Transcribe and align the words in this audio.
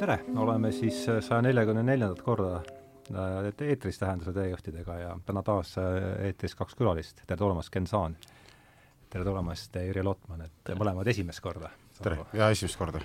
tere, 0.00 0.16
oleme 0.40 0.70
siis 0.72 1.02
saja 1.04 1.40
neljakümne 1.44 1.82
neljandat 1.84 2.22
korda 2.24 2.60
äh, 3.12 3.50
eetris 3.68 3.98
Tähenduse 4.00 4.32
teejuhtidega 4.32 4.96
ja 4.96 5.10
täna 5.26 5.42
taas 5.44 5.74
äh, 5.80 5.98
eetris 6.28 6.56
kaks 6.56 6.76
külalist. 6.78 7.20
tere 7.26 7.36
tulemast, 7.40 7.72
Ken 7.74 7.86
Saan! 7.86 8.16
tere 9.10 9.26
tulemast, 9.26 9.76
Jüri 9.90 10.04
Lotman, 10.06 10.46
et 10.46 10.72
mõlemad 10.78 11.08
esimest 11.12 11.42
korda. 11.44 11.68
tere, 12.00 12.20
jaa, 12.32 12.48
esimest 12.54 12.80
korda. 12.80 13.02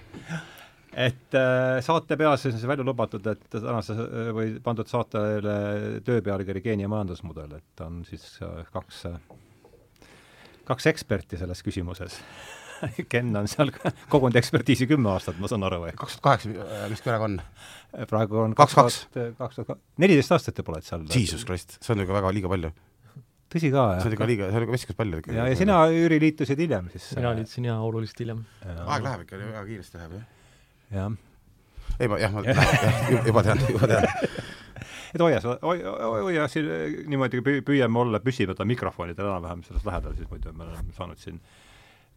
et 0.94 1.36
äh, 1.36 1.82
saate 1.84 2.18
peas 2.18 2.46
on 2.48 2.56
siis 2.56 2.68
välja 2.70 2.88
lubatud, 2.88 3.28
et 3.28 3.48
tänase 3.52 3.98
või 4.38 4.56
pandud 4.64 4.88
saatele 4.88 5.58
töö 6.06 6.22
pealkiri 6.24 6.64
Geenia 6.64 6.92
majandusmudel, 6.92 7.58
et 7.60 7.84
on 7.84 8.06
siis 8.08 8.38
kaks, 8.72 9.08
kaks 10.64 10.94
eksperti 10.94 11.44
selles 11.44 11.66
küsimuses 11.66 12.22
Ken 13.12 13.36
on 13.38 13.48
seal 13.52 13.72
kogunud 14.14 14.38
ekspertiisi 14.40 14.88
kümme 14.90 15.12
aastat, 15.14 15.38
ma 15.42 15.50
saan 15.52 15.66
aru, 15.68 15.84
või? 15.86 15.94
kaks 16.00 16.18
tuhat 16.18 16.26
kaheksa, 16.30 16.88
mis 16.92 17.04
külaga 17.06 17.30
on? 17.30 17.38
praegu 18.10 18.42
on 18.44 18.56
kaks, 18.58 18.76
kaks, 18.78 18.98
kaks 19.40 19.62
tuhat, 19.62 19.80
neliteist 20.02 20.36
aastat 20.36 20.60
juba 20.60 20.76
oled 20.76 20.88
seal. 20.88 21.06
Jesus 21.14 21.46
Christ, 21.48 21.78
see 21.82 21.96
on 21.96 22.04
ju 22.04 22.10
ka 22.10 22.18
väga 22.18 22.34
liiga 22.36 22.52
palju. 22.52 22.72
tõsi 23.54 23.72
ka, 23.74 23.86
jah? 23.96 24.02
see 24.02 24.12
on 24.12 24.18
ikka 24.18 24.30
liiga, 24.32 24.50
see 24.50 24.60
on 24.60 24.68
ikka 24.68 24.78
vesikas 24.78 25.00
palju 25.00 25.22
ikka. 25.24 25.38
ja, 25.38 25.48
ja 25.52 25.60
sina, 25.60 25.78
Jüri, 25.94 26.20
liitusid 26.24 26.66
hiljem 26.66 26.90
siis? 26.96 27.12
mina 27.20 27.36
liitusin 27.38 27.70
jaa, 27.70 27.78
oluliselt 27.86 28.26
hiljem. 28.26 28.44
aeg 28.66 29.08
läheb 29.08 29.28
ikka, 29.28 29.40
väga 29.46 29.64
kiiresti 29.70 30.02
läheb, 30.02 30.18
jah? 30.20 30.28
jah. 30.98 31.16
ei, 32.00 32.12
ma 32.12 32.20
jah, 32.24 32.36
ma 32.36 32.46
jah, 32.50 33.16
juba 33.30 33.46
tean, 33.48 33.64
juba 33.72 33.92
tean 33.94 34.10
et 35.16 35.24
hoia 35.24 35.40
seda, 35.40 35.56
hoia 35.64 36.48
siin 36.52 36.68
niimoodi 37.08 37.40
püüame 37.66 38.02
olla, 38.02 38.20
püsivada 38.24 38.68
mikrofonidel 38.68 39.30
enam-vähem 39.30 39.64
sellest 39.68 39.88
lähedal, 39.88 40.18
siis 40.18 40.28
muidu 40.32 40.52
me 40.52 40.68
oleme 40.68 40.96
saanud 40.98 41.22
siin 41.22 41.40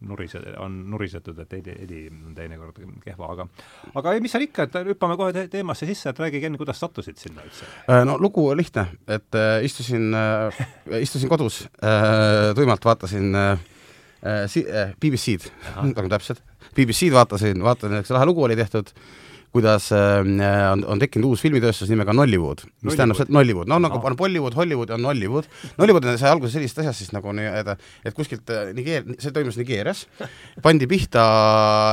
nurise, 0.07 0.39
on 0.63 0.75
nurisetud, 0.91 1.37
et 1.43 1.53
heli, 1.57 1.75
heli 1.81 2.01
on 2.11 2.35
teinekord 2.35 2.77
kehva, 3.03 3.31
aga 3.33 3.47
aga 3.99 4.13
ei, 4.15 4.23
mis 4.23 4.31
seal 4.33 4.45
ikka, 4.45 4.67
et 4.67 4.77
hüppame 4.91 5.17
kohe 5.19 5.35
te 5.35 5.45
teemasse 5.51 5.87
sisse, 5.89 6.11
et 6.11 6.21
räägi, 6.23 6.41
Ken, 6.43 6.57
kuidas 6.59 6.79
sattusid 6.79 7.19
sinna 7.19 7.43
üldse? 7.45 7.67
Äh, 7.89 8.03
no 8.07 8.15
lugu 8.21 8.47
lihtne, 8.57 8.87
et 9.07 9.39
äh, 9.39 9.59
istusin 9.67 10.13
äh,, 10.15 10.61
istusin 11.01 11.31
kodus 11.31 11.65
äh,, 11.83 12.51
tuimalt 12.55 12.85
vaatasin 12.85 13.35
äh, 13.35 13.65
si-, 14.47 14.67
äh, 14.67 14.93
BBC-d, 14.99 15.51
nagu 15.83 16.11
täpselt, 16.15 16.43
BBC-d 16.75 17.15
vaatasin, 17.15 17.63
vaatasin, 17.63 17.99
eks 17.99 18.15
lahe 18.15 18.29
lugu 18.29 18.47
oli 18.47 18.59
tehtud 18.59 18.93
äh,, 18.95 19.17
kuidas 19.51 19.91
äh, 19.91 20.19
on, 20.71 20.83
on 20.85 20.99
tekkinud 21.01 21.31
uus 21.31 21.41
filmitööstus 21.41 21.89
nimega 21.89 22.13
Nollywood, 22.13 22.61
mis 22.61 22.69
Nollywood. 22.69 22.97
tähendab 22.99 23.17
seda, 23.17 23.33
Nollywood, 23.33 23.69
no 23.71 23.79
nagu 23.81 23.97
on 24.05 24.17
Bollywood, 24.19 24.53
Hollywood 24.57 24.93
on 24.93 25.01
Nollywood. 25.01 25.49
Nollywood 25.79 26.05
sai 26.21 26.29
alguse 26.29 26.53
sellisest 26.53 26.83
asjast 26.83 27.01
siis 27.01 27.13
nagu 27.15 27.33
nii-öelda, 27.33 27.75
et 28.05 28.17
kuskilt 28.17 28.53
äh, 28.53 28.69
Nigeer-, 28.77 29.07
see 29.17 29.33
toimus 29.33 29.57
Nigeerias, 29.57 30.05
pandi 30.65 30.85
pihta 30.89 31.23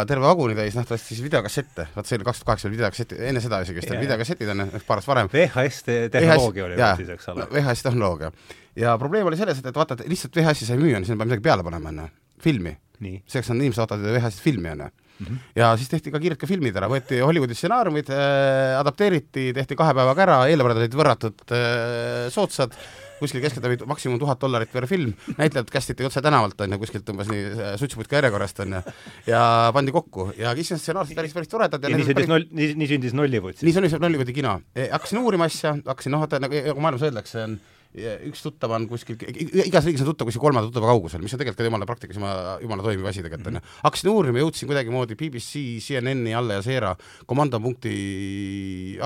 terve 0.08 0.28
vagunitäis 0.28 0.76
nähtavasti 0.76 1.14
siis 1.14 1.24
videokassette, 1.24 1.88
vaat 1.96 2.10
see 2.10 2.20
oli 2.20 2.28
kaks 2.28 2.42
tuhat 2.42 2.52
kaheksa 2.52 2.68
oli 2.68 2.76
videokassett, 2.76 3.16
enne 3.30 3.44
seda 3.44 3.62
isegi 3.64 3.80
vist 3.80 3.94
olid 3.94 4.04
videokassetid 4.04 4.52
on 4.52 4.66
ju, 4.66 4.84
paar 4.84 5.00
aastat 5.00 5.14
varem. 5.14 5.32
VHS 5.32 5.82
tehnoloogia 6.12 6.68
oli 6.68 6.80
siis, 7.00 7.14
eks 7.16 7.32
ole. 7.32 7.48
VHS 7.54 7.88
tehnoloogia. 7.88 8.32
ja 8.76 8.98
probleem 9.00 9.32
oli 9.32 9.41
selles, 9.41 9.64
et, 9.64 9.72
et 9.72 9.80
vaata, 9.80 9.96
et 9.96 10.12
lihtsalt 10.12 10.36
VHS-i 10.36 10.68
sai 10.68 10.76
müüa, 10.80 11.00
sinna 11.00 11.22
peab 11.22 11.32
midagi 11.32 11.48
peale 11.48 11.64
panema, 11.64 11.94
on 11.94 12.04
ju, 12.04 12.12
filmi. 12.44 12.76
selleks 13.00 13.48
on 13.52 13.64
inimesed 13.64 13.80
vaatavad 13.80 14.12
VHS-ist 14.12 14.44
filmi, 14.44 14.76
on 14.76 14.84
ju 14.84 14.92
Mm 15.19 15.27
-hmm. 15.27 15.39
ja 15.56 15.77
siis 15.77 15.89
tehti 15.89 16.11
ka 16.12 16.20
kiirelt 16.20 16.41
ka 16.41 16.47
filmid 16.47 16.77
ära, 16.77 16.89
võeti 16.92 17.22
Hollywoodi 17.25 17.55
stsenaariumid 17.56 18.11
äh,, 18.12 18.77
adapteeriti, 18.81 19.53
tehti 19.56 19.77
kahe 19.77 19.95
päevaga 19.97 20.22
ära, 20.22 20.39
eelarved 20.50 20.83
olid 20.83 20.97
võrratud 21.00 21.45
äh, 21.56 22.28
soodsad, 22.33 22.77
kuskil 23.19 23.41
keskeltläbi 23.41 23.87
maksimum 23.89 24.19
tuhat 24.20 24.41
dollarit 24.41 24.72
per 24.72 24.87
film, 24.87 25.14
näitlejad 25.39 25.70
kästiti 25.72 26.05
otse 26.05 26.20
tänavalt, 26.22 26.61
on 26.61 26.72
ju, 26.77 26.78
kuskilt 26.83 27.09
umbes 27.09 27.31
nii 27.33 27.44
äh, 27.47 27.70
suitsuputka 27.81 28.19
järjekorrast, 28.19 28.61
on 28.61 28.77
ju, 28.77 28.83
ja 29.27 29.70
pandi 29.72 29.94
kokku 29.94 30.33
ja 30.37 30.53
iseenesest 30.53 30.84
stsenaariumid 30.84 31.17
päris, 31.22 31.37
päris 31.39 31.48
toredad 31.48 31.83
ja, 31.83 31.94
ja 31.94 31.97
nii 31.97 32.11
sündis 32.11 32.28
päris... 32.28 32.50
nii, 32.50 32.75
nii 32.83 32.91
sündis 32.92 33.17
Nollywood 33.17 33.56
siis? 33.56 33.65
nii 33.71 33.78
sündis 33.78 33.97
Nollywoodi 34.00 34.37
kino. 34.37 34.60
E, 34.76 34.91
hakkasin 34.93 35.22
uurima 35.22 35.49
asja, 35.49 35.78
hakkasin 35.87 36.12
noh, 36.12 36.26
vaata 36.26 36.43
nagu, 36.44 36.60
nagu 36.69 36.84
maailmas 36.84 37.09
öeldakse, 37.09 37.47
on 37.47 37.56
üks 37.94 38.42
tuttav 38.44 38.74
on 38.76 38.86
kuskil, 38.91 39.16
igas 39.64 39.86
riigis 39.86 40.02
on 40.04 40.10
tuttav 40.10 40.28
kuskil 40.28 40.42
kolmanda 40.42 40.69
tuttava 40.69 40.91
kaugusel, 40.92 41.22
mis 41.24 41.32
on 41.32 41.41
tegelikult 41.41 41.62
ka 41.62 41.69
jumala 41.69 41.88
praktikas 41.88 42.19
jumala, 42.19 42.56
jumala 42.62 42.84
toimiv 42.84 43.08
asi 43.08 43.24
tegelikult 43.24 43.52
onju. 43.52 43.62
hakkasin 43.86 44.12
uurima, 44.12 44.42
jõudsin 44.42 44.70
kuidagimoodi 44.70 45.16
BBC, 45.16 45.64
CNN-i, 45.86 46.34
Al 46.36 46.52
Jazeera 46.58 46.92
komandopunkti, 47.30 47.96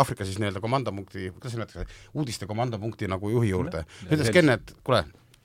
Aafrika 0.00 0.26
siis 0.26 0.40
nii-öelda 0.42 0.62
komandopunkti, 0.64 1.30
kuidas 1.36 1.56
nimetatakse, 1.56 2.02
uudiste 2.18 2.50
komandopunkti 2.50 3.10
nagu 3.10 3.30
juhi 3.30 3.54
juurde. 3.54 3.86
ütles 4.10 4.34
Ken, 4.34 4.54
et 4.56 4.74
kuule, 4.86 5.04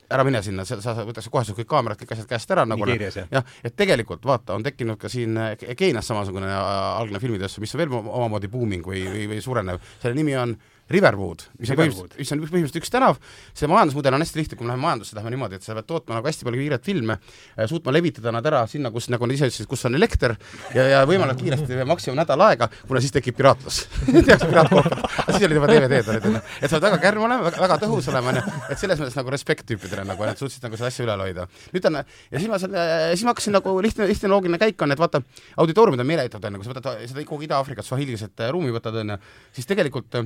ära 0.09 0.25
mine 0.25 0.41
sinna, 0.45 0.65
sa, 0.65 0.77
sa 0.81 0.93
võtaks 1.05 1.29
kohe 1.33 1.55
kõik 1.59 1.69
kaamerad, 1.69 1.99
kõik 2.01 2.13
asjad 2.15 2.29
käest 2.29 2.51
ära 2.53 2.65
nagu 2.67 2.85
jah, 2.89 3.57
et 3.65 3.75
tegelikult 3.77 4.25
vaata, 4.25 4.57
on 4.57 4.65
tekkinud 4.65 4.99
ka 5.01 5.09
siin 5.11 5.37
Keenias 5.77 6.09
samasugune 6.09 6.49
algne 6.49 7.21
filmitööstus, 7.21 7.63
mis 7.63 7.75
on 7.75 7.83
veel 7.83 7.97
omamoodi 7.97 8.49
booming 8.51 8.85
või, 8.85 9.05
või, 9.09 9.27
või 9.33 9.41
suurenev, 9.43 9.81
selle 10.01 10.17
nimi 10.17 10.37
on 10.37 10.53
äh, 10.55 10.74
Riverwood, 10.85 11.47
mis 11.57 11.71
on 11.73 11.79
põhimõtteliselt, 11.79 12.17
mis 12.19 12.31
on 12.31 12.41
põhimõtteliselt 12.43 12.75
üks 12.77 12.91
tänav, 12.93 13.17
see 13.57 13.65
majandusmudel 13.69 14.13
on 14.13 14.21
hästi 14.21 14.37
lihtne, 14.37 14.57
kui 14.57 14.67
me 14.67 14.69
läheme 14.69 14.85
majandusse, 14.85 15.15
läheme 15.17 15.31
niimoodi, 15.33 15.57
et 15.57 15.65
sa 15.65 15.73
pead 15.73 15.87
tootma 15.89 16.19
nagu 16.19 16.29
hästi 16.29 16.45
palju 16.45 16.59
kiiret 16.61 16.85
filme, 16.85 17.15
äh, 17.57 17.65
suutma 17.71 17.93
levitada 17.95 18.29
nad 18.35 18.45
ära 18.45 18.61
sinna, 18.69 18.91
kus, 18.93 19.07
nagu 19.09 19.25
nad 19.25 19.33
ise 19.33 19.49
ütlesid, 19.49 19.65
kus 19.71 19.85
on 19.89 19.97
elekter 19.97 20.35
ja, 20.75 20.85
ja 20.91 20.99
võimalikult 21.09 21.41
kiiresti, 21.41 21.79
maksimum 21.89 22.19
nädal 22.21 22.45
aega, 22.45 22.69
kuna 22.85 23.01
siis 23.01 23.15
tekib 23.15 23.37
piraatlus. 23.39 23.81
Tehakse 24.27 24.51
piraatkoopiad, 24.51 25.01
siis 25.31 25.47
olid 25.49 25.59
juba 25.59 25.71
DVD-d 25.73 26.13
olid, 26.13 26.29
onju. 26.29 26.43
et 26.59 26.69
sa 26.69 26.77
pead 26.77 26.85
väga 26.85 27.01
kärm 27.07 27.25
olema, 27.31 27.55
väga 27.57 27.79
tõhus 27.81 28.11
olema, 28.13 28.35
onju, 28.35 28.45
et 28.69 28.85
selles 28.85 29.01
mõttes 29.01 29.17
nagu 29.17 29.33
respekt 29.33 29.65
tüüpidele 29.73 30.05
nagu, 30.05 30.29
et 30.29 30.45
suutsid 30.45 30.69
nagu 30.69 30.77
seda 30.77 30.93
asja 30.93 31.09
ülal 31.09 31.25
hoida. 31.25 31.49
nüüd 31.73 31.89
on, 31.89 32.01
ja 32.05 32.37
siis 32.37 32.51
ma 32.51 32.61
selle, 32.61 32.87
siis 33.15 33.25
ma 33.25 33.33
hakkasin 33.33 33.57
nagu 33.57 33.77
lihtne, 33.81 34.05
lihtne 34.13 34.29
loogiline 34.29 34.61
käik 34.61 34.85
on, 34.85 34.93
et 34.93 35.01
vaata, 35.01 35.25
auditooriumid 35.65 36.05
on 36.05 36.13
meeleheitvad, 36.13 36.45
onju, 36.51 36.61
kui 36.61 36.69
sa 36.69 36.75
võtad 36.75 37.05
seda 37.09 37.25
kogu 37.25 37.49
Ida-Aafrikat, 37.49 37.89
Swahiliset 37.89 38.49
ruumi 38.53 38.73
võtad, 38.75 39.01
onju, 39.01 39.17
siis 39.57 39.73
tegelikult 39.73 40.21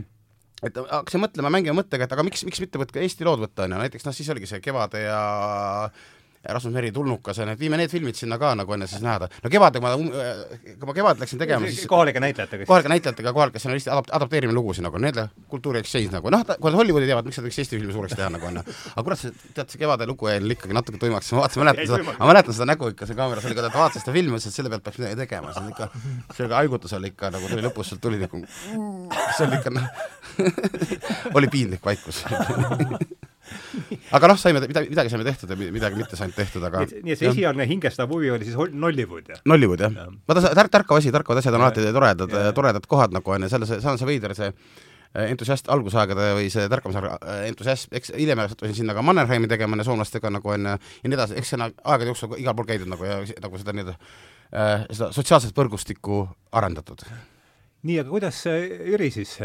et 0.63 0.79
hakkasin 0.79 1.23
mõtlema, 1.23 1.51
mängima 1.53 1.79
mõttega, 1.81 2.07
et 2.07 2.15
aga 2.15 2.25
miks, 2.27 2.45
miks 2.47 2.61
mitte 2.63 2.81
võtta 2.81 3.03
Eesti 3.03 3.27
lood 3.27 3.43
võtta, 3.45 3.65
on 3.65 3.75
ju, 3.75 3.83
näiteks 3.85 4.07
noh, 4.07 4.15
siis 4.15 4.31
oligi 4.33 4.49
see 4.49 4.63
Kevade 4.63 5.03
ja 5.05 5.19
Rasmus 6.47 6.73
Meri 6.73 6.91
tulnukas 6.91 7.37
ja 7.37 7.45
need, 7.45 7.59
viime 7.59 7.75
need 7.77 7.91
filmid 7.91 8.15
sinna 8.15 8.37
ka 8.39 8.53
nagu 8.55 8.71
enne 8.73 8.87
siis 8.87 9.01
näha. 9.03 9.27
no 9.27 9.49
kevadel 9.51 9.81
ma, 9.83 9.89
kui 9.99 10.87
ma 10.87 10.93
kevadel 10.95 11.23
läksin 11.25 11.41
tegema, 11.41 11.67
siis 11.67 11.87
kohalike 11.91 12.21
näitlejatega? 12.23 12.67
kohalike 12.69 12.91
näitlejatega, 12.93 13.33
kohalike 13.35 13.59
stsenaristid 13.59 13.91
adapt-, 13.91 14.13
adapteerime 14.15 14.55
lugusid 14.55 14.85
nagu, 14.85 15.01
need 15.03 15.19
kultuuri 15.51 15.81
exchange 15.83 16.15
nagu, 16.15 16.31
noh, 16.31 16.45
kui 16.47 16.71
nad 16.71 16.79
Hollywoodi 16.79 17.09
teevad, 17.09 17.27
miks 17.27 17.41
nad 17.41 17.47
võiks 17.49 17.59
Eesti 17.59 17.75
filmi 17.75 17.95
suureks 17.95 18.15
teha 18.15 18.29
nagu 18.31 18.47
onju. 18.47 18.63
aga 18.93 19.03
kurat, 19.09 19.19
see, 19.19 19.35
tead, 19.57 19.73
see 19.73 19.83
kevade 19.83 20.07
lugu 20.07 20.31
jäi 20.31 20.39
ikkagi 20.55 20.79
natuke 20.79 21.01
tuimaks, 21.03 21.33
ma 21.35 21.43
vaatasin, 21.43 21.65
mäletan 21.65 21.91
seda, 21.91 22.15
ma 22.21 22.31
mäletan 22.31 22.55
seda 22.55 22.69
nägu 22.71 22.93
ikka 22.93 23.09
seal 23.09 23.19
kaameras, 23.19 23.49
oli 23.49 23.59
ka, 23.59 23.67
ta 23.67 23.83
vaatas 23.83 24.05
seda 24.05 24.15
filmi, 24.15 24.39
ütles, 24.39 24.47
et 24.47 24.61
selle 24.61 24.71
pealt 24.71 24.87
peaks 24.87 25.03
midagi 25.03 25.19
tegema, 25.25 25.51
see 25.51 25.65
on 25.65 25.73
ikka, 25.75 25.91
see 26.39 26.49
haigutus 26.55 26.95
oli 26.95 27.11
ikka 27.11 27.35
nagu 27.35 27.51
tuli 27.51 27.67
lõpus, 27.67 27.91
sealt 27.91 28.05
tuli 28.07 28.23
nagu, 28.23 28.45
see 28.55 29.43
oli 29.49 29.59
ikka 29.59 29.75
noh 29.75 29.91
oli 31.37 31.49
piinlik 31.51 31.85
vaikus. 31.85 32.23
Aga 34.13 34.29
noh, 34.29 34.37
saime, 34.39 34.61
midagi, 34.65 34.89
midagi 34.91 35.11
saime 35.11 35.25
tehtud 35.25 35.51
ja 35.53 35.57
midagi 35.59 35.97
mitte 35.97 36.17
saanud 36.17 36.35
tehtud, 36.37 36.65
aga 36.65 36.83
nii 36.89 37.13
et 37.13 37.21
see 37.21 37.29
esialgne 37.29 37.65
hingestav 37.69 38.11
huvi 38.11 38.29
oli 38.33 38.47
siis 38.47 38.57
Nollywood, 38.73 39.31
jah? 39.33 39.41
Nollywood, 39.49 39.83
jah. 39.85 39.95
Ja.. 39.95 40.05
vaata, 40.29 40.51
tärk, 40.57 40.71
tärkav 40.73 40.99
asi, 40.99 41.13
tärkavad 41.13 41.41
asjad 41.41 41.57
on 41.57 41.65
alati 41.65 41.85
toredad, 41.95 42.37
toredad 42.57 42.85
kohad 42.89 43.15
nagu 43.15 43.35
on 43.35 43.45
ju, 43.45 43.51
selles, 43.53 43.73
see 43.73 43.91
on 43.91 43.99
see 44.01 44.09
veider, 44.09 44.35
see 44.37 44.49
äh, 44.51 45.29
entusiast 45.29 45.69
algusaegade 45.73 46.29
või 46.37 46.51
see 46.53 46.67
tärkamise 46.71 47.03
äh, 47.05 47.41
entusiasm, 47.49 47.93
eks 47.99 48.13
hiljem 48.17 48.43
sattusin 48.45 48.77
sinna 48.81 48.97
ka 48.97 49.05
Mannerheimi 49.05 49.49
tegema 49.51 49.81
soomlastega 49.85 50.33
nagu 50.33 50.53
on 50.55 50.73
ja 50.73 50.77
nii 51.05 51.17
edasi, 51.17 51.37
eks 51.41 51.53
see 51.53 51.59
on 51.61 51.69
aegade 51.69 52.11
jooksul 52.11 52.37
igal 52.41 52.57
pool 52.57 52.69
käidud 52.69 52.89
nagu 52.91 53.07
ja 53.07 53.21
nagu 53.45 53.61
seda 53.61 53.77
nii-öelda 53.77 53.97
äh, 53.97 54.87
seda 54.91 55.11
sotsiaalset 55.15 55.57
võrgustikku 55.57 56.23
arendatud 56.59 57.05
nii, 57.87 57.97
aga 58.01 58.11
kuidas 58.11 58.41
Jüri 58.45 59.09
siis, 59.13 59.37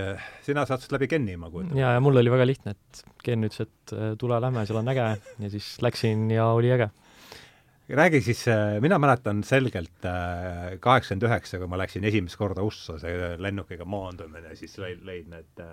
sina 0.43 0.65
sattusid 0.67 0.95
läbi 0.97 1.09
Kenni, 1.11 1.37
ma 1.39 1.51
kujutan? 1.53 1.79
jaa, 1.79 1.95
ja 1.97 2.03
mul 2.03 2.19
oli 2.19 2.33
väga 2.33 2.47
lihtne, 2.49 2.75
et 2.75 3.05
Ken 3.25 3.47
ütles, 3.47 3.65
et 3.65 3.95
äh, 3.97 4.13
tule, 4.21 4.39
lähme, 4.43 4.67
seal 4.69 4.81
on 4.81 4.93
äge 4.93 5.07
ja 5.45 5.51
siis 5.53 5.71
läksin 5.85 6.27
ja 6.33 6.51
oli 6.53 6.73
äge. 6.75 6.91
räägi 7.89 8.21
siis, 8.21 8.47
äh, 8.49 8.81
mina 8.81 8.99
mäletan 8.99 9.43
selgelt 9.45 10.09
äh, 10.09 10.77
kaheksakümmend 10.81 11.29
üheksa, 11.29 11.61
kui 11.61 11.71
ma 11.71 11.79
läksin 11.81 12.05
esimest 12.05 12.39
korda 12.41 12.65
USA, 12.67 12.99
see 13.01 13.35
lennukiga 13.39 13.87
maandumine, 13.89 14.57
siis 14.59 14.77
lõid, 14.83 15.05
lõid 15.07 15.31
need 15.33 15.65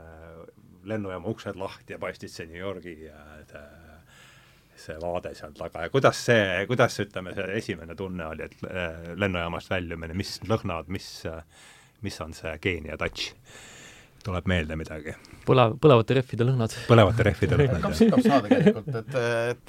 lennujaama 0.88 1.30
uksed 1.30 1.60
lahti 1.60 1.96
ja 1.96 2.00
paistis 2.02 2.36
see 2.36 2.48
New 2.50 2.62
Yorgi 2.62 2.96
ja 3.08 3.20
see, 3.50 3.66
see 4.86 5.02
vaade 5.02 5.34
seal 5.38 5.54
taga 5.58 5.86
ja 5.86 5.92
kuidas 5.94 6.24
see, 6.30 6.64
kuidas 6.70 6.98
ütleme, 7.04 7.36
see 7.38 7.60
esimene 7.60 7.98
tunne 7.98 8.32
oli, 8.32 8.48
et 8.48 8.64
lennujaamast 9.18 9.70
väljumine, 9.70 10.18
mis 10.18 10.40
lõhnad, 10.50 10.90
mis 10.94 11.12
äh, 11.30 11.44
mis 12.06 12.22
on 12.24 12.34
see 12.38 12.54
Keenia 12.64 12.98
touch? 13.02 13.34
tuleb 14.22 14.46
meelde 14.50 14.76
midagi? 14.78 15.16
põlev, 15.48 15.78
põlevate 15.82 16.18
rehvide 16.20 16.46
lõhnad. 16.48 16.72
põlevate 16.90 17.22
rehvide 17.28 17.56
lõhnad, 17.62 17.82
jah. 17.86 18.10
kapp 18.14 18.26
saa 18.26 18.42
tegelikult, 18.46 18.90
et, 19.02 19.12
et 19.56 19.68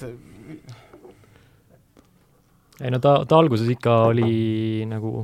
ei 2.83 2.91
no 2.93 2.99
ta, 3.03 3.13
ta 3.29 3.39
alguses 3.39 3.69
ikka 3.73 3.93
oli 4.11 4.85
nagu 4.91 5.23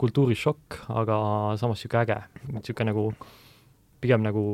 kultuurishokk, 0.00 0.80
aga 0.96 1.16
samas 1.60 1.78
niisugune 1.78 2.02
äge, 2.06 2.18
niisugune 2.54 2.88
nagu 2.88 3.04
pigem 4.00 4.22
nagu 4.24 4.44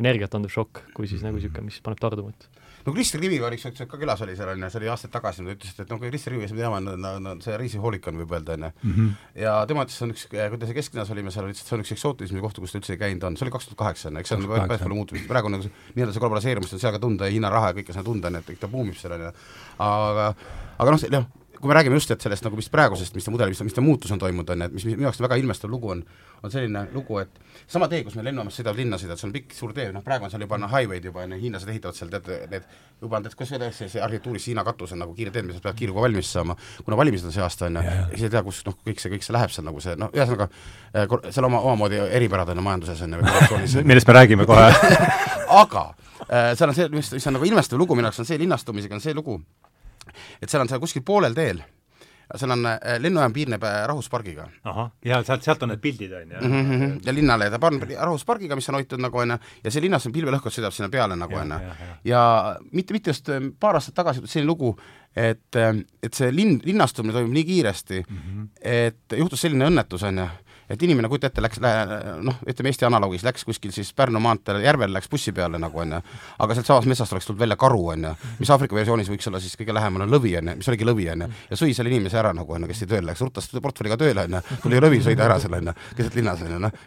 energiat 0.00 0.34
andev 0.36 0.52
šokk, 0.52 0.84
kui 0.96 1.08
siis 1.08 1.24
nagu 1.24 1.38
niisugune, 1.38 1.64
mis 1.68 1.80
paneb 1.84 2.00
tarduma, 2.00 2.32
et 2.32 2.59
no 2.86 2.94
Krister 2.94 3.20
Kivi 3.22 3.40
oli 3.44 3.58
üks, 3.58 3.82
ka 3.88 3.98
külas 4.00 4.22
oli 4.24 4.36
seal, 4.38 4.52
on 4.54 4.64
ju, 4.64 4.70
see 4.72 4.80
oli 4.80 4.90
aastaid 4.92 5.12
tagasi, 5.14 5.44
nad 5.44 5.56
ütlesid, 5.56 5.82
et 5.84 5.92
noh, 5.92 6.00
Krister 6.02 6.34
Kivi, 6.34 6.44
kes 6.46 6.54
me 6.54 6.62
teame, 6.62 6.92
on, 6.94 7.26
on 7.32 7.42
see 7.44 7.56
reisihoolik 7.60 8.08
on, 8.10 8.20
võib 8.22 8.34
öelda, 8.36 8.56
on 8.56 8.68
ju. 8.68 9.08
ja 9.42 9.56
tema 9.70 9.86
ütles, 9.86 9.98
see 9.98 10.06
on 10.06 10.14
üks, 10.14 10.26
kui 10.30 10.60
ta 10.62 10.70
kesklinnas 10.80 11.12
olime 11.14 11.34
seal, 11.34 11.50
ütles, 11.50 11.64
et 11.64 11.72
see 11.72 11.78
on 11.78 11.84
üks 11.84 11.94
eksootilisemaid 11.96 12.46
kohti, 12.46 12.64
kus 12.64 12.76
ta 12.76 12.80
üldse 12.82 12.98
käinud 13.00 13.26
on, 13.28 13.38
see 13.38 13.48
oli 13.48 13.56
kaks 13.56 13.70
tuhat 13.70 13.82
kaheksa, 13.84 14.08
on 14.10 14.20
ju, 14.20 14.24
eks 14.24 14.34
see 14.34 14.40
on 14.40 14.48
päris 14.54 14.84
palju 14.84 15.00
muutumist, 15.00 15.28
praegu 15.30 15.50
on 15.50 15.58
nagu 15.58 15.68
nii-öelda 15.70 16.16
see 16.16 16.24
globaliseerumist 16.24 16.76
on 16.76 16.84
seal 16.84 16.96
ka 16.96 17.02
tunda 17.02 17.28
ja 17.28 17.36
Hiina 17.36 17.52
raha 17.52 17.72
ja 17.72 17.78
kõike 17.80 17.96
seda 17.96 18.06
tunda, 18.06 18.30
on 18.30 18.40
ju, 18.40 18.46
et 18.46 18.62
ta 18.62 18.70
buumib 18.70 18.98
seal, 19.00 19.16
on 19.18 19.28
ju. 19.28 19.34
aga, 19.86 20.30
aga 20.80 20.96
noh, 20.96 21.06
noh, 21.18 21.28
kui 21.60 21.68
me 21.68 21.74
räägime 21.76 21.96
just, 21.98 22.10
et 22.10 22.24
sellest 22.24 22.44
nagu 22.46 22.56
mis 22.56 22.70
praegusest, 22.72 23.14
mis 23.14 23.26
ta 23.26 23.32
mudel, 23.32 23.50
mis 23.52 23.58
ta, 23.60 23.64
mis 23.66 23.76
ta 23.76 23.82
muutus 23.84 24.12
on 24.14 24.20
toimunud, 24.20 24.50
on 24.54 24.64
ju, 24.64 24.68
et 24.70 24.76
mis 24.76 24.86
minu 24.88 25.04
jaoks 25.06 25.20
väga 25.20 25.36
ilmestav 25.40 25.70
lugu 25.70 25.90
on, 25.92 26.02
on 26.42 26.52
selline 26.52 26.86
lugu, 26.94 27.18
et 27.20 27.40
sama 27.68 27.88
tee, 27.90 28.00
kus 28.06 28.16
me 28.16 28.24
lennujaamas 28.24 28.56
sõidavad 28.56 28.80
linna 28.80 28.98
sõidavad, 29.00 29.20
see 29.20 29.28
on 29.28 29.34
pikk 29.34 29.56
suur 29.56 29.74
tee, 29.76 29.90
noh 29.92 30.04
praegu 30.06 30.24
on 30.24 30.32
seal 30.32 30.44
juba 30.46 30.58
noh, 30.60 30.72
highway'd 30.72 31.04
juba 31.10 31.26
on 31.26 31.36
ju, 31.36 31.40
hiinlased 31.44 31.68
ehitavad 31.68 31.98
seal 31.98 32.12
teate, 32.12 32.40
need 32.50 32.66
juba 33.02 33.20
on, 33.20 33.26
tead, 33.26 33.36
kas 33.36 33.52
see, 33.52 33.70
see, 33.76 33.90
see 33.94 34.04
arhitektuuris 34.04 34.48
Hiina 34.48 34.64
katus 34.64 34.96
on 34.96 35.04
nagu 35.04 35.14
kiire 35.16 35.34
tee, 35.34 35.44
mis 35.46 35.60
peab 35.60 35.76
kiiruga 35.76 36.06
valmis 36.06 36.32
saama, 36.32 36.56
kuna 36.84 36.98
valimised 37.00 37.28
on 37.28 37.36
see 37.36 37.44
aasta, 37.44 37.68
on 37.68 37.80
ju, 37.80 37.96
siis 38.14 38.26
ei 38.28 38.34
tea, 38.34 38.44
kus 38.48 38.64
noh, 38.66 38.80
kõik 38.88 39.04
see, 39.04 39.12
kõik 39.12 39.26
see 39.26 39.36
läheb 39.36 39.52
seal 39.52 39.68
nagu 39.68 39.84
see, 39.84 39.96
noh, 40.00 40.12
ühesõnaga 40.16 40.48
seal 41.28 41.48
oma, 41.50 41.60
omamoodi 41.60 42.00
eripärad 42.08 42.54
on 42.54 42.62
ju 42.62 42.66
majanduses, 42.70 43.04
on 43.06 43.18
ju, 43.20 43.84
millest 43.84 44.08
me 44.08 44.16
räägime 44.16 44.48
kohe. 44.48 44.70
Aga 45.62 45.90
seal 46.30 46.68
on 46.70 46.76
see, 46.76 46.88
mis, 46.92 47.12
mis 47.16 47.26
on 47.26 47.36
nagu 47.36 47.48
ilmestav 47.48 47.80
lugu 47.80 47.96
minu 47.98 48.08
jaoks, 48.08 48.22
on 48.22 48.28
see 48.28 48.38
linnastumisega, 48.40 48.96
on 48.96 49.02
see 49.04 49.14
lugu, 49.16 49.40
et 50.40 50.48
seal 50.48 50.64
on 50.64 50.68
seal 50.68 50.82
kuskil 50.82 51.06
poolel 51.06 51.34
teel 51.34 51.62
seal 52.38 52.52
on, 52.54 52.66
lennujaam 53.02 53.32
piirneb 53.34 53.64
Rahvuspargiga. 53.86 54.46
ahah, 54.64 54.90
ja 55.04 55.20
sealt, 55.26 55.42
sealt 55.42 55.62
on 55.62 55.72
need 55.72 55.80
pildid, 55.82 56.12
on 56.12 56.30
ju? 56.30 56.48
mm. 56.48 56.70
-hmm. 56.70 57.00
ja 57.06 57.14
linnale 57.14 57.50
ta 57.50 57.58
paneb 57.58 57.90
Rahvuspargiga, 57.98 58.54
mis 58.56 58.68
on 58.68 58.74
hoitud 58.74 59.00
nagu 59.00 59.18
on 59.18 59.30
ju, 59.30 59.38
ja 59.64 59.70
see 59.70 59.82
linnas 59.82 60.06
on 60.06 60.12
pilvelõhkud 60.12 60.54
sõidab 60.54 60.72
sinna 60.72 60.88
peale 60.88 61.16
nagu 61.16 61.36
on 61.36 61.50
ju. 61.50 61.58
ja 62.04 62.56
mitte, 62.72 62.92
mitte 62.92 63.10
just 63.10 63.28
paar 63.60 63.74
aastat 63.74 63.94
tagasi 63.94 64.22
selline 64.26 64.46
lugu, 64.46 64.76
et, 65.16 65.56
et 66.02 66.14
see 66.14 66.30
linn, 66.34 66.60
linnastumine 66.64 67.12
toimub 67.12 67.32
nii 67.32 67.44
kiiresti 67.44 68.04
mm, 68.08 68.16
-hmm. 68.16 68.48
et 68.62 69.18
juhtus 69.18 69.40
selline 69.40 69.66
õnnetus, 69.66 70.06
on 70.06 70.18
ju 70.18 70.28
et 70.70 70.82
inimene, 70.86 71.08
kujuta 71.10 71.26
ette, 71.30 71.42
läks, 71.42 71.58
noh, 72.22 72.36
ütleme 72.48 72.70
Eesti 72.70 72.86
analoogis, 72.86 73.24
läks 73.26 73.44
kuskil 73.48 73.72
siis 73.74 73.90
Pärnu 73.96 74.20
maanteel 74.22 74.60
järvel, 74.62 74.92
läks 74.94 75.10
bussi 75.10 75.32
peale 75.34 75.58
nagu 75.60 75.82
on 75.82 75.96
ju, 75.96 76.00
aga 76.44 76.56
sealtsamast 76.56 76.90
metsast 76.90 77.14
oleks 77.16 77.26
tulnud 77.26 77.40
välja 77.42 77.56
karu, 77.60 77.80
on 77.94 78.06
ju, 78.06 78.12
mis 78.38 78.52
Aafrika 78.54 78.78
versioonis 78.78 79.10
võiks 79.10 79.26
olla 79.30 79.40
siis 79.42 79.58
kõige 79.58 79.74
lähemal 79.74 80.06
on 80.06 80.14
lõvi, 80.14 80.36
on 80.38 80.52
ju, 80.52 80.56
mis 80.60 80.70
oligi 80.70 80.86
lõvi, 80.86 81.08
on 81.14 81.24
ju, 81.26 81.30
ja 81.50 81.58
sõi 81.58 81.74
selle 81.76 81.90
inimese 81.90 82.20
ära 82.22 82.30
nagu 82.36 82.54
on 82.54 82.66
ju, 82.66 82.70
kes 82.70 82.82
siia 82.84 82.92
tööle 82.92 83.10
läks, 83.10 83.24
ruttas 83.26 83.50
portfelliga 83.56 83.98
tööle, 84.00 84.26
on 84.28 84.38
ju, 84.38 84.58
tuli 84.62 84.82
lõvi, 84.84 85.02
sõi 85.04 85.16
ta 85.18 85.26
ära 85.26 85.40
seal, 85.42 85.58
on 85.58 85.72
ju, 85.72 85.76
keset 85.98 86.20
linnas, 86.20 86.44
on 86.46 86.54
ju, 86.54 86.60
noh. 86.62 86.78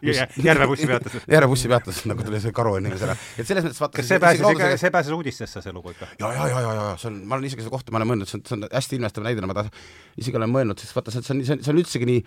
Järve 0.44 0.70
bussi 0.72 0.88
peatus. 0.88 1.20
Järve 1.36 1.52
bussi 1.52 1.72
peatus, 1.72 2.02
nagu 2.10 2.24
tuli 2.24 2.40
see 2.44 2.56
karu 2.56 2.78
inimese 2.80 3.10
ära. 3.10 3.18
et 3.36 3.50
selles 3.50 3.68
mõttes 3.68 3.84
vaata 3.84 4.00
kas 4.00 4.10
see 4.14 4.24
pääses 4.24 4.48
ikka, 4.48 4.72
see 4.80 4.94
pääses 4.96 5.18
uudistesse, 5.18 5.64
see 5.66 5.76
lugu 5.76 5.92
ikka? 5.92 6.08
ja, 6.22 6.32
ja, 6.38 6.48
ja, 6.54 6.64
ja, 6.64 6.74
ja 6.80 6.88
see 7.02 7.12
on, 7.12 7.20
ma 7.28 7.38
olen 7.38 7.52
isegi 7.52 7.66
seda 7.66 7.74
kohta, 7.74 7.92
ma 7.94 8.00
olen 8.02 8.14
mõelnud, 8.14 8.32
see 8.32 8.40
on, 8.40 8.46
see 8.48 8.58
on 8.58 8.68
hästi 8.72 9.00
ilmestav 9.00 9.28
näide, 9.28 9.44
ma 9.50 9.58
ta 9.58 9.68
isegi 10.20 10.40
olen 10.40 10.52
mõelnud, 10.54 10.80
sest 10.80 10.96
vaata, 10.96 11.14
see 11.14 11.24
on, 11.24 11.44
see 11.44 11.58
on, 11.58 11.64
see 11.66 11.74
on 11.74 11.82
üldsegi 11.84 12.10
nii 12.10 12.24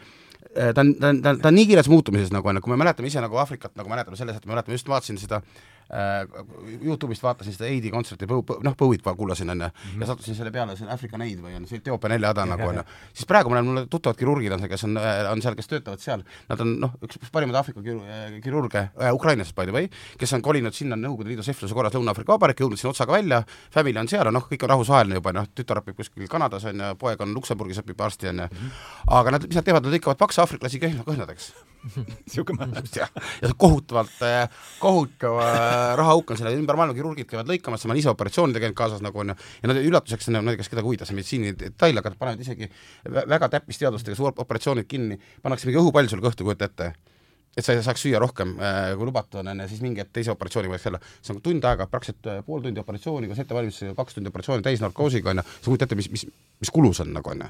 ta 0.57 0.83
on, 0.83 0.95
ta 1.01 1.13
on, 1.13 1.23
ta 1.23 1.33
on, 1.35 1.41
ta 1.43 1.53
on 1.53 1.59
nii 1.59 1.71
kiires 1.71 1.89
muutumises 1.93 2.33
nagu 2.35 2.49
on, 2.49 2.61
kui 2.65 2.73
me 2.73 2.81
mäletame 2.81 3.11
ise 3.11 3.23
nagu 3.25 3.39
Aafrikat, 3.43 3.75
nagu 3.79 3.93
mäletame 3.93 4.19
selles, 4.19 4.39
et 4.39 4.47
me 4.47 4.55
mäletame, 4.55 4.79
just 4.79 4.89
vaatasin 4.91 5.21
seda 5.21 5.43
äh, 5.43 5.76
Youtube'ist 6.83 7.23
vaatasin 7.23 7.55
seda 7.55 7.69
Heidi 7.71 7.93
kontserti, 7.95 8.27
noh, 8.27 8.75
Bowie't 8.79 9.05
kuulasin, 9.07 9.51
on 9.51 9.61
ju, 9.61 9.69
ja 9.69 9.93
mhm. 9.93 10.07
sattusin 10.09 10.35
selle 10.35 10.51
peale, 10.51 10.75
see 10.77 10.87
on 10.87 10.93
African 10.93 11.23
Aid 11.23 11.39
või 11.43 11.55
on 11.59 11.67
see 11.71 11.79
Etioopia 11.79 12.11
neljahäda 12.11 12.47
nagu 12.51 12.67
on 12.67 12.81
ju, 12.81 12.85
siis 13.15 13.29
praegu 13.31 13.53
mul 13.53 13.61
on, 13.61 13.69
mul 13.71 13.87
tuttavad 13.91 14.19
kirurgid 14.19 14.57
on 14.57 14.63
seal, 14.63 14.73
kes 14.73 14.87
on, 14.89 14.99
on 15.31 15.45
seal, 15.45 15.55
kes 15.59 15.71
töötavad 15.71 16.03
seal, 16.03 16.25
nad 16.51 16.65
on 16.65 16.75
noh, 16.83 16.97
üks 17.07 17.31
parimaid 17.33 17.61
Aafrika 17.61 17.85
kirurge 18.43 18.83
äh, 18.89 19.13
Ukrainast, 19.15 19.55
by 19.55 19.69
the 19.69 19.77
way, 19.77 19.91
kes 20.19 20.35
on 20.37 20.43
kolinud 20.45 20.75
sinna 20.75 20.99
Nõukogude 20.99 21.31
Liidu 21.31 21.47
sehvluse 21.47 21.77
korras 21.77 21.95
Lõuna-Aafrika 21.95 22.35
Vabariiki, 22.35 22.65
jõudnud 22.65 22.83
sinna 22.83 22.95
otsaga 22.95 23.15
välja, 23.15 23.43
family 23.75 24.03
on 24.03 24.11
seal, 24.11 24.33
noh, 24.35 24.51
kõik 24.51 24.67
on 24.67 24.75
rahvusvaheline 24.75 25.21
juba, 25.21 25.35
noh, 25.37 25.47
tütar 25.55 25.83
õpib 25.83 26.01
kuskil 26.01 26.27
Kanadas, 26.31 26.67
on 26.67 26.83
ju, 26.83 26.93
poeg 27.01 27.23
on 27.23 27.37
Luksemburgis, 27.37 27.83
õpib 27.85 28.03
arsti, 28.09 28.33
on 28.33 28.45
ju, 28.45 28.51
mhm. 28.51 28.77
aga 29.21 29.37
nad, 29.37 29.49
mis 29.49 29.61
nad 29.61 29.71
teevad, 29.71 29.87
nad 29.87 29.95
lõikavad 29.95 30.21
pakse 30.21 30.43
aafriklasi 30.43 30.83
kõhnadeks 30.83 31.53
niisugune 31.95 32.67
mäng. 32.67 32.89
ja, 33.01 33.09
ja 33.43 33.51
kohutavalt, 33.57 34.11
kohutav 34.79 35.39
rahaauk 35.99 36.31
on 36.31 36.39
selle 36.41 36.53
ümber 36.57 36.79
maailma, 36.79 36.97
kirurgid 36.97 37.29
käivad 37.31 37.51
lõikamas, 37.51 37.85
ma 37.87 37.95
olen 37.95 38.03
ise 38.03 38.13
operatsioonide 38.13 38.63
käinud 38.63 38.77
kaasas 38.79 39.03
nagu 39.05 39.23
on 39.23 39.33
ju, 39.33 39.37
ja 39.63 39.71
nad 39.71 39.81
üllatuseks, 39.83 40.31
ma 40.35 40.43
ei 40.43 40.55
tea, 40.55 40.63
kas 40.63 40.73
kedagi 40.73 40.89
huvitas 40.91 41.13
meditsiinidetail, 41.15 42.01
aga 42.01 42.13
nad 42.13 42.21
panevad 42.21 42.45
isegi 42.45 42.71
väga 43.35 43.51
täppisteadustega 43.57 44.19
suured 44.19 44.41
operatsioonid 44.45 44.89
kinni, 44.91 45.19
pannakse 45.43 45.69
mingi 45.69 45.81
õhupall 45.83 46.11
sul 46.11 46.25
kõhtu, 46.25 46.47
kujuta 46.47 46.71
ette. 46.71 46.93
Et 47.57 47.65
sa 47.65 47.73
saaks 47.81 48.03
süüa 48.05 48.19
rohkem 48.21 48.51
äh,, 48.61 48.91
kui 49.01 49.07
lubatud 49.09 49.41
on, 49.41 49.49
on 49.49 49.63
ju, 49.63 49.69
siis 49.71 49.81
mingi 49.81 50.03
hetk 50.03 50.11
teise 50.13 50.29
operatsiooni 50.35 50.69
võiks 50.69 50.91
olla, 50.91 50.99
see 51.25 51.33
on 51.33 51.39
tund 51.41 51.65
aega, 51.65 51.87
praktiliselt 51.89 52.29
äh, 52.29 52.43
pool 52.45 52.61
tundi 52.61 52.83
operatsiooni 52.83 53.31
koos 53.31 53.41
ettevalmistusega, 53.41 53.95
kaks 53.97 54.19
tundi 54.19 54.29
operatsiooni 54.29 54.67
täisnarkoosiga, 54.67 55.33
on 55.33 55.41
ju, 55.41 55.45
sa 55.55 55.71
kujutad 55.71 55.89
ette, 55.89 55.97
mis, 55.97 56.11
mis, 56.13 56.27
mis 56.61 56.73
kulus 56.75 57.01
on 57.01 57.15
nagu, 57.17 57.33
on 57.33 57.47
ju. 57.47 57.49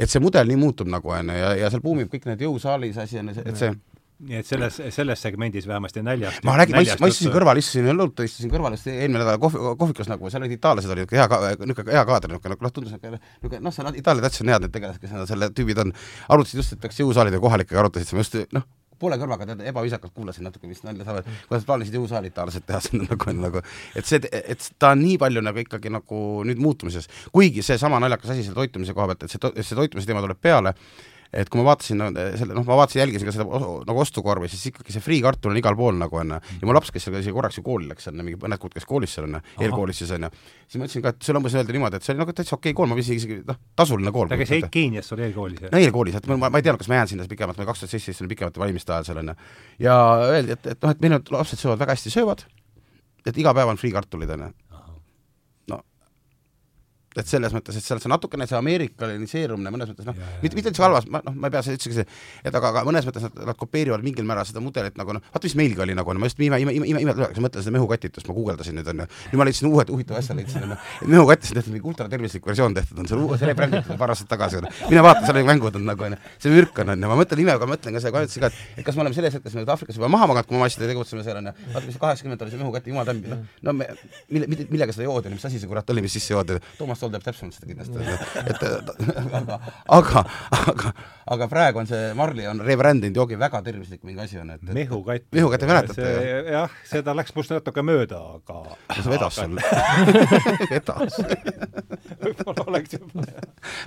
Et 0.00 0.10
see 0.10 0.22
mudel 0.22 0.50
nii 0.50 0.58
muutub 0.58 0.90
nagu 0.90 1.14
on 1.14 1.30
ju, 1.30 1.38
ja, 1.38 1.52
ja 1.60 1.70
seal 1.70 1.84
buumib 1.84 2.10
kõik 2.10 2.26
need 2.32 2.42
jõusaalis 2.42 2.98
asi 2.98 3.22
on 3.22 3.30
ju, 3.30 3.46
et 3.46 3.62
see 3.62 3.70
nii 4.20 4.40
et 4.40 4.48
selles, 4.48 4.76
selles 4.94 5.22
segmendis 5.24 5.66
vähemasti 5.68 6.02
näljast 6.04 6.44
ma 6.44 6.56
räägin, 6.60 6.76
ma 6.76 6.82
istusin, 6.84 7.02
ma 7.04 7.10
istusin 7.12 7.32
kõrval, 7.34 7.60
istusin 7.60 7.88
õlut, 7.94 8.24
istusin 8.26 8.52
kõrval, 8.52 8.76
eelmine 8.76 9.22
nädal 9.22 9.38
kohvi, 9.40 9.62
kohvikus 9.80 10.10
nagu, 10.10 10.32
seal 10.32 10.44
olid 10.44 10.56
itaallased 10.58 10.92
olid 10.92 11.14
hea, 11.16 11.28
niisugune 11.62 11.96
hea 11.96 12.04
kaader, 12.08 12.34
niisugune 12.34 12.58
noh, 12.60 12.74
tundus 12.74 12.92
niisugune, 12.92 13.22
niisugune 13.40 13.62
noh, 13.64 13.76
seal 13.76 14.00
Itaalia 14.00 14.26
täitsa 14.26 14.44
on 14.44 14.52
head 14.52 14.66
need 14.66 14.74
tegelased, 14.76 15.00
kes 15.00 15.30
selle 15.30 15.48
tüübid 15.56 15.80
on, 15.84 15.94
arutasid 16.36 16.60
just, 16.60 16.76
et 16.76 16.84
peaks 16.84 17.00
jõusaalide 17.00 17.40
kohalikega 17.40 17.80
arutasid, 17.80 18.12
ma 18.16 18.24
just 18.24 18.36
noh, 18.56 18.68
poole 19.00 19.16
kõrvaga 19.20 19.46
tead, 19.48 19.62
ebaviisakalt 19.70 20.12
kuulasin 20.12 20.44
natuke, 20.46 20.68
mis 20.68 20.82
nalja 20.84 21.06
saavad, 21.06 21.28
kuidas 21.48 21.64
plaanisid 21.68 21.96
jõusaalid 21.96 22.34
taolised 22.36 22.66
teha 22.68 22.80
sinna 22.86 23.08
nagu, 23.08 23.36
nagu 23.38 23.62
et 23.96 24.08
see, 24.08 24.20
et 24.20 24.66
ta 24.78 24.92
on 24.94 25.00
nii 25.00 25.16
palju 25.22 25.44
nagu 25.44 25.62
ikkagi 25.64 25.92
nagu 25.92 26.24
nüüd 26.48 26.60
muutumises, 26.60 27.08
kuigi 27.32 27.64
seesama 27.64 28.00
naljakas 28.04 28.34
asi 28.34 28.44
selle 28.44 28.60
toitumise 28.60 28.96
koha 28.96 29.08
pealt, 29.12 29.24
et 29.24 29.32
see, 29.32 29.64
see 29.64 29.78
toitumise 29.78 30.10
teema 30.10 30.24
tuleb 30.24 30.40
peale, 30.42 30.74
et 31.32 31.50
kui 31.50 31.60
ma 31.60 31.68
vaatasin 31.68 32.00
selle, 32.38 32.54
noh, 32.56 32.64
ma 32.66 32.76
vaatasin, 32.80 33.00
jälgisin 33.04 33.28
ka 33.28 33.34
seda 33.34 33.60
nagu 33.86 34.02
ostukorvi, 34.02 34.48
siis 34.50 34.64
ikkagi 34.72 34.94
see 34.94 35.04
friikartul 35.04 35.52
on 35.52 35.60
igal 35.60 35.76
pool 35.78 35.94
nagu 35.98 36.18
on 36.18 36.34
ja 36.34 36.66
mu 36.66 36.74
laps, 36.74 36.90
kes 36.94 37.06
seal 37.06 37.18
isegi 37.20 37.34
korraks 37.36 37.60
ju 37.60 37.64
kooli 37.66 37.86
läks, 37.90 38.08
on 38.10 38.18
mingi 38.18 38.38
mõned 38.40 38.58
kuud 38.62 38.74
käis 38.74 38.86
koolis 38.88 39.14
seal 39.14 39.28
on 39.28 39.36
ju, 39.38 39.42
eelkoolis 39.62 40.02
siis 40.02 40.10
on 40.16 40.26
ju, 40.26 40.30
siis 40.66 40.80
ma 40.80 40.88
ütlesin 40.88 41.04
ka, 41.04 41.12
et 41.14 41.22
see 41.22 41.34
on 41.34 41.40
umbes 41.42 41.54
öelda 41.54 41.76
niimoodi, 41.76 42.00
et 42.00 42.06
see 42.06 42.14
oli 42.14 42.22
nagu 42.24 42.34
täitsa 42.34 42.56
okei 42.56 42.72
okay 42.72 42.78
kool, 42.80 42.90
ma 42.90 42.98
viisin 42.98 43.20
isegi 43.20 43.38
noh, 43.46 43.60
tasuline 43.78 44.14
kool. 44.14 44.30
ta 44.32 44.38
käis 44.40 44.66
Keenias 44.74 45.10
sul 45.12 45.22
eelkoolis? 45.22 45.68
no 45.68 45.82
eelkoolis, 45.82 46.18
et 46.18 46.26
ma, 46.32 46.40
ma 46.48 46.50
ei 46.58 46.66
teadnud, 46.66 46.82
kas 46.82 46.90
ma 46.90 46.98
jään 46.98 47.12
sinna 47.12 47.28
pikemalt, 47.30 47.60
ma 47.62 47.68
kaks 47.70 47.84
tuhat 47.84 47.94
seitseteist 47.94 48.24
olin 48.24 48.34
pikemate 48.34 48.62
valimiste 48.62 48.96
ajal 48.96 49.06
seal 49.10 49.22
on 49.22 49.30
ju. 49.30 49.36
ja 49.86 50.00
öeldi, 50.32 50.58
et, 50.58 50.72
et 50.74 50.82
noh, 50.82 50.96
et 50.96 51.06
need 51.06 51.30
lapsed 51.36 51.62
söövad 51.62 51.84
väga 51.84 51.94
hästi, 51.94 52.14
söövad, 52.16 52.42
et 53.22 53.38
iga 53.38 53.54
päev 53.54 53.70
on 53.70 53.78
friikartulid 53.78 54.34
on 54.34 54.48
ju 54.48 54.69
et 57.18 57.26
selles 57.26 57.50
mõttes, 57.50 57.74
et 57.74 57.82
seal 57.82 57.98
see 57.98 58.10
natukene 58.10 58.46
see 58.46 58.54
ameerikaniseerumine 58.54 59.72
mõnes 59.74 59.88
mõttes 59.90 60.06
noh, 60.06 60.18
mitte, 60.44 60.54
mitte 60.54 60.70
üldse 60.70 60.84
halvas, 60.84 61.08
ma 61.10 61.18
noh, 61.26 61.34
ma 61.34 61.48
ei 61.48 61.54
pea 61.56 61.62
seda 61.66 61.74
üldsegi 61.74 61.96
see, 61.96 62.04
et 62.46 62.54
aga, 62.54 62.70
aga 62.70 62.84
mõnes 62.86 63.06
mõttes 63.08 63.24
nad, 63.26 63.40
nad 63.48 63.58
kopeerivad 63.58 64.04
mingil 64.06 64.26
määral 64.28 64.46
seda 64.46 64.62
mudelit 64.62 64.94
nagu 65.00 65.16
noh, 65.16 65.24
vaata 65.34 65.48
mis 65.48 65.56
meilgi 65.58 65.82
oli 65.82 65.96
nagu, 65.98 66.14
ma 66.14 66.28
just 66.30 66.38
ime, 66.38 66.60
ime, 66.62 66.74
ime, 66.76 66.86
ime, 66.92 67.02
ime, 67.02 67.14
mõtlen 67.42 67.66
seda 67.66 67.74
mehukatitust, 67.74 68.28
ma 68.30 68.36
guugeldasin 68.36 68.78
nüüd 68.78 68.92
onju, 68.94 69.08
nüüd 69.32 69.42
ma 69.42 69.46
leidsin 69.48 69.70
uue 69.72 69.86
huvitava 69.90 70.22
asja 70.22 70.36
leidsin 70.38 70.68
onju, 70.68 70.78
et 71.00 71.10
mehukatist 71.10 71.50
on 71.50 71.58
tehtud 71.58 71.74
mingi 71.74 71.90
ultratervislik 71.90 72.46
versioon 72.46 72.78
tehtud 72.78 73.02
on, 73.02 73.10
seal 73.10 73.26
see 73.42 73.50
rebränditud 73.50 73.98
paar 73.98 74.10
aastat 74.14 74.30
tagasi 74.30 74.60
onju, 74.60 74.70
mine 74.86 75.02
vaata, 75.02 75.26
seal 75.26 75.40
olid 75.40 75.50
mängud 75.50 75.80
on 75.80 75.90
nagu 75.90 76.06
onju, 76.06 76.20
see 76.38 76.54
mürk 76.54 76.78
on 76.84 76.94
onju, 76.94 77.10
ma 77.10 77.18
mõtlen 77.18 77.42
imega, 77.42 77.70
mõtlen 77.72 77.98
ka 77.98 78.04
seda, 78.06 78.22
ka, 78.22 78.52
et 78.78 78.86
kas 78.86 78.94
me 78.94 79.06
oleme 79.06 79.18
selles 79.18 79.34
hetkes 79.34 79.58
nüüd 79.58 79.74
Aafrikas 79.74 79.98
juba 79.98 80.10
maha 80.12 80.30
maganud, 80.30 80.46
kui 80.46 80.58
me 80.58 80.62
massidega 80.62 80.94
tegutseme 80.94 81.26
seal 81.26 81.40
onju, 81.42 81.56
vaata 81.74 81.86
mis 81.88 81.98
kaheksakümmend 82.04 82.46
oli 82.46 82.54
see 82.54 82.62
mehukati 82.62 82.94
jumal 82.94 83.08
tämbi, 83.08 83.32
noh, 83.32 83.42
no 83.66 83.74
me, 83.80 83.88
mille, 84.30 84.66
millega 84.70 84.94
seda 84.94 85.08
joodi, 85.08 85.32
mis 85.34 85.46
asi 85.48 85.62
see 85.62 85.70
kurat 85.70 85.90
oli, 85.94 86.04
mis 86.04 86.14
sisse 86.18 86.34
joodi, 86.34 86.60
Toomas 86.78 86.99
Toll 87.00 87.14
teab 87.14 87.24
täpsemalt 87.24 87.56
seda 87.56 87.68
kindlasti, 87.70 87.96
et 88.40 88.62
aga, 89.40 89.58
aga, 89.96 90.24
aga, 90.60 90.92
aga 91.36 91.48
praegu 91.50 91.82
on 91.82 91.88
see 91.90 92.10
Marli 92.18 92.46
on 92.50 92.62
rebrandinud 92.66 93.16
joogi 93.22 93.38
väga 93.40 93.62
tervislik 93.66 94.04
mingi 94.06 94.24
asi 94.24 94.40
on, 94.40 94.52
et, 94.54 94.62
et 94.64 94.74
mehukatt. 94.76 95.28
mehukatt, 95.36 95.66
mäletate? 95.70 96.10
jah, 96.52 96.76
seda 96.88 97.14
läks 97.16 97.34
must 97.36 97.54
natuke 97.54 97.84
mööda, 97.86 98.20
aga 98.40 99.00
see 99.00 99.14
vedas 99.14 99.40
sul 99.40 99.56
vedas 100.74 101.20
võib-olla 102.20 102.68
oleks 102.68 102.98
juba 102.98 103.24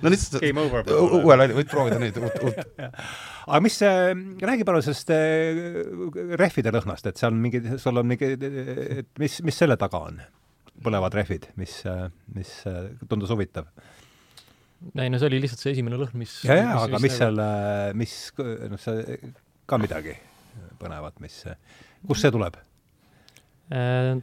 no 0.04 0.14
lihtsalt 0.14 0.94
uue 0.94 1.38
laiali, 1.38 1.58
võid 1.60 1.72
proovida 1.72 2.02
nüüd 2.02 2.20
uut, 2.24 2.42
uut 2.50 2.92
aga 3.48 3.60
mis, 3.64 3.80
räägi 4.44 4.68
palun 4.68 4.86
sellest 4.86 5.12
äh, 5.14 5.64
rehvide 6.40 6.74
lõhnast, 6.74 7.10
et 7.10 7.20
seal 7.20 7.34
on 7.34 7.42
mingi, 7.44 7.64
sul 7.82 8.00
on 8.00 8.08
mingi, 8.08 8.34
et 9.04 9.12
mis, 9.22 9.42
mis 9.46 9.60
selle 9.64 9.78
taga 9.80 10.06
on? 10.10 10.24
Põlevad 10.84 11.16
rehvid, 11.18 11.50
mis, 11.60 11.80
mis 12.36 12.52
tundus 13.10 13.32
huvitav. 13.34 13.70
ei 14.98 15.10
no 15.10 15.20
see 15.20 15.30
oli 15.32 15.40
lihtsalt 15.44 15.64
see 15.64 15.78
esimene 15.78 16.00
lõhn, 16.00 16.18
mis 16.20 16.42
ja, 16.48 16.60
ja, 16.60 16.76
aga 16.84 17.00
mis 17.04 17.18
seal, 17.18 17.40
mis, 18.00 18.18
noh, 18.38 18.82
see 18.84 19.18
ka 19.70 19.80
midagi 19.80 20.18
põnevat, 20.82 21.20
mis, 21.24 21.42
kust 22.08 22.26
see 22.26 22.34
tuleb? 22.34 22.60
Äh, 23.74 24.20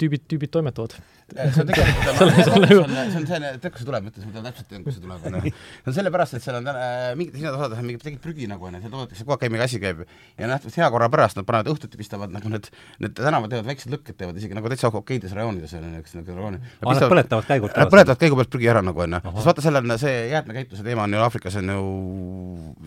tüübid, 0.00 0.26
tüübid 0.30 0.52
toimetavad. 0.54 0.96
See 1.36 1.62
on 1.62 1.68
tegelikult, 1.70 2.08
see 2.18 2.24
on, 2.24 2.66
see 2.66 2.78
on, 2.80 2.94
see 2.94 3.20
on, 3.20 3.26
see 3.28 3.40
tead, 3.40 3.66
kus 3.70 3.82
see 3.82 3.88
tuleb, 3.88 4.06
mõtle, 4.06 4.24
ma 4.26 4.34
tean 4.36 4.46
täpselt, 4.48 4.74
kust 4.86 4.98
see 4.98 5.04
tuleb, 5.04 5.26
onju. 5.30 5.52
see 5.52 5.90
on 5.92 5.96
sellepärast, 5.96 6.36
et 6.38 6.44
seal 6.44 6.58
on 6.58 6.68
täna 6.68 6.84
äh, 6.86 7.06
mingid 7.18 7.38
hinnatasemed 7.38 7.76
on 7.76 7.88
mingid 7.88 8.04
tegid 8.04 8.22
prügi 8.24 8.48
nagu 8.50 8.68
onju, 8.68 8.82
seal 8.82 8.94
toodetakse 8.94 9.26
kogu 9.26 9.36
aeg 9.36 9.44
käib 9.44 9.54
mingi 9.54 9.66
asi 9.66 9.80
käib 9.82 10.02
ja 10.04 10.50
nähtavasti 10.50 10.82
hea 10.82 10.90
korra 10.94 11.10
pärast 11.12 11.38
nad 11.38 11.46
panevad 11.48 11.70
õhtuti 11.74 12.00
pistavad 12.00 12.34
nagu 12.34 12.52
need, 12.52 12.70
need 13.02 13.14
tänavad 13.18 13.52
teevad 13.52 13.70
väiksed 13.70 13.94
lõkked 13.94 14.18
teevad 14.20 14.40
isegi 14.40 14.58
nagu 14.58 14.72
täitsa 14.72 14.90
okeides 14.90 15.34
rajoonides 15.36 15.74
onju, 15.78 15.92
niisugused 15.94 16.20
nagu 16.20 16.38
rajoonid. 16.38 16.68
aa, 16.80 16.94
nad 16.96 17.06
põletavad 17.14 17.48
käigult 17.50 17.76
Nad 17.80 17.92
põletavad 17.92 18.20
käigu 18.20 18.38
pealt 18.40 18.52
prügi 18.52 18.70
ära 18.72 18.82
nagu 18.84 19.04
onju, 19.06 19.22
sest 19.36 19.50
vaata, 19.50 19.64
seal 19.64 19.80
on 19.80 19.96
see 20.00 20.16
jäätmekäitluse 20.32 20.86
teema 20.86 21.06
on 21.06 21.16
ju 21.16 21.22
Aafrikas 21.24 21.58
on 21.60 21.74
ju, 21.74 21.84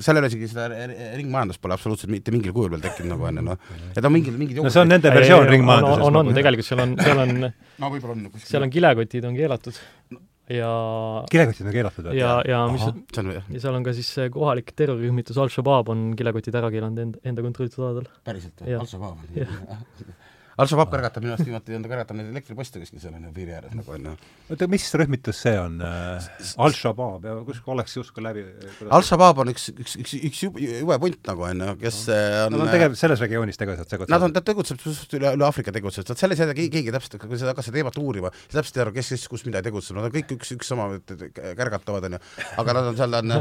seal 0.03 0.19
ei 0.19 0.23
ole 0.23 0.31
isegi 0.31 0.51
seda 0.51 0.67
ringmajandust 1.17 1.61
pole 1.63 1.77
absoluutselt 1.77 2.11
mitte 2.13 2.33
mingil 2.35 2.55
kujul 2.55 2.73
veel 2.73 2.83
tekkinud 2.83 3.15
nagu 3.15 3.29
onju 3.29 3.45
noh, 3.49 3.71
et 3.93 4.03
on 4.03 4.13
mingid, 4.13 4.37
mingid 4.39 4.61
no 4.63 4.73
see 4.73 4.83
on 4.83 4.91
nende 4.93 5.13
versioon 5.13 5.49
ringmajandusest. 5.49 6.07
on, 6.07 6.19
on, 6.21 6.31
on, 6.31 6.37
tegelikult 6.37 6.69
seal 6.69 6.83
on, 6.83 6.95
seal 6.99 7.23
on 7.23 7.33
no 7.81 7.91
võib-olla 7.93 8.17
on 8.17 8.25
kuskil 8.33 8.55
seal 8.55 8.67
on 8.67 8.73
kilekotid 8.73 9.27
on 9.29 9.37
keelatud 9.37 9.79
ja 10.51 10.71
kilekotid 11.31 11.69
on 11.69 11.75
keelatud 11.77 12.09
või? 12.09 12.17
ja, 12.19 12.33
ja 12.47 12.63
mis, 12.73 12.83
on 12.89 13.31
jah, 13.31 13.47
ja 13.47 13.63
seal 13.63 13.77
on 13.77 13.85
ka 13.85 13.95
siis 13.95 14.09
see 14.17 14.33
kohalik 14.33 14.73
terrorirühmitus 14.75 15.39
Al-Shabaab 15.39 15.93
on 15.93 16.11
kilekotid 16.19 16.59
ära 16.59 16.71
keelanud 16.73 17.05
enda, 17.05 17.23
enda 17.23 17.45
kontrollitud 17.45 17.85
aladel. 17.85 18.11
päriselt 18.27 18.65
või? 18.65 18.75
Al-Shabaab 18.81 19.23
Al-Shabaab 20.61 20.91
kõrgatab 20.93 21.23
minu 21.23 21.33
arust 21.33 21.47
viimati, 21.47 21.75
on 21.77 21.85
ta 21.85 21.91
kõrgatanud 21.91 22.23
neid 22.23 22.33
elektriposte 22.35 22.81
kuskil 22.81 23.01
seal 23.01 23.15
on 23.17 23.27
ju 23.27 23.33
piiri 23.35 23.55
ääres 23.57 23.73
nagu 23.77 23.95
on 23.95 24.09
ju. 24.09 24.15
oota, 24.53 24.67
mis 24.69 24.85
rühmitus 25.01 25.41
see 25.45 25.55
on 25.59 25.79
äh,? 25.81 26.27
Al-Shabaab 26.65 27.25
ja 27.27 27.35
kus 27.47 27.61
oleks 27.73 27.97
justkui 27.97 28.25
läbi 28.25 28.45
Al-Shabaab 28.89 29.43
on 29.43 29.53
üks, 29.53 29.69
üks, 29.73 29.97
üks, 30.03 30.15
üks 30.29 30.43
jube, 30.45 30.99
punt 31.01 31.31
nagu 31.31 31.47
on 31.49 31.65
ju, 31.65 31.75
kes 31.81 32.03
äh, 32.13 32.43
on 32.45 32.57
Nad 32.57 32.65
on 32.67 32.73
tegelikult 32.73 33.01
selles 33.01 33.23
regioonis 33.23 33.59
tegutsevad, 33.59 33.89
tegutsevad? 33.89 34.13
Nad 34.13 34.27
on, 34.27 34.35
ta 34.35 34.43
tegutseb 34.45 34.81
suht 34.83 35.17
üle, 35.17 35.33
üle 35.37 35.47
Aafrika 35.47 35.73
tegutsevad, 35.75 36.11
vot 36.13 36.21
selles 36.21 36.41
ei 36.43 36.51
tea 36.51 36.57
keegi, 36.69 36.93
täpselt, 36.93 37.17
kui 37.23 37.39
sa 37.39 37.49
hakkas 37.49 37.69
seda 37.69 37.79
teemat 37.79 37.97
uurima, 38.01 38.31
siis 38.45 38.59
täpselt 38.59 38.79
ei 38.79 38.85
aru, 38.85 38.93
kes, 38.97 39.11
kes 39.15 39.25
kus 39.31 39.45
midagi 39.47 39.69
tegutseb, 39.69 39.97
nad 39.97 40.09
on 40.09 40.13
kõik 40.13 40.35
üks, 40.37 40.53
üks 40.55 40.69
sama, 40.73 40.89
kärgatavad, 41.33 42.07
on 42.09 42.17
ju, 42.17 42.21
aga 42.61 42.77
nad 42.77 42.91
on 42.91 42.99
seal, 42.99 43.17
on 43.19 43.35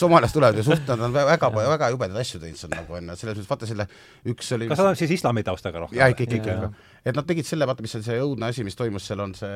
Somaaliast 0.00 0.36
tulevad 0.36 0.58
ja 0.58 0.64
suht, 0.66 0.86
nad 0.88 1.04
on 1.08 1.14
väga, 1.14 1.50
väga 1.54 1.90
jubedaid 1.94 2.20
asju 2.24 2.40
teinud 2.42 2.60
seal 2.60 2.72
nagu 2.74 2.98
on 2.98 3.12
ju, 3.12 3.18
selles 3.20 3.38
mõttes 3.38 3.50
vaata 3.50 3.70
selle 3.70 3.88
üks 4.32 4.52
oli 4.56 4.68
kas 4.70 4.80
nad 4.80 4.90
on 4.92 4.98
siis 4.98 5.14
islami 5.18 5.44
taustaga 5.46 5.84
rohkem? 5.84 5.98
jaa, 5.98 6.10
ikka, 6.14 6.26
ikka, 6.38 6.53
ikka, 6.54 6.66
ikka. 6.66 6.93
Et 7.04 7.16
nad 7.16 7.26
tegid 7.28 7.46
selle, 7.48 7.68
vaata, 7.68 7.84
mis 7.84 7.94
on 7.98 8.04
see 8.06 8.16
õudne 8.22 8.48
asi, 8.48 8.64
mis 8.66 8.78
toimus 8.78 9.06
seal, 9.08 9.20
on 9.24 9.34
see 9.36 9.52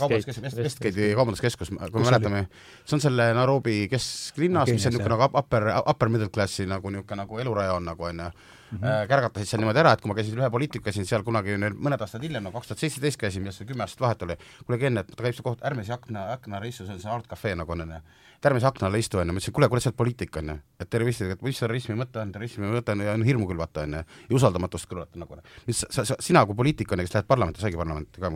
kaubanduskeskus, 0.00 0.42
West, 0.44 0.62
Westgate'i 0.66 1.10
kaubanduskeskus, 1.18 1.72
kui 1.72 2.02
me 2.02 2.06
mäletame, 2.06 2.44
see 2.84 2.98
on 2.98 3.04
selle 3.06 3.30
Nairobi 3.36 3.82
kesklinnas, 3.92 4.72
mis 4.72 4.86
on 4.88 4.96
niisugune 4.96 5.16
nagu 5.16 5.30
upper, 5.40 5.70
upper 5.80 6.12
middle 6.12 6.30
classi 6.32 6.68
nagu 6.68 6.92
niisugune 6.92 7.22
nagu 7.24 7.44
elurajoon 7.44 7.88
nagu 7.92 8.10
on 8.10 8.24
ju, 8.26 8.32
kärgatasid 8.78 9.48
seal 9.48 9.62
niimoodi 9.62 9.82
ära, 9.82 9.92
et 9.96 10.02
kui 10.02 10.10
ma 10.10 10.14
käisin 10.14 10.38
ühe 10.38 10.48
poliitikuga 10.52 10.92
siin 10.94 11.06
seal 11.08 11.24
kunagi 11.26 11.56
mõned 11.58 12.02
aastad 12.04 12.22
hiljem, 12.22 12.44
no 12.46 12.52
kaks 12.54 12.70
tuhat 12.70 12.84
seitseteist 12.84 13.18
käisin, 13.18 13.42
millest 13.42 13.64
kümme 13.66 13.82
aastat 13.82 14.04
vahet 14.04 14.22
oli, 14.26 14.36
kuule 14.66 14.78
Ken, 14.78 15.00
et 15.00 15.10
ta 15.10 15.24
käib 15.24 15.34
seal 15.34 15.46
koht, 15.46 15.64
ärme 15.66 15.84
siia 15.86 15.96
akna, 15.98 16.28
akna 16.36 16.60
alla 16.60 16.70
istu, 16.70 16.86
see 16.86 16.94
on 16.94 17.00
see 17.02 17.10
Art 17.10 17.26
Cafe 17.30 17.56
nagu 17.58 17.74
on, 17.74 17.82
onju. 17.86 17.98
et 18.36 18.48
ärme 18.50 18.62
siia 18.62 18.70
akna 18.70 18.86
alla 18.86 19.00
istu, 19.02 19.18
onju, 19.18 19.34
ma 19.34 19.42
ütlesin, 19.42 19.56
kuule, 19.56 19.68
kuule, 19.72 19.82
see 19.82 19.90
on 19.90 19.96
poliitika, 19.98 20.42
onju. 20.44 20.56
et 20.78 20.90
terroristid, 20.92 21.34
et 21.34 21.42
mis 21.46 21.62
terrorismi 21.64 21.98
mõte 21.98 22.22
on, 22.22 22.32
terrorismi 22.36 22.70
mõte 22.70 22.94
on, 22.94 23.04
on 23.16 23.26
hirmu 23.26 23.50
külvata, 23.50 23.86
onju, 23.88 24.04
ja 24.30 24.38
usaldamatust 24.38 24.90
külvata 24.90 25.18
nagu. 25.18 25.40
mis 25.66 25.82
sa, 25.82 26.06
sa, 26.06 26.18
sina 26.22 26.44
kui 26.46 26.58
poliitik, 26.62 26.89
onju, 26.96 27.06
kes 27.06 27.14
lähed 27.16 27.28
parlamenti, 27.30 27.62
saigi 27.62 27.78
parlamenti 27.80 28.22
ka, 28.22 28.30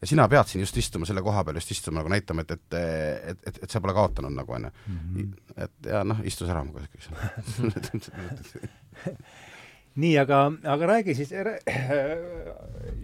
ja 0.00 0.08
sina 0.10 0.26
pead 0.30 0.50
siin 0.50 0.64
just 0.64 0.76
istuma 0.80 1.08
selle 1.08 1.22
koha 1.24 1.44
peal, 1.44 1.58
just 1.60 1.72
istuma 1.74 2.00
nagu 2.00 2.12
näitama, 2.12 2.44
et, 2.44 2.54
et, 2.56 2.78
et, 3.32 3.44
et, 3.50 3.60
et 3.66 3.70
sa 3.70 3.82
pole 3.84 3.94
kaotanud 3.96 4.34
nagu, 4.34 4.56
onju. 4.58 4.70
et 5.56 5.90
ja 5.90 6.02
noh, 6.06 6.20
istus 6.26 6.50
ära 6.52 6.64
mu 6.66 6.74
käest 6.76 7.10
nii, 10.02 10.14
aga, 10.18 10.40
aga 10.74 10.90
räägi 10.90 11.14
siis, 11.14 11.32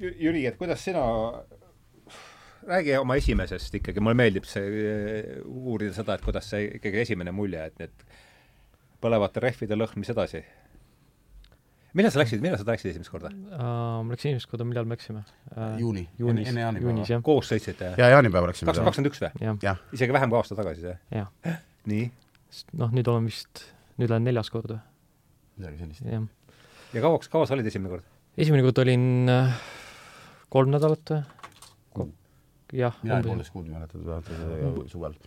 Jüri, 0.01 0.47
et 0.47 0.57
kuidas 0.59 0.83
sina, 0.85 1.03
räägi 2.67 2.97
oma 2.99 3.17
esimesest 3.21 3.79
ikkagi, 3.79 4.03
mulle 4.03 4.19
meeldib 4.19 4.49
see, 4.49 4.65
uurida 5.47 5.95
seda, 5.97 6.17
et 6.19 6.25
kuidas 6.27 6.51
see 6.51 6.67
ikkagi 6.81 7.05
esimene 7.05 7.35
mulje, 7.35 7.69
et 7.71 7.85
need 7.85 8.09
põlevate 9.01 9.43
rehvide 9.45 9.79
lõhn, 9.79 10.03
mis 10.03 10.11
edasi? 10.13 10.43
Millal 11.97 12.13
sa 12.15 12.21
läksid, 12.23 12.43
millal 12.45 12.61
sa 12.61 12.67
läksid 12.69 12.93
esimest 12.93 13.13
korda 13.13 13.31
uh,? 13.31 14.01
ma 14.05 14.15
läksin 14.15 14.33
esimest 14.35 14.51
korda, 14.51 14.67
millal 14.69 14.87
me 14.89 14.97
läksime 14.97 15.23
uh,? 15.23 15.75
juuni, 15.81 16.05
juunis, 16.19 16.51
enne 16.51 16.65
jaanipäeva. 16.65 17.21
koos 17.27 17.51
sõitsite? 17.51 17.95
jaa, 17.99 18.11
jaanipäeval 18.15 18.53
läksime. 18.53 18.71
kaks 18.71 18.81
tuhat 18.81 18.91
kakskümmend 18.91 19.11
üks 19.11 19.23
või? 19.25 19.75
isegi 19.97 20.17
vähem 20.17 20.33
kui 20.33 20.41
aasta 20.41 20.59
tagasi, 20.59 20.85
see? 20.87 20.97
jah. 21.19 21.59
nii? 21.91 22.07
noh, 22.83 22.95
nüüd 22.95 23.11
olen 23.11 23.27
vist, 23.31 23.65
nüüd 23.99 24.13
olen 24.13 24.29
neljas 24.31 24.53
kord 24.55 24.77
või? 24.77 24.81
midagi 25.59 25.83
sellist. 25.83 26.07
jah. 26.07 26.31
ja 26.95 27.05
kauaks, 27.09 27.33
kaua 27.33 27.51
sa 27.51 27.59
olid 27.59 27.69
esimene 27.73 27.95
kord? 27.97 28.09
esimene 28.39 28.65
kord 28.69 28.83
olin 28.85 29.35
äh, 29.35 29.61
kolm 30.53 30.73
nädalat 30.77 31.15
või? 31.17 32.09
jah. 32.73 32.97
mina 33.03 33.19
olin 33.19 33.33
poolteist 33.33 33.55
kuud, 33.55 33.71
mäletad, 33.71 34.91
suvel. 34.93 35.19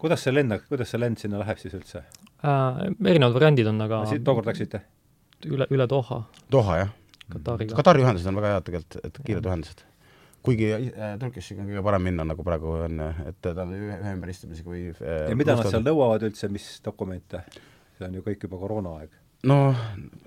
kuidas 0.00 0.24
see 0.24 0.32
lend, 0.32 0.56
kuidas 0.70 0.92
see 0.92 1.00
lend 1.00 1.20
sinna 1.20 1.44
läheb 1.44 1.60
siis 1.60 1.76
üldse 1.76 2.06
äh,? 2.40 2.84
erinevad 3.04 3.36
variandid 3.36 3.68
on, 3.68 3.84
aga 3.84 4.04
siit 4.08 4.24
tookord 4.24 4.48
läksite? 4.48 4.86
Üle, 5.46 5.66
üle 5.70 5.86
Doha. 5.90 6.22
Doha, 6.52 6.78
jah. 6.82 6.94
Katariga. 7.32 7.74
Katari 7.74 8.04
ühendused 8.04 8.30
on 8.30 8.38
väga 8.38 8.54
head 8.54 8.66
tegelikult, 8.68 8.98
et 9.02 9.20
kiired 9.26 9.46
ühendused. 9.50 9.84
kuigi 10.46 10.68
äh, 10.70 11.14
Turkishi 11.18 11.56
on 11.58 11.66
kõige 11.66 11.82
parem 11.82 12.04
minna, 12.06 12.22
nagu 12.28 12.44
praegu 12.46 12.76
on, 12.84 13.00
et 13.26 13.38
ta 13.42 13.50
on 13.64 13.72
ühe, 13.74 13.96
ühe 13.98 14.12
ümber 14.14 14.30
istumisega 14.30 14.70
või 14.70 14.82
äh, 14.92 15.24
ja 15.32 15.38
mida 15.38 15.56
nad 15.58 15.66
seal 15.66 15.82
nõuavad 15.82 16.22
üldse, 16.28 16.50
mis 16.54 16.68
dokumente? 16.84 17.42
see 17.96 18.06
on 18.06 18.14
ju 18.18 18.22
kõik 18.22 18.46
juba 18.46 18.60
koroonaaeg. 18.60 19.16
no, 19.50 19.58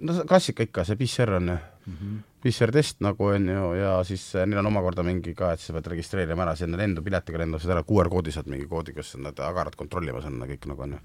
no 0.04 0.18
klassika 0.28 0.66
ikka, 0.66 0.84
see 0.84 1.00
PCR 1.00 1.38
on 1.38 1.54
ju 1.54 1.56
mm 1.56 1.96
-hmm. 1.96 2.20
PCR-test 2.44 3.00
nagu 3.00 3.26
on 3.26 3.48
ju, 3.48 3.74
ja 3.80 4.04
siis 4.04 4.36
äh, 4.36 4.46
neil 4.46 4.60
on 4.60 4.72
omakorda 4.74 5.04
mingi 5.04 5.36
ka, 5.36 5.54
et 5.54 5.60
sa 5.60 5.74
pead 5.74 5.88
registreerima 5.88 6.44
ära, 6.44 6.56
sinna 6.56 6.78
lendu, 6.78 7.02
piletiga 7.02 7.38
lendasid 7.38 7.70
ära, 7.70 7.84
QR-koodi 7.84 8.32
saad 8.32 8.48
mingi 8.48 8.68
koodi, 8.68 8.94
kus 8.94 9.16
nad 9.16 9.40
agarad 9.40 9.76
kontrollimas 9.76 10.26
on 10.26 10.40
kõik 10.40 10.68
nagu 10.68 10.82
on 10.82 10.92
ju. 10.92 11.00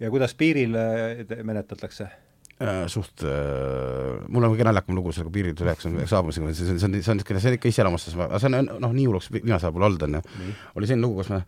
ja 0.00 0.10
kuidas 0.10 0.34
piiril 0.34 0.74
äh, 0.74 1.42
menetletakse? 1.42 2.08
Äh, 2.56 2.86
suht 2.88 3.20
äh,, 3.20 4.16
mul 4.32 4.46
on 4.46 4.54
kõige 4.54 4.64
naljakam 4.64 4.96
lugu 4.96 5.10
sellega 5.12 5.28
piiril 5.34 5.58
üheksakümne 5.60 6.06
saabumisega, 6.08 6.54
see 6.56 6.70
on, 6.72 6.78
see 6.80 6.86
on, 6.88 6.94
see 7.04 7.12
on 7.12 7.18
niisugune, 7.20 7.40
see 7.42 7.50
on 7.50 7.56
ikka 7.58 7.68
iseloomustas, 7.68 8.14
aga 8.16 8.38
see 8.40 8.48
on 8.48 8.70
noh, 8.80 8.94
nii 8.96 9.04
hulluks 9.10 9.28
viimasel 9.34 9.66
ajal 9.66 9.74
pole 9.74 9.88
olnud, 9.90 10.04
on 10.06 10.16
ju. 10.16 10.54
oli 10.80 10.88
selline 10.88 11.04
lugu, 11.04 11.18
kus 11.20 11.34
ma, 11.34 11.42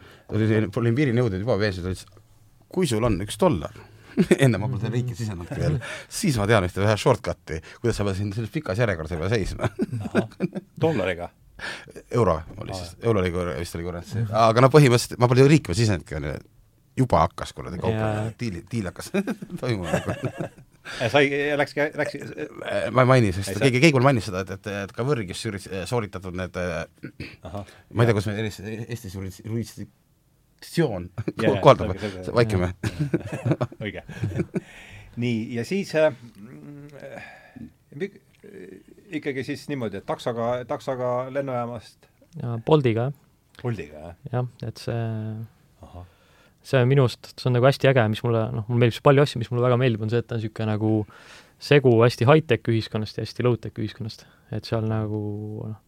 olin 0.83 0.99
piirini 0.99 1.25
jõudnud 1.25 1.41
juba 1.47 1.57
vees 1.63 1.79
ja 1.81 1.87
ta 1.87 1.95
ütles, 1.95 2.05
kui 2.77 2.91
sul 2.91 3.09
on 3.09 3.17
üks 3.25 3.41
dollar 3.41 3.81
enne 4.45 4.61
ma 4.61 4.69
pole 4.69 4.83
seda 4.83 4.93
riiki 4.99 5.17
sisenudki 5.17 5.57
veel, 5.63 5.81
siis 6.21 6.37
ma 6.37 6.51
tean 6.51 6.69
ühte 6.69 6.85
ühe 6.85 6.99
shortcut'i, 7.01 7.63
kuidas 7.81 8.03
sa 8.03 8.05
pead 8.11 8.21
siin 8.21 8.37
selles 8.37 8.53
pikas 8.53 8.85
järjekorras 8.85 9.17
ei 9.17 9.23
pea 9.23 9.33
seisma 9.33 9.73
dollariga? 10.85 11.31
euro 12.21 12.37
oli 12.61 12.77
siis, 12.77 12.93
euro 13.01 13.25
oli 13.25 13.33
vist 13.33 13.81
oli 13.81 14.05
see, 14.05 14.29
aga 14.45 14.61
no 14.61 14.69
põhimõtteliselt 14.77 15.25
ma 15.25 15.33
pole 15.33 15.49
riiki 15.49 15.73
veel 15.73 15.81
sisenudki, 15.87 16.21
on 16.21 16.29
ju, 16.35 16.37
juba 16.99 17.23
hakkas 17.27 17.55
kuradi 17.57 17.79
kauplemine, 17.83 18.33
diil, 18.41 18.63
diil 18.71 18.91
hakkas 18.91 19.13
toimuma 19.61 20.01
nagu 20.01 20.51
sai, 21.13 21.29
läks, 21.59 21.77
läks 21.99 22.17
ma 22.95 23.05
ei 23.05 23.11
maini, 23.13 23.33
sest 23.37 23.61
keegi, 23.61 23.81
keegi 23.83 23.97
mul 23.97 24.07
mainis 24.09 24.29
seda, 24.29 24.43
et, 24.45 24.55
et, 24.57 24.69
et 24.85 24.95
ka 24.97 25.07
võrgis 25.07 25.45
sooritatud 25.91 26.37
need 26.39 26.59
Aha, 26.59 27.65
ma 27.93 28.05
ei 28.05 28.11
tea, 28.11 28.17
kus 28.17 28.29
meil 28.31 28.49
Eestis, 28.49 28.69
Eestis 28.87 29.17
jurisdiktsioon 29.19 31.11
kohaldub, 31.65 31.95
vaikime. 32.37 32.73
õige. 33.85 34.05
nii, 35.21 35.39
ja 35.59 35.67
siis 35.69 35.93
äh, 35.99 36.13
ikkagi 39.19 39.45
siis 39.47 39.69
niimoodi, 39.71 40.01
et 40.01 40.09
taksoga, 40.09 40.59
taksoga 40.69 41.13
lennujaamast 41.35 42.11
Boltiga, 42.67 43.09
jah. 43.09 43.23
Boltiga, 43.63 44.03
jah? 44.09 44.19
jah, 44.33 44.51
et 44.69 44.83
see 44.83 45.07
see 46.69 46.81
on 46.83 46.89
minu 46.91 47.07
arust, 47.07 47.33
see 47.35 47.49
on 47.49 47.57
nagu 47.57 47.69
hästi 47.69 47.91
äge, 47.91 48.05
mis 48.13 48.23
mulle, 48.25 48.45
noh, 48.53 48.67
mulle 48.69 48.85
meeldib 48.85 49.05
palju 49.09 49.25
asju, 49.25 49.41
mis 49.41 49.51
mulle 49.53 49.65
väga 49.65 49.79
meeldib, 49.81 50.05
on 50.05 50.13
see, 50.13 50.21
et 50.23 50.29
ta 50.29 50.37
on 50.37 50.43
niisugune 50.43 50.69
nagu 50.69 50.93
segu 51.69 51.93
hästi 52.03 52.29
high-tech 52.29 52.71
ühiskonnast 52.71 53.19
ja 53.19 53.27
hästi 53.27 53.47
low-tech 53.47 53.81
ühiskonnast. 53.81 54.27
et 54.55 54.69
seal 54.69 54.87
nagu 54.89 55.21
noh, 55.73 55.79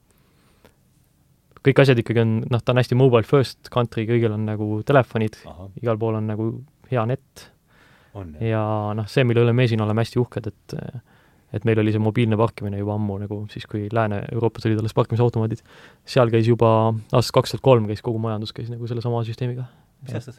kõik 1.66 1.82
asjad 1.84 2.00
ikkagi 2.00 2.25
on, 2.25 2.34
noh, 2.50 2.64
ta 2.64 2.75
on 2.75 2.80
hästi 2.80 2.99
mobile 2.99 3.26
first 3.28 3.70
country, 3.72 4.06
kõigil 4.08 4.34
on 4.34 4.46
nagu 4.49 4.80
telefonid, 4.87 5.38
igal 5.82 6.00
pool 6.00 6.18
on 6.18 6.28
nagu 6.30 6.50
hea 6.90 7.04
net. 7.08 7.46
ja 8.42 8.64
noh, 8.96 9.08
see, 9.08 9.25
mille 9.28 9.44
üle 9.44 9.54
me 9.56 9.68
siin 9.70 9.84
oleme 9.84 10.04
hästi 10.04 10.22
uhked, 10.22 10.50
et 10.50 10.78
et 11.50 11.64
meil 11.66 11.80
oli 11.82 11.90
see 11.90 12.02
mobiilne 12.02 12.37
parkimine 12.38 12.78
juba 12.78 12.94
ammu 12.94 13.16
nagu 13.25 13.40
siis, 13.50 13.64
kui 13.66 13.88
Lääne-Euroopas 13.90 14.68
olid 14.68 14.78
alles 14.78 14.94
parkimisautomaadid, 14.94 15.64
seal 16.06 16.30
käis 16.30 16.46
juba 16.46 16.68
aastast 17.10 17.34
kaks 17.34 17.56
tuhat 17.56 17.64
kolm 17.66 17.90
käis 17.90 18.04
kogu 18.06 18.22
majandus 18.22 18.54
käis 18.54 18.70
nagu 18.70 18.87
sellesama 18.87 19.25
süsteemiga. 19.26 19.66
mis 20.04 20.14
aastast? 20.14 20.38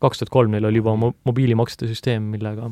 Kaks 0.00 0.22
tuhat 0.22 0.32
kolm 0.32 0.54
neil 0.54 0.68
oli 0.68 0.80
juba 0.82 0.96
mo-, 0.98 1.14
mobiilimaksete 1.28 1.88
süsteem, 1.90 2.30
millega 2.32 2.70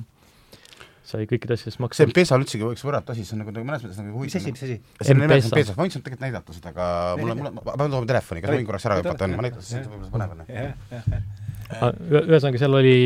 sai 1.08 1.25
kõikide 1.28 1.56
asjadest 1.56 1.80
maksta. 1.80 2.02
see 2.02 2.11
M-Pesa 2.11 2.37
on 2.37 2.44
üldsegi 2.44 2.66
üks 2.68 2.85
võrratu 2.85 3.14
asi, 3.14 3.25
see 3.25 3.37
on 3.37 3.44
nagu, 3.44 3.52
nagu 3.56 3.68
mõnes 3.68 3.85
mõttes 3.85 4.00
nagu 4.02 4.18
huvitav. 4.18 4.42
mis 4.42 4.42
asi, 4.42 4.54
mis 4.54 4.64
asi? 4.66 4.78
see 5.00 5.14
on 5.14 5.23
nimelt 5.25 5.47
M-Pesa, 5.49 5.76
ma 5.76 5.87
võin 5.87 5.94
sulle 5.94 6.04
tegelikult 6.04 6.26
näidata 6.26 6.56
seda, 6.56 6.73
aga 6.75 6.88
mul 7.20 7.32
on, 7.32 7.40
mul 7.40 7.50
on, 7.50 7.61
ma 7.61 7.76
pean 7.80 7.94
tooma 7.94 8.11
telefoni, 8.12 8.42
kas 8.44 8.52
ma 8.52 8.58
võin 8.58 8.68
korraks 8.68 8.88
ära 8.90 8.99
hüpata, 9.00 9.28
on, 9.28 9.37
ma 9.38 9.47
näitan, 9.47 9.64
see 9.64 9.80
on 9.80 9.94
võib-olla 9.94 10.11
põnev 10.16 10.35
on. 11.88 12.02
ühesõnaga, 12.26 12.61
seal 12.61 12.76
oli 12.80 12.97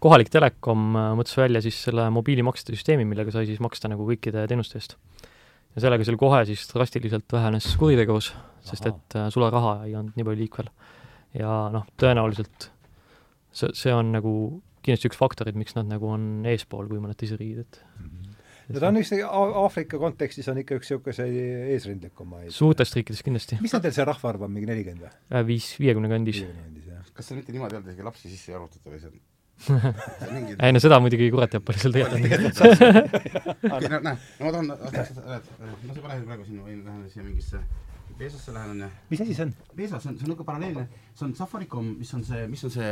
kohalik 0.00 0.32
telekom 0.32 0.94
mõtles 1.18 1.36
välja 1.36 1.60
siis 1.64 1.78
selle 1.88 2.06
mobiilimaksete 2.14 2.76
süsteemi, 2.76 3.04
millega 3.08 3.32
sai 3.34 3.48
siis 3.48 3.60
maksta 3.62 3.90
nagu 3.92 4.06
kõikide 4.08 4.46
teenuste 4.48 4.80
eest. 4.80 4.96
ja 5.76 5.84
sellega 5.84 6.06
seal 6.08 6.18
kohe 6.20 6.40
siis 6.48 6.64
drastiliselt 6.72 7.28
vähenes 7.32 7.68
kuritegevus, 7.80 8.32
sest 8.66 8.88
et 8.88 9.18
äh, 9.18 9.28
sularaha 9.32 9.82
ei 9.86 9.94
olnud 9.94 10.16
nii 10.16 10.26
palju 10.26 10.40
liikvel. 10.40 10.72
Ja 11.36 11.54
noh, 11.74 11.86
tõenäoliselt 12.00 12.70
see, 13.52 13.70
see 13.76 13.94
on 13.94 14.12
nagu 14.14 14.32
kindlasti 14.80 15.10
üks 15.10 15.18
faktoreid, 15.20 15.58
miks 15.60 15.76
nad 15.76 15.88
nagu 15.90 16.08
on 16.10 16.46
eespool 16.48 16.88
kui 16.90 17.00
mõned 17.02 17.18
teised 17.20 17.40
riigid, 17.40 17.66
et 17.66 17.80
no 18.70 18.82
ta 18.82 18.90
on 18.90 19.00
A- 19.00 19.62
Aafrika 19.64 19.98
kontekstis 20.00 20.48
on 20.50 20.60
ikka 20.62 20.78
üks 20.78 20.90
niisuguseid 20.90 21.34
eesrindlikumaid. 21.74 22.52
suurtest 22.54 22.96
riikidest 22.98 23.26
kindlasti. 23.26 23.58
mis 23.60 23.74
nendel 23.76 23.94
see 23.96 24.06
rahvaarv 24.08 24.46
on, 24.46 24.54
mingi 24.54 24.70
nelikümmend 24.70 25.06
või? 25.06 25.12
Äh, 25.34 25.44
viis, 25.46 25.72
viiekümne 25.80 26.10
kandis. 26.12 26.44
kas 27.14 27.28
seal 27.28 27.40
mitte 27.40 27.52
niimoodi 27.52 27.76
ei 27.76 27.80
olnud, 27.80 27.92
isegi 27.92 28.06
lapsi 28.06 28.30
sisse 28.32 28.52
ei 28.52 28.58
arvutata 28.58 28.90
või 28.92 29.02
see 29.02 29.10
on 29.12 29.20
see 30.22 30.30
mingi 30.32 30.56
ei 30.56 30.72
no 30.72 30.80
seda 30.80 31.00
muidugi 31.04 31.28
kurat 31.34 31.52
teab 31.52 31.66
palju 31.68 31.82
seal 31.82 31.92
tegelikult. 31.98 32.62
okei, 33.74 33.90
no 33.92 34.00
näe, 34.06 34.16
no 34.40 34.46
ma 34.46 34.52
tahan, 34.54 34.70
no 34.70 34.78
sa 34.96 36.00
paned 36.06 36.24
praegu 36.30 36.46
sinna, 36.46 36.64
lähen 36.70 37.04
siia 37.12 37.26
mingisse 37.26 37.60
Peesasse 38.18 38.52
lähen 38.52 38.70
onju. 38.74 38.88
mis 39.10 39.20
asi 39.20 39.34
see 39.34 39.44
on? 39.46 39.52
Peesas 39.76 39.94
on, 39.94 40.00
see 40.02 40.10
on 40.10 40.16
niisugune 40.30 40.44
paralleelne, 40.46 40.82
see 41.14 41.24
on 41.26 41.34
Safaricom, 41.38 41.86
mis 41.98 42.10
on 42.14 42.24
see, 42.24 42.46
mis 42.52 42.64
on 42.64 42.72
see 42.74 42.88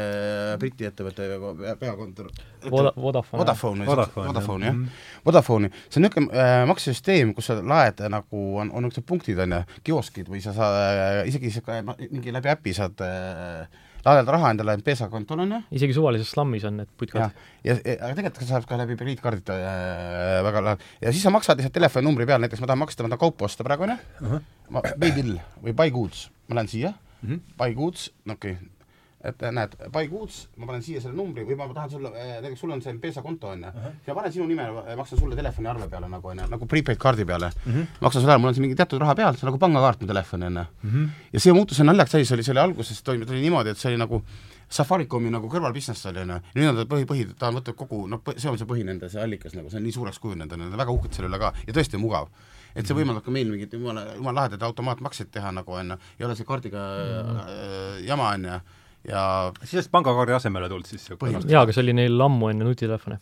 Briti 0.62 0.87
ettevõtte 0.88 1.26
pea- 1.58 1.75
peakontor? 1.80 2.30
Voda- 2.70 2.92
Vodafone. 2.96 3.40
Vodafone, 3.42 3.87
Vodafone, 3.90 4.28
Vodafone 4.32 4.70
jah. 4.70 4.78
Vodafone'i, 5.26 5.70
see 5.88 6.00
on 6.00 6.06
niisugune 6.08 6.40
äh, 6.44 6.62
maksesüsteem, 6.70 7.34
kus 7.37 7.50
sa 7.50 7.58
laed 7.60 8.00
äh, 8.04 8.08
nagu 8.12 8.44
on, 8.62 8.70
on 8.72 8.87
niisugused 8.88 9.08
punktid 9.10 9.38
onju, 9.44 9.60
kioskid 9.84 10.30
või 10.32 10.40
sa 10.44 10.54
saad 10.56 10.80
äh, 10.80 11.20
isegi 11.32 11.52
äh, 11.60 11.82
mingi 12.10 12.32
läbi 12.34 12.52
äpi 12.54 12.75
saad 12.80 13.04
äh, 13.04 13.68
laadida 14.05 14.35
raha 14.37 14.52
endale 14.55 14.76
M-Pesa 14.78 15.09
kontole 15.12 15.45
onju 15.47 15.62
isegi 15.75 15.97
suvalises 15.97 16.31
slammis 16.35 16.64
on 16.69 16.81
need 16.83 16.93
putkad., 17.00 17.35
ja, 17.64 17.75
ja 17.75 17.97
aga 17.97 18.14
tegelikult 18.14 18.49
saab 18.49 18.69
ka 18.69 18.78
läbi 18.81 18.97
krediitkaardid 19.00 19.52
äh, 19.55 20.38
väga 20.47 20.64
lahe 20.69 20.88
ja 21.02 21.12
siis 21.12 21.25
sa 21.26 21.35
maksad 21.35 21.59
lihtsalt 21.59 21.76
telefoninumbri 21.81 22.28
peal, 22.28 22.40
näiteks 22.45 22.62
ma 22.62 22.71
tahan 22.71 22.85
maksta, 22.85 23.05
ma 23.05 23.12
tahan 23.14 23.25
kaupa 23.26 23.50
osta 23.50 23.67
praegu 23.67 23.88
uh 23.88 23.99
-huh. 24.33 24.40
ma 24.71 24.83
pay 24.83 25.12
bill 25.12 25.38
või 25.62 25.75
buy 25.75 25.90
goods, 25.90 26.31
ma 26.49 26.61
lähen 26.61 26.69
siia 26.69 26.95
Mhm. 27.23 27.35
-huh. 27.35 27.40
buy 27.59 27.75
goods, 27.75 28.12
no 28.25 28.33
okei 28.33 28.52
okay. 28.52 28.77
Et 29.25 29.42
äh, 29.42 29.50
näed, 29.50 29.72
buy 29.90 30.06
goods, 30.06 30.44
ma 30.60 30.68
panen 30.68 30.82
siia 30.84 31.00
selle 31.02 31.16
numbri 31.18 31.42
või 31.46 31.56
ma 31.58 31.66
tahan 31.75 31.90
sulle, 31.90 32.10
näiteks 32.14 32.60
sul 32.62 32.70
on 32.70 32.82
see 32.84 32.92
M-Pesa 32.94 33.22
konto 33.22 33.48
onju 33.50 33.66
uh 33.66 33.78
-huh. 33.87 33.96
ja 34.06 34.14
panen 34.14 34.32
sinu 34.32 34.46
nime, 34.46 34.66
maksan 34.96 35.18
sulle 35.18 35.37
telefoniarve 35.37 35.88
peale 35.88 36.08
nagu 36.08 36.28
onju, 36.28 36.46
nagu 36.50 36.66
prepaid 36.66 36.98
kaardi 36.98 37.25
peale. 37.25 37.50
Mhm. 37.64 37.78
-huh. 37.78 37.87
maksan 38.00 38.22
sulle 38.22 38.32
ära, 38.32 38.38
mul 38.38 38.48
on 38.48 38.54
siin 38.54 38.62
mingi 38.62 38.76
teatud 38.76 39.00
raha 39.00 39.14
peal, 39.14 39.34
see 39.34 39.46
on 39.46 39.52
nagu 39.52 39.58
pangakaart 39.58 40.00
mu 40.00 40.06
telefoni 40.06 40.46
onju 40.46 40.60
uh. 40.60 40.92
-huh. 40.92 41.08
ja 41.32 41.40
see 41.40 41.52
muutus 41.52 41.80
on 41.80 41.87
naljaks 41.87 42.14
oli, 42.14 42.25
see 42.25 42.52
oli 42.52 42.60
alguses 42.60 43.02
toimus, 43.02 43.26
tuli 43.26 43.40
niimoodi, 43.40 43.70
et 43.70 43.78
see 43.78 43.90
oli 43.90 43.98
nagu 43.98 44.22
Safaricomi 44.68 45.30
nagu 45.30 45.48
kõrvalbusiness 45.48 46.06
oli 46.10 46.20
onju, 46.20 46.40
nüüd 46.54 46.68
on 46.68 46.76
ta 46.76 46.84
põhi, 46.84 47.06
põhi, 47.08 47.26
ta 47.38 47.48
on 47.48 47.54
võtnud 47.58 47.75
kogu, 47.75 48.06
noh, 48.06 48.22
see 48.37 48.50
on 48.50 48.58
see 48.58 48.68
põhi 48.68 48.84
nende 48.84 49.08
see 49.08 49.22
allikas 49.22 49.54
nagu, 49.56 49.70
see 49.70 49.80
on 49.80 49.82
nii 49.82 49.92
suureks 49.96 50.18
kujunenud, 50.18 50.52
on 50.52 50.76
väga 50.76 50.92
uhked 50.92 51.12
selle 51.16 51.28
üle 51.28 51.38
ka 51.38 51.54
ja 51.66 51.72
tõesti 51.72 51.98
mugav. 51.98 52.28
et 52.75 52.87
see 52.87 52.94
võimaldab 52.94 53.25
ka 53.25 53.30
meil 53.30 53.48
mingit 53.48 53.72
jumala, 53.72 54.04
jumala 54.14 54.42
lahedaid 54.42 54.62
automaatmakseid 54.62 55.30
teha 55.32 55.50
nagu 55.52 55.72
onju, 55.72 55.96
ei 56.18 56.25
ole 56.26 56.37
see 56.37 56.44
kaardiga 56.44 56.82
mm. 56.98 58.04
jama 58.06 58.28
onju 58.34 58.60
ja 59.07 59.52
siis 59.64 59.88
pangakaardi 59.88 60.33
asemele 60.33 60.69
tulnud 60.69 60.87
siis 60.87 61.09
jaa, 61.49 61.62
aga 61.62 61.73
see 61.73 61.83
oli 61.85 61.95
neil 61.97 62.21
ammu 62.21 62.50
enne 62.52 62.67
nutitelefone. 62.67 63.19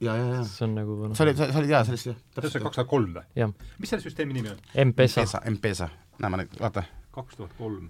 ja, 0.00 0.16
ja, 0.16 0.24
ja 0.36 0.44
see 0.48 0.64
on 0.68 0.74
nagu 0.78 0.96
noh, 1.02 1.16
see 1.16 1.26
oli, 1.26 1.36
see 1.38 1.60
oli 1.60 1.70
jaa, 1.72 1.84
sellest 1.88 2.10
jah. 2.10 2.16
see 2.16 2.44
on 2.44 2.54
see 2.54 2.64
kaks 2.64 2.80
tuhat 2.80 2.90
kolm 2.90 3.14
või? 3.16 3.52
mis 3.78 3.92
selle 3.94 4.04
süsteemi 4.04 4.36
nimi 4.36 4.52
on? 4.52 4.58
M-Pesa. 4.86 5.22
M-Pesa, 5.24 5.42
M-Pesa, 5.50 5.88
näe 6.20 6.32
ma 6.32 6.40
nüüd, 6.42 6.58
vaata, 6.60 6.84
kaks 7.14 7.40
tuhat 7.40 7.54
kolm. 7.58 7.88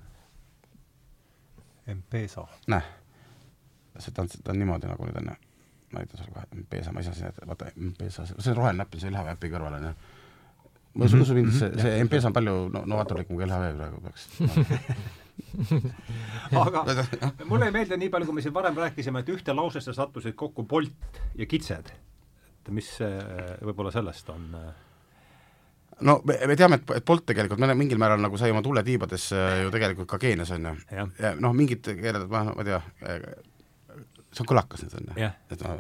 M-Pesa. 1.97 2.47
näe. 2.73 2.83
see 3.99 4.15
ta 4.15 4.25
on, 4.25 4.31
ta 4.37 4.55
on 4.55 4.63
niimoodi 4.63 4.91
nagu 4.91 5.09
nüüd 5.11 5.23
onju. 5.23 5.39
ma 5.93 6.03
näitan 6.03 6.21
sulle 6.21 6.37
kohe, 6.37 6.47
M-Pesa, 6.61 6.93
ma 6.93 7.03
ei 7.03 7.09
saa 7.09 7.19
siin, 7.19 7.41
vaata 7.51 7.73
M-Pesa, 7.75 8.29
see 8.31 8.53
on 8.55 8.61
roheline 8.63 8.85
näpp 8.85 8.95
see 9.01 9.11
LHV 9.11 9.35
äpi 9.37 9.53
kõrval 9.53 9.81
onju. 9.81 9.93
ma 10.95 11.11
usun, 11.11 11.27
usun 11.27 11.43
mind, 11.43 11.53
see, 11.59 11.75
see 11.83 12.01
M-Pesa 12.07 12.31
on 12.31 12.39
palju 12.39 12.57
no, 12.73 12.87
novaatorlikum 12.95 13.37
kui 13.37 13.47
LHV 13.51 13.77
praegu 13.83 14.03
peaks 14.07 14.31
aga 16.65 16.85
mulle 17.51 17.69
ei 17.69 17.75
meeldi 17.75 17.99
nii 17.99 18.11
palju, 18.13 18.29
kui 18.29 18.39
me 18.39 18.45
siin 18.45 18.55
varem 18.55 18.79
rääkisime, 18.79 19.23
et 19.25 19.31
ühte 19.35 19.55
lausesse 19.57 19.95
sattusid 19.97 20.37
kokku 20.39 20.67
Bolt 20.69 21.21
ja 21.39 21.47
kitsed. 21.47 21.93
et 22.65 22.73
mis 22.73 22.91
äh, 23.05 23.57
võib-olla 23.63 23.93
sellest 23.95 24.31
on 24.35 24.51
äh, 24.59 24.69
no 26.07 26.21
me, 26.27 26.39
me 26.47 26.57
teame, 26.59 26.81
et, 26.81 26.95
et 26.99 27.07
Bolt 27.07 27.27
tegelikult 27.27 27.63
mingil 27.75 27.99
määral 28.01 28.23
nagu 28.23 28.39
sai 28.41 28.55
oma 28.55 28.63
tulle 28.63 28.85
tiibades 28.87 29.31
äh, 29.33 29.65
ju 29.65 29.75
tegelikult 29.75 30.11
ka 30.11 30.21
Keenias 30.23 30.55
jah, 30.55 31.11
ja 31.19 31.35
noh, 31.39 31.57
mingid 31.57 31.85
keeled, 31.85 32.29
ma, 32.31 32.47
ma 32.51 32.65
ei 32.65 32.71
tea, 32.71 32.81
see 34.35 34.43
on 34.43 34.51
kõlakas 34.51 34.85
nüüd 34.85 34.97
onju 34.99 35.17
Jah. 35.21 35.35
et 35.53 35.63
ma, 35.63 35.75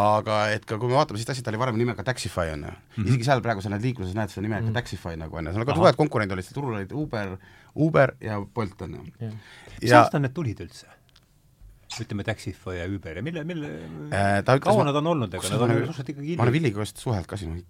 aga 0.00 0.38
et 0.54 0.64
ka 0.68 0.78
kui 0.80 0.90
me 0.90 0.98
vaatame 0.98 1.18
sellist 1.18 1.34
asja, 1.34 1.46
ta 1.46 1.52
oli 1.52 1.60
varem 1.62 1.78
nimega 1.78 2.04
Taxify 2.06 2.52
onju 2.54 2.70
mm, 2.70 2.78
-hmm. 2.96 3.08
isegi 3.10 3.28
seal 3.28 3.42
praegu 3.44 3.62
sa 3.62 3.70
näed 3.72 3.86
liikluses 3.86 4.16
näed 4.18 4.32
seda 4.32 4.42
nime 4.46 4.60
mm 4.60 4.68
-hmm. 4.68 4.74
Taxify 4.74 5.14
nagu 5.20 5.36
onju, 5.36 5.52
seal 5.52 5.62
on 5.62 5.66
ka 5.66 5.78
tugevad 5.78 6.00
konkurendid 6.00 6.36
olid, 6.36 6.50
turul 6.54 6.74
olid 6.74 6.92
Uber, 6.92 7.36
Uber 7.74 8.14
ja 8.22 8.40
Bolt 8.40 8.82
onju. 8.86 9.02
mis 9.20 9.90
ja 9.90 10.02
aastal 10.02 10.22
need 10.24 10.34
tulid 10.36 10.60
üldse? 10.64 10.90
ütleme 12.02 12.24
Taxify 12.26 12.78
ja 12.78 12.86
Uber 12.90 13.16
ja 13.16 13.22
mille, 13.22 13.44
mille 13.46 13.68
äh, 14.10 14.60
kaua 14.62 14.84
nad 14.86 14.96
on 14.98 15.12
olnud, 15.12 15.34
ega 15.34 15.50
nad 15.52 15.60
ma 15.60 15.66
on 15.66 15.74
ju 15.74 15.80
suhteliselt 15.86 16.12
ikkagi 16.14 16.36
ma 16.38 16.46
olen. 16.46 16.56
Villiga 16.56 16.82
vist 16.82 17.02
suhelt 17.02 17.28
ka 17.30 17.38
siin, 17.38 17.60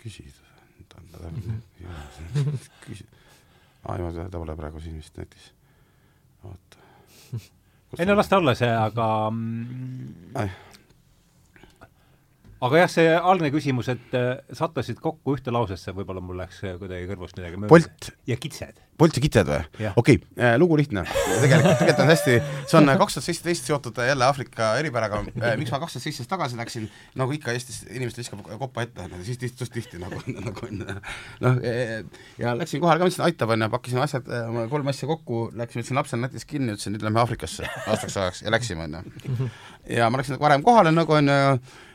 küsida, 0.00 0.48
ta 0.90 0.98
on, 0.98 1.10
ta 1.12 1.28
on, 1.28 1.60
küsi-, 2.86 3.06
aa 3.86 3.98
ei, 3.98 4.26
ta 4.32 4.40
pole 4.40 4.56
praegu 4.58 4.82
siin 4.82 4.98
vist 4.98 5.20
netis, 5.20 5.52
oota. 6.48 6.82
ei 8.00 8.08
no 8.08 8.18
las 8.18 8.32
ta 8.32 8.42
olla 8.42 8.56
see, 8.58 8.70
aga 8.72 9.08
mm. 9.30 10.42
Aga 12.62 12.84
jah, 12.84 12.90
see 12.90 13.10
algne 13.16 13.50
küsimus, 13.52 13.90
et 13.90 14.14
äh, 14.14 14.36
sattusid 14.54 15.00
kokku 15.02 15.34
ühte 15.36 15.52
lausesse, 15.54 15.94
võib-olla 15.96 16.22
mul 16.22 16.38
läks 16.38 16.62
äh, 16.62 16.76
kuidagi 16.78 17.08
kõrvust 17.10 17.38
midagi 17.38 17.58
mööda. 17.58 17.70
Bolt, 17.72 18.10
ja 18.28 18.36
kitsed. 18.38 18.78
Bolt 19.00 19.16
ja 19.18 19.22
kitsed 19.24 19.48
või 19.48 19.88
okei 19.98 20.20
okay,, 20.20 20.50
lugu 20.60 20.76
lihtne. 20.78 21.02
tegelikult, 21.42 21.80
tegelikult 21.80 22.02
on 22.04 22.12
hästi, 22.12 22.36
see 22.70 22.78
on 22.78 22.92
kaks 23.00 23.16
tuhat 23.16 23.26
seitseteist 23.26 23.66
seotud 23.66 23.98
jälle 24.06 24.26
Aafrika 24.28 24.68
eripäraga. 24.78 25.22
miks 25.24 25.74
ma 25.74 25.80
kaks 25.82 25.96
tuhat 25.96 26.06
seitseteist 26.06 26.30
tagasi 26.30 26.60
läksin, 26.60 26.86
nagu 27.18 27.34
ikka 27.34 27.56
Eestis 27.56 27.82
inimesed 27.88 28.22
viskab 28.22 28.44
koppa 28.46 28.86
ette, 28.86 29.08
siis 29.26 29.42
tihti, 29.42 29.70
tihti 29.74 30.02
nagu, 30.02 30.22
nagu 30.46 30.66
on 30.68 30.84
noh, 31.42 31.60
ja 32.38 32.54
läksin 32.58 32.84
kohale 32.84 33.02
ka, 33.02 33.08
mõtlesin, 33.08 33.26
aitab 33.26 33.56
onju, 33.56 33.72
pakkisin 33.74 34.04
asjad, 34.04 34.34
kolm 34.70 34.92
asja 34.92 35.10
kokku, 35.10 35.46
läksin, 35.58 35.82
võtsin 35.82 35.98
lapse 35.98 36.20
netis 36.20 36.46
kinni, 36.46 36.76
ütlesin, 36.76 36.94
nüüd 36.94 37.08
lähme 37.08 37.24
Aafrikasse 37.24 37.66
aastaks 37.88 38.20
ajaks 38.22 38.44
ja 38.46 38.54
läksime 38.54 38.86
onju. 38.86 39.48
ja 39.98 40.12
ma 40.12 40.20
läksin 40.20 40.36
nagu 40.36 40.46
varem 40.46 40.68
kohale 40.68 40.94
nagu 40.94 41.18
onju 41.18 41.40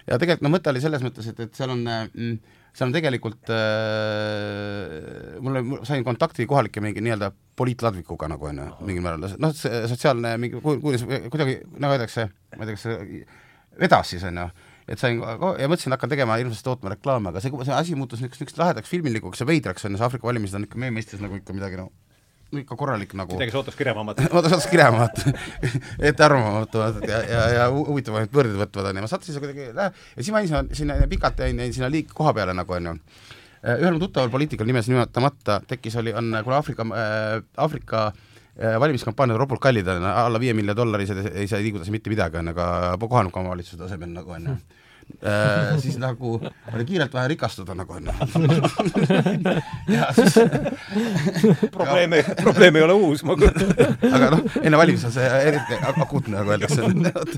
ja 0.08 0.18
tegelikult 0.22 0.46
no 0.48 0.54
mõte 0.54 0.72
oli 0.72 0.84
selles 0.84 1.04
mõttes, 1.06 1.28
et, 1.32 1.40
et 1.48 1.60
seal 1.60 1.74
on 1.74 1.84
mm, 1.84 2.38
seal 2.78 2.92
on 2.92 2.94
tegelikult 2.94 3.50
äh, 3.54 5.42
mulle, 5.44 5.82
sain 5.88 6.06
kontakti 6.06 6.46
kohalike 6.50 6.82
mingi 6.84 7.02
nii-öelda 7.02 7.32
poliitladvikuga 7.58 8.30
nagu 8.30 8.50
onju, 8.52 8.68
mingil 8.86 9.06
määral, 9.06 9.26
noh, 9.42 9.54
see 9.58 9.84
sotsiaalne 9.90 10.36
mingi, 10.42 10.62
kuidagi 10.62 11.60
nagu 11.82 11.96
öeldakse, 11.96 12.28
ma 12.54 12.66
ei 12.66 12.70
tea, 12.70 12.78
kas 12.78 12.86
see 12.86 13.24
vedas 13.82 14.14
siis 14.14 14.26
onju, 14.30 14.46
et 14.88 15.02
sain 15.02 15.18
ja 15.18 15.70
mõtlesin, 15.72 15.96
hakkan 15.96 16.14
tegema 16.14 16.38
hirmsasti 16.38 16.68
tootma 16.70 16.94
reklaame, 16.94 17.34
aga 17.34 17.42
see, 17.44 17.54
see 17.66 17.78
asi 17.78 17.98
muutus 17.98 18.22
niisuguseks 18.22 18.60
lahedaks 18.62 18.94
filmilikuks 18.94 19.42
ja 19.42 19.50
veidraks 19.50 19.90
onju, 19.90 19.98
see 19.98 20.08
Aafrika 20.10 20.30
valimised 20.30 20.60
on 20.60 20.70
ikka 20.70 20.82
meie 20.82 20.94
mõistes 20.94 21.24
nagu 21.24 21.40
ikka 21.40 21.58
midagi 21.58 21.82
no 21.82 21.90
ikka 22.56 22.76
korralik 22.80 23.12
nagu 23.20 23.36
midagi 23.36 23.52
sootus 23.52 23.76
kirjavamat. 23.76 24.22
oota, 24.36 24.52
saad 24.54 24.68
kirjama 24.72 25.00
vaata, 25.04 25.34
ettearvamatu 26.12 26.80
vaata 26.84 27.10
ja, 27.10 27.20
ja, 27.28 27.42
ja 27.58 27.66
hu- 27.74 27.84
huvitavaid 27.90 28.32
võrdeid 28.34 28.60
võtvad 28.62 28.92
onju, 28.92 29.04
ma 29.04 29.10
sattusin 29.12 29.36
seal 29.36 29.44
kuidagi, 29.44 29.68
ja 29.76 29.90
siis 30.22 30.32
ma 30.32 30.44
jäin 30.44 30.52
sinna, 30.54 30.64
sinna 30.80 31.10
pikalt 31.12 31.44
jäin, 31.44 31.60
jäin 31.66 31.76
sinna 31.76 31.90
liik- 31.92 32.14
koha 32.16 32.34
peale 32.38 32.56
nagu 32.56 32.78
onju. 32.78 32.96
ühel 33.68 33.98
mu 33.98 34.00
tuttaval 34.00 34.32
poliitikal 34.32 34.68
nimes 34.70 34.88
nimetamata 34.88 35.60
tekkis, 35.68 35.96
oli, 36.00 36.14
on, 36.16 36.32
kuna 36.46 36.60
Aafrika 36.62 36.86
äh,, 36.88 37.44
Aafrika 37.58 38.06
äh, 38.08 38.80
valimiskampaaniad 38.80 39.36
on 39.36 39.44
ropult 39.44 39.62
kallid 39.62 39.88
on, 39.92 40.06
alla 40.08 40.40
viie 40.40 40.54
miljoni 40.56 40.78
dollari 40.78 41.08
ei 41.34 41.48
saa, 41.48 41.60
liigutada 41.60 41.86
siin 41.90 41.98
mitte 41.98 42.14
midagi 42.14 42.40
onju, 42.40 42.54
ka 42.56 42.98
kohaliku 43.02 43.44
omavalitsuse 43.44 43.82
tasemel 43.84 44.14
nagu 44.14 44.32
onju 44.40 44.56
Äh, 45.18 45.80
siis 45.82 45.96
nagu 45.98 46.36
oli 46.38 46.84
kiirelt 46.86 47.14
vaja 47.16 47.30
rikastuda 47.32 47.74
nagu 47.74 47.96
onju. 47.96 48.14
ja 49.96 50.12
siis 50.14 50.36
probleem 51.74 52.14
ei, 52.20 52.26
probleem 52.42 52.78
ei 52.78 52.86
ole 52.86 52.98
uus, 53.02 53.24
ma 53.26 53.38
kujutan. 53.40 53.72
aga 54.14 54.30
noh, 54.36 54.44
enne 54.62 54.78
valimisi 54.78 55.08
on 55.10 55.16
see 55.16 55.32
eriti 55.50 55.80
ak- 55.80 56.02
akuutne, 56.06 56.36
nagu 56.38 56.54
öeldakse. 56.54 56.86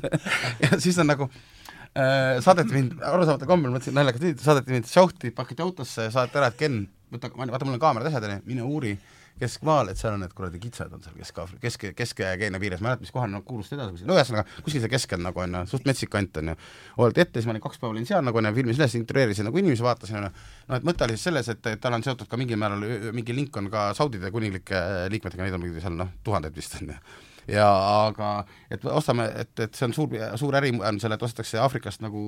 ja 0.66 0.80
siis 0.82 1.00
on 1.00 1.08
nagu 1.14 1.30
äh, 1.30 2.42
saadeti 2.44 2.76
mind, 2.76 2.98
arusaamatu 3.14 3.48
kombel 3.48 3.72
mõtlesin 3.78 3.96
naljakalt, 3.96 4.44
saadeti 4.44 4.76
mind 4.76 4.92
šauhti, 4.92 5.32
pakiti 5.38 5.64
autosse, 5.64 6.10
saadeti 6.12 6.42
ära, 6.42 6.52
et 6.52 6.60
Ken, 6.60 6.82
võta, 7.16 7.32
vaata 7.32 7.64
mul 7.70 7.78
on 7.78 7.86
kaamerad, 7.86 8.12
asjad 8.12 8.28
onju, 8.28 8.44
mine 8.50 8.68
uuri 8.68 8.98
keskmaal, 9.40 9.92
et 9.92 10.00
seal 10.00 10.16
on 10.16 10.24
need 10.24 10.34
kuradi 10.36 10.62
kitsed 10.62 10.94
on 10.96 11.04
seal 11.04 11.16
Kesk-Aafrika, 11.20 11.62
Kesk, 11.64 11.86
Kesk-Keenia 11.98 12.62
piires, 12.62 12.84
ma 12.84 12.90
ei 12.90 12.96
mäleta, 12.96 13.06
mis 13.06 13.14
kohal 13.16 13.32
nad 13.34 13.46
kuulusid 13.48 13.78
edasi, 13.78 14.08
no 14.08 14.18
ühesõnaga 14.18 14.46
kuskil 14.66 14.84
seal 14.84 14.94
keskel 14.94 15.24
nagu 15.24 15.44
onju, 15.46 15.64
suht 15.72 15.88
metsik 15.90 16.12
kant 16.14 16.42
onju. 16.42 16.58
oldi 17.06 17.24
ette, 17.24 17.40
siis 17.40 17.50
ma 17.50 17.56
olin 17.56 17.64
kaks 17.64 17.82
päeva 17.82 17.96
olin 17.96 18.10
seal 18.10 18.26
nagu 18.26 18.42
onju, 18.42 18.54
filmis 18.60 18.82
üles, 18.82 18.98
intervjueerisin 19.00 19.50
nagu 19.50 19.64
inimesi, 19.64 19.86
vaatasin 19.86 20.22
onju. 20.22 20.34
noh, 20.70 20.82
et 20.82 20.92
mõte 20.92 21.08
oli 21.08 21.18
siis 21.18 21.30
selles, 21.30 21.50
et, 21.56 21.72
et 21.74 21.82
tal 21.82 21.98
on 21.98 22.06
seotud 22.06 22.30
ka 22.30 22.40
mingil 22.40 22.60
määral, 22.60 22.86
mingi 23.16 23.36
link 23.36 23.58
on 23.62 23.72
ka 23.72 23.90
Saudide 23.98 24.32
kuninglike 24.36 24.84
liikmetega, 25.14 25.46
neid 25.46 25.58
on 25.58 25.64
muidugi 25.66 25.84
seal 25.86 25.98
noh, 26.00 26.16
tuhandeid 26.24 26.56
vist 26.56 26.80
onju 26.82 27.00
ja 27.48 27.68
aga 28.08 28.30
et 28.72 28.84
ostame, 28.86 29.26
et, 29.42 29.52
et 29.60 29.76
see 29.76 29.88
on 29.88 29.96
suur, 29.96 30.16
suur 30.40 30.58
äri 30.60 30.72
on 30.76 31.00
selle, 31.02 31.18
et 31.18 31.26
ostetakse 31.26 31.60
Aafrikast 31.62 32.04
nagu 32.06 32.22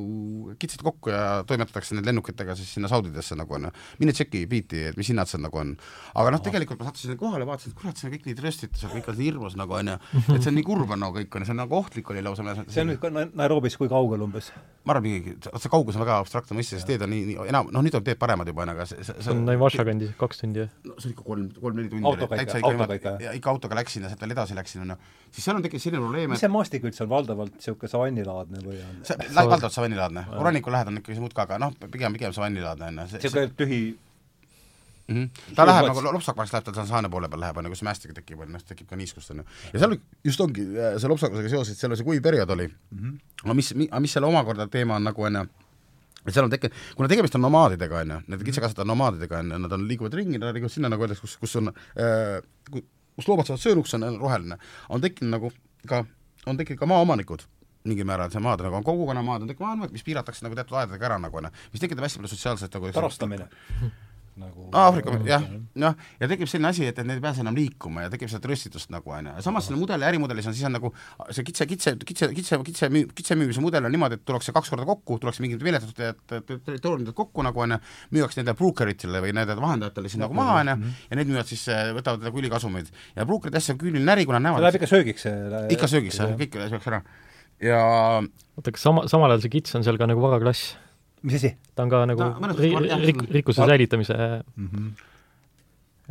kitsed 0.61 0.83
kokku 0.85 1.11
ja 1.13 1.43
toimetatakse 1.47 1.97
need 1.97 2.07
lennukitega 2.09 2.55
siis 2.57 2.73
sinna 2.75 2.89
Saudidesse 2.91 3.37
nagu 3.39 3.57
on 3.57 3.69
ju. 3.69 3.71
mine 3.99 4.15
tšeki 4.15 4.45
biiti, 4.51 4.83
et 4.91 4.99
mis 4.99 5.11
hinnad 5.11 5.29
seal 5.29 5.43
nagu 5.45 5.61
on. 5.61 5.75
aga 6.15 6.33
noh, 6.35 6.43
tegelikult 6.43 6.81
ma 6.81 6.89
sattusin 6.89 7.19
kohale, 7.19 7.47
vaatasin, 7.49 7.73
et 7.73 7.79
kurat, 7.81 7.97
see 7.97 8.09
on 8.09 8.15
kõik 8.15 8.27
nii 8.29 8.37
trööstid, 8.39 8.75
see 8.77 8.89
on 8.89 8.95
kõik 8.97 9.11
on 9.11 9.19
nii 9.19 9.29
hirmus 9.31 9.57
nagu 9.59 9.77
on 9.77 9.93
ju, 9.93 9.97
et 10.35 10.41
see 10.41 10.51
on 10.51 10.59
nii 10.59 10.67
kurb 10.67 10.95
on 10.95 11.03
nagu 11.05 11.17
kõik 11.19 11.37
on 11.37 11.45
ja 11.45 11.51
see 11.51 11.55
on 11.57 11.63
nagu 11.63 11.79
ohtlik 11.79 12.13
oli 12.13 12.25
lausa. 12.25 12.55
see 12.67 12.85
on 12.85 12.93
nüüd 12.93 13.01
ka 13.01 13.11
Nairobis 13.11 13.77
kui 13.79 13.91
kaugel 13.91 14.25
umbes? 14.27 14.51
ma 14.85 14.95
arvan, 14.95 15.05
mingi, 15.05 15.35
see 15.45 15.69
kaugus 15.71 15.97
on 15.97 16.01
väga 16.01 16.17
abstraktne 16.23 16.57
mõiste, 16.57 16.79
sest 16.79 16.89
teed 16.89 17.03
on 17.05 17.11
nii, 17.13 17.25
nii 17.29 17.49
enam, 17.51 17.69
noh 17.73 17.83
nüüd 17.85 17.95
on 17.99 18.05
teed 18.05 18.17
paremad 18.21 18.49
juba, 18.49 18.65
aga 18.71 18.87
see, 18.89 19.03
see, 19.05 19.13
see 19.21 19.33
on 19.33 19.43
Naivasha 19.45 19.85
kandis 19.85 20.15
kaks 20.17 20.41
tundi, 20.41 20.63
jah? 20.63 20.71
no 20.87 20.95
see 20.97 21.11
oli 21.11 21.15
ikka 21.15 21.25
kolm, 21.27 21.43
kolm-neli 21.53 21.91
tundi. 21.91 22.07
autoga 22.09 22.39
ikka, 22.41 22.61
autoga 22.65 22.97
ikka? 22.97 23.13
ikka 23.37 23.53
autoga 23.53 23.77
läksin 23.77 24.07
ja 24.07 24.11
sealt 24.11 24.25
veel 24.25 24.33
edasi 24.33 24.57
läksin, 24.57 24.85
on 24.85 24.95
ju. 24.95 24.97
Siis 25.31 25.45
seal 25.45 25.57
on 25.57 25.65
tekkinud 25.65 25.83
selline 25.83 26.03
probleem, 26.03 26.29
et 26.29 26.35
mis 26.35 26.43
see 26.43 26.51
maastik 26.51 26.85
üldse 26.87 27.05
on, 27.05 27.11
valdavalt 27.11 27.57
niisugune 27.57 27.91
savannilaadne 27.91 28.63
või 28.65 28.79
on? 28.83 29.01
see, 29.07 29.17
valdavalt 29.35 29.75
savannilaadne, 29.75 30.25
ranniku 30.47 30.73
lähedal 30.73 30.93
on 30.93 31.01
ikkagi 31.01 31.17
see 31.17 31.25
muud 31.25 31.35
ka, 31.37 31.47
aga 31.47 31.59
noh, 31.61 31.75
pigem, 31.87 32.15
pigem 32.17 32.35
savannilaadne, 32.35 32.91
on 32.91 33.03
ju. 33.03 33.19
niisugune 33.19 33.51
tühi 33.59 33.83
Mm 35.11 35.23
-hmm. 35.23 35.55
ta 35.55 35.65
läheb 35.65 35.87
nagu 35.87 36.01
lopsakvaks 36.13 36.53
läheb 36.53 36.65
ta 36.65 36.71
Tansaania 36.71 37.09
poole 37.09 37.29
peal 37.29 37.39
läheb, 37.39 37.57
on 37.57 37.65
ju, 37.65 37.69
kus 37.69 37.83
mäestika 37.83 38.13
tekib, 38.13 38.39
on 38.39 38.51
ju, 38.51 38.59
tekib 38.67 38.87
ka 38.87 38.95
niiskust, 38.95 39.31
on 39.31 39.37
ju. 39.37 39.43
ja 39.73 39.79
seal 39.79 39.97
just 40.23 40.41
ongi 40.41 40.65
see 40.97 41.09
lopsakvasega 41.09 41.49
seoses, 41.49 41.73
et 41.73 41.79
seal 41.79 41.91
on 41.91 41.97
see 41.97 42.05
kuiv 42.05 42.21
periood 42.21 42.49
oli 42.49 42.67
mm. 42.67 42.99
-hmm. 42.99 43.19
aga 43.43 43.53
mis, 43.53 43.73
mis 43.99 44.13
selle 44.13 44.27
omakorda 44.27 44.67
teema 44.67 44.95
on 44.95 45.03
nagu, 45.03 45.23
on 45.23 45.35
ju, 45.35 45.41
et 46.25 46.33
seal 46.33 46.45
on 46.45 46.51
tekkinud, 46.51 46.75
kuna 46.95 47.09
tegemist 47.09 47.35
on 47.35 47.41
nomaadidega, 47.41 47.99
on 47.99 48.11
ju, 48.11 48.21
need 48.27 48.43
kitsekasvatajad 48.43 48.87
nomaadidega, 48.87 49.39
on 49.39 49.51
ju, 49.51 49.57
nad 49.57 49.71
on, 49.71 49.87
liiguvad 49.87 50.13
ringi, 50.13 50.37
nad 50.37 50.53
liiguvad 50.53 50.71
sinna, 50.71 50.89
nagu 50.89 51.03
öeldakse, 51.03 51.21
kus, 51.21 51.37
kus 51.37 51.55
on 51.55 51.73
äh,, 51.73 52.81
kus 53.15 53.27
loomad 53.29 53.49
saavad 53.49 53.63
söönuks, 53.63 53.95
on 53.97 54.05
roheline, 54.21 54.59
on 54.89 55.01
tekkinud 55.03 55.35
nagu 55.35 55.51
ka, 55.87 56.03
on 56.45 56.59
tekkinud 56.59 56.79
ka 56.79 56.89
maaomanikud 56.91 57.47
mingil 57.89 58.05
määral, 58.05 58.29
see 58.29 58.43
maad 58.43 58.61
nagu 58.61 58.77
on 58.77 58.85
kogukonnamaad, 58.85 59.45
on 59.45 59.51
tekkinud 59.51 59.67
maaomanikud, 59.67 59.97
mis 59.97 60.05
piiratakse 60.05 60.45
nagu 60.45 60.57
teatud 60.57 60.77
aedadega 60.77 61.09
ära 61.09 61.19
nagu 61.21 61.41
on 61.41 61.49
ju, 61.49 61.55
mis 61.73 61.83
tekitab 61.83 62.05
hästi 62.05 62.21
palju 62.21 62.33
sotsiaalset 62.35 62.77
nagu 62.77 62.93
tarastamine 62.95 63.49
nagu 64.39 64.69
Aafrika, 64.77 65.13
jah, 65.27 65.43
jah, 65.75 65.95
ja 66.21 66.27
tekib 66.31 66.47
selline 66.49 66.69
asi, 66.69 66.85
et, 66.87 66.99
et 66.99 67.07
need 67.07 67.19
ei 67.19 67.23
pääse 67.23 67.43
enam 67.43 67.55
liikuma 67.57 68.05
ja 68.05 68.11
tekib 68.13 68.29
seda 68.31 68.43
tröstitust 68.45 68.91
nagu 68.93 69.11
on 69.11 69.27
ju, 69.27 69.33
samas 69.43 69.67
selle 69.67 69.79
mudeli, 69.79 70.05
ärimudelis 70.07 70.47
on 70.47 70.55
siis 70.55 70.67
on 70.69 70.75
nagu 70.77 70.91
see 71.35 71.43
kitse, 71.47 71.67
kitse, 71.67 71.93
kitse, 72.07 72.29
kitse, 72.37 72.59
kitse 72.67 72.89
müü-, 72.93 73.09
kitse 73.15 73.35
müümise 73.35 73.63
mudel 73.63 73.87
on 73.87 73.91
niimoodi, 73.91 74.19
et 74.19 74.23
tullakse 74.27 74.53
kaks 74.55 74.71
korda 74.71 74.87
kokku, 74.87 75.19
tullakse 75.21 75.43
mingid 75.43 75.63
meeletatud 75.65 76.21
territooriumid 76.67 77.11
kokku 77.17 77.43
nagu 77.45 77.65
on 77.65 77.75
ju, 77.75 77.79
müüakse 78.15 78.39
nendele 78.39 78.59
brokeritele 78.59 79.23
või 79.25 79.33
nendele 79.35 79.63
vahendajatele 79.63 80.11
siis 80.11 80.21
nagu 80.23 80.37
maha 80.37 80.59
on 80.61 80.71
ju, 80.73 80.93
ja 81.09 81.19
need 81.19 81.33
müüvad 81.33 81.51
siis, 81.51 81.65
võtavad 81.97 82.23
nagu 82.29 82.43
ülikasumeid. 82.43 82.93
ja 83.17 83.27
brokerid 83.27 83.57
hästi 83.59 83.75
küüniline 83.81 84.15
äri, 84.15 84.27
kuna 84.29 84.39
näevad 84.39 84.61
see 84.61 84.69
läheb 84.69 84.79
ikka 84.79 84.91
söögiks 84.93 85.27
see 85.27 85.65
ikka 85.75 85.91
söögiks, 85.91 86.21
kõik 86.39 86.61
sööks 86.71 86.87
ära. 86.93 87.03
ja 87.67 87.81
oota, 88.21 88.71
kas 88.71 88.87
sama, 88.87 89.07
samal 89.11 89.33
ajal 89.33 89.43
see 89.45 89.59
kits 89.59 89.75
on 89.75 89.85
seal 89.87 89.99
ka 89.99 90.07
nagu 90.09 90.23
varaklass? 90.23 90.71
Mis 91.21 91.37
asi? 91.39 91.55
ta 91.75 91.85
on 91.85 91.93
ka 91.93 92.03
nagu 92.09 92.27
no, 92.33 92.51
ri-, 92.57 92.75
rik-, 93.05 93.25
rikkuse 93.37 93.65
säilitamise 93.67 94.17
mm 94.17 94.67
-hmm. 94.67 94.91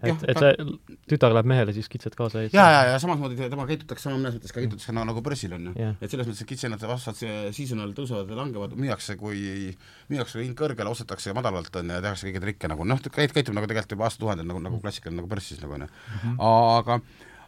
et, 0.02 0.24
et 0.32 0.38
see 0.38 0.66
tütar 1.12 1.34
läheb 1.34 1.48
mehele 1.50 1.72
siis 1.76 1.88
kitsed 1.92 2.14
kaasa 2.18 2.42
ees. 2.42 2.54
ja, 2.54 2.66
ja, 2.70 2.82
ja 2.92 2.98
samasmoodi 2.98 3.36
tema 3.50 3.66
käitutakse 3.66 4.08
sama 4.08 4.18
mõnes 4.18 4.38
mõttes 4.38 4.54
ka 4.54 4.60
käitutakse 4.60 4.92
nagu, 4.92 5.08
nagu 5.10 5.22
börsil 5.22 5.54
on 5.56 5.70
ju. 5.70 5.94
et 6.00 6.10
selles 6.10 6.28
mõttes, 6.28 6.42
et 6.42 6.50
kitsenad 6.52 6.86
vastavalt 6.92 7.54
seasonal 7.56 7.94
tõusevad 7.96 8.30
ja 8.30 8.36
langevad, 8.42 8.76
müüakse, 8.76 9.16
kui 9.16 9.74
müüakse 10.08 10.44
hind 10.44 10.58
kõrgele, 10.58 10.90
ostetakse 10.90 11.34
madalalt 11.34 11.76
on 11.76 11.90
ju, 11.90 11.96
ja 11.98 12.04
tehakse 12.06 12.28
kõiki 12.28 12.44
trikke 12.46 12.68
nagu 12.68 12.84
noh, 12.84 13.00
käit-, 13.00 13.34
käitub 13.34 13.54
nagu 13.54 13.66
tegelikult 13.66 13.98
juba 13.98 14.08
aastatuhandel 14.08 14.46
nagu, 14.46 14.62
nagu 14.68 14.80
klassikaline 14.80 15.22
nagu 15.22 15.28
börsis 15.28 15.60
nagu 15.60 15.78
on 15.78 15.88
ju. 15.88 15.90
Mhm. 16.14 16.38
aga 16.40 17.00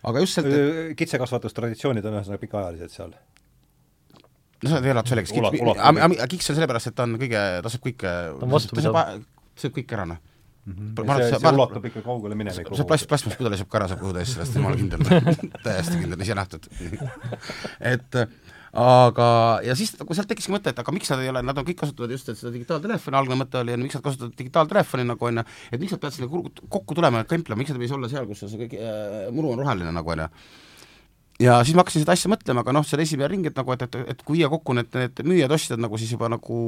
aga 0.03 0.25
just 0.25 0.35
sealt 0.35 0.51
et... 0.51 0.97
kitsekasvatustraditsioonid 0.99 2.05
on 2.05 2.19
ühesõnaga 2.19 2.43
pikaajalised 2.43 2.91
seal 2.91 3.15
no 4.67 4.81
ei 4.81 4.93
ole 4.95 5.05
sellega, 5.09 5.29
kiks, 5.29 6.27
kiks 6.35 6.53
on 6.53 6.59
sellepärast, 6.59 6.93
et 6.93 6.99
ta 6.99 7.07
on 7.09 7.17
kõige, 7.21 7.41
ta 7.65 7.73
saab 7.73 7.89
kõike, 7.89 8.13
ta 8.43 8.85
saab, 8.87 9.25
sööb 9.59 9.75
kõik 9.81 9.97
ära, 9.97 10.07
noh. 10.15 10.23
Mm 10.63 10.75
-hmm. 10.79 11.07
see, 11.19 11.31
see, 11.31 11.39
see 11.43 11.51
ulatub 11.57 11.87
ikka 11.89 12.01
kaugele 12.07 12.37
minevikku. 12.39 12.77
see 12.79 12.87
plast, 12.87 13.09
plastmasspudeli 13.11 13.57
saab 13.59 13.71
ka 13.71 13.81
ära, 13.81 13.89
saab 13.91 13.99
kõhu 14.05 14.13
täis 14.15 14.35
sellest, 14.37 14.55
jumala 14.55 14.79
kindel 14.79 15.01
täiesti 15.65 15.97
kindel, 15.99 16.23
ise 16.23 16.37
nähtud. 16.39 16.69
Et 17.91 18.19
aga, 18.73 19.27
ja 19.67 19.75
siis 19.75 19.91
nagu 19.99 20.15
sealt 20.15 20.31
tekkiski 20.31 20.55
mõte, 20.55 20.71
et 20.71 20.79
aga 20.79 20.95
miks 20.95 21.11
nad 21.11 21.25
ei 21.25 21.33
ole, 21.33 21.43
nad 21.43 21.59
on 21.59 21.67
kõik 21.67 21.81
kasutavad 21.83 22.15
just 22.15 22.31
seda 22.31 22.55
digitaaltelefoni, 22.55 23.19
algne 23.19 23.41
mõte 23.43 23.59
oli, 23.59 23.75
miks 23.83 23.99
nad 23.99 24.07
kasutavad 24.07 24.39
digitaaltelefoni 24.39 25.09
nagu 25.11 25.29
on 25.33 25.43
ju, 25.43 25.45
et 25.73 25.83
miks 25.83 25.97
nad 25.97 26.05
peavad 26.05 26.17
sinna 26.21 26.31
kokku 26.77 26.95
tulema 26.95 27.25
ja 27.25 27.31
kemplema, 27.35 27.59
miks 27.59 27.75
nad 27.75 27.81
ei 27.81 27.89
võis 27.89 27.97
olla 27.99 28.13
seal, 28.15 28.31
kus 28.31 28.47
see 28.47 28.63
kõik 28.63 28.79
äh, 28.79 29.27
muru 29.35 29.57
on 29.57 29.65
roheline 29.65 29.91
nagu 29.99 30.15
on 30.15 30.25
ju 30.25 30.31
ja 31.43 31.59
siis 31.65 31.77
ma 31.77 31.83
hakkasin 31.83 32.05
seda 32.05 32.15
asja 32.17 32.31
mõtlema, 32.33 32.63
aga 32.63 32.75
noh, 32.77 32.87
see 32.87 32.97
oli 32.99 33.07
esimene 33.09 33.31
ring, 33.33 33.49
et 33.49 33.59
nagu, 33.59 33.75
et, 33.75 33.87
et, 33.87 33.99
et 34.15 34.23
kui 34.27 34.39
viia 34.39 34.51
kokku 34.53 34.77
need, 34.79 34.93
need 34.99 35.25
müüjad-ostjad 35.27 35.83
nagu 35.83 35.99
siis 36.01 36.15
juba 36.15 36.31
nagu 36.33 36.61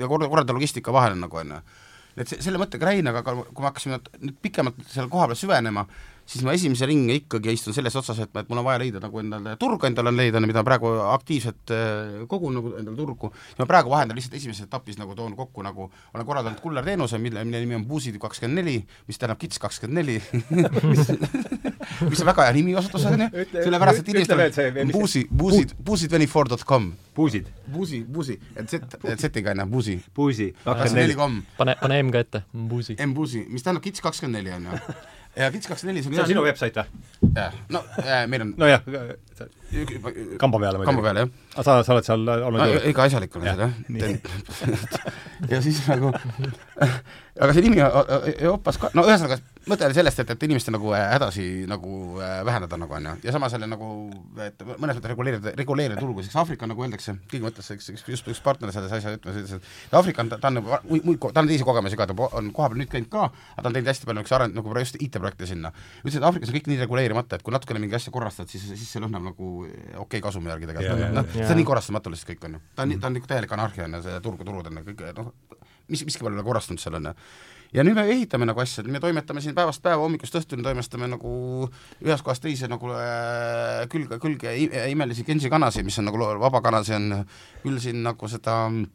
ja 0.00 0.10
korraldada 0.10 0.56
logistika 0.56 0.94
vahele 0.94 1.18
nagu 1.20 1.42
on 1.42 1.54
ju. 1.56 1.62
et 2.16 2.28
see, 2.32 2.42
selle 2.42 2.60
mõttega 2.60 2.94
jäin, 2.94 3.06
aga 3.12 3.22
kui 3.22 3.62
me 3.62 3.70
hakkasime 3.70 4.00
nüüd 4.22 4.36
pikemalt 4.42 4.78
selle 4.88 5.10
koha 5.12 5.30
peal 5.30 5.38
süvenema, 5.38 5.84
siis 6.26 6.42
ma 6.46 6.54
esimese 6.56 6.86
ringi 6.88 7.20
ikkagi 7.20 7.52
istun 7.54 7.74
selles 7.76 7.94
otsas, 7.98 8.18
et, 8.24 8.32
et 8.34 8.48
mul 8.50 8.60
on 8.62 8.66
vaja 8.66 8.80
leida 8.82 9.00
nagu 9.02 9.20
endale 9.20 9.54
turg 9.60 9.84
endale 9.86 10.10
on 10.10 10.18
leida, 10.18 10.40
mida 10.42 10.64
praegu 10.66 10.90
aktiivselt 11.12 11.74
äh, 11.76 12.24
kogun 12.30 12.56
nagu 12.58 12.72
endale 12.80 12.96
turgu, 12.98 13.30
ja 13.54 13.62
ma 13.62 13.68
praegu 13.70 13.92
vahendan 13.92 14.18
lihtsalt 14.18 14.34
esimeses 14.40 14.66
etapis 14.66 14.98
nagu 14.98 15.14
toon 15.18 15.36
kokku 15.38 15.62
nagu, 15.66 15.90
olen 16.14 16.26
korraldanud 16.26 16.62
kullerteenuse, 16.64 17.20
mille, 17.22 17.44
mille 17.46 17.62
nimi 17.62 17.78
on 17.78 17.86
Buusid 17.86 18.18
kakskümmend 18.22 18.62
neli, 18.62 18.80
mis 19.06 19.20
tähendab 19.20 19.38
kits 19.42 19.62
kakskümmend 19.62 20.00
neli, 20.00 20.18
mis 22.10 22.22
on 22.22 22.30
väga 22.30 22.46
hea 22.46 22.54
nimi 22.56 22.76
öeldes, 22.76 23.06
on 23.08 23.24
ju, 23.24 23.44
sellepärast 23.54 24.02
et 24.02 24.10
inimestel 24.14 24.42
on 24.84 24.92
Buusi, 24.92 25.24
Buusid, 25.42 25.74
buusi24.com. 25.90 26.88
Buusid? 27.16 27.50
Buusi, 27.72 28.04
Buusi, 28.04 28.38
et 28.56 28.70
Z, 28.70 28.98
Z-iga 29.16 29.54
on 29.54 29.64
ju, 29.64 29.66
Buusi. 29.76 29.98
Buusi, 30.16 30.48
kakskümmend 30.64 31.02
neli 31.02 31.18
pane, 31.58 31.76
pane 31.80 32.00
M 32.02 32.14
ka 32.14 32.24
ette, 32.26 32.42
Buusi. 32.52 32.98
M 33.02 33.14
Buusi, 33.16 33.44
mis 33.50 33.66
tähendab 33.66 33.84
kits 33.86 34.04
kakskümmend 34.04 34.42
neli, 34.42 34.54
on 34.56 34.72
ju. 34.72 34.80
Ja 35.36 35.50
Kits 35.52 35.68
kakskümmend 35.68 35.98
neli, 35.98 36.02
see 36.02 36.08
on 36.08 36.16
see 36.16 36.22
on 36.22 36.30
sinu 36.30 36.42
website 36.46 36.80
või? 36.80 37.32
jah, 37.36 37.56
no 37.68 37.82
äh, 38.00 38.22
meil 38.24 38.46
on 38.46 38.54
nojah, 38.56 38.86
kamba 40.40 40.60
peale 40.62 40.88
kamba 40.88 41.04
peale, 41.08 41.26
jah. 41.26 41.30
aga 41.56 41.66
sa, 41.68 41.76
sa 41.86 41.94
oled 41.96 42.08
seal 42.08 42.32
olnud 42.36 42.62
no, 42.62 42.80
ikka 42.92 43.06
asjalik 43.10 43.36
olen 43.36 43.46
seal, 43.46 43.62
jah. 43.66 44.90
ja 45.52 45.62
siis 45.64 45.82
nagu 45.90 46.12
aga 47.40 47.52
see 47.52 47.64
nimi 47.66 47.80
Euroopas 47.80 48.78
ka, 48.80 48.90
no 48.96 49.04
ühesõnaga, 49.06 49.36
mõte 49.68 49.84
oli 49.86 49.96
sellest, 49.96 50.22
et, 50.22 50.30
et 50.32 50.44
inimeste 50.46 50.72
nagu 50.72 50.92
äh, 50.96 51.04
hädasi 51.12 51.44
nagu 51.68 52.20
äh, 52.22 52.38
vähendada 52.46 52.78
nagu 52.80 52.96
on 52.96 53.08
ju, 53.10 53.14
ja 53.26 53.34
samas 53.34 53.52
jälle 53.52 53.68
nagu, 53.68 53.88
et 54.42 54.62
mõnes 54.72 54.96
mõttes 54.96 55.10
reguleerida, 55.12 55.52
reguleerida 55.58 56.00
turgu, 56.00 56.24
siis 56.24 56.36
Aafrika 56.38 56.68
nagu 56.70 56.84
öeldakse, 56.86 57.16
keegi 57.30 57.44
mõtles, 57.44 57.68
üks, 57.76 57.90
üks, 57.92 58.06
just 58.14 58.30
üks 58.32 58.40
partner 58.44 58.72
selles 58.74 58.94
asjas 58.96 59.18
ütles, 59.18 59.40
ütles, 59.42 59.74
et 59.88 59.96
Aafrika 59.98 60.24
on, 60.24 60.32
ta 60.32 60.50
on 60.50 60.58
nagu 60.60 61.20
ta 61.26 61.44
on 61.44 61.50
teisi 61.50 61.66
kogemusi 61.68 62.00
ka, 62.00 62.08
ta 62.08 62.16
on 62.40 62.48
kohapeal 62.56 62.80
nüüd 62.80 62.92
käinud 62.92 63.12
ka, 63.12 63.28
aga 63.28 63.66
ta 63.66 63.70
on 63.70 63.76
teinud 63.76 63.92
hästi 63.92 64.08
palju 64.08 64.22
niisuguseid 64.22 64.40
arend-, 64.40 64.56
nagu 64.60 64.78
just 64.80 65.00
IT-projekte 65.00 65.50
sinna. 65.50 65.74
ütles, 66.04 66.16
et 66.20 66.28
Aafrikas 66.30 66.52
on 66.52 66.56
kõik 66.56 66.72
nii 66.72 66.80
reguleerimata, 66.86 67.36
et 67.36 67.44
kui 67.44 67.54
natukene 67.54 67.82
mingi 67.82 67.98
asja 67.98 68.14
korrastad, 68.14 68.48
siis, 68.48 68.64
siis 68.72 68.88
see 68.88 69.04
lõhnab 69.04 69.25
nagu 69.26 69.50
okei 69.64 70.00
okay, 70.04 70.22
kasumi 70.24 70.52
järgi 70.52 70.70
tegelikult, 70.70 71.04
noh, 71.16 71.28
see 71.34 71.50
on 71.50 71.60
nii 71.60 71.68
korrastamatu 71.68 72.12
lihtsalt 72.12 72.32
kõik 72.32 72.48
on 72.48 72.56
ju. 72.58 72.62
ta 72.76 72.86
on, 72.86 72.94
ta 73.00 73.10
on 73.10 73.18
nagu 73.18 73.30
täielik 73.32 73.52
anarhia 73.56 73.88
on 73.88 73.98
ju, 73.98 74.06
see 74.06 74.22
turg, 74.24 74.46
turud 74.46 74.70
on 74.70 74.80
kõik 74.86 75.04
noh, 75.18 75.30
mis, 75.92 76.06
miski 76.08 76.26
pole 76.26 76.46
korrastunud 76.46 76.82
seal 76.82 76.98
on 77.00 77.10
ju 77.10 77.14
ja 77.74 77.84
nüüd 77.84 77.98
me 77.98 78.04
ehitame 78.10 78.46
nagu 78.48 78.62
asja, 78.62 78.84
me 78.88 79.00
toimetame 79.02 79.42
siin 79.44 79.56
päevast 79.56 79.82
päeva, 79.84 80.02
hommikust 80.04 80.38
õhtuni 80.38 80.64
toimestame 80.64 81.08
nagu 81.10 81.32
ühest 82.04 82.24
kohast 82.26 82.44
teise 82.44 82.70
nagu 82.70 82.92
äh, 82.94 83.82
külge, 83.92 84.20
külge 84.22 84.54
imelisi 84.90 85.26
Genji 85.26 85.50
kanasi, 85.52 85.84
mis 85.86 85.98
on 86.00 86.08
nagu 86.10 86.30
vabakanasi 86.42 86.96
on 86.96 87.10
küll 87.64 87.82
siin 87.82 88.04
nagu 88.06 88.30
seda 88.30 88.62
äh, 88.70 88.86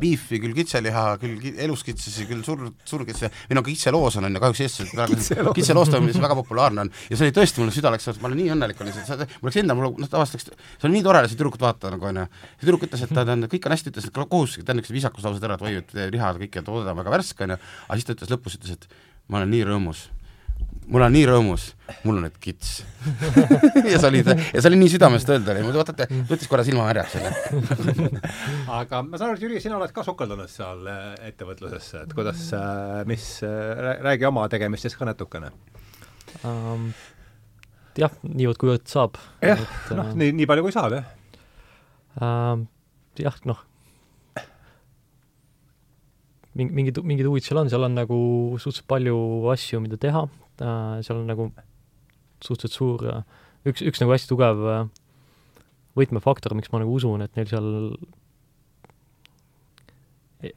biifi, 0.00 0.40
küll 0.42 0.54
kitseliha, 0.56 1.04
küll 1.22 1.60
eluskitsesi, 1.66 2.26
küll 2.28 2.42
sur-, 2.46 2.68
surkitse, 2.88 3.30
või 3.50 3.58
no 3.58 3.64
kitseloos 3.66 4.18
on, 4.20 4.28
ju, 4.30 4.42
kahjuks 4.44 4.62
eestlased 4.66 4.94
praegu 4.94 5.54
kitseloost 5.56 5.96
on, 5.98 6.06
mis 6.06 6.18
väga 6.22 6.36
populaarne 6.38 6.84
on, 6.84 6.92
ja 7.08 7.18
see 7.18 7.28
oli 7.28 7.36
tõesti, 7.36 7.62
mulle 7.62 7.74
süda 7.74 7.92
läks, 7.94 8.10
ma 8.18 8.30
olen 8.30 8.40
nii 8.42 8.52
õnnelik 8.56 8.82
olin, 8.84 8.96
see, 8.96 9.28
mul 9.38 9.50
läks 9.50 9.60
endal, 9.62 9.80
mul 9.80 9.96
noh, 9.98 10.10
tavaliselt 10.12 10.52
läks, 10.52 10.68
see 10.76 10.90
on 10.90 10.94
nii 10.96 11.06
tore 11.06 11.24
seda 11.26 11.38
tüdrukut 11.38 11.64
vaadata 11.66 11.94
nagu 11.94 12.10
on 12.10 12.22
ju, 12.22 12.28
see 12.58 12.66
tüdruk 12.66 12.86
ütles, 12.88 13.06
et 13.06 13.16
ta 13.16 13.26
on, 13.26 13.48
kõik 13.54 13.70
on 13.70 13.76
hästi, 13.76 13.94
ütles, 13.94 14.10
et 14.10 14.18
ta 14.18 14.26
on 14.28 14.78
niisugused 14.78 14.98
viisakuslaused 14.98 15.48
ära, 15.48 15.58
et 15.58 15.66
oi, 15.66 15.74
et 15.82 15.98
liha 16.14 16.34
kõik 16.44 16.60
on 16.62 16.94
väga 17.02 17.16
värske, 17.16 17.48
on 17.48 17.56
ju, 17.56 17.60
aga 17.88 17.98
siis 17.98 18.08
ta 18.08 18.16
ütles 18.18 18.32
lõpus, 18.36 18.58
ütles, 18.60 18.78
et 18.78 19.02
ma 19.28 19.42
olen 19.42 19.52
nii 19.54 19.66
rõõmus 19.68 20.06
mul 20.88 21.04
on 21.04 21.12
nii 21.12 21.24
rõõmus, 21.28 21.64
mul 22.06 22.18
on 22.18 22.24
nüüd 22.26 22.38
kits 22.42 22.78
ja 23.92 23.98
see 24.00 24.08
oli, 24.08 24.22
ja 24.24 24.60
see 24.62 24.68
oli 24.70 24.78
nii 24.80 24.92
südamest 24.94 25.28
öelda, 25.32 25.54
oli, 25.54 25.74
vaatate, 25.74 26.08
võttis 26.30 26.50
korra 26.50 26.64
silma 26.66 26.86
märjaks 26.88 27.16
onju 27.18 28.08
aga 28.78 29.02
ma 29.04 29.20
saan 29.20 29.30
aru, 29.32 29.36
et 29.36 29.44
Jüri, 29.44 29.60
sina 29.64 29.76
oled 29.78 29.92
ka 29.94 30.04
sukeldunud 30.06 30.50
seal 30.52 30.88
äh, 30.88 31.12
ettevõtlusesse, 31.28 32.06
et 32.06 32.16
kuidas, 32.16 32.46
äh, 32.56 33.04
mis, 33.10 33.28
äh, 33.46 34.00
räägi 34.04 34.28
oma 34.30 34.48
tegemistest 34.52 34.98
ka 35.00 35.08
natukene 35.08 35.52
um,. 36.48 36.90
jah, 37.98 38.14
niivõrd-kuivõrd 38.24 38.88
saab. 38.88 39.20
jah, 39.44 39.62
noh, 39.92 40.12
nii, 40.16 40.34
nii 40.40 40.48
palju 40.48 40.68
kui 40.68 40.76
saab, 40.76 40.98
jah 40.98 42.20
um,. 42.24 42.68
jah, 43.20 43.40
noh, 43.48 43.64
mingi, 46.58 46.74
mingid, 46.74 47.04
mingid 47.06 47.28
huvid 47.28 47.44
seal 47.46 47.60
on, 47.60 47.70
seal 47.70 47.84
on 47.86 47.96
nagu 47.98 48.18
suhteliselt 48.58 48.88
palju 48.90 49.18
asju, 49.52 49.84
mida 49.84 49.98
teha, 50.00 50.24
seal 50.58 51.18
on 51.22 51.26
nagu 51.30 51.50
suhteliselt 52.44 52.72
suur 52.76 53.04
üks, 53.66 53.82
üks 53.82 54.00
nagu 54.02 54.12
hästi 54.14 54.28
tugev 54.30 54.64
äh, 54.72 54.84
võtmefaktor, 55.98 56.54
miks 56.54 56.70
ma 56.72 56.78
nagu 56.82 56.94
usun, 56.94 57.22
et 57.22 57.34
neil 57.36 57.46
seal 57.50 57.68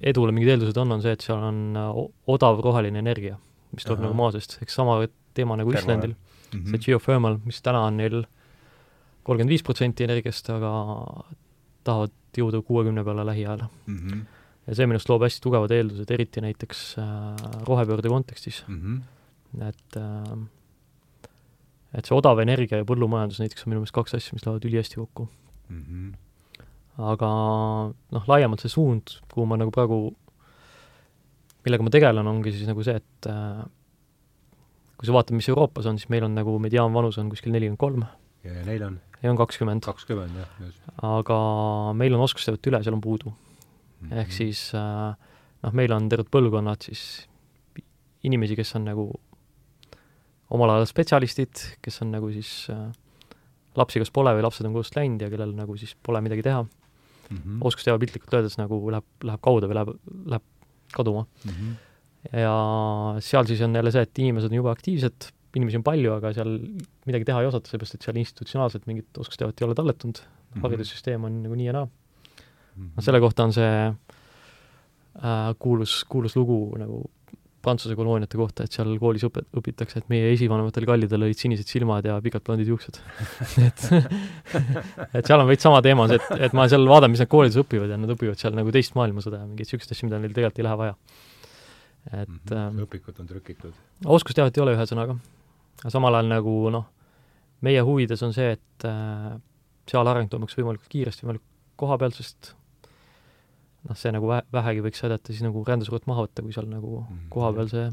edule 0.06 0.32
mingid 0.36 0.52
eeldused 0.54 0.78
on, 0.78 0.92
on 0.94 1.02
see, 1.02 1.14
et 1.16 1.24
seal 1.26 1.42
on 1.42 1.62
äh, 1.80 2.02
odav 2.30 2.60
roheline 2.62 3.00
energia, 3.02 3.38
mis 3.74 3.86
tuleb 3.88 3.98
Ahah. 4.04 4.10
nagu 4.12 4.18
maa 4.20 4.34
seest, 4.36 4.60
eks 4.62 4.76
sama 4.78 5.00
teema 5.38 5.58
nagu 5.58 5.72
Terve- 5.74 5.82
Islandil, 5.86 6.14
Mhm. 6.52 6.68
see 6.74 6.82
geothermal, 6.84 7.38
mis 7.48 7.62
täna 7.64 7.86
on 7.88 7.96
neil 7.98 8.26
kolmkümmend 9.24 9.50
viis 9.54 9.64
protsenti 9.64 10.04
energiast, 10.04 10.50
aga 10.52 10.72
tahavad 11.88 12.12
jõuda 12.36 12.60
kuuekümne 12.68 13.04
peale 13.08 13.24
lähiajal. 13.26 13.68
Mhm. 13.88 14.22
ja 14.68 14.76
see 14.78 14.86
minu 14.86 15.00
arust 15.00 15.10
loob 15.10 15.24
hästi 15.26 15.42
tugevad 15.42 15.72
eeldused, 15.74 16.12
eriti 16.14 16.42
näiteks 16.44 16.82
äh, 17.02 17.64
rohepöörde 17.66 18.10
kontekstis, 18.10 18.64
Mhm. 18.68 19.00
Et 19.60 19.98
äh, 20.00 20.34
et 21.98 22.08
see 22.08 22.16
odav 22.16 22.40
energia 22.44 22.80
ja 22.80 22.88
põllumajandus 22.88 23.42
näiteks 23.42 23.66
on 23.66 23.74
minu 23.74 23.82
meelest 23.82 23.96
kaks 23.96 24.16
asja, 24.16 24.36
mis 24.36 24.46
lähevad 24.46 24.68
ülihästi 24.68 25.00
kokku. 25.02 25.28
Mhm. 25.72 26.12
aga 27.02 27.28
noh, 28.12 28.26
laiemalt 28.28 28.62
see 28.62 28.70
suund, 28.70 29.14
kuhu 29.32 29.46
ma 29.48 29.56
nagu 29.58 29.72
praegu, 29.74 30.12
millega 31.66 31.86
ma 31.88 31.94
tegelen, 31.94 32.28
ongi 32.28 32.52
siis 32.52 32.68
nagu 32.68 32.84
see, 32.84 32.98
et 33.00 33.30
äh, 33.32 33.62
kui 35.00 35.08
sa 35.08 35.16
vaatad, 35.16 35.34
mis 35.38 35.48
Euroopas 35.50 35.88
on, 35.90 35.98
siis 35.98 36.12
meil 36.12 36.28
on 36.28 36.36
nagu 36.36 36.58
mediaanvanus 36.62 37.18
on 37.18 37.32
kuskil 37.32 37.56
nelikümmend 37.56 37.80
kolm 37.82 38.04
ja 38.44 38.66
neil 38.68 38.84
on 38.86 39.00
ja 39.22 39.32
on 39.32 39.40
kakskümmend, 39.40 39.86
kakskümmend 39.88 40.38
jah, 40.44 40.52
just. 40.66 40.84
aga 41.08 41.40
meil 41.98 42.18
on 42.18 42.26
oskusteavet 42.28 42.70
üle, 42.70 42.84
seal 42.84 42.98
on 42.98 43.04
puudu. 43.04 43.34
Mhm. 44.02 44.14
ehk 44.22 44.36
siis 44.36 44.68
äh, 44.78 45.16
noh, 45.64 45.74
meil 45.78 45.96
on 45.96 46.10
terved 46.12 46.30
põlvkonnad 46.34 46.88
siis 46.90 47.28
inimesi, 48.28 48.60
kes 48.60 48.76
on 48.78 48.90
nagu 48.92 49.08
omal 50.52 50.74
ajal 50.76 50.90
spetsialistid, 50.90 51.62
kes 51.82 52.02
on 52.04 52.12
nagu 52.16 52.30
siis 52.34 52.52
äh, 52.74 52.90
lapsi 53.80 54.02
kas 54.04 54.12
pole 54.12 54.34
või 54.36 54.44
lapsed 54.44 54.68
on 54.68 54.74
kodust 54.76 54.96
läinud 54.98 55.22
ja 55.24 55.30
kellel 55.32 55.54
nagu 55.56 55.78
siis 55.80 55.96
pole 56.04 56.22
midagi 56.24 56.44
teha 56.48 56.66
Mhm. 57.32 57.62
oskusteave 57.64 58.00
piltlikult 58.02 58.34
öeldes 58.36 58.58
nagu 58.60 58.76
läheb, 58.92 59.06
läheb 59.24 59.40
kaude 59.40 59.68
või 59.72 59.78
läheb, 59.78 59.92
läheb 60.34 60.44
kaduma. 60.92 61.22
Mhm. 61.48 61.70
ja 62.38 62.52
seal 63.24 63.48
siis 63.50 63.62
on 63.66 63.74
jälle 63.74 63.92
see, 63.92 64.02
et 64.06 64.20
inimesed 64.20 64.52
on 64.52 64.58
jube 64.58 64.70
aktiivsed, 64.70 65.30
inimesi 65.56 65.80
on 65.80 65.84
palju, 65.88 66.12
aga 66.18 66.34
seal 66.36 66.52
midagi 67.08 67.26
teha 67.26 67.40
ei 67.42 67.48
osata, 67.48 67.72
seepärast 67.72 67.96
et 67.96 68.04
seal 68.06 68.20
institutsionaalselt 68.22 68.86
mingit 68.86 69.18
oskusteavet 69.18 69.62
ei 69.62 69.66
ole 69.66 69.74
talletunud 69.80 70.20
mm., 70.22 70.62
haridussüsteem 70.62 71.24
on 71.26 71.40
nagu 71.46 71.56
nii 71.56 71.66
ja 71.72 71.74
naa. 71.80 71.88
Mhm. 72.76 72.92
noh, 72.98 73.04
selle 73.08 73.20
kohta 73.24 73.48
on 73.48 73.54
see 73.56 73.72
äh, 73.88 75.56
kuulus, 75.60 76.04
kuulus 76.12 76.36
lugu 76.36 76.60
nagu 76.78 77.02
Prantsuse 77.62 77.96
kolooniate 77.98 78.38
kohta, 78.40 78.66
et 78.66 78.74
seal 78.74 78.96
koolis 79.02 79.24
õpet-, 79.28 79.48
õpitakse, 79.60 80.02
et 80.02 80.08
meie 80.10 80.32
esivanematel 80.34 80.86
kallidel 80.90 81.28
olid 81.28 81.38
sinised 81.38 81.70
silmad 81.70 82.06
ja 82.08 82.16
pikad 82.24 82.44
blondid 82.48 82.70
juuksed 82.72 82.98
et 83.68 83.84
et 85.20 85.26
seal 85.28 85.40
on 85.42 85.50
veits 85.50 85.66
sama 85.68 85.82
teema, 85.86 86.08
et, 86.12 86.26
et 86.48 86.56
ma 86.58 86.68
seal 86.72 86.88
vaatan, 86.90 87.14
mis 87.14 87.22
nad 87.22 87.30
koolides 87.32 87.60
õpivad 87.62 87.94
ja 87.94 88.00
nad 88.02 88.14
õpivad 88.16 88.40
seal 88.42 88.56
nagu 88.58 88.74
teist 88.74 88.96
maailmasõda 88.98 89.44
ja 89.44 89.50
mingeid 89.50 89.68
niisuguseid 89.68 89.94
asju, 89.96 90.10
mida 90.10 90.22
neil 90.24 90.34
tegelikult 90.38 90.62
ei 90.64 90.68
lähe 90.68 90.80
vaja. 90.82 90.96
et 92.12 92.30
Mhm. 92.30 92.58
ähm, 92.58 92.80
õpikud 92.88 93.20
on 93.22 93.28
trükitud. 93.30 93.74
oskusteavet 94.06 94.58
ei 94.58 94.64
ole 94.64 94.76
ühesõnaga. 94.76 95.18
aga 95.82 95.90
samal 95.94 96.16
ajal 96.18 96.32
nagu 96.32 96.56
noh, 96.74 96.88
meie 97.62 97.82
huvides 97.86 98.24
on 98.26 98.34
see, 98.34 98.52
et 98.58 98.86
äh, 98.90 99.38
seal 99.90 100.08
areng 100.08 100.30
toimuks 100.30 100.58
võimalikult 100.58 100.90
kiiresti, 100.90 101.26
võimalikult 101.28 101.48
koha 101.82 101.98
peal, 102.02 102.12
sest 102.14 102.56
noh, 103.90 103.96
see 103.98 104.12
nagu 104.14 104.28
vä-, 104.30 104.44
vähegi 104.54 104.82
võiks 104.86 105.04
aidata 105.08 105.34
siis 105.34 105.42
nagu 105.46 105.64
rändesurvet 105.68 106.06
maha 106.10 106.28
võtta, 106.28 106.44
kui 106.46 106.54
seal 106.54 106.68
nagu 106.70 107.02
Mhm. 107.06 107.28
kohapeal 107.34 107.70
see 107.72 107.88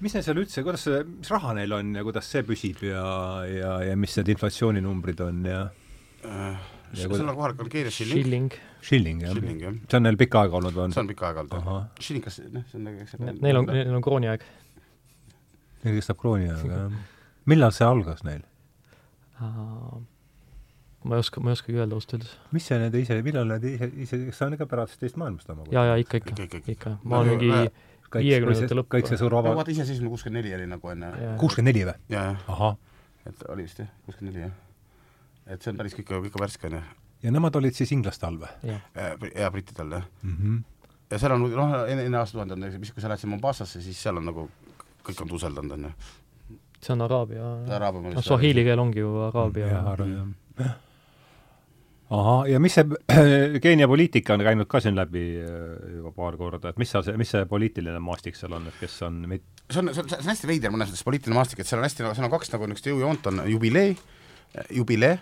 mis 0.00 0.12
neil 0.14 0.22
seal 0.26 0.36
üldse, 0.42 0.62
kuidas 0.64 0.82
see, 0.84 1.02
mis 1.08 1.30
raha 1.32 1.54
neil 1.56 1.72
on 1.72 1.94
ja 1.96 2.02
kuidas 2.04 2.26
see 2.28 2.42
püsib 2.44 2.82
ja, 2.84 3.04
ja, 3.48 3.70
ja 3.90 3.96
mis 3.96 4.16
need 4.18 4.28
inflatsiooninumbrid 4.34 5.20
on 5.24 5.44
ja 5.48 5.60
kuidas- 6.22 7.22
on 7.28 7.36
kohalikul 7.36 7.68
keeles 7.72 7.96
shilling, 7.96 8.20
shilling, 8.20 8.50
shilling, 8.82 9.22
jah? 9.24 9.32
shilling 9.32 9.60
jah, 9.64 9.72
see 9.88 9.96
on 10.00 10.02
neil 10.08 10.16
pikka 10.20 10.42
aega 10.44 10.58
olnud 10.60 10.76
või 10.76 10.84
on 10.88 10.92
see 10.96 11.00
on 11.04 11.08
pikka 11.12 11.30
aega 11.30 11.44
olnud 11.44 11.86
Shilling, 12.00 12.24
kas, 12.24 12.40
noh, 12.52 12.64
see 12.70 12.78
on 12.80 12.84
nagu, 12.90 13.00
eks 13.06 13.16
neil 13.20 13.56
on, 13.62 13.66
neil 13.72 13.94
on 13.96 14.04
krooniaeg 14.04 14.44
neil 15.84 15.96
kestab 16.00 16.20
krooni 16.20 16.50
aega, 16.52 16.80
jah. 16.82 17.00
millal 17.46 17.72
see 17.72 17.86
algas 17.88 18.24
neil? 18.28 18.44
uh, 19.40 19.96
ma 21.06 21.18
ei 21.18 21.24
oska, 21.24 21.40
ma 21.40 21.52
ei 21.52 21.58
oskagi 21.58 21.78
öelda 21.80 21.96
ausalt 21.96 22.16
öeldes. 22.16 22.32
mis 22.56 22.66
see 22.68 22.78
nende 22.82 23.00
ise, 23.02 23.18
millal 23.26 23.48
nad 23.48 23.64
ise, 23.64 23.88
ise, 24.04 24.18
kas 24.28 24.40
see 24.40 24.48
on 24.48 24.56
ikka 24.56 24.68
pärast 24.70 24.98
teist 25.02 25.18
maailmasõda? 25.20 25.68
jaa, 25.74 25.84
jaa, 25.92 25.98
ikka, 26.02 26.20
ikka, 26.22 26.34
ikka, 26.34 26.46
ikka, 26.46 26.58
ikka. 26.62 26.74
ikka. 26.76 26.94
ma 27.04 27.22
olen 27.22 27.38
mingi 27.40 27.70
viiekümnendate 28.14 28.78
lõpp- 28.78 28.92
kõik 28.96 29.10
see 29.10 29.20
suur 29.20 29.34
no 29.34 29.40
vaba, 29.40 29.54
vaata 29.60 29.74
iseseisvumine 29.74 30.12
kuuskümmend 30.14 30.42
neli 30.42 30.54
oli 30.58 30.68
nagu 30.70 30.92
enne, 30.92 31.10
Jaa. 31.22 31.34
kuuskümmend 31.40 31.72
neli 31.72 31.86
või? 31.88 31.96
ja, 32.12 32.22
jah, 32.30 32.46
ahah, 32.54 32.76
et 33.26 33.42
oli 33.54 33.66
vist 33.66 33.82
jah, 33.82 33.90
kuuskümmend 34.06 34.34
neli 34.34 34.46
jah. 34.46 34.54
et 35.54 35.62
see 35.62 35.72
on 35.72 35.80
päris 35.80 35.96
kõik, 35.98 36.12
kõik 36.28 36.38
värske 36.42 36.70
onju, 36.70 36.82
ja 37.26 37.34
nemad 37.34 37.58
olid 37.60 37.78
siis 37.78 37.92
inglaste 37.96 38.28
all 38.28 38.38
või 38.42 38.72
jah, 38.72 38.86
ja 39.32 39.50
brittide 39.54 39.84
all 39.84 39.98
jah. 39.98 40.06
mm? 40.22 40.36
-hmm. 40.36 40.62
ja 41.10 41.20
seal 41.22 41.36
on 41.36 41.48
noh, 41.50 41.74
enne, 41.86 42.06
enne 42.10 42.22
aastatuhandet 42.22 42.58
on 42.58 42.80
mis, 42.80 42.94
kui 42.94 43.02
sa 43.02 43.10
lähed 43.12 43.24
sinna 43.24 43.34
Mombassasse, 43.34 43.82
siis 43.82 44.02
seal 44.02 44.22
on 44.22 44.30
nagu 44.30 44.48
kõik 45.06 45.22
on 45.22 45.28
tuuseldanud 45.34 45.76
onju. 45.78 45.92
see 46.80 46.92
on 46.94 47.06
araabia, 47.06 47.52
Araabia 47.76 48.10
noh, 48.10 48.24
Swahili 48.24 48.64
keel 48.66 48.82
ongi 48.82 49.02
ju 49.02 49.14
araabia 49.28 49.70
jah, 49.72 49.92
arvan, 49.92 50.34
jah. 50.58 50.74
Ahah, 52.14 52.46
ja 52.50 52.60
mis 52.62 52.76
see 52.76 52.86
Keenia 53.64 53.88
poliitika 53.90 54.36
on 54.36 54.44
käinud 54.46 54.68
ka 54.70 54.80
siin 54.82 54.98
läbi 54.98 55.24
äh, 55.42 55.94
juba 55.96 56.12
paar 56.14 56.36
korda, 56.38 56.70
et 56.70 56.80
mis 56.82 56.92
seal 56.92 57.06
see, 57.06 57.16
mis 57.18 57.32
see 57.34 57.46
poliitiline 57.50 58.02
maastik 58.02 58.38
seal 58.38 58.54
on, 58.58 58.68
et 58.70 58.82
kes 58.82 58.98
on 59.06 59.22
mit-, 59.30 59.46
see 59.70 59.82
on, 59.82 59.92
see 59.92 60.04
on, 60.04 60.10
see 60.12 60.20
on 60.22 60.32
hästi 60.32 60.50
veider 60.50 60.74
mõnes 60.74 60.92
mõttes 60.92 61.06
poliitiline 61.06 61.38
maastik, 61.38 61.62
et 61.62 61.70
seal 61.70 61.82
on 61.82 61.88
hästi, 61.88 62.06
seal 62.06 62.28
on 62.28 62.34
kaks 62.36 62.52
nagu 62.54 62.68
niisugust 62.70 62.90
jõujoont, 62.92 63.30
on 63.32 63.42
jubilee, 63.50 63.96
jubilee 64.74 65.16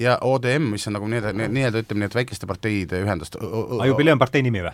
ja 0.00 0.16
ODM, 0.24 0.70
mis 0.74 0.86
on 0.88 0.96
nagu 0.98 1.08
nii-öelda, 1.10 1.32
nii-öelda 1.48 1.82
ütleme 1.84 2.04
nii, 2.04 2.10
et 2.10 2.16
väikeste 2.18 2.48
parteide 2.50 3.00
ühendust. 3.04 3.36
aa, 3.40 3.88
jubilee 3.90 4.14
on 4.14 4.22
partei 4.22 4.44
nimi 4.46 4.62
või? 4.64 4.72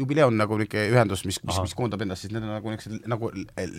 jubilee 0.00 0.26
on 0.28 0.36
nagu 0.40 0.58
niisugune 0.60 0.86
ühendus, 0.94 1.24
mis, 1.28 1.40
mis, 1.44 1.62
mis 1.64 1.76
koondab 1.78 2.04
endast 2.04 2.26
siis 2.26 2.34
need 2.34 2.44
on 2.44 2.54
nagu 2.56 2.74
niisugused 2.74 3.08
nagu 3.10 3.32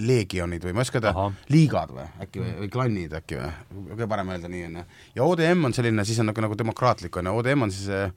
leegionid 0.10 0.66
või 0.66 0.76
ma 0.76 0.84
ei 0.84 0.90
oska 0.90 1.02
öelda 1.02 1.30
liigad 1.54 1.94
või 1.96 2.08
äkki 2.26 2.44
või, 2.44 2.56
või 2.64 2.74
klannid 2.74 3.16
äkki 3.22 3.40
või, 3.40 3.54
kõige 3.94 4.10
parem 4.16 4.34
öelda 4.36 4.52
nii, 4.52 4.66
on 4.70 4.82
ju. 4.82 4.90
ja 5.20 5.30
ODM 5.30 5.70
on 5.70 5.78
selline, 5.78 6.06
siis 6.08 6.20
on 6.24 6.32
nagu, 6.32 6.46
nagu 6.48 6.60
demokraatlik, 6.60 7.22
on 7.22 7.32
ju, 7.32 7.40
ODM 7.42 7.68
on 7.68 7.74
siis 7.76 7.90
äh, 7.94 8.12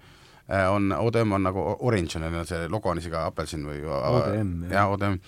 on, 0.72 0.92
ODM 0.98 1.32
on 1.32 1.48
nagu 1.48 1.64
orange 1.80 2.18
on 2.18 2.28
ju, 2.28 2.44
see 2.48 2.68
logo 2.72 2.90
on 2.92 3.00
isegi 3.02 3.18
apelsin 3.18 3.66
või 3.66 3.82
ODM, 3.86 4.54
jah. 4.72 4.90
ODM, 4.92 5.18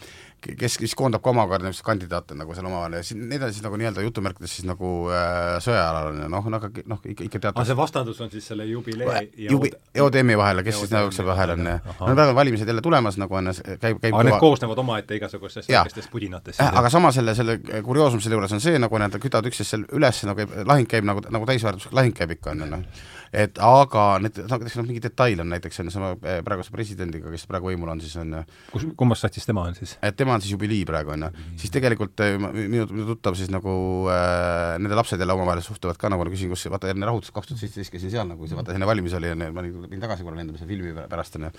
kes, 0.59 0.77
kes 0.83 0.95
koondab 0.99 1.23
ka 1.25 1.33
omakorda 1.33 1.69
niisuguseid 1.69 1.87
kandidaate 1.89 2.37
nagu 2.39 2.55
seal 2.57 2.69
omavahel 2.69 2.99
ja 2.99 3.03
siis 3.07 3.19
need 3.21 3.43
on 3.43 3.53
siis 3.53 3.65
nagu 3.65 3.79
nii-öelda 3.81 4.05
jutumärkides 4.05 4.57
siis 4.59 4.67
nagu 4.69 4.91
äh, 5.13 5.57
sõjaalaline, 5.65 6.29
noh, 6.33 6.49
noh, 6.55 6.63
aga 6.63 6.85
noh, 6.91 7.01
ikka, 7.03 7.27
ikka 7.29 7.41
teatud 7.47 7.63
aa, 7.63 7.69
see 7.69 7.79
vastandus 7.79 8.21
on 8.25 8.33
siis 8.33 8.47
selle 8.53 8.67
jubilee 8.69 9.25
ja 9.37 9.53
jubi-, 9.55 9.73
ODM-i 10.05 10.39
vahel, 10.41 10.63
kes 10.67 10.79
siis 10.83 10.93
ja 10.93 11.01
nagu 11.01 11.15
seal 11.17 11.29
vahel 11.29 11.55
on, 11.57 11.65
no 11.65 12.15
praegu 12.15 12.35
on 12.35 12.39
valimised 12.39 12.69
jälle 12.69 12.85
tulemas, 12.85 13.19
nagu 13.21 13.41
on, 13.41 13.53
käib, 13.55 14.01
käib 14.03 14.13
aga 14.13 14.27
need 14.29 14.41
koosnevad 14.43 14.85
omaette 14.85 15.19
igasugustest 15.19 15.71
väikestest 15.73 16.13
pudinatest. 16.13 16.61
Äh, 16.63 16.79
aga 16.79 16.93
sama 16.93 17.13
selle, 17.15 17.35
selle 17.39 17.59
kurioosum 17.85 18.23
selle 18.25 18.39
juures 18.39 18.55
on 18.57 18.63
see, 18.65 18.79
nagu 18.83 19.03
need 19.03 19.19
kütavad 19.23 19.51
üksteist 19.51 19.77
seal 19.77 19.87
üles, 19.97 20.23
nagu 20.29 20.49
lahing 20.65 20.89
käib 20.91 21.07
nagu, 21.09 21.25
nagu 21.35 21.49
täisväärtuslik 21.49 21.97
lahing 21.97 22.17
käib 22.17 22.37
ikka, 22.37 22.55
on 22.55 22.65
ju, 22.65 22.71
noh. 22.77 23.05
Et 23.35 23.59
aga 23.63 24.05
need, 24.23 24.39
näiteks 24.51 24.77
noh, 24.79 24.87
mingi 24.89 25.03
detail 25.03 25.43
on 25.43 25.51
näiteks, 25.53 25.81
on 25.83 25.91
sama 25.93 26.13
eh, 26.23 26.39
praeguse 26.47 26.73
presidendiga, 26.75 27.33
kes 27.33 27.47
praegu 27.51 27.71
võimul 27.71 27.91
on, 27.93 28.03
siis 28.05 28.15
on 28.21 28.37
kus, 28.71 28.87
kummast 29.01 29.27
satsis 29.27 29.49
tema 29.49 29.67
on 29.69 29.77
siis? 29.79 29.97
et 30.05 30.17
tema 30.19 30.37
on 30.37 30.45
siis 30.45 30.55
jubilii 30.55 30.85
praegu, 30.89 31.15
on 31.17 31.27
ju, 31.27 31.33
siis 31.63 31.75
tegelikult 31.75 32.23
eh, 32.25 32.37
ma- 32.41 32.53
minu, 32.55 32.87
minu 32.93 33.09
tuttav 33.13 33.39
siis 33.39 33.51
nagu 33.53 33.75
äh, 34.13 34.77
nende 34.79 34.99
lapsed 34.99 35.21
jälle 35.21 35.37
omavahel 35.37 35.65
suhtlevad 35.67 36.01
ka 36.01 36.13
nagu, 36.13 36.27
küsin, 36.31 36.53
kus, 36.53 36.67
vaata 36.73 36.93
enne 36.93 37.11
rahutus 37.11 37.35
kaks 37.35 37.51
tuhat 37.51 37.65
seitseteist 37.65 37.95
käisin 37.95 38.15
seal 38.15 38.31
nagu, 38.31 38.49
see 38.49 38.59
vaata 38.59 38.77
enne 38.77 38.89
valimisi 38.89 39.19
oli, 39.19 39.35
ma 39.45 39.65
olin, 39.65 40.01
tagasi 40.03 40.27
korra 40.27 40.41
lendama 40.41 40.61
selle 40.61 40.71
filmi 40.71 40.95
pärast, 41.11 41.41
on 41.41 41.49
ju, 41.51 41.55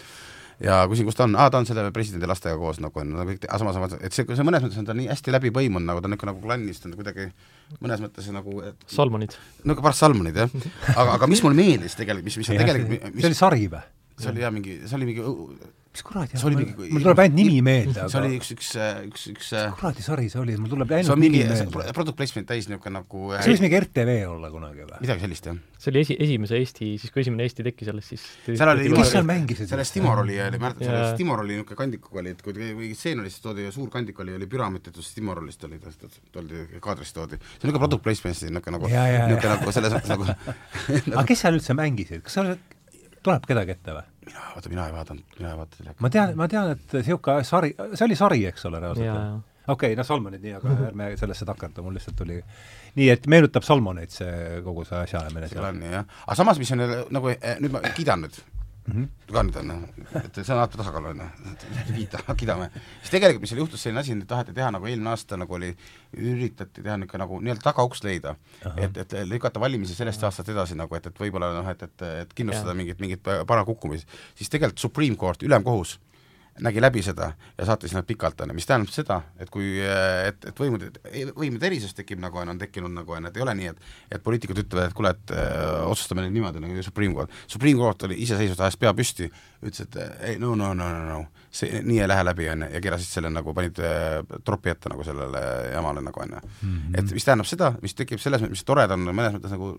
ja 0.64 0.82
küsin, 0.90 1.08
kus 1.08 1.18
ta 1.18 1.26
on, 1.28 1.36
aa, 1.40 1.50
ta 1.52 1.60
on 1.60 1.68
selle 1.68 1.88
presidendi 1.96 2.30
lastega 2.30 2.56
koos 2.60 2.80
nagu 2.84 3.02
on, 3.02 3.12
no 3.16 3.26
kõik, 3.28 3.44
aga 3.48 3.60
samas, 3.62 3.96
et 4.00 4.16
see, 4.16 4.28
see 4.28 4.48
mõnes 4.48 4.64
mõttes 4.64 4.80
on 4.82 4.88
ta 4.88 4.96
nii 4.98 5.10
hästi 5.12 5.34
läbi 5.36 5.52
põimunud, 5.56 5.88
nagu 5.90 6.02
ta 6.02 6.10
on 6.10 6.16
niisugune 6.16 6.32
nagu 6.32 6.44
klannist 6.46 6.88
on 6.88 6.96
kuidagi 6.98 7.28
mõnes 7.82 8.04
mõttes 8.04 8.30
nagu, 8.34 8.60
et 8.66 8.86
Salmonid. 8.92 9.38
no 9.68 9.78
pärast 9.80 10.06
Salmonid 10.06 10.44
jah, 10.44 10.60
aga, 10.96 11.18
aga 11.18 11.32
mis 11.32 11.44
mulle 11.46 11.60
meeldis 11.60 11.98
tegelikult, 12.00 12.30
mis, 12.30 12.40
mis 12.42 12.54
on 12.54 12.62
tegelikult, 12.62 12.94
see 12.96 13.18
mis 13.18 13.32
oli 13.32 13.40
sari 13.42 13.72
või? 13.72 13.84
see 14.20 14.32
oli 14.32 14.46
jah 14.46 14.54
mingi, 14.56 14.78
see 14.86 15.00
oli 15.00 15.10
mingi, 15.12 15.26
mis 15.96 16.04
kuradi, 16.04 16.36
See 16.36 16.48
oli 16.50 16.58
mingi- 16.60 16.90
mul 16.92 17.04
tuleb 17.06 17.20
ainult 17.24 17.38
nimi 17.40 17.62
meelde, 17.64 17.94
see 18.12 18.20
oli 18.20 18.28
aga 18.34 18.40
üks, 18.42 18.50
üks, 18.56 18.72
üks, 19.08 19.22
üks 19.32 19.52
kuradi 19.80 20.04
sari 20.04 20.28
see 20.34 20.42
oli, 20.42 20.58
mul 20.60 20.72
tuleb 20.74 20.92
ainult 20.98 21.22
mingi 21.22 21.40
nimi 21.46 21.56
see 21.56 21.70
meelde. 21.72 21.94
product 21.96 22.18
placement 22.20 22.50
täis 22.52 22.68
niisugune 22.68 22.94
nagu 23.00 23.22
see 23.40 23.54
võis 23.54 23.64
mingi 23.64 23.80
RTV 23.80 24.16
olla 24.34 24.52
kunagi 24.52 24.84
või? 24.84 25.00
midagi 25.06 25.24
sellist 25.26 25.48
jah. 25.50 25.58
see 25.80 25.92
oli 25.94 26.02
esi, 26.04 26.18
esimese 26.28 26.60
Eesti, 26.60 26.90
siis 27.00 27.14
kui 27.16 27.24
esimene 27.24 27.48
Eesti 27.48 27.64
tekkis 27.70 27.92
alles, 27.94 28.10
siis 28.12 28.26
Seal 28.50 28.74
oli- 28.74 28.92
kes 28.92 29.14
seal 29.16 29.28
mängisid? 29.32 29.72
selles 29.72 29.92
Timor 29.96 30.24
oli, 30.26 30.36
oli, 30.44 30.60
mäletad, 30.62 30.84
selles 30.90 31.16
Timor 31.20 31.46
oli 31.46 31.56
niisugune 31.56 31.80
kandikuga 31.86 32.24
oli, 32.26 32.36
et 32.36 32.42
kui 32.44 32.54
mingi 32.60 32.92
stseen 32.98 33.24
oli, 33.24 33.32
siis 33.32 33.42
toodi 33.46 33.70
suur 33.72 33.90
kandik 33.94 34.20
oli, 34.20 34.36
oli 34.36 34.48
püramiid 34.52 34.84
tehtud, 34.90 35.04
siis 35.06 35.16
Timorist 35.22 35.64
oli, 35.70 35.80
toodi, 36.36 36.66
kaadrist 36.84 37.16
toodi. 37.16 37.40
see 37.40 37.64
on 37.64 37.72
niisugune 37.72 37.84
product 37.88 38.04
placement, 38.04 38.36
niisugune 38.44 38.76
nagu, 38.78 38.92
niisugune 38.92 39.54
nagu 39.56 39.76
selles 39.80 39.96
mõttes 39.96 40.12
nagu 40.12 40.28
aga 41.20 41.28
kes 41.32 41.46
seal 41.46 41.56
üldse 41.60 41.78
mängisid, 41.78 42.24
kas 42.28 42.36
seal 42.40 42.56
tuleb 43.26 43.46
kedagi 43.50 43.74
ette 43.74 43.94
või? 43.96 44.04
Mina, 44.26 44.46
vaata, 44.56 44.72
mina 44.72 44.88
ei 44.88 44.96
vaadanud, 44.96 45.36
mina 45.40 45.52
ei 45.52 45.60
vaadanud 45.60 45.82
sellega. 45.82 45.98
ma 46.00 46.14
tean, 46.14 46.34
ma 46.40 46.48
tean, 46.52 46.72
et 46.76 46.96
niisugune 47.00 47.44
sari, 47.48 47.76
see 47.94 48.08
oli 48.08 48.18
sari, 48.20 48.42
eks 48.52 48.66
ole, 48.70 48.82
reaalselt? 48.84 49.46
okei 49.68 49.92
okay,, 49.92 50.00
no 50.00 50.06
Salmonid 50.08 50.44
nii, 50.46 50.56
aga 50.60 50.76
ärme 50.90 51.12
sellesse 51.20 51.48
takerdu, 51.50 51.86
mul 51.86 51.98
lihtsalt 51.98 52.18
tuli 52.20 52.40
nii, 52.96 53.10
et 53.14 53.30
meenutab 53.32 53.66
Salmoneid 53.68 54.14
see 54.14 54.60
kogu 54.66 54.86
see 54.88 55.00
asjaajamine 55.04 55.50
seal 55.52 55.70
on 55.70 55.80
nii 55.82 55.96
jah, 55.98 56.12
aga 56.26 56.38
samas, 56.42 56.62
mis 56.62 56.76
on 56.76 56.86
nagu 57.16 57.34
eh, 57.36 57.56
nüüd 57.64 57.74
ma 57.76 57.84
kiidan 57.96 58.26
nüüd 58.26 58.44
mm. 58.86 58.94
-hmm. 58.94 59.34
ka 59.34 59.44
nüüd 59.44 59.60
on 59.60 59.68
noh, 59.68 59.84
et 60.22 60.40
see 60.40 60.54
on 60.54 60.60
alati 60.60 60.80
tasakaal 60.80 61.10
on 61.12 61.22
ju, 61.22 61.28
kiita, 61.96 62.22
kiidame. 62.38 62.70
siis 63.02 63.12
tegelikult, 63.16 63.42
mis 63.42 63.54
seal 63.54 63.62
juhtus, 63.64 63.84
selline 63.84 64.02
asi, 64.04 64.18
et 64.18 64.28
taheti 64.28 64.54
teha 64.54 64.72
nagu 64.76 64.90
eelmine 64.90 65.10
aasta 65.14 65.38
nagu 65.38 65.58
oli, 65.58 65.72
üritati 66.18 66.84
teha 66.84 66.98
niisugune 67.02 67.24
nagu 67.24 67.40
nii-öelda 67.42 67.68
tagauks 67.70 68.04
leida, 68.04 68.36
et, 68.78 68.98
et 68.98 69.18
lükata 69.30 69.60
valimisi 69.60 69.96
sellest 69.96 70.24
aastast 70.24 70.50
edasi 70.50 70.78
nagu, 70.78 70.96
et, 70.96 71.06
et 71.12 71.24
võib-olla 71.26 71.52
noh, 71.56 71.70
et, 71.70 71.84
et, 71.84 72.08
et 72.26 72.34
kindlustada 72.34 72.74
Jah. 72.74 72.82
mingit, 72.82 73.00
mingit 73.00 73.24
parema 73.24 73.66
kukkumist, 73.66 74.10
siis 74.36 74.50
tegelikult 74.50 74.80
Supreme 74.80 75.16
Court, 75.16 75.44
ülemkohus, 75.44 76.00
nägi 76.64 76.82
läbi 76.82 77.02
seda 77.04 77.32
ja 77.58 77.66
saatis 77.68 77.94
nad 77.96 78.06
pikalt, 78.08 78.40
on 78.42 78.52
ju, 78.52 78.56
mis 78.56 78.68
tähendab 78.68 78.92
seda, 78.94 79.18
et 79.42 79.50
kui, 79.52 79.74
et, 79.82 80.46
et 80.48 80.60
võimude, 80.60 80.92
võimude 81.36 81.68
erisus 81.68 81.96
tekib 81.98 82.22
nagu 82.24 82.40
on, 82.40 82.54
on 82.54 82.62
tekkinud 82.62 82.94
nagu 82.96 83.18
on, 83.18 83.28
et 83.28 83.38
ei 83.38 83.44
ole 83.44 83.56
nii, 83.60 83.74
et 83.74 84.16
et 84.16 84.24
poliitikud 84.24 84.62
ütlevad, 84.64 84.92
et 84.92 84.96
kuule, 84.96 85.12
et 85.12 85.34
öö, 85.36 85.82
otsustame 85.92 86.24
nüüd 86.24 86.38
niimoodi 86.38 86.62
nagu 86.64 86.86
Supreme 86.86 87.16
Court. 87.18 87.34
Supreme 87.48 87.80
Court 87.80 88.08
oli 88.08 88.22
iseseisvalt, 88.24 88.64
ajas 88.68 88.80
pea 88.80 88.94
püsti, 88.96 89.28
ütles, 89.66 89.88
et 89.88 90.00
ei 90.30 90.40
no 90.40 90.56
no 90.56 90.74
no 90.78 90.88
no 90.94 91.04
no 91.10 91.20
see 91.56 91.82
nii 91.88 92.02
ei 92.04 92.08
lähe 92.12 92.24
läbi, 92.28 92.48
on 92.52 92.66
ju, 92.66 92.70
ja 92.76 92.82
keerasid 92.84 93.08
selle 93.08 93.30
nagu, 93.32 93.54
panid 93.56 93.78
öö, 93.80 94.24
tropi 94.48 94.70
ette 94.74 94.90
nagu 94.92 95.04
sellele 95.08 95.42
jamale 95.72 96.02
nagu 96.04 96.22
on 96.24 96.34
ju. 96.36 96.42
et 97.00 97.14
mis 97.16 97.26
tähendab 97.28 97.48
seda, 97.50 97.70
mis 97.82 97.96
tekib 97.96 98.20
selles 98.20 98.42
mõttes, 98.44 98.58
mis 98.58 98.66
tore 98.68 98.88
ta 98.88 98.98
on 98.98 99.06
mõnes 99.12 99.38
mõttes 99.38 99.54
nagu 99.56 99.70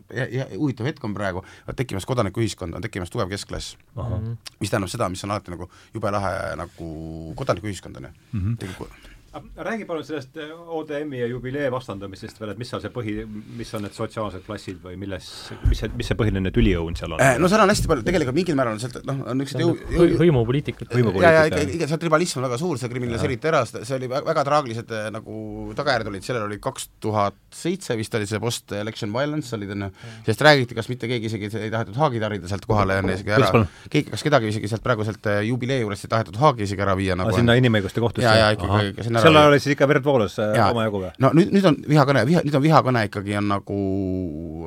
huvitav 0.56 0.88
hetk 0.88 1.04
on 1.04 1.14
praegu, 1.16 1.42
on 1.68 1.74
tekkimas 1.78 2.06
kodanikuühiskond, 2.08 2.74
on 2.78 2.82
tekkimas 2.86 3.12
tugev 3.12 3.28
keskklass 3.32 3.76
ahah, 3.96 4.22
mis 4.60 4.72
tähendab 4.72 4.90
seda, 4.92 5.08
mis 5.12 5.24
on 5.24 5.34
alati 5.36 5.52
nagu 5.52 5.68
jube 5.94 6.10
lahe 6.16 6.32
nagu 6.56 6.88
kodanikuühiskond 7.36 7.96
on 8.00 8.08
ju 8.08 8.14
mm 8.32 8.40
Mhm. 8.40 8.56
-hmm.. 8.56 9.15
Räägi 9.57 9.85
palun 9.88 10.05
sellest 10.07 10.37
äh, 10.40 10.51
ODM-i 10.79 11.18
ja 11.20 11.27
jubilee 11.31 11.68
vastandamisest 11.72 12.38
veel, 12.40 12.53
et 12.55 12.59
mis 12.61 12.70
seal 12.72 12.81
see 12.85 12.90
põhi, 12.94 13.14
mis 13.59 13.72
on 13.77 13.83
need 13.87 13.94
sotsiaalsed 13.96 14.44
klassid 14.46 14.79
või 14.85 14.94
milles, 15.01 15.27
mis 15.68 15.81
see, 15.83 15.90
mis 15.99 16.09
see 16.11 16.16
põhiline 16.18 16.53
tüliõun 16.55 16.96
seal 16.99 17.14
on? 17.16 17.20
Äh, 17.22 17.37
no 17.42 17.51
seal 17.53 17.62
on 17.64 17.72
hästi 17.72 17.90
palju, 17.90 18.05
tegelikult 18.07 18.37
mingil 18.38 18.57
määral 18.59 18.77
on 18.77 18.83
sealt 18.83 18.99
noh, 19.09 19.20
on 19.29 19.40
niisugused 19.42 19.62
jõu, 19.64 19.75
hõ- 19.96 20.16
hõimupoliitikud. 20.22 20.90
Hõimu- 20.94 21.14
ja, 21.22 21.33
ja 21.37 21.44
ikka, 21.51 21.62
ikka 21.79 21.88
sealt 21.92 22.03
tribalism 22.07 22.40
on 22.40 22.46
väga 22.49 22.59
suur, 22.62 22.79
see 22.81 22.90
kriminaliseeriti 22.92 23.51
ära, 23.53 23.61
see 23.72 23.96
oli 23.99 24.11
väga, 24.14 24.44
traagilised 24.49 24.94
eh, 24.96 25.09
nagu 25.14 25.38
tagajärjed 25.79 26.12
olid, 26.12 26.27
sellel 26.27 26.46
oli 26.49 26.59
kaks 26.62 26.88
tuhat 27.05 27.37
seitse 27.57 27.96
vist 28.01 28.14
oli 28.18 28.27
see 28.31 28.40
post-election 28.42 29.12
violence 29.14 29.53
olid 29.57 29.75
onju, 29.77 29.90
sellest 30.27 30.46
räägiti, 30.49 30.79
kas 30.79 30.88
mitte 30.92 31.11
keegi 31.11 31.29
isegi 31.33 31.51
ei 31.61 31.70
tahetud 31.75 31.96
Haagi 32.01 32.20
tarida 32.22 32.49
sealt 32.51 32.64
kohale 32.68 32.99
onju 33.03 33.14
isegi 33.18 33.31
Kuidas 33.35 33.53
ära 33.53 33.66
keegi, 33.90 34.11
kas 34.14 34.25
kedagi 34.27 34.51
isegi 34.55 34.68
sealt 34.72 34.85
praegu 34.87 35.05
sealt 35.09 35.29
eh, 35.33 35.42
jubilee 35.51 35.81
juurest 35.83 36.07
ei 36.09 36.12
tahetud 36.16 36.37
Haagi 36.40 36.64
isegi 36.68 36.85
ära 36.87 36.94
viia 36.99 37.16
nagu 37.18 37.33
aga 37.33 37.40
sinna 37.42 37.57
inimõiguste 37.61 38.01
kohtusse? 38.05 38.27
Jaa, 38.29 38.37
jaa, 38.42 38.51
ikkagi- 38.57 38.92
ikka 38.94 39.07
sinna 39.09 39.22
sel 39.26 39.40
ajal 39.42 39.52
oli 39.52 39.62
siis 39.62 39.76
ikka 39.76 39.88
verd 39.90 40.06
voolus 40.06 40.38
omajagu 40.40 41.02
või? 41.04 41.12
no 41.22 41.32
nüüd, 41.36 41.52
nüüd 41.54 41.70
on 41.72 41.80
vihakõne, 41.90 42.26
viha, 42.28 42.44
nüüd 42.46 42.58
on 42.58 42.64
vihakõne 42.64 43.06
ikkagi 43.10 43.36
on 43.40 43.50
nagu 43.52 43.80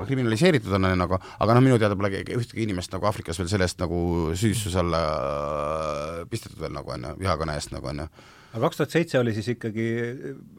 kriminaliseeritud 0.08 0.74
on 0.78 0.88
nagu, 1.00 1.20
aga 1.40 1.56
noh, 1.56 1.64
minu 1.66 1.78
teada 1.82 1.98
pole 2.00 2.12
keegi- 2.14 2.38
ühtegi 2.40 2.66
inimest 2.66 2.94
nagu 2.96 3.08
Aafrikas 3.10 3.40
veel 3.42 3.50
sellest 3.52 3.80
nagu 3.82 4.00
süüdistuse 4.34 4.82
alla 4.82 5.02
äh, 5.06 6.26
pistetud 6.32 6.60
veel 6.62 6.76
nagu 6.76 6.94
on 6.96 7.08
ju, 7.10 7.16
vihakõne 7.24 7.56
eest 7.60 7.74
nagu 7.76 7.90
on 7.92 8.04
ju. 8.04 8.08
aga 8.50 8.62
kaks 8.66 8.80
tuhat 8.80 8.96
seitse 8.96 9.20
oli 9.20 9.34
siis 9.36 9.52
ikkagi, 9.54 9.88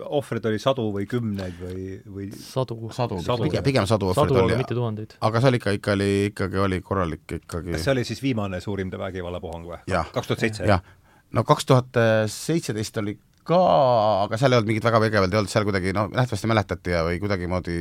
ohvreid 0.06 0.44
oli 0.50 0.60
sadu 0.62 0.86
või 0.94 1.08
kümneid 1.10 1.56
või, 1.58 1.86
või 2.06 2.28
sadu. 2.36 2.78
sadu, 2.94 3.18
Sadu. 3.24 3.48
pigem, 3.48 3.64
pigem 3.66 3.88
sadu 3.90 4.12
ohvrit 4.12 4.30
sadu, 4.30 4.44
oli 4.44 4.54
aga, 4.54 4.62
mitte 4.62 4.78
tuhandeid. 4.78 5.16
aga 5.26 5.42
see 5.42 5.52
oli 5.52 5.62
ikka, 5.62 5.74
ikka 5.80 5.96
oli, 5.96 6.10
ikkagi 6.30 6.62
oli 6.66 6.80
korralik 6.86 7.36
ikkagi 7.40 7.74
kas 7.74 7.86
see 7.88 7.96
oli 7.96 8.06
siis 8.08 8.22
viimane 8.22 8.60
suurim 8.62 8.92
vägivallapuhang 8.94 9.66
või? 9.72 9.82
Kaks 10.14 10.30
tuhat 10.30 10.46
seitse? 10.46 10.68
jah, 10.70 10.84
no 11.34 11.44
kaks 11.48 11.66
tuhat 11.66 12.00
seitseteist 12.30 13.02
oli 13.02 13.18
ka, 13.46 13.58
aga 14.26 14.38
seal 14.40 14.52
ei 14.52 14.58
olnud 14.58 14.70
mingit 14.70 14.86
väga 14.86 15.00
vägevat, 15.02 15.32
ei 15.32 15.40
olnud 15.40 15.52
seal 15.52 15.66
kuidagi 15.68 15.94
noh, 15.96 16.10
nähtavasti 16.12 16.50
mäletati 16.50 16.94
ja 16.94 17.02
või 17.06 17.20
kuidagimoodi 17.22 17.76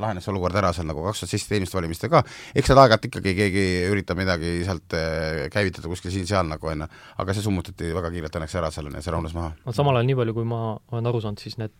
lahenes 0.00 0.28
olukord 0.32 0.58
ära 0.60 0.72
seal 0.76 0.88
nagu 0.90 1.04
kaks 1.06 1.22
tuhat 1.22 1.32
seitseteist 1.32 1.56
eelmiste 1.56 1.78
valimiste 1.78 2.10
ka, 2.12 2.22
eks 2.54 2.70
seal 2.70 2.82
aeg-ajalt 2.82 3.08
ikkagi 3.10 3.34
keegi 3.38 3.64
üritab 3.90 4.20
midagi 4.20 4.60
sealt 4.68 4.98
eh, 4.98 5.46
käivitada 5.52 5.90
kuskil 5.90 6.14
siin-seal 6.14 6.48
nagu 6.50 6.72
on 6.72 6.84
ju, 6.84 6.90
aga 7.24 7.36
see 7.36 7.46
summutati 7.46 7.90
väga 7.96 8.12
kiirelt 8.14 8.38
õnneks 8.40 8.60
ära 8.60 8.70
seal 8.74 8.90
on 8.90 8.98
ju, 8.98 9.04
see 9.06 9.16
rahunes 9.16 9.36
maha. 9.36 9.50
no 9.64 9.76
samal 9.76 9.98
ajal, 9.98 10.10
nii 10.12 10.20
palju 10.22 10.36
kui 10.36 10.48
ma 10.52 10.62
olen 10.92 11.10
aru 11.10 11.24
saanud, 11.24 11.42
siis 11.42 11.58
need 11.60 11.74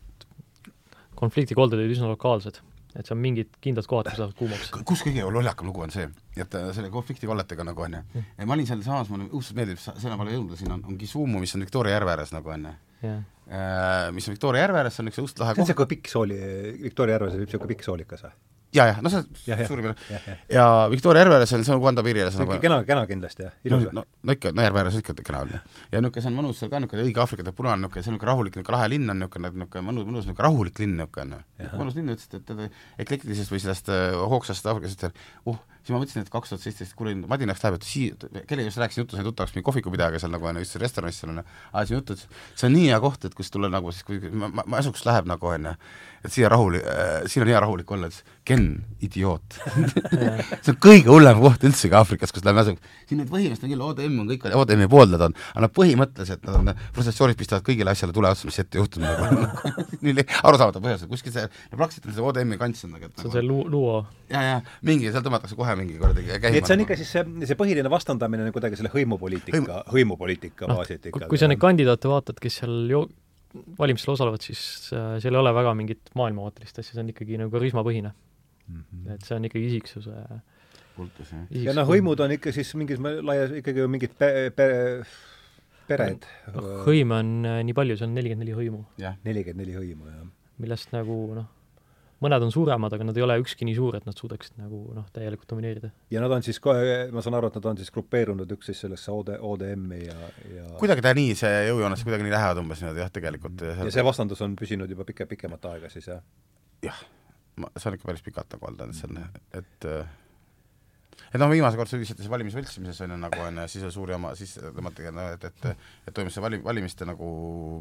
konfliktikolded 1.20 1.80
olid 1.80 1.96
üsna 1.96 2.11
lokaalsed. 2.11 2.62
et 2.90 3.06
see 3.06 3.14
on 3.14 3.20
mingid 3.22 3.52
kindlad 3.62 3.87
kohad, 3.87 4.09
kus 4.11 4.18
lähevad 4.18 4.38
kuumaks. 4.38 4.70
kus 4.88 5.04
kõige 5.06 5.26
lollakam 5.30 5.68
lugu 5.70 5.85
on 5.85 5.92
see, 5.94 6.09
et 6.35 6.54
äh, 6.59 6.70
selle 6.74 6.90
konfliktikolletega 6.90 7.68
nagu 7.68 7.85
on 7.87 8.00
ju, 8.00 8.22
ma 8.42 8.56
olin 8.56 8.66
seal 8.66 8.83
samas, 8.83 9.12
mulle 9.12 9.28
õudselt 9.30 9.61
meeldib, 9.61 9.78
sõna 9.78 10.18
pole 10.18 10.35
jõudnud, 10.35 10.59
siin 10.59 10.74
on, 10.74 10.83
on 10.88 10.98
Kisumu, 10.98 11.38
mis 11.38 11.54
on 11.54 11.62
Victoria 11.62 11.94
järve 11.94 12.16
ääres 12.16 12.35
nagu 12.35 12.50
on 12.50 12.66
jah, 13.02 13.20
Äh, 13.50 14.12
mis 14.14 14.28
on 14.28 14.36
Victoria 14.36 14.62
järve 14.62 14.78
ääres, 14.78 14.94
see 14.94 15.02
on 15.02 15.10
üks 15.10 15.18
õudselt 15.18 15.40
lahe 15.42 15.56
see 15.56 15.58
on 15.58 15.66
koht, 15.66 15.72
niisugune 15.72 15.90
pikk 15.90 16.10
sooli, 16.12 16.36
Victoria 16.84 17.16
järves 17.16 17.32
oli 17.34 17.48
niisugune 17.48 17.72
pikk 17.72 17.82
soolikas 17.82 18.22
või? 18.22 18.36
ja, 18.74 18.87
ja 18.90 18.96
no 19.02 19.11
see 19.12 19.22
Jah, 19.46 19.56
on 19.59 19.62
jah. 19.64 19.68
suurim 19.68 19.88
jah, 19.90 19.96
jah. 20.11 20.42
ja 20.52 20.64
Victoria 20.92 21.24
järve 21.24 21.38
ääres 21.38 21.52
on, 21.56 21.64
see 21.66 21.74
on 21.74 21.80
Uganda 21.83 22.04
piiri 22.06 22.22
ääres 22.22 22.37
see 22.37 22.42
on 22.42 22.46
nagu 22.48 22.56
ikka 22.59 22.66
kena, 22.66 22.78
kena 22.88 23.06
kindlasti 23.11 23.46
jah, 23.46 23.54
no, 23.56 23.70
ilus 23.70 23.87
või? 23.87 23.94
no, 23.98 24.04
no 24.22 24.37
ikka, 24.37 24.52
no 24.56 24.66
järve 24.66 24.83
ääres 24.85 24.98
ikka 25.00 25.16
kena 25.20 25.42
on 25.46 25.54
ju. 25.54 25.61
ja 25.92 26.02
niisugune, 26.04 26.24
see 26.24 26.30
on 26.30 26.38
mõnus 26.38 26.62
seal 26.62 26.72
ka 26.72 26.83
niisugune 26.83 27.06
õige 27.09 27.24
Aafrika 27.24 27.46
teeb 27.46 27.59
punane 27.59 27.83
niisugune, 27.83 28.04
see 28.04 28.12
on 28.12 28.18
niisugune 28.18 28.33
rahulik, 28.33 28.59
niisugune 28.59 28.76
lahe 28.76 28.92
linn 28.94 29.14
on 29.14 29.22
niisugune, 29.24 29.52
niisugune 29.56 29.87
mõnus, 29.88 30.09
mõnus 30.11 30.28
niisugune 30.28 30.48
rahulik 30.48 30.83
linn 30.85 30.96
niisugune 31.00 31.42
mõnus 31.80 31.98
linn, 31.98 32.14
ütlesid, 32.14 32.38
et 32.38 32.46
teda 32.50 32.70
eklektilisest 33.06 33.54
või 33.54 33.64
sellest 33.64 33.90
äh, 33.92 34.14
hoogsast 34.35 34.70
Aafrikast, 34.70 35.09
uh, 35.50 35.59
siis 35.80 35.94
ma 35.94 36.00
mõtlesin, 36.02 36.24
et 36.24 36.30
kaks 36.33 36.52
tuhat 36.52 36.64
seitseteist 36.64 36.96
kuulin 36.98 37.22
Madinast 37.28 37.64
läheb, 37.64 37.78
et 37.78 37.87
sii-, 37.88 38.12
kellega 38.48 38.68
just 38.68 38.80
rääkisin 38.80 39.02
juttu, 39.02 39.16
sain 39.16 39.26
tuttavaks 39.26 39.54
mingi 39.56 39.66
kohvikupidajaga 39.66 40.20
seal 40.22 40.33
nagu 40.35 40.48
on 40.50 40.61
ju, 40.61 40.64
just 40.66 40.76
restoranis 40.83 41.20
seal 41.22 41.33
on 41.33 41.40
ju, 41.40 41.44
ajasin 41.72 41.96
juttu, 41.96 42.16
et 42.16 42.40
see 42.61 42.68
on 42.68 42.74
nii 42.76 42.90
hea 42.90 43.00
koht, 43.02 43.24
et 43.28 43.37
kus 43.38 43.52
tulla 43.54 43.70
nagu 43.72 43.92
siis, 43.94 44.04
kui 44.06 44.20
ma, 44.30 44.50
ma, 44.52 44.66
ma 44.66 44.80
asuks 44.83 45.04
läheb 45.09 45.28
nagu 45.30 45.50
on 45.50 45.70
ju, 45.70 45.74
et 46.24 46.33
siia 46.35 46.48
rahuli- 46.52 46.83
äh,, 46.85 47.22
siin 47.30 47.44
on 47.46 47.48
hea 47.52 47.61
rahulik 47.62 47.90
olla, 47.96 48.11
et 48.11 48.37
Ken, 48.50 48.64
idioot 49.04 49.56
see 50.64 50.72
on 50.72 50.78
kõige 50.83 51.11
hullem 51.12 51.38
koht 51.42 51.64
üldsegi 51.68 51.94
Aafrikas, 51.96 52.33
kus 52.35 52.44
läheme 52.44 52.62
asuks. 52.64 52.80
siin 53.09 53.20
need 53.20 53.28
põhimõtteliselt 53.30 53.66
on 53.68 53.72
küll 53.74 53.85
ODM 53.87 54.16
on 54.22 54.30
kõik 54.33 54.46
ODM-i 54.62 54.88
pooldajad 54.90 55.24
on, 55.28 55.37
aga 55.52 55.62
nad 55.66 55.74
põhimõtteliselt 55.76 56.48
nad 56.48 56.59
on, 56.59 56.72
frustratsioonid 56.96 57.38
pistavad 57.40 57.66
kõigile 57.68 57.92
asjale 57.92 58.16
tule 58.16 58.33
otsa, 58.33 58.48
mis 58.48 58.59
ette 58.62 58.80
juhtunud 58.80 59.06
nagu 59.06 59.46
nii 60.04 60.16
li- 60.18 60.26
arusaamatu 60.42 60.83
põhjusel, 60.85 61.11
kuskil 61.12 61.37
see, 61.37 61.46
praktiliselt 61.76 62.11
on 62.11 62.16
see 62.18 62.26
ODM-i 62.33 62.61
kants 62.64 62.85
on 62.88 62.94
nagu, 62.96 63.09
et 63.11 63.14
see 63.16 63.28
on 63.28 63.30
nagu 63.30 63.38
see 63.38 63.46
lu-, 63.46 63.68
luo, 63.76 63.96
ja, 64.33 64.42
ja 64.48 64.59
mingi, 64.88 65.12
seal 65.12 65.24
tõmmatakse 65.26 65.56
kohe 65.61 65.76
mingi 65.78 66.00
kuradi 66.00 66.26
käima. 66.33 66.56
et 66.56 66.66
see 66.68 66.76
on 66.78 66.85
ikka 66.88 66.98
siis 67.00 67.12
see, 67.16 67.24
see 67.52 67.61
põhiline 67.61 67.92
vastandamine 67.92 68.48
on 68.48 68.56
kuidagi 68.56 68.80
selle 68.80 68.92
hõimupoliitika, 68.96 69.85
hõimupoliitika 69.94 70.68
noh, 70.70 70.80
baasilt 70.80 71.11
ikka. 71.12 71.28
kui 71.30 71.40
sa 71.40 71.48
neid 71.50 71.61
kandidaate 71.62 72.11
vaatad, 72.11 72.40
kes 72.42 72.62
seal 72.64 72.78
jo-, 72.90 73.06
valimistel 73.78 74.14
osalevad, 74.14 74.44
siis 74.44 74.62
äh, 74.94 75.16
seal 75.22 75.36
ei 75.36 75.42
ole 75.42 75.52
väga 75.54 75.74
mingit 75.78 76.12
maailmavaatelist 76.18 76.82
asja, 76.82 76.94
see 76.94 77.02
on 77.02 77.12
ikkagi 77.14 77.40
nagu 77.40 77.52
karismapõhine. 77.54 78.14
Mhm. 78.70 79.08
et 79.16 79.24
see 79.26 79.34
on 79.34 79.46
ikkagi 79.48 79.66
isiksuse 79.66 80.12
kultus, 80.94 81.32
jah. 81.34 81.46
ja 81.64 81.72
noh, 81.74 81.88
hõimud 81.88 82.20
on 82.22 82.36
ikka 82.36 82.52
siis 82.54 82.70
mingis 82.78 83.00
laias 83.02 83.50
ikkagi 83.58 83.86
mingid 83.90 84.14
pe-, 84.20 84.52
pe-, 84.54 85.02
pered, 85.88 86.28
noh, 86.54 86.68
hõime 86.86 87.18
on 87.18 87.32
äh, 87.50 87.62
nii 87.66 87.74
palju, 87.74 87.96
see 87.98 88.06
on 88.06 88.14
nelikümmend 88.14 88.46
neli 88.46 88.54
hõimu, 88.54 88.84
jah, 89.02 89.16
nelikümmend 89.26 89.64
neli 89.64 89.74
hõimu 89.74 90.12
ja 90.12 90.22
millest 90.62 90.94
nagu 90.94 91.16
noh, 91.40 91.48
mõned 92.24 92.44
on 92.46 92.52
suuremad, 92.54 92.92
aga 92.94 93.06
nad 93.09 93.18
ei 93.18 93.24
ole 93.24 93.38
ükski 93.42 93.66
nii 93.68 93.76
suur, 93.76 93.96
et 93.98 94.06
nad 94.09 94.18
suudaksid 94.18 94.59
nagu 94.61 94.80
noh, 94.96 95.06
täielikult 95.14 95.48
domineerida. 95.52 95.92
ja 96.12 96.22
nad 96.24 96.35
on 96.37 96.44
siis 96.46 96.61
kohe, 96.62 97.09
ma 97.14 97.24
saan 97.24 97.38
aru, 97.38 97.50
et 97.50 97.59
nad 97.61 97.70
on 97.72 97.80
siis 97.80 97.92
grupeerunud 97.94 98.56
üks 98.56 98.70
siis 98.70 98.83
sellesse 98.85 99.12
OD, 99.14 99.35
ODM-i 99.50 100.02
ja, 100.04 100.18
ja 100.54 100.66
kuidagi 100.80 101.04
ta 101.06 101.14
nii, 101.16 101.35
see 101.38 101.64
jõujoones 101.70 102.04
kuidagi 102.06 102.26
nii 102.26 102.35
lähevad 102.37 102.62
umbes 102.62 102.85
niimoodi 102.85 103.04
jah, 103.04 103.12
tegelikult 103.14 103.64
ja 103.66 103.90
see 103.90 104.06
vastandus 104.06 104.44
on 104.46 104.56
püsinud 104.59 104.90
juba 104.92 105.09
pike, 105.09 105.28
pikemat 105.30 105.70
aega 105.72 105.92
siis 105.92 106.11
jah? 106.12 106.24
jah, 106.85 107.04
ma, 107.61 107.72
see 107.76 107.90
on 107.90 107.98
ikka 107.98 108.12
päris 108.12 108.26
pikalt 108.26 108.56
nagu 108.56 108.70
olnud 108.70 108.96
seal, 108.96 109.22
et 109.56 109.88
äh, 109.88 110.16
et 111.28 111.38
noh, 111.40 111.50
viimase 111.52 111.78
kord 111.78 111.90
süüdistati 111.90 112.24
see 112.24 112.33
valimisvõltsimises 112.33 113.02
on 113.04 113.14
ju 113.14 113.18
nagu 113.20 113.42
on 113.44 113.61
ju, 113.62 113.66
siis 113.70 113.85
oli 113.87 113.94
suur 113.94 114.12
jama, 114.14 114.33
siis 114.38 114.56
tõmmati 114.61 115.06
et, 115.11 115.44
et 115.50 115.68
et 115.70 116.14
toimus 116.16 116.35
see 116.37 116.44
vali-, 116.44 116.62
valimiste 116.64 117.06
nagu 117.09 117.28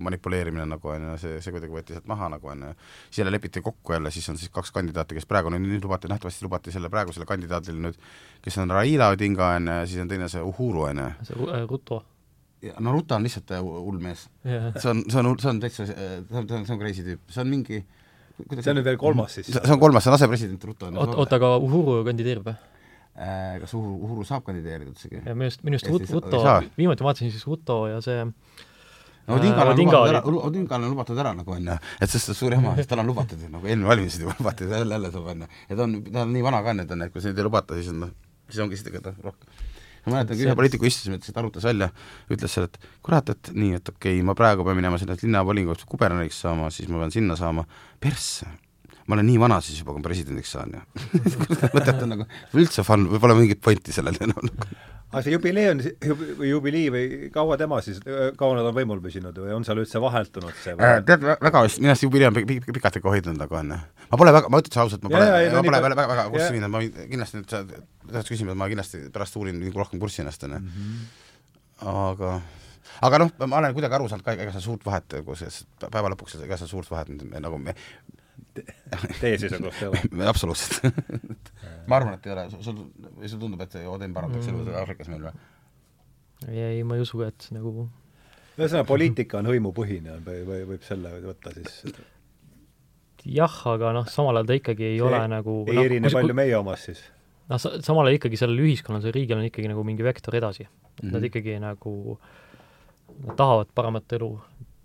manipuleerimine 0.06 0.68
nagu 0.70 0.94
on 0.94 1.08
ju, 1.12 1.16
see, 1.24 1.40
see 1.44 1.56
kuidagi 1.56 1.74
võeti 1.74 1.98
sealt 1.98 2.10
maha 2.12 2.30
nagu 2.36 2.52
on 2.54 2.68
ju, 2.68 2.76
siis 3.10 3.24
jälle 3.24 3.34
lepiti 3.34 3.64
kokku 3.66 3.96
jälle, 3.96 4.12
siis 4.12 4.30
on 4.30 4.38
siis 4.38 4.54
kaks 4.54 4.72
kandidaati, 4.76 5.18
kes 5.18 5.30
praegu 5.30 5.54
nüüd, 5.54 5.66
nüüd 5.66 5.88
lubati, 5.88 6.12
nähtavasti 6.12 6.46
lubati 6.46 6.76
selle 6.76 6.92
praegusele 6.94 7.28
kandidaadile 7.30 7.90
nüüd, 7.90 8.00
kes 8.46 8.62
on 8.62 8.76
Raila 8.76 9.12
Odinga 9.16 9.56
on 9.58 9.74
ju, 9.74 9.82
siis 9.90 10.06
on 10.06 10.12
teine 10.12 10.30
see 10.32 10.46
Uhuru 10.46 10.88
on 10.92 11.04
ju, 11.04 11.12
see 11.32 11.40
äh, 11.50 11.66
Ruto, 11.70 12.04
ja 12.66 12.76
no 12.84 12.94
Ruta 12.96 13.18
on 13.18 13.26
lihtsalt 13.26 13.52
äh, 13.56 13.64
hull 13.64 14.02
mees. 14.04 14.28
Jah, 14.44 14.70
see 14.78 14.92
on, 14.92 15.06
see 15.08 15.22
on, 15.22 15.32
see 15.40 15.52
on 15.54 15.64
täitsa, 15.64 15.88
see 15.88 15.96
on, 15.96 16.28
see 16.30 16.60
on, 16.60 16.68
see 16.68 16.76
on 16.76 16.82
crazy 16.82 17.06
tüüp, 17.08 17.24
see 17.32 17.44
on 17.44 17.52
mingi 17.52 17.84
kuidas 18.48 18.66
see 18.66 18.74
on 18.74 18.80
nüüd 18.80 18.88
veel 18.88 19.00
kolmas 19.00 19.38
siis. 19.40 19.50
See 19.52 19.62
see 19.64 19.76
on 19.76 19.82
kolmas, 19.82 20.06
see 20.06 20.12
on 20.12 20.18
asepresident 20.20 20.68
Ruto 20.68 20.90
on. 20.90 21.00
Oot, 21.04 21.16
oota, 21.24 21.40
aga 21.40 21.56
Uhuru 21.64 22.02
kandideerib 22.08 22.48
või? 22.50 22.58
Äh, 23.20 23.58
kas 23.60 23.74
Uhuru, 23.76 23.98
Uhuru 24.06 24.24
saab 24.24 24.46
kandideerida 24.48 24.88
üldsegi? 24.88 25.20
ja 25.26 25.34
minu 25.36 25.50
arust, 25.50 25.64
minu 25.66 25.76
arust 25.76 26.36
saa., 26.40 26.60
viimati 26.78 27.04
vaatasin 27.04 27.34
siis 27.34 27.44
Ruto 27.50 27.82
ja 27.90 27.98
see 28.06 28.22
no 28.24 29.36
Odingale 29.36 29.74
on 29.74 29.82
lubatud 29.82 30.12
ära, 30.12 30.22
Odingale 30.48 30.88
on 30.88 30.94
lubatud 30.94 31.20
ära 31.20 31.34
nagu 31.36 31.52
onju, 31.58 31.76
et 32.00 32.14
sest 32.14 32.30
see 32.30 32.36
on 32.36 32.38
suur 32.40 32.56
jama, 32.56 32.78
sest 32.78 32.92
tal 32.94 33.02
on 33.04 33.10
lubatud 33.12 33.42
nagu 33.50 33.68
eelmine 33.68 33.90
valimised 33.90 34.24
juba 34.24 34.38
lubati, 34.40 34.70
jälle, 34.70 34.96
jälle 34.96 35.12
saab 35.12 35.28
onju. 35.34 35.50
ja 35.70 35.76
ta 35.76 35.84
on, 35.84 35.98
ta 36.06 36.24
on 36.24 36.32
nii 36.38 36.46
vana 36.46 36.62
ka 36.64 36.78
nüüd 36.78 36.94
on, 36.96 37.04
et 37.06 37.14
kui 37.16 37.26
neid 37.26 37.42
ei 37.44 37.48
lubata, 37.50 37.82
siis 37.82 37.92
on 37.92 38.00
noh, 38.06 38.16
siis 38.48 38.64
ongi 38.64 38.80
seda 38.80 39.04
noh, 39.10 39.20
rohkem. 39.28 39.60
ma 40.06 40.16
mäletan, 40.16 40.40
kui 40.40 40.48
ühe 40.48 40.56
poliitiku 40.62 40.88
istusime, 40.88 41.20
ütles, 41.20 41.34
et 41.34 41.44
arutas 41.44 41.68
välja, 41.68 41.92
ütles 42.32 42.56
seal, 42.56 42.70
et 42.72 42.80
kurat, 43.04 43.36
et 43.36 43.52
nii, 43.52 43.76
et 43.82 43.94
okei 43.94 44.16
okay,, 44.16 44.26
ma 44.32 44.38
praegu 44.40 44.64
pean 44.64 44.80
minema 44.80 45.02
sinna 45.02 45.20
linnavolikogusse 45.20 45.92
kuberneriks 45.92 46.40
saama, 46.48 46.72
siis 46.72 46.88
ma 46.88 47.04
pean 47.04 47.14
sinna 47.20 47.36
saama, 47.40 47.68
persse, 48.00 48.48
ma 49.10 49.18
olen 49.18 49.26
nii 49.26 49.40
vana 49.42 49.58
siis 49.66 49.80
juba, 49.82 49.96
kui 49.96 50.04
ma 50.04 50.08
presidendiks 50.10 50.52
saan 50.54 50.76
ju 50.78 50.84
mõtet 51.74 52.06
on 52.06 52.12
nagu, 52.14 52.28
üldse 52.60 52.84
fun, 52.86 53.08
pole 53.20 53.36
mingit 53.40 53.62
pointi 53.66 53.96
sellel 53.96 54.18
enam 54.26 54.46
nagu. 54.46 54.68
aga 55.10 55.24
see 55.26 55.34
jubilee 55.34 55.70
on, 55.72 55.80
või 56.38 56.52
jubilii 56.52 56.92
või 56.94 57.06
kaua 57.34 57.58
tema 57.58 57.80
siis, 57.82 57.98
kaua 58.38 58.60
nad 58.60 58.68
on 58.70 58.76
võimul 58.78 59.00
püsinud 59.02 59.38
või 59.42 59.56
on 59.56 59.66
seal 59.66 59.82
üldse 59.82 60.02
vaheldunud 60.04 60.54
see 60.62 60.76
Äh, 60.78 61.00
tead, 61.08 61.26
väga 61.26 61.64
vist, 61.66 61.82
minu 61.82 61.90
arust 61.96 62.06
jubilee 62.06 62.30
on 62.30 62.38
pi- 62.38 62.46
pi- 62.52 62.76
pikalt 62.78 63.00
ikka 63.02 63.10
hoidnud 63.16 63.40
nagu 63.42 63.58
on. 63.58 63.74
ma 64.12 64.20
pole 64.22 64.36
väga, 64.36 64.52
ma 64.54 64.62
ütlen 64.62 64.84
ausalt, 64.84 65.02
ma 65.08 65.14
pole, 65.16 65.32
ma 65.56 65.64
pole 65.66 65.82
väga, 65.88 66.06
väga, 66.14 66.28
kurssi 66.36 66.54
viinud, 66.60 66.74
ma 66.76 66.84
kindlasti 66.86 67.42
nüüd 67.42 67.50
sa 67.56 67.64
tahad 67.66 68.30
küsima, 68.30 68.54
ma 68.58 68.70
kindlasti 68.70 69.02
pärast 69.16 69.42
uurin 69.42 69.58
nagu 69.64 69.82
rohkem 69.82 70.02
kurssi 70.02 70.22
ennast, 70.22 70.46
on 70.46 70.56
ju. 70.60 70.62
aga, 71.90 72.36
aga 73.10 73.22
noh, 73.24 73.34
ma 73.48 73.60
olen 73.64 73.74
kuidagi 73.78 73.98
aru 73.98 74.10
saanud 74.12 74.26
ka, 74.26 74.38
ega 74.38 74.54
seal 74.56 74.66
suurt 74.66 74.86
vahet, 74.86 75.18
kus 75.26 75.64
päeva 75.88 76.12
lõpuks, 76.14 76.38
ega 76.46 76.58
seal 76.60 76.70
suurt 76.72 76.90
vahet 76.94 77.10
nagu 77.42 77.58
me, 77.62 77.74
teie 79.22 79.38
seisukoht 79.42 79.82
ei 79.84 79.88
ole? 79.92 80.26
absoluutselt 80.32 81.52
ma 81.90 81.98
arvan, 82.00 82.16
et 82.20 82.26
ei 82.30 82.34
ole, 82.36 82.44
sul, 82.64 82.84
või 83.18 83.30
sulle 83.32 83.42
tundub, 83.46 83.62
et 83.66 83.76
see 83.78 83.88
ODM 83.88 84.14
parandaks 84.18 84.48
elu 84.52 84.64
Mm. 84.66 84.76
Aafrikas 84.82 85.10
meil 85.14 85.26
või? 85.30 85.34
ei, 86.50 86.62
ei 86.80 86.84
ma 86.88 86.96
ei 87.00 87.04
usu, 87.06 87.22
et 87.28 87.48
nagu 87.56 87.88
ühesõnaga, 88.60 88.86
poliitika 88.90 89.40
on 89.40 89.48
hõimupõhine 89.52 90.18
või, 90.26 90.42
või 90.48 90.64
võib 90.74 90.84
selle 90.88 91.14
võtta 91.24 91.54
siis 91.56 91.80
jah, 93.30 93.56
aga 93.74 93.94
noh, 93.96 94.08
samal 94.12 94.38
ajal 94.40 94.48
ta 94.50 94.58
ikkagi 94.60 94.86
ei 94.94 94.98
See 95.00 95.06
ole 95.08 95.22
nagu 95.32 95.56
ei 95.68 95.76
noh, 95.78 95.86
erine 95.90 96.06
kui 96.08 96.12
see- 96.14 96.20
palju 96.22 96.36
meie 96.38 96.56
omast 96.60 96.90
siis? 96.92 97.02
noh, 97.52 97.60
sa- 97.62 97.76
samal 97.84 98.08
ajal 98.08 98.20
ikkagi 98.20 98.40
sellel 98.40 98.62
ühiskonnal, 98.64 99.02
sellel 99.04 99.18
riigil 99.20 99.38
on 99.40 99.48
ikkagi 99.50 99.72
nagu 99.72 99.84
mingi 99.88 100.06
vektor 100.08 100.36
edasi 100.40 100.66
mm.. 100.68 100.76
Mhm. 101.00 101.12
Nad 101.16 101.24
ikkagi 101.30 101.58
nagu, 101.64 101.94
nad 103.26 103.36
tahavad 103.40 103.70
paremat 103.76 104.12
elu, 104.20 104.28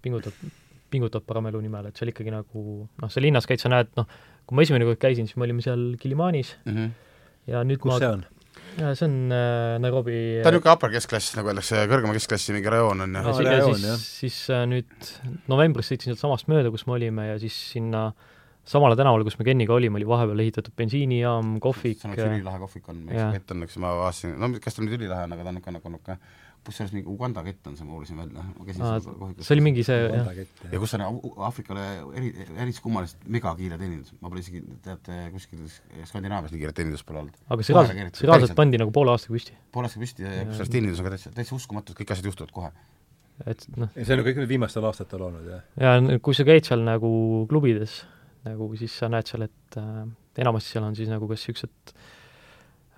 pingutavad, 0.03 0.53
pingutavad 0.95 1.27
parema 1.29 1.51
elu 1.53 1.63
nimel, 1.65 1.91
et 1.91 1.99
seal 2.01 2.13
ikkagi 2.13 2.33
nagu 2.35 2.63
noh, 2.87 3.11
sa 3.11 3.23
linnas 3.23 3.49
käid, 3.51 3.63
sa 3.63 3.73
näed, 3.73 3.91
noh, 3.99 4.07
kui 4.47 4.59
ma 4.59 4.67
esimene 4.67 4.87
kord 4.89 5.03
käisin, 5.03 5.29
siis 5.31 5.41
me 5.41 5.49
olime 5.49 5.65
seal 5.65 5.91
Kilimanis 6.01 6.55
Mm 6.65 6.77
-hmm. 6.77 6.91
ja 7.51 7.65
nüüd 7.67 7.83
kus 7.83 7.93
ma 7.93 7.99
see 7.99 8.13
on? 8.19 8.25
see 8.95 9.07
on 9.07 9.17
äh, 9.33 9.79
Nairobi 9.79 10.41
ta 10.43 10.51
on 10.51 10.57
niisugune 10.57 10.75
upper 10.75 10.91
keskklass, 10.91 11.35
nagu 11.39 11.51
öeldakse, 11.51 11.85
kõrgema 11.91 12.15
keskklassi 12.17 12.55
mingi 12.57 12.71
rajoon 12.71 13.05
on 13.07 13.19
ju 13.19 13.23
ja, 13.23 13.35
ja 13.43 13.51
rajoon, 13.59 13.75
siis 13.75 13.89
jah., 13.89 13.99
siis 14.21 14.39
äh, 14.51 14.65
nüüd 14.71 15.11
novembris 15.51 15.91
sõitsin 15.91 16.13
sealtsamast 16.13 16.49
mööda, 16.51 16.73
kus 16.75 16.87
me 16.87 16.97
olime 16.99 17.29
ja 17.29 17.39
siis 17.43 17.57
sinna 17.75 18.13
samale 18.65 18.97
tänavale, 18.97 19.27
kus 19.27 19.39
me 19.39 19.45
Kenniga 19.47 19.75
olime, 19.77 20.01
oli 20.01 20.09
vahepeal 20.09 20.41
ehitatud 20.47 20.75
bensiinijaam, 20.77 21.59
kohvik 21.65 22.01
see 22.01 22.09
on 22.09 22.17
üks 22.17 22.25
ülilahe 22.25 22.63
kohvik 22.63 22.89
on, 22.89 23.05
Jaa. 23.11 23.29
üks 23.29 23.39
kett 23.39 23.55
on, 23.55 23.67
eks 23.67 23.77
ma 23.83 23.93
vaatasin, 24.01 24.39
no 24.41 24.51
kas 24.65 24.79
ta 24.79 24.85
nüüd 24.85 24.97
ülilahe 24.99 25.29
on, 25.29 25.37
aga 25.37 25.45
ta 25.45 25.53
on 25.53 25.59
niisugune 25.61 25.79
nagu 25.79 25.95
niisugune 25.95 26.19
kusjuures 26.65 26.93
mingi 26.95 27.09
Uganda 27.13 27.43
kett 27.47 27.67
on 27.71 27.77
see, 27.79 27.85
ma 27.89 27.97
uurisin 27.99 28.17
välja, 28.19 28.43
ma 28.45 28.65
käisin 28.67 28.83
Aa, 28.87 28.99
seal 29.05 29.17
kohvikus. 29.21 29.47
see 29.49 29.55
oli 29.57 29.65
mingi 29.67 29.85
see, 29.87 29.99
jah, 30.09 30.31
ja 30.73 30.81
kus 30.83 30.95
on 30.99 31.05
Aafrikale 31.49 31.85
eri, 32.17 32.31
eris 32.65 32.81
kummalist 32.85 33.21
megakiire 33.37 33.79
teenindus, 33.81 34.15
ma 34.21 34.31
pole 34.33 34.41
isegi, 34.45 34.63
teate, 34.85 35.19
kuskil 35.35 35.67
Skandinaavias 36.09 36.55
nii 36.55 36.63
kiiret 36.65 36.79
teenindust 36.81 37.07
pole 37.09 37.23
olnud. 37.25 37.37
aga 37.49 37.67
see 37.69 37.77
reaalselt, 37.77 38.21
see 38.23 38.29
reaalselt 38.31 38.57
pandi 38.59 38.81
nagu 38.81 38.95
poole 38.97 39.13
aastaga 39.15 39.37
püsti. 39.39 39.57
poole 39.75 39.91
aastaga 39.91 40.07
püsti 40.07 40.25
ja, 40.27 40.33
ja 40.33 40.41
Jaa. 40.43 40.49
kusjuures 40.53 40.73
teenindus 40.75 41.01
on 41.05 41.09
ka 41.11 41.15
täitsa, 41.17 41.35
täitsa 41.39 41.57
uskumatu, 41.61 41.93
et 41.95 42.01
kõik 42.03 42.13
asjad 42.17 42.31
juhtuvad 42.33 42.53
kohe. 42.57 42.73
et 43.51 43.65
noh, 43.77 43.89
see 43.99 44.15
on 44.15 44.23
ju 44.23 44.27
kõik 44.31 44.41
nüüd 44.43 44.53
viimastel 44.57 44.85
aastatel 44.89 45.25
olnud, 45.29 45.47
jah? 45.51 45.63
ja 45.81 45.97
n- 46.01 46.21
kui 46.25 46.35
sa 46.39 46.45
käid 46.49 46.65
seal 46.69 46.85
nagu 46.87 47.11
klubides, 47.51 48.01
nagu 48.47 48.69
siis 48.79 48.95
sa 49.01 49.09
näed 49.13 49.27
seal, 49.31 49.47
et 49.49 49.79
äh, 49.81 50.05
enamasti 50.45 50.75
seal 50.77 50.85
on 50.87 50.95
siis 50.99 51.09
nagu 51.13 51.27
kas 51.31 51.43
niisugused 51.45 51.95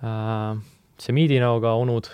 äh, 0.03 0.59
semiidinäoga 1.01 1.73
onud 1.77 2.09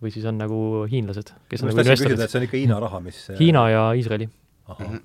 või 0.00 0.12
siis 0.14 0.26
on 0.28 0.38
nagu 0.40 0.60
hiinlased, 0.90 1.32
kes 1.50 1.64
on 1.64 1.70
nagu 1.70 1.82
investorid. 1.84 2.22
see 2.24 2.40
on 2.40 2.46
ikka 2.46 2.58
Hiina 2.60 2.78
raha, 2.82 3.00
mis 3.04 3.18
Hiina 3.38 3.64
ja 3.70 3.82
Iisraeli. 3.96 4.28
Mhm. 4.70 5.00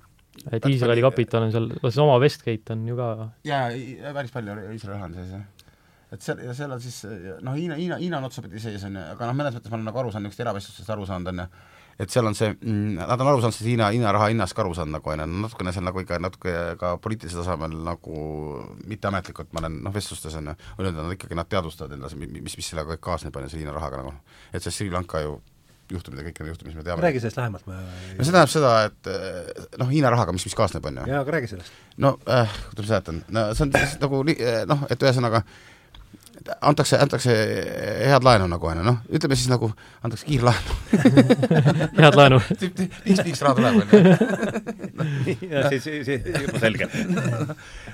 et 0.52 0.66
Iisraeli 0.70 1.04
kapital 1.04 1.46
on 1.48 1.52
seal, 1.52 1.68
seesama 1.82 2.18
Westgate 2.22 2.72
on 2.74 2.86
ju 2.88 2.96
ka 2.96 3.10
jaa, 3.48 3.68
päris 4.16 4.34
palju 4.34 4.56
Iisraeli 4.72 4.94
raha 4.94 5.10
on 5.10 5.14
sees, 5.18 5.30
jah. 5.36 5.72
et 6.12 6.22
seal, 6.22 6.42
ja 6.44 6.54
seal 6.54 6.72
on 6.72 6.80
siis 6.80 7.00
noh, 7.42 7.56
Hiina, 7.56 7.78
Hiina, 7.80 8.00
Hiina 8.02 8.20
on 8.20 8.28
otsapidi 8.30 8.62
sees, 8.62 8.84
on 8.88 8.96
ju, 8.96 9.06
aga 9.16 9.30
noh, 9.30 9.38
mõnes 9.38 9.58
mõttes 9.58 9.72
ma 9.72 9.80
olen 9.80 9.90
nagu 9.90 10.04
aru 10.04 10.14
saanud, 10.14 10.30
niisugust 10.30 10.46
eravestlustest 10.46 10.94
aru 10.96 11.08
saanud, 11.08 11.32
on 11.32 11.44
ju, 11.44 11.48
et 11.98 12.12
seal 12.12 12.28
on 12.28 12.36
see 12.36 12.52
mm,, 12.52 12.98
nad 13.00 13.20
on 13.20 13.30
aru 13.30 13.42
saanud 13.42 13.56
sellest 13.56 13.70
Hiina, 13.70 13.88
Hiina 13.94 14.12
raha 14.14 14.28
hinnast 14.32 14.56
ka 14.56 14.64
aru 14.64 14.74
saanud 14.76 14.98
nagu, 14.98 15.12
on 15.12 15.24
ju, 15.24 15.26
natukene 15.46 15.74
seal 15.74 15.86
nagu 15.86 16.02
ikka 16.02 16.20
natuke 16.22 16.54
ka 16.80 16.94
poliitilisel 17.02 17.42
tasemel 17.42 17.76
nagu 17.86 18.22
mitteametlikult 18.90 19.52
ma 19.56 19.64
olen 19.64 19.82
noh, 19.86 19.94
vestlustes 19.94 20.36
on 20.40 20.52
ju, 20.52 20.56
öelnud, 20.78 20.94
et 20.94 21.02
nad 21.02 21.16
ikkagi, 21.16 21.38
nad 21.38 21.50
teadvustavad 21.50 21.96
endale, 21.96 22.20
mis, 22.22 22.56
mis 22.60 22.72
sellega 22.72 22.94
kõik 22.94 23.04
kaasneb, 23.08 23.36
on 23.36 23.46
ju, 23.46 23.52
selle 23.54 23.64
Hiina 23.64 23.76
rahaga 23.76 24.02
nagu. 24.02 24.16
et 24.52 24.64
see 24.64 24.74
Sri 24.74 24.90
Lanka 24.92 25.24
ju 25.24 25.38
juhtumid 25.92 26.20
ja 26.20 26.26
kõik 26.26 26.40
need 26.40 26.50
juhtumid, 26.50 26.72
mis 26.72 26.80
me 26.80 26.84
teame. 26.86 27.04
räägi 27.04 27.22
sellest 27.22 27.38
lähemalt, 27.38 27.66
ma 27.68 27.78
no 27.78 28.24
see 28.24 28.32
tähendab 28.34 28.50
seda, 28.50 28.72
et 28.88 29.10
eh, 29.12 29.66
noh, 29.80 29.90
Hiina 29.92 30.10
rahaga, 30.12 30.34
mis, 30.34 30.46
mis 30.48 30.56
kaasneb, 30.58 30.86
on 30.90 31.00
ju 31.00 31.06
jaa, 31.12 31.22
aga 31.22 31.36
räägi 31.36 31.52
sellest. 31.52 31.78
no 32.02 32.16
äh, 32.26 32.58
kuidas 32.72 32.88
ma 32.88 32.90
seletan, 32.90 33.22
no 33.30 33.46
see 33.54 33.66
on 33.68 33.74
nagu 34.02 34.22
eh, 34.34 34.60
noh, 34.68 34.84
et 34.90 35.06
ühesõnaga 35.06 35.44
antakse, 36.60 36.98
antakse 37.00 37.34
head 38.06 38.24
laenu 38.26 38.46
nagu 38.50 38.68
on 38.70 38.80
ju, 38.80 38.84
noh, 38.86 38.98
ütleme 39.12 39.36
siis 39.38 39.48
nagu 39.50 39.70
antakse 40.04 40.26
kiirlaenu 40.28 40.76
head 42.02 42.18
laenu. 42.18 42.40
miks, 43.06 43.22
miks 43.26 43.42
raha 43.44 43.56
tuleb, 43.58 43.80
on 43.80 43.86
ju. 43.86 45.46
ja 45.52 45.64
siis, 45.72 45.88
siis 46.06 46.28
juba 46.28 46.62
selge. 46.62 46.88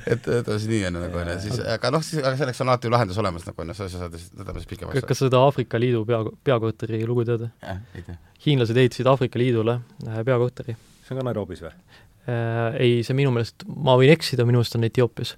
et, 0.07 0.29
et 0.29 0.49
on 0.49 0.59
siis 0.59 0.69
nii 0.71 0.85
on 0.89 0.99
ju 0.99 1.05
nagu 1.07 1.23
on 1.23 1.33
ju, 1.35 1.39
siis 1.47 1.63
aga 1.77 1.93
noh, 1.95 2.05
siis 2.07 2.23
aga 2.23 2.35
selleks 2.41 2.63
on 2.65 2.73
alati 2.73 2.91
ju 2.91 2.95
lahendus 2.95 3.21
olemas 3.23 3.49
nagu 3.49 3.65
on 3.65 3.73
ju, 3.73 3.79
sa 3.81 3.89
saad 3.93 4.19
siis, 4.19 4.31
võtame 4.39 4.63
siis 4.63 4.73
pikemaks. 4.75 5.09
kas 5.09 5.23
sa 5.23 5.29
seda 5.29 5.43
Aafrika 5.47 5.81
Liidu 5.81 6.05
pea, 6.09 6.23
peakorteri 6.45 7.03
lugu 7.09 7.27
tead? 7.29 7.49
jah, 7.63 7.83
ei 7.97 8.07
tea. 8.07 8.19
hiinlased 8.47 8.79
ehitasid 8.85 9.11
Aafrika 9.11 9.41
Liidule 9.41 9.81
äh, 10.09 10.23
peakorteri. 10.27 10.77
see 11.07 11.17
on 11.17 11.23
ka 11.23 11.29
Nairobis 11.31 11.65
või? 11.65 11.75
Äh, 12.23 12.77
ei, 12.79 13.01
see 13.03 13.17
minu 13.19 13.33
meelest, 13.35 13.65
ma 13.67 13.97
võin 13.99 14.13
eksida, 14.13 14.47
minu 14.47 14.61
meelest 14.61 14.77
on 14.79 14.87
Etioopias. 14.87 15.35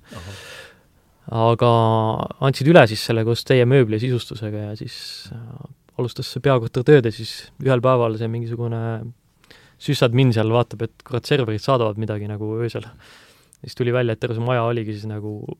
Aga 1.32 1.70
andsid 2.44 2.68
üle 2.68 2.82
siis 2.90 3.04
selle 3.06 3.24
koos 3.24 3.44
teie 3.48 3.64
mööbli 3.68 3.96
ja 3.96 4.02
sisustusega 4.04 4.64
ja 4.68 4.72
siis 4.76 4.96
äh, 5.32 5.40
alustas 5.98 6.28
see 6.34 6.42
peakorter 6.44 6.84
tööd 6.84 7.06
ja 7.08 7.12
siis 7.14 7.50
ühel 7.62 7.80
päeval 7.84 8.18
see 8.20 8.28
mingisugune 8.28 8.80
süssadmin 9.84 10.32
seal 10.32 10.50
vaatab, 10.52 10.82
et 10.86 11.02
kurat, 11.04 11.24
serverid 11.26 11.60
saadavad 11.62 11.98
midagi 12.00 12.28
nagu 12.30 12.52
öösel. 12.60 12.84
siis 13.60 13.74
tuli 13.74 13.92
välja, 13.92 14.12
et 14.12 14.20
terve 14.20 14.36
see 14.36 14.44
maja 14.44 14.62
oligi 14.68 14.92
siis 14.92 15.06
nagu 15.10 15.56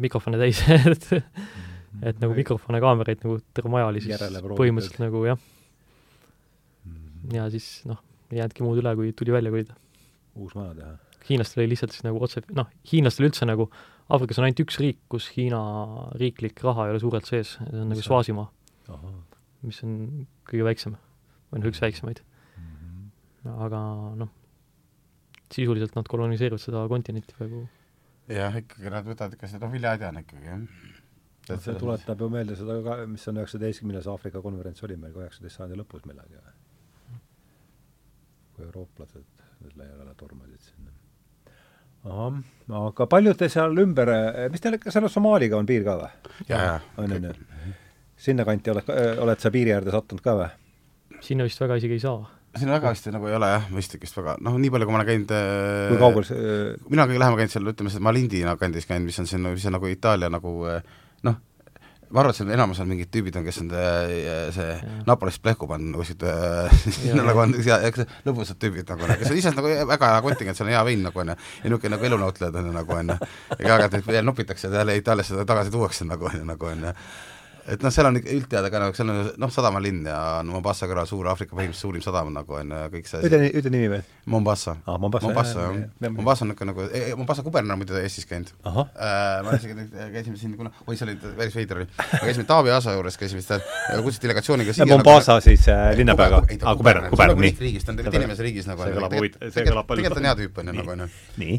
mikrofone 0.00 0.38
täis 0.40 0.60
et 0.68 1.08
et 2.06 2.20
nagu 2.22 2.34
mikrofone, 2.36 2.80
kaameraid 2.80 3.24
nagu 3.24 3.40
terve 3.54 3.72
maja 3.72 3.88
oli 3.90 4.00
siis 4.00 4.20
põhimõtteliselt 4.20 5.00
nagu 5.02 5.24
jah, 5.26 5.38
Mhm. 6.86 7.34
ja 7.34 7.48
siis 7.50 7.82
noh, 7.84 7.98
ei 8.32 8.38
jäänudki 8.38 8.64
muud 8.64 8.78
üle, 8.80 8.94
kui 8.96 9.12
tuli 9.12 9.32
välja 9.34 9.50
kolida. 9.52 9.74
uus 10.36 10.54
maja 10.54 10.74
teha. 10.74 10.92
hiinlastel 11.28 11.60
oli 11.62 11.72
lihtsalt 11.74 11.92
siis 11.92 12.04
nagu 12.06 12.22
otse, 12.24 12.40
noh, 12.56 12.66
hiinlastel 12.92 13.26
üldse 13.28 13.46
nagu, 13.46 13.68
Aafrikas 14.10 14.40
on 14.40 14.46
ainult 14.48 14.62
üks 14.64 14.78
riik, 14.82 14.98
kus 15.12 15.28
Hiina 15.36 15.60
riiklik 16.18 16.60
raha 16.66 16.88
ei 16.88 16.94
ole 16.94 17.02
suurelt 17.02 17.28
sees, 17.28 17.54
see 17.60 17.82
on 17.82 17.92
nagu 17.92 18.02
on? 18.16 18.48
Ahah. 18.90 19.18
mis 19.62 19.78
on 19.86 20.26
kõige 20.48 20.64
väiksem 20.66 20.96
või 21.52 21.60
noh, 21.60 21.68
üks 21.70 21.82
väiksemaid. 21.82 22.22
Mhm. 22.58 23.10
aga 23.66 23.80
noh, 24.18 24.32
sisuliselt 25.52 25.94
nad 25.94 26.08
koloniseerivad 26.10 26.62
seda 26.62 26.86
kontinenti 26.88 27.36
praegu. 27.38 27.68
jah, 28.30 28.56
ikkagi 28.56 28.90
nad 28.90 29.06
võtavad 29.06 29.36
ikka 29.36 29.50
seda, 29.50 29.66
noh, 29.66 29.72
viljaaeda 29.74 30.10
on 30.10 30.22
ikkagi, 30.24 30.46
jah. 30.46 30.64
No 31.50 31.56
see 31.58 31.74
tuletab 31.74 32.20
ju 32.20 32.28
meelde 32.30 32.54
seda 32.58 32.76
ka, 32.84 32.96
mis 33.10 33.26
on 33.30 33.40
üheksateistkümnes 33.40 34.06
Aafrika 34.10 34.42
konverents 34.44 34.84
oli 34.86 34.96
meil 35.00 35.14
ka 35.14 35.24
üheksateist 35.24 35.58
sajandi 35.58 35.78
lõpus 35.80 36.04
millalgi 36.06 36.38
või? 36.38 36.58
kui 38.54 38.66
eurooplased 38.66 39.44
nüüd 39.64 39.76
laiali 39.80 40.14
tormasid 40.20 40.62
sinna. 40.68 40.79
Ahah, 42.08 42.40
aga 42.80 43.06
palju 43.10 43.34
te 43.36 43.48
seal 43.52 43.76
ümber, 43.82 44.12
mis 44.52 44.62
teil, 44.62 44.78
kas 44.80 44.96
seal 44.96 45.08
Somaaliga 45.12 45.58
on 45.58 45.68
piir 45.68 45.84
ka 45.86 45.98
või? 46.00 46.10
on, 46.54 47.16
on 47.16 47.30
ju? 47.30 47.34
sinnakanti 48.20 48.72
oled, 48.72 48.90
oled 49.24 49.40
sa 49.40 49.52
piiri 49.52 49.74
äärde 49.76 49.92
sattunud 49.94 50.24
ka 50.24 50.36
või? 50.38 50.50
sinna 51.24 51.46
vist 51.48 51.60
väga 51.60 51.76
isegi 51.80 51.98
ei 51.98 52.02
saa. 52.02 52.22
siin 52.56 52.72
väga 52.72 52.92
hästi 52.92 53.12
nagu 53.14 53.28
ei 53.28 53.36
ole 53.36 53.50
jah, 53.52 53.68
mõistlik 53.74 54.04
vist 54.06 54.16
väga, 54.16 54.36
noh, 54.44 54.56
nii 54.60 54.72
palju, 54.72 54.88
kui 54.88 54.94
ma 54.94 55.00
olen 55.00 55.10
käinud 55.10 55.34
äh, 55.36 55.92
kui 55.92 56.00
kaugel 56.00 56.26
see 56.28 56.56
mina 56.88 57.06
kõige 57.10 57.22
lähemal 57.22 57.40
käinud 57.40 57.54
seal, 57.54 57.70
ütleme, 57.74 57.94
Malindi 58.08 58.42
kandis 58.60 58.88
käinud, 58.88 59.10
mis 59.10 59.20
on 59.22 59.30
siin, 59.30 59.46
mis 59.46 59.68
on 59.68 59.76
nagu 59.76 59.90
Itaalia 59.90 60.32
nagu 60.32 60.54
eh, 60.70 60.80
noh, 61.28 61.38
ma 62.10 62.22
arvan, 62.22 62.34
et 62.34 62.38
seal 62.40 62.52
enamus 62.54 62.80
on 62.82 62.88
mingid 62.90 63.10
tüübid 63.14 63.36
on, 63.38 63.44
kes 63.46 63.60
on 63.62 63.70
eh, 63.78 64.50
see 64.54 64.76
Napolist 65.06 65.42
plehku 65.44 65.68
pannud 65.70 65.98
kuskilt 66.00 66.24
eh, 66.30 66.78
sinna 66.96 67.24
nagu 67.26 67.42
on, 67.44 67.54
lõbusad 68.26 68.58
tüübid 68.62 68.90
nagu, 68.90 69.10
kes 69.20 69.30
on 69.30 69.40
ise 69.40 69.54
nagu 69.54 69.70
väga 69.92 70.12
hea 70.14 70.22
kontingent, 70.26 70.58
seal 70.58 70.68
on 70.68 70.74
hea 70.74 70.84
vein 70.90 71.04
nagu 71.06 71.22
onju, 71.22 71.36
ja 71.38 71.68
niisugune 71.70 71.94
nagu 71.94 72.08
elunautlejad 72.10 72.60
on 72.60 72.70
ju 72.70 72.76
nagu 72.76 72.96
onju, 72.98 73.18
ja 73.56 73.60
aeg-ajalt 73.60 73.98
neid 73.98 74.08
veel 74.10 74.26
nopitakse 74.26 74.68
ja 74.68 74.82
jälle 74.82 74.98
Itaaliasse 74.98 75.46
tagasi 75.46 75.74
tuuakse 75.74 76.08
nagu 76.08 76.30
onju, 76.32 76.46
nagu 76.50 76.72
onju 76.72 76.96
et 77.74 77.84
noh, 77.84 77.92
seal 77.94 78.08
on 78.10 78.18
ikka 78.20 78.32
üldteada 78.34 78.70
ka 78.72 78.82
nagu, 78.82 78.96
seal 78.96 79.12
on 79.12 79.20
noh, 79.40 79.52
sadamalinn 79.54 80.04
ja 80.08 80.20
no 80.46 80.56
Mombasa 80.56 80.88
kõrval 80.90 81.08
suur 81.08 81.28
Aafrika 81.30 81.56
põhimõtteliselt 81.56 81.86
suurim 81.86 82.04
sadam 82.04 82.32
nagu 82.34 82.56
on 82.58 82.74
kõik 82.92 83.08
see 83.10 83.22
ütle, 83.26 83.40
ütle 83.60 83.72
nimi 83.72 83.90
veel. 83.94 84.04
Mombasa 84.30 84.76
ah,. 84.84 84.98
Mombasa, 85.00 85.26
Mombasa, 85.28 85.66
jah. 85.66 86.12
Mombasa 86.14 86.44
on 86.44 86.52
niisugune 86.52 86.72
nagu, 86.72 86.86
e, 86.92 87.14
Mombasa 87.18 87.44
kuberner 87.46 87.74
on 87.74 87.80
muidu 87.80 87.96
Eestis 88.00 88.26
käinud. 88.28 88.50
Äh, 88.66 89.40
ma 89.46 89.54
isegi 89.56 89.86
käisime 90.14 90.38
siin, 90.40 90.54
kuna, 90.58 90.72
oi 90.86 90.98
see 90.98 91.06
oli 91.06 91.16
päris 91.38 91.56
veider 91.56 91.82
oli, 91.82 91.88
me 91.96 92.20
käisime 92.24 92.46
Taavi 92.48 92.72
Aasa 92.74 92.94
juures, 92.96 93.18
käisime 93.20 93.42
seal, 93.44 93.62
kutsuti 94.04 94.28
delegatsiooniga 94.28 94.74
siia 94.76 94.88
Mombasa 94.90 95.38
siis 95.44 95.66
äh, 95.72 95.90
linnapeaga, 95.98 96.42
aa, 96.42 96.74
kuberner, 96.78 97.10
kuberner, 97.12 97.40
nii. 97.44 97.54
riigis, 97.60 97.86
ta 97.86 97.94
on 97.94 98.00
tegelikult 98.00 98.20
inimese 98.20 98.46
riigis 98.46 98.68
nagu 98.70 98.84
see 98.84 98.96
kõlab 98.96 99.16
huvitav, 99.18 99.46
see 99.54 99.66
kõlab 99.68 99.88
palju 99.90 100.04
tegelikult 100.04 100.22
on 100.22 100.28
hea 100.30 100.36
tüüp, 100.40 100.60
on 100.62 100.72
ju, 100.72 100.76
nagu 100.80 100.94
on 100.94 101.04
ju. 101.04 101.08
nii. 101.42 101.58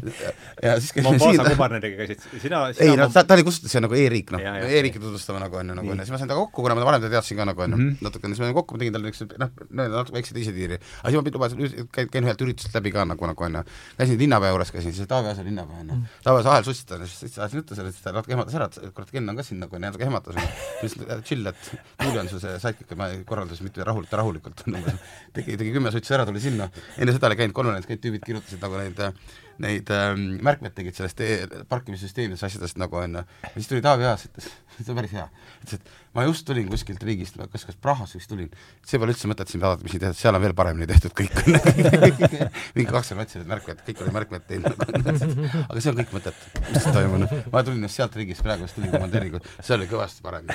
ja 0.68 0.76
siis 0.78 0.96
käisime 0.96 1.08
Mombasa 1.10 1.48
siin 1.48 1.56
kuberneriga 1.56 2.00
käisid 2.02 2.26
sina, 2.46 2.62
ei 2.70 2.78
sina 2.78 2.98
no 3.04 3.10
ta, 3.14 3.24
ta 3.26 3.38
oli 3.38 3.46
kutsutud 3.48 3.72
siia 3.72 3.84
nagu 3.84 3.98
e-riik, 3.98 4.32
noh 4.34 4.46
e-riiki 4.68 5.02
tutvustama 5.02 5.42
nagu 5.42 5.60
on 5.60 5.72
ju, 5.72 5.78
nagu 5.80 5.94
on 5.94 6.01
ju, 6.01 6.01
siis 6.04 6.12
ma 6.14 6.18
sain 6.20 6.28
temaga 6.30 6.46
kokku, 6.46 6.62
kuna 6.66 6.74
ma 6.78 6.84
varem 6.86 7.00
teda 7.02 7.12
teadsin 7.18 7.36
ka 7.40 7.44
nagu 7.48 7.62
on 7.62 7.70
ju, 7.70 7.76
Mhm. 7.76 7.96
natukene, 8.04 8.34
siis 8.34 8.40
ma 8.42 8.46
sain 8.48 8.56
kokku, 8.56 8.74
ma 8.74 8.78
tegin 8.82 8.92
talle 8.96 9.10
niisuguse 9.10 9.38
noh, 9.38 9.50
natuke 9.70 10.12
väikse 10.18 10.34
teise 10.36 10.52
tiiri. 10.52 10.78
aga 11.02 11.10
siis 11.10 11.18
ma 11.18 11.30
lubasin, 11.36 11.88
käin, 11.92 12.24
ühelt 12.24 12.42
ürituselt 12.46 12.74
läbi 12.78 12.92
ka 12.92 13.04
nagu, 13.04 13.26
nagu 13.26 13.44
on 13.44 13.54
ju. 13.60 13.62
käisin 13.98 14.18
linnapea 14.18 14.50
juures, 14.52 14.70
käisin, 14.72 14.92
siis 14.92 15.08
Taavi 15.08 15.28
Aasa 15.32 15.44
linnapea 15.44 15.80
on 15.80 15.88
ju. 15.88 15.96
Taavi 16.24 16.36
Aasa 16.42 16.50
ahel 16.52 16.64
sussitas, 16.64 17.18
siis 17.20 17.38
ajasin 17.38 17.62
juttu 17.62 17.74
sellest, 17.74 17.94
siis 17.98 18.04
ta 18.04 18.12
natuke 18.12 18.32
ehmatas 18.32 18.54
ära, 18.54 18.66
et 18.66 18.94
kurat, 18.94 19.10
Ken 19.10 19.28
on 19.28 19.36
ka 19.36 19.42
siin 19.42 19.60
nagu 19.60 19.76
on 19.76 19.82
ju, 19.82 19.86
natuke 19.90 20.04
ehmatas. 20.04 20.34
siis 20.80 20.94
chill, 21.24 21.46
et 21.46 21.70
Tuuli 22.02 22.18
on 22.18 22.28
sul 22.28 22.40
see 22.40 22.58
sidekick, 22.58 22.96
ma 22.96 23.08
korraldas 23.26 23.60
mitte 23.62 23.84
rahulikult, 23.84 24.12
rahulikult 24.18 24.66
nagu 24.74 24.90
tegi, 25.32 25.56
tegi 25.56 25.72
kümme 25.72 25.90
sutsi 25.92 26.14
ära, 26.14 26.26
tuli 26.26 26.40
sinna. 26.40 26.70
enne 26.98 27.12
seda 27.12 27.26
oli 27.30 27.36
käinud 27.36 27.54
konverents, 27.56 27.86
kõik 27.88 28.00
tüübid 28.02 28.24
kirjutasid 28.26 28.60
nagu 28.62 28.76
neid 28.80 29.00
neid 29.62 29.90
ähm, 29.92 30.38
märkmeid 30.42 30.72
tegid 30.74 30.96
sellest 30.96 31.20
e 31.20 31.26
parkimissüsteemidest, 31.68 32.42
asjadest 32.46 32.78
nagu 32.80 32.96
on 32.96 33.18
ju. 33.18 33.22
ja 33.44 33.50
siis 33.54 33.68
tuli 33.68 33.82
Taavi 33.84 34.04
Aas, 34.08 34.24
ütles, 34.26 34.48
see 34.82 34.92
on 34.92 34.98
päris 34.98 35.14
hea, 35.16 35.24
ütles, 35.62 35.78
et 35.78 36.16
ma 36.16 36.24
just 36.26 36.46
tulin 36.48 36.68
kuskilt 36.70 37.02
riigist, 37.06 37.38
kas, 37.52 37.66
kas 37.68 37.78
Prahast 37.82 38.16
vist 38.18 38.30
tulin, 38.32 38.50
see 38.86 39.00
pole 39.02 39.14
üldse 39.14 39.30
mõtet 39.30 39.52
siin 39.52 39.62
vaadata, 39.64 39.86
mis 39.86 39.94
siin 39.94 40.04
tehtud, 40.04 40.20
seal 40.20 40.38
on 40.38 40.44
veel 40.44 40.56
paremini 40.58 40.88
tehtud 40.90 41.14
kõik 41.18 41.34
mingi 42.76 42.88
kakskümmend 42.90 43.26
otsisid 43.26 43.48
märkmeid, 43.50 43.82
kõik 43.88 44.04
olid 44.04 44.16
märkmeid 44.18 44.48
teinud 44.50 44.72
aga 45.68 45.78
see 45.78 45.92
on 45.92 46.00
kõik 46.02 46.16
mõtet, 46.18 46.46
mis 46.68 46.82
siin 46.84 46.96
toimunud. 46.96 47.36
ma 47.52 47.64
tulin 47.66 47.88
just 47.88 48.00
sealt 48.00 48.16
riigist 48.20 48.44
praegu, 48.46 48.68
just 48.68 48.78
tulin 48.78 48.94
komandeeringut, 48.94 49.48
see 49.60 49.76
oli 49.78 49.90
kõvasti 49.90 50.24
parem 50.26 50.50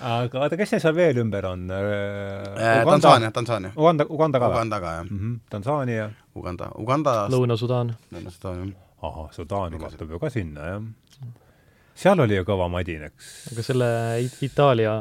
aga 0.00 0.42
oota, 0.44 0.56
kes 0.58 0.74
see 0.74 0.82
seal 0.82 0.94
veel 0.96 1.20
ümber 1.22 1.46
on? 1.48 1.66
äh, 1.72 2.82
Tansaania, 2.84 3.30
Tansaania. 3.34 3.72
Uganda, 3.76 4.06
Uganda 4.08 4.40
ka 4.40 4.50
või? 4.50 4.58
Uganda 4.58 4.80
ka, 4.80 4.92
jah 4.98 5.04
mm. 5.04 5.18
-hmm. 5.18 5.38
Tansaania. 5.50 6.10
Uganda, 6.36 6.70
Uganda 6.76 7.14
Lõuna-Sudaan. 7.32 7.94
Lõuna-Sudaan, 8.12 8.68
jah. 8.68 9.08
ahah, 9.08 9.30
Sudaani 9.32 9.80
kahtub 9.80 10.10
ju 10.10 10.18
ka 10.18 10.30
sinna, 10.30 10.60
jah. 10.72 10.82
Seal 11.96 12.20
oli 12.20 12.36
ju 12.38 12.44
kõva 12.48 12.66
madin, 12.72 13.06
eks. 13.08 13.30
aga 13.52 13.64
selle 13.64 13.88
It- 14.24 14.42
Itaalia 14.50 14.92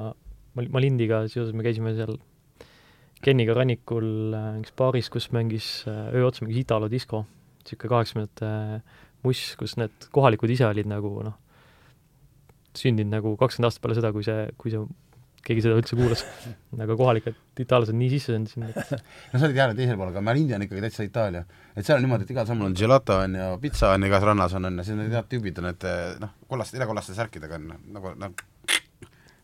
Mal- 0.55 0.69
Malindiga 0.71 1.25
seoses 1.27 1.53
me 1.53 1.65
käisime 1.65 1.91
seal 1.97 2.15
Kenniga 3.25 3.55
rannikul 3.57 4.35
äh, 4.37 4.51
üks 4.61 4.73
baaris, 4.77 5.07
kus 5.09 5.29
mängis 5.33 5.67
äh, 5.89 6.11
öö 6.13 6.27
otsa 6.27 6.45
mängis 6.45 6.61
Italo 6.61 6.87
disko, 6.91 7.23
niisugune 7.63 7.89
kaheksakümnendate 7.89 8.51
muss, 9.25 9.41
kus 9.57 9.73
need 9.81 10.07
kohalikud 10.13 10.51
ise 10.53 10.67
olid 10.67 10.85
nagu 10.91 11.09
noh, 11.25 11.33
sündinud 12.77 13.11
nagu 13.15 13.31
kakskümmend 13.39 13.69
aastat 13.71 13.81
peale 13.85 13.95
seda, 13.97 14.11
kui 14.13 14.23
see, 14.27 14.45
kui 14.61 14.71
see, 14.73 14.83
keegi 15.45 15.61
seda 15.61 15.75
üldse 15.77 15.97
kuulas. 15.99 16.23
aga 16.81 16.95
kohalikud 16.97 17.35
itaallased 17.61 17.95
nii 17.95 18.09
sisse 18.15 18.33
saanud 18.33 18.49
sinna, 18.51 18.71
no 19.31 19.39
sa 19.39 19.45
olid 19.45 19.59
jälle 19.61 19.75
teisel 19.77 19.99
pool, 19.99 20.09
aga 20.13 20.23
Marindi 20.25 20.57
on 20.57 20.65
ikkagi 20.65 20.81
täitsa 20.87 21.05
Itaalia. 21.05 21.45
et 21.75 21.85
seal 21.85 21.99
on 21.99 22.05
niimoodi, 22.07 22.25
et 22.27 22.33
igal 22.35 22.47
sammul 22.49 22.71
on 22.71 22.75
gelato 22.79 23.19
on 23.21 23.37
ju, 23.39 23.51
pitsa 23.61 23.93
on 23.93 24.07
igas 24.09 24.25
rannas 24.25 24.57
on, 24.57 24.65
on 24.71 24.81
ja 24.81 24.87
siis 24.87 24.97
need 24.99 25.13
head 25.13 25.29
tüübid 25.31 25.61
on, 25.61 25.69
et 25.71 25.85
noh, 26.23 26.33
kollaste, 26.49 26.77
ilekollaste 26.81 27.13
särkidega 27.17 27.59
on 27.61 27.71
nagu, 27.99 28.15
nagu 28.25 28.51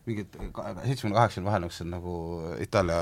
mingid 0.02 0.32
seitsmekümne 0.34 1.14
kaheksakümne 1.14 1.46
vahel 1.46 1.62
niisugused 1.62 1.86
nagu 1.92 2.12
Itaalia 2.64 2.96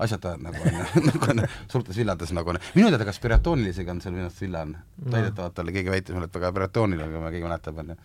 asjatajad 0.00 0.40
nagu 0.46 0.62
on 0.64 0.78
ju, 0.78 1.02
nagu 1.10 1.28
on 1.34 1.42
suurtes 1.68 1.98
villades 2.00 2.32
nagu 2.32 2.54
on. 2.54 2.58
minu 2.78 2.88
teada 2.88 3.04
ka 3.04 3.12
Spiratoonilisega 3.12 3.92
on 3.92 4.00
seal 4.00 4.14
minu 4.16 4.30
arust 4.30 4.40
villa 4.40 4.62
on 4.64 4.72
No. 5.04 5.10
väidetavalt 5.12 5.58
oli, 5.60 5.72
keegi 5.76 5.90
väitis 5.92 6.14
mulle, 6.16 6.30
et 6.30 6.38
väga 6.38 6.48
Spiratooniline, 6.54 7.10
kui 7.12 7.32
keegi 7.34 7.44
mäletab, 7.44 7.82
on 7.82 7.92
ju. 7.92 7.96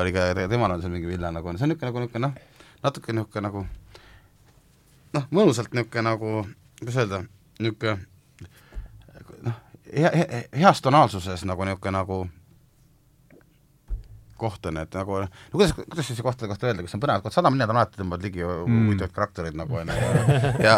oli 0.00 0.12
ka, 0.16 0.24
temal 0.50 0.74
on 0.74 0.82
seal 0.82 0.90
mingi 0.96 1.06
villa 1.12 1.30
nagu 1.30 1.46
on, 1.52 1.58
see 1.60 1.68
on 1.68 1.70
niisugune 1.76 1.92
nagu 1.92 2.02
niisugune 2.02 2.26
noh, 2.26 2.34
natuke 2.82 3.12
niisugune 3.14 3.46
nagu 3.48 3.64
noh, 5.14 5.26
mõnusalt 5.30 5.72
niisugune 5.76 6.06
nagu, 6.10 6.34
kuidas 6.80 7.00
öelda, 7.02 7.22
niisugune 7.60 7.98
noh, 9.48 9.58
hea, 9.92 10.10
hea, 10.16 10.44
heas 10.62 10.80
tonaalsuses 10.84 11.44
nagu 11.48 11.64
niisugune 11.68 11.98
nagu 12.00 12.22
koht 14.42 14.64
on, 14.66 14.74
et 14.80 14.90
nagu 14.98 15.20
no 15.22 15.26
kuidas, 15.52 15.70
kuidas 15.76 16.08
siis 16.08 16.18
kohtade 16.24 16.48
kohta 16.50 16.66
öelda, 16.66 16.82
kus 16.82 16.96
on 16.96 17.02
põnevad 17.04 17.22
kohad, 17.22 17.34
sadamalinnad 17.36 17.70
on 17.70 17.76
alati 17.78 18.00
tõmbavad 18.00 18.24
ligi 18.26 18.42
Mm. 18.42 18.88
huvitavaid 18.88 19.12
karaktereid 19.14 19.54
nagu 19.60 19.76
on 19.78 19.92
ju, 19.92 19.98
ja 20.64 20.72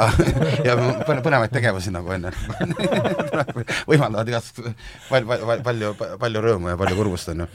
ja 0.68 0.74
põne- 1.08 1.22
põnevaid 1.24 1.54
tegevusi 1.54 1.88
nagu 1.94 2.12
on 2.12 2.26
ju, 2.28 2.32
võimaldavad 3.90 4.28
igast 4.28 4.60
palju, 5.08 5.24
palju, 5.30 5.62
palju, 5.64 5.94
palju 6.20 6.42
rõõmu 6.44 6.74
ja 6.74 6.76
palju 6.82 6.98
kurbust 6.98 7.32
on 7.32 7.40
ju. 7.46 7.48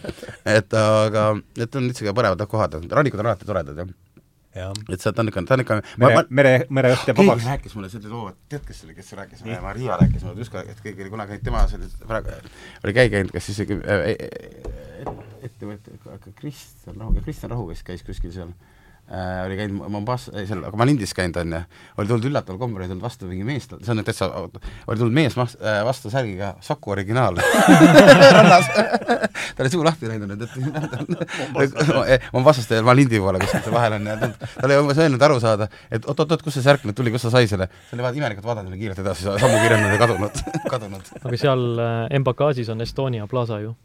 et 0.49 0.73
aga, 0.81 1.27
et 1.61 1.77
on 1.77 1.85
üldse 1.91 2.09
põnevad 2.17 2.41
kohad, 2.49 2.79
rannikud 2.89 3.21
on 3.21 3.29
alati 3.29 3.45
toredad 3.45 3.83
jah. 3.83 3.93
Et 4.67 5.03
ta 5.03 5.13
on 5.23 5.31
ikka, 5.31 5.43
ta 5.49 5.57
on 5.57 5.63
ikka 5.65 5.79
mere, 6.01 6.23
mere, 6.29 6.53
mereõht 6.69 7.05
jääb 7.07 7.19
keegi 7.19 7.29
vabaks. 7.31 7.49
rääkis 7.51 7.77
mulle 7.77 7.91
selle 7.93 8.11
loo, 8.13 8.33
tead, 8.51 8.65
kes 8.67 8.81
see 8.81 8.89
oli, 8.89 8.97
kes 8.97 9.11
see 9.11 9.19
rääkis, 9.19 9.45
Maria 9.65 9.99
rääkis 10.01 10.25
mulle, 10.27 10.47
ükskord, 10.47 10.71
et 10.71 10.81
keegi 10.85 11.05
oli 11.05 11.13
kunagi, 11.13 11.39
tema 11.45 11.65
see 11.71 11.79
oli 11.79 11.91
praegu, 12.09 12.39
oli 12.83 12.97
käi 12.97 13.13
käinud, 13.13 13.31
kas 13.35 13.51
isegi 13.53 13.79
äh, 13.79 14.09
ettevõte, 15.47 15.95
Kristjan 16.39 16.99
Rahu, 16.99 17.23
Kristjan 17.23 17.55
Rahu 17.55 17.69
vist 17.71 17.87
käis 17.87 18.03
kuskil 18.07 18.35
seal. 18.35 18.51
äh, 18.51 18.78
oli 19.45 19.57
käinud 19.57 19.89
Mombasa, 19.89 20.33
ei 20.37 20.45
seal, 20.49 20.61
aga 20.67 20.77
Malindis 20.77 21.15
käinud 21.17 21.39
on 21.41 21.55
ju, 21.57 21.61
oli 21.97 22.11
tulnud 22.11 22.29
üllataval 22.29 22.59
kombel, 22.61 22.83
oli 22.83 22.91
tulnud 22.91 23.05
vastu 23.05 23.29
mingi 23.29 23.47
mees, 23.47 23.65
see 23.69 23.93
on 23.93 23.99
nüüd 24.01 24.09
täitsa, 24.09 24.29
oli 24.29 24.99
tulnud 25.01 25.15
mees 25.15 25.37
mas- 25.39 25.57
äh, 25.61 25.81
vastu 25.87 26.11
särgiga 26.13 26.55
Saku 26.65 26.93
originaal 26.93 27.39
rannas 27.39 28.69
ta 29.55 29.63
oli 29.63 29.69
suu 29.69 29.83
lahti 29.85 30.07
läinud, 30.09 30.31
et 30.41 30.49
Mombasast 32.33 32.71
ja 32.71 32.83
Malindi 32.85 33.19
poole 33.19 33.39
kuskil 33.41 33.63
seal 33.65 33.75
vahel 33.75 33.97
on 33.97 34.07
ja 34.09 34.17
ta 34.21 34.29
oli 34.67 34.77
umbes 34.83 35.01
öelnud 35.01 35.25
aru 35.29 35.39
saada, 35.43 35.69
et 35.91 36.05
oot-oot-oot, 36.05 36.43
kust 36.45 36.59
see 36.59 36.65
särk 36.65 36.85
nüüd 36.87 36.97
tuli, 36.97 37.13
kust 37.13 37.27
sa 37.27 37.33
sai 37.33 37.49
selle, 37.51 37.69
see 37.89 37.97
oli 37.97 38.05
vaata 38.05 38.21
imelikult 38.21 38.47
vaadanud 38.49 38.75
ja 38.75 38.81
kiirelt 38.81 39.03
edasi, 39.03 39.27
sammu 39.27 39.61
ja 39.65 39.99
kadunud, 40.01 40.41
kadunud. 40.73 41.13
aga 41.23 41.41
seal 41.43 41.67
äh, 41.83 41.99
Embakaasis 42.19 42.71
on 42.73 42.85
Estonia 42.85 43.27
plaza 43.27 43.59
ju. 43.63 43.75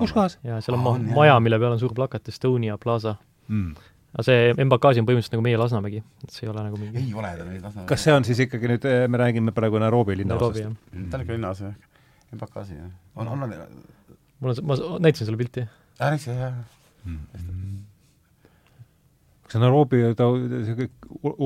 kus 0.00 0.14
kohas 0.16 0.38
ja 0.46 0.60
seal 0.64 0.78
on 0.78 0.86
on, 0.94 1.08
maja, 1.14 1.38
mille 1.40 1.58
peal 1.60 1.76
on 1.76 1.82
suur 1.82 1.94
plakat 1.96 2.28
Estonia 2.32 2.78
plaza. 2.78 3.16
mm.? 3.48 3.74
Aga 4.10 4.24
see 4.26 4.54
Embakaasi 4.64 5.02
on 5.02 5.06
põhimõtteliselt 5.08 5.36
nagu 5.36 5.44
meie 5.46 5.60
Lasnamägi, 5.60 6.02
et 6.24 6.34
see 6.34 6.46
ei 6.46 6.52
ole 6.52 6.64
nagu 6.66 6.80
mingi 6.80 6.98
ei 6.98 7.14
ole 7.14 7.30
ta 7.38 7.46
nüüd 7.46 7.62
Lasnamäe. 7.62 7.88
kas 7.90 8.06
see 8.06 8.14
on 8.14 8.26
siis 8.26 8.42
ikkagi 8.46 8.72
nüüd, 8.72 8.88
me 9.12 9.20
räägime 9.22 9.54
praegu 9.56 9.78
Nairobi 9.82 10.16
Nairobi, 10.18 10.24
linnaosast? 10.24 10.64
jah. 10.64 11.06
ta 11.10 11.18
on 11.20 11.26
ikka 11.26 11.36
linnaosa 11.36 11.68
jah, 11.68 11.76
Embakasi 12.34 12.78
jah. 12.80 12.90
on, 13.14 13.28
on, 13.28 13.46
on, 13.46 13.54
mul 14.40 14.52
on 14.52 14.58
see, 14.58 14.66
ma 14.66 14.78
näitasin 15.06 15.30
sulle 15.30 15.40
pilti. 15.40 15.66
aa, 16.00 16.12
eks 16.16 16.26
jah, 16.32 16.58
kas 19.44 19.54
see 19.54 19.62
Nairobi, 19.62 20.02
ta, 20.18 20.30
see 20.66 20.90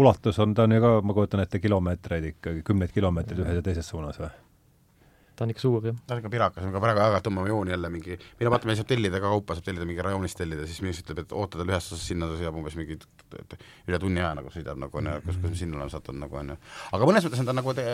ulatus 0.01 0.41
on, 0.45 0.57
ta 0.57 0.69
on 0.69 0.77
ju 0.77 0.81
ka, 0.85 0.95
ma 1.05 1.17
kujutan 1.17 1.45
ette, 1.45 1.61
kilomeetreid 1.61 2.31
ikkagi, 2.35 2.65
kümneid 2.67 2.97
kilomeetreid 2.97 3.45
ühes 3.45 3.61
ja 3.61 3.65
teises 3.65 3.89
suunas 3.93 4.21
või? 4.21 4.33
Ta 5.37 5.45
on 5.45 5.53
ikka 5.53 5.63
suur, 5.65 5.87
jah. 5.89 5.97
ta 6.07 6.15
on 6.15 6.23
ikka 6.23 6.31
pirakas, 6.33 6.67
aga 6.69 6.83
praegu 6.83 7.03
aeg-ajalt 7.03 7.27
tõmbame 7.27 7.51
jooni 7.51 7.75
jälle 7.75 7.91
mingi, 7.91 8.19
meil 8.41 8.51
vaata, 8.55 8.69
meil 8.71 8.79
saab 8.79 8.91
tellida 8.91 9.21
ka 9.23 9.31
kaupa, 9.33 9.57
saab 9.59 9.69
tellida 9.69 9.89
mingi 9.89 10.05
rajoonist 10.07 10.39
tellida, 10.39 10.67
siis 10.71 10.83
mees 10.87 11.01
ütleb, 11.03 11.25
et 11.25 11.35
oota 11.35 11.61
tal 11.61 11.73
ühest 11.73 11.91
otsast 11.91 12.13
sinna, 12.13 12.29
ta 12.31 12.39
sõidab 12.39 12.61
umbes 12.61 12.77
mingi 12.79 12.99
üle 13.91 14.01
tunni 14.03 14.23
aja 14.23 14.35
nagu 14.39 14.53
sõidab 14.55 14.79
nagu 14.81 15.01
on 15.01 15.11
ju, 15.11 15.17
kus, 15.25 15.41
kus 15.41 15.51
me 15.51 15.59
sinna 15.63 15.81
oleme 15.81 15.95
sattunud 15.95 16.23
nagu 16.27 16.39
on 16.43 16.55
ju. 16.55 16.61
aga 16.99 17.11
mõnes 17.11 17.27
mõttes 17.27 17.43
on 17.43 17.51
ta 17.51 17.57
nagu 17.57 17.75
te, 17.75 17.89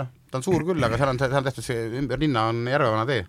noh, 0.00 0.10
ta 0.30 0.40
on 0.40 0.48
suur 0.48 0.66
küll, 0.66 0.88
aga 0.88 0.98
seal 0.98 1.14
on, 1.14 1.22
seal 1.22 1.38
on 1.38 1.48
tehtud 1.50 1.68
see 1.68 1.86
ümber 2.02 2.22
linna 2.22 2.48
on 2.50 2.66
Järvevana 2.72 3.06
tee 3.08 3.22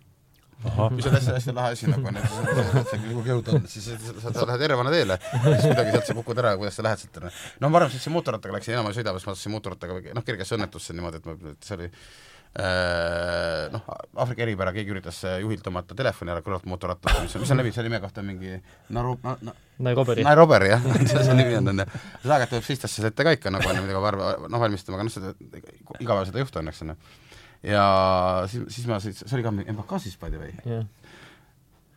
ahah, 0.63 0.91
mis 0.95 1.05
on 1.05 1.15
hästi, 1.17 1.31
hästi 1.35 1.53
lahe 1.55 1.75
asi 1.75 1.89
nagu 1.91 2.07
on, 2.07 2.17
et 2.17 2.89
sa 2.89 2.99
kuhugi 3.01 3.31
jõuda 3.33 3.55
on, 3.57 3.65
siis 3.69 3.87
sa, 3.89 3.97
sa, 4.23 4.33
sa 4.35 4.45
lähed 4.47 4.63
Järvevana 4.65 4.93
teele, 4.93 5.17
siis 5.33 5.65
kuidagi 5.67 5.95
sealt 5.95 6.09
sa 6.09 6.15
kukud 6.19 6.41
ära, 6.43 6.53
kuidas 6.59 6.77
sa 6.79 6.85
lähed 6.87 7.01
sealt, 7.03 7.19
noh. 7.25 7.41
no 7.59 7.69
ma 7.69 7.79
varem 7.79 7.91
sõitsin 7.93 8.15
mootorrattaga, 8.15 8.55
läksin 8.57 8.77
enam 8.77 8.89
ei 8.89 8.97
sõida, 8.97 9.15
sest 9.17 9.29
ma 9.29 9.35
sõitsin 9.35 9.55
mootorrattaga, 9.57 9.99
noh, 10.15 10.25
kergesse 10.27 10.57
õnnetusse 10.57 10.95
niimoodi, 10.95 11.19
et 11.19 11.27
ma, 11.27 11.35
et 11.51 11.67
see 11.67 11.77
oli 11.77 11.89
noh, 12.53 13.85
Aafrika 14.21 14.43
eripära, 14.45 14.73
keegi 14.75 14.93
üritas 14.93 15.23
äh, 15.25 15.39
juhilt 15.41 15.63
tõmmata 15.65 15.95
telefoni 15.97 16.33
ära 16.33 16.43
kõrvalt 16.45 16.67
mootorrattast, 16.69 17.23
mis 17.23 17.33
on, 17.33 17.41
mis 17.41 17.53
on 17.53 17.57
levinud, 17.57 17.75
selle 17.77 17.89
nime 17.89 17.99
kohta 18.03 18.21
on 18.21 18.27
mingi 18.29 18.59
Naru- 18.93 19.15
na, 19.23 19.33
na, 19.41 19.55
Nairoberi. 19.87 20.25
Nairoberi 20.27 20.69
jah, 20.69 20.85
see 21.09 21.37
nimi 21.37 21.57
on, 21.57 21.71
on 21.71 21.81
ju. 21.81 21.87
seda 22.21 22.35
aeg-ajalt 22.35 22.53
tuleb 22.53 22.67
Sistesse 22.67 23.07
ette 23.09 23.25
ka 23.25 23.33
ikka 23.33 23.53
nagu 23.53 23.69
on 23.71 23.79
ju, 23.79 23.85
mida 23.87 24.03
peab 24.05 24.45
noh, 24.45 24.61
valmistama, 24.61 24.99
aga 24.99 25.07
noh, 25.07 25.15
seda 25.15 25.33
igapäevaselt 25.97 26.37
ei 26.37 26.45
juhtu 26.45 26.61
õnneks, 26.61 26.83
on 26.85 26.93
ju. 26.93 26.97
ja 27.71 27.85
siis, 28.53 28.67
siis 28.77 28.89
ma 28.91 29.01
sõitsin, 29.01 29.25
see 29.25 29.39
oli 29.39 29.47
ka 29.47 29.55
Embakasis 29.73 30.19
by 30.21 30.29
the 30.29 30.43
way 30.43 30.53
jah. 30.69 30.85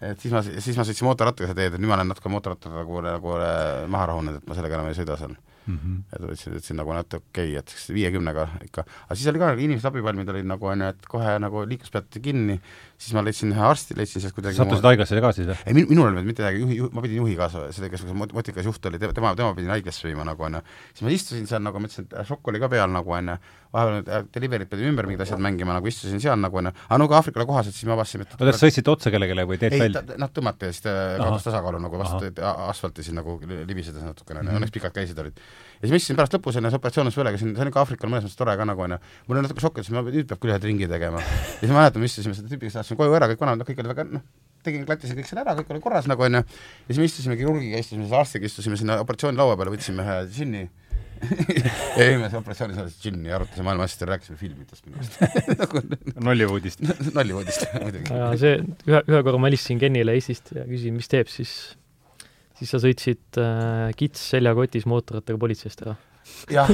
et 0.08 0.24
siis 0.24 0.32
ma, 0.32 0.40
siis 0.46 0.80
ma 0.80 0.88
sõitsin 0.88 1.10
mootorrattaga 1.10 1.52
seda 1.52 1.60
teed, 1.66 1.76
et 1.76 1.84
nüüd 1.84 1.92
ma 1.92 2.00
olen 2.00 2.14
natuke 2.14 2.32
mootorrattaga 2.32 2.80
nagu, 2.80 3.04
nagu 3.04 3.36
äh, 3.42 3.84
maha 3.92 4.08
rahunenud, 4.14 4.40
et 4.40 4.48
ma 4.48 4.56
sellega 4.56 4.80
enam 4.80 4.88
ei 4.88 4.96
sõida 4.96 5.20
seal. 5.20 5.36
Mm. 5.66 5.78
-hmm. 5.78 6.02
et 6.12 6.22
ütlesin, 6.22 6.56
ütlesin 6.56 6.80
nagu, 6.80 6.92
et 6.96 7.14
okei 7.14 7.56
okay,, 7.56 7.58
et 7.58 7.94
viiekümnega 7.94 8.48
ikka, 8.64 8.86
aga 9.06 9.14
siis 9.14 9.30
oli 9.32 9.42
ka 9.42 9.52
inimesed 9.54 9.90
abivalmid 9.90 10.28
olid 10.34 10.48
nagu 10.48 10.70
onju, 10.72 10.90
et 10.94 11.06
kohe 11.10 11.38
nagu 11.42 11.64
liiklus 11.68 11.92
peati 11.94 12.22
kinni, 12.22 12.60
siis 12.96 13.12
ma 13.16 13.22
leidsin 13.24 13.52
ühe 13.52 13.64
arsti, 13.68 13.94
leidsin 13.98 14.22
sealt 14.24 14.34
kuidagi 14.36 14.56
sattusid 14.56 14.86
haiglasse 14.88 15.20
ka 15.20 15.32
siis 15.36 15.50
või? 15.50 15.56
ei, 15.68 15.76
min-, 15.76 15.88
minul 15.90 16.06
ei 16.06 16.12
olnud 16.14 16.28
mitte 16.28 16.42
midagi, 16.42 16.62
juhi, 16.62 16.78
juhi, 16.80 16.92
ma 16.96 17.04
pidin 17.04 17.20
juhi 17.20 17.36
kaasa, 17.38 17.66
see, 17.76 17.90
kes 17.92 18.06
mot-, 18.16 18.32
motikas 18.36 18.66
juht 18.68 18.88
oli, 18.88 19.00
tema, 19.02 19.34
tema 19.36 19.52
pidin 19.56 19.72
haiglasse 19.74 20.08
viima 20.08 20.24
nagu 20.26 20.46
onju. 20.48 20.62
siis 20.92 21.04
ma 21.04 21.12
istusin 21.12 21.48
seal 21.50 21.62
nagu, 21.64 21.82
mõtlesin, 21.82 22.08
et 22.08 22.30
šokk 22.30 22.52
oli 22.52 22.62
ka 22.62 22.70
peal 22.72 22.92
nagu 22.92 23.16
onju, 23.18 23.36
vahepeal 23.76 23.98
need 23.98 24.30
delivery'd 24.36 24.70
pidid 24.72 24.90
ümber 24.90 25.08
mingid 25.10 25.24
asjad 25.26 25.42
mängima, 25.42 25.76
nagu 25.76 25.90
istusin 25.90 26.22
seal 26.22 26.40
nagu 26.40 26.60
onju, 26.62 26.72
aga 26.88 27.00
no 27.02 27.08
ka 27.10 27.18
Aafrikale 27.20 27.46
kohaselt, 27.48 27.76
siis 27.76 27.88
me 27.88 27.94
avastasime, 27.96 28.24
et 28.24 28.36
oota, 28.38 28.56
sõitsite 28.62 28.92
otse 28.92 29.12
kellelegi 29.12 29.48
või 29.52 29.60
teed 29.60 29.76
ei, 29.76 29.84
välja? 29.84 30.02
nad 30.22 30.32
tõmmati 30.36 30.70
ja 30.70 30.72
siis 30.72 30.86
ta 30.86 30.96
kaotas 31.20 31.46
tasakaalu 31.50 31.82
nagu 31.84 32.00
vastu 32.00 32.32
asfalti 32.56 33.04
siin 33.06 33.20
nagu 33.20 33.36
libisedes 33.44 34.04
natukene 34.04 34.40
mm 34.40 34.48
-hmm., 34.48 34.60
õnneks 34.60 34.74
pikad 34.76 34.96
käisid 34.96 35.18
olid. 35.20 35.36
ja 35.36 35.84
siis 35.84 35.92
ma 35.92 36.00
istusin 36.00 36.20
pärast 36.20 36.38
lõpus 36.38 36.56
onju, 36.60 36.72
see 36.72 36.80
operatsioon 36.80 37.12
on 37.12 37.20
üle, 37.24 37.34
käisin, 37.36 37.54
see 37.56 37.66
on 37.66 37.72
ikka 37.72 37.84
Aafrikal 37.84 38.12
mõnes 38.12 38.26
mõttes 38.26 38.40
tore 38.40 38.56
ka 38.56 38.64
nagu 38.64 38.86
onju, 38.86 38.98
mul 39.26 39.36
oli 39.36 39.46
natuke 39.48 39.64
šokk, 39.64 39.82
et 39.82 39.90
ma 39.90 40.04
nüüd 40.06 40.28
peab 40.30 40.40
küll 40.40 40.54
ühe 40.54 40.60
ringi 40.62 40.88
tegema. 40.88 41.20
ja 41.20 41.60
siis 41.60 41.72
ma 41.72 41.82
mäletan, 41.82 42.00
me 42.00 42.10
istusime 42.10 42.34
selle 42.38 42.48
tüübiga, 42.52 42.85
saatsime 42.86 43.02
koju 43.02 43.18
ära, 43.18 43.26
kõik 43.32 43.42
vanemad, 43.42 43.66
kõik 43.66 43.82
olid 43.82 43.90
väga 43.90 44.06
noh, 44.14 44.24
tegin, 44.66 44.86
klattisin 44.86 45.18
kõik 45.18 45.28
selle 45.28 45.42
ära, 45.42 45.54
kõik 45.58 45.70
oli 45.74 45.82
korras 45.82 46.06
nagu 46.10 46.22
onju, 46.26 46.42
ja 46.42 46.88
siis 46.88 47.00
me 47.02 47.06
istusime 47.08 47.38
kirurgiga, 47.38 47.80
istusime 47.82 48.06
selle 48.06 48.20
arstiga, 48.22 48.50
istusime 48.50 48.78
sinna 48.78 49.00
operatsioonilaua 49.02 49.56
peale, 49.58 49.72
võtsime 49.74 50.06
ühe 50.06 50.18
džinni. 50.32 50.66
Ja 51.96 52.04
jõime 52.10 52.26
seal 52.28 52.42
operatsioonisaalis 52.42 52.98
džinni 53.00 53.30
ja 53.30 53.38
arutasime 53.38 53.64
maailma 53.64 53.86
asjadest 53.86 54.02
ja 54.02 54.08
rääkisime 54.10 54.36
filmidest 54.36 54.84
minu 54.84 55.00
arust. 55.00 55.14
Nagu 55.62 55.80
Nollywoodist. 56.26 56.82
Nollywoodist 57.16 57.64
muidugi. 57.80 58.18
see, 58.42 58.58
ühe, 58.84 59.00
ühe 59.00 59.20
korra 59.24 59.40
ma 59.40 59.48
helistasin 59.48 59.80
Kenile 59.80 60.12
Eestist 60.18 60.52
ja 60.52 60.66
küsisin, 60.68 60.98
mis 61.00 61.08
teeb, 61.08 61.32
siis? 61.32 61.54
Siis 62.60 62.68
sa 62.72 62.82
sõitsid 62.84 63.40
äh, 63.40 63.96
kits 63.96 64.28
seljakotis 64.34 64.84
mootorrattaga 64.92 65.40
politseist 65.40 65.80
ära. 65.86 65.96
jah 66.52 66.68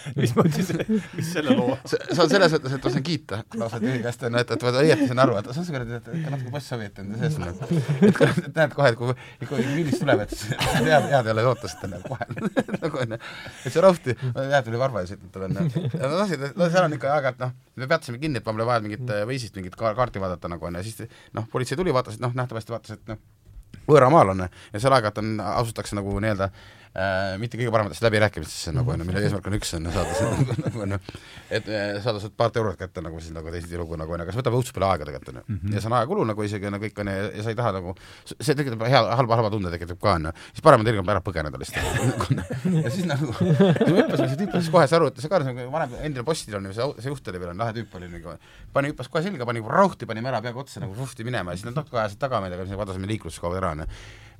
mismoodi 0.20 0.64
see, 0.64 0.84
mis 1.14 1.30
selle 1.34 1.54
loo 1.56 1.76
see, 1.84 1.98
see 2.10 2.22
on 2.24 2.30
selles 2.32 2.54
mõttes, 2.54 2.74
et 2.76 2.86
ma 2.86 2.92
saan 2.94 3.04
kiita 3.06 3.40
lausa 3.60 3.80
tühi 3.82 4.00
käest, 4.04 4.24
onju, 4.26 4.42
et, 4.42 4.52
et 4.56 4.64
ma 4.66 4.72
õieti 4.82 5.08
saan 5.10 5.22
aru, 5.24 5.36
et 5.40 5.50
see 5.50 5.62
on 5.62 5.66
see 5.68 5.76
kuradi, 5.76 5.98
et 5.98 6.30
natuke 6.34 6.52
post-sovjet 6.54 7.00
on 7.02 7.10
sees 7.20 7.38
onju. 7.40 7.68
et 8.08 8.20
et 8.50 8.60
näed 8.60 8.76
kohe, 8.76 8.92
et 8.92 8.98
kui, 9.00 9.16
kui 9.50 9.66
millist 9.74 10.02
tuleb, 10.02 10.24
et 10.24 10.36
head, 10.88 11.08
head 11.12 11.30
ei 11.30 11.34
ole 11.34 11.46
loota, 11.46 11.70
sest 11.70 11.84
onju 11.88 12.02
kohe 12.06 12.28
nagu 12.84 13.02
onju. 13.04 13.20
et 13.64 13.74
see 13.74 13.84
Rauhti, 13.84 14.16
hea 14.38 14.62
tuli 14.66 14.80
Varva 14.80 15.04
ja 15.04 15.10
sõitnud 15.12 15.40
onju. 15.48 15.84
ja 15.96 16.12
no 16.14 16.24
see, 16.30 16.52
no 16.54 16.70
seal 16.70 16.88
on 16.88 16.96
ikka 16.96 17.12
aeg-ajalt 17.16 17.44
noh, 17.44 17.54
me 17.80 17.90
peatusime 17.90 18.22
kinni, 18.22 18.40
et 18.40 18.48
mul 18.48 18.60
oli 18.62 18.70
vaja 18.72 18.86
mingit 18.86 19.14
Waze'ist 19.28 19.60
mingit 19.60 19.76
kaarti 19.80 20.22
vaadata 20.22 20.50
nagu 20.52 20.70
onju, 20.70 20.86
siis 20.86 21.04
noh, 21.36 21.48
politsei 21.52 21.78
tuli, 21.80 21.94
vaatas, 21.94 22.18
et 22.18 22.24
noh, 22.24 22.34
nähtavasti 22.36 22.76
vaatas, 22.76 22.98
et 22.98 23.12
noh, 23.12 23.20
võõramaalane 23.90 24.50
ja 24.72 24.82
seal 24.82 24.94
aeg-ajalt 24.96 25.22
on, 25.22 25.32
asutakse 25.54 25.96
nagu 25.98 26.12
nii-öelda 26.22 26.50
äh, 26.50 26.79
mitte 27.38 27.54
kõige 27.54 27.70
parematesse 27.70 28.02
läbirääkimistesse 28.02 28.72
nagu 28.74 28.90
onju, 28.90 29.04
mille 29.06 29.20
eesmärk 29.22 29.44
on 29.46 29.54
üks 29.60 29.70
on 29.76 29.84
saada 29.94 30.14
nagu, 30.34 30.56
nagu 30.64 30.80
onju, 30.82 30.96
et 31.54 31.68
äh, 31.70 31.90
saada 32.02 32.18
sealt 32.18 32.34
paart 32.34 32.56
eurot 32.58 32.80
kätte 32.80 33.04
nagu 33.04 33.20
siis 33.22 33.30
nagu 33.34 33.52
teisiti 33.54 33.78
lugu 33.78 33.94
nagu 34.00 34.10
onju, 34.10 34.24
aga 34.24 34.34
see 34.34 34.40
võtab 34.40 34.56
õudselt 34.58 34.74
palju 34.74 34.88
aega 34.88 35.06
tegelikult 35.06 35.30
onju 35.30 35.44
mm. 35.44 35.60
-hmm. 35.60 35.76
ja 35.76 35.82
see 35.84 35.90
on 35.90 35.94
ajakulu 36.00 36.24
nagu 36.32 36.46
isegi 36.48 36.72
nagu 36.74 36.82
kõik 36.82 36.98
onju 37.04 37.14
ja, 37.14 37.44
sa 37.46 37.52
ei 37.54 37.58
taha 37.60 37.72
nagu, 37.78 37.94
see 38.32 38.56
tekitab 38.58 38.82
hea, 38.90 39.02
halba, 39.20 39.38
halba 39.38 39.52
tunde 39.54 39.70
tekitab 39.76 40.00
ka 40.02 40.16
onju, 40.18 40.32
siis 40.50 40.64
parem 40.66 40.82
on 40.82 40.90
tegelikult 40.90 41.14
ära 41.14 41.22
põgeneda 41.22 41.60
lihtsalt 41.62 42.34
ja 42.84 42.90
siis 42.90 43.06
nagu, 43.06 43.30
siis 43.38 43.60
me 43.86 43.98
hüppasime, 44.00 44.30
see 44.32 44.40
tüüp 44.42 44.56
sai 44.58 44.72
kohe 44.74 44.88
see 44.90 45.30
ka 45.30 45.42
nagu 45.46 45.68
vanem 45.70 45.94
endine 46.00 46.26
postil 46.26 46.58
on 46.58 46.66
ju, 46.66 46.74
see, 46.74 46.88
see 47.04 47.14
juht 47.14 47.30
oli 47.30 47.44
veel, 47.44 47.54
lahe 47.60 47.76
tüüp 47.78 47.94
oli 48.00 48.10
nagu, 48.16 48.34
pani, 48.74 48.90
hüppas 48.90 49.12
kohe 49.12 49.22
selga, 49.22 49.46
pani 49.46 49.62
rauhti, 49.62 50.10
panime 50.10 50.34
ära 50.34 50.42
peaaegu 50.42 50.64
otsa 50.64 50.82
nagu 50.82 50.98
rufti 50.98 51.22
minema 51.22 51.54
ja 51.54 51.60
siis 51.60 51.70
nad 51.70 51.78
natuke 51.78 52.02
ajasid 52.02 52.18
taga 52.18 52.42
meid, 52.42 52.58
aga 52.58 52.66
siis 52.66 52.82
vadasime 52.82 53.06
liiklusse 53.10 53.38
kogu 53.38 53.54
aeg 53.54 53.62
ära 53.62 53.76
onju 53.76 53.88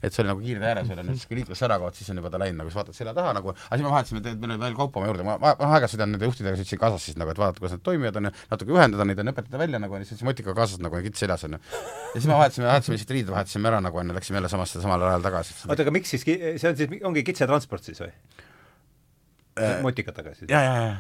et 0.03 0.15
see 0.15 0.23
oli 0.23 0.31
nagu 0.31 0.41
kiirtee 0.43 0.69
ääres 0.71 0.89
veel, 0.89 1.03
nüüd 1.05 1.25
kui 1.29 1.39
liiklus 1.39 1.61
ära 1.67 1.77
kaob, 1.81 1.95
siis 1.97 2.09
on 2.13 2.21
juba 2.21 2.31
ta 2.33 2.41
läinud 2.41 2.61
nagu, 2.61 2.71
siis 2.73 2.79
vaatad 2.81 2.97
selja 2.97 3.13
taha 3.17 3.35
nagu, 3.37 3.53
aga 3.53 3.79
siis 3.79 3.85
me 3.85 3.93
vahetasime, 3.93 4.23
et 4.25 4.41
meil 4.41 4.55
oli 4.55 4.63
veel 4.65 4.79
kaupa 4.79 5.01
oma 5.01 5.11
juurde, 5.11 5.27
ma, 5.27 5.37
ma, 5.43 5.53
aeg-ajalt 5.69 5.95
sõidan 5.95 6.13
nende 6.15 6.29
juhtidega, 6.29 6.57
sõitsin 6.61 6.81
kaasas 6.81 7.05
siis 7.09 7.19
nagu, 7.21 7.35
et 7.35 7.41
vaadata, 7.43 7.61
kuidas 7.61 7.77
nad 7.77 7.85
toimivad, 7.85 8.17
on 8.21 8.31
ju, 8.31 8.35
natuke 8.55 8.77
ühendada 8.77 9.07
neid, 9.09 9.21
on 9.21 9.33
õpetada 9.35 9.61
välja 9.61 9.83
nagu, 9.85 10.01
siis 10.09 10.25
Motikaga 10.27 10.57
kaasas 10.63 10.81
nagu 10.81 11.05
kits 11.05 11.21
seljas, 11.25 11.45
on 11.49 11.59
ju. 11.59 11.61
ja 11.61 12.17
siis 12.17 12.31
me 12.31 12.37
vahetasime, 12.39 12.69
vahetasime 12.71 12.97
lihtsalt 12.97 13.15
riided, 13.17 13.35
vahetasime 13.37 13.73
ära 13.73 13.85
nagu, 13.85 14.01
on 14.01 14.13
ju, 14.13 14.17
läksime 14.17 14.41
jälle 14.41 14.53
samasse, 14.53 14.81
samal 14.81 15.05
ajal 15.11 15.29
tagasi. 15.29 15.57
oota, 15.69 15.85
aga 15.85 15.97
miks 15.99 16.17
siis, 16.17 16.25
see 16.25 16.73
on 16.73 16.81
siis, 16.81 17.01
ongi 17.13 17.27
kitsetransport 17.29 17.93
siis 17.93 18.01
või? 18.01 18.13
motikatega 19.85 20.37
siis? 20.39 20.49
ja, 20.49 20.65
ja, 20.65 20.77
ja 20.89 20.93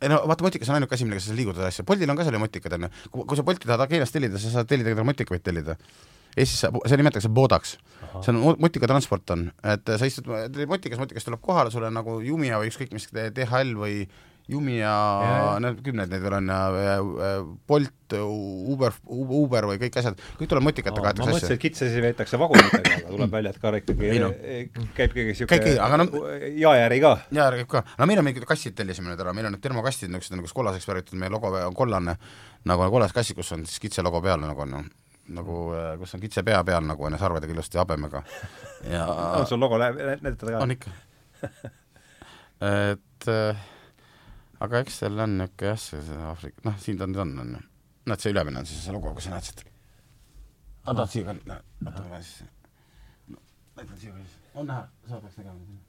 ei 0.00 0.08
no 0.08 0.22
vaata, 0.24 0.44
motikas 0.46 0.70
on 0.72 0.78
ainuke 0.78 0.96
asi, 0.96 1.04
millega 1.04 1.20
sa 1.20 1.34
liigutad 1.36 1.66
asja, 1.66 1.84
Boltil 1.84 2.08
on 2.08 2.16
ka 2.16 2.24
seal 2.24 2.36
ju 2.36 2.40
motikad, 2.40 2.76
on 2.76 2.86
ju, 2.86 2.90
kui 3.12 3.36
sa 3.36 3.44
Bolti 3.44 3.68
tahad 3.68 3.90
Keeniast 3.90 4.16
tellida, 4.16 4.40
sa 4.40 4.52
saad 4.54 4.70
tellida 4.70 4.94
ka 4.96 5.04
motikaid 5.04 5.44
tellida 5.44 5.76
Eestis 6.36 6.62
see 6.62 7.00
nimetatakse 7.00 7.30
boodaks. 7.34 7.76
see 8.22 8.32
on 8.32 8.56
motikatransport 8.58 9.30
on, 9.34 9.46
et 9.64 9.92
sa 9.98 10.08
istud 10.08 10.26
motikas, 10.68 10.98
motikas 10.98 11.26
tuleb 11.26 11.40
kohale, 11.44 11.70
sul 11.70 11.86
on 11.86 11.94
nagu 11.94 12.18
Jumia 12.24 12.58
või 12.60 12.70
ükskõik 12.72 12.94
mis 12.94 13.08
DHL 13.10 13.76
või 13.78 14.04
Jumia, 14.50 14.92
need 15.62 15.80
kümned 15.86 16.10
neid 16.10 16.22
veel 16.24 16.34
on 16.40 16.48
ja 16.50 16.96
Bolt, 17.70 18.14
Uber, 18.16 18.96
Uber 19.06 19.66
või 19.70 19.78
kõik 19.78 19.98
asjad, 20.00 20.18
kõik 20.40 20.50
tuleb 20.50 20.64
motikatega 20.66 21.12
aetakse 21.12 21.22
asja. 21.22 21.30
ma 21.30 21.36
mõtlesin, 21.36 21.54
et 21.54 21.62
kitsasi 21.62 22.02
veetakse 22.02 22.40
vagunitega, 22.40 22.96
aga 22.96 23.12
tuleb 23.14 23.36
välja, 23.36 23.52
et 23.54 23.60
ka 23.62 23.72
ikkagi 23.78 24.22
no. 24.22 24.30
käib 24.96 25.14
keegi 25.14 25.36
niisugune 25.36 26.00
no, 26.02 26.24
jaeäri 26.64 26.98
ka. 27.04 27.12
jaeäri 27.38 27.62
käib 27.62 27.70
ka, 27.76 27.84
no 28.00 28.08
meil 28.10 28.22
on 28.22 28.26
mingid 28.26 28.48
kastid 28.48 28.74
tellisime 28.80 29.12
nüüd 29.12 29.22
ära, 29.22 29.36
meil 29.36 29.50
on 29.50 29.54
need 29.54 29.62
termokastid 29.62 30.10
niisugused 30.10 30.40
nagu 30.40 30.50
kollaseks 30.62 30.90
värvitud, 30.90 31.20
meie 31.20 31.30
logo 31.30 31.52
on 31.60 31.76
kollane, 31.78 32.16
nagu 32.66 32.90
kollased 32.96 33.14
kassid, 33.20 33.38
kus 33.38 33.54
on 33.54 33.68
siis 33.70 33.78
kitse 33.86 34.02
logo 34.06 34.22
peal 34.24 34.42
nagu 34.42 34.66
on 34.66 34.74
noh 34.80 34.90
nagu, 35.36 35.58
äh, 35.76 35.92
kus 36.00 36.14
on 36.16 36.22
kitse 36.22 36.44
pea 36.46 36.60
peal 36.66 36.86
nagu 36.86 37.06
onju, 37.06 37.18
sarvedega 37.20 37.54
ilusti 37.54 37.80
habemega 37.80 38.22
ja 38.94 39.06
on 39.40 39.46
sul 39.46 39.60
logo 39.60 39.78
näidatada 39.80 40.56
ka? 40.56 40.62
on 40.64 40.74
ikka 40.76 40.94
et 42.90 43.28
äh, 43.28 43.68
aga 44.60 44.82
eks 44.84 45.02
seal 45.02 45.24
on 45.24 45.38
niisugune 45.40 45.70
jah, 45.72 45.80
see, 45.80 46.02
see 46.06 46.24
Aafrika, 46.30 46.64
noh, 46.68 46.80
siin 46.82 46.98
ta 47.00 47.08
nüüd 47.10 47.22
on, 47.24 47.36
on 47.44 47.54
ju. 47.56 47.62
näed, 48.10 48.24
see 48.24 48.34
ülemine 48.34 48.62
on 48.62 48.68
siis 48.68 48.82
see 48.84 48.96
logo, 48.96 49.14
kus 49.16 49.28
sa 49.28 49.36
näed 49.36 49.48
siit. 49.48 49.64
aga 50.84 50.98
tahad 50.98 51.14
siia 51.14 51.30
ka, 51.30 51.38
oota, 51.86 52.04
ma 52.10 52.20
siis, 52.24 52.42
näitan 53.78 53.96
siia 53.96 54.12
ka 54.12 54.20
siis, 54.26 54.36
on 54.54 54.70
näha, 54.72 54.84
sa 55.08 55.24
peaks 55.24 55.40
nägema. 55.40 55.80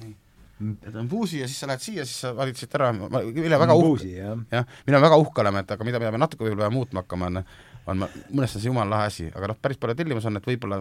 nii 0.00 0.18
et 0.60 0.94
on 0.94 1.08
Puusi 1.08 1.40
ja 1.40 1.48
siis 1.48 1.60
sa 1.62 1.68
lähed 1.70 1.80
siia, 1.80 2.04
siis 2.04 2.20
sa 2.24 2.34
valid 2.36 2.58
siit 2.58 2.74
ära, 2.76 2.90
ma, 2.92 3.22
mille 3.24 3.58
väga 3.62 3.76
uhke, 3.80 4.08
jah, 4.12 4.66
mille 4.86 5.00
väga 5.00 5.18
uhke 5.22 5.40
oleme, 5.40 5.62
et 5.64 5.70
aga 5.72 5.86
mida, 5.88 6.00
mida 6.02 6.12
me 6.12 6.20
natuke 6.20 6.44
võib-olla 6.44 6.66
peame 6.66 6.76
muutma 6.76 7.04
hakkama, 7.04 7.30
on 7.30 7.40
on 7.90 8.00
mõnes 8.00 8.52
mõttes 8.54 8.66
jumala 8.66 8.96
lahe 8.96 9.10
asi, 9.10 9.28
aga 9.34 9.50
noh, 9.50 9.58
päris 9.62 9.80
palju 9.80 9.96
tellimus 9.98 10.26
on, 10.28 10.38
et 10.40 10.46
võib-olla 10.46 10.80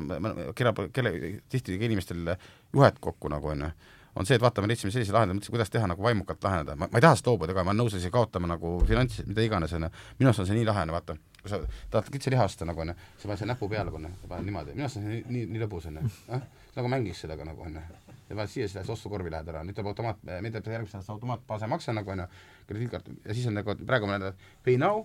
kella, 0.58 0.74
kelle, 0.96 1.14
tihti 1.50 1.78
inimestel 1.80 2.36
juhet 2.74 3.00
kokku 3.04 3.32
nagu 3.32 3.52
on 3.54 3.66
ju, 3.66 3.72
on 4.20 4.28
see, 4.28 4.38
et 4.38 4.44
vaata, 4.44 4.64
me 4.64 4.70
leidsime 4.72 4.92
sellise 4.94 5.14
lahenduse, 5.16 5.38
mõtlesime, 5.38 5.56
kuidas 5.56 5.74
teha 5.74 5.90
nagu 5.90 6.04
vaimukalt 6.04 6.44
lahendada, 6.44 6.76
ma, 6.76 6.90
ma 6.92 7.00
ei 7.00 7.06
taha 7.06 7.16
sellest 7.16 7.30
loobuda 7.30 7.56
ka, 7.56 7.64
ma 7.64 7.74
olen 7.74 7.84
nõus 7.84 7.96
isegi 7.98 8.14
kaotama 8.14 8.50
nagu 8.52 8.76
finants, 8.90 9.22
mida 9.28 9.46
iganes, 9.46 9.74
on 9.78 9.88
ju, 9.88 9.92
minu 10.20 10.32
arust 10.32 10.44
on 10.44 10.50
see 10.50 10.58
nii 10.58 10.68
lahe, 10.68 10.86
vaata, 10.96 11.16
kui 11.40 11.52
sa 11.54 11.62
tahad 11.94 12.10
kitseliha 12.16 12.48
osta 12.50 12.68
nagu 12.68 12.84
on 12.84 12.94
ju, 12.94 12.98
sa 13.22 13.30
paned 13.30 13.42
selle 13.42 13.54
näpu 13.54 13.70
peale, 13.72 13.94
on 13.96 14.08
ju, 14.10 14.14
sa 14.24 14.32
paned 14.34 14.50
niimoodi, 14.50 14.76
minu 14.76 14.88
arust 14.88 15.00
on 15.00 15.06
see 15.06 15.14
nii, 15.14 15.26
nii, 15.36 15.46
nii 15.54 15.64
lõbus, 15.64 15.88
on 15.92 16.02
ju, 16.02 16.14
noh, 16.34 16.48
nagu 16.76 16.92
mängiks 16.96 17.24
sellega 17.26 17.48
nagu 17.48 17.68
on 17.68 17.78
ju. 17.80 17.86
Ja 18.30 18.36
paned 18.38 18.52
siia, 18.52 18.68
siis 18.68 18.76
lähed 18.78 18.92
ostukorvi 18.94 19.32
lähed 19.34 19.48
ära, 19.50 19.64
nüüd 19.66 19.78
tuleb 19.78 19.94
automaat, 19.94 20.20
meil 20.28 20.52
tuleb 20.54 20.76
järgmisest 20.76 21.00
aastast 21.00 21.16
automaatbaase 21.16 21.70
makse 21.72 21.96
nagu 21.98 22.12
on 22.14 22.26
ju, 22.26 22.28
krediitkaart. 22.70 23.08
Ja 23.26 23.34
siis 23.34 23.48
on 23.50 23.58
nagu 23.58 23.74
praegu 23.80 24.10
me 24.10 24.20
näeme 24.20 24.36
pay 24.66 24.78
now 24.78 25.02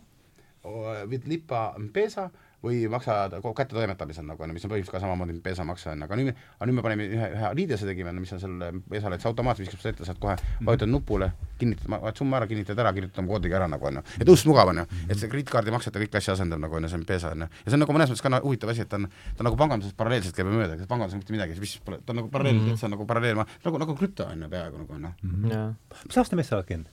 lipa 1.29 1.75
M-Pesa 1.79 2.31
või 2.65 2.85
maksad 2.89 3.35
kättetoimetamisel 3.45 4.25
nagu 4.27 4.43
on 4.43 4.51
ju, 4.51 4.57
mis 4.57 4.65
on 4.65 4.73
põhimõtteliselt 4.73 4.97
ka 4.97 5.01
samamoodi 5.03 5.35
M-Pesa 5.37 5.67
makse 5.69 5.91
on, 5.93 6.05
aga 6.07 6.17
nüüd, 6.17 6.39
aga 6.57 6.69
nüüd 6.69 6.79
me 6.79 6.85
panime 6.87 7.07
ühe, 7.13 7.29
ühe 7.37 7.51
liidese 7.59 7.89
tegime, 7.89 8.13
mis 8.17 8.33
on 8.33 8.41
seal 8.41 8.55
M-Pesale, 8.71 9.19
et 9.19 9.25
see 9.25 9.31
automaat 9.31 9.61
viskab 9.61 9.83
sulle 9.83 9.93
ette, 9.95 10.07
saad 10.09 10.21
kohe 10.23 10.37
mhm. 10.39 10.69
vajutad 10.71 10.91
nupule, 10.91 11.31
kinnitad, 11.61 11.91
vajutad 11.93 12.23
summa 12.23 12.41
ära, 12.41 12.49
kinnitad 12.51 12.81
ära, 12.81 12.93
kirjutad 12.97 13.21
oma 13.23 13.35
koodiga 13.35 13.59
ära 13.61 13.69
nagu 13.71 13.89
on 13.91 14.01
ju. 14.01 14.05
et 14.17 14.33
õudselt 14.33 14.51
mugav 14.53 14.73
on 14.73 14.81
ju, 14.81 14.87
et 15.09 15.21
see 15.21 15.33
krediitkaardi 15.33 15.75
maksete 15.75 16.05
kõik 16.05 16.19
asja 16.21 16.37
asendab 16.39 16.63
nagu 16.65 16.79
on 16.79 16.89
ju, 16.89 16.93
see 16.95 17.03
M-Pesa 17.03 17.33
on 17.37 17.45
ju. 17.45 17.51
ja 17.65 17.67
see 17.67 17.79
on 17.79 17.85
nagu 17.85 17.97
mõnes 17.99 18.15
mõttes 18.15 18.25
ka 18.25 18.41
huvitav 18.47 18.73
asi, 18.73 18.87
et 18.87 18.93
ta 18.93 19.01
on, 19.01 19.09
ta 19.11 19.45
on 19.45 19.51
nagu 19.51 19.61
pangandusest 19.61 19.99
paralleelselt 19.99 20.39
käib 20.39 20.49
mööda, 20.53 20.79
et 20.79 20.89
panganduses 20.89 21.21
mitte 21.21 21.37
midagi, 21.37 21.59
mis 21.61 21.77
pole, 21.85 22.01
ta 22.01 22.17
on 22.17 22.23
nagu 22.23 22.33
paralleelselt 22.33 22.65
mm, 22.65 22.73
-hmm. 22.73 22.81
see 22.81 22.89
on 22.89 22.97
nagu 22.97 23.09
paralleel, 23.11 23.43
nagu, 23.67 23.83
nagu 23.85 23.99
krüpto 23.99 24.31
on 24.31 24.47
ju 24.47 24.49
peaaegu 24.57 24.81
nagu 24.85 24.97
on 24.97 25.11
ju. 25.11 25.67
mis 26.09 26.19
aasta 26.19 26.41
mees 26.41 26.49
sa 26.49 26.57
oled 26.63 26.71
käinud? 26.71 26.89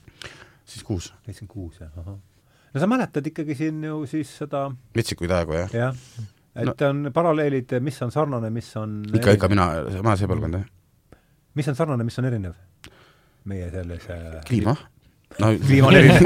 siis 0.64 0.84
kuus. 0.84 1.14
seitsekümmend 1.24 1.54
kuus, 1.54 1.80
jah, 1.80 1.96
ahah 1.96 2.20
no 2.72 2.80
sa 2.80 2.88
mäletad 2.90 3.26
ikkagi 3.32 3.56
siin 3.58 3.82
ju 3.84 4.02
siis 4.10 4.30
seda 4.42 4.66
metsikuid 4.96 5.34
aegu, 5.38 5.56
jah? 5.60 5.74
jah, 5.76 5.98
et 6.54 6.72
no. 6.72 6.88
on 6.88 7.10
paralleelid, 7.14 7.76
mis 7.84 8.00
on 8.04 8.14
sarnane, 8.14 8.50
mis 8.54 8.70
on 8.80 9.02
ikka, 9.12 9.36
ikka 9.38 9.50
mina, 9.52 9.68
ma 10.04 10.16
see 10.18 10.30
põlvkond, 10.30 10.60
jah. 10.60 11.20
mis 11.58 11.68
on 11.72 11.78
sarnane, 11.78 12.06
mis 12.08 12.18
on 12.22 12.30
erinev? 12.30 12.58
meie 13.50 13.68
sellise 13.72 14.16
kliima 14.46 14.76
no 15.40 15.52
kliima 15.62 15.88
on 15.88 15.96
erinev 15.96 16.20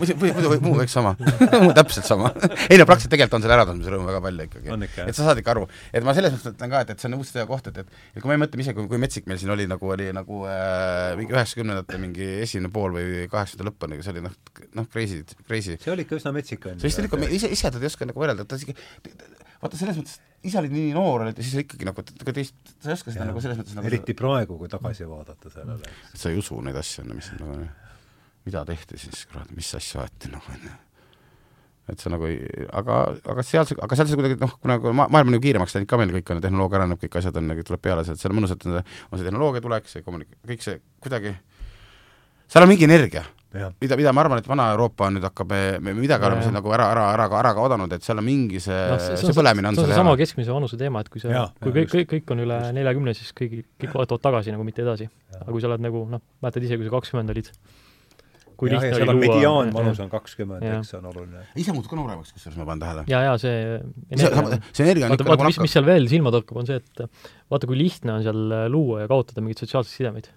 muidu, 0.00 0.16
muidu 0.20 0.58
muu 0.64 0.74
kõik 0.78 0.92
sama 0.92 1.14
täpselt 1.78 2.06
sama. 2.06 2.30
ei 2.70 2.78
no 2.78 2.86
praktiliselt 2.88 3.12
tegelikult 3.14 3.38
on 3.38 3.44
seal 3.44 3.54
äratundmise 3.56 3.94
rõõmu 3.94 4.08
väga 4.10 4.22
palju 4.26 4.46
ikkagi. 4.48 4.90
et 5.06 5.16
sa 5.16 5.26
saad 5.26 5.40
ikka 5.42 5.54
aru, 5.54 5.66
et 5.92 6.06
ma 6.06 6.14
selles 6.16 6.34
mõttes 6.34 6.54
ütlen 6.54 6.72
ka, 6.72 6.82
et, 6.84 6.92
et 6.94 7.02
see 7.02 7.10
on 7.10 7.18
uudse 7.18 7.46
koht, 7.50 7.70
et, 7.70 7.82
et 7.82 7.88
et 8.16 8.22
kui 8.22 8.30
ma 8.30 8.36
ei 8.36 8.42
mõtle 8.44 8.64
ise, 8.64 8.74
kui, 8.76 8.88
kui 8.90 9.02
metsik 9.02 9.28
meil 9.30 9.40
siin 9.42 9.54
oli, 9.54 9.66
nagu 9.70 9.94
oli 9.94 10.10
nagu 10.16 10.42
äh, 10.50 11.16
mingi 11.20 11.36
üheksakümnendate 11.36 12.00
mingi 12.02 12.30
esimene 12.46 12.72
pool 12.74 12.96
või 12.96 13.26
kaheksakümnendate 13.32 13.68
lõpp 13.70 13.88
on, 13.88 13.98
see 14.04 14.14
oli 14.14 14.24
noh, 14.26 14.36
noh 14.78 14.90
crazy, 14.92 15.22
crazy. 15.46 15.78
see 15.80 15.94
oli 15.94 16.06
ikka 16.06 16.20
üsna 16.20 16.34
metsik, 16.36 16.66
on 16.66 16.78
ju. 16.78 16.84
see 16.84 16.92
vist 16.92 17.02
oli 17.02 17.10
ikka, 17.10 17.22
ise, 17.40 17.52
ise 17.58 17.72
ta 17.72 17.82
ei 17.82 17.90
oska 17.90 18.08
nagu 18.08 18.22
võrrelda, 18.22 18.46
ta 18.48 18.60
isegi 18.60 18.76
vaata 19.60 19.78
selles 19.80 20.00
mõttes, 20.00 20.18
ise 20.46 20.58
olid 20.60 20.72
nii 20.74 20.94
noor 20.96 21.26
olid 21.26 21.38
ja 21.38 21.44
siis 21.44 21.64
ikkagi 21.64 21.86
nagu, 21.88 22.04
ega 22.22 22.34
teist, 22.36 22.56
sa 22.80 22.90
ei 22.90 22.96
oska 22.96 23.12
seda 23.12 23.28
nagu 23.28 23.42
selles 23.44 23.60
mõttes 23.60 23.76
nagu 23.76 23.90
eriti 23.90 24.16
praegu, 24.16 24.56
kui 24.60 24.70
tagasi 24.72 25.08
vaadata 25.08 25.52
sellele. 25.52 25.94
et 26.12 26.20
sa 26.20 26.32
ei 26.32 26.40
usu 26.40 26.60
neid 26.64 26.78
asju, 26.80 27.04
mis 27.10 27.32
on 27.36 27.42
nagu 27.44 27.58
mida 28.46 28.62
tehti 28.68 29.00
siis, 29.00 29.26
kurat, 29.30 29.50
mis 29.56 29.68
asja 29.76 30.04
aeti, 30.04 30.30
noh, 30.32 30.46
on 30.52 30.62
ju. 30.68 30.76
et 31.90 32.00
see 32.02 32.12
nagu 32.12 32.28
ei, 32.28 32.38
aga, 32.80 33.00
aga 33.32 33.44
seal 33.44 33.66
see, 33.68 33.76
aga 33.82 33.98
seal 33.98 34.08
see 34.08 34.20
kuidagi 34.20 34.38
noh, 34.40 34.54
kuna 34.62 34.78
ma- 34.94 35.08
maailm 35.12 35.32
on 35.32 35.36
ju 35.36 35.42
kiiremaks 35.44 35.74
läinud 35.76 35.90
ka 35.90 35.98
meil 36.00 36.14
kõik 36.14 36.32
on 36.32 36.40
ju, 36.40 36.44
tehnoloogia 36.46 36.80
areneb, 36.80 37.00
kõik 37.02 37.18
asjad 37.20 37.40
on 37.40 37.50
nagu 37.50 37.66
tuleb 37.66 37.82
peale, 37.84 38.06
see, 38.06 38.16
et 38.16 38.22
seal 38.22 38.32
on 38.32 38.40
mõnus, 38.40 38.54
et 38.54 38.66
on 38.70 38.80
see 38.80 39.26
tehnoloogia 39.26 39.64
tulek, 39.64 39.90
see 39.90 40.06
kommunik-, 40.06 40.38
kõik 40.46 40.64
see 40.64 40.80
kuidagi, 41.02 41.34
seal 42.48 42.64
on 42.64 42.72
mingi 42.72 42.88
energia 42.88 43.26
jah, 43.54 43.72
mida, 43.82 43.96
mida 43.98 44.12
ma 44.14 44.22
arvan, 44.24 44.40
et 44.40 44.48
Vana-Euroopa 44.48 45.08
on 45.08 45.16
nüüd 45.18 45.26
hakkab, 45.26 45.52
me, 45.82 45.94
midagi 45.98 46.26
oleme 46.28 46.44
siin 46.44 46.54
nagu 46.54 46.72
ära, 46.74 46.86
ära, 46.94 47.08
ära, 47.16 47.26
ära 47.40 47.52
kaotanud, 47.56 47.92
et 47.96 48.06
seal 48.06 48.22
on 48.22 48.26
mingi 48.26 48.62
see 48.62 48.78
no,, 48.92 48.98
see 49.00 49.34
põlemine 49.36 49.72
on 49.72 49.76
see 49.76 49.84
on 49.84 49.90
seal 49.90 49.96
seesama 49.96 50.14
keskmise 50.20 50.54
vanuse 50.54 50.78
teema, 50.80 51.02
et 51.02 51.10
kui 51.12 51.22
sa, 51.22 51.48
kui 51.62 51.74
kõik, 51.80 51.92
kõik, 51.94 52.08
kõik 52.14 52.34
on 52.36 52.44
üle 52.46 52.58
neljakümne, 52.76 53.14
siis 53.18 53.34
kõigi, 53.36 53.64
kõik 53.82 53.96
vaatavad 53.98 54.26
tagasi 54.28 54.54
nagu 54.54 54.66
mitte 54.66 54.84
edasi. 54.86 55.10
aga 55.40 55.50
kui 55.50 55.62
sa 55.62 55.70
oled 55.70 55.86
nagu 55.86 56.04
noh, 56.10 56.22
mäletad 56.44 56.66
ise, 56.66 56.78
kui 56.78 56.86
sa 56.86 56.94
kakskümmend 56.94 57.34
olid, 57.34 57.50
kui 58.60 58.70
jah, 58.70 58.84
ja 58.84 58.92
lihtne 58.92 59.14
oli 59.16 59.18
luua 59.18 59.36
mediaanvanus 59.36 60.02
on 60.04 60.10
kakskümmend, 60.12 60.66
eks 60.70 60.92
see 60.92 60.98
on 61.00 61.10
oluline. 61.10 61.46
ise 61.58 61.74
muutub 61.74 61.94
ka 61.94 61.98
nooremaks, 61.98 62.34
kusjuures 62.36 62.58
ma 62.60 62.68
panen 62.68 62.84
tähele. 62.84 63.06
ja, 63.10 63.22
ja 63.26 63.38
see 63.40 63.80
see, 64.14 64.60
see 64.76 64.86
energia 64.86 65.08
on 65.08 65.16
vaata, 65.16 65.24
ikka 65.24 65.32
vaata, 65.32 65.42
nagu 65.42 65.54
mis, 65.54 65.62
mis 65.64 65.78
seal 65.78 65.88
veel 65.88 66.10
silma 66.12 66.34
torkab, 66.34 66.60
on 66.62 66.68
see, 66.68 66.78
et 66.82 67.02
vaata, 67.50 67.70
kui 67.70 67.80
lihtne 67.80 68.18
on 68.18 68.26
seal 68.26 68.44
luua 68.70 69.04
ja 69.04 69.10
kaotada 69.10 69.42
mingeid 69.42 69.64
sotsiaalseid 69.64 69.96
sidemeid. 70.02 70.30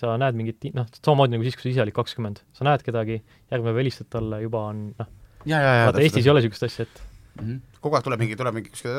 Sa 0.00 0.16
näed 0.20 0.38
mingit, 0.38 0.70
noh, 0.76 0.88
samamoodi 1.00 1.36
nagu 1.36 1.46
siis, 1.46 1.56
kui 1.58 1.68
sa 1.68 1.72
ise 1.74 1.84
olid 1.84 1.96
kakskümmend. 1.96 2.42
sa 2.56 2.66
näed 2.68 2.84
kedagi, 2.86 3.20
järgmine 3.52 3.72
päev 3.72 3.82
helistad 3.82 4.10
talle, 4.12 4.40
juba 4.44 4.64
on 4.72 4.84
noh, 4.98 5.10
ja, 5.44 5.60
ja, 5.60 5.74
ja 5.80 5.88
vaata 5.88 6.02
Eestis 6.04 6.26
ei 6.26 6.32
ole 6.32 6.42
niisugust 6.42 6.66
asja, 6.68 6.86
et 6.86 7.02
mm. 7.02 7.46
-hmm. 7.46 7.80
kogu 7.80 7.96
aeg 7.96 8.06
tuleb 8.06 8.24
mingi, 8.24 8.36
tuleb 8.36 8.54
mingi 8.54 8.70
kuskil, 8.70 8.96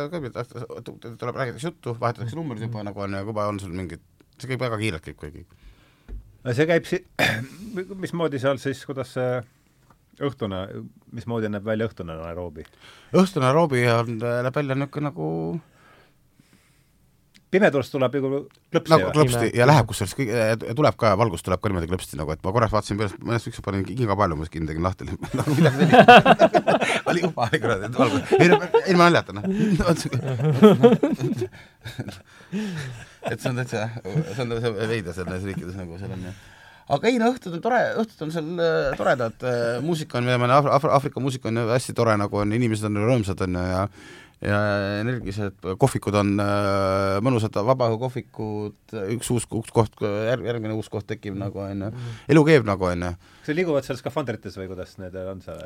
tuleb, 1.17 1.35
räägitakse 1.35 1.67
juttu, 1.67 1.95
vahetatakse 1.99 2.35
numbrid 2.35 2.67
juba 2.67 2.83
nagu 2.83 3.01
on 3.01 3.17
ja 3.17 3.23
juba 3.25 3.47
on 3.47 3.59
sul 3.59 3.73
mingid, 3.73 4.03
see 4.39 4.51
käib 4.51 4.61
väga 4.61 4.77
kiirelt 4.77 5.07
kõik 5.07 5.19
kuigi. 5.23 5.45
see 6.51 6.67
käib 6.67 6.85
si-, 6.85 7.05
mismoodi 8.05 8.39
seal 8.39 8.57
siis, 8.57 8.85
kuidas 8.85 9.13
see 9.17 9.41
õhtune, 10.21 10.61
mismoodi 11.11 11.49
näeb 11.49 11.65
välja 11.65 11.87
õhtune 11.89 12.17
Nairobi? 12.17 12.65
õhtune 13.13 13.45
Nairobi 13.45 13.85
on, 13.89 14.17
näeb 14.17 14.55
välja 14.55 14.75
niisugune 14.75 15.09
nagu 15.09 15.27
pimedus 17.51 17.91
tuleb 17.91 18.15
ju 18.15 18.21
klõpsi 18.71 18.91
nagu 18.93 19.11
klõpsti 19.15 19.49
ja 19.57 19.65
läheb 19.67 19.87
kusjuures 19.89 20.13
kõik, 20.15 20.29
tuleb 20.77 20.95
ka, 20.99 21.11
valgus 21.19 21.43
tuleb 21.45 21.59
ka 21.61 21.71
niimoodi 21.71 21.89
klõpsti 21.91 22.19
nagu, 22.19 22.29
et 22.33 22.41
ma 22.45 22.53
korraks 22.55 22.73
vaatasin 22.75 22.99
peale, 22.99 23.17
mõnest 23.27 23.49
ükskord 23.51 23.65
panin 23.67 23.83
kinga 23.87 24.15
palju, 24.19 24.35
ma 24.39 24.47
kinni 24.51 24.67
tegin 24.69 24.85
lahti, 24.85 25.01
nagu 25.39 25.49
midagi 25.57 25.75
sellist 25.81 25.97
oli 27.11 27.19
juba, 27.25 27.41
oli 27.49 27.59
kuradi, 27.63 27.83
et 27.89 27.95
valgus, 27.99 28.21
ei, 28.37 28.47
ilma 28.93 29.03
naljata, 29.09 29.31
noh. 29.35 29.43
et 33.31 33.37
see 33.37 33.49
on 33.51 33.59
täitsa, 33.59 33.77
see 34.05 34.41
on 34.45 34.49
täitsa 34.55 34.69
veider 34.93 35.13
seal 35.17 35.27
neis 35.29 35.45
riikides 35.49 35.75
nagu 35.79 35.99
seal 35.99 36.15
on 36.15 36.23
jah. 36.31 36.35
Aga 36.91 37.07
ei 37.07 37.19
no 37.21 37.29
õhtud 37.31 37.53
on 37.55 37.61
tore, 37.63 37.79
õhtud 38.01 38.25
on 38.25 38.31
seal 38.33 38.47
äh, 38.59 38.89
toredad 38.99 39.43
äh,, 39.47 39.77
muusika 39.85 40.17
on, 40.19 40.25
ma 40.27 40.49
Af-, 40.57 40.71
Af-, 40.79 40.89
Aafrika 40.97 41.23
muusika 41.23 41.47
on 41.51 41.57
hästi 41.69 41.93
tore, 41.95 42.17
nagu 42.19 42.41
on, 42.41 42.51
inimesed 42.57 42.89
on 42.89 42.99
rõõmsad, 42.99 43.39
on 43.45 43.59
ju, 43.59 43.63
ja 43.69 43.85
ja 44.41 44.59
energilised, 45.01 45.59
kohvikud 45.77 46.15
on 46.17 46.33
äh, 46.41 47.17
mõnusad 47.23 47.55
vabaõhukohvikud, 47.61 48.95
üks 49.15 49.29
uus, 49.33 49.45
uus 49.53 49.69
koht, 49.73 50.01
järg, 50.01 50.47
järgmine 50.49 50.73
uus 50.77 50.89
koht 50.89 51.07
tekib 51.11 51.37
nagu, 51.37 51.61
on 51.61 51.85
ju, 51.85 51.91
elu 52.33 52.45
käib 52.47 52.65
nagu, 52.67 52.89
on 52.89 53.05
ju. 53.05 53.11
Kas 53.41 53.51
nad 53.51 53.57
liiguvad 53.57 53.87
seal 53.87 53.97
skafandrites 53.99 54.57
või 54.61 54.67
kuidas 54.71 54.95
need 55.01 55.15
on 55.21 55.41
seal, 55.41 55.61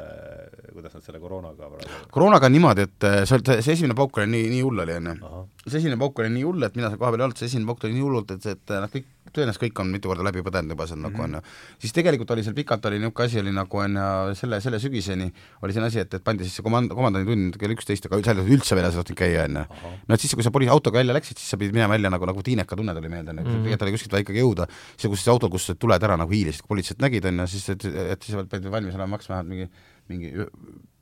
kuidas 0.73 0.95
nad 0.95 1.03
selle 1.05 1.19
koroonaga 1.23 1.69
praegu 1.73 2.11
koroonaga 2.15 2.49
on 2.49 2.55
niimoodi, 2.55 2.87
et 2.89 3.07
äh, 3.09 3.17
see, 3.29 3.41
see 3.61 3.75
esimene 3.77 3.97
pauk 3.97 4.17
oli 4.21 4.29
nii, 4.31 4.47
nii 4.55 4.63
hull 4.65 4.83
oli, 4.85 4.95
on 5.01 5.11
ju. 5.11 5.17
ahah, 5.27 5.43
see 5.67 5.81
esimene 5.83 5.99
pauk 6.01 6.23
oli 6.23 6.31
nii 6.37 6.45
hull, 6.47 6.63
et 6.69 6.79
mina 6.79 6.89
seal 6.91 7.01
kohapeal 7.01 7.21
ei 7.25 7.27
olnud, 7.29 7.41
see 7.43 7.51
esimene 7.51 7.69
pauk 7.71 7.83
tuli 7.83 7.97
nii 7.97 8.05
hullult, 8.07 8.31
et 8.37 8.47
et 8.55 8.75
nad 8.79 8.91
kõik, 8.93 9.11
tõenäoliselt 9.35 9.63
kõik 9.65 9.79
on 9.81 9.89
mitu 9.91 10.07
korda 10.07 10.23
läbi 10.23 10.39
põdenud 10.45 10.71
juba 10.71 10.85
seal 10.87 10.99
nagu 11.01 11.19
on 11.25 11.33
ju. 11.35 11.39
siis 11.83 11.91
tegelikult 11.97 12.29
oli 12.31 12.43
seal 12.45 12.55
pikalt 12.55 12.85
oli 12.87 12.99
niisugune 13.01 13.25
asi 13.25 13.39
oli 13.41 13.51
nagu 13.55 13.79
on 13.81 13.97
ju 13.99 14.35
selle, 14.39 14.59
selle 14.63 14.79
sügiseni 14.79 15.25
oli 15.65 15.73
selline 15.75 15.89
asi, 15.91 15.99
et, 16.05 16.13
et 16.15 16.23
pandi 16.23 16.45
siis 16.47 16.55
see 16.61 16.63
komand-, 16.63 16.93
komandanditund 16.95 17.57
kell 17.59 17.73
üksteist, 17.75 18.05
aga 18.07 18.21
seal 18.23 18.39
üldse 18.45 18.77
väljas 18.77 18.95
ei 18.95 19.01
tohtinud 19.01 19.19
käia, 19.19 19.43
on 19.49 19.59
ju. 19.59 19.65
ahah. 19.65 19.97
no 20.07 20.15
et 20.15 20.23
siis, 20.23 20.35
kui 20.37 20.45
sa 20.45 20.53
poli-, 20.55 20.69
autoga 20.71 21.01
välja 21.01 21.17
läksid, 21.17 21.41
siis 21.41 21.51
sa 21.51 21.59
pidid 21.59 21.75
minema 21.75 21.97
välja 21.97 22.13
nagu, 22.13 22.29
nagu 22.29 22.45
tiineka 22.45 22.77
tunne 22.79 22.95
tuli 22.95 23.11
meelde, 23.11 23.33
on 23.35 23.41
ju, 23.41 23.45
Mhm. 23.45 23.63
tegelikult 23.65 23.85
oli 23.89 23.95
kuskilt 23.97 24.15
vaja 24.15 24.23
ikkagi 24.27 24.41
jõuda, 24.45 24.69
siis 24.95 25.09
kus 25.11 25.19
siis 25.25 25.33
autol 25.33 25.51
kustusid 25.51 25.79
tuled 25.81 26.03
ära 26.07 26.15
nagu 26.21 26.31
hiilisid, 26.31 26.61
kui 26.63 26.75
politseid 26.75 27.01
nägid, 27.03 27.25
on 27.27 27.43
ju, 27.43 27.47
siis 27.65 27.75
et, 27.75 27.85
et 28.15 28.25
siis 28.25 28.39
pidid 28.51 28.71
valmis 28.71 28.95
olema, 28.95 29.15
maksma 29.17 29.41
mingi 29.47 29.67
mingi 30.11 30.31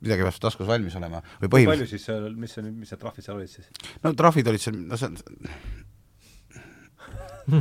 midagi 0.04 0.24
peab 0.24 0.36
taskus 0.40 0.68
valmis 0.68 0.94
olema. 0.96 1.20
Või 1.40 1.48
kui 1.48 1.50
palju 1.52 1.68
põhimõtteliselt, 1.70 1.92
siis 1.92 2.06
seal, 2.08 2.28
mis 2.40 2.54
see, 2.56 2.62
mis 2.70 2.88
see 2.92 3.00
trahvid 3.00 3.26
seal 3.26 3.36
olid 3.36 3.52
siis? 3.52 3.66
no 4.04 4.14
trahvid 4.16 4.46
olid 4.52 4.62
seal, 4.64 4.76
no 4.80 4.96
see 5.00 5.08
on, 5.10 5.14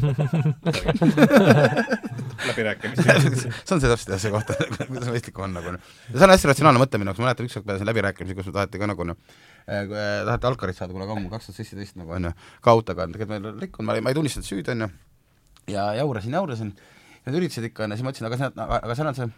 läbirääkimised 2.48 3.04
see 3.68 3.76
on 3.76 3.82
see 3.84 3.90
täpselt 3.92 4.14
jah, 4.14 4.22
see 4.22 4.32
koht, 4.32 4.48
kuidas 4.90 5.10
mõistlikum 5.12 5.44
on 5.48 5.54
nagu 5.58 5.74
noh. 5.76 5.82
ja 6.08 6.16
see 6.16 6.28
on 6.28 6.34
hästi 6.34 6.50
ratsionaalne 6.52 6.80
mõtlemine, 6.80 7.12
kus 7.12 7.20
ma 7.20 7.28
mäletan 7.28 7.50
ükskord 7.50 7.68
selle 7.68 7.90
läbirääkimisi, 7.92 8.38
kus 8.38 8.48
taheti 8.50 8.80
ka 8.80 8.86
nagu 8.90 9.02
noh, 9.12 9.18
taheti 9.68 10.50
alkarit 10.50 10.80
saada 10.80 10.96
kunagi 10.96 11.12
ammu, 11.18 11.28
kaks 11.34 11.46
tuhat 11.50 11.60
seitseteist 11.60 11.96
nagu 12.00 12.10
on 12.16 12.30
ju, 12.30 12.34
ka 12.64 12.76
autoga, 12.76 13.10
tegelikult 13.12 13.34
meil 13.36 13.44
oli 13.52 13.60
rikkunud, 13.68 13.88
ma 13.90 13.92
ei, 14.00 14.06
ma 14.06 14.10
ei 14.14 14.18
tunnistanud 14.20 14.48
süüdi, 14.48 14.70
on 14.72 14.80
ju, 14.86 14.90
ja 15.76 15.84
jaurasin, 16.00 16.34
jaurasin, 16.40 16.72
nad 17.28 17.38
üritasid 17.40 17.70
ikka, 17.70 17.86
on 17.86 17.94
ju, 17.94 18.00
siis 18.00 18.08
ma 18.08 18.14
ütlesin, 18.14 18.30
aga 18.30 18.40
see, 18.40 18.52
aga, 18.66 18.98
seal 19.00 19.12
on 19.12 19.18
see 19.20 19.30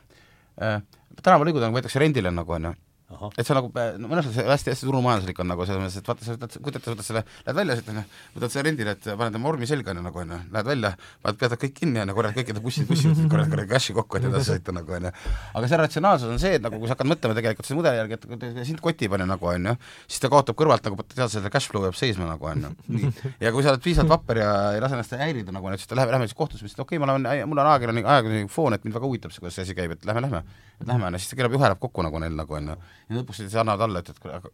äh, 0.66 0.78
tänavalõigud 1.22 1.66
on, 1.68 1.76
võetakse 1.76 2.02
rendile 2.02 2.34
nagu, 2.34 2.58
on 2.58 2.72
ju, 3.06 3.16
ahah, 3.16 3.32
et 3.38 3.46
see 3.46 3.54
on 3.54 3.60
nagu, 3.60 3.72
no 4.02 4.10
mõnes 4.10 4.28
mõttes 4.28 4.50
hästi-hästi 4.50 4.88
turumajanduslik 4.88 5.40
on 5.44 5.50
nagu 5.52 5.66
selles 5.68 5.82
mõttes, 5.84 5.98
et 6.02 6.10
vaata, 6.10 6.26
sa 6.26 6.36
võtad, 6.36 6.56
kujutad, 6.58 6.86
sa 6.86 6.94
võtad 6.94 7.08
selle, 7.08 7.24
lähed 7.46 7.60
välja, 7.60 7.78
siis 7.78 7.92
onju, 7.94 8.04
võtad 8.36 8.54
selle 8.54 8.66
rendile, 8.70 8.96
et 8.96 9.08
paned 9.12 9.38
oma 9.40 9.50
vormi 9.52 9.70
selga 9.70 9.94
onju 9.94 10.06
nagu 10.06 10.22
onju, 10.24 10.40
lähed 10.56 10.70
välja, 10.72 10.92
paned, 11.26 11.40
peatad 11.44 11.62
kõik 11.62 11.76
kinni 11.80 12.02
onju, 12.02 12.16
korjad 12.18 12.38
kõikide 12.40 12.64
bussid, 12.66 12.88
bussid, 12.90 13.22
korjad, 13.32 13.52
korjad 13.54 13.70
cash'i 13.76 13.96
kokku, 13.98 14.20
et 14.20 14.28
edasi 14.30 14.56
sõita 14.56 14.76
nagu 14.76 14.98
onju. 14.98 15.12
aga 15.54 15.70
see 15.72 15.82
ratsionaalsus 15.82 16.34
on 16.34 16.42
see, 16.42 16.56
et 16.58 16.66
nagu 16.66 16.80
kui 16.82 16.90
sa 16.90 16.98
hakkad 16.98 17.12
mõtlema 17.12 17.38
tegelikult 17.38 17.70
selle 17.70 17.82
mudeli 17.82 18.02
järgi, 18.02 18.20
et 18.20 18.66
sind 18.72 18.82
kotib 18.84 19.18
onju 19.18 19.30
nagu 19.30 19.52
onju, 19.54 19.76
siis 20.08 20.24
ta 20.24 20.32
kaotab 20.34 20.58
kõrvalt 20.58 20.90
nagu 20.90 21.00
potentsiaalselt 21.00 21.42
selle 21.42 21.54
cash 21.54 21.72
flow 21.72 21.86
jääb 21.86 22.00
seisma 22.00 22.30
nagu 22.30 22.50
onju. 22.52 22.74
ja 23.44 23.54
kui 23.54 23.66
sa 23.66 23.74
oled 23.76 23.86
piisavalt 23.86 24.16
vapper 24.16 24.42
ja 24.42 24.52
ei 24.76 24.84
lase 24.84 24.98
ennast 24.98 25.16
häirida 25.20 25.54
nagu 25.56 25.70
onju, 25.70 25.82
siis 25.82 25.92
ta 25.92 26.00
läheb, 26.00 26.14
lähme 26.16 26.30
siis 26.30 26.38
kohtusse, 26.38 26.66
siis 26.66 26.80
okei 26.80 26.98
okay,, 26.98 27.06
ma 27.06 27.14
olen, 27.14 27.28
mul 27.50 27.62
on 27.62 27.72
ajakirjanik, 27.74 28.10
ajakirjanik 28.16 28.54
foon, 28.54 28.76
et 28.76 28.86
mind 28.86 28.98
väga 28.98 29.10
huvitab 29.10 29.34
see, 29.34 29.44
kuidas 29.44 29.60
see 29.60 29.68
asi 29.68 29.78
käib, 29.78 29.96
et 29.96 30.06
lähme, 30.08 30.26
lähme, 30.26 30.44
et 30.82 30.88
lähme 30.90 31.10
onju, 31.10 31.22
siis 31.22 31.34
ta 31.34 31.40
keerab 31.40 31.58
juhe 31.58 31.68
läheb 31.68 31.82
kokku 31.82 32.06
nagu 32.06 32.22
neil 32.24 32.38
nagu 32.38 32.60
onju. 32.60 32.78
Ja 33.10 33.20
lõpuks 33.20 33.42
siis 33.42 33.58
annavad 33.62 33.86
alla, 33.88 34.02
et, 34.02 34.12
et 34.12 34.22
kuule, 34.22 34.40
aga 34.40 34.52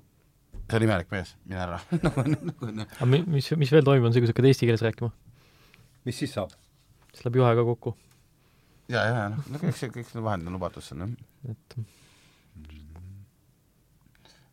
see 0.72 0.80
on 0.80 0.86
imelik 0.88 1.12
mees, 1.14 1.34
mine 1.48 1.64
ära 1.66 1.80
nagu, 2.06 2.26
nagu 2.32 2.70
onju. 2.70 2.88
aga 2.98 3.10
mi-, 3.14 3.24
mis, 3.38 3.52
mis 3.60 3.74
veel 3.74 3.88
toimub, 3.88 4.10
on 4.10 4.16
see, 4.16 4.24
kui 4.24 4.30
sa 4.30 4.36
hakkad 4.36 4.50
eesti 4.52 4.70
keeles 4.70 4.86
rääkima. 4.88 5.12
mis 6.08 6.22
siis 6.24 6.36
saab? 6.38 6.54
siis 7.12 7.26
läheb 7.26 7.42
juhe 7.42 7.56
ka 7.58 7.66
kokku, 7.72 7.96
ja, 8.92 9.08
ja, 9.08 9.26
noh, 9.34 9.50
no 9.52 9.64
kõik 9.64 9.80
see, 9.80 9.92
kõik 9.94 10.14
need 10.14 10.28
vahendid 10.28 10.52
on 10.52 10.60
lubatud 10.60 10.86
seal, 10.86 11.04
noh. 11.04 11.18
et 11.52 11.82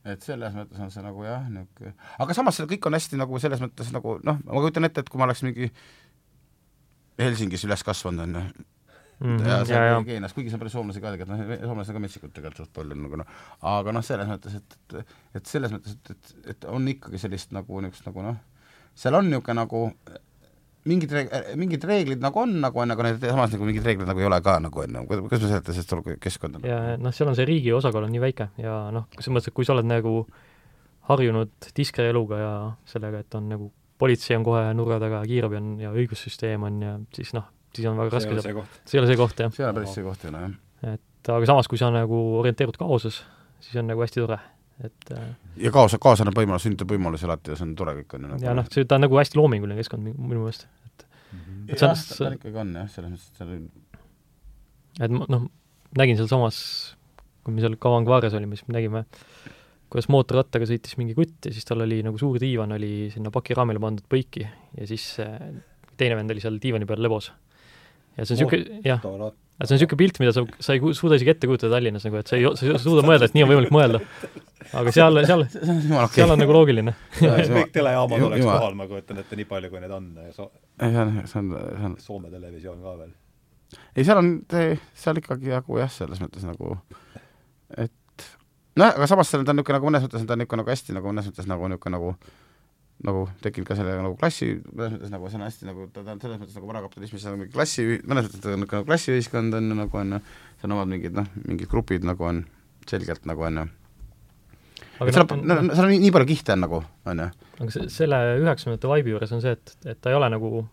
et 0.09 0.24
selles 0.24 0.55
mõttes 0.57 0.80
on 0.80 0.90
see 0.92 1.05
nagu 1.05 1.24
jah, 1.26 1.46
niisugune, 1.53 1.94
aga 2.22 2.36
samas 2.36 2.59
see 2.59 2.68
kõik 2.70 2.88
on 2.88 2.96
hästi 2.96 3.20
nagu 3.20 3.40
selles 3.42 3.62
mõttes 3.62 3.92
nagu 3.94 4.18
noh, 4.24 4.40
ma 4.44 4.62
kujutan 4.62 4.88
ette, 4.88 5.05
et 5.05 5.12
kui 5.12 5.20
ma 5.20 5.28
oleks 5.28 5.44
mingi 5.46 5.70
Helsingis 7.18 7.64
üles 7.66 7.82
kasvanud, 7.82 8.28
on 8.28 8.36
ju, 8.38 8.66
mm, 9.20 9.40
ja 9.46 9.58
seal 9.68 9.88
ja, 9.90 9.98
Keenias, 10.06 10.34
kuigi 10.36 10.52
seal 10.52 10.62
palju 10.62 10.74
soomlasi 10.74 11.02
ka 11.02 11.14
tegelikult, 11.14 11.34
noh, 11.34 11.64
soomlased 11.70 11.92
on 11.92 11.98
ka 11.98 12.04
metsikud 12.04 12.36
tegelikult 12.36 12.62
suht 12.62 12.74
palju 12.76 12.98
nagu 12.98 13.20
noh, 13.22 13.34
aga 13.72 13.94
noh, 13.96 14.06
selles 14.06 14.30
mõttes, 14.30 14.58
et, 14.60 14.78
et 15.00 15.40
et 15.40 15.50
selles 15.50 15.74
mõttes, 15.74 15.98
et, 15.98 16.14
et, 16.14 16.48
et 16.54 16.70
on 16.70 16.88
ikkagi 16.94 17.20
sellist 17.24 17.52
nagu 17.56 17.82
niisugust 17.84 18.08
nagu 18.08 18.24
noh, 18.30 18.40
seal 18.98 19.18
on 19.18 19.30
niisugune 19.30 19.60
nagu 19.62 19.84
mingid 20.88 21.12
reeg-, 21.12 21.32
mingid 21.58 21.86
reeglid 21.88 22.22
nagu 22.22 22.42
on, 22.42 22.58
nagu 22.62 22.82
on, 22.82 22.94
aga 22.94 23.08
need 23.08 23.24
samas 23.26 23.54
nagu 23.54 23.66
mingid 23.68 23.86
reeglid 23.86 24.08
nagu 24.08 24.22
ei 24.22 24.28
ole 24.28 24.38
ka 24.44 24.58
nagu 24.62 24.84
on, 24.84 25.00
kuidas 25.08 25.42
ma 25.42 25.50
seletan 25.50 25.76
sellest 25.76 26.22
keskkonda? 26.24 26.62
ja 26.66 26.78
noh, 27.00 27.14
seal 27.14 27.30
on 27.30 27.38
see 27.38 27.48
riigi 27.48 27.74
osakaal 27.76 28.06
on 28.06 28.14
nii 28.14 28.22
väike 28.22 28.50
ja 28.62 28.78
noh, 28.94 29.08
selles 29.18 29.34
mõttes, 29.34 29.52
et 29.52 29.58
kui 29.58 29.68
sa 29.68 29.74
oled 29.76 29.88
nagu 29.88 30.22
harjunud 31.08 31.70
diskre 31.76 32.08
eluga 32.12 32.40
ja 32.40 32.54
sellega, 32.88 33.22
et 33.24 33.36
on 33.38 33.48
nagu 33.50 33.70
politsei 33.98 34.36
on 34.38 34.46
kohe 34.46 34.64
nurga 34.76 35.00
taga, 35.02 35.22
kiirabi 35.26 35.58
on 35.58 35.70
ja 35.82 35.92
õigussüsteem 35.94 36.66
on 36.68 36.82
ja 36.84 36.96
siis 37.16 37.32
noh, 37.36 37.48
siis 37.76 37.86
on 37.90 37.98
väga 38.00 38.10
see 38.10 38.18
raske 38.18 38.30
ei 38.30 38.36
ole 38.38 38.42
seal, 38.42 38.62
see 38.84 38.98
ei 38.98 39.02
ole 39.02 39.08
see 39.12 39.18
koht 39.20 39.42
jah. 39.44 39.52
see 39.54 39.64
ei 39.64 39.68
ole 39.68 39.74
päris 39.80 39.94
see 39.98 40.04
koht 40.06 40.24
ju 40.24 40.30
noh, 40.34 40.46
jah. 40.46 40.94
et 40.94 41.32
aga 41.34 41.50
samas, 41.50 41.68
kui 41.68 41.78
sa 41.80 41.90
nagu 41.94 42.20
orienteerud 42.40 42.78
kaoses, 42.80 43.22
siis 43.60 43.76
on 43.82 43.88
nagu 43.90 44.02
hästi 44.04 44.22
tore, 44.24 44.38
et 44.84 45.12
äh, 45.16 45.28
ja 45.66 45.72
kaasa, 45.74 45.98
kaasa 46.02 46.24
annab 46.24 46.38
võimalus, 46.38 46.64
sünnib 46.68 46.84
võimalus 46.88 47.24
alati 47.26 47.52
ja 47.52 47.58
see 47.58 47.66
on 47.68 47.74
tore 47.78 47.96
kõik 48.00 48.14
on 48.18 48.26
ju 48.28 48.32
nagu 48.34 48.44
ja 48.48 48.54
noh, 48.56 48.68
see, 48.72 48.84
ta 48.88 48.96
on 48.98 49.04
nagu 49.06 49.18
hästi 49.20 49.38
loominguline 49.40 49.76
keskkond 49.80 50.06
mi- 50.06 50.14
minu 50.16 50.44
meelest, 50.46 50.66
et 50.86 51.06
et 51.68 51.78
see 51.82 51.88
on- 51.88 51.94
jah, 51.94 52.06
ta 52.18 52.32
ikkagi 52.38 52.62
on 52.64 52.74
jah, 52.80 52.88
selles 52.94 53.12
mõttes, 53.12 53.28
et 53.34 53.42
seal 53.42 55.04
et 55.04 55.14
ma 55.14 55.26
noh, 55.30 55.46
nägin 55.98 56.18
sealsamas, 56.18 56.58
kui 57.44 57.54
me 57.54 57.62
seal 57.64 57.76
Kavangvaares 57.80 58.34
olime, 58.38 58.56
siis 58.58 58.68
me 58.68 58.76
nägime, 58.78 59.04
kuidas 59.92 60.08
mootorrattaga 60.12 60.66
sõitis 60.68 60.96
mingi 61.00 61.14
kutt 61.16 61.46
ja 61.48 61.52
siis 61.54 61.64
tal 61.68 61.80
oli 61.84 62.00
nagu 62.04 62.18
suur 62.20 62.36
diivan 62.42 62.74
oli 62.76 63.08
sinna 63.12 63.30
pakiraamile 63.32 63.80
pandud 63.80 64.04
põiki 64.10 64.42
ja 64.44 64.88
siis 64.90 65.04
äh, 65.24 65.38
teine 65.96 66.18
vend 66.18 66.30
oli 66.34 66.42
seal 66.44 66.58
diivani 66.62 66.86
peal 66.88 67.00
lebos. 67.02 67.30
Ja 68.18 68.26
see 68.26 68.34
on 68.34 68.40
niisugune, 68.40 68.80
jah, 68.84 69.00
see 69.02 69.68
on 69.68 69.76
niisugune 69.76 70.00
pilt, 70.02 70.18
mida 70.22 70.32
sa, 70.34 70.42
sa 70.64 70.74
ei 70.74 70.94
suuda 70.98 71.18
isegi 71.18 71.32
ette 71.32 71.48
kujutada 71.50 71.76
Tallinnas 71.76 72.06
nagu, 72.08 72.18
et 72.20 72.30
sa 72.30 72.38
ei, 72.38 72.46
sa 72.58 72.66
ei 72.66 72.80
suuda 72.82 73.04
mõelda, 73.06 73.28
et 73.28 73.36
nii 73.36 73.44
on 73.46 73.52
võimalik 73.52 73.74
mõelda. 73.74 74.00
aga 74.80 74.94
seal, 74.94 75.20
seal, 75.30 75.44
okei 75.46 76.16
seal 76.16 76.34
on 76.34 76.42
nagu 76.42 76.56
loogiline. 76.56 76.94
kõik 77.20 77.72
telejaamad 77.76 78.26
oleks 78.26 78.42
jumal- 78.42 78.58
kohal, 78.58 78.76
ma 78.80 78.88
kujutan 78.90 79.22
ette, 79.22 79.38
nii 79.38 79.48
palju, 79.52 79.70
kui 79.72 79.84
neid 79.84 79.94
on 79.94 80.10
see 80.34 80.44
on, 80.44 80.50
see 80.82 81.04
on, 81.04 81.14
see 81.30 81.86
on, 81.92 81.96
Soome 82.02 82.32
televisioon 82.34 82.82
ka 82.82 82.96
veel. 83.04 83.14
ei 83.94 84.08
seal 84.08 84.22
on, 84.24 84.34
seal 84.98 85.22
ikkagi 85.22 85.54
nagu 85.54 85.80
jah, 85.80 85.94
selles 85.94 86.20
mõttes 86.24 86.46
nagu, 86.48 86.74
et 87.76 88.26
nojah, 88.78 88.98
aga 88.98 89.08
samas 89.10 89.30
seal 89.30 89.46
ta 89.46 89.54
on 89.54 89.60
niisugune 89.62 89.78
nagu 89.78 89.90
mõnes 89.90 90.04
mõttes 90.06 90.26
on 90.26 90.28
ta 90.28 90.38
niisugune 90.38 90.64
nagu 90.64 90.74
hästi 90.74 90.98
nagu 90.98 91.10
mõnes 91.14 91.30
mõttes 91.30 91.50
nagu 91.50 91.70
niisugune 91.70 91.96
nagu 91.98 92.12
nagu 92.18 92.46
tekkinud 92.99 93.66
ka 93.68 93.76
selle 93.78 93.94
nagu 94.03 94.16
klassi, 94.18 94.49
mõnes 94.74 94.96
mõttes 94.96 95.12
nagu 95.12 95.28
see 95.30 95.38
on 95.38 95.44
hästi 95.46 95.66
nagu, 95.68 95.86
ta 95.94 96.03
ta 96.03 96.14
on 96.16 96.20
selles 96.22 96.40
mõttes 96.40 96.57
nagu 96.59 96.70
varakapitalismis 96.72 97.26
on 97.30 97.36
mingi 97.38 97.55
klassi, 97.55 97.84
mõnes 98.03 98.26
mõttes 98.26 98.42
ta 98.42 98.51
on 98.51 98.62
niisugune 98.62 98.86
klassiühiskond 98.88 99.55
on 99.55 99.68
ju 99.70 99.76
nagu 99.78 100.01
on 100.01 100.16
ju, 100.16 100.20
seal 100.59 100.70
on 100.72 100.76
omad 100.78 100.90
mingid 100.90 101.14
noh, 101.14 101.28
mingid 101.44 101.70
grupid 101.70 102.07
nagu 102.09 102.26
on 102.26 102.40
selgelt 102.90 103.28
nagu 103.30 103.44
on 103.46 103.61
ju. 103.62 103.66
seal 105.12 105.22
on, 105.30 105.44
seal 105.46 105.84
on 105.84 105.92
nii, 105.92 106.01
nii 106.07 106.14
palju 106.16 106.30
kihte 106.32 106.57
on 106.57 106.64
nagu, 106.66 106.80
on 107.07 107.22
ju. 107.22 107.28
aga 107.61 107.76
se- 107.76 107.86
selle 107.94 108.18
üheksakümnendate 108.40 108.90
vibe'i 108.94 109.14
juures 109.14 109.36
on 109.36 109.44
see, 109.46 109.55
et, 109.55 109.76
et 109.94 110.01
ta 110.03 110.11
ei 110.11 110.18
ole 110.18 110.30
nagu, 110.34 110.64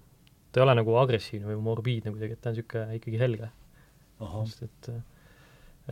ta 0.49 0.61
ei 0.61 0.65
ole 0.65 0.75
nagu 0.81 0.97
agressiivne 1.03 1.51
või 1.51 1.59
morbiidne 1.67 2.15
kuidagi, 2.15 2.39
et 2.39 2.41
ta 2.41 2.49
on 2.49 2.57
niisugune 2.57 2.97
ikkagi 3.01 3.21
helge. 3.21 3.51
sest 4.49 4.65
et, 4.65 4.89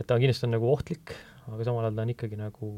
et 0.00 0.06
ta 0.10 0.18
kindlasti 0.18 0.48
on 0.48 0.56
nagu 0.56 0.66
ohtlik, 0.72 1.14
aga 1.46 1.62
samal 1.62 1.86
ajal 1.86 1.94
ta 2.00 2.08
on 2.08 2.14
ikkagi 2.16 2.40
nagu 2.42 2.74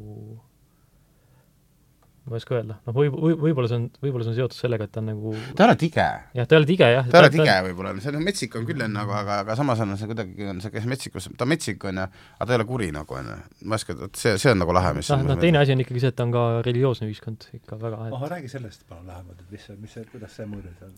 ma 2.26 2.34
ei 2.34 2.42
oska 2.42 2.56
öelda, 2.56 2.76
noh 2.82 2.94
võib, 2.96 3.14
võib, 3.22 3.38
võib-olla 3.44 3.68
see 3.70 3.78
on, 3.78 3.84
võib-olla 4.02 4.24
see 4.26 4.32
on 4.32 4.36
seotud 4.40 4.58
sellega, 4.58 4.88
et 4.88 4.92
ta 4.94 4.98
on 4.98 5.06
nagu 5.12 5.32
ta 5.54 5.62
ei 5.62 5.68
ole 5.68 5.76
tige, 5.78 6.06
jah, 6.34 6.48
ta 6.48 6.56
ei 6.56 6.58
ole 6.58 6.66
tige 6.66 6.88
jah. 6.90 7.06
ta 7.06 7.20
ei 7.20 7.22
ole 7.22 7.30
tige 7.36 7.54
võib-olla, 7.68 7.92
see 8.02 8.10
on 8.10 8.24
metsik 8.26 8.56
on 8.58 8.66
küll 8.66 8.82
on 8.82 8.96
nagu, 8.98 9.14
aga, 9.14 9.38
aga 9.44 9.56
samas 9.60 9.82
on 9.84 9.94
see 10.00 10.10
kuidagi 10.10 10.48
on 10.50 10.62
see, 10.64 10.72
kes 10.74 10.88
metsikus, 10.90 11.28
ta 11.38 11.46
on 11.46 11.52
metsik 11.52 11.86
on 11.86 12.02
ju, 12.02 12.08
aga 12.10 12.48
ta 12.50 12.56
ei 12.56 12.60
ole 12.60 12.68
kuri 12.68 12.90
nagu 12.96 13.18
on 13.20 13.30
ju, 13.30 13.38
ma 13.62 13.78
ei 13.78 13.80
oska, 13.80 13.96
see, 14.18 14.34
see 14.42 14.52
on 14.56 14.62
nagu 14.64 14.74
lahe, 14.74 14.92
mis 14.98 15.12
noh, 15.14 15.24
noh 15.30 15.40
teine 15.46 15.62
asi 15.62 15.76
on 15.76 15.86
ikkagi 15.86 16.02
see, 16.02 16.14
et 16.14 16.18
ta 16.18 16.26
on 16.26 16.34
ka 16.34 16.44
religioosne 16.66 17.06
ühiskond 17.06 17.46
ikka 17.60 17.78
väga, 17.86 18.10
et 18.10 18.18
ahah, 18.18 18.28
räägi 18.34 18.54
sellest 18.56 18.86
palun 18.90 19.06
lähemalt, 19.06 19.46
et 19.46 19.54
mis 19.54 19.70
see, 19.70 19.78
mis 19.82 19.94
see, 19.94 20.06
kuidas 20.10 20.34
see 20.34 20.50
mõõde 20.50 20.74
seal 20.80 20.94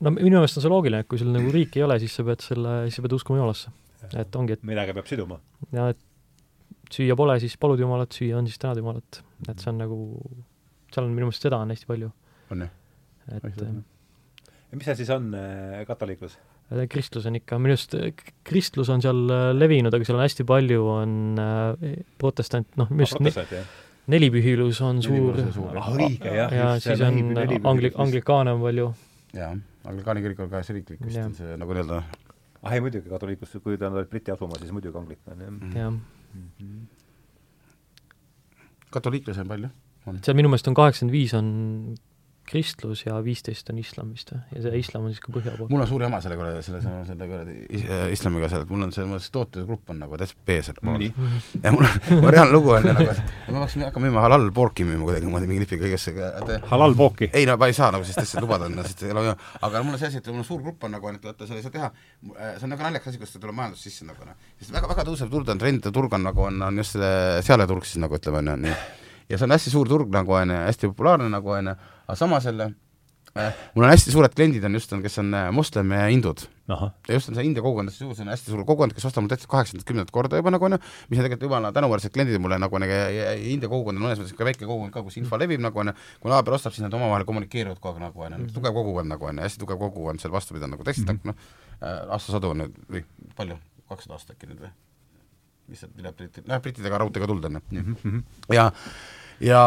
no 0.00 0.16
minu 0.16 0.38
meelest 0.38 0.62
on 0.62 0.64
see 0.64 0.72
loogiline, 0.72 1.04
et 1.04 1.12
kui 1.12 1.20
sul 1.20 1.34
nagu 1.36 1.52
riiki 1.52 1.82
ei 1.82 1.88
ole, 1.90 2.00
siis 2.00 2.16
sa 2.16 2.24
pead 2.24 2.46
selle, 2.46 2.78
siis 2.88 2.96
sa 2.96 3.04
pead 3.04 3.20
uskuma 3.20 3.42
Jumalasse. 3.42 3.74
et 4.16 4.40
ongi, 4.40 4.56
et 4.56 4.64
millega 4.64 4.96
peab 4.96 5.12
siduma? 5.12 5.42
ja 5.76 5.90
et 5.92 6.00
süüa 6.94 7.16
pole, 7.18 7.36
siis 7.42 7.56
palud 7.60 7.80
Jumalat, 7.80 8.14
süüa 8.14 8.38
on, 8.38 8.48
siis 8.50 8.58
tänad 8.60 8.80
Jumalat. 8.80 9.22
et 9.48 9.58
see 9.58 9.70
on 9.72 9.78
nagu, 9.80 9.98
seal 10.94 11.06
on 11.06 11.12
minu 11.16 11.28
meelest 11.30 11.46
seda 11.46 11.58
on 11.62 11.70
hästi 11.74 11.86
palju, 11.90 12.12
on 12.54 12.64
ju, 12.66 12.70
et 13.36 13.60
ja 14.70 14.78
mis 14.78 14.86
see 14.86 14.94
siis 15.02 15.10
on, 15.14 15.30
katoliiklus? 15.88 16.38
äh, 16.70 16.84
kristlus 16.90 17.26
on 17.26 17.38
ikka, 17.40 17.58
minu 17.62 17.74
arust 17.76 17.94
äh, 17.98 18.10
kristlus 18.46 18.90
on 18.94 19.02
seal 19.04 19.24
äh, 19.34 19.50
levinud, 19.56 19.94
aga 19.94 20.06
seal 20.06 20.18
on 20.20 20.24
hästi 20.26 20.46
palju, 20.48 20.80
on 20.90 21.14
äh, 21.42 21.94
protestant, 22.18 22.68
noh, 22.80 22.90
minu 22.90 23.06
arust 23.08 23.54
jah? 23.56 23.64
nelipühilus 24.10 24.80
on 24.82 25.02
suur 25.04 25.36
ah 25.78 25.90
õige, 25.94 26.30
jah. 26.34 26.50
ja 26.54 26.70
siis 26.82 27.02
on 27.06 27.20
angli-, 27.70 27.92
anglikaane 27.94 28.54
on 28.56 28.62
palju, 28.64 28.88
jaa, 29.36 29.52
anglikaani 29.86 30.22
kirik 30.24 30.40
on 30.46 30.50
ka 30.50 30.62
see 30.66 30.78
riiklik 30.80 31.02
vist 31.04 31.18
Jah. 31.20 31.28
on 31.30 31.34
see 31.38 31.58
nagu 31.60 31.76
nii-öelda 31.76 32.00
ah 32.60 32.74
ei 32.74 32.80
muidugi, 32.84 33.08
katoliiklus, 33.08 33.54
kui 33.64 33.78
ta 33.80 33.86
on 33.90 34.00
Briti 34.10 34.32
asumaa, 34.34 34.58
siis 34.62 34.72
muidugi 34.74 34.98
anglikan, 34.98 35.38
jah 35.44 35.52
Mhm. 35.54 35.76
jah. 35.76 35.94
katoliiklasi 38.90 39.40
on 39.44 39.48
palju. 39.48 39.68
Seal 40.24 40.38
minu 40.38 40.52
meelest 40.52 40.70
on 40.70 40.78
kaheksakümmend 40.78 41.12
viis 41.14 41.34
on 41.36 41.50
kristlus 42.50 43.04
ja 43.06 43.18
viisteist 43.24 43.68
on 43.70 43.78
islam 43.80 44.10
vist 44.14 44.32
või, 44.32 44.40
ja 44.56 44.62
see 44.64 44.80
islam 44.80 45.06
on 45.06 45.12
siis 45.14 45.22
ka 45.22 45.32
põhja 45.34 45.52
pool. 45.54 45.68
mul 45.70 45.84
on 45.84 45.88
suur 45.88 46.02
jama 46.02 46.18
selle 46.22 46.36
kuradi, 46.38 46.62
selle, 46.66 46.80
selle 47.06 47.28
kuradi 47.30 47.56
is- 47.78 47.84
äh, 47.86 48.04
islamiga 48.14 48.48
seal, 48.50 48.64
et 48.64 48.72
mul 48.72 48.86
on 48.86 48.92
mul 49.10 49.22
see 49.22 49.32
tootegrupp 49.34 49.92
on 49.92 50.00
nagu 50.02 50.18
B-s. 50.18 50.72
nii. 50.82 51.10
ja 51.64 51.72
mul 51.74 51.86
on, 51.86 52.00
mul 52.24 52.32
reaalne 52.34 52.54
lugu 52.56 52.72
on 52.74 52.88
nagu, 52.90 53.06
et 53.12 53.52
ma 53.52 53.62
peaksin 53.62 53.86
hakkama 53.86 54.08
müüma 54.08 54.24
halal 54.26 54.48
porki 54.56 54.86
müüma 54.88 55.06
kuidagimoodi 55.06 55.50
mingi 55.50 55.64
lipiga 55.64 55.86
kõigesse, 55.86 56.14
halal 56.72 56.96
pooki. 56.98 57.30
ei 57.32 57.46
no 57.46 57.56
ma 57.60 57.70
ei 57.70 57.76
saa 57.76 57.92
nagu 57.94 58.06
sellist 58.08 58.24
asja 58.24 58.42
lubada 58.42 58.66
endale, 58.70 58.90
sest 58.90 59.06
no, 59.14 59.26
aga 59.68 59.84
mul 59.86 59.94
on 59.94 60.02
see 60.02 60.10
asi, 60.10 60.22
et 60.22 60.32
mul 60.32 60.42
on 60.42 60.48
suur 60.48 60.64
grupp 60.64 60.88
on 60.88 60.96
nagu, 60.96 61.12
et 61.14 61.28
vaata, 61.30 61.46
seal 61.46 61.60
ei 61.60 61.66
saa 61.66 61.76
teha, 61.76 61.92
see 62.56 62.66
on 62.66 62.74
nagu 62.74 62.88
naljakas 62.88 63.12
asi, 63.12 63.22
kuidas 63.22 63.36
tuleb 63.36 63.60
majandusse 63.60 63.86
sisse 63.90 64.08
nagu 64.08 64.26
noh, 64.26 64.34
sest 64.58 64.74
väga, 64.74 64.90
väga 64.90 65.06
tõusev 65.06 65.30
turg 65.30 65.54
on, 65.54 65.62
trend 65.62 65.86
turg 65.94 66.18
on 66.18 66.26
nagu 66.26 66.48
on, 66.48 66.58
on 66.66 66.82
just 66.82 66.98
see 66.98 67.14
sealeturg 67.46 67.86
siis 67.86 68.02
nagu 68.02 68.18
ütleme, 68.18 68.42
on 68.42 68.50
ju, 68.50 68.58
nii. 68.66 69.08
Ja 69.30 69.38
see 69.38 69.46
on 69.46 69.56
hästi 69.56 69.72
suur 69.72 69.88
turg 69.88 70.12
nagu 70.14 70.34
on 70.36 70.50
ju, 70.50 70.62
hästi 70.66 70.92
populaarne 70.92 71.30
nagu 71.32 71.56
on 71.56 71.72
ju, 71.72 71.74
aga 72.06 72.16
samas 72.18 72.46
jälle 72.48 72.70
äh, 73.38 73.60
mul 73.74 73.86
on 73.86 73.92
hästi 73.92 74.14
suured 74.14 74.34
kliendid 74.34 74.64
on 74.66 74.74
just, 74.74 74.92
on, 74.92 75.02
kes 75.04 75.18
on 75.22 75.34
äh, 75.34 75.50
moslem 75.54 75.92
ja 75.94 76.08
hindud 76.10 76.42
ja 76.70 76.90
just 77.14 77.30
on 77.30 77.38
see 77.38 77.46
India 77.46 77.62
kogukond, 77.62 77.92
see 77.94 78.08
on 78.10 78.32
hästi 78.32 78.52
suur 78.52 78.64
kogukond, 78.64 78.94
kes 78.96 79.06
ostab 79.06 79.24
mul 79.24 79.30
täitsa 79.32 79.50
kaheksandat, 79.50 79.86
kümnendat 79.86 80.10
korda 80.14 80.40
juba 80.40 80.52
nagu 80.54 80.66
onju, 80.66 80.80
mis 81.10 81.18
on 81.18 81.26
tegelikult 81.26 81.46
jumala 81.46 81.72
tänuväärsed 81.76 82.14
kliendid 82.14 82.42
mulle 82.42 82.58
nagu 82.62 82.78
onju, 82.80 83.00
India 83.54 83.70
kogukond 83.70 83.98
on 83.98 84.06
mõnes 84.08 84.22
mõttes 84.22 84.36
ka 84.38 84.46
väike 84.46 84.66
kogukond 84.66 84.94
ka, 84.94 85.04
kus 85.06 85.18
info 85.22 85.38
levib 85.40 85.62
nagu 85.62 85.82
onju, 85.82 85.94
kui 86.22 86.34
naaber 86.34 86.58
ostab, 86.58 86.74
siis 86.74 86.86
nad 86.86 86.94
omavahel 86.98 87.26
kommunikeerivad 87.28 87.80
kogu 87.82 87.98
aeg 87.98 88.06
nagu 88.06 88.26
onju, 88.28 88.52
tugev 88.54 88.78
kogukond 88.78 89.14
nagu 89.14 89.30
onju, 89.30 89.46
hästi 89.46 89.64
tugev 89.64 89.82
kogukond 89.82 90.22
seal 90.22 90.34
vastu 90.34 90.54
pidanud 90.58 90.76
nagu 90.76 90.86
teist 90.86 91.06
mm 91.06 91.18
-hmm. 91.24 91.32
noh, 91.32 92.14
aastasadu 92.18 92.54
on 92.54 92.64
nüüd 92.64 92.78
või 92.90 93.04
palju, 93.36 93.58
kakssada 93.90 94.18
aastat 94.18 94.36
äkki 94.36 94.52
nüüd 94.52 94.62
või? 94.66 94.74
lihtsalt 95.70 95.98
üle 96.00 96.12
Briti, 96.16 96.42
noh 96.46 96.60
brittidega 96.62 96.98
raudteega 97.00 97.28
tulnud 97.30 97.48
onju, 97.50 97.62
nii. 97.70 98.22
ja 98.56 98.70
ja, 99.40 99.60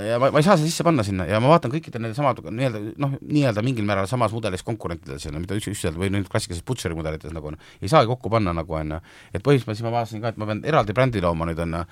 ja 0.00 0.18
ma, 0.20 0.30
ma 0.32 0.40
ei 0.40 0.46
saa 0.46 0.56
seda 0.56 0.68
sisse 0.68 0.84
panna 0.86 1.04
sinna 1.04 1.26
ja 1.28 1.40
ma 1.42 1.50
vaatan 1.52 1.72
kõikide 1.74 2.00
nende 2.00 2.16
samad 2.16 2.40
nii-öelda 2.46 2.80
noh, 3.02 3.16
nii-öelda 3.20 3.64
mingil 3.64 3.86
määral 3.88 4.08
samas 4.10 4.32
mudelis 4.32 4.64
konkurentidel 4.66 5.20
sinna, 5.22 5.40
mida 5.42 5.56
üks, 5.58 5.68
üks 5.72 5.84
või 5.98 6.08
nüüd 6.14 6.30
klassikalises 6.32 6.64
butcheri 6.66 6.96
mudelites 6.96 7.34
nagu 7.34 7.50
on, 7.52 7.58
ei 7.82 7.92
saagi 7.92 8.08
kokku 8.10 8.32
panna 8.32 8.54
nagu 8.56 8.78
on 8.78 8.96
ju, 8.96 9.00
et 9.32 9.44
põhimõtteliselt 9.44 9.88
ma 9.88 9.94
vaatasin 9.98 10.22
ka, 10.24 10.32
et 10.32 10.40
ma 10.40 10.48
pean 10.48 10.62
eraldi 10.68 10.96
brändi 10.96 11.22
looma 11.24 11.48
nüüd 11.50 11.60
on 11.64 11.76
ju, 11.78 11.82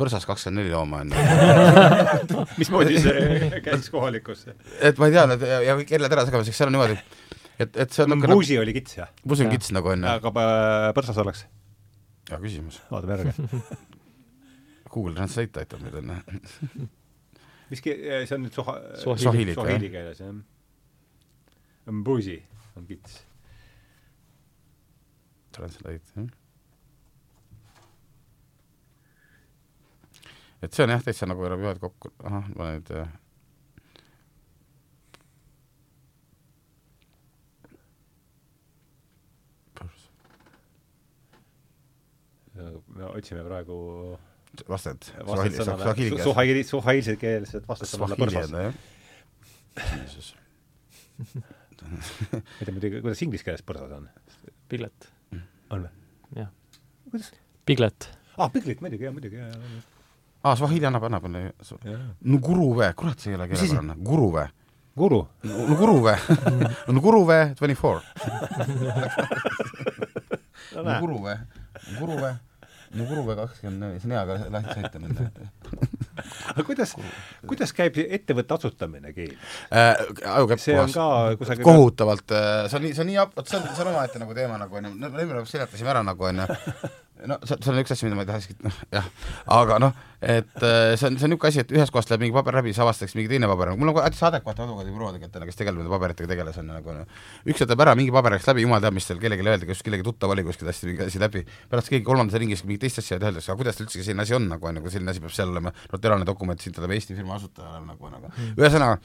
põrsas 0.00 0.26
kakskümmend 0.28 0.64
neli 0.64 0.74
looma 0.74 1.04
on 1.04 1.14
ju, 1.14 2.46
mismoodi 2.60 3.02
see 3.04 3.62
käis 3.64 3.90
kohalikusse? 3.94 4.56
et 4.82 4.98
ma 4.98 5.10
ei 5.10 5.14
tea, 5.14 5.28
need 5.30 5.46
ja, 5.46 5.76
kõik 5.82 5.92
kelled 5.92 6.16
ära 6.18 6.26
segamiseks, 6.26 6.58
seal 6.58 6.72
on 6.72 6.78
niimoodi, 6.78 6.98
et, 7.58 7.70
et 7.70 7.94
see 7.94 8.02
on 8.02 8.16
niisugune 8.16 8.34
Buusi 8.40 8.58
oli 8.58 8.74
kits, 8.76 8.98
jah? 8.98 9.14
busi 9.22 9.46
on 9.46 9.54
kits 9.54 9.70
nagu 9.76 9.94
on 9.94 10.02
ju, 10.02 10.16
aga 10.18 10.34
äh, 10.42 10.90
põrsas 10.98 11.22
oleks? 11.22 11.46
hea 12.28 12.42
küsimus, 12.42 12.82
vaatame 12.90 13.16
järge. 13.16 13.36
Google 14.92 15.14
Translate 15.18 15.62
aitab 15.64 15.84
meid 15.84 15.98
on 16.00 16.12
ju, 16.14 16.88
mis 17.70 17.84
ke-, 17.84 17.96
see 18.26 18.36
on 18.36 18.44
nüüd 18.46 18.56
Swahili. 18.56 19.22
Swahili, 19.22 19.54
Swahili 19.56 19.92
keeles, 19.92 20.20
jah? 20.24 20.34
Mbusi 21.88 22.36
on 22.76 22.86
kits. 22.88 23.22
Translate 25.56 26.12
jah. 26.16 26.28
et 30.62 30.74
see 30.74 30.82
on 30.82 30.90
jah, 30.90 31.02
täitsa 31.04 31.26
nagu 31.28 31.44
peavad 31.46 31.78
kokku, 31.78 32.10
ahah, 32.26 32.46
ma 32.58 32.72
nüüd 32.74 32.90
äh, 32.98 33.06
me 42.96 43.06
otsime 43.12 43.44
praegu 43.46 43.76
Swahili, 44.66 46.10
keeles. 46.10 46.24
Suhaili, 46.24 46.64
suhailse 46.64 47.16
keelset 47.20 47.66
põrsas 47.68 47.94
on. 47.98 48.56
jah. 48.66 48.74
Jeesus, 49.78 50.32
ma 51.18 52.40
ei 52.60 52.64
tea 52.66 52.74
muidugi, 52.74 53.00
kuidas 53.04 53.22
inglise 53.26 53.46
keeles 53.46 53.62
põrsas 53.66 53.92
on? 53.96 54.08
Piglet, 54.68 55.08
on 55.70 55.86
või? 55.86 55.92
jah. 56.40 56.50
kuidas? 57.10 57.30
Piglet, 57.68 58.08
aa, 58.36 58.48
Piglet 58.54 58.80
muidugi, 58.84 59.06
jah, 59.08 59.14
muidugi, 59.14 59.38
jah, 59.38 59.54
aa, 60.42 60.54
Swahili 60.58 60.88
annab, 60.90 61.06
annab, 61.08 61.28
jah. 61.30 62.02
Nguruve, 62.26 62.90
kurat, 62.98 63.18
see 63.22 63.32
ei 63.34 63.38
ole 63.38 63.48
keelepärane, 63.52 63.98
Guruve. 64.04 64.48
Guru. 64.98 65.20
Nguruve, 65.46 66.16
Nguruve 66.90 67.36
twenty 67.54 67.76
four, 67.78 68.00
no 70.74 70.82
näe, 70.82 70.98
Nguruve, 71.94 72.32
Nguruve, 72.88 73.08
Nguruve 73.10 73.36
kakskümmend 73.36 73.82
neli, 73.84 74.00
see 74.00 74.08
on 74.08 74.14
hea 74.16 74.22
ka 74.28 74.36
lahti 74.54 74.76
sõita 74.78 75.02
nende. 75.02 75.26
aga 76.54 76.64
kuidas, 76.66 76.94
kuidas 77.48 77.74
käib 77.76 77.98
ettevõtte 78.04 78.56
asutamine 78.56 79.12
keel? 79.16 79.34
ajukäpp 79.70 80.62
see 80.62 80.78
on 80.80 80.94
ka 80.94 81.08
kusagil 81.40 81.68
kohutavalt, 81.68 82.32
see 82.32 82.78
on 82.80 82.86
nii, 82.86 82.94
see 82.96 83.04
on 83.04 83.10
nii, 83.12 83.18
vot 83.36 83.50
see 83.52 83.60
on, 83.60 83.68
see 83.74 83.84
on 83.84 83.92
omaette 83.92 84.22
nagu 84.22 84.36
teema 84.38 84.56
nagu 84.60 84.80
onju, 84.80 84.94
no 84.96 85.12
me 85.12 85.44
seletasime 85.50 85.92
ära 85.92 86.04
nagu 86.06 86.30
onju, 86.30 86.48
no 87.26 87.38
see, 87.44 87.56
see 87.64 87.72
on 87.72 87.80
üks 87.82 87.92
asi, 87.94 88.06
mida 88.06 88.18
ma 88.18 88.24
ei 88.24 88.28
tahakski, 88.28 88.56
noh 88.64 88.76
jah, 88.94 89.06
aga 89.56 89.78
noh, 89.82 89.96
et 90.20 90.64
äh, 90.66 90.94
see 90.98 91.08
on, 91.08 91.16
see 91.18 91.26
on 91.26 91.32
niisugune 91.32 91.50
asi, 91.50 91.62
et 91.64 91.74
ühest 91.74 91.94
kohast 91.94 92.12
läheb 92.12 92.24
mingi 92.24 92.36
paber 92.36 92.58
läbi, 92.60 92.72
siis 92.72 92.82
avastatakse 92.84 93.18
mingi 93.18 93.32
teine 93.32 93.48
paber, 93.50 93.72
mul 93.80 93.92
on 93.92 93.98
täitsa 93.98 94.28
adekvaatne 94.30 94.66
advokaadibüroo 94.66 95.10
tegelikult, 95.16 95.48
kes 95.50 95.60
tegeleb 95.60 95.80
nende 95.80 95.92
paberitega 95.94 96.30
tegeles 96.32 96.60
on 96.62 96.70
nagu 96.72 96.96
noh. 97.00 97.24
üks 97.48 97.64
jätab 97.64 97.84
ära, 97.86 97.96
mingi 97.98 98.14
paber 98.14 98.36
läks 98.36 98.48
läbi, 98.50 98.66
jumal 98.66 98.84
teab, 98.84 98.96
mis 98.98 99.08
seal 99.08 99.22
kellelegi 99.22 99.48
öeldi, 99.48 99.70
kas 99.72 99.82
kellegi 99.86 100.06
tuttav 100.06 100.34
oli 100.34 100.46
kuskil 100.46 100.70
hästi 100.70 100.92
mingi 100.92 101.06
asi 101.08 101.22
läbi, 101.22 101.44
pärast 101.72 101.90
keegi 101.94 102.06
kolmandas 102.06 102.38
ringis 102.38 102.64
mingit 102.68 102.86
teist 102.86 103.02
asja 103.02 103.18
öeldakse, 103.18 103.50
aga 103.50 103.58
kuidas 103.62 103.82
üldse 103.82 104.04
selline 104.04 104.26
asi 104.26 104.38
on 104.38 104.48
nagu 104.52 104.70
on 104.70 104.78
ju, 104.78 104.86
kui 104.86 104.94
selline 104.94 105.14
asi 105.14 105.24
peab 105.24 105.34
seal 105.34 105.54
olema, 105.54 105.74
notariaalne 105.92 106.28
dokument, 106.28 106.62
siin 106.62 106.76
ta 106.76 106.84
peab 106.84 106.96
Eesti 106.98 107.18
firma 107.18 107.38
asutaja 107.38 107.74
olema 107.74 107.94
nagu 107.94 108.08
on, 108.10 108.18
aga 108.18 108.48
ühesõnaga 108.58 108.98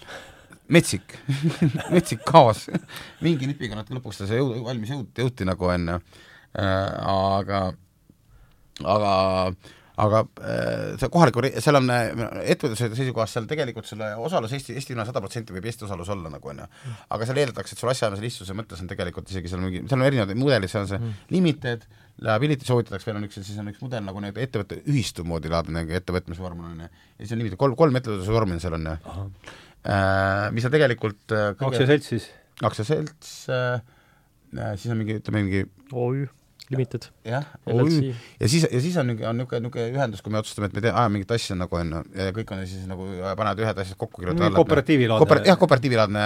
metsik. 0.67 1.17
Metsik 1.93 2.23
kaos. 2.25 2.67
Mingi 3.23 3.47
nipiga 3.49 3.77
nad 3.77 3.89
lõpuks 3.93 4.21
ta 4.21 4.29
see 4.29 4.39
jõud, 4.39 4.61
valmis 4.65 4.93
jõud, 4.93 5.09
jõuti 5.23 5.47
nagu 5.47 5.69
onju 5.69 5.97
äh,, 5.97 6.63
aga, 6.63 7.63
aga, 8.81 9.11
aga 10.01 10.21
äh, 10.41 10.93
see 10.97 11.09
kohaliku, 11.13 11.43
seal 11.61 11.77
on 11.77 11.89
äh, 11.93 12.07
ettevõtluse 12.53 12.89
seisukohast 12.97 13.37
seal 13.37 13.47
tegelikult 13.49 13.87
selle 13.89 14.09
osalus 14.17 14.55
Eesti, 14.57 14.75
Eesti 14.79 14.95
üle 14.95 15.05
sada 15.05 15.21
protsenti 15.21 15.53
võib 15.53 15.67
Eesti 15.69 15.85
osalus 15.87 16.09
olla 16.13 16.31
nagu 16.33 16.49
on 16.49 16.63
ju. 16.63 16.69
aga 17.13 17.27
seal 17.29 17.41
eeldatakse, 17.43 17.77
et 17.77 17.83
sul 17.83 17.91
asjaajamise 17.93 18.25
lihtsuse 18.25 18.57
mõttes 18.57 18.81
on 18.81 18.89
tegelikult 18.89 19.29
isegi 19.29 19.51
seal 19.51 19.61
mingi, 19.61 19.83
seal 19.85 20.01
on 20.01 20.07
erinevad 20.09 20.33
mudelid, 20.39 20.71
seal 20.71 20.87
on 20.87 20.91
see 20.91 21.01
mm. 21.01 21.23
limited, 21.35 21.87
liability 22.25 22.69
soovitatakse, 22.69 23.09
veel 23.09 23.21
on 23.21 23.29
üks, 23.29 23.41
siis 23.41 23.59
on 23.61 23.69
üks 23.73 23.81
mudel 23.85 24.05
nagu 24.07 24.23
nii-öelda 24.23 24.47
ettevõtte 24.47 24.81
ühistu 24.83 25.27
moodi 25.27 25.53
laadne 25.53 25.83
nagu 25.83 25.97
ettevõtmisvorm 26.01 26.65
on 26.65 26.85
ju, 26.85 26.91
ja 26.91 27.25
siis 27.25 27.35
on 27.37 27.43
limited, 27.43 27.61
kolm, 27.61 27.77
kolm 27.79 28.01
ettevõtlusvormi 28.01 28.57
on 28.57 28.63
seal 28.63 28.79
on 28.79 28.89
ju. 28.89 29.17
Äh, 29.83 30.47
mis 30.55 30.65
on 30.65 30.73
tegelikult 30.73 31.25
kõige... 31.27 31.67
aktsiaselts 31.69 32.13
siis? 32.13 32.29
aktsiaselts 32.63 33.33
äh, 33.51 33.81
siis 34.77 34.93
on 34.93 35.01
mingi, 35.01 35.19
ütleme 35.19 35.43
mingi 35.43 35.67
OÜ 35.91 36.29
Limited. 36.71 37.07
jah, 37.27 37.43
ja 37.67 38.47
siis, 38.47 38.63
ja 38.71 38.79
siis 38.81 38.95
on 38.97 39.07
niisugune, 39.09 39.27
on 39.29 39.37
niisugune, 39.37 39.59
niisugune 39.65 39.97
ühendus, 39.97 40.21
kui 40.23 40.31
me 40.31 40.39
otsustame, 40.39 40.69
et 40.69 40.77
me 40.77 40.83
tee-, 40.85 40.93
ajame 40.93 41.17
mingit 41.17 41.33
asja 41.35 41.57
nagu 41.59 41.75
on 41.75 41.91
ju, 41.91 42.01
ja 42.15 42.33
kõik 42.35 42.53
on 42.55 42.61
siis 42.69 42.85
nagu, 42.89 43.07
panevad 43.39 43.61
ühed 43.65 43.81
asjad 43.83 43.99
kokku, 43.99 44.21
kirjutavad 44.23 44.47
alla 44.47 44.61
kooperatiivilaadne 44.61 45.25
Kooper, 45.25 45.41
jah, 45.49 45.59
kooperatiivilaadne 45.59 46.23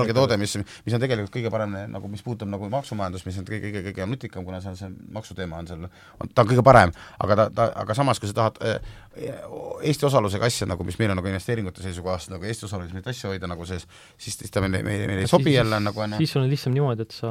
algetoode, 0.00 0.38
mis, 0.42 0.56
mis 0.58 0.98
on 0.98 1.04
tegelikult 1.04 1.34
kõige 1.38 1.52
parem 1.54 1.78
nagu, 1.94 2.10
mis 2.10 2.24
puudutab 2.26 2.50
nagu 2.50 2.70
maksumajandust, 2.74 3.28
mis 3.30 3.40
on 3.40 3.48
kõige, 3.48 3.70
kõige, 3.70 3.84
kõige 3.92 4.10
nutikam, 4.10 4.46
kuna 4.48 4.60
seal 4.64 4.76
see 4.78 4.90
maksuteema 5.16 5.62
on 5.62 5.70
seal, 5.70 5.88
ta 6.34 6.44
on 6.44 6.52
kõige 6.52 6.66
parem, 6.66 6.94
aga 7.22 7.40
ta, 7.42 7.48
ta, 7.54 7.70
aga 7.86 7.98
samas, 7.98 8.22
kui 8.22 8.30
sa 8.32 8.40
tahad 8.42 8.62
äh, 8.66 8.94
Eesti 9.16 10.10
osalusega 10.10 10.50
asja 10.50 10.66
nagu, 10.68 10.84
mis 10.84 10.98
meil 11.00 11.14
on 11.14 11.22
nagu 11.22 11.30
investeeringute 11.30 11.84
seisukohast 11.84 12.34
nagu 12.34 12.44
Eesti 12.44 12.66
osalusega 12.68 12.98
neid 12.98 13.12
asju 13.14 13.32
hoida 13.32 13.48
nagu 13.48 13.64
sees, 13.68 13.86
siis, 14.18 14.36
siis 14.42 14.52
ta 14.52 14.60
meile, 14.64 14.82
meile, 14.84 15.06
meile 15.08 15.24
ei 15.24 15.30
sobi 15.30 15.54
jälle 15.54 15.78
nagu 15.80 16.04
on 16.04 16.18
siis 16.20 16.34
sul 16.34 16.44
on 16.44 16.50
lihtsam 16.52 16.74
niimoodi, 16.76 17.06
et 17.06 17.16
sa 17.16 17.30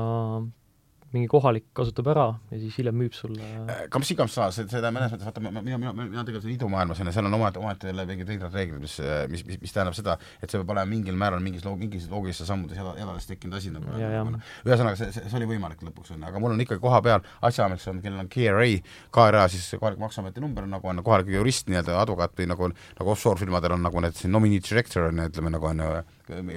mingi 1.14 1.30
kohalik 1.32 1.68
kasutab 1.76 2.10
ära 2.12 2.26
ja 2.52 2.60
siis 2.60 2.76
hiljem 2.80 2.98
müüb 3.00 3.14
sulle. 3.16 3.46
Kamps 3.94 4.12
iganes 4.12 4.36
saa, 4.36 4.50
see, 4.56 4.68
seda 4.72 4.92
mõnes 4.94 5.14
mõttes, 5.14 5.28
vaata, 5.28 5.44
mina, 5.44 5.62
mina, 5.64 5.94
mina, 5.96 6.24
tegelikult 6.28 6.52
idumaailmas 6.52 7.00
on 7.02 7.10
ja 7.10 7.14
seal 7.16 7.30
on 7.30 7.38
omaette, 7.38 7.62
omaette 7.62 7.92
jälle 7.92 8.06
mingid 8.10 8.32
veidrad 8.32 8.58
reeglid, 8.58 8.82
mis, 8.84 8.98
mis, 9.32 9.46
mis, 9.48 9.60
mis 9.62 9.76
tähendab 9.76 9.96
seda, 9.98 10.18
et 10.42 10.50
see 10.50 10.60
peab 10.60 10.74
olema 10.76 10.90
mingil 10.90 11.18
määral 11.20 11.44
mingis 11.44 11.64
loog-, 11.68 11.80
mingis 11.82 12.10
loogilistes 12.12 12.50
sammudes 12.50 12.80
jada, 12.80 12.96
jadadest 13.00 13.32
tekkinud 13.32 13.60
asi 13.60 13.72
nagu 13.76 13.86
nagu 13.86 14.42
ühesõnaga, 14.66 14.98
see, 15.00 15.12
see, 15.16 15.30
see 15.30 15.40
oli 15.40 15.50
võimalik 15.54 15.84
lõpuks, 15.86 16.14
on 16.16 16.24
ju, 16.24 16.30
aga 16.30 16.42
mul 16.42 16.56
on 16.56 16.66
ikkagi 16.66 16.84
koha 16.84 17.02
peal 17.06 17.24
asjaajamiseks 17.46 17.92
on, 17.94 18.02
kellel 18.04 18.26
on 18.26 18.32
KRA, 18.32 18.68
KRA 19.16 19.48
siis 19.52 19.70
kohalik 19.80 20.02
Maksuameti 20.02 20.44
number 20.44 20.68
nagu 20.70 20.92
on 20.92 21.04
kohalik 21.06 21.32
jurist, 21.34 21.70
nii-öelda 21.72 21.98
advokaat 22.02 22.36
või 22.40 22.50
nagu, 22.52 22.70
nagu 23.00 23.14
offshore 23.14 23.42
firmadel 23.42 23.78
on 23.78 23.86
nagu 23.86 24.04
need 24.04 24.18
siin 24.18 24.34
nominee 24.36 24.64
director 24.64 25.10
on 25.10 25.24
ju, 25.24 25.30
ütleme 25.32 25.54
nagu 25.54 25.72
on 25.72 25.84
ju, 25.86 25.92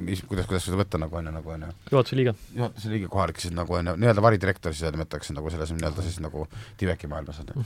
mis, 0.02 0.22
kuidas, 0.28 0.46
kuidas 0.48 0.64
seda 0.64 0.78
võtta 0.80 1.00
nagu 1.00 1.18
on 1.18 1.28
ju, 1.28 1.32
nagu 1.34 1.52
on 1.54 1.66
ju. 1.66 1.72
juhatuse 1.92 2.16
liige. 2.18 2.34
juhatuse 2.56 2.92
liige 2.92 3.10
kohalik 3.12 3.40
siis 3.42 3.54
nagu 3.56 3.74
on 3.76 3.92
ju, 3.92 3.96
nii-öelda 4.00 4.24
varidirektor 4.24 4.74
siis 4.76 4.94
nimetatakse 4.94 5.36
nagu 5.36 5.52
selles 5.52 5.74
nii-öelda 5.74 6.06
siis 6.06 6.18
nagu 6.24 6.46
Tiveki 6.80 7.10
maailmas 7.10 7.42
on 7.42 7.46
ju 7.52 7.56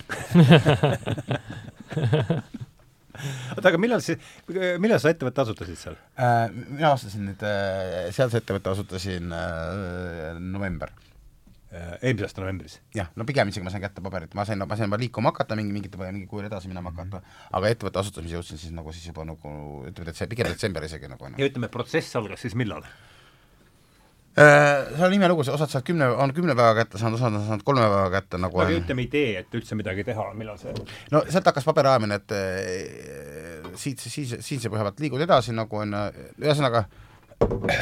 oota, 3.54 3.68
aga 3.68 3.78
millal 3.78 4.02
siis, 4.02 4.18
millal 4.82 5.00
sa 5.02 5.12
ettevõtte 5.12 5.44
asutasid 5.44 5.78
seal 5.78 5.96
äh,? 6.16 6.50
mina 6.50 6.92
astusin 6.96 7.22
nüüd 7.30 7.46
äh,, 7.46 8.10
sealse 8.14 8.42
ettevõtte 8.42 8.74
asutasin 8.74 9.32
äh, 9.36 10.36
november 10.40 10.90
Äh, 10.90 11.11
eelmise 11.72 12.26
aasta 12.28 12.42
novembris? 12.42 12.78
jah, 12.94 13.08
no 13.16 13.26
pigem 13.28 13.52
isegi 13.52 13.64
ma 13.64 13.72
sain 13.72 13.82
kätte 13.84 14.04
paberit, 14.04 14.34
ma 14.38 14.44
sain, 14.48 14.60
ma 14.60 14.76
sain 14.76 14.90
juba 14.90 15.00
liikuma 15.00 15.32
hakata 15.32 15.56
mingi, 15.58 15.72
mingite, 15.72 16.00
mingi 16.04 16.28
kujul 16.30 16.48
edasi 16.48 16.68
minema 16.68 16.92
hakata 16.92 17.20
mm, 17.20 17.24
-hmm. 17.24 17.54
aga 17.58 17.72
ettevõtte 17.72 18.02
asutamise 18.02 18.36
jõudsin 18.36 18.60
siis 18.60 18.74
nagu 18.76 18.92
siis 18.92 19.06
juba 19.08 19.24
nagu 19.24 19.54
ütleme, 19.88 20.10
detse-, 20.10 20.28
pigem 20.28 20.50
detsember 20.52 20.84
isegi 20.84 21.08
nagu 21.08 21.24
on. 21.24 21.38
ja 21.38 21.48
ütleme, 21.48 21.68
protsess 21.72 22.16
algas 22.16 22.44
siis 22.44 22.54
millal? 22.54 22.84
Äh, 24.32 24.96
seal 24.96 25.06
on 25.10 25.14
imelugu, 25.14 25.44
osad 25.44 25.68
saavad 25.68 25.84
kümne, 25.84 26.06
on 26.08 26.32
kümne 26.32 26.54
päeva 26.56 26.72
kätte 26.74 26.98
saanud, 26.98 27.18
osad 27.20 27.34
on 27.36 27.42
saanud 27.46 27.64
kolme 27.68 27.82
päeva 27.84 28.10
kätte 28.14 28.38
nagu 28.40 28.60
aga 28.64 28.78
ütleme 28.78 29.04
idee, 29.04 29.38
et 29.42 29.56
üldse 29.58 29.76
midagi 29.76 30.04
teha, 30.08 30.30
millal 30.32 30.56
see 30.60 30.72
no 31.12 31.20
sealt 31.28 31.50
hakkas 31.50 31.68
paberi 31.68 31.90
ajamine, 31.90 32.16
et 32.16 32.32
äh, 32.32 33.72
siit, 33.76 34.00
siis, 34.00 34.36
siinse 34.40 34.72
põhja 34.72 34.86
pealt 34.88 35.00
liigud 35.04 35.20
edasi 35.20 35.52
nagu 35.52 35.76
on, 35.84 35.92
ühesõnaga 36.40 36.86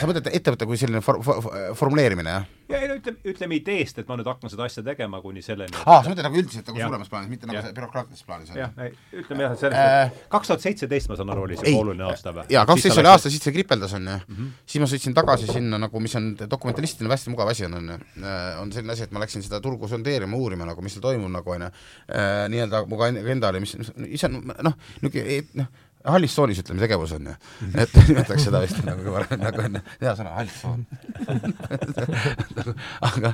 sa 0.01 0.09
mõtled 0.11 0.31
ettevõtte 0.33 0.69
kui 0.69 0.81
selline 0.81 1.03
for-, 1.05 1.23
for, 1.25 1.47
formuleerimine, 1.79 2.35
jah? 2.37 2.49
ja 2.71 2.81
ei 2.83 2.91
no 2.91 2.97
ütleme, 3.01 3.23
ütleme 3.33 3.59
ideest, 3.59 4.01
et 4.03 4.11
ma 4.11 4.19
nüüd 4.19 4.29
hakkan 4.31 4.53
seda 4.53 4.67
asja 4.67 4.85
tegema 4.87 5.23
kuni 5.23 5.43
selleni 5.45 5.77
aa 5.85 6.01
ah,, 6.01 6.03
sa 6.05 6.13
mõtled 6.13 6.27
nagu 6.27 6.41
üldiselt 6.43 6.71
nagu 6.71 6.83
suuremas 6.83 7.13
plaanis, 7.13 7.31
mitte 7.33 7.51
nagu 7.51 7.75
bürokraatlises 7.77 8.27
plaanis? 8.27 8.53
jah, 8.59 8.75
ütleme 9.15 9.47
jah, 9.47 9.57
selles 9.61 9.79
äh, 9.79 10.21
kaks 10.33 10.53
tuhat 10.53 10.67
seitseteist, 10.67 11.11
ma 11.13 11.19
saan 11.21 11.35
aru, 11.35 11.47
oli 11.47 11.61
see 11.61 11.75
oluline 11.79 12.09
aasta 12.11 12.35
või? 12.35 12.47
jaa, 12.51 12.67
kaks 12.69 12.87
seitse 12.87 13.03
oli 13.05 13.13
aasta, 13.13 13.33
siis 13.33 13.47
see 13.47 13.55
kripeldas, 13.55 13.95
on 13.99 14.07
ju 14.11 14.17
mm. 14.19 14.37
-hmm. 14.37 14.53
siis 14.67 14.85
ma 14.85 14.91
sõitsin 14.91 15.17
tagasi 15.17 15.51
sinna 15.51 15.81
nagu, 15.87 16.03
mis 16.03 16.17
on 16.19 16.33
dokumentalistina 16.41 17.11
hästi 17.21 17.31
mugav 17.31 17.49
asi 17.49 17.65
on, 17.65 17.75
on 17.75 17.89
ju. 17.89 17.99
Äh, 18.25 18.61
on 18.63 18.73
selline 18.73 18.93
asi, 18.93 19.05
et 19.05 19.13
ma 19.13 19.21
läksin 19.21 19.45
seda 19.45 19.61
turgu 19.61 19.89
sondeerima, 19.89 20.37
uurima 20.37 20.69
nagu, 20.69 20.83
mis 20.83 20.97
seal 20.97 21.05
toimub 21.05 21.31
nagu, 21.33 21.55
on 21.57 21.67
ju. 21.67 21.71
Äh, 22.09 22.49
nii-öelda 22.53 22.85
mu 22.89 23.01
enda 23.05 23.53
oli, 23.53 23.63
mis, 23.67 23.77
ise 24.09 24.31
noh, 24.33 24.43
niisugune 25.03 25.37
noh, 25.61 25.69
hallis 26.09 26.33
tsoonis 26.33 26.61
ütleme 26.63 26.81
tegevus 26.81 27.13
on 27.17 27.27
ju, 27.29 27.35
et 27.75 27.93
nimetaks 28.09 28.47
seda 28.47 28.63
vist 28.63 28.79
nagu 28.87 29.03
kõva, 29.05 29.25
nagu 29.37 29.65
on 29.67 29.79
hea 30.01 30.15
sõna, 30.17 30.33
hallis 30.39 30.57
tsoon 30.57 30.85
aga, 33.11 33.33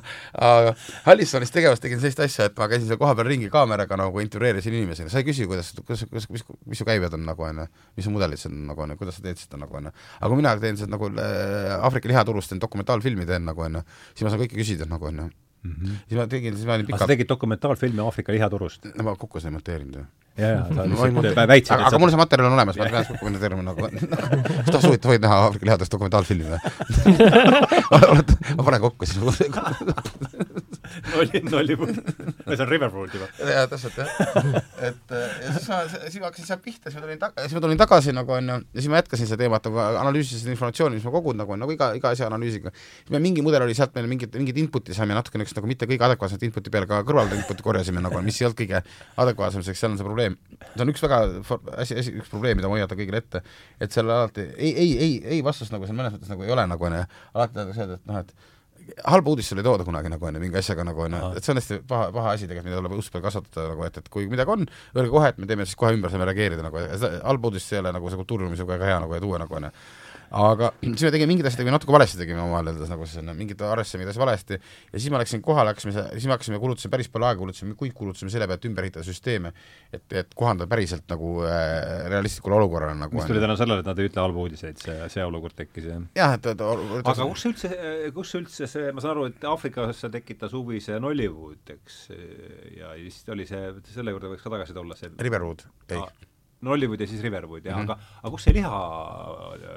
aga 0.48 0.72
hallis 1.06 1.30
tsoonis 1.30 1.54
tegevus 1.54 1.82
tegin 1.82 2.02
sellist 2.02 2.24
asja, 2.26 2.48
et 2.50 2.58
ma 2.58 2.68
käisin 2.72 2.88
seal 2.90 3.00
kohapeal 3.00 3.30
ringi 3.30 3.50
kaameraga 3.52 4.00
nagu 4.00 4.22
intervjueerisin 4.24 4.74
inimesi, 4.80 5.06
sa 5.12 5.22
ei 5.22 5.28
küsi, 5.28 5.46
kuidas, 5.50 5.72
kuidas, 5.78 6.04
kuidas, 6.10 6.28
mis, 6.34 6.46
mis 6.66 6.82
su 6.82 6.88
käibed 6.88 7.14
on 7.14 7.26
nagu 7.28 7.46
on 7.46 7.62
ju, 7.62 7.68
mis 7.98 8.08
su 8.08 8.14
mudelid 8.14 8.42
seal 8.42 8.58
nagu 8.66 8.86
on 8.86 8.96
ju, 8.96 9.00
kuidas 9.04 9.20
sa 9.20 9.26
teed 9.28 9.42
seda 9.44 9.62
nagu 9.62 9.78
on 9.78 9.90
ju. 9.90 9.96
aga 10.18 10.32
kui 10.34 10.42
mina 10.42 10.58
teen 10.66 10.82
seda 10.82 10.96
nagu 10.96 11.12
äh, 11.14 11.78
Aafrika 11.78 12.10
lihaturust 12.10 12.50
teen 12.50 12.62
dokumentaalfilmi 12.62 13.30
teen 13.30 13.46
nagu 13.46 13.66
on 13.68 13.80
ju, 13.80 13.86
siis 14.12 14.26
ma 14.26 14.34
saan 14.34 14.42
kõike 14.42 14.58
küsida 14.58 14.90
nagu 14.90 15.06
on 15.06 15.22
ju 15.22 15.30
mm. 15.30 15.72
-hmm. 15.72 16.04
siis 16.08 16.18
ma 16.18 16.26
tegin, 16.34 16.56
siis 16.56 16.66
ma 16.66 16.80
olin 16.80 16.90
pikalt 16.90 17.06
sa 17.06 17.12
tegid 17.14 17.30
dokumentaalfilmi 17.30 18.02
Aafrika 18.02 18.34
lihaturust? 18.34 18.90
ma 19.02 19.14
kukkusin 19.14 19.54
ei 19.54 19.60
monteerinud 19.60 20.02
ju 20.02 20.08
ja, 20.36 20.48
ja 20.48 20.62
sa 20.68 20.86
lihtsalt 20.90 21.40
väitsid, 21.52 21.72
aga, 21.76 21.90
aga 21.90 22.00
mul 22.02 22.12
see 22.12 22.20
materjal 22.20 22.48
on 22.50 22.56
olemas, 22.58 22.78
ma 22.80 22.88
pean 22.92 23.06
seda 23.08 23.20
kommenteerima 23.22 23.62
nagu 23.66 23.78
tahad 23.86 24.82
soovitada, 24.84 25.12
võid 25.12 25.26
näha 25.26 25.40
Aafrika 25.46 25.70
lihadest 25.70 25.96
dokumentaalfilmi 25.96 26.46
või 26.50 26.60
ma 28.56 28.62
panen 28.66 28.80
kokku 28.80 29.08
siis 29.08 29.18
nolli, 31.14 31.40
nolli, 31.50 31.76
see 31.76 32.62
on 32.62 32.68
Riverwood 32.68 33.14
juba. 33.14 33.28
jaa, 33.40 33.66
täpselt 33.70 33.98
jah. 33.98 34.08
et 34.86 35.14
ja 35.14 35.52
siis 35.54 35.68
ma, 35.70 35.80
siis 35.88 36.18
ma 36.20 36.28
hakkasin 36.30 36.48
sealt 36.48 36.62
pihta, 36.64 36.90
siis 36.90 36.98
ma 36.98 37.04
tulin 37.06 37.20
ta-, 37.20 37.32
siis 37.42 37.56
ma 37.56 37.62
tulin 37.64 37.80
tagasi 37.80 38.14
nagu 38.16 38.34
on 38.36 38.50
ju, 38.52 38.58
ja 38.74 38.80
siis 38.82 38.90
ma 38.92 39.00
jätkasin 39.00 39.30
seda 39.30 39.44
teemat 39.44 39.68
nagu 39.68 39.80
analüüsisin 39.84 40.52
informatsiooni, 40.54 40.98
mis 40.98 41.06
ma 41.06 41.14
kogun 41.14 41.40
nagu, 41.40 41.58
nagu 41.60 41.74
iga, 41.74 41.92
iga 41.98 42.12
asja 42.14 42.30
analüüsiga. 42.30 42.72
siis 42.74 43.14
meil 43.14 43.24
mingi 43.28 43.44
mudel 43.46 43.66
oli 43.66 43.76
sealt 43.78 43.94
meil 43.98 44.08
mingit, 44.10 44.34
mingit 44.36 44.58
input'i 44.62 44.96
saime 44.96 45.16
natuke 45.16 45.38
niisugust 45.40 45.60
nagu 45.60 45.70
mitte 45.70 45.88
kõige 45.90 46.08
adekvaatset 46.08 46.42
input'i 46.48 46.70
peale 46.72 46.86
ka 46.90 47.02
kõrvalde 47.06 47.38
input'i 47.40 47.62
korjasime 47.66 48.00
nagu, 48.04 48.22
mis 48.26 48.40
ei 48.40 48.44
olnud 48.48 48.60
kõige 48.60 48.82
adekvaatsem, 49.24 49.62
sest 49.66 49.80
seal 49.80 49.92
on 49.94 50.00
see 50.00 50.06
probleem, 50.06 50.25
probleem, 50.26 50.66
see 50.74 50.82
on 50.84 50.92
üks 50.92 51.04
väga 51.04 51.20
asi, 51.82 51.96
asi, 52.02 52.16
üks 52.20 52.32
probleem, 52.32 52.58
mida 52.58 52.70
ma 52.70 52.76
hoiatan 52.78 52.98
kõigile 52.98 53.22
ette, 53.22 53.42
et 53.80 53.94
seal 53.94 54.10
alati 54.10 54.44
ei, 54.56 54.72
ei, 54.72 54.90
ei, 55.06 55.16
ei 55.36 55.40
vastust 55.46 55.74
nagu 55.74 55.86
seal 55.86 55.98
mõnes 55.98 56.16
mõttes 56.16 56.32
nagu 56.32 56.46
ei 56.46 56.52
ole 56.54 56.66
nagu 56.70 56.88
onju, 56.88 57.02
alati 57.34 57.58
tahetakse 57.58 57.84
öelda, 57.84 57.98
et 58.00 58.10
noh, 58.10 58.22
et 58.22 59.02
halba 59.10 59.32
uudist 59.32 59.50
seal 59.50 59.60
ei 59.62 59.66
tooda 59.66 59.86
kunagi 59.86 60.10
nagu 60.12 60.28
onju, 60.28 60.40
mingi 60.42 60.60
asjaga 60.60 60.86
nagu 60.86 61.04
onju, 61.06 61.22
et 61.36 61.46
see 61.46 61.54
on 61.54 61.60
hästi 61.60 61.78
paha, 61.90 62.08
paha 62.14 62.34
asi 62.36 62.48
tegelikult, 62.48 62.70
mida 62.70 62.80
tuleb 62.82 62.96
usk 63.00 63.14
peal 63.14 63.24
kasvatada 63.26 63.68
nagu, 63.72 63.86
et, 63.88 64.00
et 64.02 64.10
kui 64.12 64.28
midagi 64.30 64.54
on, 64.54 64.66
öelge 64.96 65.12
kohe, 65.12 65.30
et 65.32 65.40
me 65.42 65.50
teeme 65.50 65.66
siis 65.66 65.78
kohe 65.78 65.94
ümber, 65.96 66.12
saame 66.12 66.28
reageerida 66.30 66.66
nagu, 66.66 66.82
halba 67.16 67.50
uudist 67.50 67.72
ei 67.74 67.82
ole 67.82 67.94
nagu 67.96 68.12
see 68.12 68.20
kultuuriruumis 68.22 68.66
väga 68.66 68.92
hea 68.92 68.98
nagu 69.02 69.16
ja 69.16 69.22
tuua 69.24 69.42
nagu 69.42 69.58
onju 69.60 69.72
aga 70.30 70.72
siis 70.82 71.04
me 71.06 71.12
tegime 71.14 71.30
mingid 71.32 71.48
asjad 71.48 71.62
tegime 71.62 71.74
natuke 71.74 71.94
valesti 71.94 72.20
tegime 72.20 72.42
omavahel 72.42 72.72
öeldes 72.72 72.90
nagu 72.92 73.06
siis 73.08 73.22
mingid 73.26 73.62
arvestasime 73.62 74.02
mingid 74.02 74.12
asjad 74.14 74.24
valesti. 74.24 74.58
Ja 74.92 75.00
siis 75.00 75.12
ma 75.12 75.20
läksin 75.22 75.42
kohale, 75.44 75.72
hakkasime, 75.72 75.94
siis 76.14 76.26
me 76.28 76.34
hakkasime, 76.34 76.60
kulutasime 76.62 76.92
päris 76.94 77.10
palju 77.12 77.28
aega, 77.28 77.40
kulutasime, 77.40 77.76
kõik 77.78 77.96
kulutasime 77.96 78.32
selle 78.32 78.48
peale, 78.48 78.60
et 78.60 78.68
ümber 78.70 78.88
ehitada 78.88 79.06
süsteeme, 79.06 79.52
et, 79.92 80.06
et 80.22 80.36
kohandada 80.38 80.68
päriselt 80.70 81.06
nagu 81.12 81.32
äh, 81.46 82.06
realistlikule 82.12 82.58
olukorrale 82.60 82.96
nagu 82.98 83.16
mis 83.16 83.28
tuli 83.30 83.42
tänu 83.42 83.58
sellele, 83.58 83.84
et 83.84 83.90
nad 83.90 84.02
ei 84.02 84.10
ütle 84.10 84.22
halbu 84.24 84.46
uudiseid, 84.46 84.80
see, 84.82 84.96
see 85.12 85.24
olukord 85.26 85.56
tekkis, 85.58 85.88
jah? 85.90 86.04
jah, 86.18 86.36
et, 86.38 86.50
et 86.52 86.64
aga 86.66 87.28
kus 87.32 87.48
üldse, 87.50 87.72
kus 88.16 88.36
üldse 88.38 88.70
see, 88.70 88.92
ma 88.94 89.04
saan 89.04 89.16
aru, 89.16 89.28
et 89.32 89.48
Aafrikasse 89.48 90.10
tekitas 90.12 90.54
huvi 90.56 90.82
see 90.84 91.00
Nollywood, 91.02 91.74
eks, 91.76 92.00
ja 92.76 92.94
siis 93.00 93.22
oli 93.34 93.48
see, 93.48 93.68
selle 93.92 94.14
juurde 94.14 94.32
võiks 94.34 94.46
ka 94.46 94.56
tagasi 94.56 94.76
tulla, 94.76 94.98
see 94.98 95.12
Riverwood, 95.22 95.66
ei 95.90 96.02
Nollywood 96.64 97.00
ja 97.00 97.06
siis 97.06 97.20
Riverwood, 97.22 97.64
jah 97.64 97.76
mm, 97.76 97.84
-hmm. 97.84 97.92
aga 97.92 98.22
aga 98.22 98.30
kust 98.32 98.48
see 98.48 98.54
liha, 98.56 98.80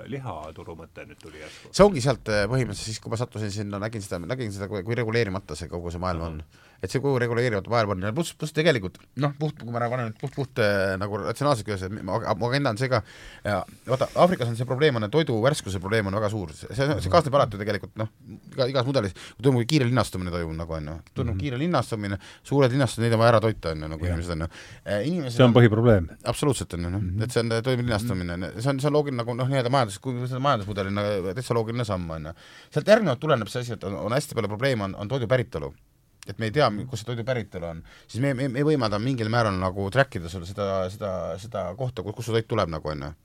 lihaturu 0.07 0.75
mõte 0.79 1.05
nüüd 1.09 1.19
tuli 1.19 1.41
järsku? 1.41 1.73
see 1.75 1.85
ongi 1.85 2.01
sealt 2.01 2.31
eh, 2.31 2.45
põhimõtteliselt 2.47 2.91
siis, 2.91 2.99
kui 3.03 3.11
ma 3.11 3.19
sattusin 3.19 3.51
sinna, 3.51 3.79
nägin 3.83 4.01
seda, 4.05 4.21
nägin 4.23 4.53
seda, 4.55 4.69
kui 4.71 4.95
reguleerimata 4.95 5.55
see 5.59 5.67
kogu 5.71 5.91
see 5.91 5.99
maailm 5.99 6.23
mm 6.23 6.39
-hmm. 6.39 6.43
on 6.43 6.68
et 6.81 6.91
see 6.91 7.01
kogu 7.03 7.19
on 7.19 8.03
ja 8.03 8.13
pluss, 8.15 8.33
pluss 8.39 8.55
tegelikult 8.55 8.99
noh, 9.19 9.33
puht, 9.39 9.57
kui 9.59 9.71
ma 9.73 9.81
panen 9.89 10.09
nüüd 10.09 10.19
puht, 10.19 10.35
puht 10.35 10.61
nagu 11.01 11.19
ratsionaalselt 11.23 11.69
et 11.89 11.95
mu 12.03 12.47
agenda 12.47 12.71
on 12.73 12.79
see 12.79 12.89
ka, 12.91 13.01
vaata, 13.87 14.09
Aafrikas 14.15 14.51
on 14.51 14.57
see 14.57 14.67
probleem, 14.67 14.95
on 14.99 15.09
toidu 15.11 15.37
värskuse 15.43 15.81
probleem 15.83 16.07
on 16.07 16.17
väga 16.19 16.29
suur, 16.31 16.53
see, 16.55 16.69
see 16.75 17.11
kaasneb 17.11 17.35
alati 17.35 17.59
tegelikult 17.59 17.95
noh, 17.99 18.11
iga, 18.53 18.69
igas 18.71 18.87
mudelis, 18.87 19.15
kui 19.35 19.45
toimub 19.47 19.65
kiire 19.69 19.87
linnastumine 19.89 20.33
toimub 20.33 20.55
nagu 20.59 20.77
on 20.77 20.87
ju, 20.91 20.95
toimub 21.13 21.33
mm 21.33 21.35
-hmm. 21.35 21.41
kiire 21.41 21.59
linnastumine, 21.59 22.19
suured 22.43 22.71
linnastused, 22.71 23.03
neid 23.03 23.17
on 23.17 23.23
vaja 23.23 23.33
ära 23.35 23.41
toita, 23.43 23.73
on 23.75 23.83
ju, 23.83 23.91
nagu 23.95 24.05
inimesed 24.05 24.31
on 24.35 24.45
ju. 24.45 24.49
Inimesed 25.11 25.37
see 25.37 25.45
on 25.45 25.53
põhiprobleem. 25.53 26.09
absoluutselt 26.23 26.73
on 26.73 26.83
ju, 26.83 26.89
noh, 26.89 27.01
mhm. 27.01 27.21
et 27.23 27.31
see 27.31 27.43
on, 27.43 27.49
toimub 27.49 27.85
linnastumine 27.85 28.35
-hmm. 28.35 28.61
see 28.61 28.69
on, 28.69 28.79
see 28.79 28.87
on 28.87 28.93
loogiline 28.93 29.23
nagu 29.23 29.33
noh, 29.33 29.47
nii-öelda 29.47 29.69
majandus, 29.69 29.99
kui 29.99 30.27
seda 30.27 30.39
majandusmudelina 30.39 31.01
täitsa 31.33 31.53
loogiline 31.53 31.85
samm, 31.85 32.09
on 32.09 32.25
ju. 32.25 32.33
sealt 32.71 32.87
järgnevalt 32.87 33.19
tuleneb 33.19 33.47
see 33.47 33.61
asi, 33.61 33.73
et 33.73 33.83
on, 33.83 33.95
on 33.95 34.11
hästi 34.11 34.35
palju 34.35 34.47
probleeme, 34.47 34.83
on, 34.83 34.95
on 34.95 35.07
toidu 35.07 35.27
päritolu 35.27 35.73
et 36.29 36.41
me 36.41 36.49
ei 36.49 36.55
tea, 36.55 36.67
kus 36.89 37.03
see 37.03 37.09
toidu 37.11 37.25
päritolu 37.27 37.71
on, 37.71 37.81
siis 38.07 38.21
me, 38.23 38.35
me, 38.37 38.49
me 38.53 38.65
võimaldame 38.67 39.09
mingil 39.09 39.31
määral 39.33 39.57
nagu 39.59 39.89
track 39.93 40.19
ida 40.19 40.31
sulle 40.31 40.49
seda, 40.49 40.85
seda, 40.93 41.15
seda 41.41 41.65
kohta, 41.79 42.05
kust 42.05 42.29
su 42.29 42.35
toit 42.35 42.47
tuleb 42.49 42.71
nagu 42.71 42.93
on 42.93 43.09
ju 43.09 43.15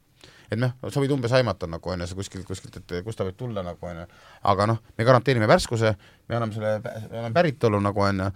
et 0.52 0.60
noh, 0.60 0.74
sa 0.92 1.02
võid 1.02 1.12
umbes 1.14 1.32
aimata 1.36 1.68
nagu 1.70 1.90
on 1.90 2.02
ju, 2.04 2.08
sa 2.10 2.16
kuskilt, 2.18 2.46
kuskilt, 2.48 2.76
et 2.78 2.94
kust 3.06 3.18
ta 3.18 3.26
võib 3.26 3.36
tulla 3.38 3.64
nagu 3.64 3.88
on 3.88 4.02
ju, 4.02 4.06
aga 4.50 4.68
noh, 4.70 4.80
me 4.98 5.06
garanteerime 5.08 5.48
värskuse, 5.50 5.94
me 6.28 6.38
anname 6.38 6.56
selle, 6.56 6.74
me 6.84 7.18
anname 7.20 7.34
päritolu 7.36 7.80
nagu 7.82 8.04
on 8.04 8.24
ju, 8.24 8.30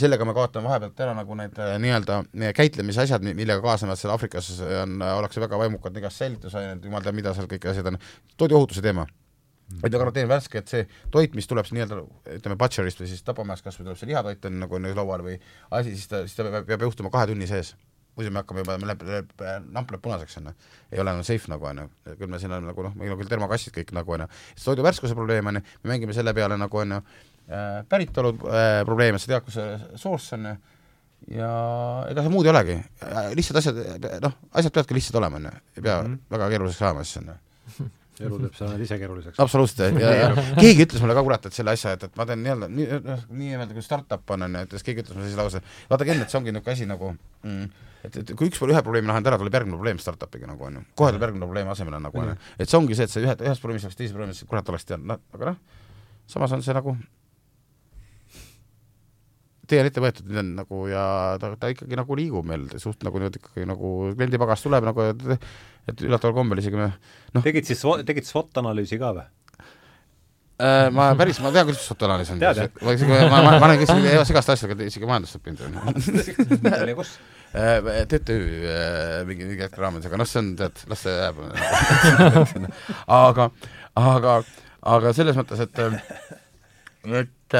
sellega 0.00 0.26
me 0.28 0.36
kaotame 0.36 0.70
vahepealt 0.70 1.02
ära 1.06 1.16
nagu 1.16 1.38
need 1.38 1.58
äh, 1.62 1.74
nii-öelda 1.82 2.20
käitlemise 2.56 3.04
asjad, 3.06 3.24
millega 3.26 3.60
kaasnevad 3.64 4.00
seal 4.00 4.14
Aafrikas 4.14 4.52
on, 4.82 5.00
ollakse 5.12 5.42
väga 5.42 5.60
vaimukad, 5.64 5.96
igast 5.98 6.22
säilitusained, 6.22 6.84
jumal 6.86 7.04
teab, 7.04 7.18
mida 7.18 7.34
seal 7.36 7.50
kõik 7.50 7.68
asjad 7.72 7.92
on, 7.92 8.00
toiduohutuse 8.40 8.84
teema 8.84 9.06
et 9.78 9.86
ma 9.86 9.92
garanteerin 9.98 10.30
värske, 10.30 10.58
et 10.58 10.68
see 10.68 10.88
toit, 11.10 11.34
mis 11.38 11.48
tuleb 11.50 11.68
nii-öelda 11.70 12.02
ütleme, 12.38 12.58
butcher'ist 12.60 13.00
või 13.00 13.12
siis 13.12 13.22
tapamajast 13.26 13.64
kas 13.64 13.78
või 13.78 13.90
tuleb 13.90 14.02
see 14.02 14.10
lihatoit 14.10 14.44
on 14.50 14.60
nagu 14.64 14.82
laual 14.92 15.24
või 15.24 15.38
asi, 15.70 15.96
siis 15.96 16.08
ta, 16.08 16.26
siis 16.26 16.36
ta 16.36 16.48
peab, 16.48 16.66
peab 16.66 16.86
juhtuma 16.88 17.10
kahe 17.10 17.30
tunni 17.32 17.46
sees 17.50 17.74
muidu 18.16 18.32
me 18.32 18.42
hakkame 18.42 18.62
juba, 18.62 18.76
läheb, 18.76 19.04
läheb, 19.08 19.30
namp 19.72 19.92
läheb 19.92 20.02
punaseks, 20.04 20.36
on 20.40 20.50
ju. 20.50 20.54
ei 20.92 21.00
ole 21.00 21.14
enam 21.14 21.24
safe 21.24 21.48
nagu, 21.48 21.64
on 21.68 21.80
ju. 21.82 21.86
küll 22.18 22.30
me 22.30 22.40
siin 22.40 22.52
oleme 22.52 22.68
nagu 22.68 22.84
noh, 22.84 22.96
meil 22.98 23.14
on 23.14 23.20
küll 23.20 23.30
termokassid 23.30 23.74
kõik 23.76 23.94
nagu, 23.96 24.16
on 24.16 24.24
ju. 24.24 24.28
siis 24.52 24.66
toidu 24.68 24.84
värskuse 24.84 25.16
probleem, 25.16 25.48
on 25.48 25.60
ju, 25.60 25.64
me 25.82 25.94
mängime 25.94 26.16
selle 26.16 26.34
peale 26.36 26.58
nagu, 26.60 26.82
on 26.82 26.96
ju, 26.96 27.00
äh, 27.48 27.78
päritolu 27.88 28.34
äh, 28.50 28.82
probleem, 28.88 29.16
et 29.16 29.24
sa 29.24 29.32
tead, 29.32 29.46
kus 29.46 29.56
see 29.56 29.96
source 30.02 30.36
on 30.36 30.50
ju, 30.50 30.54
ja 31.38 31.48
ega 32.10 32.26
see 32.26 32.34
muud 32.34 32.48
ei 32.48 32.52
olegi. 32.52 32.76
Äh, 33.08 33.32
lihtsad 33.38 33.62
asjad, 33.62 33.80
noh, 34.26 34.36
asjad 34.52 34.76
peavadki 34.76 34.98
lihtsad 34.98 35.20
olema, 35.22 35.40
on 35.40 35.48
ju. 35.48 35.56
ei 35.78 35.80
pea 35.80 35.98
mm 36.02 36.12
-hmm. 36.12 36.36
väga 36.36 36.52
keeruliseks 36.52 36.82
ajama 36.82 37.04
siis, 37.08 37.24
on 37.24 37.32
ju 37.32 37.88
elu 38.20 38.38
teeb 38.42 38.56
sa 38.58 38.68
ise 38.76 38.98
keeruliseks. 39.00 39.38
absoluutselt, 39.40 39.96
ja, 40.02 40.10
ja 40.18 40.26
keegi 40.58 40.84
ütles 40.86 41.04
mulle 41.04 41.16
ka 41.16 41.22
kurat, 41.26 41.46
et 41.48 41.56
selle 41.56 41.72
asja, 41.76 41.94
et, 41.96 42.04
et 42.08 42.18
ma 42.20 42.26
teen 42.28 42.42
nii-öelda, 42.44 42.68
nii, 42.72 42.88
noh, 43.06 43.22
nii-öelda 43.38 43.76
kui 43.76 43.86
startup 43.86 44.34
on, 44.34 44.44
on 44.48 44.58
ju, 44.58 44.66
et 44.66 44.76
siis 44.76 44.86
keegi 44.88 45.04
ütles 45.04 45.16
mulle 45.16 45.30
sellise 45.30 45.40
lause, 45.40 45.62
vaata 45.90 46.08
Ken, 46.08 46.20
et 46.20 46.32
see 46.32 46.40
ongi 46.40 46.52
niisugune 46.52 46.76
asi 46.76 46.88
nagu 46.90 47.14
mm, 47.14 47.88
et, 48.04 48.20
et 48.20 48.34
kui 48.36 48.50
üks 48.50 48.60
pool 48.60 48.74
ühe 48.74 48.84
probleemi 48.84 49.10
lahendab 49.10 49.32
ära, 49.32 49.40
tuleb 49.40 49.56
järgmine 49.58 49.78
probleem 49.78 50.02
startup'iga 50.02 50.50
nagu 50.50 50.68
on 50.68 50.78
ju, 50.80 50.84
kohe 50.98 51.14
tuleb 51.14 51.26
järgmine 51.28 51.48
probleem 51.48 51.72
asemele 51.72 52.02
nagu 52.04 52.22
on 52.22 52.32
ju, 52.34 52.38
et 52.58 52.68
see 52.68 52.78
ongi 52.78 52.98
see, 52.98 53.08
et 53.08 53.14
sa 53.14 53.24
ühe, 53.24 53.38
ühest 53.48 53.64
probleemist 53.64 53.88
saaks 53.88 53.98
teise 53.98 54.16
probleemi, 54.16 54.36
kurat 54.50 54.72
oleks 54.74 54.88
teadnud, 54.90 55.14
noh, 55.14 55.24
aga 55.38 55.52
noh, 55.52 55.82
samas 56.36 56.56
on 56.58 56.64
see 56.64 56.76
nagu 56.76 56.96
tee 59.72 59.82
on 59.82 59.90
ette 59.90 60.04
võetud 60.04 60.28
nüüd 60.28 60.42
on 60.44 60.54
nagu 60.60 60.86
ja 60.92 61.04
ta, 61.42 61.54
ta 61.58 61.72
ikkagi 61.72 61.98
nagu 61.98 62.18
liigub 62.18 62.48
meil 62.48 62.68
suht 62.82 63.04
nagu 63.06 63.22
nüüd 63.22 63.40
ikkagi 63.40 63.68
nagu 63.68 63.92
kliendipagas 64.14 64.64
tuleb 64.66 64.88
nagu, 64.92 65.12
et 65.12 65.46
et 65.90 66.02
üllataval 66.06 66.36
kombel 66.36 66.60
isegi 66.62 66.78
me 66.78 66.92
noh 67.34 67.44
tegid 67.44 67.66
siis, 67.66 67.82
tegid 68.06 68.28
SWOT 68.28 68.60
analüüsi 68.62 69.00
ka 69.00 69.16
või? 69.16 69.30
Äh, 70.62 70.90
ma 70.94 71.08
päris, 71.18 71.40
ma 71.42 71.50
tean, 71.50 71.66
kuidas 71.66 71.82
SWOT-analüüs 71.88 72.30
on. 72.34 72.42
ma 72.42 72.92
isegi, 72.94 73.08
ma, 73.10 73.38
ma, 73.42 73.54
ma 73.56 73.66
olen 73.66 73.80
isegi 73.82 74.12
segaste 74.28 74.54
asjadega 74.54 74.86
isegi 74.86 75.08
majandust 75.08 75.38
õppinud. 75.40 75.62
kus? 76.98 77.14
Äh, 77.56 78.04
TTÜ 78.10 78.36
äh, 78.36 79.16
mingi, 79.26 79.48
mingi 79.48 79.64
hetk 79.64 79.80
raames, 79.80 80.06
aga 80.06 80.20
noh, 80.20 80.28
see 80.28 80.42
on, 80.42 80.52
tead, 80.60 80.84
las 80.92 81.02
see 81.02 81.16
jääb. 81.16 81.40
aga, 83.22 83.48
aga, 83.98 84.36
aga 84.94 85.14
selles 85.16 85.40
mõttes, 85.40 85.64
et, 85.64 85.82
et 87.24 87.58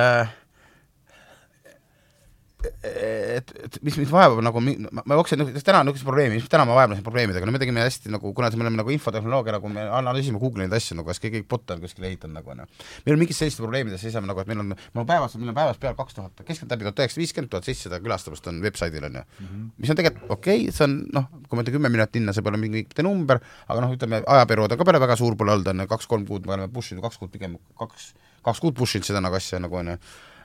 et, 2.63 3.53
et 3.67 3.79
mis 3.87 3.97
mind 3.99 4.11
vajab 4.11 4.39
nagu, 4.45 4.63
ma, 4.63 5.03
ma 5.05 5.19
jooksen, 5.19 5.43
täna 5.65 5.81
on 5.83 5.89
niisugust 5.89 6.07
probleemi, 6.07 6.39
mis 6.39 6.51
täna 6.51 6.67
ma 6.69 6.77
vajan 6.77 6.95
nende 6.95 7.05
probleemidega, 7.07 7.47
no 7.49 7.55
me 7.55 7.61
tegime 7.63 7.83
hästi 7.83 8.13
nagu, 8.13 8.33
kuna 8.37 8.51
me 8.55 8.67
oleme 8.67 8.81
nagu 8.81 8.93
infotehnoloogia 8.95 9.57
nagu 9.57 9.71
me 9.73 9.85
analüüsime 9.99 10.41
Google'i 10.43 10.67
neid 10.67 10.77
asju 10.79 10.99
nagu, 10.99 11.09
kas 11.11 11.23
keegi 11.23 11.43
bot 11.49 11.71
on 11.75 11.83
kuskil 11.83 12.07
ehitanud 12.09 12.39
nagu 12.39 12.55
onju. 12.55 12.67
meil 13.07 13.17
on 13.17 13.23
mingid 13.23 13.39
sellised 13.39 13.63
probleemid, 13.63 13.97
seisame 14.01 14.31
nagu, 14.31 14.43
et 14.43 14.51
meil 14.51 14.63
on, 14.63 14.73
meil 14.75 15.05
on 15.05 15.09
päevas, 15.09 15.37
meil 15.39 15.53
on 15.53 15.59
päevas 15.59 15.81
peal 15.83 15.97
kaks 15.99 16.19
tuhat, 16.19 16.45
keskeltläbi 16.49 16.89
tuhat 16.89 17.05
üheksasada 17.05 17.25
viiskümmend, 17.25 17.53
tuhat 17.53 17.69
seitsesada 17.69 18.03
külastamist 18.05 18.51
on 18.51 18.61
websaidil 18.65 19.09
onju 19.11 19.23
mm. 19.23 19.47
-hmm. 19.47 19.71
mis 19.79 19.95
on 19.95 20.01
tegelikult 20.01 20.37
okei 20.37 20.67
okay,, 20.67 20.75
see 20.77 20.89
on 20.89 20.99
noh, 21.13 21.31
kui 21.49 21.59
ma 21.59 21.67
ütlen 21.67 21.79
kümme 21.79 21.93
minutit 21.93 22.21
linna, 22.21 22.35
see 22.37 22.47
pole 22.47 22.61
mingi 22.61 22.87
number, 23.03 23.41
aga 23.69 23.87
noh, 23.87 23.95
ütleme 23.97 24.23
ajaperiood 24.27 24.77
on 24.77 24.83
ka 24.83 24.89
peale 24.89 25.01
väga 25.03 25.17
suur 25.19 25.37
pole 25.37 25.57
olnud 25.57 25.73
onju, 25.75 25.89
kaks-kolm 25.91 26.27
kuud 26.29 26.47
me 26.47 26.59
oleme 26.59 26.73
push 26.73 26.95
inud, 26.95 27.03
kaks 27.03 27.19
kuud 27.19 27.33
pigem, 27.33 27.59
kaks, 27.79 28.13
kaks 28.47 28.61
kuud 28.63 28.77
push 28.79 28.97
inud 28.97 29.09
seda 29.09 29.21
nagu 29.25 29.39
asja 29.39 29.59
nagu 29.63 29.81
onju 29.83 29.99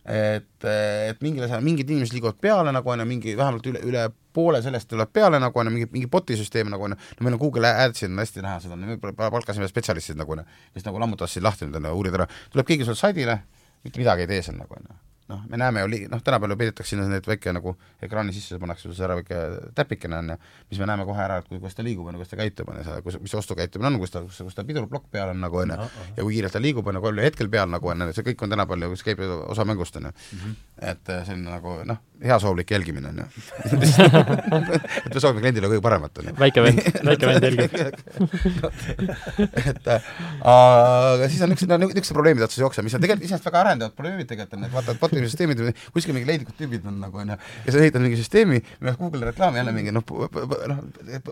et, 0.08 0.64
et 0.64 1.20
mingil 1.24 1.44
asjal, 1.46 1.64
mingid 1.66 1.90
inimesed 1.92 2.16
liiguvad 2.16 2.40
peale 2.42 2.72
nagu 2.72 2.94
on 2.94 3.04
ju, 3.04 3.08
mingi 3.10 3.36
vähemalt 3.38 3.68
üle, 3.72 3.82
üle 3.88 4.06
poole 4.38 4.62
sellest 4.64 4.90
tuleb 4.92 5.12
peale 5.14 5.42
nagu 5.44 5.60
on 5.60 5.68
ju, 5.68 5.74
mingi, 5.76 5.90
mingi 5.94 6.10
bot'i 6.12 6.38
süsteem 6.40 6.72
nagu 6.72 6.88
on 6.88 6.96
ju, 6.96 7.00
no 7.18 7.28
meil 7.28 7.36
on 7.36 7.42
Google 7.42 7.74
Adsid 7.86 8.12
on 8.12 8.24
hästi 8.24 8.46
näha 8.46 8.62
seda, 8.64 8.80
me 8.80 8.98
palkasime 9.18 9.68
spetsialistid 9.68 10.20
nagu 10.20 10.38
on 10.38 10.44
ju, 10.44 10.48
kes 10.78 10.88
nagu 10.88 11.04
lammutavad 11.04 11.34
siin 11.34 11.46
lahti 11.48 11.68
nüüd 11.68 11.82
on 11.82 11.92
ju, 11.92 11.98
uurida 12.00 12.22
ära, 12.22 12.30
tuleb 12.54 12.72
keegi 12.72 12.88
sulle 12.88 13.00
saidile, 13.00 13.42
mitte 13.84 14.02
midagi 14.02 14.26
ei 14.26 14.32
tee 14.32 14.48
seal 14.48 14.60
nagu 14.62 14.80
on 14.80 14.88
ju 14.88 15.00
noh, 15.28 15.42
me 15.50 15.58
näeme 15.60 15.84
ju 15.84 15.88
noh, 16.12 16.22
tänapäeval 16.24 16.54
ju 16.56 16.58
peidetakse 16.62 16.96
sinna 16.96 17.08
need 17.12 17.28
väike 17.28 17.54
nagu 17.56 17.76
ekraani 18.02 18.34
sisse 18.36 18.60
pannakse 18.62 18.88
sul 18.88 19.06
ära 19.06 19.18
väike 19.20 19.42
täpikene 19.76 20.22
on 20.22 20.30
ju, 20.34 20.38
mis 20.72 20.80
me 20.80 20.88
näeme 20.90 21.06
kohe 21.10 21.24
ära, 21.24 21.42
et 21.42 21.50
kui, 21.50 21.60
kuidas 21.60 21.76
ta 21.76 21.84
liigub, 21.84 22.08
on 22.08 22.16
ju, 22.16 22.22
kuidas 22.22 22.32
ta 22.32 22.40
käitub, 22.40 22.72
on 22.72 22.80
ju, 22.80 23.02
kus, 23.04 23.20
mis 23.24 23.36
ostukäitumine 23.42 23.92
on, 23.92 24.00
kus 24.00 24.16
ta, 24.16 24.24
kus, 24.24 24.40
kus 24.48 24.56
ta 24.56 24.64
pidurplokk 24.68 25.10
peal 25.12 25.34
on 25.34 25.44
nagu 25.44 25.64
on 25.64 25.76
ju, 25.76 25.90
ja 26.16 26.24
kui 26.24 26.38
kiirelt 26.38 26.56
ta 26.56 26.64
liigub, 26.64 26.88
on 26.88 27.00
ju, 27.00 27.04
kui 27.04 27.12
palju 27.12 27.28
hetkel 27.28 27.52
peal 27.52 27.70
nagu 27.76 27.94
on, 27.94 28.08
see 28.16 28.28
kõik 28.32 28.48
on 28.48 28.56
tänapäeval 28.56 28.88
ju, 28.88 29.00
see 29.02 29.12
käib 29.12 29.26
ju 29.26 29.42
osa 29.52 29.68
mängust, 29.68 30.00
on 30.00 30.10
ju. 30.12 30.16
Mhm. 30.40 30.58
Et 30.78 31.10
äh, 31.10 31.24
see 31.26 31.34
on 31.34 31.44
nagu 31.48 31.80
noh, 31.90 31.98
heasoovlik 32.22 32.72
jälgimine, 32.72 33.10
on 33.10 33.18
ju. 33.18 33.26
et 35.06 35.14
me 35.14 35.22
soovime 35.22 35.42
kliendile 35.42 35.70
kõige 35.72 35.82
paremat, 35.86 36.20
on 36.22 36.30
ju. 36.30 36.34
väike 36.38 36.64
vend, 36.66 36.82
väike 37.10 37.30
vend 37.30 37.48
jälgib 37.48 37.74
et 39.72 39.90
äh, 39.94 40.08
aga 40.52 41.30
siis 41.30 41.42
on 41.46 41.54
niisugused, 41.54 41.84
niisugused 41.84 42.18
probleemid 42.18 42.46
otsas 42.46 42.62
jooksevad, 42.62 42.86
mis 42.88 42.98
on 42.98 43.04
tegelikult 43.04 43.28
iseenesest 43.28 43.50
väga 43.50 43.62
arendavad 43.64 43.98
probleemid 43.98 44.30
tegelikult 44.30 44.58
on, 44.58 44.68
et 44.70 44.76
vaata, 44.78 44.98
et 44.98 45.28
süsteemid, 45.28 45.64
kuskil 45.96 46.18
mingi 46.18 46.30
leidlikud 46.30 46.58
tüübid 46.62 46.86
on 46.90 47.02
nagu 47.02 47.22
onju, 47.24 47.38
ja 47.66 47.74
sa 47.74 47.82
ehitad 47.82 48.06
mingi 48.06 48.22
süsteemi, 48.22 48.62
mille 48.62 48.94
eest 48.94 49.02
Google 49.02 49.32
reklaami 49.32 49.62
jälle 49.62 49.76
mingi 49.76 49.94
noh, 49.98 50.06
noh, 50.06 50.84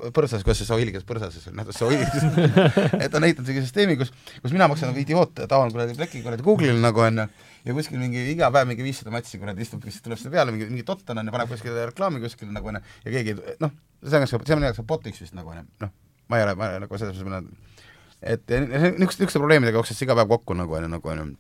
põrsas, 0.10 0.46
kuidas 0.46 0.62
see 0.64 0.70
sohilgas 0.70 1.06
põrsas, 1.06 1.38
noh, 1.54 1.70
sohilgas 1.70 2.30
et 2.98 3.14
on 3.14 3.30
ehitanud 3.30 3.50
mingi 3.50 3.66
süsteemi, 3.66 3.98
kus, 4.02 4.14
kus 4.41 4.54
mina 4.54 4.70
maksan 4.72 4.89
nagu 4.89 5.06
idioot, 5.06 5.46
taon 5.50 5.74
kuradi 5.74 5.98
pleki 5.98 6.26
kuradi 6.26 6.46
Google'il 6.46 6.82
nagu 6.82 7.06
onju, 7.06 7.30
ja 7.66 7.76
kuskil 7.78 7.99
mingi 8.01 8.24
iga 8.32 8.49
päev 8.53 8.70
mingi 8.70 8.86
viissada 8.86 9.13
matši 9.13 9.39
kuradi 9.41 9.66
istub, 9.66 9.86
siis 9.89 10.03
tuleb 10.05 10.20
selle 10.22 10.34
peale 10.36 10.53
mingi, 10.53 10.68
mingi 10.72 10.86
tott 10.88 11.09
on 11.11 11.22
onju, 11.22 11.34
paneb 11.34 11.51
kuskil 11.51 11.78
reklaami 11.91 12.22
kuskil 12.24 12.51
nagu 12.53 12.72
onju, 12.72 12.82
ja 13.05 13.16
keegi 13.16 13.38
noh, 13.63 13.74
see 14.05 14.22
on, 14.22 14.28
see 14.30 14.57
on 14.57 14.66
nagu 14.66 14.86
botiks 14.88 15.24
vist 15.24 15.38
nagu 15.38 15.53
onju, 15.53 15.66
noh, 15.84 15.95
ma 16.30 16.39
ei 16.41 16.45
ole, 16.45 16.55
ma 16.59 16.70
ei 16.70 16.78
ole 16.78 16.86
nagu 16.86 17.01
selles 17.01 17.24
mõttes, 17.26 17.82
et 18.22 18.45
niisuguste, 18.45 18.93
niisuguste 19.01 19.41
probleemidega 19.41 19.82
jooksed 19.82 20.05
iga 20.05 20.18
päev 20.22 20.32
kokku 20.36 20.57
nagu 20.57 20.78
onju, 20.78 20.91
nagu 20.93 21.13
onju 21.16 21.32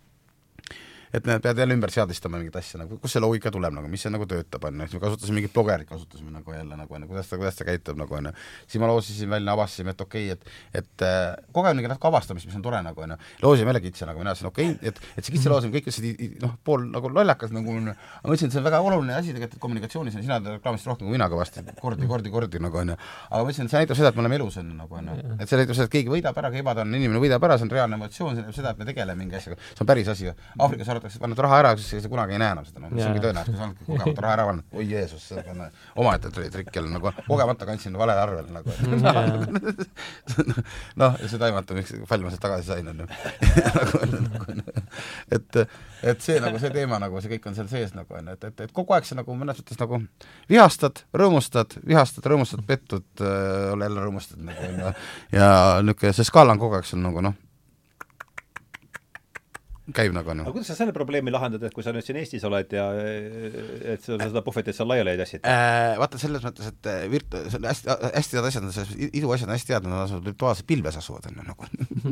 et 1.13 1.25
nad 1.25 1.41
peavad 1.41 1.57
jälle 1.57 1.75
ümber 1.77 1.91
seadistama 1.91 2.39
mingit 2.39 2.55
asja 2.59 2.79
nagu, 2.81 2.97
kust 3.01 3.15
see 3.15 3.21
loogika 3.23 3.51
tuleb 3.53 3.75
nagu, 3.75 3.89
mis 3.91 4.03
see 4.05 4.11
nagu 4.13 4.27
töötab, 4.29 4.67
on 4.69 4.81
ju, 4.81 4.87
siis 4.89 4.97
me 4.97 5.03
kasutasime 5.05 5.39
mingit 5.39 5.53
blogerit, 5.53 5.87
kasutasime 5.89 6.33
nagu 6.33 6.55
jälle 6.55 6.79
nagu 6.79 6.95
on 6.95 7.05
ju, 7.05 7.09
kuidas 7.11 7.29
ta, 7.29 7.39
kuidas 7.39 7.59
ta 7.59 7.67
käitub 7.67 7.99
nagu 7.99 8.17
on 8.17 8.29
ju. 8.29 8.33
siis 8.67 8.81
ma 8.81 8.89
loosisin 8.89 9.29
välja, 9.29 9.53
avastasime, 9.53 9.95
et 9.95 10.01
okei 10.01 10.31
okay,, 10.31 10.49
et, 10.73 10.83
et 10.83 11.05
äh, 11.05 11.35
kogu 11.51 11.69
aeg 11.69 11.79
mingi 11.79 11.91
natuke 11.91 12.09
avastamist, 12.09 12.49
mis 12.49 12.57
on 12.57 12.65
tore 12.65 12.81
nagu 12.85 13.05
on 13.05 13.15
ju. 13.15 13.19
loosime 13.43 13.73
jälle 13.73 13.83
kitse 13.85 14.09
nagu, 14.09 14.19
mina 14.19 14.33
ütlesin 14.33 14.49
okei 14.51 14.71
okay,, 14.71 14.91
et, 14.91 15.01
et 15.17 15.27
see 15.27 15.35
kitse 15.35 15.51
loosimine, 15.51 15.77
kõik 15.77 15.89
ütlesid 15.91 16.41
noh, 16.43 16.57
pool 16.65 16.87
nagu 16.91 17.11
lollakas 17.11 17.53
nagu 17.55 17.75
on, 17.75 17.91
aga 17.93 18.25
ma 18.25 18.33
ütlesin, 18.33 18.51
et 18.51 18.57
see 18.57 18.63
on 18.63 18.67
väga 18.69 18.81
oluline 18.85 19.15
asi 19.15 19.33
tegelikult, 19.33 19.59
et 19.59 19.65
kommunikatsioonis 19.67 20.17
on, 20.19 20.25
sina 20.25 20.39
tead 20.41 20.57
reklaamist 20.57 20.89
rohkem 20.89 21.09
kui 21.09 21.17
mina 21.17 21.29
kõvasti, 21.31 21.63
kordi, 21.81 22.09
kordi, 22.09 22.33
kordi 22.33 22.61
nagu 22.63 22.81
on 22.81 22.93
ju. 22.93 22.99
aga 23.29 23.41
ma 23.41 23.53
ütlesin, 23.53 23.69
et 23.69 23.75
see 23.75 23.83
näitab 23.83 23.99
seda, 23.99 24.11
et 24.11 24.19
me 24.19 24.25
oleme 24.25 24.39
elus 24.39 24.59
on 24.61 24.71
nagu 24.79 24.99
on 24.99 25.11
ju, 25.11 25.17
et 25.39 25.49
see 25.49 25.59
näitab 25.59 25.77
seda, 25.77 25.89
et 25.89 25.95
keegi 25.95 26.13
võidab 26.13 26.39
ära, 26.41 26.51
keevatanane 26.53 27.01
inimene 27.01 27.21
võidab 27.23 27.47
ära, 27.47 27.57
see 27.59 27.67
on 27.67 27.73
reaalne 27.75 27.99
emotsioon, 27.99 28.35
see 28.37 28.45
näitab 28.45 28.59
seda, 28.59 28.73
et 28.75 28.81
me 28.81 28.89
tegeleme 28.89 29.21
mingi 29.21 29.39
asjaga, 29.39 29.59
see 29.71 29.83
on 29.85 29.89
päris 29.89 30.11
asi. 30.11 30.31
Aafrikas 30.59 30.91
arvatakse, 30.95 31.19
et 31.19 31.23
paned 31.25 31.41
raha 31.45 31.59
ära, 31.61 31.71
siis 31.79 32.03
sa 32.03 32.11
kunagi 32.11 32.35
ei 32.35 32.41
näe 32.41 32.53
enam 32.55 32.65
seda, 32.67 32.81
noh, 32.83 32.91
mis 32.93 33.05
ongi 33.05 33.21
tõenäosus, 33.23 33.57
sa 33.57 33.67
oledki 33.67 33.87
kogemata 33.89 34.23
raha 34.25 34.35
ära 34.37 34.45
pannud, 34.49 34.67
oi 34.79 34.85
Jeesus, 34.89 35.25
see 35.29 35.43
on 35.51 35.63
omaette 36.03 36.31
trikk 36.33 36.79
jälle 36.79 36.91
nagu 36.93 37.11
kogemata 37.27 37.67
kandsin 37.69 37.97
valele 37.99 38.23
arvele 38.23 38.55
nagu 38.55 38.69
noh, 41.01 41.17
ja 41.21 41.29
seda 41.31 41.49
aimata, 41.49 41.77
miks 41.77 41.93
palju 42.09 42.27
ma 42.27 42.33
sealt 42.33 42.43
tagasi 42.45 42.71
sain, 42.71 42.91
on 42.91 43.03
ju. 43.03 43.09
Nagu, 43.75 43.99
nagu, 44.21 44.73
et, 45.35 45.57
et 46.11 46.21
see 46.23 46.37
nagu 46.41 46.59
see 46.61 46.71
teema 46.73 46.99
nagu, 47.01 47.19
see 47.21 47.31
kõik 47.33 47.47
on 47.49 47.55
seal 47.57 47.67
sees 47.71 47.93
nagu 47.97 48.15
on 48.15 48.29
ju, 48.29 48.35
et, 48.37 48.47
et, 48.49 48.65
et 48.67 48.73
kogu 48.75 48.95
aeg 48.95 49.07
sa 49.07 49.17
nagu 49.17 49.35
mõnes 49.37 49.59
mõttes 49.61 49.79
nagu 49.81 49.99
vihastad, 50.51 51.01
rõõmustad, 51.17 51.77
vihastad, 51.85 52.27
rõõmustad, 52.31 52.63
pettud 52.67 53.05
äh,, 53.23 53.73
jälle 53.73 54.05
rõõmustad 54.05 54.41
nagu 54.45 54.69
on 54.69 54.83
ju, 54.83 54.93
ja 55.35 55.49
niisugune 55.85 56.13
see 56.15 56.27
skaala 56.27 56.55
on 56.55 56.61
kogu 56.61 56.77
aeg 56.77 56.87
sul 56.87 57.01
nagu 57.03 57.23
noh, 57.25 57.35
käib 59.93 60.15
nagu 60.15 60.33
noh. 60.33 60.47
aga 60.47 60.55
kuidas 60.55 60.71
sa 60.71 60.77
selle 60.79 60.93
probleemi 60.95 61.33
lahendad, 61.33 61.63
et 61.67 61.75
kui 61.75 61.85
sa 61.85 61.93
nüüd 61.93 62.05
siin 62.05 62.17
Eestis 62.17 62.45
oled 62.47 62.71
ja 62.73 62.87
et 62.95 64.05
sa 64.05 64.17
seda 64.17 64.41
puhvetit 64.45 64.77
seal 64.77 64.89
laiali 64.89 65.13
ei 65.13 65.19
tassi 65.21 65.41
äh,? 65.41 65.93
Vaata 66.01 66.21
selles 66.21 66.45
mõttes, 66.45 66.71
et 66.73 66.89
äh, 66.89 67.05
virt-, 67.11 67.37
hästi, 67.53 67.97
hästi 68.15 68.39
head 68.39 68.49
asjad 68.49 68.65
on 68.65 68.73
selles, 68.75 68.95
iduasjad 69.11 69.51
on 69.51 69.55
hästi 69.55 69.77
head, 69.77 69.89
nad 69.89 70.05
asuvad 70.07 70.31
virtuaalses 70.31 70.65
pilves 70.67 70.97
asuvad, 71.01 71.29
on 71.29 71.41
ju, 71.41 71.47
nagu 71.51 71.69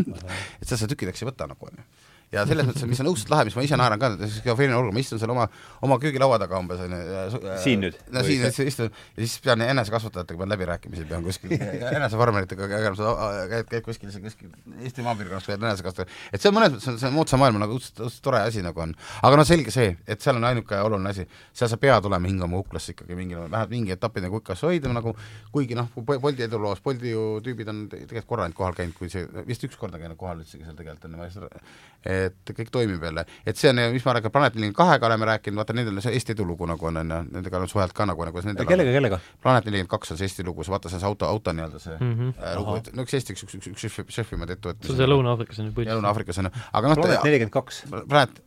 et 0.62 0.68
seda 0.68 0.84
sa 0.84 0.92
tükkideks 0.92 1.24
ei 1.24 1.32
võta 1.32 1.50
nagu, 1.50 1.72
on 1.72 1.82
ju 1.82 1.88
ja 2.34 2.44
selles 2.50 2.66
mõttes, 2.68 2.86
mis 2.90 3.02
on 3.04 3.10
õudselt 3.12 3.32
lahe, 3.34 3.46
mis 3.48 3.56
ma 3.58 3.64
ise 3.66 3.78
naeran 3.78 4.02
ka, 4.02 4.10
skisofreeniline 4.18 4.78
olukord, 4.80 4.96
ma 4.96 5.02
istun 5.04 5.22
seal 5.22 5.34
oma, 5.34 5.46
oma 5.86 5.98
köögilaua 6.02 6.40
taga 6.42 6.60
umbes, 6.62 6.82
on 6.82 6.96
ju. 6.96 7.42
siin 7.62 7.84
nüüd? 7.84 7.98
no 8.14 8.24
siin 8.26 8.46
istun 8.50 8.90
ja 8.90 9.20
siis 9.20 9.36
pean 9.44 9.62
enesekasvatajatega 9.66 10.42
pean 10.42 10.54
läbirääkimisi, 10.54 11.06
pean 11.10 11.26
kuskil 11.26 11.54
enesefarmeritega 12.00 12.70
käima, 12.72 13.10
käid, 13.52 13.70
käid 13.72 13.86
kuskil, 13.86 14.14
kuskil 14.24 14.52
Eesti 14.82 15.06
maapiirkonnas, 15.06 15.50
käid 15.50 15.62
enesekasvataja, 15.62 16.10
et 16.34 16.42
see 16.42 16.50
on 16.50 16.58
mõnes 16.58 16.74
mõttes, 16.74 17.00
see 17.02 17.10
on 17.10 17.16
moodsa 17.18 17.40
maailma 17.42 17.64
nagu 17.64 17.78
õudselt, 17.78 18.02
õudselt 18.08 18.26
tore 18.26 18.42
asi 18.42 18.66
nagu 18.66 18.84
on. 18.84 18.96
aga 19.22 19.40
noh, 19.40 19.48
selge 19.48 19.74
see, 19.76 19.94
et 20.08 20.26
seal 20.26 20.40
on 20.40 20.50
ainuke 20.50 20.82
oluline 20.88 21.14
asi, 21.14 21.28
seal 21.54 21.72
sa 21.72 21.80
pead 21.82 22.10
olema 22.10 22.30
hingama 22.32 22.64
kuklasse 22.64 22.96
ikkagi 22.96 23.18
mingi, 23.20 23.38
vähemalt 23.38 23.74
mingi 23.74 23.94
etapi 23.94 24.26
nagu 24.26 24.40
kuklasse 24.42 24.68
hoida 24.70 24.94
nagu, 24.94 25.16
kuigi 25.54 25.78
noh, 25.78 25.92
Bolti 26.04 26.48
eduloos, 26.48 26.82
Bolti 26.84 27.14
ju 27.14 27.38
tüübid 27.46 27.70
on 27.70 27.86
tegelikult 27.92 28.30
korra 28.30 28.48
ainult 28.48 28.58
kohal 28.58 28.78
käinud, 28.78 28.96
kui 28.98 29.12
see, 29.12 29.26
vist 29.48 29.64
üks 29.68 29.78
kord 29.80 29.96
on 29.96 30.04
käinud 30.04 30.20
kohal 30.20 30.42
üldsegi 30.42 30.66
seal 30.66 30.78
tegelikult, 30.80 31.10
on 31.12 31.22
ju, 31.22 32.23
et 32.30 32.54
kõik 32.58 32.72
toimib 32.74 33.04
jälle. 33.04 33.26
et 33.46 33.60
see 33.60 33.72
on, 33.72 33.82
mis 33.94 34.06
ma 34.06 34.16
räägin, 34.18 34.34
Planet 34.34 34.58
nelikümmend 34.58 34.78
kahega 34.78 35.10
oleme 35.10 35.30
rääkinud, 35.30 35.60
vaata 35.62 35.76
nendel 35.78 36.00
on 36.00 36.06
see 36.06 36.14
Eesti 36.18 36.36
edulugu 36.36 36.68
nagu 36.70 36.90
on, 36.90 36.98
on 37.02 37.16
ju, 37.16 37.22
nendega 37.38 37.60
olen 37.60 37.72
suhelnud 37.72 37.96
ka 37.98 38.08
nagu, 38.10 38.26
nagu 38.30 38.46
nendel 38.48 38.70
kellega, 38.70 38.96
kellega? 38.98 39.20
Planet 39.44 39.70
nelikümmend 39.70 39.94
kaks 39.94 40.16
on 40.16 40.22
see 40.22 40.30
Eesti 40.30 40.48
lugu, 40.48 40.66
vaata 40.76 40.92
see 40.92 41.00
on 41.00 41.06
see 41.06 41.12
auto, 41.12 41.30
auto 41.30 41.54
nii-öelda 41.54 41.80
see 41.84 41.98
mm 42.00 42.14
-hmm. 42.18 42.36
äh, 42.42 42.58
lugu, 42.60 42.76
et 42.82 42.92
no 42.94 43.08
üks 43.08 43.18
Eesti, 43.20 43.38
üks, 43.38 43.48
üks, 43.48 43.60
üks, 43.60 43.72
üks 43.74 43.88
šef, 43.88 44.10
šefimaid 44.10 44.58
ettevõtteid. 44.58 44.90
see 44.90 44.98
on 44.98 45.02
see 45.04 45.12
Lõuna-Aafrikas 45.14 45.60
on 45.60 45.72
ju 45.72 45.78
põhiliselt. 45.78 46.02
Lõuna-Aafrikas 46.02 46.44
on 46.44 46.50
ju, 46.50 46.54
aga 46.74 46.94
noh 46.94 47.02
Planet 47.02 47.30
nelikümmend 47.30 47.58
kaks. 47.60 47.84
Planet, 47.90 48.44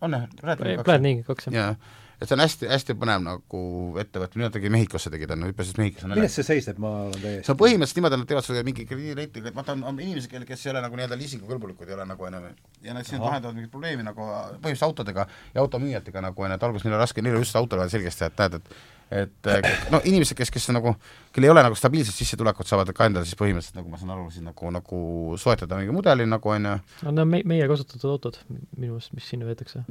on 0.00 0.18
jah, 0.18 0.26
Planet 0.40 1.00
nelikümmend 1.00 1.30
kaks, 1.32 1.52
jah 1.52 1.76
et 2.20 2.28
see 2.28 2.36
on 2.36 2.40
hästi-hästi 2.40 2.96
põnev 2.96 3.20
nagu 3.24 3.60
ettevõte, 4.00 4.38
minu 4.40 4.48
tegi 4.52 4.70
Mehhikosse 4.72 5.12
tegi 5.12 5.28
ta, 5.28 5.36
no 5.36 5.50
hüppasid 5.50 5.76
Mehhikosse 5.80 6.08
milles 6.08 6.36
see 6.38 6.46
seisneb, 6.46 6.80
ma 6.80 6.92
olen 7.04 7.20
täiesti 7.20 7.44
see 7.44 7.52
on 7.52 7.60
põhimõtteliselt 7.60 8.00
niimoodi, 8.00 8.16
et 8.16 8.22
nad 8.22 8.30
teevad 8.30 8.48
seda 8.48 8.64
mingi 8.66 8.86
krediidireitingu, 8.88 9.50
et 9.52 9.58
vaata, 9.58 9.76
on, 9.76 9.84
on 9.90 10.00
inimesi, 10.00 10.30
kel, 10.32 10.46
kes 10.48 10.64
ei 10.64 10.72
ole 10.72 10.82
nagu 10.86 10.96
nii-öelda 10.96 11.20
liisingukõlbulikud, 11.20 11.90
ei 11.90 11.96
ole 11.98 12.08
nagu 12.08 12.28
onju, 12.28 12.42
ja 12.86 12.96
nad 12.96 13.08
siis 13.08 13.20
lahendavad 13.20 13.58
mingit 13.58 13.72
probleemi 13.72 14.06
nagu 14.06 14.24
põhimõtteliselt 14.24 14.88
autodega 14.88 15.26
ja 15.54 15.64
automüüjatega 15.64 16.24
nagu 16.24 16.46
et 16.48 16.68
alguses 16.68 16.86
neil 16.86 16.96
on 16.96 17.02
raske, 17.02 17.24
neil 17.24 17.36
on 17.36 17.44
just 17.44 17.58
autole 17.60 17.84
vaja 17.84 17.92
selgeks 17.98 18.22
teha, 18.22 18.32
et 18.32 18.44
näed, 18.44 18.60
et 18.62 18.94
et 19.06 19.48
no 19.92 20.00
inimesed, 20.02 20.34
kes, 20.38 20.50
kes 20.50 20.70
nagu, 20.74 20.96
kel 21.34 21.46
ei 21.46 21.52
ole 21.52 21.62
nagu 21.62 21.76
stabiilset 21.78 22.16
sissetulekut, 22.16 22.66
saavad 22.66 22.90
ka 22.96 23.06
endale 23.06 23.28
siis 23.28 23.38
põhimõtteliselt, 23.38 23.76
nagu 23.78 23.92
ma 23.92 24.00
saan 24.00 24.14
aru, 24.16 24.24
siis 24.34 24.42
nagu, 24.42 24.72
nagu 24.74 25.02
soetada 25.38 25.78
mingi 25.78 25.94
mudeli 25.94 26.26
nagu 26.26 26.54
onju. 26.56 26.72
no 27.04 27.12
need 27.12 27.22
on 27.22 27.30
me, 27.30 27.42
meie 27.46 27.68
kasutatud 27.70 28.16
autod 28.16 28.40
minu 28.48 28.96
arust, 28.96 29.12
mis 29.14 29.28
sinna 29.30 29.46
veetakse. 29.46 29.84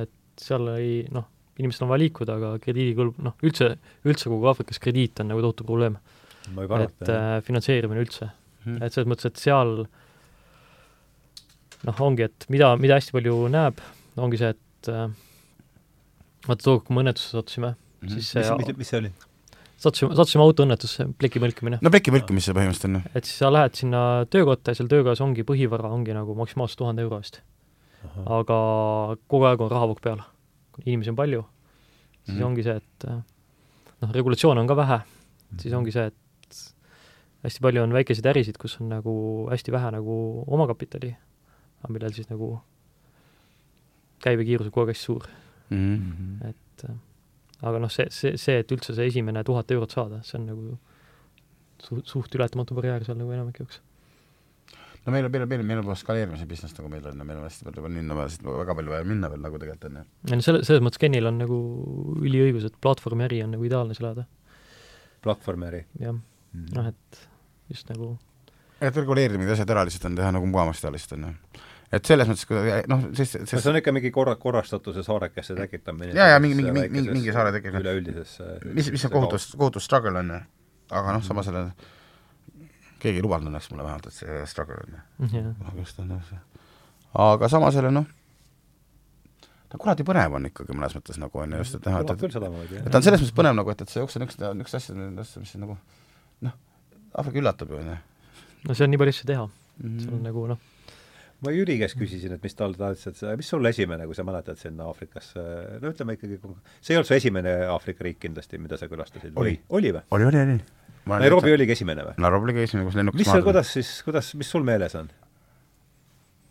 et 0.00 0.14
seal 0.40 0.72
ei 0.78 1.04
noh 1.12 1.28
inimestel 1.60 1.86
on 1.86 1.92
vaja 1.92 2.04
liikuda, 2.04 2.36
aga 2.40 2.52
krediidikõlb-, 2.64 3.20
noh, 3.24 3.36
üldse, 3.46 3.74
üldse 4.08 4.32
kogu 4.32 4.50
Aafrikas 4.50 4.82
krediit 4.82 5.22
on 5.22 5.30
nagu 5.32 5.44
tohutu 5.44 5.66
probleem. 5.68 5.98
et 6.50 7.08
äh, 7.12 7.40
finantseerimine 7.46 8.00
üldse 8.02 8.30
hmm.. 8.64 8.82
et 8.82 8.94
selles 8.94 9.08
mõttes, 9.10 9.28
et 9.28 9.40
seal 9.40 9.84
noh, 11.86 12.04
ongi, 12.04 12.26
et 12.28 12.46
mida, 12.52 12.72
mida 12.80 12.98
hästi 12.98 13.14
palju 13.16 13.42
näeb, 13.52 13.80
ongi 14.20 14.40
see, 14.40 14.52
et 14.56 14.90
äh, 14.92 15.08
vaata 16.46 16.64
tookord, 16.64 16.86
kui 16.88 16.96
me 16.96 17.04
õnnetusse 17.04 17.36
sattusime 17.36 17.74
mm, 17.74 17.76
-hmm. 18.08 18.14
siis 18.16 18.32
see 18.34 18.56
mis, 18.62 18.72
mis 18.80 18.92
see 18.92 19.02
oli? 19.02 19.12
sattusime, 19.80 20.16
sattusime 20.16 20.44
autoõnnetusse, 20.44 21.06
pleki 21.20 21.42
mõlkimine. 21.42 21.80
no 21.80 21.92
pleki 21.92 22.14
mõlkimine 22.14 22.44
see 22.44 22.56
põhimõtteliselt 22.56 22.90
on, 22.90 22.98
jah. 23.00 23.14
et 23.14 23.28
siis 23.28 23.38
sa 23.42 23.52
lähed 23.52 23.78
sinna 23.78 24.02
töökotta 24.32 24.72
ja 24.72 24.80
seal 24.80 24.90
töökojas 24.92 25.22
ongi 25.24 25.46
põhivara 25.46 25.92
ongi 25.92 26.16
nagu 26.16 26.36
maksimaalselt 26.38 26.82
tuhande 26.82 27.06
euro 27.06 27.20
eest. 27.20 27.40
aga 28.26 28.60
kogu 29.28 29.48
aeg 29.48 29.60
on 29.60 29.72
rahavoog 29.72 30.00
peal 30.04 30.24
inimesi 30.84 31.10
on 31.10 31.16
palju, 31.16 31.44
siis 32.22 32.36
mm 32.36 32.40
-hmm. 32.40 32.46
ongi 32.46 32.62
see, 32.62 32.76
et 32.76 33.04
äh, 33.08 33.22
noh, 34.00 34.12
regulatsioone 34.12 34.60
on 34.60 34.66
ka 34.66 34.76
vähe, 34.76 35.00
siis 35.58 35.74
ongi 35.74 35.92
see, 35.92 36.06
et 36.06 36.16
hästi 37.44 37.60
palju 37.60 37.82
on 37.82 37.92
väikeseid 37.92 38.26
ärisid, 38.26 38.58
kus 38.60 38.80
on 38.80 38.88
nagu 38.88 39.12
hästi 39.50 39.72
vähe 39.72 39.90
nagu 39.90 40.44
omakapitali, 40.46 41.16
aga 41.82 41.92
millel 41.92 42.12
siis 42.12 42.28
nagu 42.30 42.60
käibekiirus 44.24 44.66
on 44.66 44.72
kogu 44.72 44.86
aeg 44.86 44.94
hästi 44.94 45.04
suur 45.04 45.26
mm. 45.70 45.96
-hmm. 45.96 46.48
et 46.48 46.84
äh, 46.90 46.96
aga 47.62 47.78
noh, 47.78 47.90
see, 47.90 48.06
see, 48.10 48.36
see, 48.36 48.58
et 48.58 48.72
üldse 48.72 48.94
see 48.94 49.06
esimene 49.06 49.44
tuhat 49.44 49.70
eurot 49.70 49.90
saada, 49.90 50.22
see 50.22 50.40
on 50.40 50.46
nagu 50.46 50.78
su-, 51.82 52.02
suht 52.04 52.34
ületamatu 52.34 52.74
barjäär 52.74 53.04
seal 53.04 53.18
nagu 53.18 53.32
enamike 53.32 53.64
jaoks 53.64 53.80
no 55.06 55.14
meil 55.14 55.24
on, 55.26 55.32
meil 55.32 55.44
on, 55.44 55.48
meil 55.48 55.62
on, 55.62 55.68
meil 55.70 55.82
on 55.82 55.96
skaleerimise 55.98 56.46
business 56.48 56.76
nagu 56.76 56.90
meil 56.92 57.06
on 57.08 57.22
ja 57.22 57.26
meil 57.26 57.40
on 57.40 57.46
hästi 57.48 57.66
palju 57.68 57.92
minna 57.94 58.16
vaja, 58.18 58.32
siit 58.34 58.46
väga 58.46 58.76
palju 58.78 58.94
vaja 58.94 59.08
minna 59.08 59.30
veel 59.32 59.44
nagu 59.44 59.60
tegelikult 59.62 59.88
on 59.90 60.00
ju. 60.00 60.06
ei 60.28 60.40
no 60.40 60.46
selle, 60.46 60.62
selles 60.68 60.84
mõttes 60.84 61.02
Kenil 61.02 61.30
on 61.30 61.40
nagu 61.40 61.60
üliõigus, 62.20 62.68
et 62.68 62.78
platvormi 62.84 63.26
äri 63.28 63.42
on 63.46 63.54
nagu 63.56 63.68
ideaalne 63.68 63.96
seal 63.96 64.10
ajada. 64.10 64.26
platvormi 65.24 65.70
äri? 65.70 65.84
jah 66.00 66.12
mm 66.16 66.22
-hmm., 66.54 66.74
noh 66.76 66.90
et 66.92 67.28
just 67.72 67.92
nagu 67.92 68.16
et 68.80 68.96
reguleerida 68.96 69.38
mingid 69.38 69.56
asjad 69.56 69.70
ära 69.70 69.84
lihtsalt 69.88 70.10
on, 70.10 70.16
teha 70.20 70.32
nagu 70.36 70.46
mugavamaks 70.46 70.80
teha 70.84 70.92
lihtsalt 70.96 71.18
on 71.18 71.28
ju 71.28 71.62
et 71.90 72.06
selles 72.06 72.28
mõttes, 72.28 72.46
kui 72.46 72.74
noh, 72.90 73.06
siis 73.18 73.32
sest... 73.34 73.54
no 73.54 73.60
see 73.62 73.70
on 73.72 73.78
ikka 73.80 73.94
mingi 73.94 74.12
korra, 74.14 74.36
korrastatuse 74.40 75.02
saarekesse 75.06 75.56
tekitamine. 75.58 76.12
jaa, 76.14 76.28
jaa, 76.34 76.42
mingi, 76.42 76.60
mingi, 76.60 76.88
mingi, 76.88 77.08
mingi, 77.10 77.32
saare 77.34 77.52
tekitamine. 77.56 77.82
üleüldises 77.82 78.36
mis, 78.70 78.90
mis 78.94 79.06
on 79.08 79.14
kohutus, 79.16 79.50
kohutus 79.56 79.88
struggle 79.88 80.18
on 80.22 80.30
ju, 80.36 80.40
aga 81.00 81.16
noh, 81.16 81.24
samas 81.26 81.50
selle 81.50 81.64
keegi 83.02 83.20
ei 83.20 83.24
lubanud 83.24 83.50
õnneks 83.50 83.70
mulle 83.72 83.86
vähemalt, 83.86 84.08
et 84.10 84.16
see 84.20 84.40
struggle 84.50 84.80
on 84.84 84.96
yeah.. 85.32 85.52
aga 87.26 87.48
samas 87.52 87.78
jälle 87.78 87.92
noh, 87.94 88.08
ta 89.70 89.78
kuradi 89.78 90.06
põnev 90.06 90.34
on 90.38 90.50
ikkagi 90.50 90.76
mõnes 90.76 90.96
mõttes 90.98 91.20
nagu 91.22 91.42
on 91.42 91.54
ju, 91.54 91.62
just 91.62 91.78
et 91.78 91.86
näha, 91.86 92.02
et, 92.02 92.10
et, 92.10 92.36
et 92.82 92.90
ta 92.90 92.98
on 93.00 93.06
selles 93.06 93.22
mõttes 93.22 93.36
põnev 93.36 93.56
nagu, 93.58 93.72
et, 93.74 93.84
et 93.84 93.92
see 93.92 94.02
jooksul 94.02 94.22
on 94.22 94.28
üks, 94.28 94.38
üks 94.66 94.76
asja, 94.80 94.96
mis 94.96 95.54
nagu 95.62 95.78
noh, 96.46 96.56
Aafrika 97.14 97.42
üllatab 97.42 97.72
ju, 97.72 97.80
on 97.80 97.92
ju. 97.92 97.98
no 98.66 98.76
see 98.76 98.86
on 98.86 98.92
nii 98.94 99.00
palju 99.02 99.16
asju 99.16 99.30
teha. 99.30 99.46
Mm, 99.80 99.86
-hmm. 99.86 100.02
see 100.04 100.14
on 100.14 100.22
nagu 100.26 100.46
noh, 100.50 100.60
ma 101.44 101.54
Jüri 101.54 101.78
käest 101.80 101.96
küsisin, 102.00 102.34
et 102.36 102.44
mis 102.44 102.56
tal 102.56 102.74
tahtis, 102.78 103.06
et 103.10 103.38
mis 103.40 103.48
sul 103.52 103.70
esimene, 103.70 104.06
kui 104.08 104.16
sa 104.18 104.24
mäletad 104.26 104.60
sinna 104.60 104.88
Aafrikasse, 104.90 105.44
no 105.82 105.92
ütleme 105.94 106.16
ikkagi, 106.18 106.40
see 106.80 106.94
ei 106.94 107.00
olnud 107.00 107.08
su 107.08 107.16
esimene 107.16 107.54
Aafrika 107.70 108.04
riik 108.06 108.20
kindlasti, 108.26 108.60
mida 108.62 108.78
sa 108.80 108.90
külastasid? 108.90 109.32
oli, 109.40 109.56
oli 109.76 109.94
või? 109.96 110.04
oli, 110.16 110.28
oli, 110.32 110.44
oli 110.44 110.60
Nairobi 111.10 111.54
oligi 111.56 111.74
esimene 111.74 112.04
või? 112.06 112.18
Nairobi 112.20 112.50
oligi 112.50 112.66
esimene, 112.68 112.86
kus 112.88 112.98
lennukas 113.00 113.22
mis 113.22 113.30
seal, 113.32 113.44
kuidas 113.46 113.72
siis, 113.72 113.92
kuidas, 114.06 114.34
mis 114.38 114.52
sul 114.52 114.66
meeles 114.66 114.96
on? 115.00 115.08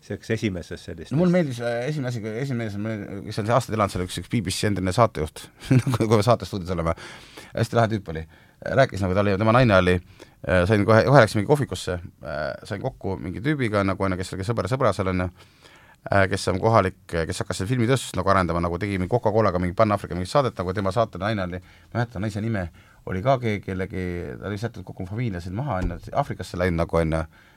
Selleks 0.10 0.31
esimesest 0.34 0.90
sellist 0.90 1.14
no 1.14 1.22
mul 1.22 1.34
meeldis 1.34 1.60
äh, 1.61 1.84
esimene 1.90 2.10
asi, 2.10 2.22
esimene 2.41 2.69
asi, 2.69 2.80
kes 3.27 3.41
on 3.44 3.52
aastaid 3.56 3.77
elanud 3.77 3.94
seal, 3.94 4.06
üks, 4.07 4.18
üks 4.22 4.31
BBC 4.31 4.69
endine 4.69 4.94
saatejuht. 4.95 5.45
Kui 5.98 6.10
me 6.15 6.26
saates 6.26 6.49
stuudios 6.49 6.73
oleme, 6.73 6.95
hästi 7.53 7.80
lahe 7.80 7.91
tüüp 7.94 8.14
oli. 8.14 8.26
rääkis 8.60 8.99
nagu, 8.99 9.15
ta 9.15 9.23
oli, 9.23 9.38
tema 9.40 9.53
naine 9.56 9.77
oli, 9.77 9.95
äh, 10.44 10.65
sain 10.68 10.86
kohe, 10.88 11.03
kohe 11.07 11.23
läks 11.23 11.36
mingi 11.38 11.48
kohvikusse, 11.48 11.99
äh, 12.26 12.45
sain 12.68 12.81
kokku 12.81 13.15
mingi 13.22 13.44
tüübiga 13.45 13.86
nagu 13.88 14.03
onju, 14.03 14.18
kes 14.19 14.34
oli 14.36 14.48
sõber 14.48 14.68
sõbra 14.72 14.91
seal 14.95 15.14
onju, 15.14 15.30
kes 16.31 16.48
on 16.48 16.60
kohalik, 16.64 16.98
kes 17.11 17.41
hakkas 17.44 17.60
seal 17.60 17.68
filmitööstust 17.69 18.15
nagu 18.15 18.31
arendama, 18.31 18.61
nagu 18.64 18.77
tegi 18.80 18.98
mingi 18.98 19.11
Coca-Colaga 19.11 19.60
mingi 19.60 19.76
Pan-Aafrika 19.76 20.15
mingit 20.15 20.31
saadet, 20.31 20.56
nagu 20.57 20.73
tema 20.73 20.94
saate 20.95 21.19
naine 21.19 21.44
oli, 21.44 21.60
ma 21.60 21.90
ei 21.91 21.98
mäleta 21.99 22.22
naise 22.23 22.44
nime, 22.44 22.69
oli 23.11 23.23
ka 23.23 23.36
keegi, 23.41 23.61
kellegi, 23.65 24.06
ta 24.40 24.48
oli 24.48 24.60
sättinud 24.60 24.88
kokku 24.88 25.07
familiasid 25.11 25.56
maha, 25.56 25.81
on 25.84 25.95
ju, 25.95 26.14
Aafrikasse 26.19 26.60
läinud 26.60 26.80
nagu 26.86 26.99
on 26.99 27.15
ju, 27.18 27.19
äh, 27.19 27.49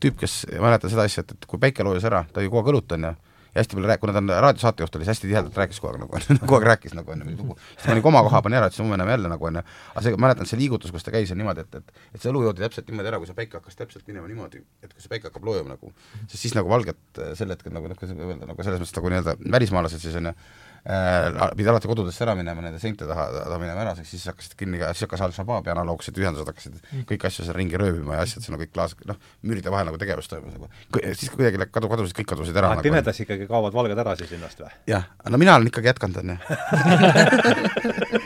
tüüp, 0.00 0.18
kes, 0.20 0.40
ma 0.58 0.68
mäletan 0.68 0.92
seda 0.92 1.06
asja, 1.08 1.24
et, 1.24 1.36
et 1.36 1.46
kui 1.48 1.60
päike 1.62 1.86
loojus 1.86 2.04
ära, 2.08 2.24
ta 2.32 2.42
oli 2.42 2.50
kogu 2.50 2.60
aeg 2.60 2.74
õlut, 2.74 2.96
on 2.96 3.06
ju, 3.08 3.12
ja 3.54 3.62
hästi 3.62 3.78
palju 3.78 3.88
rääk-, 3.88 4.00
kuna 4.02 4.12
ta 4.12 4.20
on 4.20 4.32
raadiosaatejuht, 4.44 4.96
oli 4.98 5.06
siis 5.06 5.12
hästi 5.14 5.28
tihedalt 5.30 5.58
rääkis 5.60 5.78
kogu 5.80 5.92
aeg 5.92 6.02
nagu 6.02 6.16
onju, 6.18 6.36
kogu 6.42 6.58
aeg 6.58 6.66
rääkis 6.72 6.96
nagu 6.98 7.14
onju, 7.14 7.36
lugu. 7.38 7.56
siis 7.76 7.86
pani 7.86 8.02
koma 8.04 8.22
koha 8.26 8.42
pani 8.42 8.58
ära, 8.58 8.68
ütles 8.70 8.82
homme 8.82 8.98
näeme 9.00 9.14
jälle 9.14 9.30
nagu 9.30 9.48
onju. 9.50 9.62
aga 9.94 10.04
see, 10.06 10.18
mäletan 10.26 10.50
see 10.50 10.58
liigutus, 10.60 10.92
kus 10.94 11.06
ta 11.06 11.14
käis, 11.14 11.32
on 11.32 11.40
niimoodi, 11.40 11.64
et, 11.64 11.78
et 11.80 12.18
et 12.18 12.20
see 12.20 12.32
õlu 12.32 12.42
joodi 12.48 12.64
täpselt 12.66 12.90
niimoodi 12.90 13.12
ära, 13.12 13.22
kui 13.22 13.30
see 13.30 13.38
päike 13.38 13.60
hakkas 13.60 13.78
täpselt 13.78 14.10
minema 14.10 14.26
niimoodi, 14.30 14.64
et 14.82 14.92
kui 14.92 15.04
see 15.04 15.12
päike 15.12 15.30
hakkab 15.30 15.46
loojuma 15.46 15.76
nagu, 15.76 15.94
sest 16.26 16.40
siis 16.42 16.58
nagu 16.58 16.70
valged 16.72 17.22
sel 17.38 17.54
hetkel 17.54 17.74
nagu 17.74 17.90
noh, 17.90 17.98
kuidas 18.00 18.16
öelda, 18.18 18.50
nagu 18.50 18.66
selles 18.66 18.82
mõttes 18.82 18.98
nagu 18.98 19.14
nii-öelda 19.14 19.36
välismaalased 19.56 20.02
siis 20.02 20.18
onju 20.18 20.34
äh, 20.34 20.73
pidi 20.84 21.68
alati 21.70 21.88
kodudesse 21.88 22.24
ära 22.26 22.34
minema, 22.36 22.60
nende 22.60 22.80
seinte 22.82 23.06
taha, 23.08 23.24
taha 23.32 23.58
minema 23.62 23.80
ära, 23.86 23.94
siis 24.04 24.26
hakkasid 24.28 24.52
kinni 24.60 24.82
siis 24.82 25.06
hakkas 25.06 25.22
Al-Shabaabi 25.24 25.72
analoogsed 25.72 26.18
ühendused 26.20 26.50
hakkasid 26.50 26.76
mm. 26.76 27.06
kõiki 27.08 27.28
asju 27.30 27.46
seal 27.46 27.56
ringi 27.56 27.80
röövima 27.80 28.18
ja 28.18 28.26
asjad, 28.26 28.44
seal 28.44 28.58
on 28.58 28.60
kõik 28.60 28.74
klaas, 28.74 28.92
noh, 29.08 29.16
müüride 29.48 29.72
vahel 29.72 29.88
nagu 29.88 30.00
tegevus 30.00 30.28
toimus 30.28 30.52
nagu. 30.58 30.68
siis 31.16 31.32
kuidagi 31.32 31.56
kadu, 31.72 31.88
kadusid, 31.88 32.16
kõik 32.20 32.28
kadusid 32.34 32.60
ära. 32.60 32.74
Nagu, 32.74 32.84
pimedas 32.84 33.20
ikkagi 33.24 33.48
kaovad 33.48 33.72
valged 33.76 34.04
ära 34.04 34.12
siis 34.20 34.36
ennast 34.36 34.60
või? 34.60 34.72
jah, 34.92 35.08
no 35.24 35.40
mina 35.40 35.56
olen 35.56 35.72
ikkagi 35.72 35.88
jätkanud, 35.94 36.20
on 36.20 36.28
ju. 36.34 36.38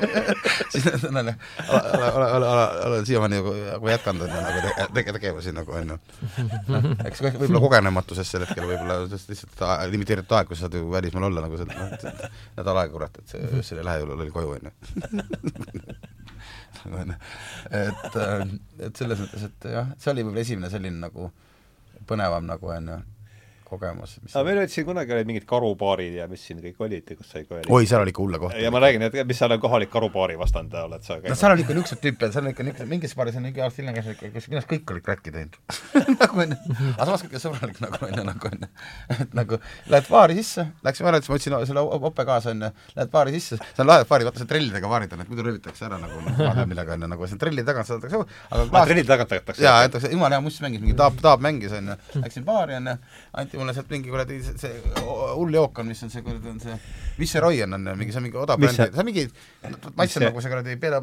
siis 0.73 1.05
olen, 1.05 1.35
olen, 1.69 2.33
olen, 2.33 2.49
olen, 2.87 3.07
siiamaani 3.07 3.41
nagu, 3.41 3.55
nagu 3.73 3.89
jätkanud, 3.89 4.23
on 4.23 4.35
ju, 4.35 4.43
nagu 4.45 4.59
tege-, 4.95 5.15
tegevusi 5.17 5.53
nagu, 5.57 5.73
on 5.73 5.95
ju. 5.95 5.99
noh, 6.73 6.89
eks 7.09 7.23
võib-olla 7.25 7.63
kogenematusest 7.65 8.35
sel 8.35 8.45
hetkel 8.47 8.69
võib-olla 8.69 9.01
lihtsalt 9.09 9.65
limiteeritud 9.93 10.37
aeg, 10.39 10.51
kus 10.51 10.63
saad 10.65 10.77
ju 10.79 10.87
välismaal 10.93 11.29
olla 11.31 11.45
nagu 11.47 11.61
see, 11.61 11.69
noh, 11.73 11.77
nädal 12.59 12.83
aega, 12.83 12.93
kurat, 12.95 13.21
et 13.23 13.37
öösel 13.59 13.83
ei 13.83 13.89
lähe 13.89 14.03
ju, 14.03 14.11
oli 14.17 14.33
koju, 14.35 14.57
on 14.57 14.71
ju. 14.71 14.73
et, 17.83 18.19
et 18.87 18.97
selles 18.97 19.21
mõttes, 19.23 19.47
et 19.49 19.71
jah, 19.73 19.95
see 19.99 20.13
oli 20.15 20.25
võib-olla 20.27 20.45
esimene 20.47 20.73
selline 20.73 21.01
nagu 21.09 21.31
põnevam 22.09 22.45
nagu, 22.49 22.71
on 22.73 22.93
ju, 22.93 22.99
kogemus. 23.71 24.17
aga 24.33 24.45
meil 24.47 24.61
olid 24.63 24.73
siin 24.73 24.87
kunagi 24.89 25.15
olid 25.17 25.29
mingid 25.29 25.47
karupaarid 25.49 26.17
ja 26.19 26.29
mis 26.31 26.45
siin 26.49 26.61
kõik 26.63 26.81
olid 26.87 27.11
ja 27.13 27.17
kus 27.19 27.33
sa 27.33 27.43
ikka 27.43 27.59
olid. 27.59 27.69
oi, 27.69 27.87
seal 27.89 28.03
oli 28.05 28.15
ikka 28.15 28.25
hulle 28.25 28.41
kohta. 28.43 28.61
ja 28.63 28.73
ma 28.75 28.83
räägin, 28.83 29.05
et 29.09 29.19
mis 29.29 29.39
seal 29.41 29.55
on 29.55 29.63
kohalik 29.63 29.91
karupaari 29.93 30.39
vastandaja 30.41 30.89
oled 30.89 31.05
sa 31.05 31.19
käinud? 31.19 31.35
no 31.35 31.39
seal 31.41 31.55
on 31.55 31.63
ikka 31.65 31.77
niisuguseid 31.77 32.03
tüüpe, 32.05 32.31
seal 32.33 32.47
on 32.47 32.53
ikka 32.53 32.67
niisugused, 32.67 32.91
mingis 32.93 33.17
paaris 33.19 33.39
on 33.39 33.47
mingi 33.49 33.65
aasta 33.65 33.83
hiljem 33.83 33.99
käis 33.99 34.11
ikka, 34.15 34.33
kus 34.35 34.49
minu 34.51 34.61
arust 34.61 34.73
kõik 34.73 34.95
olid 34.95 35.07
kräkki 35.09 35.35
teinud 35.35 35.59
nagu 36.23 36.43
onju, 36.45 36.59
aga 36.95 37.09
samas 37.11 37.27
kõik 37.27 37.45
sõbralik 37.45 37.83
nagu 37.85 38.03
onju, 38.09 38.25
nagu 38.29 38.51
onju. 38.53 38.71
et 39.17 39.37
nagu 39.39 39.61
lähed 39.95 40.11
baari 40.13 40.39
sisse, 40.41 40.67
läks, 40.87 41.03
ma 41.03 41.11
mäletan, 41.11 41.33
ma 41.33 41.39
võtsin 41.39 41.59
selle 41.71 41.85
ope 42.09 42.27
kaasa 42.29 42.55
onju, 42.55 42.73
lähed 42.97 43.13
baari 43.13 43.35
sisse, 43.37 43.61
see 43.61 43.85
on 43.85 43.91
lahe 43.91 44.07
baari, 44.09 44.29
vaata 44.29 44.43
see 44.43 44.51
trellidega 44.51 44.91
baarid 44.91 45.15
on, 45.17 45.25
et 45.25 45.33
muidu 45.33 45.47
röövitakse 45.47 45.87
ära 45.89 46.01
nagu 46.01 46.23
noh, 46.25 46.63
millega 46.69 46.97
onju, 46.97 47.11
nagu 47.15 47.31
see 47.31 47.41
trelli 47.41 47.65
tagant 47.67 47.89
saadakse, 47.89 48.23
aga 48.49 48.67
klaas... 48.71 48.89
trelli 48.89 49.07
tagant 49.09 49.33
tagatakse? 49.33 49.65
jaa, 49.65 49.77
jäetakse, 49.85 50.13
jumala 50.15 50.39
hea 50.39 50.45
muss 50.45 50.59
mängis, 50.65 50.83
mingi 50.85 50.97
Taab, 50.99 51.19
Taab 51.23 51.45
mängis 51.45 51.75
onju, 51.79 51.97
läksin 52.23 52.47
baari 52.47 52.79
onju, 52.79 52.97
anti 53.43 53.58
mulle 53.61 53.75
sealt 53.77 53.91
mingi 53.93 54.11
kuradi 54.13 54.41
see, 54.45 54.57
see 54.59 55.05
hull 55.05 55.55
jook 55.55 55.79
on, 55.83 55.91
mis 55.93 56.03
on 56.07 56.13
see 56.15 56.25
kuradi, 56.27 56.53
on 56.55 56.61
see 56.63 56.77
Viceroy 57.19 57.63
on, 57.67 57.79
on 57.79 57.89
mingi, 57.99 58.15
see 58.15 58.23
on 58.23 58.29
mingi 58.29 58.41
odav 58.41 58.61
bränd, 58.63 58.79
see 58.79 59.03
on 59.03 59.09
mingi, 59.09 59.27
maits 59.99 60.19
on 60.19 60.29
nagu 60.29 60.45
see 60.45 60.53
kuradi 60.55 60.77
Pele, 60.81 61.03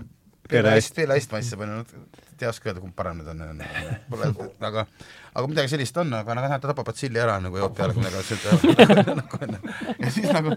Pele 0.49 0.75
Est, 0.79 0.95
Pele 0.97 1.19
Est 1.19 1.35
maitseb, 1.35 1.63
onju, 1.65 2.01
ei 2.43 2.49
oska 2.49 2.69
öelda, 2.69 2.81
kumb 2.83 2.95
parem 2.97 3.21
nüüd 3.21 3.29
on, 3.31 3.61
pole, 4.09 4.31
aga 4.59 4.85
aga 5.35 5.49
midagi 5.51 5.71
sellist 5.73 5.97
on, 5.99 6.13
aga 6.15 6.35
noh, 6.37 6.45
ta 6.47 6.69
tapab 6.69 6.87
batsilli 6.87 7.19
ära 7.19 7.35
nagu 7.43 7.59
jood 7.59 7.75
peale, 7.75 7.95
kui 7.95 8.05
oleks 8.07 8.31
üldse 8.35 8.75
nagu 9.19 9.39
onju. 9.45 9.59
ja 9.99 10.11
siis 10.15 10.29
nagu 10.31 10.55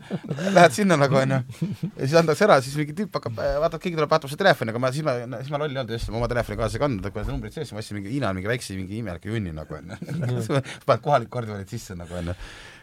lähed 0.54 0.76
sinna 0.76 0.98
nagu 1.00 1.18
onju, 1.18 1.40
ja 1.82 2.04
siis 2.04 2.16
antakse 2.20 2.46
ära, 2.46 2.60
siis 2.62 2.78
mingi 2.78 2.94
tüüp 3.00 3.18
hakkab, 3.18 3.42
vaatad, 3.64 3.82
keegi 3.82 3.98
tuleb, 3.98 4.12
vaatab 4.12 4.30
su 4.30 4.38
telefoni, 4.38 4.74
aga 4.74 4.82
ma, 4.84 4.92
siis 4.94 5.06
ma, 5.06 5.16
siis 5.42 5.52
ma 5.54 5.62
loll 5.62 5.74
ei 5.74 5.82
olnud 5.82 5.94
just, 5.96 6.12
ma 6.14 6.22
oma 6.22 6.30
telefoni 6.30 6.60
kaasa 6.62 6.78
ei 6.78 6.84
kandnud, 6.86 7.10
kui 7.10 7.26
see 7.26 7.34
numbrid 7.34 7.58
sees, 7.58 7.74
ma 7.74 7.82
ostsin 7.82 7.98
mingi 7.98 8.14
Hiina 8.14 8.32
mingi 8.36 8.50
väikse 8.50 8.78
mingi 8.78 9.02
imeliku 9.02 9.34
junni 9.34 9.54
nagu 9.54 9.78
onju. 9.80 9.98
paned 10.86 11.04
kohaliku 11.04 11.38
kordivalid 11.40 11.74
sisse 11.74 11.98
nagu 11.98 12.22
onju 12.22 12.38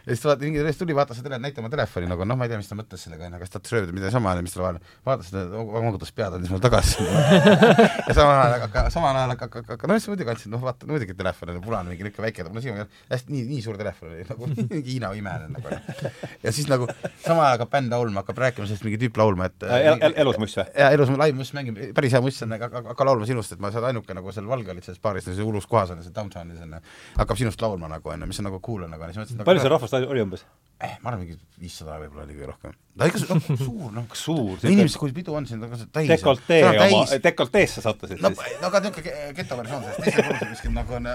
ja 0.06 0.14
siis 0.14 0.22
vaata, 0.24 0.44
mingi 0.46 0.62
mees 0.62 0.76
tuli, 0.78 0.94
vaatas 0.94 1.18
seda, 1.18 1.38
näita 1.42 1.58
oma 1.58 1.70
telefoni 1.72 2.06
nagu 2.06 2.24
noh, 2.28 2.38
ma 2.38 2.46
ei 2.46 2.52
tea, 2.52 2.60
mis 2.60 2.68
ta 2.70 2.76
mõtles 2.78 3.02
sellega, 3.02 3.26
onju, 3.26 3.40
kas 3.42 3.50
ta 3.50 3.58
tahtis 3.58 3.72
röövida 3.74 3.94
midagi 3.96 4.14
sama, 4.14 4.34
mis 4.44 4.54
tal 4.54 4.62
vahel, 4.62 4.76
vaatas 5.06 5.30
seda, 5.32 5.62
vangutas 5.72 6.12
pead, 6.14 6.36
andis 6.36 6.52
mulle 6.52 6.62
tagasi 6.62 7.02
ja 7.02 8.14
samal 8.14 8.38
ajal, 8.44 8.66
aga 8.68 8.84
samal 8.94 9.18
ajal, 9.18 9.34
aga, 9.34 9.48
aga, 9.50 9.62
aga 9.74 9.90
noh, 9.90 9.98
siis 9.98 10.12
muidugi 10.12 10.30
andsin, 10.30 10.52
noh 10.54 10.62
vaata, 10.62 10.86
muidugi 10.86 11.16
telefon 11.18 11.50
oli 11.50 11.62
punane, 11.64 11.90
mingi 11.90 12.06
niisugune 12.06 12.28
väike, 12.28 12.46
no 12.54 12.62
siin 12.62 12.78
on 12.78 12.92
hästi 13.10 13.34
nii, 13.34 13.42
nii 13.50 13.64
suur 13.64 13.80
telefon 13.80 14.12
oli, 14.12 14.28
nagu 14.30 14.48
mingi 14.52 14.82
Hiina 14.86 15.10
imeline 15.18 15.56
nagu. 15.56 16.06
ja 16.44 16.54
siis 16.54 16.70
nagu 16.70 16.86
samal 17.24 17.48
ajal 17.48 17.56
hakkab 17.56 17.74
bänd 17.74 17.96
laulma, 17.96 18.22
hakkab 18.22 18.38
rääkima 18.44 18.70
sellest 18.70 18.86
mingi 18.86 19.02
tüüp 19.02 19.18
laulma, 19.18 19.50
et 19.50 19.66
el, 19.66 19.98
el, 20.06 20.16
elus 20.22 20.38
muss 20.38 20.54
või? 20.60 20.68
jaa, 20.70 20.92
elus 20.94 21.10
live 21.16 21.40
muss 21.40 21.52
mängib, 21.58 21.82
päris 21.98 22.14
hea 22.14 22.22
muss 22.22 22.38
on, 22.46 22.54
aga 22.54 22.70
hakka 22.92 23.08
laulma 23.10 23.26
sinust, 23.26 23.56
et 23.58 23.64
ma 23.64 23.74
seal 23.74 23.90
ainuke 23.90 24.14
nagu 24.14 24.34
seal 24.36 24.46
valge 24.46 24.70
olid 24.70 24.86
selles 24.86 25.02
baaris, 25.02 25.26
selles 25.26 25.42
hullus 25.42 25.66
kohas 25.66 25.90
on, 25.94 26.04
seal 26.06 26.14
downtownis 26.14 26.62
on, 26.62 26.78
hakkab 27.18 27.42
sinust 27.42 27.62
laulma 27.64 27.90
nagu 27.90 28.14
onju, 28.14 28.30
mis 28.30 28.42
on 28.42 28.48
nagu 28.50 28.62
cool 28.64 28.86
on 28.86 28.94
nagu, 28.94 29.08
siis 29.10 29.18
mõtlesin 29.22 29.40
nagu, 29.40 29.48
palju 29.48 29.64
seal 29.64 29.74
rahvast 29.74 29.95
oli 30.04 30.24
umbes? 30.24 30.44
eh, 30.80 30.96
ma 31.00 31.10
arvan, 31.10 31.24
mingi 31.24 31.38
viissada 31.60 31.96
võib-olla 32.02 32.26
oli 32.26 32.36
kõige 32.36 32.50
rohkem. 32.50 32.74
ta 33.00 33.08
ikka 33.08 33.22
noh, 33.30 33.46
suur, 33.64 33.94
noh. 33.96 34.18
suur. 34.18 34.66
inimesed, 34.68 34.98
kui 35.00 35.14
pidu 35.16 35.36
on 35.38 35.48
siin, 35.48 35.62
ta 35.62 35.70
on 35.72 35.88
täis. 35.94 36.10
dekoltee 36.10 36.60
oma, 36.68 37.00
dekolteesse 37.24 37.84
sattusid 37.84 38.20
no, 38.20 38.32
siis? 38.34 38.60
no 38.60 38.68
aga 38.68 38.82
niisugune 38.84 39.32
getoversioon 39.38 39.86
sellest, 39.86 40.04
teisel 40.04 40.28
korrusel 40.28 40.52
kuskil 40.52 40.76
nagu 40.76 40.98
on, 40.98 41.10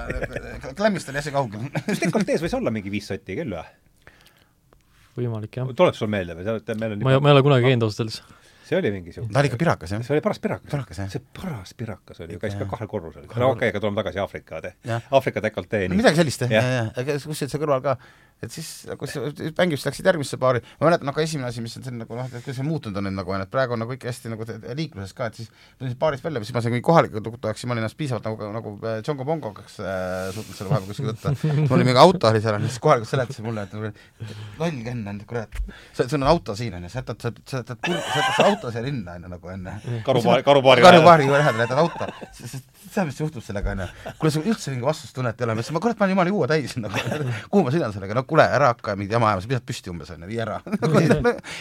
Klämmist 0.82 1.14
oli 1.14 1.22
hästi 1.22 1.36
kaugel. 1.38 1.70
dekoltees 2.02 2.46
võis 2.46 2.58
olla 2.58 2.74
mingi 2.74 2.94
viis 2.94 3.10
sotti 3.14 3.38
küll 3.38 3.54
või? 3.54 3.66
võimalik, 5.20 5.62
jah. 5.62 5.74
tuleb 5.78 5.98
sul 5.98 6.10
meelde 6.10 6.38
või? 6.40 6.48
sa 6.48 6.58
oled, 6.58 6.78
meil 6.82 6.98
on 6.98 7.06
ma 7.06 7.18
ei, 7.18 7.22
ma 7.22 7.32
ei 7.32 7.38
ole 7.38 7.46
kunagi 7.46 7.70
käinud 7.70 7.86
ausalt 7.86 8.08
öeldes 8.08 8.22
see 8.72 8.80
oli 8.80 8.92
mingi 8.96 9.12
siuke 9.12 9.30
ta 9.34 9.44
oli 9.44 9.52
ikka 9.52 9.60
pirakas, 9.60 9.94
jah? 9.94 10.04
see 10.08 10.16
oli 10.16 10.24
paras 10.26 10.40
pirakas. 10.42 10.72
pirakas, 10.72 11.04
jah? 11.04 11.10
see 11.12 11.24
paras 11.38 11.74
pirakas 11.78 12.22
oli, 12.24 12.38
käis 12.42 12.58
ka 12.58 12.66
kahel 12.72 12.90
korrusel. 12.90 13.28
okei 13.28 13.70
aga 13.74 13.84
tuleme 13.84 14.00
tagasi 14.00 14.22
Aafrika, 14.24 14.62
Aafrika 15.12 15.44
dekolteeni. 15.44 15.98
midagi 16.00 16.22
sellist, 16.22 16.46
jah, 16.48 16.54
jah, 16.56 16.76
jah, 16.78 16.92
aga 17.04 17.18
kusjuures 17.20 17.52
seal 17.52 17.62
kõrval 17.62 17.84
ka 17.84 17.98
et 18.42 18.54
siis 18.54 18.70
nagu 18.90 19.08
mängimist 19.58 19.86
läksid 19.86 20.08
järgmisse 20.10 20.40
paari, 20.42 20.62
ma 20.80 20.90
mäletan, 20.90 21.08
noh 21.10 21.16
ka 21.16 21.24
esimene 21.24 21.50
asi, 21.52 21.62
mis 21.64 21.76
on 21.78 21.86
selline 21.86 22.06
nagu 22.06 22.18
noh, 22.18 22.26
et 22.26 22.42
kuidas 22.42 22.58
see 22.58 22.66
muutunud 22.66 22.98
on 22.98 23.08
nüüd 23.08 23.18
nagu, 23.20 23.36
et 23.38 23.52
praegu 23.54 23.76
on 23.76 23.84
nagu 23.84 23.94
ikka 23.96 24.10
hästi 24.10 24.32
nagu 24.34 24.48
liikluses 24.78 25.14
ka, 25.18 25.30
et 25.30 25.38
siis 25.42 25.52
tulin 25.78 25.94
baarist 26.02 26.26
välja, 26.26 26.42
siis 26.42 26.56
ma 26.56 26.64
sain 26.66 26.74
mingi 26.74 26.86
kohaliku 26.86 27.22
tuttavaks, 27.22 27.62
siis 27.62 27.70
ma 27.70 27.76
olin 27.76 27.86
ennast 27.86 27.98
piisavalt 28.00 28.26
nagu, 28.26 28.50
nagu 28.56 28.74
äh, 28.82 28.98
Tšongo 29.06 29.28
Pongokaks 29.28 29.78
äh, 29.84 30.32
suutnud 30.34 30.58
selle 30.58 30.74
vahepeal 30.74 30.90
kuskil 30.90 31.12
võtta. 31.12 31.36
mul 31.62 31.76
oli 31.78 31.88
mingi 31.92 32.02
auto 32.02 32.32
oli 32.32 32.42
seal, 32.42 32.58
siis 32.66 32.82
kohalikud 32.82 33.12
seletasid 33.12 33.46
mulle, 33.46 33.68
et 33.68 33.78
nagu 33.78 33.92
loll 34.62 34.82
Ken 34.88 35.06
on, 35.14 35.22
kurat, 35.30 35.62
sul 36.02 36.18
on 36.18 36.28
auto 36.32 36.58
siin 36.58 36.80
onju, 36.80 36.90
sa 36.90 37.02
jätad, 37.04 37.22
sa 37.22 37.30
jätad, 37.30 37.46
sa 37.46 37.62
jätad, 37.62 37.78
sa 37.86 38.18
jätad 38.18 38.36
see 38.40 38.50
auto 38.50 38.74
siia 38.74 38.86
linna 38.88 39.20
onju 39.20 39.32
nagu 39.36 39.54
onju. 39.54 40.02
karupaari, 40.08 40.48
karupaari 40.48 40.86
karupaari 40.88 41.30
lähedal 41.30 41.66
jätad 41.68 41.84
auto, 41.84 42.10
tead, 42.34 43.06
mis 43.06 43.22
juhtub 43.22 43.46
sellega 43.46 43.76
onju. 43.76 43.90
kuule, 44.18 44.34
sul 44.34 44.50
üldse 44.50 44.74
mingi 44.74 44.88
vastustunnet 44.88 45.42
ei 45.42 45.50
ole, 45.50 45.58
ma 45.62 45.84
kurat, 45.84 46.02
olen 46.02 46.16
jumala 46.16 46.34
juua 46.34 46.50
täis 46.52 46.76
nagu, 46.82 47.06
kuhu 47.52 47.66
ma 47.68 47.74
sõidan 47.74 47.94
sellega, 47.96 48.18
no 48.18 48.26
kuule, 48.32 48.46
ära 48.58 48.72
hakka 48.72 48.96
mingi 49.00 49.14
jama 49.14 49.32
ajama, 49.32 49.44
sa 49.44 49.50
seisad 49.52 49.68
püsti 49.68 49.92
umbes 49.92 50.12
onju, 50.14 50.28
vii 50.30 50.40
ära 50.44 50.58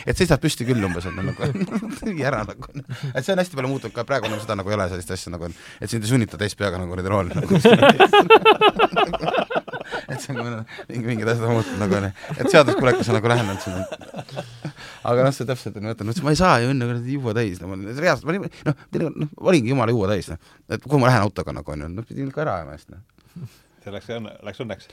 et 0.09 0.17
seisad 0.19 0.41
püsti 0.43 0.67
küll 0.69 0.85
umbes 0.87 1.07
onju, 1.11 1.23
nagu 1.27 1.41
vii 2.07 2.27
ära 2.27 2.41
nagu. 2.47 2.65
et 3.11 3.25
see 3.25 3.35
on 3.35 3.43
hästi 3.43 3.59
palju 3.59 3.71
muutunud 3.73 3.95
ka 3.97 4.07
praegu 4.09 4.31
nagu 4.31 4.41
seda 4.43 4.55
nagu 4.61 4.71
ei 4.71 4.77
ole 4.79 4.89
sellist 4.93 5.11
asja 5.17 5.33
nagu, 5.35 5.51
et 5.81 5.89
sind 5.91 6.07
ei 6.07 6.13
sunnita 6.13 6.41
täis 6.41 6.55
peaga 6.59 6.77
nagu 6.81 6.91
kuradi 6.95 7.11
rool 7.13 7.29
nagu. 7.33 7.53
et 10.11 10.21
see 10.23 10.33
on 10.33 10.39
nagu 10.41 10.49
mingi, 10.89 11.05
mingid 11.07 11.29
asjad 11.33 11.47
on 11.49 11.57
muutunud 11.59 11.81
nagu 11.85 11.99
onju, 12.01 12.11
et 12.37 12.47
seaduskuulekus 12.55 13.11
on 13.11 13.19
nagu 13.19 13.33
lähenenud 13.35 13.63
sinna. 13.65 13.83
aga 15.11 15.27
noh, 15.27 15.35
see 15.35 15.49
täpselt 15.49 15.79
on, 15.81 15.91
mõtlen, 15.91 16.13
ma 16.27 16.35
ei 16.35 16.41
saa 16.41 16.55
ju 16.63 16.73
enne 16.75 16.91
kuradi 16.91 17.17
juua 17.17 17.33
täis, 17.37 17.57
no 17.63 17.73
ma 17.73 17.75
reaalselt, 17.91 18.27
ma 18.29 18.35
olin, 18.35 18.43
noh, 18.69 18.75
noh, 19.25 19.35
olingi 19.53 19.75
jumala 19.75 19.95
juua 19.95 20.13
täis, 20.15 20.31
noh. 20.33 20.41
et 20.71 20.83
kuhu 20.85 21.03
ma 21.03 21.11
lähen 21.11 21.27
autoga 21.27 21.55
nagu 21.57 21.77
onju, 21.77 21.91
noh 21.95 22.09
pidin 22.09 22.31
ikka 22.31 22.45
ära 22.47 22.53
ajama 22.61 22.77
just 22.79 22.89
noh. 22.95 23.03
see 23.85 23.95
läks 23.95 24.13
õnne, 24.19 24.33
läks 24.47 24.61
õnneks 24.67 24.85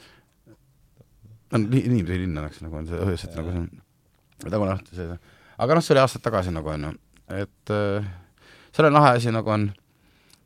on 1.54 1.68
inimesi 1.72 2.22
linna 2.24 2.44
läks 2.46 2.62
nagu 2.64 2.80
on 2.80 2.88
see 2.90 3.02
öösel 3.04 3.36
nagu 3.38 3.56
see 4.42 4.52
tagune 4.54 4.76
õhtu 4.76 4.98
see, 4.98 5.18
aga 5.58 5.78
noh, 5.78 5.86
see 5.86 5.96
oli 5.96 6.04
aastaid 6.04 6.26
tagasi 6.26 6.54
nagu 6.56 6.74
on 6.74 6.88
ju, 6.88 6.94
et 7.44 7.74
äh, 7.74 8.10
selle 8.76 8.92
lahe 8.94 9.16
asi 9.18 9.34
nagu 9.34 9.54
on 9.54 9.70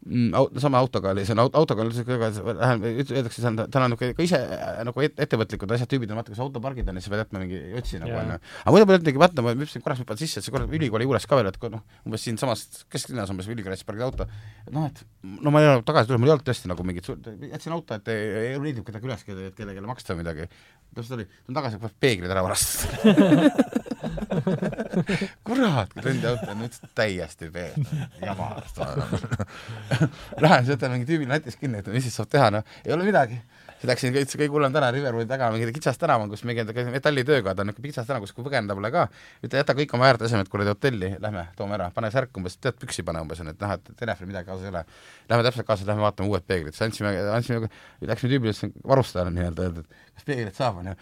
aut-, 0.10 0.58
sama 0.62 0.80
autoga 0.82 1.12
oli, 1.14 1.24
see 1.28 1.36
on 1.36 1.44
aut-, 1.44 1.56
autoga 1.58 1.86
niisugune, 1.86 2.30
lähen, 2.58 2.84
öeldakse, 2.86 3.38
see 3.38 3.50
on, 3.50 3.60
tal 3.72 3.86
on 3.86 3.94
niisugune 3.94 4.16
ka 4.18 4.26
ise 4.26 4.40
nagu 4.88 5.04
et, 5.06 5.18
ettevõtlikud 5.26 5.74
asjad, 5.76 5.90
tüübid 5.92 6.12
on, 6.12 6.20
vaata, 6.20 6.34
kus 6.34 6.42
autopargid 6.42 6.90
on 6.90 6.98
ja 6.98 7.04
siis 7.04 7.14
pead 7.14 7.22
jätma 7.24 7.42
mingi 7.44 7.60
otsi 7.78 8.02
nagu 8.02 8.18
onju. 8.18 8.38
aga 8.64 8.74
muidu 8.76 8.88
pead 8.90 9.04
ütlegi, 9.04 9.22
vaata, 9.22 9.46
ma 9.46 9.54
hüppasin 9.54 9.86
korraks 9.86 10.04
hüppan 10.04 10.22
sisse, 10.22 10.42
et 10.42 10.48
see 10.48 10.56
korra 10.56 10.70
ülikooli 10.70 11.08
juures 11.08 11.28
ka 11.30 11.40
veel, 11.40 11.52
et 11.52 11.68
noh, 11.76 11.84
umbes 12.08 12.26
siinsamas 12.26 12.66
kesklinnas 12.92 13.34
umbes 13.34 13.52
ülikoolis 13.52 13.86
pargid 13.88 14.08
auto, 14.08 14.30
noh, 14.74 14.90
et 14.90 15.04
no 15.46 15.54
ma 15.54 15.62
ei 15.62 15.70
ole 15.70 15.86
tagasi 15.88 16.10
tulnud, 16.10 16.24
mul 16.24 16.32
ei 16.32 16.36
olnud 16.38 16.48
tõesti 16.50 16.72
nagu 16.72 16.88
mingit 16.88 17.10
suurt, 17.10 17.30
jätsin 17.52 17.78
auto, 17.78 18.00
et 18.02 18.14
ei, 18.14 18.32
ei 18.48 18.58
leidnud 18.62 18.88
kedagi 18.88 19.10
üles, 19.10 19.28
kelle, 19.28 19.52
kellelegi 19.58 19.86
maksta 19.86 20.18
midagi. 20.18 20.50
täpselt 20.96 21.20
oli, 21.20 21.30
tulen 21.46 21.62
tagasi, 21.62 21.94
peeglid 22.02 22.34
ära 22.34 22.44
varastada 22.48 23.78
kurat, 25.48 25.94
kui 25.94 26.06
rendi 26.06 26.28
auto 26.30 26.52
on 26.54 26.66
üldse 26.68 26.90
täiesti 26.98 27.50
pees, 27.54 27.94
jama. 28.22 28.52
Lähen, 30.42 30.68
võtan 30.70 30.96
mingi 30.96 31.10
tüübil 31.10 31.30
nätis 31.32 31.60
kinni, 31.60 31.82
et 31.82 31.92
mis 31.94 32.08
siis 32.08 32.18
saab 32.20 32.32
teha, 32.32 32.52
noh, 32.58 32.78
ei 32.86 32.96
ole 32.96 33.08
midagi 33.08 33.40
läksin 33.90 34.16
üldse 34.16 34.40
kõige 34.40 34.54
hullem 34.54 34.74
täna 34.76 34.92
Riverwoodi 34.94 35.30
taga 35.30 35.50
mingi 35.54 35.72
kitsas 35.76 35.98
tänav 36.02 36.24
on, 36.24 36.30
kus 36.32 36.44
mingi 36.48 36.66
metallitööga, 36.66 37.56
ta 37.56 37.64
on 37.64 37.72
niisugune 37.72 37.90
kitsas 37.90 38.08
tänav, 38.10 38.26
kus 38.26 38.36
põgeneda 38.38 38.76
pole 38.78 38.92
ka. 38.94 39.08
ütle, 39.42 39.62
jäta 39.62 39.76
kõik 39.78 39.96
oma 39.98 40.08
väärtasemed 40.10 40.52
kuradi 40.52 40.74
hotelli, 40.74 41.16
lähme, 41.24 41.48
toome 41.58 41.78
ära, 41.78 41.90
pane 41.96 42.12
särk 42.14 42.38
umbes, 42.38 42.58
tead, 42.62 42.78
püksi 42.82 43.06
pane 43.08 43.24
umbes, 43.24 43.42
et 43.42 43.66
noh, 43.66 43.74
et 43.78 43.92
telefoni 44.00 44.32
midagi 44.32 44.50
kaasas 44.50 44.68
ei 44.68 44.74
ole. 44.74 44.84
Lähme 45.32 45.48
täpselt 45.48 45.68
kaasa, 45.68 45.88
lähme 45.90 46.06
vaatame 46.06 46.30
uued 46.30 46.46
peeglid, 46.48 46.78
siis 46.78 46.86
andsime, 46.88 47.14
andsime, 47.34 47.72
läksime 48.06 48.34
tüübile, 48.34 48.54
ütlesin 48.54 48.74
varustajale 48.94 49.34
nii-öelda, 49.36 49.70
et 49.72 49.78
kas 50.22 50.28
peeglit 50.28 50.58
saab, 50.58 50.82
onju. 50.82 50.94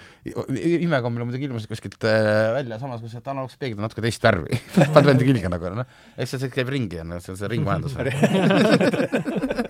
imekombel 0.85 1.27
muidugi 1.27 1.49
ilmusid 1.49 1.71
kuskilt 1.71 2.07
äh, 2.07 2.53
välja, 2.55 2.79
samas 2.79 3.01
kui 3.03 3.11
see 3.11 3.21
analoogse 3.23 3.59
peeglid 3.59 3.81
on 3.81 3.87
natuke 3.89 4.03
teist 4.05 4.23
värvi 4.23 4.59
paned 4.93 5.09
vendi 5.11 5.27
külge 5.27 5.51
nagu, 5.51 5.73
noh. 5.81 5.87
eks 6.17 6.37
see 6.37 6.51
käib 6.53 6.71
ringi, 6.71 7.01
on 7.03 7.17
ju, 7.17 7.19
see 7.25 7.33
on 7.35 7.41
see 7.41 7.51
ringmajandus 7.55 7.93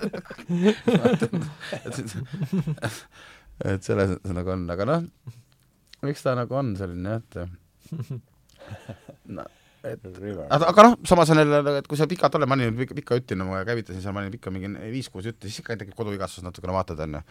et 3.69 3.85
selles 3.85 4.09
mõttes 4.15 4.34
nagu 4.35 4.51
on, 4.55 4.65
aga 4.73 4.84
noh, 4.88 5.05
miks 6.05 6.26
ta 6.26 6.35
nagu 6.38 6.53
on 6.59 6.73
selline 6.80 7.15
jah, 7.15 7.21
et 7.23 7.31
no, 9.35 9.45
et 9.88 10.03
aga, 10.09 10.69
aga 10.69 10.85
noh, 10.89 10.93
samas 11.07 11.31
on 11.34 11.41
jälle, 11.41 11.57
et 11.80 11.88
kui 11.89 11.97
sa 11.99 12.09
pikalt 12.09 12.35
oled, 12.39 12.49
ma 12.49 12.57
olin 12.59 12.77
pika, 12.81 12.93
pika 12.97 13.19
jutina, 13.19 13.47
ma 13.47 13.63
käivitasin 13.67 14.01
seal, 14.03 14.15
ma 14.15 14.23
olin 14.23 14.35
ikka 14.39 14.53
mingi 14.53 14.69
viis-kuus 14.93 15.26
jutti, 15.31 15.47
siis 15.47 15.63
ikka 15.63 15.80
tekib 15.80 15.95
koduvigastus 15.97 16.43
natukene 16.45 16.76
vaatad, 16.76 16.97
onju. 17.07 17.21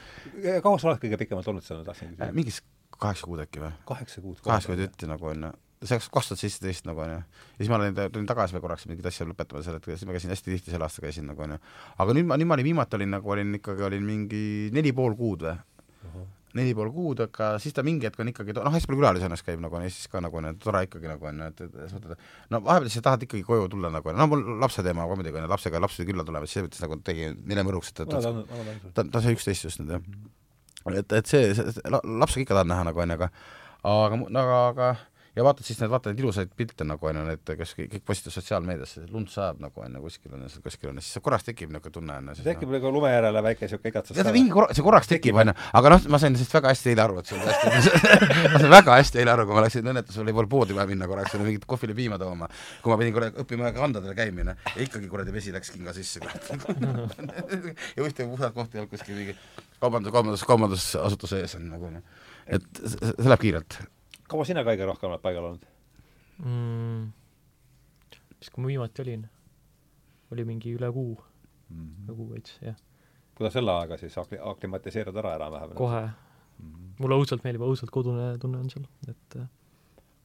kaua 0.64 0.76
sa 0.80 0.92
oled 0.92 1.00
kõige 1.04 1.16
pikemalt 1.24 1.48
olnud 1.52 1.64
seal, 1.66 1.84
tahtsin 1.86 2.08
küsida? 2.14 2.32
mingis 2.36 2.62
kaheksa 2.98 3.24
kuud 3.30 3.40
äkki 3.44 3.58
või? 3.62 3.72
kaheksa 3.88 4.24
kuud. 4.24 4.38
kaheksa 4.44 4.72
kuud 4.72 4.80
jutti 4.86 5.10
nagu 5.10 5.24
onju 5.32 5.52
see 5.82 5.94
oleks 5.94 6.08
kaks 6.12 6.30
tuhat 6.30 6.42
seitseteist 6.42 6.86
nagu 6.88 7.02
onju. 7.04 7.18
ja 7.18 7.58
siis 7.60 7.70
ma 7.70 7.78
olin, 7.78 7.98
tulin 8.12 8.26
tagasi 8.26 8.56
veel 8.56 8.64
korraks 8.64 8.86
mingit 8.90 9.06
asja 9.06 9.26
lõpetama 9.28 9.62
selle, 9.64 9.78
et 9.78 9.90
siis 9.92 10.06
ma 10.08 10.16
käisin 10.16 10.32
hästi 10.34 10.54
tihti, 10.54 10.72
sel 10.74 10.84
aastal 10.84 11.06
käisin 11.06 11.28
nagu 11.30 11.44
onju. 11.44 11.58
aga 12.02 12.16
nüüd 12.16 12.28
ma, 12.28 12.38
nüüd 12.40 12.50
ma 12.50 12.56
olin 12.58 12.66
viimati 12.70 12.98
olin 12.98 13.14
nagu 13.14 13.34
olin 13.34 13.54
ikkagi 13.60 13.86
olin 13.86 14.06
mingi 14.06 14.42
neli 14.74 14.92
pool 14.96 15.14
kuud 15.18 15.44
või 15.46 15.54
uh 15.54 16.14
-huh. 16.14 16.24
neli 16.58 16.72
pool 16.74 16.90
kuud, 16.94 17.20
aga 17.28 17.50
siis 17.62 17.76
ta 17.76 17.84
mingi 17.86 18.08
hetk 18.08 18.18
on 18.18 18.32
ikkagi, 18.32 18.56
noh, 18.56 18.72
hästi 18.74 18.90
palju 18.90 19.02
külalisi 19.02 19.28
õnneks 19.28 19.44
käib 19.46 19.60
nagu 19.62 19.76
on 19.76 19.84
Eestis 19.86 20.08
ka 20.08 20.20
nagu 20.24 20.36
on, 20.36 20.48
et 20.50 20.58
tore 20.58 20.82
ikkagi 20.88 21.10
nagu 21.10 21.26
on, 21.30 21.42
et, 21.46 21.60
et 21.60 21.76
sa 21.90 21.98
võtad, 21.98 22.24
no 22.50 22.62
vahepeal 22.64 22.90
sa 22.90 23.02
tahad 23.02 23.22
ikkagi 23.22 23.44
koju 23.46 23.68
tulla 23.68 23.90
nagu, 23.90 24.12
no 24.12 24.26
mul 24.26 24.42
lapse 24.60 24.82
teema 24.82 25.06
ka 25.06 25.14
muidugi 25.14 25.38
on, 25.38 25.48
lapsega 25.48 25.80
laps 25.80 25.96
pidi 25.96 26.10
külla 26.12 26.24
tulema, 26.24 26.46
siis 26.46 26.58
see 26.58 26.66
võttis 26.66 26.82
nagu 26.82 26.98
tegi 27.04 27.30
neile 27.44 27.62
mõruks, 27.62 27.94
et 27.94 28.02
ta, 28.08 28.34
ta, 28.94 29.04
ta 29.04 29.22
sai 29.22 29.36
üksteist 29.36 29.64
just 29.64 29.78
nüüd 29.78 29.94
jah 29.94 30.02
et, 30.98 31.12
et 31.12 31.26
see, 31.26 31.54
see, 31.54 31.72
see, 31.72 32.00
lapsega 32.02 32.42
ikka 32.42 32.54
tahan 32.54 32.68
näha 32.72 32.84
nagu 32.90 33.00
onju, 33.00 33.14
aga 33.14 33.30
aga, 33.84 34.20
aga, 34.40 34.58
aga 34.72 34.88
ja 35.38 35.44
vaatad 35.46 35.66
siis 35.66 35.78
need, 35.78 35.90
vaata 35.92 36.10
neid 36.10 36.20
ilusaid 36.22 36.50
pilte 36.58 36.84
nagu 36.86 37.06
on 37.06 37.18
ju, 37.20 37.24
need, 37.28 37.42
kes 37.60 37.74
kõik, 37.78 37.92
postitavad 38.06 38.34
sotsiaalmeediasse, 38.34 39.04
lund 39.12 39.30
sajab 39.30 39.60
nagu 39.62 39.84
on 39.84 39.94
ju, 39.94 40.02
kuskil 40.02 40.34
on 40.34 40.42
ju, 40.44 40.62
kuskil 40.64 40.90
on 40.90 40.98
ju, 40.98 41.04
siis 41.06 41.22
korraks 41.22 41.46
tekib 41.46 41.70
niisugune 41.70 41.94
tunne 41.94 42.16
on 42.18 42.30
ju. 42.32 42.44
tekib 42.46 42.72
nagu 42.74 42.90
lume 42.94 43.12
järele 43.12 43.42
väike 43.46 43.66
niisugune 43.66 43.92
igatsus. 43.92 44.18
jah, 44.18 44.30
mingi 44.34 44.50
korra, 44.54 44.74
see 44.74 44.86
korraks 44.86 45.10
tekib, 45.10 45.38
on 45.38 45.52
ju, 45.52 45.56
aga 45.80 45.92
noh, 45.94 46.08
ma 46.10 46.20
sain 46.22 46.38
sellest 46.38 46.56
väga 46.58 46.72
hästi 46.72 46.92
eile 46.92 47.04
aru, 47.04 47.20
et 47.22 47.30
see 47.30 47.38
on 47.38 47.44
hästi 47.46 47.66
ma 48.54 48.62
sain 48.64 48.72
väga 48.74 48.96
hästi 48.98 49.22
eile 49.22 49.34
aru, 49.34 49.46
kui 49.48 49.58
ma 49.58 49.64
läksin 49.66 49.92
õnnetusel, 49.92 50.24
oli 50.24 50.34
pool 50.38 50.50
poodi 50.56 50.78
vaja 50.78 50.90
minna 50.90 51.10
korraks, 51.10 51.36
mingit 51.42 51.68
kohvile 51.70 51.94
piima 51.98 52.18
tooma, 52.20 52.48
kui 52.82 52.92
ma 52.92 52.98
pidin 53.00 53.14
korra 53.14 53.30
õppima 53.44 53.70
kandadele 53.76 54.16
käimine. 54.18 54.56
Ja 54.74 54.82
ikkagi 54.82 55.10
kuradi 55.12 55.34
vesi 55.34 55.54
läks 55.54 55.70
kinga 55.74 55.94
sisse 55.96 56.22
ja 57.96 58.02
ühtegi 58.02 58.26
puhtat 58.26 58.56
kohta 58.56 58.78
ei 58.78 58.82
olnud 58.82 58.90
kuskil 58.90 59.20
mingi 59.20 59.36
kaubandus, 59.78 60.12
kaubandus, 60.12 60.44
kaubandusasutuse 60.48 61.44
ees 61.44 61.54
on 61.58 61.70
nagu, 61.70 61.92
et 62.50 62.82
see 62.82 63.28
läheb 63.28 63.44
kiirelt 63.44 63.78
kaua 64.28 64.44
sina 64.48 64.64
kõige 64.66 64.86
rohkem 64.88 65.10
oled 65.10 65.24
paigal 65.24 65.48
olnud 65.50 65.66
mm,? 66.44 67.08
mis, 68.38 68.50
kui 68.52 68.62
ma 68.62 68.70
viimati 68.70 69.04
olin, 69.04 69.26
oli 70.34 70.46
mingi 70.48 70.74
üle 70.76 70.90
kuu 70.94 71.16
mm, 71.16 71.76
-hmm. 71.76 72.06
üle 72.06 72.16
kuu 72.20 72.30
veits, 72.32 72.56
jah. 72.62 72.78
kuidas 73.38 73.56
selle 73.58 73.74
ajaga 73.74 73.98
siis 74.00 74.18
akli-, 74.20 74.42
aklimatiseerud 74.52 75.16
ära 75.24 75.34
enam-vähem? 75.40 75.76
kohe 75.80 76.02
mm. 76.06 76.72
-hmm. 76.72 76.90
mulle 76.98 77.20
õudselt 77.22 77.44
meeldib, 77.44 77.66
õudselt 77.66 77.94
kodune 77.94 78.30
tunne 78.38 78.62
on 78.64 78.70
seal, 78.70 78.86
et 79.08 79.40
äh, 79.40 79.48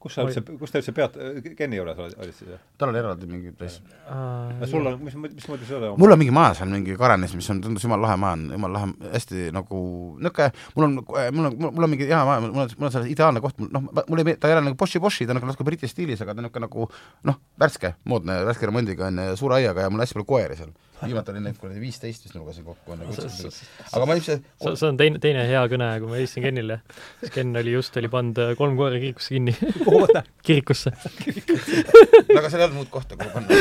kus 0.04 0.18
sa 0.18 0.26
üldse, 0.26 0.44
kus 0.60 0.74
te 0.74 0.82
üldse 0.82 0.94
pead, 0.96 1.16
Kenni 1.58 1.80
juures 1.80 2.00
olid, 2.04 2.16
olid 2.20 2.36
siis? 2.36 2.60
tal 2.80 2.92
oli 2.92 3.00
eraldi 3.00 3.30
mingi 3.30 3.54
place 3.56 3.80
uh,. 4.12 4.66
sul 4.68 4.90
on, 4.90 4.98
mis, 5.06 5.16
mismoodi 5.24 5.68
sul 5.70 5.86
on? 5.88 5.96
mul 6.02 6.16
on 6.16 6.20
mingi 6.20 6.36
maja 6.36 6.58
seal, 6.60 6.72
mingi 6.74 6.98
Karanis, 7.00 7.36
mis 7.40 7.48
on, 7.54 7.62
tundus 7.64 7.86
jumala 7.88 8.10
lahe 8.10 8.20
maja 8.20 8.38
on, 8.38 8.46
jumala 8.58 8.82
lahe, 8.82 9.12
hästi 9.16 9.48
nagu 9.56 9.82
niisugune, 10.20 10.50
mul 10.76 10.88
on, 10.90 10.98
mul 11.08 11.50
on, 11.50 11.60
mul 11.64 11.88
on 11.88 11.94
mingi 11.96 12.10
hea 12.10 12.24
maja, 12.28 12.44
mul 12.44 12.66
on, 12.66 12.74
mul 12.78 12.90
on 12.90 12.96
seal 12.98 13.10
ideaalne 13.14 13.44
koht, 13.44 13.62
noh, 13.64 13.88
mul 14.04 14.24
ei 14.24 14.36
ta 14.36 14.52
ei 14.52 14.58
ole 14.58 14.66
nagu 14.68 14.80
Boshi-Boshi, 14.80 15.28
ta 15.30 15.36
on 15.36 15.40
nagu 15.40 15.52
natuke 15.52 15.68
Briti 15.68 15.90
stiilis, 15.92 16.24
aga 16.24 16.36
ta 16.36 16.44
on 16.44 16.50
niisugune 16.50 16.68
nagu 16.68 16.90
noh, 17.32 17.40
värske, 17.64 17.96
moodne, 18.10 18.42
värske 18.50 18.68
remondiga 18.70 19.08
on 19.08 19.24
ju, 19.30 19.38
suure 19.40 19.62
aiaga 19.62 19.88
ja 19.88 19.94
mul 19.94 20.02
on 20.02 20.08
hästi 20.08 20.20
palju 20.20 20.34
koeri 20.34 20.60
seal 20.60 20.76
viimati 21.08 21.34
oli 21.34 21.44
neid 21.44 21.60
kuradi 21.62 21.82
viisteist 21.84 22.28
vist 22.28 22.36
ma 22.38 22.44
lugesin 22.44 22.68
kokku 22.68 22.96
enne 22.96 23.10
aga 23.10 24.06
ma 24.10 24.18
ilmselt 24.18 24.44
see, 24.44 24.76
see 24.76 24.88
on 24.90 25.00
teine, 25.00 25.22
teine 25.24 25.46
hea 25.50 25.64
kõne, 25.72 25.90
kui 26.02 26.10
ma 26.10 26.18
helistasin 26.20 26.46
Kenile. 26.48 26.80
siis 27.20 27.34
Ken 27.34 27.56
oli 27.60 27.74
just, 27.76 27.98
oli 28.00 28.10
pannud 28.12 28.40
äh, 28.44 28.54
kolm 28.60 28.76
koera 28.80 29.00
kirikusse 29.02 29.36
kinni. 29.36 29.54
Kirikusse. 30.48 30.92
No 30.94 32.40
aga 32.42 32.50
seal 32.52 32.62
ei 32.62 32.66
olnud 32.68 32.80
muud 32.82 32.90
kohta, 32.94 33.18
kuhu 33.20 33.30
panna. 33.34 33.48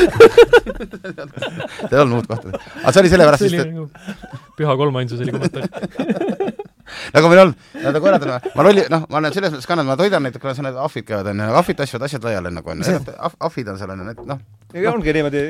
Seal 1.83 1.97
ei 1.97 2.01
olnud 2.01 2.17
muud 2.17 2.27
kohta. 2.29 2.57
aga 2.81 2.91
see 2.95 3.03
oli 3.03 3.13
sellepärast, 3.13 3.45
sest 3.45 3.61
et 3.63 3.71
nagu 3.71 3.87
püha 4.59 4.75
kolmainsus 4.79 5.23
oli 5.23 5.35
kommentaar. 5.35 5.67
Nagu 7.13 7.29
meil 7.31 7.41
on, 7.45 7.53
koerad 8.03 8.25
on, 8.27 8.33
ma 8.57 8.65
rolli, 8.67 8.83
noh, 8.91 9.07
ma 9.09 9.21
olen 9.21 9.33
selles 9.35 9.53
mõttes 9.53 9.69
ka, 9.69 9.77
ma 9.79 9.95
toidan 9.99 10.25
neid, 10.25 10.35
kuna 10.41 10.53
need 10.67 10.77
ahvid 10.83 11.07
käivad, 11.07 11.31
onju, 11.31 11.47
ahvid 11.61 11.79
tassivad 11.79 12.05
asjad 12.09 12.27
laiali 12.27 12.51
nagu 12.53 12.73
onju, 12.75 12.99
ahvid 13.47 13.71
on 13.71 13.79
seal 13.79 13.95
onju, 13.95 14.09
need 14.09 14.21
noh. 14.29 14.43
Ongi 14.73 15.13
niimoodi. 15.13 15.41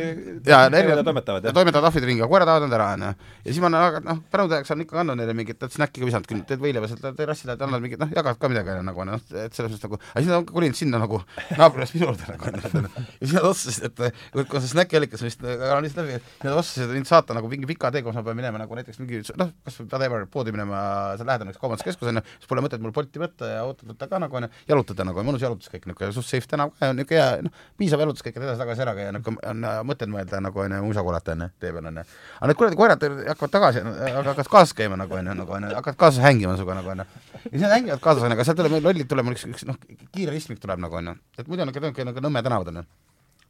ja 0.48 0.60
erinevad 0.68 1.06
toimetavad, 1.08 1.48
toimetavad 1.56 1.88
ahvid 1.90 2.08
ringi, 2.10 2.26
koerad 2.30 2.50
ajavad 2.52 2.68
nad 2.68 2.76
ära 2.78 2.88
onju. 2.94 3.12
ja 3.46 3.50
siis 3.50 3.62
ma 3.64 3.70
olen, 3.72 4.04
noh, 4.08 4.22
pärandajaks 4.34 4.74
olen 4.74 4.86
ikka 4.86 5.00
andnud 5.02 5.20
neile 5.20 5.36
mingit, 5.38 5.64
et 5.64 5.76
snäkki 5.76 6.04
ka 6.04 6.10
visanud, 6.10 6.46
teed 6.50 6.62
võileiva 6.64 6.90
sealt 6.92 7.06
terrassile, 7.18 7.56
et 7.56 7.64
annad 7.66 7.84
mingit, 7.84 8.02
noh, 8.02 8.12
jagad 8.16 8.40
ka 8.40 8.52
midagi 8.52 8.74
onju 8.76 8.86
nagu 8.90 9.08
noh, 9.08 9.24
et 9.32 9.56
selles 9.56 9.72
mõttes 9.72 9.86
nagu, 9.88 10.00
aga 10.12 10.24
siis 10.24 10.32
nad 10.32 10.40
on 10.42 10.48
kolinud 10.52 10.80
sinna 10.80 11.02
nagu 11.04 11.22
naabrist 11.60 11.98
minu 11.98 12.10
juurde 12.10 12.30
nagu 12.34 12.50
onju. 12.52 12.84
ja 12.84 13.24
siis 13.24 13.36
nad 13.38 13.50
otsustasid, 13.50 14.02
et 14.04 14.52
kui 14.52 14.64
see 14.64 14.74
snäkiallikas 14.74 15.26
vist 15.26 15.44
kanalist 15.44 16.00
läbi, 16.00 16.20
siis 16.20 16.48
nad 16.48 16.60
otsustasid 16.60 16.96
mind 16.98 17.10
saata 17.10 17.38
nagu 17.38 17.52
mingi 17.52 17.70
pika 17.70 17.92
tee, 17.94 18.04
kus 18.06 18.18
ma 18.18 18.26
pean 18.28 18.40
minema 18.40 18.62
nagu 18.62 18.80
näiteks 18.80 19.00
mingi 19.04 19.24
noh, 19.40 19.54
kas 19.64 19.80
whatever, 19.86 20.28
poodi 20.32 20.54
minema, 20.56 20.84
seal 21.20 21.30
lähedal 21.30 21.54
üks 21.54 21.62
kaubanduskeskus 21.62 22.12
on 22.12 22.20
ju, 22.20 22.26
siis 22.38 22.52
pole 22.52 22.64
mõtet 22.66 22.84
mul 22.84 22.94
Bolti 22.96 23.22
võtta 23.22 23.50
ja 23.50 23.64
oodata 23.68 24.10
ka 24.12 24.22
nagu 24.22 24.40
on 24.40 24.48
ju, 24.48 24.52
jalutada 24.74 25.08
nagu, 25.08 25.24
mõnus 25.26 25.44
jalutuskäik 25.44 25.88
niisugune, 25.88 26.14
suht 26.16 26.30
safe 26.30 26.50
tänav 26.50 26.74
ka, 26.78 26.92
niisugune 26.94 27.20
hea, 27.20 27.42
noh, 27.46 27.64
piisav 27.80 28.04
jalutuskäik, 28.04 28.38
et 28.38 28.46
edasi-tagasi 28.46 28.84
ära 28.86 28.96
käia, 28.98 29.13
niisugune 29.14 29.52
on 29.52 29.68
mõtet 29.90 30.12
mõelda 30.12 30.42
nagu 30.44 30.64
on 30.64 30.76
ju, 30.78 30.82
musa 30.88 31.04
kuulata 31.06 31.36
on 31.36 31.46
ju, 31.46 31.50
tee 31.62 31.72
peal 31.76 31.90
on 31.92 32.02
ju. 32.02 32.06
aga 32.40 32.50
need 32.52 32.60
kuradi 32.60 32.80
koerad 32.80 33.06
hakkavad 33.30 33.56
tagasi, 33.56 33.86
hakkavad 34.18 34.52
kaasas 34.56 34.76
käima 34.78 35.00
nagu 35.00 35.20
on 35.20 35.32
ju, 35.32 35.38
nagu 35.44 35.58
on 35.58 35.70
ju, 35.70 35.76
hakkavad 35.78 36.00
kaasas 36.06 36.26
hängima 36.26 36.58
sinuga 36.58 36.80
nagu 36.82 36.94
on 36.96 37.04
ju. 37.04 37.08
ja 37.34 37.46
siis 37.50 37.62
nad 37.62 37.78
hängivad 37.78 38.04
kaasas 38.04 38.24
on 38.26 38.32
ju, 38.32 38.40
aga 38.40 38.50
sealt 38.50 38.62
tuleb, 38.62 38.78
lollid 38.90 39.10
tuleb 39.10 39.34
üks, 39.34 39.48
üks 39.54 39.66
noh, 39.70 39.80
kiire 40.12 40.36
ristmik 40.36 40.62
tuleb 40.64 40.82
nagu 40.84 41.02
on 41.02 41.14
ju, 41.14 41.18
et 41.38 41.48
muidu 41.48 41.66
on 41.66 41.74
niisugune 41.74 42.12
nagu 42.12 42.28
Nõmme 42.28 42.44
tänavad 42.46 42.74
on 42.74 42.82
ju 42.82 42.88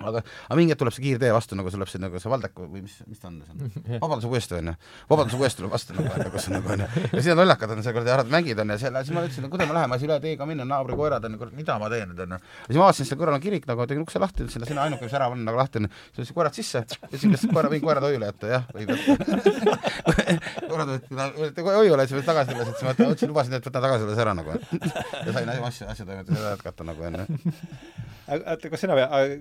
aga, 0.10 0.22
aga 0.48 0.58
mingi 0.60 0.74
hetk 0.74 0.82
tuleb 0.84 0.96
see 0.96 1.06
kiirtee 1.06 1.32
vastu, 1.36 1.58
nagu 1.60 1.72
see 1.72 1.78
tuleb 1.78 1.92
see 1.92 2.02
nagu 2.04 2.22
see 2.22 2.32
Valdek 2.34 2.60
või 2.60 2.84
mis, 2.84 2.96
mis 3.10 3.22
ta 3.22 3.30
on, 3.30 3.40
see 3.46 3.56
on? 3.56 4.00
Vabaduse 4.02 4.30
puiestee 4.32 4.60
on 4.62 4.72
ju, 4.72 4.76
Vabaduse 5.10 5.40
puiestee 5.40 5.64
tuleb 5.64 5.74
vastu 5.74 5.98
nagu 5.98 6.14
onju, 6.14 6.30
kus 6.34 6.48
on 6.50 6.56
nagu 6.58 6.74
onju, 6.76 6.90
ja 7.04 7.22
siis 7.22 7.32
on 7.34 7.42
lollakad 7.42 7.74
on 7.76 7.84
seal 7.86 7.96
kuradi 7.98 8.14
härrad 8.14 8.32
mängid 8.34 8.62
on 8.64 8.74
ja 8.74 8.78
seal, 8.82 9.00
siis 9.02 9.16
ma 9.16 9.24
ütlesin, 9.26 9.50
kuhu 9.54 9.68
me 9.68 9.78
läheme, 9.78 10.00
siis 10.00 10.10
üle 10.10 10.20
tee 10.24 10.36
ka 10.40 10.48
minna, 10.50 10.68
naabri 10.68 10.98
koerad 11.00 11.28
on 11.28 11.36
ju, 11.36 11.42
kurat, 11.42 11.56
mida 11.58 11.78
ma 11.82 11.90
teen 11.94 12.12
nüüd 12.12 12.24
onju. 12.26 12.40
ja 12.40 12.70
siis 12.70 12.80
ma 12.80 12.88
vaatasin, 12.88 13.10
seal 13.10 13.22
kõrval 13.22 13.38
on 13.40 13.44
kirik 13.44 13.68
nagu, 13.70 13.88
tegin 13.90 14.06
ukse 14.06 14.22
lahti, 14.24 14.46
ütlesin, 14.46 14.68
sinna 14.70 14.88
ainuke, 14.88 15.08
mis 15.08 15.14
särav 15.14 15.36
on 15.36 15.44
nagu 15.48 15.60
lahti 15.60 15.82
on, 15.82 15.90
siis 15.90 16.24
ütlesin 16.24 16.38
koerad 16.40 16.60
sisse, 16.60 16.84
ütlesin, 17.10 17.36
kas 17.36 17.46
koera, 17.54 17.72
võin 17.74 17.84
koerad 17.84 18.08
hoiule 18.08 18.32
jätta, 18.32 18.52
jah, 18.52 18.68
võid 18.74 18.94
jätta. 18.94 19.78
koerad 20.72 20.94
võeti 21.40 21.68
hoiule, 21.70 22.08
siis 22.10 22.28
tagasi 22.28 22.54
tulla, 22.54 22.70
siis 22.72 22.88
ma 22.88 22.96
ütlesin, 22.98 23.34
lubasin, 23.34 23.58
et 23.60 23.70
võtan 23.70 23.88
tagasi 23.88 24.06
selle 24.06 24.18
sära 24.20 24.36
nagu. 24.38 24.58
ja 25.28 25.38
sain 25.38 25.54
asju, 25.54 25.90
asju 25.94 26.08
toimetada, 26.10 26.56
jätkata 26.56 26.88
nagu 26.88 27.10
onju 27.10 27.28
oota, 28.28 28.70
kas 28.72 28.84
sina, 28.84 28.96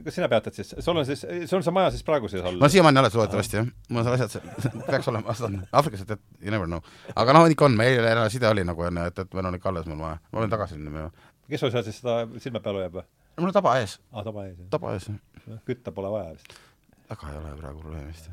kas 0.05 0.17
sina 0.17 0.29
peatad 0.53 0.75
siis, 0.77 0.85
sul 0.85 0.97
on 0.97 1.07
siis, 1.07 1.25
sul 1.47 1.59
on 1.59 1.65
see 1.65 1.75
maja 1.75 1.91
siis 1.91 2.05
praegu 2.07 2.29
siis 2.29 2.45
all? 2.45 2.59
no 2.61 2.69
siiamaani 2.69 3.01
alles 3.01 3.15
loodetavasti 3.17 3.59
jah, 3.59 3.69
mul 3.89 4.03
on 4.03 4.07
seal 4.07 4.17
asjad, 4.17 4.47
peaks 4.91 5.09
olema, 5.09 5.35
Aafrikas, 5.73 6.05
et, 6.05 6.11
et 6.11 6.45
you 6.45 6.53
never 6.55 6.67
know. 6.67 6.83
aga 7.17 7.35
noh, 7.37 7.47
ikka 7.51 7.67
on, 7.69 7.77
meil 7.79 8.09
side 8.33 8.49
oli 8.49 8.65
nagu 8.69 8.87
onju, 8.89 9.07
et, 9.11 9.23
et 9.25 9.37
meil 9.39 9.51
on 9.51 9.59
ikka 9.59 9.71
alles 9.73 9.89
mul 9.91 10.01
maja, 10.01 10.19
ma 10.33 10.43
olen 10.43 10.53
tagasi 10.53 10.79
sinna. 10.79 11.09
kes 11.51 11.65
sul 11.65 11.73
seal 11.75 11.87
siis 11.87 12.01
seda 12.03 12.23
silma 12.43 12.63
peal 12.65 12.81
hoiab 12.81 13.01
või? 13.01 13.07
mul 13.41 13.53
on 13.53 13.57
taba 13.57 13.79
ees. 13.81 13.99
aa, 14.13 14.27
taba 14.27 14.47
ees, 14.49 14.59
jah? 14.59 14.69
taba 14.75 14.95
ees, 14.97 15.09
jah. 15.09 15.63
kütta 15.69 15.95
pole 15.97 16.13
vaja 16.13 16.37
vist? 16.37 16.57
väga 17.13 17.33
ei 17.33 17.41
ole 17.41 17.57
praegu 17.61 17.85
probleemi 17.85 18.13
vist. 18.13 18.31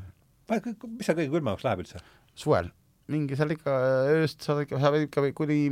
mis 0.50 1.08
seal 1.08 1.18
kõige 1.18 1.32
külmemaks 1.32 1.66
läheb 1.66 1.84
üldse? 1.86 2.04
suvel, 2.38 2.72
mingi 3.10 3.38
seal 3.38 3.56
ikka 3.56 3.76
ööst 4.16 4.44
saad 4.44 4.66
ikka, 4.66 4.80
saab 4.82 5.00
ikka 5.02 5.30
kuni 5.36 5.62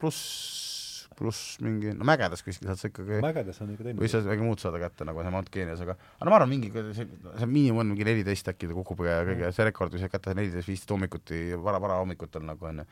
pluss 0.00 0.75
pluss 1.16 1.56
mingi, 1.64 1.92
no 1.96 2.06
mägedes 2.08 2.42
kuskil 2.44 2.68
saad 2.68 2.80
sa 2.80 2.90
ikkagi 2.90 3.20
mägedes 3.24 3.60
on 3.64 3.72
ikka 3.74 3.86
teine 3.86 4.02
või 4.02 4.10
sa 4.10 4.20
midagi 4.24 4.44
muud 4.44 4.62
saada 4.62 4.80
kätte, 4.82 5.06
nagu 5.08 5.22
see 5.24 5.32
Mount 5.34 5.50
Keenias, 5.54 5.82
aga 5.84 5.96
aga 5.96 6.28
no 6.28 6.32
ma 6.32 6.38
arvan, 6.40 6.52
mingi, 6.52 6.70
see, 6.96 7.06
see 7.06 7.50
miinimum 7.50 7.82
on 7.84 7.92
mingi 7.92 8.06
neliteist 8.08 8.50
äkki 8.52 8.70
ta 8.70 8.76
kukub 8.76 9.04
ja 9.06 9.20
kõige, 9.28 9.52
see 9.56 9.68
rekord, 9.68 9.94
kui 9.94 10.02
sa 10.02 10.10
kätte 10.12 10.34
neliteist, 10.36 10.68
viisteist 10.68 10.94
hommikuti, 10.94 11.42
vara, 11.62 11.80
varahommikutel 11.82 12.44
nagu 12.48 12.70
on 12.70 12.82
ju, 12.82 12.88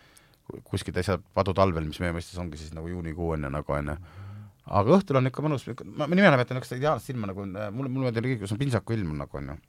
kuskil 0.68 0.96
täitsa 0.96 1.18
padu 1.36 1.56
talvel, 1.56 1.86
mis 1.88 2.00
meie 2.04 2.14
mõistes 2.16 2.40
ongi 2.40 2.60
siis 2.60 2.74
nagu 2.76 2.90
juunikuu 2.92 3.34
on 3.36 3.48
ju, 3.48 3.52
nagu 3.58 3.76
on 3.78 3.92
ju, 3.92 4.00
aga 4.80 4.98
õhtul 4.98 5.20
on 5.20 5.32
ikka 5.32 5.44
mõnus, 5.44 5.68
ma 5.84 6.08
nime 6.08 6.30
nimetan 6.30 6.58
niisugust 6.58 6.78
ideaalset 6.78 7.14
ilma 7.16 7.32
nagu, 7.32 7.46
mulle, 7.46 7.90
mulle 7.90 8.10
meeldib 8.10 8.30
kõik, 8.30 8.44
kus 8.44 8.56
on 8.56 8.60
pintsaku 8.62 8.96
ilm 8.96 9.16
nagu 9.20 9.42
on 9.42 9.54
ju 9.54 9.62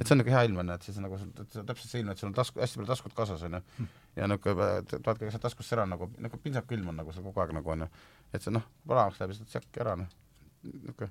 et 0.00 0.06
see 0.06 0.14
on 0.14 0.20
niisugune 0.20 0.36
hea 0.36 0.42
ilm 0.48 0.60
on, 0.62 0.70
et 0.74 0.86
siis 0.86 0.98
nagu 1.02 1.18
täpselt 1.38 1.90
see 1.90 2.02
ilm, 2.02 2.10
et 2.12 2.20
sul 2.20 2.30
on 2.30 2.36
tasku, 2.36 2.60
hästi 2.60 2.80
palju 2.80 2.90
taskud 2.90 3.14
kaasas 3.16 3.44
on 3.46 3.58
ju, 3.58 3.86
ja 4.16 4.28
niisugune 4.30 4.70
tahad 4.94 5.20
ka 5.20 5.30
sealt 5.30 5.44
taskust 5.46 5.76
ära 5.76 5.86
nagu, 5.86 6.08
nagu 6.18 6.40
pintsaku 6.42 6.78
ilm 6.78 6.90
on 6.92 6.98
nagu 7.02 7.14
seal 7.14 7.26
kogu 7.26 7.44
aeg 7.44 7.54
nagu 7.58 7.74
on 7.76 7.86
ju, 7.86 7.90
et 8.32 8.42
see 8.42 8.54
noh, 8.54 8.66
valamaks 8.90 9.20
läheb 9.20 9.34
lihtsalt 9.34 9.54
sekki 9.58 9.84
ära 9.84 9.96
noh, 10.00 10.10
niisugune 10.70 11.10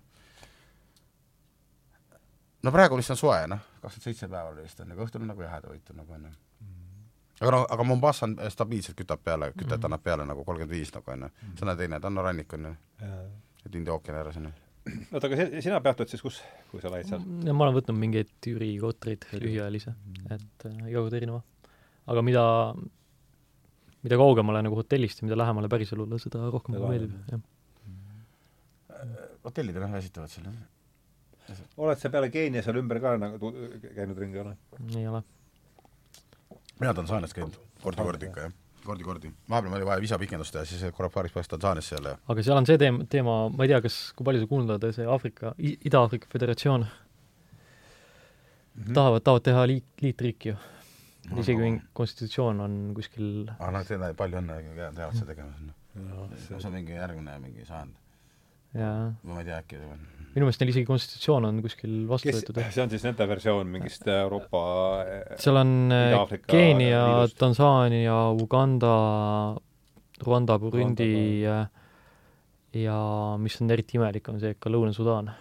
no 2.64 2.72
praegu 2.72 3.00
lihtsalt 3.00 3.20
soe 3.20 3.44
noh, 3.52 3.62
kakskümmend 3.82 4.10
seitse 4.10 4.32
päeva 4.32 4.52
oli 4.52 4.66
vist 4.66 4.84
on 4.84 4.92
aga 4.96 5.08
õhtul 5.08 5.24
on 5.24 5.32
nagu 5.34 5.46
jahedavõitu 5.46 5.96
nagu 6.00 6.18
on 6.18 6.28
ju. 6.28 6.34
aga 7.42 7.56
no, 7.56 7.64
aga 7.76 7.88
Mombasa 7.88 8.28
on 8.28 8.36
stabiilselt 8.50 9.00
kütab 9.00 9.24
peale, 9.24 9.52
kütet 9.52 9.70
mm 9.70 9.76
-hmm. 9.78 9.86
annab 9.86 10.04
peale 10.04 10.26
nagu 10.26 10.44
kolmkümmend 10.44 10.76
viis 10.76 10.94
nagu 10.96 11.12
on 11.12 11.28
ju, 11.28 11.32
see 11.60 11.70
on 11.70 11.78
teine, 11.78 12.00
ta 12.00 12.08
on 12.08 12.24
rannik 12.24 12.54
on 12.54 12.66
ju, 12.66 12.76
et 13.66 13.76
India 13.76 13.94
ookeani 13.94 14.20
ääres 14.20 14.38
on 14.38 14.52
ju 14.52 14.63
oota, 14.86 15.30
aga 15.30 15.48
sina 15.64 15.80
peatud 15.84 16.12
siis 16.12 16.24
kus, 16.24 16.40
kui 16.72 16.82
sa 16.84 16.92
lähed 16.92 17.08
seal? 17.08 17.24
ma 17.24 17.66
olen 17.66 17.78
võtnud 17.78 17.98
mingeid 18.00 18.50
üürikotreid 18.52 19.28
lühiajalisi, 19.40 19.94
et 20.34 20.68
äh, 20.70 20.78
iga 20.92 21.04
kord 21.06 21.18
erineva. 21.20 21.42
aga 22.12 22.24
mida, 22.26 22.46
mida 24.04 24.20
kaugemale 24.20 24.64
nagu 24.66 24.80
hotellist 24.80 25.22
ja 25.22 25.30
mida 25.30 25.40
lähemale 25.40 25.72
päriselule, 25.72 26.20
seda 26.22 26.50
rohkem 26.54 26.76
mulle 26.78 26.94
meeldib, 26.96 27.14
jah. 27.32 27.44
hotellid 29.48 29.80
on 29.80 29.88
jah 29.88 29.96
väsitavad 30.00 30.34
seal, 30.34 30.50
jah? 30.52 31.62
oled 31.84 32.00
sa 32.00 32.12
peale 32.12 32.32
Keenia 32.34 32.64
seal 32.66 32.80
ümber 32.80 33.00
ka 33.04 33.16
nagu 33.22 33.54
käinud 33.84 34.20
ringi, 34.20 34.40
ei 34.40 34.44
ole? 34.44 34.58
ei 35.00 35.08
ole. 35.12 35.24
mina 36.82 36.98
Tansaanias 37.00 37.36
käinud 37.36 37.60
kord-kord 37.84 38.30
ikka, 38.30 38.50
jah 38.50 38.60
kordi-kordi. 38.86 39.32
vahepeal 39.50 39.78
oli 39.80 39.86
vaja 39.86 40.02
viisapikendust 40.04 40.54
teha, 40.56 40.66
siis 40.66 40.84
korra 40.96 41.10
paariks 41.14 41.34
päevaks 41.34 41.52
Tansaaniasse 41.54 41.96
jälle. 41.96 42.18
aga 42.28 42.44
seal 42.44 42.58
on 42.58 42.66
see 42.70 42.78
teema, 42.78 43.06
teema, 43.10 43.38
ma 43.50 43.64
ei 43.64 43.74
tea, 43.74 43.82
kas, 43.86 44.02
kui 44.18 44.28
palju 44.28 44.44
sa 44.44 44.52
kuulnud 44.52 44.76
oled, 44.76 44.96
see 44.96 45.08
Aafrika, 45.16 45.56
Ida-Aafrika 45.60 46.28
Föderatsioon 46.34 46.86
mm 46.86 48.84
-hmm. 48.84 48.94
tahavad, 48.94 49.22
tahavad 49.22 49.44
teha 49.50 49.68
liit, 49.68 49.90
liitriiki 50.02 50.50
ju 50.50 50.58
isegi 51.32 51.70
no. 51.72 51.80
konstitutsioon 51.94 52.60
on 52.60 52.74
kuskil 52.96 53.48
aa, 53.60 53.72
no 53.72 53.84
teile 53.88 54.12
palju 54.18 54.40
õnne, 54.42 54.60
teavad 54.76 55.16
seda 55.16 55.32
tegema 55.32 55.54
sinna. 55.58 55.74
see 56.48 56.60
on 56.68 56.76
mingi 56.76 56.98
järgmine 56.98 57.38
mingi 57.40 57.66
sajand. 57.66 57.96
ma 58.74 59.40
ei 59.40 59.46
tea, 59.46 59.60
äkki 59.62 59.80
minu 60.34 60.48
meelest 60.48 60.64
neil 60.64 60.72
isegi 60.74 60.88
konstitutsioon 60.88 61.46
on 61.50 61.62
kuskil 61.66 61.94
vastu 62.10 62.34
võetud. 62.34 62.60
see 62.74 62.84
on 62.84 62.92
siis 62.94 63.06
nende 63.06 63.28
versioon 63.30 63.70
mingist 63.76 64.08
Euroopa 64.10 64.64
seal 65.42 65.60
on 65.62 65.74
Ida-Aafrika 65.90 66.50
Keenia. 66.52 67.04
Tansaania, 67.38 68.18
Uganda, 68.34 68.94
Rwanda, 70.24 70.60
Burundi 70.60 71.42
ja, 71.44 71.64
ja 72.78 73.00
mis 73.42 73.60
on 73.62 73.74
eriti 73.74 74.00
imelik, 74.00 74.30
on 74.32 74.40
see 74.42 74.56
ikka 74.56 74.72
Lõuna-Sudaan. 74.74 75.34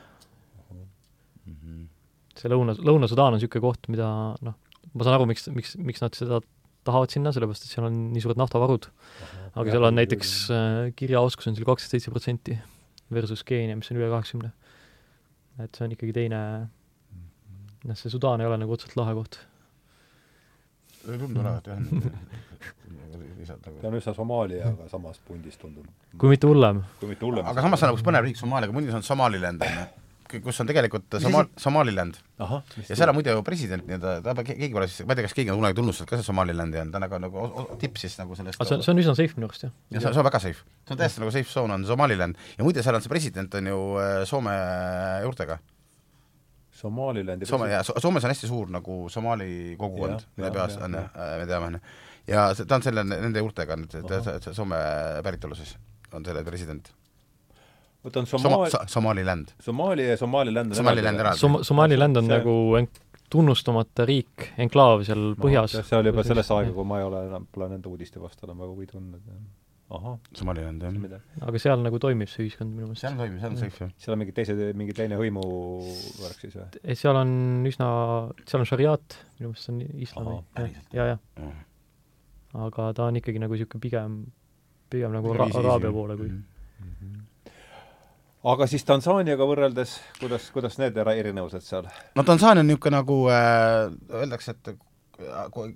see 2.39 2.51
Lõuna, 2.51 2.75
Lõuna-Sudaan 2.81 3.37
on 3.37 3.41
niisugune 3.41 3.65
koht, 3.69 3.89
mida 3.93 4.09
noh, 4.43 4.59
ma 4.93 5.07
saan 5.07 5.17
aru, 5.19 5.29
miks, 5.31 5.47
miks, 5.55 5.77
miks 5.79 6.03
nad 6.03 6.17
seda 6.17 6.41
tahavad 6.87 7.13
sinna, 7.15 7.31
sellepärast 7.35 7.67
et 7.67 7.73
seal 7.73 7.87
on 7.87 7.99
nii 8.13 8.23
suured 8.25 8.41
naftavarud. 8.41 8.89
aga 9.53 9.75
seal 9.75 9.87
on 9.87 9.99
näiteks 10.01 10.33
äh, 10.51 10.91
kirjaoskus 10.99 11.51
on 11.51 11.57
seal 11.57 11.69
kakskümmend 11.69 11.95
seitse 11.95 12.15
protsenti 12.15 12.59
versus 13.13 13.45
Keenia, 13.47 13.77
mis 13.79 13.91
on 13.93 14.01
üle 14.01 14.09
kaheksakümne. 14.11 14.51
Et 15.65 15.79
see 15.79 15.87
on 15.87 15.97
ikkagi 15.97 16.15
teine, 16.17 16.43
noh, 17.85 17.99
see 17.99 18.13
Sudaan 18.13 18.43
ei 18.43 18.51
ole 18.51 18.61
nagu 18.63 18.77
otseselt 18.77 18.99
lahe 19.01 19.17
koht. 19.19 19.41
ei 21.09 21.19
tundu 21.19 21.43
olevat 21.43 21.73
jah 21.73 21.81
lisada 23.43 23.73
ta 23.81 23.89
on 23.89 23.99
üsna 23.99 24.15
Somaaliaga 24.15 24.89
samas 24.91 25.19
pundis 25.27 25.59
tundub. 25.59 25.87
kui 26.19 26.33
mitte 26.33 26.47
hullem. 26.47 26.83
kui 27.01 27.11
mitte 27.11 27.27
hullem. 27.27 27.47
aga 27.47 27.65
samas 27.65 27.81
see 27.81 27.89
on 27.89 27.95
nagu 27.95 28.07
põnev 28.09 28.29
riik 28.29 28.39
Somaaliaga, 28.41 28.77
muidu 28.77 28.93
see 28.93 29.01
on 29.01 29.07
Somaliland, 29.07 29.65
on 29.67 29.79
ju, 29.79 30.02
kus 30.41 30.61
on 30.63 30.69
tegelikult 30.71 31.17
Soma-, 31.21 31.45
Somaliland. 31.61 32.17
ja 32.39 32.97
seal 32.97 33.11
on 33.13 33.17
muide 33.19 33.35
ju 33.35 33.43
president 33.47 33.85
nii-öelda, 33.87 34.15
ta, 34.25 34.45
keegi 34.47 34.71
pole 34.73 34.89
siis, 34.89 35.05
ma 35.07 35.13
ei 35.13 35.21
tea, 35.21 35.27
kas 35.29 35.37
keegi 35.37 35.53
on 35.53 35.59
kunagi 35.61 35.77
tunnustanud 35.79 36.09
ka 36.11 36.19
see 36.21 36.27
Somalilandi 36.31 36.81
on, 36.81 36.91
ta 36.95 37.01
on 37.01 37.05
nagu, 37.07 37.21
nagu 37.27 37.67
tipp 37.83 38.01
siis 38.01 38.17
nagu 38.21 38.35
sellest 38.39 38.61
aga 38.61 38.69
see 38.71 38.79
on, 38.79 38.85
see 38.87 38.93
on 38.95 39.03
üsna 39.05 39.15
safe 39.19 39.37
minu 39.39 39.51
arust, 39.51 39.67
jah. 39.69 39.75
ja 39.91 40.01
see 40.01 40.09
on, 40.09 40.15
see 40.17 40.23
on 40.25 40.29
väga 40.31 40.41
safe. 40.47 40.65
see 40.87 40.95
on 40.97 41.03
täiesti 41.03 41.23
nagu 41.25 41.35
safe 41.37 41.53
zone 41.53 41.77
on 41.77 41.85
Somaliland 41.89 42.41
ja 42.57 42.65
muide, 42.65 42.83
seal 42.87 42.97
on 42.99 43.05
see 43.05 43.13
president 43.13 43.55
on 43.61 43.71
ju 43.73 43.79
äh, 44.01 44.15
Soome 44.29 44.57
juurtega. 45.27 45.59
Somaalilandi 46.83 47.47
Soome 47.47 47.69
ja 47.71 47.83
So- 47.87 47.95
Soomes 48.01 48.25
on 48.25 48.31
hästi 48.33 48.49
suur 48.49 48.71
nagu 48.73 49.05
Somaali 49.13 49.77
kogukond, 49.79 50.19
Jah, 50.19 50.25
mille 50.37 50.49
jah, 50.49 50.55
peas 50.57 50.75
jah, 50.79 50.85
on, 50.89 50.95
jah. 50.99 51.39
me 51.39 51.47
teame, 51.47 51.67
on 51.67 51.77
ju. 51.79 51.81
ja 52.33 52.47
see, 52.57 52.65
ta 52.67 52.79
on 52.81 52.83
selle, 52.83 53.05
nende 53.05 53.39
juurtega, 53.45 53.77
Soome 54.53 54.81
päritolu 55.23 55.55
siis, 55.59 55.77
on 56.13 56.25
selle 56.27 56.43
president. 56.45 56.91
Vot 58.05 58.17
on 58.17 58.27
Soma-, 58.27 58.43
Somaali, 58.69 58.89
Somaliland. 58.89 59.55
Somaalia 59.61 60.09
ja 60.13 60.17
Somaaliland 60.21 60.71
on 60.73 60.77
Somaliland 60.77 61.21
eraldi. 61.21 61.39
Som-, 61.39 61.63
Somaliland 61.65 62.17
on 62.17 62.25
See- 62.29 62.37
nagu 62.39 62.55
en-, 62.81 62.89
tunnustamata 63.33 64.05
riik, 64.09 64.51
enklaav 64.61 65.05
seal 65.09 65.33
põhjas. 65.41 65.79
see 65.89 65.97
oli 65.99 66.11
juba 66.13 66.23
selles 66.27 66.51
aega, 66.53 66.73
kui 66.77 66.85
ma 66.85 66.99
ei 67.01 67.05
ole 67.09 67.23
enam, 67.31 67.47
pole 67.53 67.69
nende 67.73 67.89
uudiste 67.89 68.21
vastu 68.21 68.45
enam 68.49 68.59
väga 68.61 68.75
huvi 68.75 68.87
tundnud. 68.91 69.23
ahah, 69.93 70.19
Somaliland, 70.37 70.83
jah. 70.85 71.21
aga 71.49 71.59
seal 71.61 71.81
nagu 71.85 71.99
toimib 72.01 72.29
see 72.29 72.45
ühiskond 72.47 72.71
minu 72.75 72.87
meelest. 72.91 73.01
seal 73.07 73.17
toimib, 73.17 73.41
seal 73.41 73.51
on 73.53 73.57
safe, 73.61 73.79
jah. 73.85 73.91
seal 74.01 74.15
on 74.15 74.21
mingi 74.23 74.33
teise, 74.37 74.55
mingi 74.77 74.93
teine 74.97 75.17
hõimuvärk 75.21 76.41
siis 76.45 76.55
või? 76.57 76.69
Eh, 76.85 76.95
seal 76.97 77.17
on 77.21 77.33
üsna, 77.69 77.89
seal 78.49 78.61
on 78.65 78.69
šariaat, 78.69 79.19
minu 79.41 79.51
meelest 79.53 79.69
see 79.69 79.75
on 79.75 79.83
islami 80.07 80.33
Ahah,, 80.37 80.45
päriselt? 80.57 80.89
ja, 80.97 81.07
ja, 81.13 81.19
Jah. 81.41 81.59
aga 82.69 82.93
ta 82.97 83.05
on 83.11 83.17
ikkagi 83.21 83.41
nagu 83.43 83.53
niisugune 83.57 83.81
pigem, 83.85 84.17
pigem 84.93 85.13
nagu 85.13 85.33
araabia 85.41 85.93
poole 85.93 86.17
kui 86.21 86.29
Mhm. 86.83 87.21
Aga 88.45 88.67
siis 88.71 88.85
Tansaaniaga 88.89 89.45
võrreldes, 89.47 89.91
kuidas, 90.21 90.51
kuidas 90.55 90.79
need 90.83 90.97
erinevused 90.97 91.63
seal? 91.67 91.85
no 92.17 92.23
Tansaania 92.27 92.61
on 92.65 92.69
niisugune 92.71 92.97
nagu 92.99 93.17
äh, 93.31 93.37
öeldakse, 94.23 94.51
et 94.57 94.65
äh, 94.75 94.79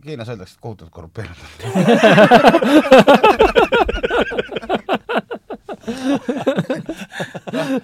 Keenias 0.02 0.30
öeldakse, 0.32 0.54
et 0.56 0.62
kohutavalt 0.64 0.94
korrumpeerunud 0.94 1.46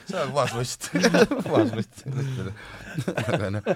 see 0.06 0.20
on 0.20 0.32
puhas 0.32 0.54
lust. 0.54 0.90
Puhas 1.46 1.72
lust. 1.76 2.04
Aga 3.22 3.50
noh, 3.54 3.70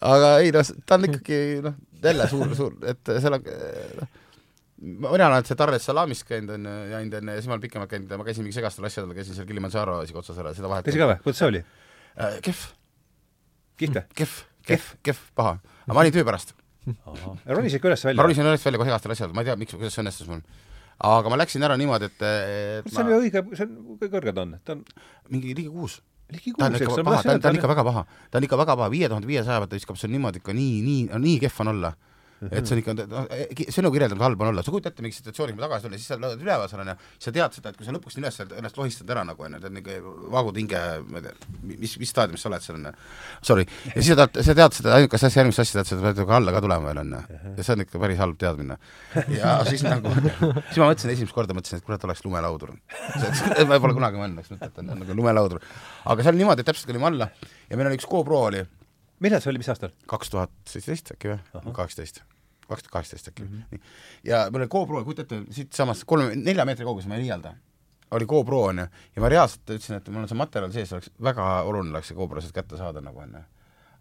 aga 0.00 0.32
ei 0.42 0.52
noh, 0.54 0.72
ta 0.86 0.98
on 0.98 1.08
ikkagi 1.10 1.38
noh, 1.66 1.76
jälle 2.02 2.28
suur, 2.30 2.54
suur, 2.58 2.76
et 2.88 3.12
seal 3.12 3.36
on 3.36 3.42
noh, 4.00 4.08
mina 4.82 5.30
olen 5.30 5.46
see 5.46 5.58
Dar 5.58 5.72
es 5.76 5.86
Salamis 5.86 6.24
käinud 6.26 6.52
jäänud 6.58 7.16
onju 7.18 7.30
ja 7.30 7.38
siis 7.38 7.48
ma 7.48 7.56
olen 7.56 7.64
pikemalt 7.64 7.90
käinud 7.90 8.14
ma 8.18 8.26
käisin 8.26 8.46
mingi 8.46 8.56
segastel 8.56 8.86
asjadel, 8.88 9.14
käisin 9.14 9.36
seal 9.36 9.46
Kilimanjaro 9.46 10.00
isegi 10.02 10.18
otsas 10.18 10.40
ära, 10.42 10.54
seda 10.56 10.70
vahet 10.72 10.88
käisid 10.88 11.02
ka 11.02 11.10
või, 11.12 11.18
kuidas 11.22 11.42
see 11.42 11.50
oli? 11.52 11.62
äh, 12.18 12.38
kehv 12.42 12.64
kihvt 13.78 13.98
või? 13.98 14.04
kehv, 14.18 14.34
kehv, 14.66 14.90
kehv, 15.06 15.22
paha. 15.38 15.56
aga 15.86 15.96
ma 15.96 16.04
olin 16.04 16.14
töö 16.14 16.26
pärast. 16.26 16.54
ronisid 17.46 17.82
ka 17.82 17.90
üles 17.92 18.04
ma 18.10 18.26
ronisin 18.26 18.46
üles 18.48 18.66
välja 18.66 18.82
kohe 18.82 18.90
heastel 18.92 19.14
asjadel, 19.14 19.34
ma 19.36 19.44
ei 19.44 19.50
tea, 19.50 19.58
miks, 19.60 19.76
kuidas 19.78 19.96
see 19.96 20.04
õnnestus 20.04 20.30
mul. 20.30 20.42
aga 21.12 21.32
ma 21.32 21.38
läksin 21.40 21.66
ära 21.66 21.78
niimoodi, 21.80 22.10
et, 22.10 22.24
et 22.28 22.90
see 22.90 23.04
on 23.04 23.12
ju 23.12 23.20
õige, 23.22 23.44
see 23.54 23.68
on, 23.68 23.76
kui 24.00 24.10
kõrge 24.12 24.34
ta 24.34 24.46
on? 24.46 24.56
ta 24.66 24.76
on 24.76 24.86
mingi 25.30 25.54
ligi 25.54 25.70
kuus. 25.70 26.00
ligi 26.34 26.54
on 26.56 26.64
kuus, 26.64 26.80
eks 26.80 26.88
ikka 26.90 27.06
paha, 27.06 27.22
ta 27.26 27.36
on, 27.36 27.44
on 27.52 27.60
ikka 27.60 27.74
väga 27.74 27.86
paha. 27.90 28.06
ta 28.30 28.42
on 28.42 28.48
ikka 28.48 28.62
väga 28.64 28.78
paha, 28.80 28.94
viie 28.94 29.12
tuhande 29.12 29.30
viiesaja 29.30 29.62
pealt 29.62 29.74
ta 29.74 29.78
viskab, 29.78 30.00
on 30.02 30.16
niimoodi 30.16 30.42
ikka 30.42 30.56
nii, 30.58 30.80
nii, 30.88 31.22
nii 31.26 31.38
kehv 31.46 31.62
on 31.64 31.76
olla 31.76 31.94
et 32.50 32.66
see 32.66 32.74
on 32.74 32.80
ikka, 32.80 32.94
on 32.94 33.86
nagu 33.86 33.94
kirjeldanud, 33.94 34.22
halb 34.24 34.42
on 34.42 34.50
olla, 34.50 34.64
sa 34.64 34.72
kujutad 34.74 34.92
ette 34.92 35.04
mingi 35.04 35.16
situatsiooni, 35.16 35.54
kui 35.54 35.62
tagasi 35.62 35.86
tulen, 35.86 36.00
siis 36.00 36.10
sa 36.10 36.18
oled 36.18 36.42
üleval 36.42 36.70
seal 36.70 36.82
onju, 36.82 36.94
sa 37.22 37.32
tead 37.36 37.56
seda, 37.58 37.72
et 37.72 37.78
kui 37.78 37.86
sa 37.86 37.94
lõpuks 37.94 38.18
üles 38.18 38.40
ennast 38.44 38.80
lohistad 38.80 39.12
ära 39.14 39.24
nagu 39.28 39.46
onju, 39.46 39.60
tead 39.62 39.76
niuke 39.76 39.98
vaagud 40.34 40.58
hinge, 40.58 40.82
ma 41.06 41.22
ei 41.22 41.26
tea, 41.28 41.52
mis, 41.70 41.94
mis 42.02 42.12
staadiumis 42.12 42.42
sa 42.42 42.50
oled 42.50 42.66
seal 42.66 42.78
onju. 42.80 42.92
Sorry, 43.52 43.66
ja 43.92 43.94
siis 43.98 44.10
sa 44.10 44.18
tead, 44.24 44.42
sa 44.48 44.56
tead 44.58 44.78
seda 44.78 44.96
ainukest 44.98 45.28
asja, 45.28 45.42
järgmist 45.42 45.64
asja 45.64 45.78
tead, 45.78 45.92
sa 45.92 46.00
pead 46.02 46.22
nagu 46.24 46.36
alla 46.40 46.56
ka 46.56 46.64
tulema 46.66 46.90
veel 46.90 47.02
onju. 47.04 47.22
ja 47.46 47.68
see 47.68 47.76
on 47.76 47.86
ikka 47.86 48.02
päris 48.02 48.22
halb 48.22 48.38
teadmine. 48.42 48.78
ja 49.36 49.56
siis 49.70 49.86
nagu, 49.86 50.12
siis 50.18 50.82
ma 50.82 50.90
mõtlesin 50.90 51.14
esimest 51.14 51.36
korda, 51.36 51.56
mõtlesin, 51.56 51.82
et 51.82 51.86
kurat, 51.86 52.10
oleks 52.10 52.26
lumelaudur. 52.26 52.74
ma 52.74 53.78
pole 53.78 53.96
kunagi 53.98 54.22
mõelnud, 54.22 54.54
et 54.58 54.82
on 54.82 54.94
nagu 54.96 55.18
lumelaudur. 55.22 55.62
aga 56.10 56.26
seal 56.26 56.38
niimoodi, 56.38 56.64
et 56.64 56.72
täpselt 56.72 56.94
olime 56.94 57.12
alla 57.12 57.30
ja 57.68 57.76
meil 57.76 57.92
oli 57.92 58.00
üks 58.00 58.08
GoPro 58.10 58.46
oli 58.50 58.64
millal 59.22 59.42
see 59.42 59.52
oli, 59.52 59.62
mis 59.62 59.70
aastal? 59.72 59.94
kaks 60.10 60.32
tuhat 60.34 60.54
seitseteist 60.68 61.14
äkki 61.16 61.34
või 61.34 61.74
kaheksateist, 61.78 62.22
kaks 62.68 62.86
tuhat 62.86 62.92
kaheksateist 62.98 63.32
äkki 63.32 63.46
mm, 63.46 63.62
-hmm. 63.70 63.96
ja 64.28 64.44
meil 64.50 64.64
oli 64.64 64.72
GoPro, 64.76 65.04
kujuta 65.06 65.26
ette, 65.26 65.42
siitsamast 65.54 66.06
kolme, 66.08 66.34
nelja 66.36 66.66
meetri 66.68 66.88
kaugusel, 66.88 67.12
ma 67.12 67.20
ei 67.20 67.26
liialda, 67.26 67.54
oli 68.12 68.28
GoPro 68.28 68.62
onju, 68.70 68.86
ja 69.16 69.24
ma 69.24 69.32
reaalselt 69.32 69.64
ütlesin, 69.76 69.98
et 70.00 70.12
mul 70.12 70.26
on 70.26 70.30
see 70.30 70.38
materjal 70.38 70.72
sees, 70.74 70.92
oleks 70.92 71.10
väga 71.22 71.48
oluline 71.68 71.96
oleks 71.96 72.12
see 72.12 72.18
GoPro 72.18 72.44
sealt 72.44 72.56
kätte 72.60 72.80
saada 72.80 73.00
nagu 73.04 73.24
onju. 73.24 73.42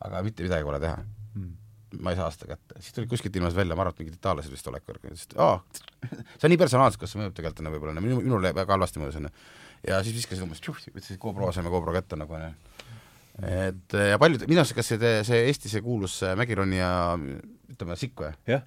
aga 0.02 0.24
mitte 0.26 0.44
midagi 0.44 0.66
pole 0.66 0.80
teha 0.82 0.98
Mm. 1.36 2.02
ma 2.04 2.12
ei 2.12 2.16
saa 2.16 2.30
seda 2.32 2.54
kätte, 2.54 2.78
siis 2.80 2.96
tulid 2.96 3.10
kuskilt 3.12 3.36
ilmas 3.36 3.56
välja, 3.56 3.76
ma 3.76 3.84
arvan, 3.84 3.96
et 3.96 4.00
mingid 4.00 4.16
itaallased 4.16 4.52
vist 4.54 4.68
olek 4.72 4.84
kõrge, 4.88 5.10
ütlesid, 5.12 5.34
aa, 5.44 5.58
see 6.08 6.48
on 6.48 6.54
nii 6.54 6.60
personaalselt, 6.62 7.02
kas 7.02 7.12
see 7.12 7.20
mõjub 7.20 7.36
tegelikult 7.36 7.64
onju 7.64 7.74
võib-olla, 7.74 8.04
minu, 8.04 8.20
minule 8.24 8.54
väga 8.56 8.78
halvasti 8.78 9.02
mõjus 9.02 9.18
onju. 9.20 9.32
ja 9.90 10.00
siis 10.06 10.16
viskasid 10.16 10.46
umbes, 10.46 10.64
võtsid 10.64 11.20
GoPro, 11.20 11.52
saime 11.52 11.72
GoPro 11.74 11.96
kätte 11.96 12.20
nagu 12.20 12.38
onju. 12.38 12.52
Et 13.48 13.96
ja 14.12 14.20
paljud, 14.22 14.46
minu 14.50 14.62
arust, 14.62 14.76
kas 14.78 14.92
see, 14.94 15.16
see 15.28 15.42
Eesti 15.50 15.72
see 15.72 15.84
kuulus 15.86 16.20
see 16.22 16.36
Mägironija, 16.40 16.92
ütleme, 17.74 17.98
Sikk 18.00 18.24
või? 18.24 18.32
jah, 18.50 18.64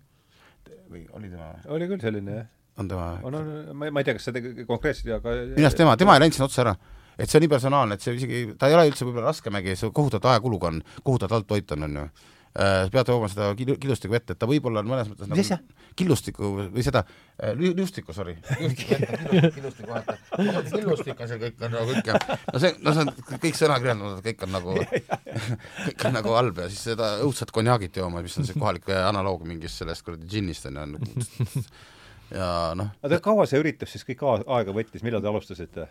või 0.90 1.05
oli 1.18 1.30
tema, 1.30 1.52
oli 1.76 1.88
küll 1.90 2.02
selline 2.02 2.36
jah. 2.38 2.51
on 2.82 2.90
tema? 2.90 3.09
on, 3.22 3.38
on, 3.40 3.55
ma 3.78 3.88
ei, 3.88 3.94
ma 3.94 4.02
ei 4.02 4.09
tea, 4.09 4.18
kas 4.18 4.30
tegi 4.34 4.66
konkreetselt, 4.68 5.14
aga 5.18 5.38
minu 5.55 5.66
arust 5.68 5.80
tema, 5.80 5.96
tema 6.01 6.16
ei 6.16 6.24
läinud 6.24 6.38
sinna 6.38 6.51
otsa 6.51 6.64
ära. 6.66 6.76
et 7.18 7.30
see 7.30 7.38
on 7.38 7.46
nii 7.46 7.52
personaalne, 7.55 7.98
et 7.98 8.05
see 8.05 8.16
isegi, 8.18 8.44
ta 8.59 8.70
ei 8.70 8.78
ole 8.78 8.88
üldse 8.90 9.06
võib-olla 9.06 9.30
raske 9.30 9.52
mägi, 9.55 9.76
see 9.78 9.92
kohutavalt 9.94 10.32
ajakuluga 10.32 10.72
on, 10.72 10.80
kohutavalt 11.02 11.42
alt 11.42 11.56
hoitud 11.56 11.76
on, 11.78 11.88
on 11.88 12.01
ju. 12.02 12.09
Peate 12.55 13.10
jooma 13.10 13.28
seda 13.31 13.48
kil-, 13.59 13.74
killustikku 13.82 14.14
vett, 14.14 14.31
et 14.31 14.39
ta 14.39 14.47
võib-olla 14.47 14.82
on 14.85 14.90
mõnes 14.93 15.09
mõttes 15.10 15.32
asja? 15.35 15.59
killustikku 15.98 16.51
või 16.74 16.85
seda, 16.86 17.02
liustikku, 17.59 18.14
sorry. 18.14 18.36
killustikku 19.56 19.89
vaata. 19.90 20.16
killustik 20.70 21.18
on 21.18 21.31
see 21.31 21.40
kõik 21.43 21.64
on 21.66 21.74
nagu 21.74 21.89
kõik 21.90 22.10
ja 22.12 22.20
no 22.52 22.62
see, 22.62 22.70
no 22.78 22.94
see 22.94 23.06
on 23.06 23.40
kõik 23.43 23.59
sõnakirjeldused, 23.59 24.22
kõik 24.28 24.47
on 24.47 24.55
nagu, 24.55 24.76
kõik 25.89 26.06
on 26.10 26.16
nagu 26.20 26.36
halb 26.39 26.62
ja 26.62 26.68
siis 26.70 26.86
seda 26.93 27.10
õudset 27.26 27.55
konjaagit 27.55 27.98
jooma, 28.02 28.22
mis 28.22 28.39
on 28.39 28.47
see 28.47 28.59
kohalik 28.59 28.86
analoog 29.01 29.43
mingist 29.48 29.82
sellest 29.82 30.06
kuradi 30.06 30.31
džinnist 30.31 30.70
on 30.70 30.78
ju, 30.78 30.86
nagu 30.94 31.66
ja 32.35 32.48
noh, 32.78 32.94
aga 33.05 33.18
kaua 33.24 33.47
see 33.51 33.60
üritus 33.62 33.94
siis 33.94 34.06
kõik 34.06 34.22
aega 34.26 34.74
võttis, 34.74 35.02
millal 35.06 35.22
te 35.22 35.31
alustasite? 35.31 35.89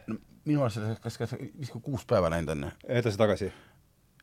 minu 0.48 0.64
arust 0.64 0.80
kas, 1.03 1.19
kas 1.19 1.35
kui 1.35 1.84
kuus 1.84 2.07
päeva 2.07 2.31
läinud 2.34 2.56
on 2.56 2.68
edasi-tagasi? 2.88 3.52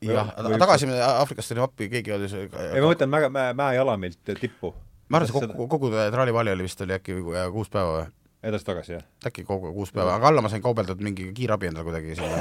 Jah, 0.01 0.31
tagasi 0.57 0.87
Aafrikast 0.89 1.51
olime 1.53 1.67
appi, 1.67 1.85
keegi 1.89 2.13
oli 2.15 2.29
see 2.29 2.47
ei, 2.47 2.79
ma 2.81 2.87
mõtlen 2.87 3.09
mäe, 3.11 3.27
mäe, 3.29 3.51
mäejalamilt 3.53 4.31
tippu. 4.39 4.71
ma 5.13 5.19
arvan, 5.19 5.29
see 5.29 5.35
kokku, 5.35 5.67
kogu 5.69 5.91
traalivali 5.93 6.49
oli 6.55 6.65
vist 6.65 6.81
oli 6.81 6.95
äkki 6.95 7.19
kuus 7.53 7.69
päeva 7.69 7.91
või? 7.99 8.07
edasi-tagasi, 8.49 8.95
jah? 8.95 9.03
äkki 9.29 9.45
kogu 9.45 9.69
kuus 9.75 9.91
päeva, 9.93 10.15
aga 10.17 10.31
alla 10.31 10.41
ma 10.41 10.49
sain 10.49 10.63
kaubeldud 10.65 11.03
mingi 11.05 11.27
kiirabi 11.37 11.69
endale 11.69 11.85
kuidagi 11.85 12.17
sinna 12.17 12.33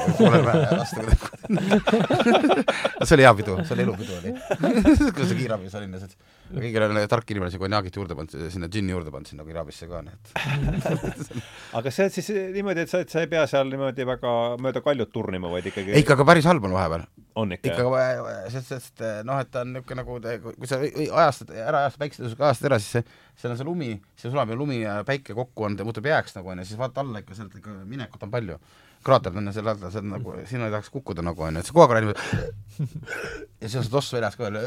see 3.04 3.18
oli 3.18 3.26
hea 3.26 3.34
pidu, 3.42 3.58
see 3.60 3.76
oli 3.76 3.84
elupidu 3.84 4.16
oli. 4.22 4.30
kui 5.18 5.28
see 5.28 5.38
kiirabi 5.42 5.68
selline, 5.68 6.00
et 6.00 6.16
kõigil 6.50 6.84
on 6.86 6.98
tark 7.10 7.30
inimene 7.32 7.52
siin 7.52 7.62
konjaagit 7.62 7.96
juurde 7.98 8.16
pannud, 8.18 8.50
sinna 8.52 8.68
džinni 8.70 8.94
juurde 8.94 9.12
pannud 9.14 9.30
sinna 9.30 9.46
kiirabisse 9.46 9.88
ka, 9.90 10.02
nii 10.06 10.14
et 10.16 10.90
aga 11.78 11.92
see 11.94 12.08
siis 12.16 12.30
niimoodi, 12.56 12.84
et 12.84 12.92
sa, 12.92 13.02
et 13.04 13.12
sa 13.12 13.24
ei 13.24 13.30
pea 13.30 13.46
seal 13.50 13.70
niimoodi 13.72 14.06
väga 14.08 14.34
mööda 14.62 14.82
kaljut 14.84 15.12
turnima, 15.14 15.50
vaid 15.52 15.70
ikkagi 15.70 15.96
ikka 16.00 16.18
aga 16.18 16.26
päris 16.32 16.48
halb 16.50 16.66
on 16.68 16.76
vahepeal. 16.76 17.06
on 17.40 17.56
ikka, 17.56 17.72
ikka, 17.72 18.04
sest, 18.52 18.72
sest 18.74 19.04
noh, 19.28 19.40
et 19.40 19.50
ta 19.54 19.64
on 19.64 19.74
niisugune 19.76 20.02
nagu, 20.02 20.18
kui 20.58 20.70
sa 20.70 20.80
ajastad, 20.82 21.54
ära 21.54 21.84
ajastad 21.86 22.04
päikesetõusuga 22.04 22.48
ajastad 22.50 22.70
ära, 22.70 22.80
siis 22.82 22.98
see, 22.98 23.18
seal 23.40 23.54
on 23.54 23.60
see 23.60 23.70
lumi, 23.70 23.90
see 24.18 24.32
sulab 24.32 24.50
ja 24.52 24.58
lumi 24.58 24.82
ja 24.82 25.00
päike 25.06 25.36
kokku 25.38 25.68
on, 25.68 25.78
ta 25.78 25.86
muutub 25.86 26.10
jääks 26.10 26.36
nagu 26.38 26.52
onju, 26.52 26.66
siis 26.68 26.80
vaata 26.80 27.04
alla 27.04 27.22
ikka, 27.22 27.38
sealt 27.38 27.54
ikka 27.60 27.80
minekut 27.88 28.26
on 28.26 28.32
palju. 28.34 28.58
Kraater 29.04 29.36
on 29.36 29.52
selle 29.54 29.72
all, 29.72 29.86
see 29.92 30.02
on 30.02 30.10
nagu, 30.14 30.34
sinna 30.48 30.68
ei 30.68 30.74
tahaks 30.74 30.90
kukkuda 30.92 31.24
nagu 31.24 31.46
onju, 31.46 31.62
et 31.62 31.68
see 31.68 31.76
kogu 31.76 31.86
aeg 31.86 31.94
on 31.94 32.04
niimoodi 32.04 32.98
ja 33.60 33.68
siis 33.68 33.78
on 33.80 33.86
see 33.86 33.94
toss 33.94 34.12
väljas 34.16 34.36
ka 34.36 34.48
veel, 34.48 34.60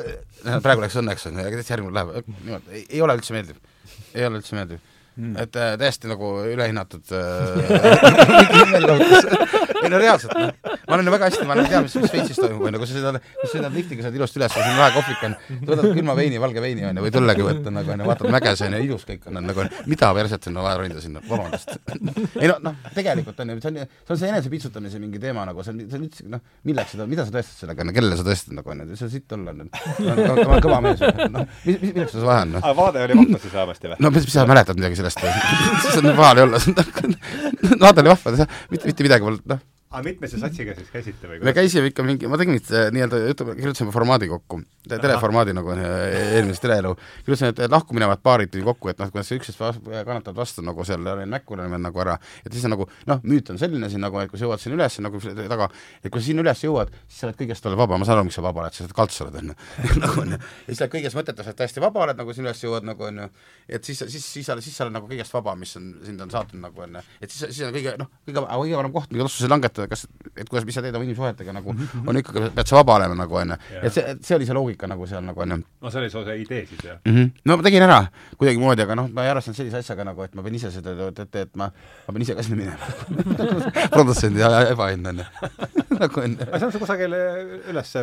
praegu 0.66 0.86
läks 0.86 0.98
õnneks 1.02 1.30
onju, 1.30 1.46
aga 1.46 1.60
täitsa 1.60 1.76
järgmine 1.76 1.98
läheb, 2.00 2.34
niimoodi, 2.40 2.84
ei 2.88 3.04
ole 3.06 3.18
üldse 3.20 3.36
meeldiv, 3.36 3.62
ei 4.14 4.28
ole 4.30 4.42
üldse 4.42 4.58
meeldiv 4.58 4.93
mm.. 5.16 5.36
et 5.44 5.56
äh, 5.60 5.74
täiesti 5.82 6.10
nagu 6.12 6.34
ülehinnatud 6.50 7.14
äh, 7.14 7.22
ei 9.84 9.92
no 9.92 10.00
reaalselt, 10.00 10.34
noh. 10.38 10.52
ma 10.88 10.96
olen 10.96 11.08
ju 11.08 11.14
väga 11.14 11.30
hästi, 11.30 11.46
ma 11.48 11.56
olen 11.56 11.68
tean, 11.70 11.86
mis 11.86 11.96
Šveitsis 11.96 12.40
toimub, 12.40 12.64
onju, 12.68 12.80
kui 12.82 12.90
sa 12.90 12.96
sõidad, 12.98 13.20
kui 13.40 13.48
sa 13.48 13.52
sõidad 13.54 13.76
liftiga, 13.78 14.06
saad 14.06 14.18
ilusti 14.18 14.40
üles, 14.40 14.54
sul 14.54 14.64
on 14.64 14.80
vähe 14.80 14.92
kohvik 14.96 15.26
on, 15.28 15.36
võtad 15.70 15.88
külma 15.98 16.16
veini, 16.18 16.40
valge 16.44 16.64
veini 16.64 16.86
onju, 16.90 17.04
või 17.06 17.14
õllegi 17.22 17.48
võtta 17.48 17.74
nagu 17.74 17.94
onju, 17.96 18.08
vaatad 18.10 18.34
mäges 18.36 18.64
onju, 18.68 18.82
ilus 18.88 19.06
kõik 19.10 19.28
on 19.30 19.40
nagu, 19.40 19.68
mida 19.92 20.12
perset 20.18 20.48
sinna 20.50 20.66
vaja 20.66 20.80
ronida 20.82 21.04
sinna, 21.04 21.24
vabandust. 21.28 21.74
ei 22.40 22.52
no, 22.52 22.58
noh, 22.64 22.80
tegelikult 22.96 23.44
on 23.44 23.54
ju, 23.54 23.60
see 23.64 23.74
on, 23.74 23.80
see 23.84 24.16
on 24.16 24.22
see 24.24 24.32
enesepitsutamise 24.34 25.02
mingi 25.04 25.22
teema 25.24 25.46
nagu, 25.50 25.66
see 25.66 25.76
on, 25.76 25.84
see 25.88 26.00
on 26.00 26.08
üldse, 26.08 26.28
noh, 26.32 26.44
milleks 26.70 26.96
seda, 26.96 27.08
mida 27.10 27.28
sa 27.28 27.36
tõestad 27.36 27.66
sellega, 27.66 27.88
kellele 28.00 28.20
sa 28.20 28.28
tõestad 28.28 28.58
nagu 28.60 28.74
onju, 28.76 29.00
see 29.00 29.08
on 29.10 29.14
sitt 29.14 29.38
olla, 29.38 29.56
ma 29.58 29.68
olen 30.48 30.64
kõva 30.68 30.82
mees, 30.88 31.04
noh, 31.34 31.60
milleks 31.68 32.16
seda 32.16 32.30
vaja 32.30 32.48
on, 32.48 32.56
noh. 32.58 32.64
aga 32.64 32.78
vaade 32.80 33.06
oli 33.08 33.20
vahva 33.20 33.44
siis 33.44 33.58
vähemasti 33.58 33.92
või? 33.92 34.00
no 34.04 34.14
mis, 34.14 34.28
mis 34.30 34.38
sa 34.38 34.48
mäletad 34.50 34.80
midagi 34.80 35.00
sellest, 35.04 35.92
see 35.92 36.02
on 36.04 36.16
paha 36.16 36.34
ei 36.38 36.48
olla, 36.48 36.62
vaade 37.84 38.04
oli 38.04 38.14
vahva, 38.14 38.50
mitte, 38.72 38.88
mitte 38.88 39.08
midagi 39.10 39.28
polnud, 39.28 39.46
noh 39.52 39.64
aga 39.94 40.04
mitmese 40.08 40.40
satsiga 40.42 40.74
siis 40.78 40.90
käisite 40.90 41.30
või? 41.30 41.40
me 41.46 41.54
käisime 41.56 41.90
ikka 41.92 42.06
mingi, 42.06 42.28
ma 42.30 42.38
tegin 42.42 42.58
äh, 42.58 42.88
nii-öelda, 42.96 43.20
ütleme, 43.34 43.54
kirjutasime 43.60 43.94
formaadi 43.94 44.30
kokku, 44.32 44.60
teleformaadi 44.90 45.54
nagu 45.56 45.74
äh, 45.76 45.84
eelmises 46.40 46.64
teleelu, 46.64 46.96
kirjutasime, 47.26 47.52
et 47.54 47.74
lahku 47.74 47.96
minevad 47.98 48.24
paarid 48.26 48.52
tuli 48.54 48.66
kokku, 48.66 48.90
et 48.90 49.02
noh, 49.02 49.12
kuidas 49.14 49.30
üksteist 49.36 49.62
kannatavad 49.62 50.40
vastu 50.40 50.66
nagu 50.66 50.86
seal 50.88 51.06
näkku 51.30 51.58
lööme 51.60 51.78
nagu 51.82 52.04
ära, 52.04 52.18
et 52.42 52.56
siis 52.56 52.66
on 52.68 52.74
nagu 52.74 52.88
noh, 53.10 53.22
müüt 53.28 53.54
on 53.54 53.62
selline 53.62 53.90
siin 53.92 54.02
nagu, 54.04 54.18
et 54.24 54.32
kui 54.32 54.42
sa 54.42 54.48
jõuad 54.48 54.64
sinna 54.64 54.80
üles 54.80 54.98
nagu 55.06 55.22
taga, 55.54 55.70
et 56.02 56.10
kui 56.10 56.22
sa 56.22 56.30
sinna 56.30 56.46
üles 56.46 56.66
jõuad, 56.66 56.94
siis 57.06 57.22
sa 57.22 57.30
oled 57.30 57.40
kõigest 57.44 57.70
oled 57.70 57.82
vaba, 57.84 58.02
ma 58.02 58.10
saan 58.10 58.22
aru, 58.22 58.30
miks 58.30 58.40
sa 58.40 58.46
vaba 58.46 58.66
oled, 58.66 58.78
sa 58.78 58.86
oled 58.88 58.98
kalts 58.98 59.22
oled, 59.26 59.38
onju. 59.44 59.58
nagu 60.04 60.24
onju, 60.26 60.42
ja 60.42 60.72
siis 60.72 60.82
oled 60.82 60.96
kõiges 60.98 61.18
mõtetes 61.20 61.52
oled 61.52 61.62
täiesti 61.62 61.84
vaba 61.84 62.06
oled, 62.08 62.20
nagu 62.20 62.34
sinna 62.34 62.50
üles 62.50 62.66
jõuad 62.66 62.90
nagu 62.90 63.08
onju, 63.12 63.30
et 63.70 63.86
siis, 63.86 64.02
siis, 64.16 64.26
siis 64.40 64.50
sa 64.50 64.58
oled, 64.58 64.66
siis 64.66 64.78
sa 64.78 64.88
oled 64.88 64.98
nagu 64.98 65.10
kõigest 65.12 65.36
vaba, 65.36 65.56
mis 65.60 65.76
on, 65.80 65.92
sind 66.08 66.24
on 66.24 66.34
saatnud 66.34 66.64
nagu 66.64 66.86
onju, 66.88 67.04
et 67.22 67.30
siis, 67.30 67.46
siis 67.52 67.68
on 67.68 67.76
kõige 67.76 67.96
noh, 68.02 68.10
kõige, 68.26 68.46
kõige 68.48 68.80
parem 68.80 68.96
koht, 68.96 69.12
mingeid 69.12 69.30
otsuseid 69.30 69.54
langetada, 69.54 69.83
kas, 69.92 70.06
et 70.36 70.50
kuidas, 70.50 70.66
mis 70.68 70.76
sa 70.78 70.84
teed 70.86 70.96
oma 70.96 71.06
inimsuhetega 71.08 71.56
nagu, 71.56 71.76
on 72.08 72.20
ikkagi, 72.22 72.50
pead 72.56 72.70
sa 72.70 72.80
vaba 72.80 72.98
olema 73.00 73.18
nagu 73.18 73.40
onju. 73.42 73.58
et 73.82 73.96
see, 73.96 74.16
see 74.24 74.38
oli 74.38 74.48
see 74.50 74.58
loogika 74.58 74.90
nagu 74.90 75.08
seal 75.10 75.24
nagu 75.26 75.44
onju. 75.46 75.60
no 75.82 75.94
see 75.94 76.02
oli 76.02 76.12
su 76.14 76.24
see 76.28 76.38
idee 76.42 76.66
siis 76.70 76.84
jah 76.88 77.00
mm? 77.06 77.16
-hmm. 77.16 77.32
no 77.46 77.58
ma 77.58 77.68
tegin 77.68 77.86
ära 77.88 78.00
kuidagimoodi, 78.38 78.86
aga 78.86 78.98
noh, 79.00 79.10
ma 79.14 79.26
ei 79.26 79.34
arvestanud 79.34 79.58
sellise 79.58 79.82
asjaga 79.84 80.08
nagu, 80.08 80.24
et 80.24 80.36
ma 80.36 80.44
pean 80.46 80.56
ise 80.56 80.72
seda, 80.72 80.96
et, 81.08 81.20
et, 81.26 81.36
et 81.44 81.56
ma, 81.56 81.70
ma 82.08 82.14
pean 82.14 82.28
ise 82.28 82.36
ka 82.36 82.44
sinna 82.44 82.60
minema 82.62 83.30
produtsendi 83.96 84.44
ebaõnn 84.44 85.12
onju 85.14 85.28
nagu 86.02 86.24
onju. 86.26 86.48
aga 86.48 86.60
see 86.60 86.68
on 86.68 86.76
sul 86.76 86.84
kusagil 86.84 87.18
üles, 87.74 87.94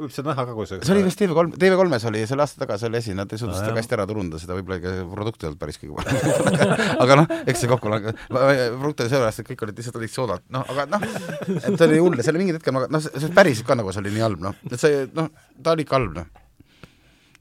võib 0.00 0.12
seda 0.14 0.32
näha 0.32 0.46
ka 0.48 0.56
kusagil? 0.56 0.86
see 0.86 0.96
oli 0.96 1.06
vist 1.06 1.20
TV3, 1.20 1.56
TV3-s 1.60 2.08
oli 2.10 2.24
selle 2.28 2.46
aasta 2.46 2.64
tagasi 2.64 2.88
oli 2.90 3.00
esi, 3.00 3.14
nad 3.16 3.32
ei 3.32 3.40
suutnud 3.40 3.58
seda 3.58 3.74
ka 3.74 3.82
hästi 3.82 3.98
ära 3.98 4.06
turundada, 4.08 4.42
seda 4.42 4.56
võib-olla 4.58 4.80
ikka 4.80 4.94
produkt 5.12 5.44
ei 5.44 5.50
olnud 5.50 5.60
päris 5.60 5.80
kõige 5.80 5.96
parem 5.98 6.16
aga 7.04 7.18
noh, 7.20 7.34
eks 7.44 7.62
see 7.62 7.70
kokku 7.70 7.92
langes, 7.92 8.18
produkt 8.28 9.04
oli 9.04 9.12
sellepärast, 9.12 9.42
et 9.42 9.50
kõik 9.50 9.66
olid 9.66 9.80
lihtsalt 9.80 10.00
olid 10.00 10.12
soodad, 10.12 10.44
noh, 10.54 10.66
aga 10.74 10.86
noh, 10.90 11.06
et 11.16 11.76
see 11.76 11.86
oli 11.86 11.98
hull 12.02 12.18
ja 12.18 12.24
seal 12.26 12.38
mingil 12.40 12.56
hetkel 12.58 12.74
ma, 12.76 12.80
noh, 12.90 13.00
see 13.04 13.30
päriselt 13.36 13.66
ka 13.68 13.74
nagu 13.78 13.88
see 13.94 14.02
oli 14.04 14.12
nii 14.14 14.24
halb, 14.24 14.40
noh, 14.44 14.54
et 14.70 14.80
see, 14.80 14.92
noh, 15.16 15.26
ta 15.62 15.68
oli 15.76 15.82
ikka 15.86 15.94
halb, 15.98 16.12
noh. 16.18 16.26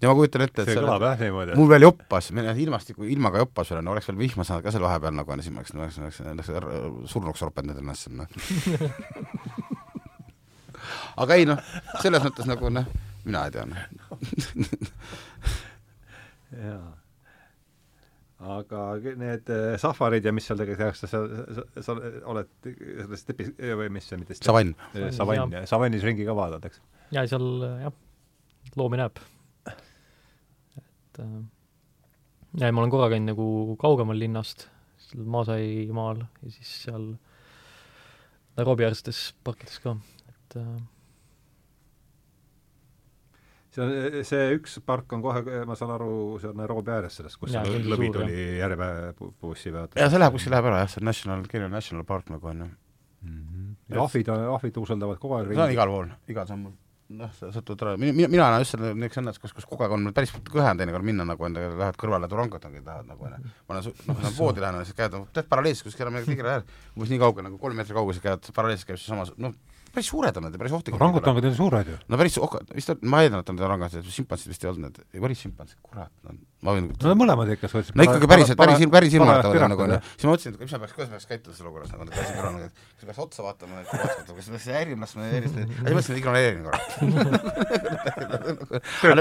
ja 0.02 0.06
ma 0.10 0.14
kujutan 0.18 0.46
ette, 0.48 0.60
et 0.64 0.68
see 0.72 0.80
kõlab 0.80 1.02
jah 1.08 1.18
niimoodi. 1.24 1.52
mul 1.60 1.70
veel 1.72 1.84
joppas, 1.88 2.24
ilmastiku, 2.66 3.02
ilmaga 3.16 3.36
joppas 3.44 3.68
veel, 3.74 3.82
no 3.86 3.90
oleks 3.96 4.08
veel 4.12 4.22
vihma 4.24 4.44
saanud 4.48 4.64
ka 4.66 4.70
seal 4.76 4.88
vahepeal 4.88 5.16
nagu, 5.20 5.30
siis 5.42 5.56
ma 5.56 5.60
oleks, 5.64 5.74
oleks, 5.78 5.96
oleks, 6.34 6.50
oleks 6.60 6.74
surnuks 7.14 7.42
ropendanud 7.48 7.80
ennast 7.84 8.02
seal, 8.08 8.16
noh. 8.20 8.28
aga 11.24 11.32
ei 11.40 11.46
noh, 11.50 11.60
selles 12.04 12.22
mõttes 12.26 12.46
nagu 12.50 12.66
noh, 12.74 12.86
mina 13.26 13.40
ei 13.48 13.52
tea, 13.56 13.66
noh. 13.70 13.82
jaa 16.66 16.86
aga 18.46 18.82
need 19.20 19.50
äh, 19.54 19.76
safarid 19.82 20.26
ja 20.26 20.34
mis 20.36 20.48
seal 20.48 20.60
tegelikult 20.60 20.84
tehakse, 20.84 21.10
sa, 21.10 21.22
sa, 21.58 21.84
sa 21.88 21.96
oled 22.32 22.52
selles 22.66 23.24
stepis 23.24 23.52
või 23.58 23.90
mis 23.94 24.08
see, 24.10 24.20
mitte 24.22 24.38
savann. 24.38 24.76
Äh, 24.94 25.10
savann, 25.16 25.56
savannis 25.70 26.06
ringi 26.06 26.28
ka 26.28 26.36
vaadanud, 26.38 26.68
eks? 26.70 26.82
jaa, 27.16 27.26
seal 27.30 27.48
jah, 27.84 27.96
loomi 28.80 29.02
näeb. 29.02 29.22
et 29.72 31.22
äh, 31.24 31.38
ja 32.62 32.72
ma 32.72 32.84
olen 32.84 32.94
korra 32.94 33.12
käinud 33.14 33.34
nagu 33.34 33.78
kaugemal 33.82 34.20
linnast, 34.20 34.68
seal 35.08 35.26
Maasai 35.32 35.88
maal 35.96 36.24
ja 36.44 36.52
siis 36.54 36.76
seal 36.86 37.14
Nairobi 38.56 38.86
äärsetes 38.88 39.34
parkides 39.44 39.82
ka, 39.84 39.98
et 40.32 40.60
äh, 40.62 40.76
see 43.76 43.84
on, 43.84 44.24
see 44.28 44.46
üks 44.56 44.78
park 44.86 45.12
on 45.16 45.24
kohe, 45.26 45.44
ma 45.68 45.78
saan 45.78 45.94
aru, 45.98 46.14
see 46.42 46.52
on 46.52 46.60
Nairobi 46.62 46.94
ääres 46.96 47.20
sellest, 47.20 47.40
kus 47.42 47.56
ja, 47.56 47.66
see 47.66 47.84
lõvi 47.84 48.12
tuli 48.14 48.48
järve 48.62 48.88
bussi 49.42 49.74
pealt. 49.76 50.00
jaa, 50.00 50.10
see 50.12 50.22
läheb 50.22 50.38
kuskil 50.38 50.56
läheb 50.56 50.72
ära 50.72 50.82
jah, 50.84 50.94
see 50.94 51.04
on 51.04 51.10
National, 51.12 51.46
Kenya 51.52 51.70
National 51.72 52.08
Park 52.08 52.32
nagu 52.34 52.52
on 52.52 52.64
ju 52.64 52.70
mm. 52.70 53.44
-hmm. 53.44 53.76
ja 53.96 54.02
ahvid, 54.04 54.32
ahvid 54.56 54.74
tuuseldavad 54.80 55.20
kogu 55.20 55.38
aeg 55.38 55.48
ringi. 55.50 55.60
see 55.62 55.68
on 55.68 55.78
igal 55.78 55.94
pool, 55.94 56.10
igal 56.32 56.48
sammul. 56.48 56.74
noh, 57.16 57.34
sa 57.38 57.52
satud 57.54 57.82
ära, 57.86 57.98
mina, 58.02 58.28
mina 58.28 58.48
olen 58.48 58.64
just 58.64 58.74
selle 58.74 58.94
niisuguse 58.94 59.22
õnnetus, 59.22 59.42
kus, 59.42 59.54
kus 59.54 59.68
kogu 59.70 59.86
aeg 59.86 59.92
on 59.94 60.14
päris 60.14 60.32
kõhe 60.50 60.72
on 60.72 60.80
teinekord 60.80 61.06
minna 61.06 61.28
nagu 61.28 61.46
enda, 61.46 61.68
lähed 61.84 62.00
kõrvale 62.02 62.30
turangot 62.32 62.64
nagu 62.66 62.82
tahad 62.86 63.12
nagu 63.12 63.28
onju. 63.28 63.52
ma 63.68 63.76
olen, 63.76 63.94
noh, 64.08 64.22
lähen 64.24 64.38
poodi 64.42 64.64
lähen, 64.64 64.86
siis 64.86 64.98
käed, 64.98 65.20
tead 65.36 65.52
paralleelselt 65.52 65.90
kuskil 65.90 66.08
enam 66.08 66.26
kõigile 66.26 66.50
läheb, 66.50 66.74
umbes 66.96 67.14
nii 67.14 67.22
kaugel 67.22 67.46
nagu 67.50 67.62
kolm 67.62 67.78
meetrit 67.78 67.98
kaugusel 68.00 68.26
käivad, 68.26 68.50
paralleelselt 68.58 68.90
käib 68.90 69.04
seesama, 69.04 69.28
noh, 69.38 69.54
päris 69.96 70.12
suured 70.12 70.38
on 70.40 70.48
nad 70.48 70.56
ja 70.56 70.62
päris 70.62 70.76
ohtlikud. 70.78 71.00
orangutangid 71.00 71.50
on 71.50 71.56
suured 71.58 71.92
ju. 71.92 71.98
no 72.12 72.20
päris, 72.22 72.38
vist 72.76 72.94
on, 72.94 73.02
ma 73.12 73.24
eeldan, 73.24 73.44
et 73.44 73.54
on 73.54 73.64
orangutangid, 73.70 74.12
šimpansid 74.18 74.52
vist 74.52 74.66
ei 74.66 74.72
olnud 74.72 74.90
need, 74.90 75.02
ei 75.16 75.24
päris 75.24 75.44
šimpansid, 75.46 75.80
kurat, 75.86 76.14
no 76.28 76.36
ma 76.66 76.74
võin 76.76 76.86
no 76.90 77.14
mõlemad 77.20 77.50
ikka 77.54 77.68
sa 77.70 77.78
ütlesid 77.82 77.98
no 78.00 78.04
ikkagi 78.08 78.28
päris, 78.32 78.50
päris, 78.58 78.80
päris 78.92 79.14
ilmutatavad 79.18 79.64
on 79.66 79.70
nagu 79.74 79.82
onju. 79.86 79.98
siis 80.16 80.26
ma 80.26 80.30
mõtlesin, 80.34 80.52
et 80.56 80.60
mis 80.66 80.74
ma 80.74 80.80
peaks, 80.82 80.94
kuidas 80.98 81.10
ma 81.12 81.16
peaks 81.20 81.30
käituma 81.30 81.52
selles 81.54 81.66
olukorras, 81.66 81.90
nagu 81.94 82.02
käisin 82.10 82.36
kõrval, 82.40 82.56
et 82.66 82.74
kas 82.96 83.06
peaks 83.10 83.22
otsa 83.26 83.40
vaatama, 83.46 83.74
et 83.84 83.90
vaatama, 83.92 84.36
kas 84.40 84.48
peaks 84.56 84.68
häirima, 84.74 85.02
las 85.06 85.14
ma 85.16 85.22
häirin, 85.30 85.52
siis 85.54 85.66
mõtlesin, 85.86 86.12
et 86.12 86.20
ignoreerin 86.22 86.64
korra. 86.66 86.80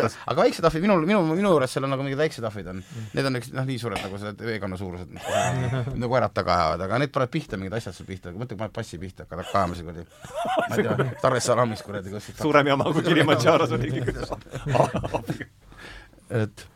aga 0.31 0.39
väiksed 0.41 0.65
ahvid, 0.71 0.83
minul, 0.87 1.01
minu, 1.09 1.21
minu 1.35 1.49
juures 1.55 1.71
seal 1.77 1.85
on 1.89 1.93
nagu 1.95 2.03
mingid 2.07 2.21
väiksed 2.21 2.45
ahvid 2.49 2.67
on, 2.73 2.79
need 3.13 3.25
on 3.31 3.35
üks, 3.41 3.49
noh, 3.55 3.65
nii 3.69 3.79
suured 3.83 4.01
nagu 4.01 4.15
selle 4.23 4.35
veekanna 4.41 4.77
suurused, 4.81 5.09
nagu 5.93 6.11
koerad 6.15 6.33
taga 6.37 6.51
ajavad, 6.59 6.81
aga 6.89 6.93
need 7.03 7.13
panevad 7.15 7.33
pihta, 7.35 7.55
mingid 7.61 7.75
asjad 7.81 7.95
sul 7.97 8.07
pihta, 8.09 8.27
mõtle, 8.35 8.57
paned 8.61 8.75
passi 8.75 8.97
pihta, 9.03 9.21
hakkad 9.29 9.49
kaema 9.53 9.73
seal 9.79 9.87
kuradi, 9.91 10.05
ma 10.71 10.75
ei 10.79 10.83
tea, 10.89 10.95
Dar 11.25 11.35
es 11.39 11.45
Salamis 11.51 11.81
kuradi 11.85 12.09
kuskil. 12.15 12.41
suurem 12.41 12.67
jama 12.73 12.85
kui 12.95 13.03
Kilimandžaros 13.05 13.71
oli 13.77 13.89
et 16.43 16.67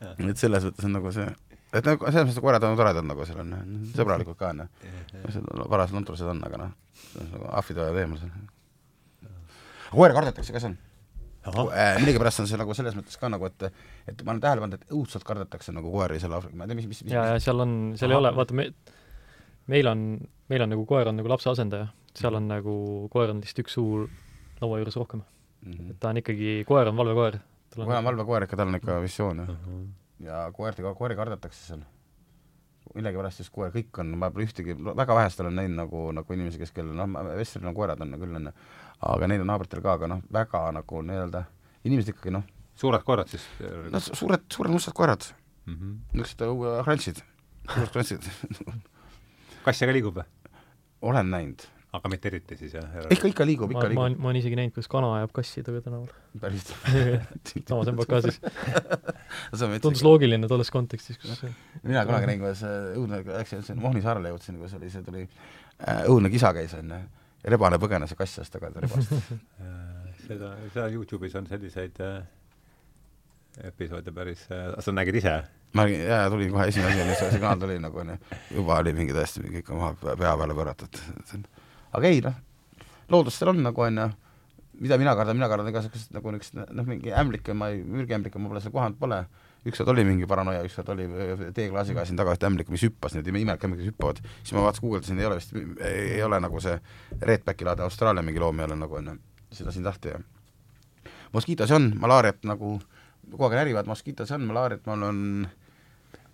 et 0.00 0.40
selles 0.40 0.66
mõttes 0.66 0.86
on 0.88 0.94
nagu 0.96 1.12
see, 1.14 1.26
et 1.76 1.86
nagu 1.86 2.06
selles 2.08 2.28
mõttes 2.28 2.42
koerad 2.44 2.66
on 2.66 2.78
toredad 2.78 3.06
nagu 3.06 3.26
seal 3.28 3.42
on, 3.42 3.56
sõbralikud 3.96 4.38
ka 4.38 4.52
onju. 4.54 4.68
paras 5.68 5.92
luntrused 5.94 6.30
on, 6.32 6.40
aga 6.46 6.62
noh, 6.64 6.70
nagu 7.20 7.50
ahvid 7.60 7.82
hoiavad 7.82 8.04
eemal 8.04 8.22
seal. 8.22 9.26
koeri 9.90 10.16
kardetakse 10.16 10.56
ka 10.56 10.62
seal. 10.62 10.78
Äh, 11.40 11.96
millegipärast 12.02 12.42
on 12.42 12.48
see 12.50 12.58
nagu 12.60 12.74
selles 12.76 12.96
mõttes 12.98 13.16
ka 13.16 13.30
nagu, 13.32 13.48
et 13.48 13.70
et 14.10 14.24
ma 14.24 14.34
olen 14.34 14.42
tähele 14.44 14.60
pannud, 14.60 14.80
et 14.80 14.92
õudselt 14.92 15.24
kardetakse 15.24 15.72
nagu 15.72 15.92
koeri 15.92 16.20
seal 16.20 16.34
Aafrikas, 16.36 16.56
ma 16.56 16.66
ei 16.66 16.72
tea, 16.72 16.80
mis, 16.82 16.88
mis, 16.90 17.04
mis 17.06 17.14
ja, 17.14 17.30
ja 17.32 17.38
seal 17.40 17.64
on, 17.64 17.76
seal 17.96 18.10
Aha. 18.10 18.18
ei 18.18 18.20
ole, 18.20 18.32
vaata 18.36 18.56
me, 18.58 18.66
meil 19.72 19.88
on, 19.88 20.02
meil 20.52 20.66
on 20.66 20.72
nagu 20.74 20.84
koer 20.88 21.08
on 21.08 21.16
nagu 21.16 21.32
lapse 21.32 21.48
asendaja, 21.48 21.88
seal 22.18 22.36
on 22.36 22.50
nagu, 22.50 22.74
koer 23.12 23.32
on 23.32 23.40
lihtsalt 23.40 23.64
üks 23.64 23.78
suu 23.78 24.02
laua 24.60 24.82
juures 24.82 24.98
rohkem 25.00 25.22
mm. 25.22 25.72
-hmm. 25.72 25.90
et 25.94 26.00
ta 26.00 26.12
on 26.12 26.20
ikkagi, 26.20 26.58
koer 26.68 26.92
on 26.92 27.00
valvekoer 27.00 27.40
kohe 27.76 27.96
on 27.96 28.04
valvekoer 28.04 28.46
ikka, 28.46 28.58
tal 28.58 28.68
on 28.72 28.80
ikka 28.80 29.00
visioon 29.04 29.42
jah 29.44 29.50
uh 29.50 29.56
-huh. 29.66 29.88
ja 30.26 30.44
koertega, 30.52 30.94
koeri 30.94 31.16
kardetakse 31.16 31.66
seal. 31.66 31.82
millegipärast 32.94 33.36
siis 33.36 33.50
koer, 33.50 33.70
kõik 33.70 33.98
on, 34.02 34.16
ma 34.18 34.30
pole 34.30 34.44
ühtegi, 34.44 34.74
väga 34.96 35.14
vähest 35.14 35.40
olen 35.40 35.54
näinud 35.54 35.76
nagu, 35.76 36.12
nagu 36.12 36.32
inimesi, 36.32 36.58
kes, 36.58 36.72
kellel 36.72 36.96
noh, 36.96 37.36
Vestril 37.36 37.68
on 37.68 37.74
koerad 37.74 38.00
on 38.00 38.16
küll 38.18 38.36
onju, 38.36 38.52
aga 39.00 39.26
neil 39.26 39.40
on 39.40 39.46
naabritel 39.46 39.82
ka, 39.82 39.92
aga 39.92 40.06
noh, 40.06 40.22
väga 40.32 40.72
nagu 40.72 41.02
nii-öelda, 41.02 41.44
inimesed 41.84 42.14
ikkagi 42.14 42.32
noh 42.34 42.42
suured 42.80 43.04
koerad 43.06 43.30
siis? 43.30 43.44
no 43.92 44.00
suured, 44.00 44.46
suured 44.52 44.72
mustad 44.72 44.96
koerad 44.96 45.26
mm 45.66 45.74
-hmm.. 45.74 45.98
niisugused 46.12 46.84
krantsid, 46.84 47.20
suured 47.74 47.92
krantsid 47.92 48.30
kass 49.64 49.82
aga 49.84 49.96
liigub 49.96 50.20
või? 50.20 50.26
olen 51.10 51.30
näinud 51.30 51.66
aga 51.96 52.10
mitte 52.12 52.30
eriti 52.30 52.56
siis 52.58 52.74
jah? 52.76 52.86
ikka, 53.10 53.30
ikka 53.32 53.46
liigub, 53.46 53.72
ikka 53.74 53.88
liigub. 53.90 54.18
ma 54.22 54.30
olen 54.30 54.38
isegi 54.38 54.58
näinud, 54.58 54.74
kuidas 54.76 54.88
kana 54.90 55.10
ajab 55.16 55.32
kassi 55.34 55.62
taga 55.66 55.82
tänaval. 55.82 56.10
päriselt 56.40 56.74
samas 57.70 57.90
MBK-s 57.92 58.38
tundus 59.84 60.04
loogiline 60.06 60.50
tolles 60.50 60.70
kontekstis, 60.70 61.18
kus 61.18 61.44
mina 61.82 62.04
kunagi 62.06 62.30
nägin, 62.30 62.44
kuidas 62.44 62.62
äh, 62.66 62.92
õudne, 62.98 63.22
läksin 63.26 63.80
Mohni 63.82 64.04
saarele 64.04 64.30
jõudsin, 64.34 64.60
kus 64.62 64.76
oli, 64.78 64.90
see 64.92 65.06
tuli 65.06 65.24
äh,, 65.26 66.04
õudne 66.06 66.30
kisa 66.32 66.52
käis 66.54 66.76
onju, 66.78 67.00
ja 67.42 67.54
rebane 67.56 67.80
põgenes 67.82 68.14
ja 68.14 68.18
kass 68.20 68.38
ajas 68.38 68.54
tagasi 68.54 68.84
rebast 68.86 69.16
seda, 70.28 70.52
seda 70.70 70.90
Youtube'is 70.94 71.34
on 71.40 71.50
selliseid 71.50 71.98
äh, 72.06 72.20
episoode 73.66 74.14
päris 74.14 74.46
äh,, 74.54 74.76
sa 74.78 74.94
nägid 74.94 75.18
ise? 75.18 75.40
ma 75.74 75.88
olin, 75.88 76.04
jaa, 76.06 76.28
tulin 76.30 76.54
kohe 76.54 76.68
esimene 76.70 76.94
asi 76.94 77.02
oli 77.02 77.18
see 77.18 77.32
signaal 77.34 77.58
tuli 77.62 77.80
nagu 77.82 78.04
onju, 78.04 78.16
juba 78.54 78.78
oli 78.84 78.94
mingi 78.94 79.16
täiesti 79.16 79.42
mingi 79.42 79.64
ikka 79.64 79.74
maha 79.78 80.14
pea 80.14 80.36
peale 80.38 80.54
pööratud. 80.54 81.02
Aga 81.92 82.10
ei 82.10 82.20
noh, 82.24 82.34
loodust 83.10 83.40
seal 83.40 83.52
on 83.52 83.62
nagu 83.64 83.84
onju, 83.86 84.08
mida 84.80 84.98
mina 85.00 85.14
kardan, 85.18 85.36
mina 85.36 85.48
kardan 85.50 85.68
igasugust 85.72 86.12
nagu 86.16 86.32
niisugust 86.32 86.58
noh, 86.60 86.88
mingi 86.88 87.12
ämblikke 87.12 87.54
ma 87.56 87.70
ei, 87.72 87.82
mürgiämblikke 87.84 88.40
ma 88.40 88.50
pole 88.52 88.62
seal 88.64 88.74
kohanud 88.74 88.98
pole, 89.00 89.20
ükskord 89.68 89.92
oli 89.92 90.04
mingi 90.08 90.28
paranoia, 90.30 90.62
ükskord 90.64 90.94
oli 90.94 91.08
teeklaasiga 91.56 92.00
ajasin 92.00 92.20
taga 92.20 92.34
ühte 92.36 92.48
ämblikku, 92.48 92.72
mis 92.72 92.86
hüppas, 92.86 93.16
need 93.16 93.28
imelik 93.28 93.66
ämblik, 93.66 93.82
kes 93.82 93.92
hüppavad, 93.92 94.22
siis 94.40 94.54
ma 94.56 94.64
vaatasin, 94.64 94.86
guugeldasin, 94.86 95.20
ei 95.20 95.28
ole 95.28 95.40
vist, 95.40 95.56
ei 95.90 96.22
ole 96.24 96.40
nagu 96.40 96.62
see 96.64 96.78
Redbacki 97.20 97.68
laade 97.68 97.84
Austraalia 97.84 98.24
mingi 98.24 98.40
loom 98.40 98.62
ei 98.62 98.70
ole 98.70 98.78
nagu 98.80 99.00
onju, 99.02 99.18
siis 99.50 99.68
lasin 99.68 99.84
tahti 99.84 100.14
ja 100.14 100.22
moskiitosi 101.36 101.76
on, 101.76 101.92
malaariat 102.00 102.40
nagu 102.48 102.78
kogu 103.30 103.50
aeg 103.50 103.60
närivad, 103.60 103.90
moskiitosi 103.90 104.34
on, 104.38 104.48
malaariat 104.48 104.86
mul 104.86 105.08
on 105.10 105.22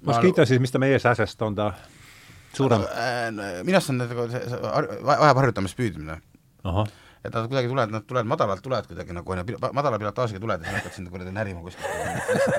moskiito 0.07 0.47
siis, 0.47 0.61
mis 0.63 0.73
ta 0.73 0.79
meie 0.79 0.99
sääsest 1.03 1.43
on 1.43 1.59
ta 1.59 1.73
suurem? 2.55 2.85
minu 3.67 3.79
arust 3.79 3.93
on 3.93 4.01
nagu 4.03 4.29
see, 4.33 4.61
vajab 5.09 5.43
harjutamist 5.43 5.79
püüdmine. 5.79 6.21
et 7.27 7.35
nad 7.35 7.49
kuidagi 7.49 7.69
tulevad, 7.69 7.91
nad 7.91 8.05
tulevad 8.07 8.29
madalalt, 8.31 8.63
tulevad 8.63 8.87
kuidagi 8.87 9.15
nagu 9.17 9.33
onju, 9.35 9.59
madala 9.75 9.99
pilotaažiga 9.99 10.41
tuled 10.43 10.63
ja 10.63 10.69
siis 10.69 10.77
hakkad 10.79 10.99
sind 10.99 11.11
kuradi 11.11 11.33
närima 11.35 11.63
kuskilt 11.65 11.91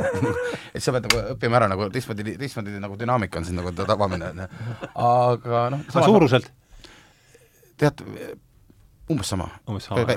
et 0.76 0.84
sa 0.84 0.92
pead 0.96 1.08
nagu 1.08 1.22
õppima 1.36 1.62
ära 1.62 1.70
nagu 1.72 1.88
teistmoodi, 1.94 2.36
teistmoodi 2.42 2.82
nagu 2.84 3.00
dünaamika 3.00 3.40
on 3.40 3.48
siin 3.48 3.62
nagu 3.62 3.72
tabamine 3.78 4.34
onju. 4.34 4.50
aga 5.08 5.64
noh. 5.76 5.88
suuruselt? 5.96 6.52
tead, 7.78 8.04
umbes 9.12 9.30
sama, 9.32 9.48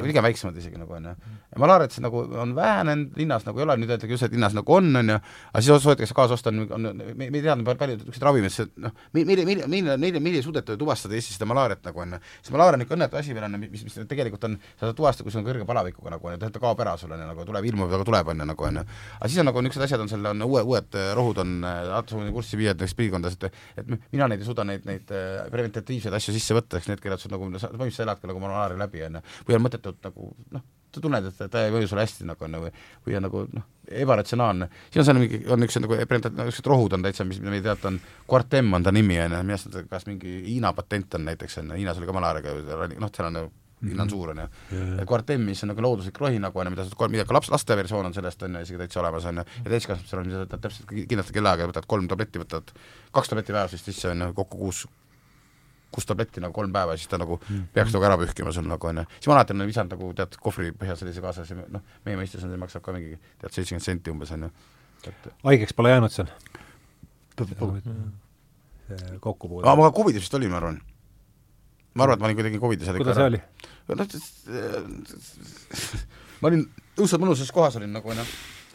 pigem 0.02 0.24
väiksemad 0.24 0.56
isegi 0.58 0.78
nagu 0.80 0.94
onju. 0.96 1.12
ja 1.50 1.60
malaariat 1.62 1.92
siis 1.94 2.02
nagu 2.02 2.24
on 2.42 2.54
vähenenud, 2.56 3.12
linnas 3.16 3.44
nagu 3.46 3.60
ei 3.60 3.64
ole, 3.66 3.76
nüüd 3.78 3.92
öeldakse 3.92 4.10
just, 4.10 4.26
et 4.26 4.34
linnas 4.34 4.54
nagu 4.56 4.74
on, 4.74 4.88
onju, 5.00 5.18
aga 5.52 5.62
siis 5.62 5.84
soovitakse 5.84 6.16
kaasa 6.16 6.34
osta, 6.34 6.50
on, 6.50 6.66
on, 6.74 6.88
me, 6.98 7.28
me 7.30 7.38
ei 7.38 7.44
teadnud 7.44 7.70
palju 7.70 7.96
niisuguseid 8.00 8.26
ravimeid, 8.26 8.72
noh, 8.82 8.96
meil, 9.14 9.30
meil, 9.30 9.44
meil, 9.46 9.90
meil, 9.94 10.18
meil 10.18 10.38
ei 10.40 10.42
suudeta 10.42 10.74
tuvastada 10.80 11.14
Eestis 11.14 11.38
seda 11.38 11.46
malaariat 11.50 11.86
nagu 11.86 12.02
onju. 12.02 12.18
see 12.42 12.56
malaaria 12.56 12.80
on 12.80 12.86
ikka 12.86 12.96
õnnetu 12.98 13.20
asi 13.20 13.36
veel 13.36 13.46
on, 13.46 13.58
mis, 13.62 13.84
mis 13.86 13.98
tegelikult 14.10 14.48
on, 14.48 14.58
sa 14.74 14.88
saad 14.88 14.98
tuvastada, 14.98 15.26
kui 15.28 15.36
sul 15.36 15.44
on 15.44 15.48
kõrge 15.52 15.68
palavikuga 15.70 16.14
nagu 16.16 16.32
onju, 16.32 16.50
ta 16.50 16.62
kaob 16.66 16.82
ära 16.82 16.96
sul 16.98 17.14
onju, 17.14 17.30
nagu 17.30 17.46
tuleb, 17.46 17.70
ilmub, 17.70 17.94
aga 17.94 18.08
tuleb 18.10 18.34
onju 18.34 18.48
nagu 18.50 18.68
onju. 18.70 18.84
aga 19.20 19.30
siis 19.30 19.42
on 19.44 19.50
nagu 19.52 19.64
niisugused 19.66 19.86
asjad 19.86 20.02
on 20.02 20.10
seal, 20.10 20.30
on 20.32 20.46
uued, 20.48 20.66
uued 20.66 21.00
rohud 21.18 21.42
on, 21.44 21.56
Atsuni 22.00 22.34
kurssi 22.34 22.58
viia 22.58 22.74
näiteks 22.74 22.98
piirkondas, 22.98 23.38
et 23.38 23.50
et 23.78 24.12
mina 24.12 24.26
neid 24.30 24.42
ei 24.42 24.46
suuda 24.48 24.64
neid, 24.66 24.84
neid 24.88 25.10
preventatiivseid 25.52 26.14
asju 26.16 26.34
sisse 26.34 26.56
võtta, 26.56 26.80
eks 26.80 26.90
need, 26.90 27.02
kellel 27.02 27.20
sul 27.20 27.32
nagu, 27.34 27.48
põhimõtteliselt 27.50 28.06
eladki 28.06 28.30
nagu 28.30 28.42
malaaria 28.42 28.79
läbi 28.80 29.06
onju 29.06 29.24
või 29.48 29.58
on 29.58 29.66
mõttetult 29.66 30.02
nagu 30.08 30.30
noh, 30.56 30.66
sa 30.94 31.02
tunned, 31.02 31.28
et 31.30 31.52
ta 31.52 31.64
ei 31.64 31.72
mõju 31.74 31.90
sulle 31.90 32.04
hästi 32.04 32.26
nagu 32.28 32.46
on 32.46 32.58
või, 32.64 32.72
või 33.06 33.16
on 33.18 33.26
nagu 33.26 33.44
noh, 33.54 33.66
ebaratsionaalne. 34.02 34.68
siis 34.88 35.02
on 35.02 35.08
seal 35.08 35.20
mingi, 35.20 35.40
on 35.46 35.62
niisugused 35.62 35.86
nagu 35.86 35.98
niisugused 36.00 36.70
rohud 36.72 36.98
on 36.98 37.06
täitsa, 37.06 37.26
mis, 37.28 37.40
me 37.44 37.54
ei 37.58 37.64
teata, 37.64 37.92
on 37.92 38.00
Quartem 38.30 38.72
on 38.74 38.86
ta 38.86 38.92
nimi, 38.94 39.18
on 39.22 39.36
ju, 39.38 39.42
arust 39.54 39.80
kas 39.90 40.06
mingi 40.10 40.40
Hiina 40.48 40.72
patent 40.74 41.18
on 41.18 41.26
näiteks, 41.30 41.60
on 41.62 41.72
ju, 41.72 41.80
Hiinas 41.80 42.00
oli 42.00 42.10
ka 42.10 42.16
malaariaga, 42.16 42.56
noh, 42.98 43.12
seal 43.14 43.30
on 43.30 43.38
nagu 43.38 43.52
hinna 43.80 44.04
on 44.04 44.10
suur, 44.12 44.32
on 44.34 44.42
ju. 44.42 44.46
Quartem, 45.08 45.44
mis 45.46 45.62
on 45.64 45.72
nagu 45.72 45.84
looduslik 45.84 46.18
rohi 46.20 46.40
nagu, 46.42 46.58
on 46.60 46.68
ju, 46.68 46.74
mida 46.74 46.84
sa 46.84 47.08
mida 47.08 47.24
ka 47.28 47.36
laps, 47.36 47.50
laste 47.52 47.76
versioon 47.78 48.10
on 48.10 48.16
sellest, 48.16 48.42
on 48.44 48.58
ju, 48.58 48.64
isegi 48.66 48.80
täitsa 48.82 49.00
olemas, 49.00 49.28
on 49.30 49.40
ju, 49.40 49.46
ja 49.64 49.74
täiskasvanusel 49.74 50.20
on, 50.20 50.28
mida 50.28 50.42
sa 50.42 50.58
täpselt 50.58 50.90
kindlalt 50.90 51.32
kellaaega, 51.36 51.70
võtad 51.70 51.88
kolm 51.88 52.10
tabletti, 52.10 52.42
võtad 52.42 52.74
kaks 53.14 53.32
tabletti 53.32 53.56
päevas 53.56 53.76
vist 53.76 53.88
sisse, 53.88 54.10
on 54.12 54.26
ju, 54.26 54.34
kokku 54.36 54.60
kuus 54.60 54.84
kuus 55.90 56.06
tabletti 56.06 56.42
nagu 56.42 56.54
kolm 56.54 56.72
päeva, 56.74 56.94
siis 56.98 57.10
ta 57.10 57.18
nagu 57.20 57.38
mm. 57.40 57.70
peaks 57.74 57.94
nagu 57.94 58.06
ära 58.06 58.18
pühkima 58.20 58.52
sul 58.54 58.68
nagu 58.70 58.90
onju. 58.90 59.06
siis 59.16 59.30
ma 59.30 59.36
alati 59.36 59.56
olen 59.56 59.70
visanud 59.70 59.94
nagu 59.96 60.10
tead 60.18 60.36
kohvri 60.42 60.70
põhjas 60.76 61.02
sellise 61.02 61.24
kaasas 61.24 61.50
ja 61.50 61.58
noh, 61.60 61.86
meie 62.06 62.18
mõistes 62.20 62.44
on 62.46 62.52
see, 62.52 62.60
maksab 62.60 62.84
ka 62.86 62.94
mingi 62.96 63.16
tead 63.40 63.56
seitsekümmend 63.56 63.86
senti 63.86 64.14
umbes 64.14 64.34
onju. 64.36 64.50
haigeks 65.46 65.76
pole 65.76 65.94
jäänud 65.94 66.14
seal? 66.14 66.30
kokkupuude. 69.20 69.66
aa, 69.66 69.76
ma 69.78 69.90
Covidis 69.96 70.26
vist 70.26 70.38
olin, 70.38 70.52
ma 70.52 70.62
arvan. 70.62 70.78
ma 71.94 72.06
arvan, 72.06 72.18
et 72.18 72.22
ma 72.22 72.30
olin 72.30 72.40
kuidagi 72.42 72.62
Covidis 72.62 72.94
kuidas 72.94 73.18
see 73.18 73.28
oli? 73.32 73.42
ma 76.40 76.52
olin 76.52 76.64
õudselt 76.96 77.22
mõnusas 77.22 77.54
kohas 77.54 77.78
olin 77.80 77.98
nagu 77.98 78.14
onju 78.14 78.28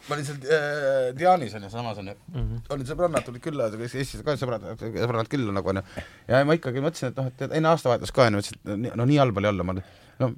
ma 0.07 0.15
olin 0.18 0.27
seal 0.27 0.40
äh, 0.45 1.10
Dianis 1.18 1.56
onju, 1.57 1.69
samas 1.73 1.99
onju 2.02 2.14
mm 2.15 2.41
-hmm., 2.41 2.64
olid 2.76 2.90
sõbrannad 2.90 3.26
tulid 3.27 3.44
külla, 3.44 3.69
Eestis 3.86 4.23
ka 4.26 4.38
sõbrad, 4.40 4.65
sõbrannad 4.80 5.30
külla 5.32 5.56
nagu 5.56 5.73
onju. 5.73 5.84
ja 6.27 6.44
ma 6.45 6.57
ikkagi 6.57 6.84
mõtlesin, 6.84 7.14
et 7.14 7.22
noh, 7.22 7.30
et 7.32 7.45
enne 7.60 7.72
aastavahetust 7.73 8.15
ka 8.15 8.27
onju, 8.30 8.41
mõtlesin, 8.41 8.90
et 8.90 8.99
no 9.02 9.06
nii 9.06 9.22
halb 9.22 9.41
oli 9.41 9.52
olla, 9.52 9.64
ma 9.64 9.77
no 10.19 10.34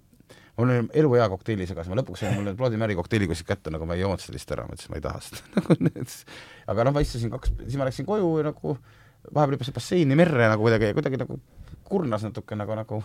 mul 0.58 0.70
oli 0.74 0.88
eluhea 0.94 1.28
kokteili 1.30 1.68
segas, 1.70 1.90
ma 1.90 2.00
lõpuks 2.00 2.24
sain 2.24 2.38
mulle 2.38 2.78
Mary 2.78 2.96
kokteili 2.98 3.28
kuskilt 3.30 3.48
kätte, 3.48 3.74
nagu 3.74 3.86
ma 3.86 3.94
ei 3.94 4.02
joonud 4.02 4.22
seda 4.24 4.34
lihtsalt 4.34 4.56
ära, 4.56 4.66
ma 4.66 4.78
ütlesin, 4.78 4.94
ma 4.94 4.98
ei 4.98 5.06
taha 5.06 5.22
seda 5.22 5.42
nagu 5.78 6.06
aga 6.74 6.88
noh, 6.88 6.96
ma 6.96 7.04
istusin 7.06 7.34
kaks, 7.34 7.54
siis 7.66 7.78
ma 7.78 7.86
läksin 7.86 8.08
koju 8.08 8.32
ja 8.40 8.48
nagu 8.50 8.78
vahepeal 9.34 9.58
hüppasin 9.58 9.76
basseini 9.76 10.18
merre 10.18 10.50
nagu 10.50 10.66
kuidagi, 10.66 10.94
kuidagi 10.98 11.22
nagu 11.22 11.38
kurnas 11.90 12.26
natuke 12.28 12.56
nagu, 12.60 12.76
nagu 12.78 13.02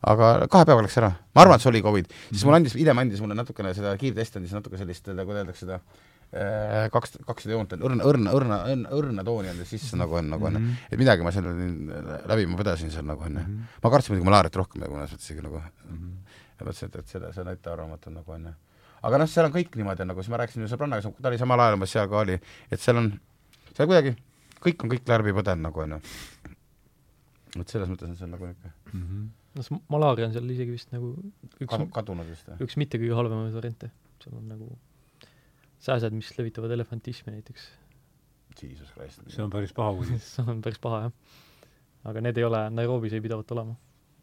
aga 0.00 0.30
kahe 0.50 0.64
päevaga 0.64 0.86
läks 0.86 0.96
ära. 1.00 1.10
ma 1.34 1.42
arvan, 1.42 1.58
et 1.58 1.64
see 1.64 1.72
oli 1.72 1.82
Covid, 1.84 2.14
siis 2.30 2.46
mulle 2.46 2.60
andis, 2.60 2.76
hiljem 2.78 3.02
andis 3.02 3.20
mulle 3.20 3.36
natukene 3.36 3.74
seda 3.76 3.92
kiirtesti 4.00 4.40
andis 4.40 4.54
natuke 4.56 4.80
sellist, 4.80 5.04
kuidas 5.04 5.42
öeldakse 5.42 5.66
seda, 5.66 5.80
kaks, 6.94 7.18
kakssada 7.26 7.56
joont, 7.56 7.74
õrna, 7.74 8.06
õrna, 8.06 8.32
õrna, 8.38 8.58
õrna, 8.70 8.92
õrna 8.94 9.24
tooni 9.26 9.50
andis 9.50 9.72
sisse 9.74 9.98
nagu 9.98 10.14
on, 10.14 10.28
nagu 10.30 10.46
on 10.46 10.54
mm, 10.54 10.66
-hmm. 10.66 10.92
et 10.94 11.00
midagi 11.00 11.26
ma 11.26 11.32
seal 11.34 11.48
läbi 12.30 12.46
ma 12.46 12.58
vedasin 12.58 12.90
seal 12.94 13.04
nagu 13.04 13.26
onju 13.26 13.40
mm. 13.40 13.46
-hmm. 13.46 13.80
ma 13.82 13.90
kartsin 13.90 14.14
muidugi 14.14 14.30
malaariat 14.30 14.56
rohkem 14.56 14.84
nagu 14.84 14.94
mõnes 14.94 15.10
mõttes 15.10 15.26
isegi 15.26 15.42
nagu 15.42 15.58
mm. 15.58 15.96
-hmm. 15.96 16.12
ja 16.60 16.66
mõtlesin, 16.66 16.86
et, 16.86 16.96
et 16.96 17.08
seda, 17.08 17.32
see 17.32 17.42
on 17.42 17.48
ettearvamatu 17.48 18.10
nagu 18.14 18.32
onju. 18.32 18.52
aga 19.02 19.18
noh, 19.18 19.28
seal 19.28 19.46
on 19.46 19.52
kõik 19.52 19.76
niimoodi 19.76 20.06
nagu, 20.06 20.22
siis 20.22 20.30
ma 20.30 20.36
rääkisin 20.36 20.62
ju 20.62 20.68
sõbrannaga, 20.70 21.12
ta 21.22 21.28
oli 21.28 21.38
samal 21.38 21.60
ajal 21.60 21.74
umbes 21.74 21.92
seal 21.92 22.08
ka 22.08 22.18
oli, 22.18 22.40
et 22.70 22.80
seal 22.80 22.96
on, 22.96 23.12
seal 23.74 23.90
kuidagi, 23.90 24.14
kõik 24.62 24.84
on 24.84 24.90
kõik 24.94 25.08
läbi 25.08 25.34
põdenud 25.34 25.66
nagu 25.66 25.80
onju. 25.80 26.00
Et 27.58 27.72
selles 27.72 27.90
mõttes 27.90 28.10
on 28.10 28.18
seal 28.18 28.30
nagu 28.30 28.46
niisugune 28.46 28.74
mm 28.92 29.04
-hmm 29.04 29.28
no 29.56 29.64
see 29.66 29.80
malaaria 29.92 30.28
on 30.28 30.34
seal 30.34 30.54
isegi 30.54 30.76
vist 30.76 30.94
nagu 30.94 31.10
üks 31.58 31.70
Kadu, 31.72 31.88
kadunud 31.94 32.30
vist 32.30 32.48
või? 32.48 32.58
üks 32.66 32.78
mitte 32.80 33.00
kõige 33.02 33.18
halvemaid 33.18 33.54
variante. 33.56 33.90
seal 34.22 34.36
on 34.38 34.48
nagu 34.52 34.70
sääsed, 35.80 36.14
mis 36.14 36.30
levitavad 36.36 36.74
elefantismi 36.76 37.32
näiteks. 37.32 37.68
Jesus 38.60 38.90
Christ. 38.92 39.22
see 39.32 39.42
on 39.42 39.52
päris 39.52 39.72
paha 39.76 39.94
uudis 39.96 40.26
see 40.34 40.44
on 40.46 40.60
päris 40.64 40.80
paha, 40.82 41.06
jah. 41.06 41.38
aga 42.10 42.24
need 42.26 42.38
ei 42.38 42.46
ole, 42.46 42.64
Nairobis 42.76 43.16
ei 43.16 43.24
pidavat 43.24 43.54
olema 43.56 43.76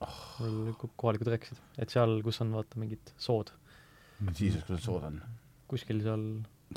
oh.. 0.06 0.20
mul 0.44 0.76
kohalikud 0.96 1.32
rääkisid, 1.34 1.64
et 1.82 1.94
seal, 1.94 2.20
kus 2.26 2.40
on 2.46 2.54
vaata 2.56 2.80
mingid 2.80 3.16
sood. 3.18 3.52
Jesus, 4.32 4.64
kus 4.64 4.78
need 4.78 4.86
sood 4.86 5.10
on? 5.12 5.24
kuskil 5.68 6.00
seal 6.06 6.24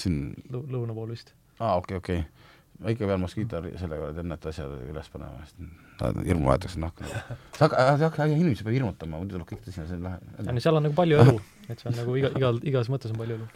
siin 0.01 0.33
lõu-, 0.51 0.67
lõuna 0.75 0.97
pool 0.97 1.15
vist. 1.15 1.35
aa, 1.59 1.77
okei 1.77 2.01
okay,, 2.01 2.03
okei 2.03 2.25
okay 2.25 2.59
ikka 2.89 3.09
pean 3.09 3.21
moskiito 3.21 3.61
sellega 3.81 4.11
enneta 4.23 4.51
asjad 4.53 4.71
üles 4.89 5.09
panema, 5.13 5.43
sest 5.45 6.21
hirmu 6.25 6.49
vaadatakse 6.49 6.81
nahka 6.81 7.09
sa 7.09 7.67
hakka, 7.67 7.83
hakka, 8.07 8.29
inimesi 8.33 8.65
peab 8.65 8.77
hirmutama, 8.79 9.21
muidu 9.21 9.37
tuleb 9.37 9.51
kõik 9.51 9.67
tõsine, 9.67 9.85
see 9.89 9.99
on 9.99 10.07
lahe. 10.09 10.31
ja 10.39 10.55
no 10.55 10.63
seal 10.65 10.79
on 10.79 10.87
nagu 10.89 10.97
palju 10.97 11.19
elu, 11.25 11.35
et 11.67 11.83
see 11.83 11.91
on 11.91 11.99
nagu 12.01 12.17
iga, 12.21 12.31
igal, 12.41 12.63
igas 12.73 12.89
mõttes 12.93 13.13
on 13.13 13.21
palju 13.21 13.37
elu. 13.37 13.51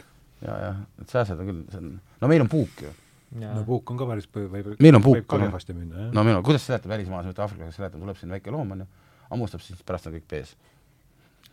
ja, 0.45 0.59
ja, 0.67 0.75
et 1.01 1.15
sääsed 1.15 1.41
on 1.41 1.49
küll, 1.49 1.63
see 1.71 1.81
on, 1.81 1.89
no 2.21 2.31
meil 2.31 2.45
on 2.45 2.51
puuk 2.51 2.85
ju. 2.85 2.93
no 3.41 3.65
puuk 3.65 3.95
on 3.95 3.99
ka 4.03 4.11
päris, 4.11 4.29
võib 4.37 4.53
meil 4.77 4.99
on 4.99 5.07
puuk, 5.07 5.37
minna, 5.39 6.05
jah. 6.05 6.13
no 6.13 6.27
meil 6.27 6.37
on, 6.37 6.45
kuidas 6.45 6.69
seletab 6.69 6.93
välismaalase, 6.93 7.33
mitte 7.33 7.45
aafriklase 7.47 7.79
seletab, 7.79 8.05
tuleb 8.05 8.21
siin 8.21 8.37
väike 8.37 8.53
loom, 8.53 8.77
on 8.77 8.85
ju, 8.85 8.89
hammustab, 9.33 9.65
siis 9.65 9.81
pärast 9.87 10.11
on 10.11 10.19
kõik 10.19 10.29
pees 10.35 10.53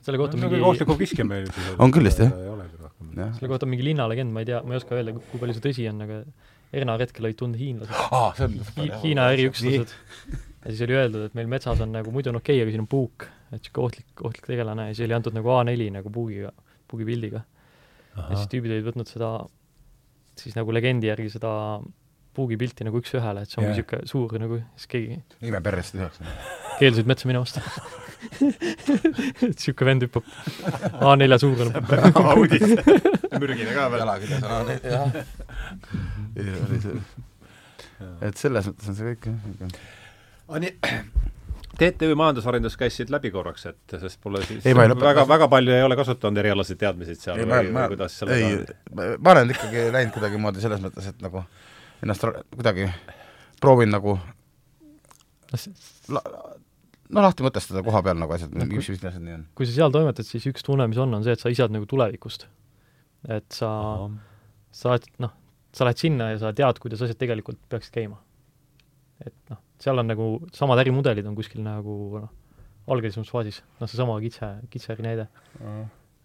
selle 0.02 0.18
kohta 0.18 0.34
no, 0.34 0.48
mingi 0.50 0.64
ohtlikum 0.66 0.96
kiske 0.98 1.24
meil 1.24 1.44
on 1.78 1.92
küll 1.94 2.08
vist, 2.08 2.18
jah? 2.18 2.32
selle 3.38 3.48
kohta 3.48 3.68
mingi 3.70 3.86
linnalegend, 3.86 4.34
ma 4.34 4.42
ei 4.42 4.48
tea, 4.48 4.58
ma 4.66 4.74
ei 4.74 4.80
oska 4.82 4.96
öelda, 4.98 5.14
kui 5.30 5.40
palju 5.40 5.54
see 5.56 5.64
tõsi 5.68 5.86
on, 5.90 6.02
aga 6.02 6.24
Erna 6.72 6.96
retkel 7.00 7.28
olid 7.28 7.38
tunda 7.38 7.60
hiinlased 7.60 7.92
ah,. 8.16 8.32
Hi 8.78 8.88
Hiina 9.02 9.28
eriüksused. 9.34 9.94
ja 10.32 10.70
siis 10.70 10.82
oli 10.86 10.96
öeldud, 10.96 11.26
et 11.28 11.34
meil 11.36 11.50
metsas 11.52 11.80
on 11.84 11.92
nagu 11.92 12.12
muidu 12.14 12.32
on 12.32 12.40
okei 12.40 12.56
okay,, 12.56 12.66
aga 12.66 12.74
siin 12.74 12.84
on 12.84 12.90
puuk, 12.90 13.26
et 13.50 13.58
niisugune 13.58 13.88
ohtlik, 13.88 14.24
ohtlik 14.28 14.48
tegelane 14.48 14.88
ja 14.88 14.94
siis 14.94 15.06
oli 15.08 15.18
antud 15.18 15.36
nagu 15.36 15.52
A4 15.52 15.88
nagu 15.98 16.12
puugiga, 16.14 16.52
puugipildiga. 16.88 17.44
ja 18.16 18.30
siis 18.34 18.48
tüübid 18.54 18.76
olid 18.76 18.88
võtnud 18.88 19.10
seda, 19.10 19.34
siis 20.40 20.56
nagu 20.56 20.72
legendi 20.72 21.12
järgi 21.12 21.34
seda 21.36 21.52
puugipilti 22.32 22.88
nagu 22.88 23.00
üks-ühele, 23.02 23.44
et 23.44 23.52
see 23.52 23.60
ongi 23.60 23.74
niisugune 23.74 24.08
suur 24.08 24.38
nagu, 24.40 24.60
siis 24.78 24.92
keegi 24.94 25.20
ime 25.44 25.60
perrest 25.64 25.98
tehakse. 25.98 26.24
Keeldusid 26.78 27.08
metsa 27.10 27.28
minemast 27.30 27.60
niisugune 29.42 29.86
vend 29.90 30.06
hüppab 30.06 30.24
A4 31.00 31.38
suurune 31.42 31.82
audis, 32.22 32.68
mürgine 33.40 33.74
ka 33.74 33.88
veel. 33.92 34.00
jalaküljes 34.04 34.46
on 34.46 34.50
A4, 34.58 34.74
jah. 34.92 35.08
et 38.28 38.40
selles 38.40 38.70
mõttes 38.70 38.92
on 38.92 38.98
see 38.98 39.04
kõik 39.10 39.28
jah. 39.32 39.76
aga 40.48 40.62
nii, 40.66 40.72
TTÜ 41.82 42.12
majandusarendus 42.18 42.76
käis 42.78 42.94
siit 42.98 43.10
läbi 43.10 43.30
korraks, 43.34 43.64
et 43.70 43.96
sest 44.02 44.20
pole 44.22 44.42
siis 44.44 44.66
ei, 44.68 44.76
väga, 44.76 45.24
väga 45.28 45.48
palju 45.50 45.72
ei 45.74 45.82
ole 45.82 45.96
kasutanud 45.98 46.42
erialaseid 46.42 46.78
teadmisi 46.82 47.16
seal 47.18 47.40
ei, 47.40 47.48
või, 47.48 47.72
või 47.72 47.88
kuidas 47.94 48.18
sellega 48.20 48.50
ei, 48.50 49.16
ma 49.18 49.34
olen 49.34 49.54
ikkagi 49.56 49.88
läinud 49.94 50.14
kuidagimoodi 50.16 50.62
selles 50.64 50.82
mõttes, 50.84 51.08
et 51.10 51.24
nagu 51.24 51.44
ennast 52.04 52.28
kuidagi 52.52 52.90
proovin 53.62 53.92
nagu 53.94 54.18
la, 56.12 56.20
no 57.12 57.24
lahti 57.24 57.44
mõtestada 57.44 57.82
koha 57.84 58.02
peal 58.04 58.18
nagu 58.20 58.34
asjad, 58.36 58.52
mis, 58.56 58.88
mis 58.92 59.04
asjad 59.04 59.22
nii 59.22 59.36
on. 59.36 59.46
kui 59.58 59.68
sa 59.68 59.76
seal 59.76 59.94
toimetad, 59.94 60.28
siis 60.28 60.46
üks 60.50 60.64
tunne, 60.66 60.86
mis 60.90 61.00
on, 61.02 61.12
on 61.16 61.24
see, 61.26 61.36
et 61.36 61.42
sa 61.42 61.52
ise 61.52 61.64
oled 61.66 61.76
nagu 61.76 61.88
tulevikust. 61.88 62.46
et 63.28 63.48
sa, 63.54 63.70
sa 64.74 64.92
oled, 64.94 65.08
noh, 65.22 65.34
sa 65.76 65.88
lähed 65.88 66.02
sinna 66.02 66.32
ja 66.32 66.42
sa 66.42 66.52
tead, 66.56 66.80
kuidas 66.82 67.02
asjad 67.04 67.20
tegelikult 67.20 67.60
peaksid 67.72 67.96
käima. 68.00 68.20
et 69.24 69.34
noh, 69.52 69.60
seal 69.82 70.02
on 70.02 70.08
nagu, 70.10 70.28
samad 70.56 70.82
ärimudelid 70.82 71.26
on 71.28 71.36
kuskil 71.38 71.64
nagu 71.64 71.96
noh, 72.24 72.30
algelisemas 72.92 73.30
faasis, 73.30 73.62
noh 73.80 73.90
seesama 73.90 74.18
kitse, 74.22 74.48
kitseri 74.72 75.04
näide. 75.06 75.28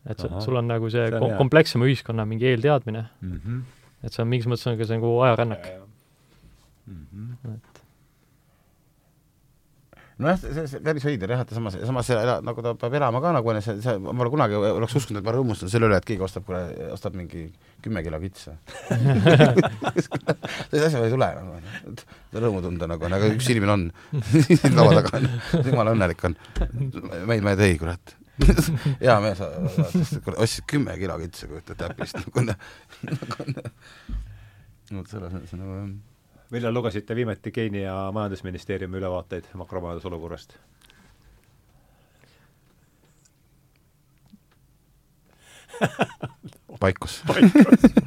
et 0.08 0.22
sa, 0.22 0.32
sul 0.44 0.60
on 0.60 0.70
nagu 0.70 0.90
see, 0.94 1.08
see 1.10 1.20
kom 1.22 1.36
komplekssema 1.40 1.90
ühiskonna 1.90 2.26
mingi 2.26 2.48
eelteadmine 2.50 3.04
mm, 3.22 3.42
-hmm. 3.44 3.60
et 4.04 4.14
see 4.14 4.24
on 4.24 4.32
mingis 4.32 4.48
mõttes 4.48 4.70
on 4.72 4.80
ka 4.80 4.88
see 4.88 5.00
nagu 5.00 5.12
ajarännak. 5.28 5.68
Mm 6.88 7.06
-hmm. 7.12 7.56
et 7.56 7.77
nojah, 10.18 10.40
see, 10.42 10.66
see 10.72 10.82
päris 10.84 11.06
veider 11.06 11.34
jah, 11.34 11.44
et 11.46 11.52
samas, 11.54 11.78
samas 11.86 12.10
ela, 12.16 12.38
nagu 12.46 12.64
ta 12.66 12.74
peab 12.80 12.96
elama 12.98 13.22
ka 13.22 13.34
nagu 13.36 13.52
onju, 13.54 13.64
see, 13.66 13.76
see, 13.86 13.98
ma 14.02 14.16
pole 14.18 14.34
kunagi 14.34 14.58
oleks 14.58 14.98
uskunud, 14.98 15.22
et 15.22 15.28
ma 15.28 15.36
rõõmustan 15.36 15.72
selle 15.72 15.90
üle, 15.90 16.00
et 16.00 16.08
keegi 16.08 16.26
ostab, 16.26 16.50
ostab 16.94 17.18
mingi 17.20 17.48
kümme 17.86 18.02
kilo 18.06 18.20
kitse 18.24 18.56
sellise 20.72 20.88
asja 20.88 21.04
ei 21.06 21.14
tule 21.14 21.30
nagu, 21.38 21.60
et 21.92 22.04
rõõmu 22.42 22.64
tunda 22.66 22.90
nagu, 22.90 23.08
aga 23.08 23.30
üks 23.34 23.50
inimene 23.54 23.76
on. 23.76 23.86
Laua 24.78 24.98
taga 25.00 25.20
on, 25.20 25.30
jumala 25.66 25.94
õnnelik 25.96 26.26
on. 26.28 26.38
meid 27.30 27.46
ma 27.46 27.54
ei 27.54 27.62
tee, 27.62 27.78
kurat. 27.82 28.16
Hea 29.02 29.16
mees, 29.24 29.42
ostsid 29.42 30.68
kümme 30.70 30.98
kilo 31.00 31.18
kitse, 31.22 31.50
kujutad 31.50 31.80
täpist 31.80 32.20
nagu, 32.22 32.46
nagu, 32.52 33.50
vot 34.98 35.10
selles 35.10 35.34
mõttes 35.34 35.58
nagu 35.58 35.82
jah 35.82 35.90
millal 36.52 36.74
lugesite 36.74 37.16
viimati 37.16 37.52
Keenia 37.52 38.12
majandusministeeriumi 38.16 38.98
ülevaateid 38.98 39.50
makromajandusolukorrast? 39.54 40.58
paikus. 46.80 47.22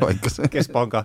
paikus. 0.01 0.41
keskpanga. 0.55 1.05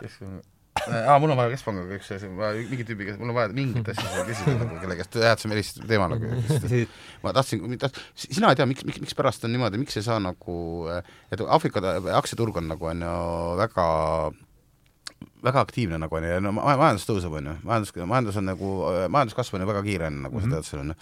keskpanga 0.00 0.42
aa, 0.90 1.18
mul 1.20 1.32
on 1.32 1.38
vaja 1.38 1.52
keskpangaga 1.52 1.96
üks 1.98 2.10
asi, 2.16 2.28
mingi 2.30 2.86
tüübiga, 2.86 3.14
mul 3.20 3.32
on 3.32 3.36
vaja 3.36 3.50
mingit 3.54 3.90
asja 3.92 4.24
küsida 4.26 4.54
nagu, 4.60 4.78
kelle 4.82 4.96
käest 4.98 5.18
rääkisime 5.20 5.56
sellist 5.56 5.82
teema 5.88 6.08
nagu. 6.12 6.30
ma 7.22 7.34
tahtsin, 7.36 7.76
sina 8.16 8.52
ei 8.52 8.58
tea, 8.58 8.66
miks, 8.70 8.86
miks, 8.88 9.02
mikspärast 9.04 9.44
on 9.46 9.54
niimoodi, 9.54 9.80
miks 9.82 9.98
ei 10.00 10.06
saa 10.06 10.18
nagu, 10.22 10.56
et 11.32 11.44
Aafrika 11.44 11.82
aktsiaturg 12.18 12.62
on 12.62 12.72
nagu 12.72 12.90
on 12.90 13.04
ju 13.06 13.18
väga 13.60 13.86
väga 15.44 15.64
aktiivne 15.66 15.98
nagu 16.02 16.16
on 16.18 16.28
ju, 16.28 16.38
no 16.44 16.54
majandus 16.56 17.04
tõuseb, 17.08 17.34
on 17.38 17.50
ju, 17.50 17.58
majandus, 17.66 17.94
majandus 18.14 18.40
on 18.40 18.48
nagu, 18.52 18.72
majanduskasv 19.12 19.58
on 19.58 19.64
ju 19.64 19.70
väga 19.72 19.84
kiire, 19.86 20.10
on 20.12 20.24
nagu 20.28 20.38
mm 20.38 20.44
-hmm. 20.44 20.50
sa 20.50 20.56
tead, 20.56 20.70
seal 20.70 20.82
on 20.84 20.94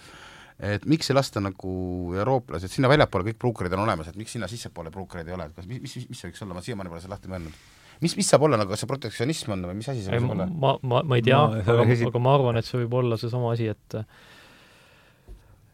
et 0.61 0.85
miks 0.85 1.09
ei 1.09 1.15
lasta 1.15 1.41
nagu 1.41 1.73
eurooplased, 2.13 2.69
sinna 2.69 2.89
väljapoole 2.91 3.31
kõik 3.31 3.39
pruukerid 3.41 3.73
on 3.73 3.83
olemas, 3.85 4.11
et 4.11 4.17
miks 4.19 4.35
sinna 4.35 4.47
sissepoole 4.47 4.91
pruukereid 4.93 5.27
ei 5.27 5.33
ole, 5.33 5.47
et 5.49 5.55
kas, 5.55 5.65
mis, 5.65 5.81
mis, 5.81 5.95
mis 6.09 6.19
see 6.19 6.29
võiks 6.29 6.43
olla, 6.45 6.57
ma 6.57 6.61
siiamaani 6.61 6.89
pole 6.89 7.01
seda 7.01 7.15
lahti 7.15 7.31
mõelnud. 7.31 7.55
mis, 8.01 8.15
mis 8.17 8.29
saab 8.29 8.45
olla 8.45 8.57
nagu, 8.57 8.69
kas 8.69 8.83
see 8.83 8.91
protektsionism 8.91 9.55
on 9.55 9.65
või 9.65 9.79
mis 9.79 9.89
asi 9.89 10.05
see 10.05 10.13
võiks 10.13 10.35
olla? 10.35 10.45
ma, 10.45 10.75
ma, 10.81 11.01
ma 11.01 11.15
ei 11.17 11.25
tea 11.25 11.41
no,, 11.41 11.65
aga, 11.65 11.97
aga 12.11 12.19
ma 12.19 12.35
arvan, 12.37 12.61
et 12.61 12.65
see 12.65 12.77
võib 12.83 12.93
olla 13.01 13.17
seesama 13.17 13.53
asi, 13.55 13.67
et 13.73 13.97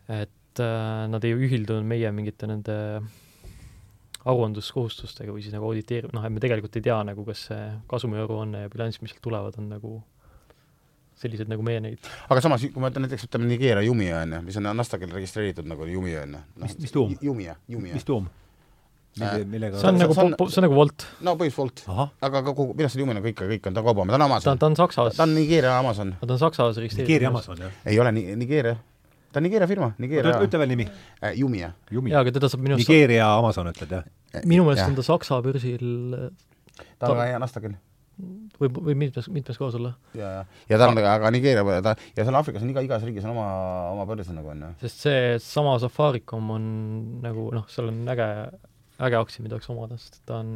et 0.07 0.63
äh, 0.63 1.07
nad 1.11 1.23
ei 1.27 1.35
ühildunud 1.35 1.83
meie 1.83 2.11
mingite 2.15 2.47
nende 2.47 2.77
äh, 3.01 3.09
aruandluskohustustega 4.25 5.33
või 5.33 5.43
siis 5.45 5.55
nagu 5.55 5.67
auditeerib, 5.69 6.13
noh, 6.15 6.25
et 6.25 6.33
me 6.33 6.43
tegelikult 6.43 6.75
ei 6.79 6.85
tea 6.89 6.97
nagu, 7.07 7.25
kas 7.27 7.47
see 7.49 7.65
kasumiaruanne 7.91 8.65
ja 8.65 8.71
bilanss, 8.73 9.01
mis 9.03 9.13
sealt 9.13 9.23
tulevad, 9.23 9.59
on 9.61 9.69
nagu 9.75 9.99
sellised 11.17 11.49
nagu 11.49 11.63
meie 11.65 11.81
neid. 11.83 12.09
aga 12.29 12.41
samas, 12.43 12.65
kui 12.73 12.81
ma 12.81 12.91
ütlen 12.91 13.07
näiteks, 13.07 13.27
ütleme 13.29 13.49
Nigeeria 13.49 13.85
Jumia 13.85 14.23
on 14.23 14.35
ju, 14.37 14.41
mis 14.49 14.59
on 14.59 14.69
Nasdaqil 14.77 15.13
registreeritud 15.13 15.69
nagu 15.69 15.87
Jumia 15.89 16.25
on 16.25 16.35
ju. 16.37 16.43
mis, 16.63 16.75
mis 16.83 16.93
tuum? 16.93 17.15
Jumia, 17.21 17.55
Jumia. 17.67 17.95
mis 17.97 18.05
tuum? 18.07 18.27
millega 19.17 19.79
see 19.81 19.89
on 19.89 19.97
nagu, 19.97 20.13
see 20.13 20.59
on 20.61 20.67
nagu 20.67 20.75
Wolt. 20.77 21.07
no 21.25 21.33
põhimõtteliselt 21.39 21.87
Wolt. 21.89 22.11
aga 22.27 22.43
kogu, 22.45 22.67
minu 22.73 22.85
arust 22.85 22.99
Jumia 23.01 23.17
on 23.17 23.23
kõik, 23.25 23.41
kõik 23.55 23.69
on, 23.69 23.77
ta 23.77 23.81
on 23.81 23.87
kaubamäe, 23.89 24.13
ta 24.13 24.19
on 24.19 24.27
Amazon. 24.27 24.51
ta, 24.51 24.61
ta 24.61 24.69
on 24.69 24.77
Saksas. 24.77 25.17
ta 25.17 25.25
on 25.25 25.33
Nigeeria 25.37 25.73
Amazon. 25.79 26.13
ta 26.21 26.29
on 26.29 26.43
Saksas 26.43 26.77
registreeritud. 26.77 27.07
Nigeeria 27.07 27.33
Amazon, 27.33 27.65
jah? 27.65 27.81
ei 27.85 27.99
ole 27.99 28.13
Nigeeria 28.13 28.77
ta 29.31 29.39
on 29.41 29.47
Nigeeria 29.47 29.67
firma, 29.69 29.91
Nigeeria. 30.01 30.37
ütle 30.43 30.61
veel 30.61 30.71
nimi 30.73 30.87
äh,. 30.87 31.33
Jumia. 31.37 31.73
jaa, 31.91 32.21
aga 32.21 32.33
teda 32.35 32.49
saab 32.51 32.63
minu 32.63 32.77
arust 32.77 32.87
Nigeeria 32.87 33.27
Amazon 33.37 33.71
ütled, 33.71 33.97
jah? 33.97 34.07
Äh, 34.33 34.45
minu 34.45 34.67
meelest 34.67 34.87
on 34.87 34.95
ta 34.97 35.05
Saksa 35.05 35.41
börsil 35.45 35.83
ta 36.99 37.11
on 37.11 37.17
väga 37.17 37.33
hea 37.33 37.41
Nasdaqil. 37.41 37.75
võib, 38.57 38.79
võib 38.87 38.97
mitmes, 38.97 39.27
mitmes 39.29 39.59
kohas 39.59 39.75
olla. 39.77 39.93
ja, 40.17 40.31
ja, 40.39 40.45
ja 40.71 40.79
ta 40.81 40.87
on 40.89 41.01
aga, 41.01 41.17
aga 41.19 41.31
Nigeeria, 41.35 41.81
ta, 41.85 41.93
ja 42.17 42.25
seal 42.25 42.39
Aafrikas 42.39 42.65
on 42.65 42.71
iga, 42.73 42.83
igas 42.87 43.05
riigis 43.05 43.27
on 43.27 43.35
oma, 43.35 43.49
oma 43.93 44.07
börs 44.09 44.31
nagu 44.33 44.53
on 44.53 44.65
ju. 44.65 44.71
sest 44.85 45.05
see 45.05 45.35
sama 45.43 45.77
Safaricom 45.83 46.55
on 46.55 46.71
nagu 47.25 47.49
noh, 47.55 47.67
seal 47.73 47.91
on 47.91 48.01
äge, 48.15 48.29
äge 49.09 49.21
aktsia, 49.21 49.45
mida 49.45 49.59
võiks 49.59 49.69
omada, 49.73 49.99
sest 50.01 50.23
ta 50.25 50.41
on 50.41 50.55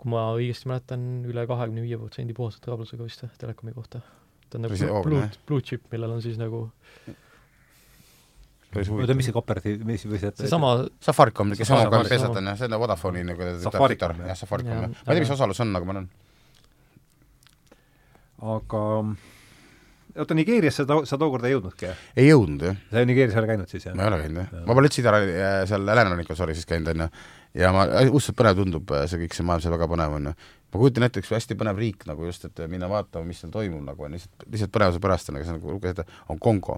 kui 0.00 0.08
ma 0.14 0.30
õigesti 0.32 0.70
mäletan, 0.70 1.02
üle 1.28 1.44
kahekümne 1.46 1.84
viie 1.84 1.98
protsendi 2.00 2.34
puhase 2.36 2.62
traablusega 2.64 3.04
vist 3.04 3.26
Telekomi 3.38 3.76
kohta 3.76 4.00
ta 4.50 4.58
on 4.58 4.66
nagu 4.66 5.02
blue, 5.06 5.26
blue 5.46 5.64
chip, 5.64 5.86
millel 5.92 6.16
on 6.16 6.22
siis 6.24 6.38
nagu 6.40 6.66
oota, 8.70 9.16
mis 9.18 9.26
see 9.26 9.34
kooperatiiv, 9.34 9.82
mis 9.86 10.04
või 10.06 10.20
see 10.22 10.32
seesama 10.44 10.72
Safaricom, 11.02 11.54
kes 11.58 11.72
omaga 11.74 12.02
pesad 12.06 12.36
on 12.38 12.52
jah, 12.52 12.58
see 12.58 12.70
on 12.70 12.78
Vodafone'i 12.82 13.24
nagu 13.26 13.52
tütar, 13.64 14.14
jah, 14.28 14.38
Safaricom, 14.38 14.76
jah. 14.76 14.92
ma 14.92 15.06
ei 15.08 15.18
tea, 15.18 15.24
mis 15.24 15.34
osalus 15.34 15.62
on, 15.64 15.74
aga 15.78 15.88
ma 15.88 15.96
olen 15.96 16.08
aga 18.54 18.84
oota, 20.20 20.36
Nigeeriasse 20.38 20.86
ta, 20.88 21.00
sa 21.08 21.18
tookord 21.20 21.46
ei 21.48 21.56
jõudnudki, 21.56 21.88
jah? 21.90 22.06
ei 22.18 22.30
jõudnud, 22.30 22.64
jah. 22.68 22.78
sa 22.92 23.04
Nigeerias 23.08 23.36
ei 23.36 23.42
ole 23.42 23.50
käinud 23.50 23.74
siis, 23.74 23.88
jah? 23.88 23.98
ma 23.98 24.06
ei 24.06 24.12
ole 24.12 24.22
käinud, 24.22 24.40
jah. 24.44 24.64
ma 24.68 24.78
pole 24.78 24.90
üldse 24.90 25.02
ida, 25.02 25.14
seal 25.70 25.86
Lääne-Rannikul, 25.90 26.38
sorry, 26.38 26.56
siis 26.58 26.68
käinud, 26.70 26.94
on 26.94 27.06
ju. 27.06 27.10
Ja 27.58 27.72
ma, 27.74 27.86
õudselt 28.06 28.38
põnev 28.38 28.60
tundub 28.60 28.96
see 29.10 29.24
kõik, 29.24 29.36
see 29.36 29.46
maailm 29.46 29.64
seal 29.64 29.74
väga 29.74 29.90
põnev 29.90 30.18
on 30.20 30.30
ju 30.30 30.34
ma 30.70 30.78
kujutan 30.78 31.06
ette, 31.06 31.22
üks 31.22 31.30
hästi 31.34 31.56
põnev 31.58 31.78
riik 31.80 32.04
nagu 32.06 32.26
just, 32.28 32.44
et 32.46 32.62
minna 32.70 32.88
vaatama, 32.90 33.26
mis 33.26 33.40
seal 33.42 33.50
toimub 33.54 33.82
nagu 33.86 34.06
on 34.06 34.14
lihtsalt, 34.14 34.44
lihtsalt 34.46 34.72
põnevuse 34.74 35.02
pärast 35.02 35.30
on, 35.30 35.38
aga 35.38 35.48
see 35.48 35.56
nagu 35.56 35.74
luges 35.74 35.94
ette, 35.94 36.04
on 36.30 36.38
Kongo. 36.42 36.76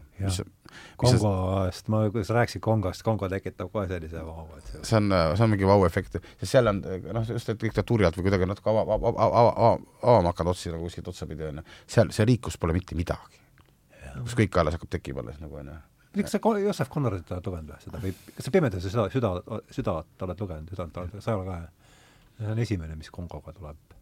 Kongost, 1.00 1.90
ma, 1.92 2.02
kui 2.14 2.24
sa 2.24 2.38
rääkisid 2.38 2.64
Kongost, 2.64 3.04
Kongo 3.04 3.28
tekitab 3.28 3.68
kohe 3.74 3.84
sellise 3.90 4.24
vau, 4.24 4.46
et 4.56 4.72
see 4.72 4.82
see 4.88 4.98
on, 5.02 5.12
see 5.36 5.46
on 5.46 5.52
mingi 5.52 5.68
vau-efekt, 5.68 6.18
sest 6.40 6.54
seal 6.54 6.72
on 6.72 6.80
noh, 6.80 7.28
just 7.28 7.52
et 7.52 7.60
diktatuuri 7.60 8.08
alt 8.08 8.16
või 8.16 8.30
kuidagi 8.30 8.48
natuke 8.48 8.72
ava, 8.72 8.86
ava, 8.96 9.12
ava, 9.12 9.44
ava, 9.52 9.72
avama 10.00 10.32
hakanud 10.32 10.56
otsi 10.56 10.72
nagu 10.72 10.88
kuskilt 10.88 11.12
otsapidi, 11.12 11.50
on 11.50 11.60
ju. 11.60 11.68
seal, 11.98 12.16
see 12.16 12.28
riik, 12.32 12.46
kus 12.48 12.60
pole 12.60 12.76
mitte 12.76 12.96
midagi. 12.96 13.42
kus 14.22 14.36
kõik 14.38 14.60
alles 14.60 14.78
hakkab 14.78 14.96
tekkima 14.96 15.24
alles 15.24 15.40
nagu, 15.40 15.60
on 15.60 15.74
ju 15.74 15.80
miks 16.16 16.34
sa 16.34 16.40
Joosep 16.42 16.90
Connorit 16.92 17.30
oled 17.32 17.48
lugenud 17.48 17.72
või? 17.72 17.78
Seda 17.84 18.02
või 18.02 18.12
kas 18.36 18.48
sa 18.48 18.52
Pimeduse 18.54 18.92
süda, 18.92 19.06
süda, 19.12 19.32
südavat 19.72 20.26
oled 20.26 20.44
lugenud, 20.44 20.74
südant, 20.74 21.00
sa 21.18 21.32
ei 21.32 21.38
ole 21.38 21.46
ka, 21.48 21.56
see 22.38 22.52
on 22.52 22.62
esimene, 22.66 22.98
mis 22.98 23.10
Kongoga 23.14 23.54
tuleb, 23.56 23.96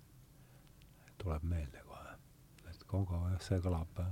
tuleb 1.21 1.47
meelde 1.47 1.85
kohe. 1.87 2.19
et 2.73 2.85
Kongo 2.91 3.23
jah, 3.29 3.39
see 3.45 3.63
kõlab, 3.63 4.03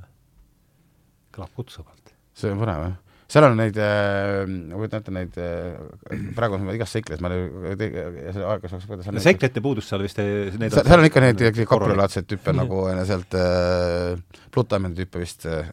kõlab 1.35 1.53
kutsuvalt. 1.59 2.15
see 2.39 2.55
on 2.55 2.63
põnev, 2.63 2.87
jah. 2.87 2.97
Seal 3.29 3.45
on 3.45 3.59
neid 3.61 3.77
äh,, 3.77 4.47
ma 4.49 4.79
kujutan 4.79 5.03
ette 5.03 5.13
neid 5.13 5.35
äh,, 5.37 6.23
praegu 6.37 6.57
on 6.57 6.71
igas 6.73 6.95
seikles, 6.97 7.21
ma 7.21 7.29
ei 7.35 7.43
aeg, 7.77 8.63
kas 8.63 8.87
kuidas 8.89 9.11
on 9.11 9.21
seiklite 9.21 9.61
puudus 9.61 9.91
seal 9.91 10.01
vist 10.01 10.23
ei 10.23 10.49
need 10.55 10.73
seal, 10.73 10.89
seal 10.89 11.03
on 11.03 11.09
ikka 11.11 11.21
neid 11.27 11.45
kaprilaadseid 11.69 12.31
tüüpe 12.31 12.57
nagu 12.57 12.87
sealt 13.05 13.37
äh, 13.37 14.17
Diamondi 14.57 15.05
tüüpe 15.05 15.21
vist 15.21 15.45
äh, 15.45 15.69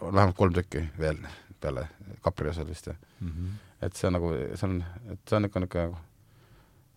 vähemalt 0.00 0.38
kolm 0.38 0.54
tükki 0.54 0.84
veel 1.00 1.18
peale 1.60 1.86
kapri 2.24 2.50
osal 2.50 2.68
vist 2.68 2.90
mm. 2.90 3.26
-hmm. 3.28 3.58
et 3.86 3.96
see 3.96 4.08
on 4.08 4.16
nagu, 4.18 4.32
see 4.54 4.68
on, 4.68 4.78
et 5.12 5.20
see 5.28 5.36
on 5.36 5.48
ikka 5.48 5.64
niisugune 5.64 6.06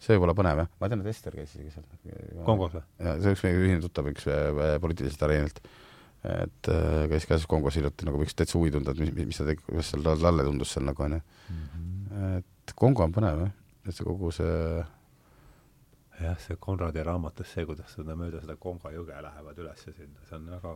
see 0.03 0.17
võib 0.17 0.27
olla 0.27 0.35
põnev, 0.37 0.63
jah. 0.63 0.71
ma 0.81 0.89
tean, 0.91 1.03
et 1.03 1.11
Ester 1.13 1.35
käis 1.37 1.53
isegi 1.55 1.71
seal. 1.71 2.43
Kongos 2.47 2.75
või? 2.75 2.83
jaa, 3.05 3.15
see 3.23 3.35
üks 3.35 3.43
meie 3.45 3.59
ühine 3.61 3.83
tuttav, 3.83 4.09
üks 4.11 4.27
äh, 4.27 4.75
poliitiliselt 4.83 5.25
areenilt, 5.27 5.61
et 6.33 6.71
äh, 6.71 7.05
käis 7.11 7.27
ka 7.29 7.37
siis 7.39 7.49
Kongos 7.51 7.77
hiljuti, 7.79 8.07
nagu 8.09 8.19
võiks 8.19 8.35
täitsa 8.35 8.57
huvi 8.59 8.73
tunda, 8.73 8.95
et 8.95 9.03
mis, 9.03 9.13
mis 9.31 9.39
ta 9.39 9.47
tegi, 9.47 9.63
kuidas 9.67 9.93
seal 9.93 10.03
talle 10.09 10.47
tundus 10.47 10.75
seal 10.75 10.87
nagu, 10.89 11.05
on 11.07 11.17
ju. 11.17 11.21
Mhm. 11.53 12.33
et 12.39 12.75
Kongo 12.79 13.05
on 13.05 13.15
põnev, 13.15 13.45
jah, 13.45 13.55
et 13.87 13.95
see 13.95 14.07
kogu 14.07 14.31
see 14.35 14.57
jah, 16.21 16.39
see 16.39 16.57
Konradi 16.61 17.03
raamatus 17.03 17.55
see, 17.55 17.65
kuidas 17.67 17.95
seda 17.95 18.15
mööda 18.19 18.41
seda 18.43 18.55
Kongo 18.59 18.91
jõge 18.93 19.19
lähevad 19.27 19.61
üles 19.63 19.87
sinna, 19.87 20.27
see 20.27 20.39
on 20.39 20.49
väga 20.55 20.75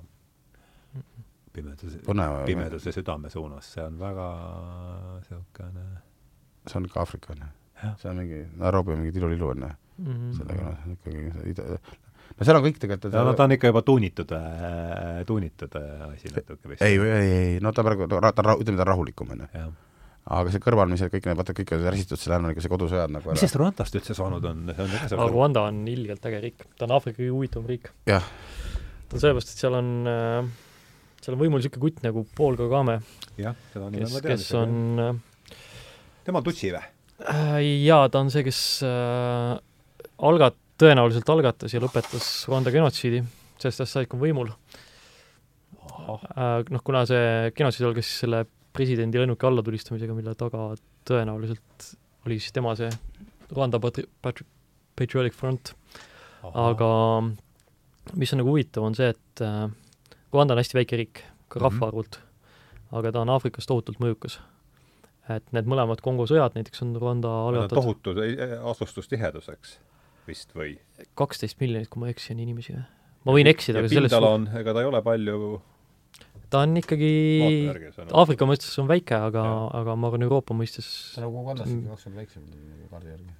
pimeduse, 1.57 2.01
pimeduse 2.45 2.93
südame 2.95 3.31
suunas, 3.33 3.73
see 3.75 3.85
on 3.85 3.99
väga 3.99 4.27
niisugune 5.17 5.87
see 6.67 6.79
on 6.79 6.89
ikka 6.89 7.03
Aafrika, 7.03 7.33
on 7.35 7.45
ju 7.45 7.93
see 8.01 8.09
on 8.11 8.21
mingi, 8.21 8.43
Nairobi 8.57 8.93
on 8.93 9.03
mingi 9.03 9.15
tilulilu 9.15 9.53
on 9.53 9.65
ju 9.65 9.71
mm 9.97 10.13
-hmm., 10.13 10.37
sellega 10.37 10.63
noh, 10.63 10.91
ikkagi 10.93 11.79
no 12.37 12.45
seal 12.45 12.59
on 12.59 12.65
kõik 12.65 12.79
tegelikult 12.81 13.13
no, 13.13 13.25
no 13.29 13.33
ta 13.37 13.47
on 13.47 13.55
ikka 13.55 13.71
juba 13.71 13.81
tuunitud 13.87 14.31
äh,, 14.37 15.25
tuunitud 15.25 15.75
äh, 15.79 16.05
asi 16.11 16.31
natuke 16.35 16.69
vist. 16.69 16.81
ei, 16.81 16.97
ei, 16.97 17.31
ei, 17.39 17.59
no 17.63 17.71
ta 17.71 17.85
praegu, 17.87 18.07
ta, 18.11 18.31
ta, 18.31 18.55
ütleme, 18.55 18.77
ta 18.77 18.85
on 18.85 18.91
rahulikum, 18.91 19.33
on 19.35 19.45
ju. 19.47 19.65
aga 20.37 20.53
see 20.53 20.63
kõrvalmised, 20.63 21.11
kõik 21.13 21.29
need, 21.29 21.39
vaata, 21.39 21.55
kõik 21.57 21.73
on 21.77 21.87
ärsitud, 21.93 22.21
seal 22.21 22.37
on 22.39 22.51
ikka 22.51 22.65
see 22.65 22.73
kodusõjad 22.75 23.13
nagu 23.15 23.31
mis 23.31 23.43
sellest 23.43 23.59
Rwandast 23.61 23.99
üldse 23.99 24.17
saanud 24.17 24.45
on? 24.51 24.71
see 24.75 25.17
on 25.17 25.33
Rwanda 25.33 25.67
on 25.71 25.83
ilgelt 25.87 26.25
äge 26.29 26.43
riik, 26.43 26.69
ta 26.77 26.89
on 26.89 26.97
Aafrika 26.97 27.21
kõige 27.21 27.35
huvitavam 27.35 27.69
riik. 27.73 27.91
jah. 28.09 28.31
ta 29.07 29.17
on 29.17 29.23
sellepärast, 29.23 29.53
et 29.55 29.65
seal 29.65 29.79
on 29.79 29.93
äh, 30.11 30.55
seal 31.27 31.35
on 31.35 31.41
võimul 31.41 31.59
niisugune 31.59 31.83
kutt 31.83 32.05
nagu 32.05 32.21
Paul 32.37 32.55
Kagame, 32.55 33.01
jah, 33.35 33.55
seda 33.73 33.89
nime 33.91 34.05
ma, 34.07 34.19
tean. 34.23 34.31
kes 34.31 34.45
on 34.55 34.99
äh, 35.03 35.57
tema 36.23 36.39
on 36.39 36.45
tutsi 36.45 36.69
või? 36.71 36.79
Äh, 37.27 37.57
jaa, 37.83 38.05
ta 38.07 38.21
on 38.23 38.29
see, 38.31 38.45
kes 38.47 38.59
äh, 38.87 39.57
algat-, 40.23 40.55
tõenäoliselt 40.79 41.27
algatas 41.33 41.73
ja 41.75 41.81
lõpetas 41.83 42.29
Rwanda 42.47 42.71
genotsiidi, 42.71 43.19
sellest 43.59 43.83
ajast 43.83 43.97
saadik 43.97 44.15
on 44.15 44.21
võimul 44.23 44.53
äh,. 44.53 46.63
Noh, 46.71 46.83
kuna 46.87 47.01
see 47.09 47.51
genotsiid 47.57 47.89
algas 47.89 48.07
siis 48.07 48.21
selle 48.23 48.45
presidendi 48.77 49.19
lennuki 49.19 49.43
allatulistamisega, 49.49 50.15
mille 50.15 50.31
taga 50.39 50.69
tõenäoliselt 51.09 51.89
oli 52.23 52.37
siis 52.39 52.55
tema 52.55 52.71
see 52.79 52.87
Rwanda 53.51 53.81
patri-, 53.83 54.07
patri-, 54.23 54.47
Patriotic 54.95 55.35
Front, 55.35 55.73
aga 56.55 56.89
mis 58.15 58.31
on 58.31 58.39
nagu 58.39 58.53
huvitav, 58.53 58.87
on 58.87 58.95
see, 58.95 59.11
et 59.11 59.43
äh, 59.43 59.67
Rwanda 60.33 60.53
on 60.55 60.61
hästi 60.61 60.77
väike 60.79 60.97
riik, 60.99 61.23
ka 61.49 61.59
Mhm. 61.59 61.63
rahvaarvult, 61.67 62.19
aga 62.91 63.11
ta 63.11 63.21
on 63.21 63.29
Aafrikas 63.29 63.65
tohutult 63.67 63.99
mõjukas. 63.99 64.39
et 65.29 65.43
need 65.51 65.65
mõlemad 65.67 65.99
Kongo 65.99 66.23
sõjad 66.23 66.53
näiteks 66.55 66.81
on 66.83 66.95
Rwanda 66.95 67.27
algatatud 67.27 67.75
tohutu 67.81 68.13
eh, 68.23 68.53
asustustiheduseks 68.63 69.77
vist 70.27 70.53
või? 70.55 70.77
kaksteist 71.19 71.59
miljonit, 71.59 71.89
kui 71.89 71.99
ma 71.99 72.07
ei 72.07 72.15
eksi, 72.15 72.31
on 72.33 72.39
inimesi 72.39 72.73
või? 72.73 72.85
ma 73.25 73.33
võin 73.35 73.47
eksida, 73.51 73.81
ja 73.81 73.83
aga 73.83 73.89
selles 73.91 74.11
pindala 74.13 74.29
on, 74.37 74.47
ega 74.55 74.73
ta 74.73 74.79
ei 74.79 74.87
ole 74.87 75.01
palju 75.03 75.61
ta 76.49 76.61
on 76.63 76.77
ikkagi. 76.79 77.11
Aafrika 78.15 78.47
mõistes 78.47 78.71
on 78.79 78.87
väike, 78.87 79.15
aga 79.19 79.43
aga 79.75 79.95
ma 79.99 80.07
arvan, 80.07 80.23
Euroopa 80.23 80.55
mõistes 80.55 80.87
on 81.19 81.27
nagu 81.27 81.43
kaks 81.49 82.05
korda 82.07 82.15
väiksem 82.21 82.45
kaardi 82.91 83.13
järgi. 83.15 83.33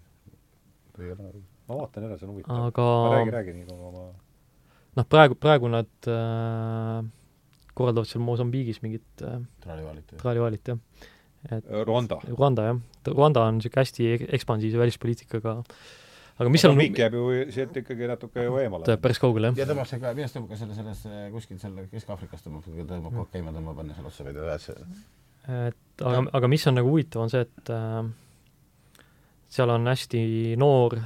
ole? 0.97 1.43
ma 1.67 1.75
vaatan 1.81 2.03
jälle, 2.03 2.17
see 2.19 2.27
on 2.27 2.33
huvitav. 2.35 2.65
aga 2.67 2.87
räägi, 3.15 3.31
räägi 3.37 3.53
nii 3.61 3.67
kaua 3.69 3.91
ma 3.91 4.05
noh, 4.97 5.05
praegu, 5.09 5.37
praegu 5.39 5.69
nad 5.71 6.09
äh, 6.09 7.05
korraldavad 7.77 8.09
seal 8.09 8.25
Mosambiigis 8.25 8.81
mingit 8.83 9.23
äh, 9.23 9.39
traalivalit. 9.63 10.17
traalivalit, 10.17 10.73
jah. 10.73 10.81
Rwanda. 11.85 12.17
Rwanda, 12.33 12.65
jah. 12.71 12.81
Rwanda 13.13 13.45
on 13.47 13.59
niisugune 13.59 13.85
hästi 13.85 14.11
ek- 14.15 14.27
ekspansiivse 14.35 14.81
välispoliitikaga 14.81 15.61
aga 16.37 16.51
mis 16.53 16.61
seal 16.61 16.73
on 16.73 16.77
Mosambiik 16.77 16.99
jääb 17.01 17.15
ju 17.17 17.51
sealt 17.53 17.77
ikkagi 17.81 18.09
natuke 18.09 18.43
ju 18.45 18.57
eemale. 18.61 18.97
päris 19.01 19.21
kaugele, 19.21 19.51
jah. 19.51 19.61
ja 19.61 19.69
tõmbab 19.69 19.89
see 19.89 20.01
ka, 20.01 20.13
minu 20.17 20.25
arust 20.25 20.37
tõmbab 20.37 20.53
ka 20.53 20.59
selle, 20.61 20.77
selles 20.77 21.03
kuskil 21.33 21.61
seal 21.61 21.77
Kesk-Aafrikas 21.93 22.45
tõmbab, 22.45 22.67
tõmbab 22.77 23.07
kogu 23.09 23.23
aeg 23.23 23.31
käima, 23.33 23.53
tõmbab 23.55 23.81
enne 23.83 23.97
seal 23.97 24.09
otsa 24.09 24.27
veidi 24.27 24.43
üles. 24.43 24.67
et 25.47 26.05
aga, 26.11 26.23
aga 26.39 26.51
mis 26.51 26.67
on 26.69 26.77
nagu 26.77 26.91
huvitav, 26.93 27.23
on 27.25 27.33
see, 27.33 27.45
et 27.47 27.73
äh, 27.73 28.01
seal 29.57 29.73
on 29.73 29.89
hästi 29.89 30.21
noor 30.61 30.97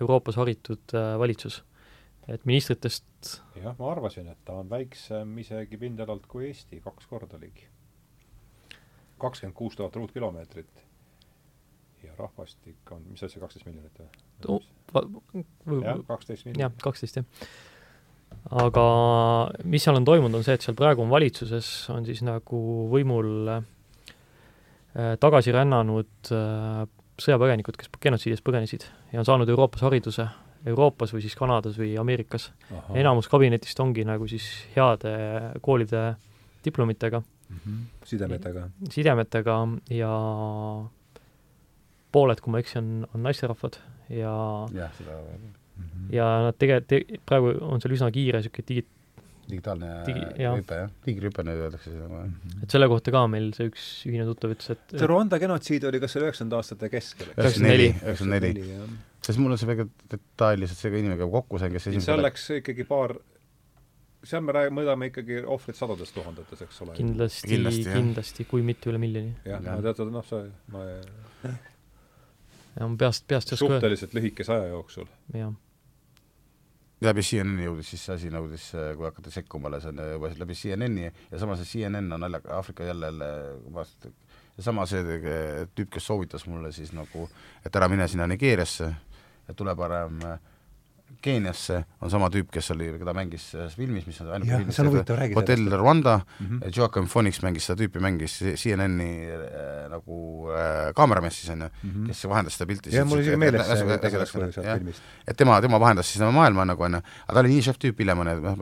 Euroopas 0.00 0.38
haritud 0.40 0.96
äh, 0.96 1.12
valitsus. 1.20 1.62
et 2.28 2.44
ministritest 2.46 3.04
jah, 3.56 3.74
ma 3.78 3.90
arvasin, 3.92 4.28
et 4.32 4.38
ta 4.44 4.58
on 4.60 4.70
väiksem 4.70 5.32
isegi 5.42 5.78
pindalalt 5.80 6.26
kui 6.30 6.48
Eesti, 6.48 6.80
kaks 6.84 7.08
korda 7.10 7.40
ligi. 7.40 7.66
kakskümmend 9.20 9.56
kuus 9.56 9.76
tuhat 9.76 9.96
ruutkilomeetrit. 9.96 10.86
ja 12.02 12.14
rahvastik 12.18 12.92
on, 12.92 13.02
mis 13.10 13.22
asi, 13.22 13.40
kaksteist 13.40 13.66
miljonit 13.66 13.98
või? 13.98 14.08
jah, 15.84 16.00
kaksteist 16.08 16.46
jah 16.46 16.54
miljonit., 16.54 16.80
kaksteist 16.82 17.20
jah. 17.20 17.26
aga 18.64 18.86
mis 19.64 19.84
seal 19.84 20.00
on 20.00 20.08
toimunud, 20.08 20.40
on 20.40 20.46
see, 20.46 20.56
et 20.56 20.64
seal 20.64 20.78
praegu 20.78 21.04
on 21.04 21.12
valitsuses, 21.12 21.68
on 21.92 22.08
siis 22.08 22.24
nagu 22.24 22.62
võimul 22.92 23.52
äh, 23.58 23.60
tagasi 25.20 25.52
rännanud 25.52 26.32
äh, 26.32 26.86
sõjapõgenikud, 27.20 27.76
kes 27.76 27.90
genotsiidist 28.00 28.44
põgenesid 28.46 28.86
ja 29.12 29.20
on 29.20 29.28
saanud 29.28 29.50
Euroopas 29.52 29.84
hariduse, 29.84 30.26
Euroopas 30.66 31.14
või 31.14 31.22
siis 31.24 31.36
Kanadas 31.38 31.78
või 31.80 31.94
Ameerikas. 32.00 32.50
enamus 32.94 33.28
kabinetist 33.28 33.80
ongi 33.80 34.04
nagu 34.04 34.28
siis 34.28 34.46
heade 34.76 35.12
koolide 35.62 36.16
diplomitega, 36.64 37.22
sidemetega. 38.04 38.68
sidemetega 38.90 39.56
ja 39.90 40.10
pooled, 42.12 42.40
kui 42.40 42.52
ma 42.52 42.58
ei 42.60 42.66
eksi, 42.66 42.78
on, 42.82 43.06
on 43.14 43.22
naisterahvad 43.24 43.78
ja 44.10 44.34
jah, 44.74 44.92
seda 44.98 45.16
ja 46.12 46.26
nad 46.48 46.58
tege- 46.60 46.82
te,, 46.86 47.02
praegu 47.26 47.54
on 47.64 47.80
seal 47.80 47.94
üsna 47.96 48.10
kiire 48.14 48.40
niisugune 48.42 48.66
digi-, 48.68 48.86
digitaalne 49.52 49.88
Digi- 50.06 50.26
jah. 50.44 50.56
hüpe 50.58 50.78
jah, 50.82 50.90
diigirhüpe 51.06 51.44
nüüd 51.46 51.62
öeldakse 51.66 51.92
seda. 51.94 52.20
et 52.62 52.74
selle 52.76 52.88
kohta 52.92 53.14
ka 53.14 53.24
meil 53.30 53.50
see 53.56 53.68
üks 53.70 53.86
ühine 54.10 54.26
tuttav 54.28 54.54
ütles, 54.54 54.70
et 54.76 54.94
see 54.96 55.08
Rwanda 55.10 55.38
genotsiid 55.42 55.84
oli 55.90 56.00
kas 56.02 56.16
üheksakümnenda 56.20 56.60
aastate 56.62 56.90
keskel? 56.92 57.32
üheksakümmend 57.36 57.72
neli, 57.74 57.88
üheksakümmend 57.96 58.48
neli. 58.48 58.64
sest 59.26 59.42
mul 59.42 59.56
on 59.56 59.60
see 59.60 59.70
väga 59.72 59.88
detailselt 60.14 60.78
see 60.80 60.94
inimene 60.94 61.18
käib 61.20 61.34
kokku 61.34 61.60
sain, 61.62 61.72
kes 61.74 61.86
seal 61.88 61.96
esimesel 61.98 62.24
läks 62.26 62.46
ikkagi 62.60 62.86
paar, 62.88 63.16
seal 64.24 64.44
me 64.44 64.52
räägime, 64.56 64.76
mõõdame 64.80 65.08
ikkagi 65.10 65.40
ohvrit 65.56 65.78
sadades 65.80 66.12
tuhandetes, 66.16 66.62
eks 66.66 66.80
ole. 66.84 66.94
kindlasti, 66.98 67.48
Kindlasti, 67.54 67.88
kindlasti, 67.94 68.44
kui 68.50 68.62
mitte 68.66 68.90
üle 68.92 69.00
miljoni. 69.02 69.34
jah, 69.48 69.60
no 69.64 69.80
tead, 69.84 70.04
noh, 70.12 70.24
see, 70.28 70.46
ma 70.72 70.86
ja 72.78 72.86
ma 72.86 72.96
peast, 73.00 73.26
peast 73.28 73.50
ei 73.52 73.56
oska 73.56 73.66
öelda, 73.66 73.80
suhteliselt 73.80 74.14
lühikese 74.16 74.54
aja 74.56 74.70
jooksul. 74.74 75.08
jah. 75.34 75.52
Läbi 77.00 77.22
CNN-i 77.24 77.64
jõudis 77.64 77.94
siis 77.94 78.02
see 78.04 78.16
asi 78.18 78.30
nõudis, 78.32 78.70
kui 78.96 79.06
hakati 79.08 79.32
sekkuma, 79.32 79.72
see 79.80 79.92
on 79.92 80.02
juba 80.14 80.32
läbi 80.42 80.56
CNN-i 80.58 81.06
ja 81.08 81.40
samas 81.40 81.62
see 81.62 81.80
CNN 81.84 82.12
on 82.12 82.24
naljaga, 82.26 82.56
Aafrika 82.58 82.84
jälle, 82.84 83.12
ja 84.60 84.64
sama 84.64 84.86
see 84.88 85.00
eh, 85.16 85.62
tüüp, 85.74 85.90
kes 85.94 86.06
soovitas 86.10 86.46
mulle 86.48 86.72
siis 86.76 86.92
nagu, 86.92 87.28
et 87.64 87.76
ära 87.76 87.88
mine 87.88 88.08
sinna 88.08 88.26
Nigeeriasse, 88.28 88.90
et 89.48 89.56
tule 89.56 89.72
parem 89.76 90.20
äh, 90.28 90.38
Keeniasse, 91.20 91.82
on 92.00 92.10
sama 92.12 92.30
tüüp, 92.32 92.48
kes 92.54 92.70
oli, 92.74 92.86
keda 93.00 93.12
mängis 93.16 93.44
selles 93.52 93.74
filmis, 93.76 94.06
mis 94.08 94.20
on 94.24 94.30
ainuke 94.36 94.50
film, 94.54 94.72
see 94.72 94.84
on 94.84 94.90
huvitav, 94.90 95.18
räägi 95.20 95.36
Hotel 95.36 95.58
sellest. 95.60 95.76
Rwanda 95.80 96.14
mm. 96.20 96.46
-hmm. 96.46 96.72
Joaquin 96.76 97.08
Phoenix 97.12 97.42
mängis 97.44 97.66
seda 97.68 97.82
tüüpi, 97.82 98.00
mängis 98.00 98.38
CNN-i 98.62 99.10
äh, 99.36 99.88
nagu 99.92 100.48
äh, 100.54 100.92
kaameramees 100.96 101.40
siis 101.40 101.50
on 101.54 101.66
ju, 101.66 101.70
kes 102.06 102.24
vahendas 102.28 102.58
seda 102.58 102.68
pilti. 102.68 102.94
jah, 102.94 103.06
mul 103.06 103.20
isegi 103.24 103.36
meeles 103.36 103.66
see 103.66 103.98
tegelane 103.98 104.26
sealt 104.26 104.56
jah, 104.64 104.78
filmist. 104.78 105.02
et 105.28 105.36
tema, 105.36 105.60
tema 105.60 105.80
vahendas 105.80 106.06
siis 106.06 106.20
seda 106.22 106.30
maailma 106.30 106.64
nagu 106.64 106.82
onju, 106.88 107.02
aga 107.26 107.34
ta 107.34 107.40
oli 107.40 107.56
nii 107.56 107.66
šef 107.68 107.82
tüüp 107.84 108.00
hiljem 108.00 108.24
onju, 108.24 108.38
noh, 108.40 108.56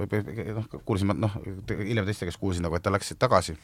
noh, 0.58 0.80
kuulsin 0.84 1.12
ma 1.12 1.14
noh, 1.14 1.38
hiljem 1.78 2.10
teiste 2.10 2.26
käest 2.26 2.40
kuulsin 2.40 2.66
nagu, 2.66 2.74
et 2.74 2.82
ta 2.82 2.90
läks 2.90 3.12
siit 3.12 3.22
tagasi 3.22 3.54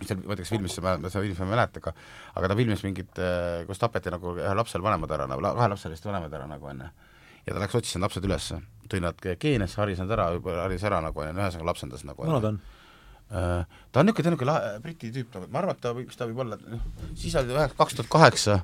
mis 0.00 0.10
seal, 0.10 0.20
ma 0.24 0.34
ei 0.34 0.36
tea, 0.36 0.44
kas 0.44 0.52
filmis 0.52 0.76
mäletad, 0.82 1.10
seda 1.12 1.24
filmi 1.24 1.38
ma 1.38 1.46
ei 1.46 1.52
mäleta, 1.54 1.80
aga 1.80 1.92
aga 2.36 2.50
ta 2.50 2.56
filmis 2.58 2.82
mingit, 2.84 3.20
kus 3.68 3.80
tapeti 3.80 4.12
nagu 4.12 4.34
ühe 4.36 4.54
lapsel 4.58 4.84
vanemad 4.84 5.14
ära 5.16 5.28
nagu, 5.30 5.44
kahe 5.46 5.68
lapselist 5.72 6.08
vanemad 6.08 6.34
ära 6.36 6.48
nagu 6.50 6.72
onju. 6.72 6.90
Ja 7.46 7.54
ta 7.54 7.62
läks 7.62 7.76
otsis 7.78 7.96
need 7.96 8.06
lapsed 8.06 8.26
ülesse, 8.26 8.60
tõi 8.90 9.02
nad 9.04 9.20
Keeniasse, 9.22 9.78
haris 9.80 10.00
nad 10.02 10.12
ära, 10.16 10.30
haris 10.62 10.86
ära 10.86 10.98
nagu 11.04 11.22
onju, 11.22 11.36
ühesõnaga 11.36 11.70
lapsendas 11.70 12.04
nagu 12.08 12.26
vanad 12.26 12.50
on? 12.50 12.58
Äh, 13.26 13.78
ta 13.90 14.02
on 14.02 14.06
niisugune, 14.06 14.34
niisugune 14.34 14.50
lahe 14.52 14.74
Briti 14.82 15.10
tüüp 15.14 15.32
nagu, 15.34 15.48
ma 15.50 15.62
arvan, 15.62 15.78
et 15.78 15.82
ta 15.82 15.94
võib, 15.94 16.10
mis 16.10 16.18
ta 16.18 16.28
võib 16.28 16.42
olla, 16.44 16.58
noh, 16.62 16.84
siis 17.18 17.34
oli 17.38 17.54
ühe, 17.54 17.64
kaks 17.78 17.98
tuhat 17.98 18.10
kaheksa, 18.12 18.60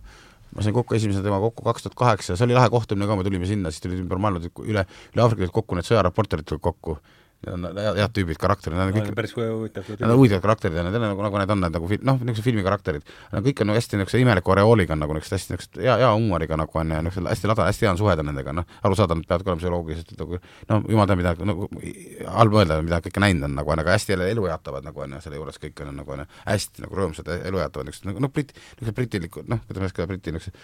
ma 0.54 0.66
sain 0.66 0.76
kokku 0.76 0.94
esimese 0.94 1.22
temaga 1.24 1.48
kokku 1.48 1.66
kaks 1.66 1.86
tuhat 1.86 1.98
kaheksa, 1.98 2.36
see 2.36 2.46
oli 2.46 2.54
lahe 2.54 2.70
kohtumine 2.70 3.08
ka, 3.10 3.16
me 3.18 3.26
tulime 3.26 3.48
sinna, 3.50 3.72
siis 3.74 3.82
tulid 3.82 4.02
ümber 4.04 4.22
maailma, 4.22 4.42
üle, 4.62 4.86
üle 4.86 5.24
Aafrika 5.24 5.42
tulid 5.42 5.56
kokku 5.56 5.78
need 5.78 5.88
sõjareporterid 5.88 6.46
tulid 6.46 6.62
kokku, 6.62 6.98
need 7.42 7.54
on 7.66 7.96
head 7.98 8.12
tüübid, 8.14 8.38
karakterid, 8.40 8.76
nad 8.78 8.90
on 8.90 8.94
kõik 8.94 9.14
päris 9.18 9.32
huvitav. 9.34 9.88
Nad 9.98 10.12
on 10.12 10.18
huvitavad 10.20 10.44
karakterid 10.44 10.78
ja 10.78 10.84
need 10.86 10.96
on 10.98 11.04
nagu, 11.08 11.24
nagu 11.26 11.40
need 11.40 11.52
on 11.54 11.60
need 11.64 11.74
nagu 11.74 11.88
fil-, 11.90 12.04
noh, 12.06 12.20
niisugused 12.22 12.46
filmi 12.46 12.62
karakterid. 12.66 13.08
Nad 13.32 13.46
kõik 13.46 13.62
on 13.64 13.70
nagu 13.70 13.80
hästi 13.80 13.98
niisuguse 13.98 14.20
imeliku 14.22 14.54
oreooliga 14.54 14.96
nagu 14.98 15.16
niisugused 15.16 15.36
hästi 15.38 15.54
niisugused 15.54 15.80
hea, 15.82 15.96
hea 16.04 16.10
huumoriga 16.12 16.58
nagu 16.60 16.78
on 16.82 16.94
ja 16.94 17.00
niisugused 17.02 17.32
hästi 17.32 17.50
lada, 17.50 17.66
hästi 17.70 17.88
hea 17.88 17.94
on 17.94 18.00
suhelda 18.02 18.26
nendega, 18.28 18.54
noh, 18.60 18.76
arusaadav, 18.86 19.18
nad 19.18 19.30
peavad 19.30 19.46
ka 19.46 19.52
olema 19.52 19.62
psühholoogiliselt 19.64 20.14
nagu 20.22 20.38
noh, 20.70 20.86
jumal 20.94 21.10
teab, 21.10 21.22
mida 21.22 21.34
nagu 21.50 21.68
halb 22.38 22.60
öelda, 22.60 22.78
mida 22.86 23.02
kõike 23.08 23.24
näinud 23.26 23.48
on 23.48 23.58
nagu 23.58 23.74
on, 23.74 23.82
aga 23.82 23.96
hästi 23.96 24.14
jälle 24.14 24.30
elujaatavad 24.36 24.86
nagu 24.86 25.02
on 25.02 25.18
ja 25.18 25.20
selle 25.24 25.40
juures 25.40 25.58
kõik 25.62 25.82
on 25.82 25.92
nagu 25.98 26.14
on 26.14 26.24
hästi 26.46 26.86
nagu 26.86 27.00
rõõmsad, 27.00 27.34
elujaatavad 27.50 27.90
niisugused 27.90 28.12
nagu 28.12 28.22
noh, 28.22 28.32
brit-, 28.32 28.54
niisugused 28.54 29.00
britilikud, 29.00 29.50
noh, 29.50 29.66
ei 29.66 29.84
oska 29.90 30.04
öelda, 30.04 30.12
briti 30.14 30.36
niisugused 30.36 30.62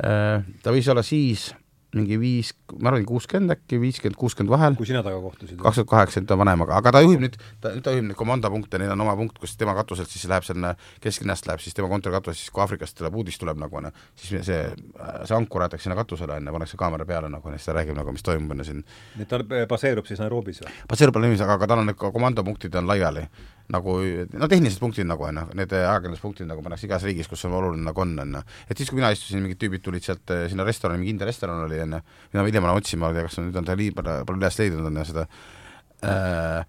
äh, 0.00 0.48
ta 0.64 0.72
võis 0.74 0.88
olla 0.92 1.04
siis 1.06 1.50
mingi 1.96 2.18
viis, 2.20 2.52
ma 2.78 2.90
arvan, 2.90 3.04
kuuskümmend 3.08 3.54
äkki, 3.54 3.78
viiskümmend, 3.80 4.18
kuuskümmend 4.20 4.52
vahel, 4.52 4.76
kui 4.78 4.88
sina 4.88 5.02
temaga 5.04 5.22
kohtusid? 5.24 5.58
kaks 5.62 5.80
tuhat 5.80 5.90
kaheksa, 5.90 6.22
nüüd 6.22 6.30
ta 6.30 6.36
on 6.36 6.42
vanem, 6.42 6.64
aga, 6.66 6.92
ta 6.94 7.02
juhib 7.04 7.24
nüüd, 7.24 7.38
ta, 7.62 7.72
nüüd 7.74 7.84
ta 7.86 7.94
juhib 7.94 8.08
neid 8.10 8.18
komandopunkte, 8.18 8.80
neil 8.82 8.92
on 8.94 9.04
oma 9.06 9.16
punkt, 9.18 9.40
kus 9.42 9.56
tema 9.60 9.74
katuselt 9.78 10.12
siis 10.12 10.28
läheb 10.30 10.46
sinna 10.46 10.74
kesklinnast 11.04 11.48
läheb 11.48 11.64
siis 11.64 11.76
tema 11.76 11.90
kontori 11.92 12.16
katusest, 12.18 12.44
siis 12.44 12.54
kui 12.54 12.64
Aafrikast 12.64 12.98
tuleb 13.00 13.18
uudis 13.18 13.40
tuleb 13.42 13.60
nagu 13.62 13.80
onju, 13.80 13.92
siis 14.20 14.46
see, 14.46 14.62
see 15.24 15.36
ankur 15.36 15.66
aetakse 15.66 15.88
sinna 15.88 15.98
katusele 15.98 16.38
onju, 16.38 16.56
pannakse 16.58 16.80
kaamera 16.80 17.08
peale 17.08 17.32
nagu 17.32 17.50
onju, 17.50 17.60
siis 17.60 17.70
ta 17.70 17.76
räägib 17.78 17.98
nagu, 17.98 18.14
mis 18.14 18.26
toimub 18.26 18.56
onju 18.56 18.70
siin. 18.70 18.84
nii 19.16 19.28
et 19.28 19.34
ta 19.34 19.66
baseerub 19.74 20.08
siis 20.08 20.22
Nairobis 20.22 20.62
või? 20.64 20.74
baseerub 20.90 21.20
niiviisi, 21.22 21.46
aga, 21.46 21.60
aga 21.60 21.70
tal 21.72 21.84
on 21.84 21.92
need 21.92 22.00
komandopunktid 22.00 22.76
on 22.80 22.90
laiali 22.92 23.26
nagu 23.72 23.96
no 24.38 24.48
tehnilised 24.50 24.82
punktid 24.82 25.08
nagu 25.08 25.26
onju, 25.26 25.48
need 25.58 25.72
ajakirjanduspunktid 25.74 26.46
nagu 26.46 26.62
pannakse 26.62 26.86
igas 26.86 27.06
riigis, 27.06 27.26
kus 27.30 27.44
on 27.48 27.56
oluline 27.58 27.86
nagu 27.88 28.02
on 28.04 28.14
onju. 28.22 28.42
et 28.70 28.78
siis, 28.78 28.90
kui 28.90 29.00
mina 29.00 29.10
istusin, 29.14 29.42
mingid 29.42 29.58
tüübid 29.62 29.82
tulid 29.82 30.06
sealt 30.06 30.30
eh, 30.34 30.46
sinna 30.52 30.66
restorani, 30.66 31.02
mingi 31.02 31.16
India 31.16 31.26
restoran 31.26 31.64
oli 31.66 31.82
onju, 31.82 32.02
mida 32.30 32.42
ma 32.42 32.48
hiljem 32.48 32.70
olen 32.70 32.82
otsima, 32.82 33.06
ma 33.06 33.12
ei 33.12 33.20
tea, 33.20 33.28
kas 33.28 33.40
on 33.42 33.48
nüüd 33.48 33.60
on 33.62 33.68
ta 33.68 33.78
liiga 33.78 34.02
palju 34.02 34.40
üles 34.40 34.60
leidnud 34.62 34.90
on 34.90 35.02
ju 35.02 35.08
seda 35.10 35.26
Äh, 36.04 36.64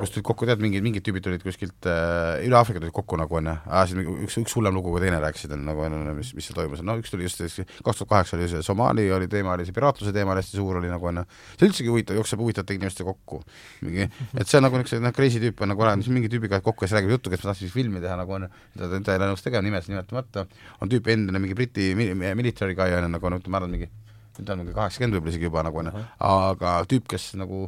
kus 0.00 0.12
tulid 0.14 0.24
kokku, 0.24 0.46
tead, 0.48 0.62
mingid, 0.64 0.80
mingid 0.84 1.04
tüübid 1.04 1.24
tulid 1.24 1.42
kuskilt 1.44 1.88
äh, 1.90 2.40
üle 2.46 2.56
Aafrika 2.56 2.80
tulid 2.80 2.94
kokku 2.96 3.18
nagu 3.20 3.36
onju, 3.36 3.52
ajasid 3.66 4.00
üks, 4.24 4.38
üks 4.40 4.54
hullem 4.56 4.76
lugu 4.78 4.94
kui 4.94 5.02
teine 5.02 5.18
rääkisid 5.20 5.52
nagu 5.60 5.84
onju, 5.84 6.14
mis, 6.16 6.30
mis 6.38 6.48
seal 6.48 6.56
toimus, 6.56 6.80
no 6.86 6.96
üks 7.00 7.12
tuli 7.12 7.26
just 7.26 7.42
kaks 7.84 8.00
tuhat 8.00 8.10
kaheksa 8.14 8.38
oli 8.38 8.48
see 8.48 8.62
Somaali 8.64 9.04
oli 9.12 9.28
teema, 9.28 9.52
oli 9.58 9.66
see 9.68 9.76
piraatluse 9.76 10.14
teema 10.16 10.32
oli 10.32 10.40
hästi 10.40 10.56
suur 10.56 10.80
oli 10.80 10.88
nagu 10.88 11.10
onju, 11.10 11.26
see 11.58 11.68
üldsegi 11.68 11.92
huvitav, 11.92 12.16
jookseb 12.16 12.40
huvitavate 12.40 12.78
inimestega 12.78 13.12
kokku. 13.12 13.42
mingi, 13.84 14.08
et 14.32 14.48
see 14.48 14.62
on 14.62 14.68
nagu 14.68 14.80
niisugune 14.80 15.04
noh, 15.04 15.16
crazy 15.18 15.42
tüüp 15.44 15.60
on 15.66 15.72
nagu 15.74 15.84
olen, 15.84 16.04
siis 16.06 16.16
mingi 16.16 16.32
tüübiga 16.32 16.62
kokku, 16.64 16.86
kes 16.86 16.96
räägib 16.96 17.18
juttu, 17.18 17.34
kes 17.34 17.44
tahtsid 17.44 17.72
filmi 17.74 18.00
teha 18.04 18.16
nagu 18.20 18.38
onju, 18.38 18.48
ta, 18.78 18.88
ta 18.94 19.16
ei 19.16 19.20
ole 19.20 19.32
nõus 19.34 19.44
tegema, 19.44 19.66
nimesid 19.68 19.92
nimetamata, 19.92 20.46
on 20.80 20.92
tüüp 20.92 21.12
endine 21.12 21.42
mingi 21.44 21.58
Briti 21.58 21.92
military 21.98 22.78
guy 22.78 22.96
onju, 22.96 23.12
nagu 23.18 23.34
no 23.34 23.42
ütleme, 23.42 23.52
ma 23.52 23.60
arvan, 23.60 23.76
mingi 23.76 23.92
nüüd 24.38 24.52
on 24.54 24.62
mingi 24.62 24.74
kaheksakümmend 24.76 25.18
võib-olla 25.18 25.34
isegi 25.34 25.48
juba 25.48 25.64
nagu 25.66 25.82
onju, 25.82 26.06
aga 26.28 26.74
tüüp, 26.88 27.08
kes 27.10 27.32
nagu 27.40 27.66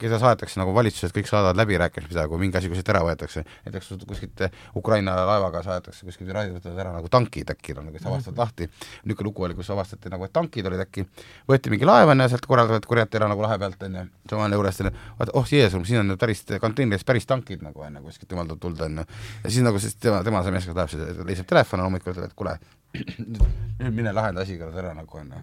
keda 0.00 0.18
saadetakse 0.20 0.60
nagu 0.60 0.72
valitsused, 0.76 1.12
kõik 1.14 1.28
saadavad 1.30 1.58
läbirääkimispidaja, 1.60 2.28
kui 2.30 2.40
mingi 2.40 2.58
asi 2.58 2.70
kuskilt 2.70 2.90
ära 2.92 3.02
võetakse, 3.06 3.44
näiteks 3.66 3.90
kuskilt 4.08 4.44
Ukraina 4.78 5.16
laevaga 5.28 5.62
saadetakse 5.64 6.06
kuskilt 6.06 6.32
võtavad 6.32 6.80
ära 6.84 6.92
nagu 6.94 7.10
tankid 7.12 7.50
äkki, 7.54 7.76
no 7.78 7.92
kes 7.94 8.06
avastavad 8.06 8.42
lahti, 8.44 8.68
niisugune 9.04 9.28
lugu 9.28 9.46
oli, 9.48 9.56
kus 9.58 9.70
avastati 9.74 10.12
nagu, 10.12 10.26
et 10.26 10.34
tankid 10.36 10.68
olid 10.70 10.84
äkki, 10.86 11.06
võeti 11.48 11.72
mingi 11.72 11.88
laev, 11.88 12.12
on 12.12 12.24
ju, 12.24 12.28
sealt 12.32 12.48
korraldavad, 12.48 12.86
korjati 12.88 13.20
ära 13.20 13.30
nagu 13.32 13.44
lahe 13.44 13.58
pealt, 13.62 13.82
on 13.88 14.00
ju, 14.00 14.06
Somaalia 14.30 14.60
juurest, 14.60 14.84
on 14.84 14.90
ju, 14.90 15.04
vaata, 15.20 15.36
oh 15.38 15.52
jeesus, 15.52 15.88
siin 15.88 16.02
on 16.02 16.14
ju 16.14 16.18
päris 16.20 16.44
konteineris 16.62 17.06
päris 17.06 17.28
tankid 17.28 17.62
nagu, 17.66 17.84
on 17.86 18.00
ju, 18.00 18.06
kuskilt 18.08 18.34
jumal 18.36 18.56
tulda, 18.56 18.90
on 18.90 19.02
ju. 19.02 19.06
ja 19.44 19.52
siis 19.52 19.66
nagu 19.66 19.82
siis 19.82 19.96
tema, 20.00 20.22
tema 20.26 20.42
see 20.46 20.56
mees, 20.56 20.66
kes 20.68 20.80
läheb, 20.80 21.22
leiab 21.30 21.52
telefoni 21.54 21.86
hommikul, 21.86 22.14
ütleb, 22.14 22.30
et 22.30 22.38
kuule, 22.38 22.58
nüüd 23.80 23.94
mine 23.94 24.12
lahenda 24.14 24.44
asi 24.44 24.56
ära 24.60 24.94
nagu 24.96 25.18
onju. 25.20 25.40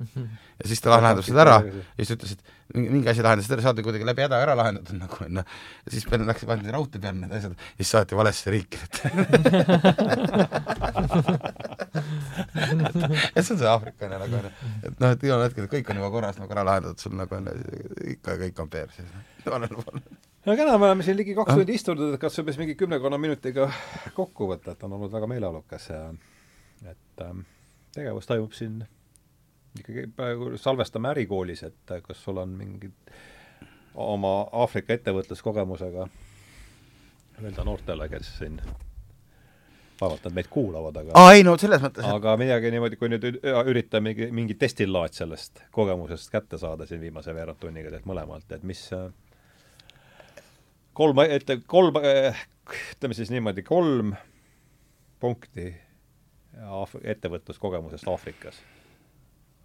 ja 0.60 0.68
siis 0.68 0.82
ta 0.82 0.94
lahendas 0.94 1.28
seda 1.30 1.44
ära 1.44 1.58
ja 1.66 1.84
siis 2.00 2.16
ütles, 2.16 2.36
et 2.36 2.63
mingi 2.74 3.10
asi 3.10 3.22
lahendas 3.26 3.50
ära, 3.52 3.62
saadi 3.62 3.84
kuidagi 3.86 4.06
läbi 4.08 4.26
häda 4.26 4.40
ära 4.42 4.56
lahendatud 4.58 4.98
nagu 4.98 5.20
onju. 5.26 5.44
ja 5.86 5.94
siis 5.94 6.06
peale 6.10 6.26
läks, 6.30 6.46
pandi 6.50 6.74
raudtee 6.74 7.02
peale 7.02 7.20
need 7.20 7.36
asjad 7.38 7.54
ja 7.54 7.80
siis 7.82 7.92
saati 7.94 8.18
valesse 8.18 8.54
riiki 8.54 8.80
et 13.36 13.44
see 13.46 13.54
on 13.54 13.62
see 13.62 13.70
Aafrika 13.70 14.08
onju 14.08 14.20
nagu 14.24 14.40
onju, 14.40 14.52
et 14.90 15.00
noh, 15.04 15.14
et 15.14 15.26
igal 15.30 15.46
hetkel 15.46 15.70
kõik 15.72 15.94
on 15.94 16.02
juba 16.02 16.12
korras 16.18 16.42
nagu 16.42 16.58
ära 16.58 16.66
lahendatud 16.70 17.06
sul 17.06 17.16
nagu 17.20 17.38
onju, 17.38 17.54
ikka 18.16 18.38
kõik 18.42 18.64
on 18.66 18.74
perses. 18.74 19.10
no 19.46 20.58
kena, 20.58 20.78
me 20.78 20.90
oleme 20.90 21.06
siin 21.06 21.20
ligi 21.20 21.38
kaks 21.38 21.54
tundi 21.60 21.78
istunud, 21.78 22.16
et 22.16 22.22
kas 22.22 22.40
sa 22.40 22.46
mingi 22.48 22.76
kümnekonna 22.80 23.22
minutiga 23.22 23.70
kokku 24.18 24.50
võtta, 24.50 24.74
et 24.74 24.84
on 24.88 24.98
olnud 24.98 25.14
väga 25.14 25.30
meeleolukas 25.30 25.90
ja 25.94 26.04
et 26.90 27.24
ähm, 27.24 27.46
tegevus 27.96 28.28
toimub 28.28 28.54
siin 28.58 28.82
ikkagi 29.80 30.08
praegu 30.16 30.54
salvestame 30.62 31.10
ärikoolis, 31.14 31.64
et 31.64 31.96
kas 32.04 32.24
sul 32.24 32.38
on 32.42 32.54
mingid 32.58 33.14
oma 33.94 34.36
Aafrika 34.52 34.94
ettevõtluskogemusega 34.94 36.08
öelda 37.42 37.66
noortele, 37.66 38.10
kes 38.10 38.30
siin 38.38 38.60
vaevalt 40.02 40.26
nad 40.26 40.36
meid 40.36 40.50
kuulavad, 40.52 40.98
aga 41.02 41.18
aa 41.18 41.34
ei 41.38 41.44
no 41.46 41.56
selles 41.62 41.82
mõttes 41.84 42.06
et... 42.06 42.12
aga 42.12 42.36
midagi 42.40 42.72
niimoodi, 42.74 43.00
kui 43.00 43.12
nüüd 43.12 43.28
üritame 43.70 44.12
mingi, 44.12 44.30
mingi 44.36 44.58
testilaad 44.60 45.16
sellest 45.16 45.64
kogemusest 45.76 46.32
kätte 46.34 46.60
saada 46.62 46.88
siin 46.90 47.02
viimase 47.02 47.36
veerand 47.36 47.62
tunniga 47.62 47.94
teilt 47.94 48.08
mõlemalt, 48.10 48.50
et 48.56 48.66
mis 48.68 48.82
äh, 48.96 49.08
kolm, 50.98 51.24
et 51.26 51.50
kolm, 51.70 52.02
äh, 52.02 52.46
ütleme 52.98 53.18
siis 53.18 53.34
niimoodi, 53.34 53.66
kolm 53.68 54.16
punkti 55.24 55.72
Aaf-, 56.54 57.00
ettevõtluskogemusest 57.02 58.08
Aafrikas. 58.12 58.60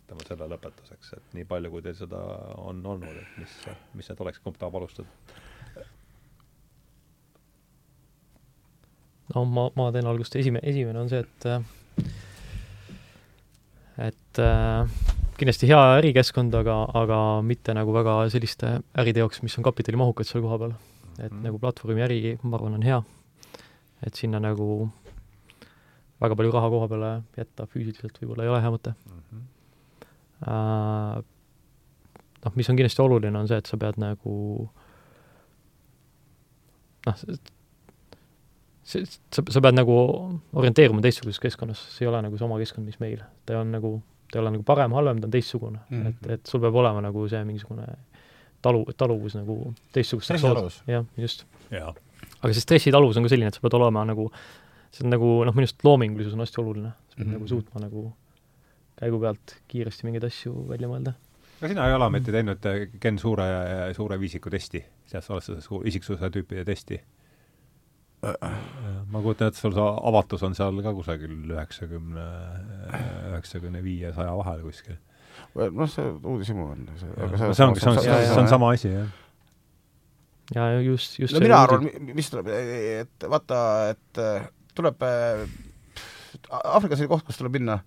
Ütleme 0.09 0.25
selle 0.25 0.49
lõpetuseks, 0.49 1.11
et 1.19 1.35
nii 1.37 1.45
palju, 1.45 1.71
kui 1.73 1.83
teil 1.85 1.97
seda 1.99 2.19
on 2.65 2.81
olnud, 2.81 3.13
et 3.13 3.35
mis, 3.37 3.57
mis 3.99 4.09
need 4.09 4.23
oleks, 4.25 4.41
kumb 4.41 4.57
tahab 4.57 4.79
alustada? 4.81 5.09
no 9.35 9.45
ma, 9.45 9.67
ma 9.77 9.91
teen 9.93 10.09
algust, 10.09 10.39
esime-, 10.41 10.65
esimene 10.65 11.03
on 11.03 11.11
see, 11.13 11.21
et 11.21 11.45
et 14.09 14.41
äh, 14.41 14.89
kindlasti 15.37 15.69
hea 15.69 15.83
ärikeskkond, 15.99 16.57
aga, 16.57 16.79
aga 17.03 17.19
mitte 17.45 17.77
nagu 17.77 17.93
väga 17.93 18.23
selliste 18.33 18.79
äride 18.97 19.21
jaoks, 19.21 19.43
mis 19.45 19.59
on 19.61 19.67
kapitalimahukad 19.69 20.31
seal 20.31 20.47
kohapeal. 20.47 20.73
et 21.19 21.33
mm. 21.33 21.45
nagu 21.45 21.61
platvormi 21.61 22.07
äri, 22.07 22.39
ma 22.43 22.57
arvan, 22.57 22.79
on 22.81 22.89
hea. 22.89 23.03
et 24.07 24.17
sinna 24.17 24.41
nagu 24.41 24.89
väga 26.23 26.35
palju 26.39 26.57
raha 26.57 26.73
koha 26.73 26.89
peale 26.89 27.13
jätta 27.37 27.69
füüsiliselt 27.69 28.17
võib-olla 28.23 28.47
ei 28.47 28.53
ole 28.55 28.65
hea 28.65 28.73
mõte 28.73 28.97
mm. 28.97 29.21
-hmm. 29.21 29.47
Uh, 30.39 31.19
noh, 32.45 32.53
mis 32.55 32.69
on 32.71 32.79
kindlasti 32.79 33.03
oluline, 33.03 33.39
on 33.39 33.49
see, 33.51 33.59
et 33.59 33.71
sa 33.71 33.79
pead 33.81 33.99
nagu 33.99 34.35
noh, 37.07 37.17
see, 38.87 39.03
sa, 39.09 39.43
sa 39.43 39.65
pead 39.65 39.79
nagu 39.79 39.97
orienteeruma 40.59 41.03
teistsuguses 41.05 41.43
keskkonnas, 41.43 41.83
see 41.97 42.07
ei 42.07 42.13
ole 42.13 42.23
nagu 42.29 42.39
sama 42.41 42.61
keskkond, 42.63 42.87
mis 42.87 43.01
meil. 43.03 43.25
ta 43.49 43.59
on 43.63 43.75
nagu, 43.75 43.97
ta 44.31 44.39
ei 44.39 44.45
ole 44.45 44.55
nagu 44.59 44.67
parem, 44.69 44.95
halvem, 44.95 45.23
ta 45.23 45.31
on 45.31 45.35
teistsugune 45.35 45.81
mm. 45.81 46.03
-hmm. 46.03 46.09
et, 46.09 46.31
et 46.39 46.47
sul 46.47 46.63
peab 46.63 46.79
olema 46.79 47.03
nagu 47.03 47.27
see 47.29 47.43
mingisugune 47.45 47.89
talu, 48.63 48.85
taluvus 48.97 49.35
nagu 49.35 49.75
teistsugusteks 49.93 50.47
jah, 50.87 51.05
just 51.17 51.47
ja.. 51.71 51.95
aga 52.43 52.53
see 52.53 52.63
stressitaluvus 52.63 53.19
on 53.19 53.27
ka 53.27 53.35
selline, 53.35 53.51
et 53.51 53.59
sa 53.59 53.65
pead 53.65 53.75
olema 53.81 54.07
nagu 54.07 54.31
äh, 54.31 54.39
see 54.95 55.05
on 55.05 55.13
nagu 55.13 55.29
noh, 55.47 55.55
minu 55.55 55.67
arust 55.67 55.85
loomingulisus 55.85 56.35
on 56.37 56.45
hästi 56.45 56.61
oluline, 56.63 56.91
sa 56.91 57.17
pead 57.17 57.27
mm 57.27 57.31
-hmm. 57.31 57.39
nagu 57.39 57.49
suutma 57.49 57.81
nagu 57.85 58.05
käigu 58.99 59.21
pealt 59.23 59.57
kiiresti 59.71 60.07
mingeid 60.09 60.27
asju 60.29 60.55
välja 60.69 60.91
mõelda. 60.91 61.15
aga 61.59 61.71
sina 61.73 61.87
ei 61.89 61.95
ole 61.97 62.09
ometi 62.11 62.35
teinud 62.35 62.67
äh, 62.71 62.81
Ken 63.01 63.19
suure, 63.19 63.47
suure 63.97 64.19
viisiku 64.21 64.51
testi, 64.51 64.83
oled 65.19 65.47
seda 65.47 65.83
isiksuse 65.91 66.31
tüüpide 66.35 66.65
testi? 66.69 67.01
ma 68.19 69.21
kujutan 69.23 69.53
ette, 69.53 69.61
sul 69.61 69.75
see 69.77 69.91
avatus 70.11 70.43
on 70.43 70.57
seal 70.59 70.81
ka 70.83 70.91
kusagil 70.97 71.37
üheksakümne, 71.55 72.25
üheksakümne 73.31 73.83
viie, 73.85 74.11
saja 74.17 74.33
vahel 74.41 74.65
kuskil. 74.67 74.99
noh, 75.55 75.87
see 75.87 76.11
uudishimu 76.19 76.67
on 76.73 76.89
see, 76.99 77.13
aga 77.15 77.39
see, 77.39 77.53
see 77.55 77.69
ongi, 77.69 77.85
see 77.85 77.93
on, 77.93 78.01
see 78.03 78.41
on 78.43 78.51
sama 78.51 78.73
asi, 78.75 78.91
jah 78.97 79.15
ja 80.55 80.81
just, 80.81 81.19
just 81.21 81.37
no 81.37 81.45
mina 81.45 81.61
arvan, 81.63 81.87
mis 82.17 82.31
tuleb, 82.33 82.51
et 82.51 83.29
vaata, 83.31 83.61
et 83.93 84.23
tuleb 84.75 85.07
äh,, 85.07 85.47
Aafrikas 86.49 87.01
oli 87.03 87.11
koht, 87.11 87.25
kus 87.27 87.39
tuleb 87.41 87.57
minna 87.59 87.79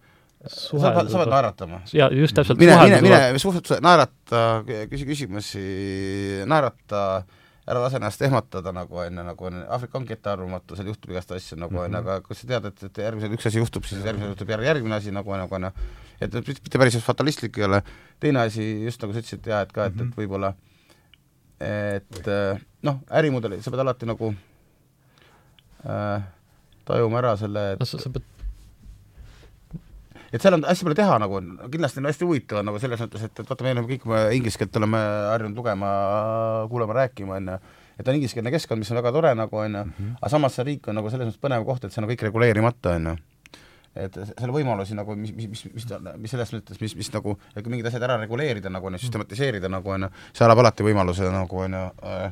sa 0.48 0.94
pead, 0.96 1.12
sa 1.12 1.22
pead 1.22 1.32
naeratama. 1.32 1.82
jaa, 1.94 2.10
just 2.16 2.36
täpselt. 2.38 2.60
mine, 2.62 2.78
mine, 2.82 3.02
mine 3.06 3.42
suht-, 3.42 3.74
naerata, 3.84 4.42
küsi 4.90 5.06
küsimusi, 5.06 5.66
naerata, 6.50 7.04
ära 7.70 7.84
lase 7.84 8.00
ennast 8.00 8.24
ehmatada, 8.26 8.74
nagu 8.76 9.04
on 9.04 9.20
ju, 9.20 9.26
nagu 9.28 9.50
on, 9.52 9.60
Aafrika 9.70 10.00
ongi 10.00 10.16
ettearvamatu, 10.16 10.78
seal 10.78 10.90
juhtub 10.90 11.14
igast 11.14 11.32
asju, 11.36 11.60
nagu 11.62 11.78
on 11.78 11.92
mm, 11.92 11.94
-hmm. 11.94 12.00
aga 12.00 12.26
kui 12.26 12.36
sa 12.36 12.50
tead, 12.50 12.66
et, 12.72 12.84
et 12.90 13.04
järgmisel 13.06 13.38
üks 13.38 13.48
asi 13.48 13.62
juhtub, 13.62 13.86
siis 13.86 14.02
järgmisel 14.06 14.34
juhtub 14.34 14.50
järg, 14.50 14.66
järgmine 14.72 14.98
asi, 14.98 15.14
nagu 15.14 15.32
on, 15.32 15.44
nagu 15.46 15.56
on, 15.56 15.70
et 16.22 16.34
mitte 16.34 16.82
päris 16.82 16.98
fatalistlik 17.06 17.58
ei 17.58 17.70
ole, 17.70 17.84
teine 18.20 18.48
asi, 18.48 18.66
just 18.86 19.02
nagu 19.02 19.14
sa 19.14 19.22
ütlesid, 19.22 19.48
jaa, 19.54 19.62
et 19.62 19.72
ka, 19.72 19.86
et, 19.86 19.96
et 19.96 20.06
mhm. 20.08 20.18
võib-olla 20.18 20.56
et 21.62 22.30
noh, 22.82 23.02
ärimudeli, 23.14 23.62
sa 23.62 23.70
pead 23.70 23.84
alati 23.84 24.08
nagu 24.10 24.34
äh, 25.86 26.24
tajuma 26.86 27.22
ära 27.22 27.36
selle, 27.40 27.66
et 27.76 27.82
no, 27.82 27.88
sa, 27.88 28.00
sa 28.02 28.12
pead 28.14 28.26
et 30.32 30.44
seal 30.44 30.58
on 30.58 30.66
hästi 30.68 30.88
palju 30.88 30.98
teha 31.02 31.18
nagu, 31.24 31.42
kindlasti 31.74 32.02
on 32.02 32.10
hästi 32.10 32.28
huvitav 32.28 32.64
nagu 32.68 32.80
selles 32.82 33.04
mõttes, 33.04 33.26
et, 33.28 33.44
et 33.44 33.52
vaata, 33.52 33.66
me 33.66 33.74
oleme 33.76 33.90
kõik 33.90 34.08
inglise 34.38 34.62
keelt 34.62 34.80
oleme 34.80 35.02
harjunud 35.32 35.60
lugema, 35.60 35.92
kuulama, 36.72 36.98
rääkima, 37.02 37.40
on 37.40 37.52
ju, 37.54 37.58
et 38.00 38.08
on 38.08 38.20
ingliskeelne 38.20 38.54
keskkond, 38.54 38.82
mis 38.82 38.94
on 38.94 39.02
väga 39.02 39.12
tore 39.18 39.34
nagu, 39.38 39.60
on 39.64 39.76
ju, 39.80 39.84
mhm. 39.90 40.16
aga 40.22 40.32
samas 40.36 40.56
see 40.58 40.68
riik 40.72 40.88
on 40.92 41.00
nagu 41.00 41.12
selles 41.12 41.32
mõttes 41.32 41.44
põnev 41.44 41.68
koht, 41.68 41.86
et 41.86 41.94
see 41.94 42.04
on 42.04 42.10
kõik 42.12 42.26
reguleerimata, 42.30 42.96
on 43.00 43.12
ju 43.12 43.20
et 43.92 44.16
selle 44.16 44.54
võimalusi 44.56 44.96
nagu, 44.96 45.16
mis, 45.20 45.34
mis, 45.36 45.50
mis, 45.52 45.66
mis, 45.76 45.86
mis 46.16 46.32
selles 46.32 46.54
mõttes, 46.56 46.80
mis, 46.80 46.94
mis 46.96 47.10
nagu, 47.12 47.36
mingid 47.66 47.90
asjad 47.90 48.06
ära 48.08 48.16
reguleerida 48.22 48.72
nagu 48.72 48.88
on 48.88 48.96
ju, 48.96 49.02
süstematiseerida 49.04 49.68
nagu 49.72 49.92
on 49.92 50.08
ju, 50.08 50.10
see 50.32 50.46
annab 50.48 50.62
alati 50.64 50.86
võimaluse 50.88 51.28
nagu 51.28 51.60
on 51.60 51.76
ju 51.76 51.82
äh, 52.08 52.32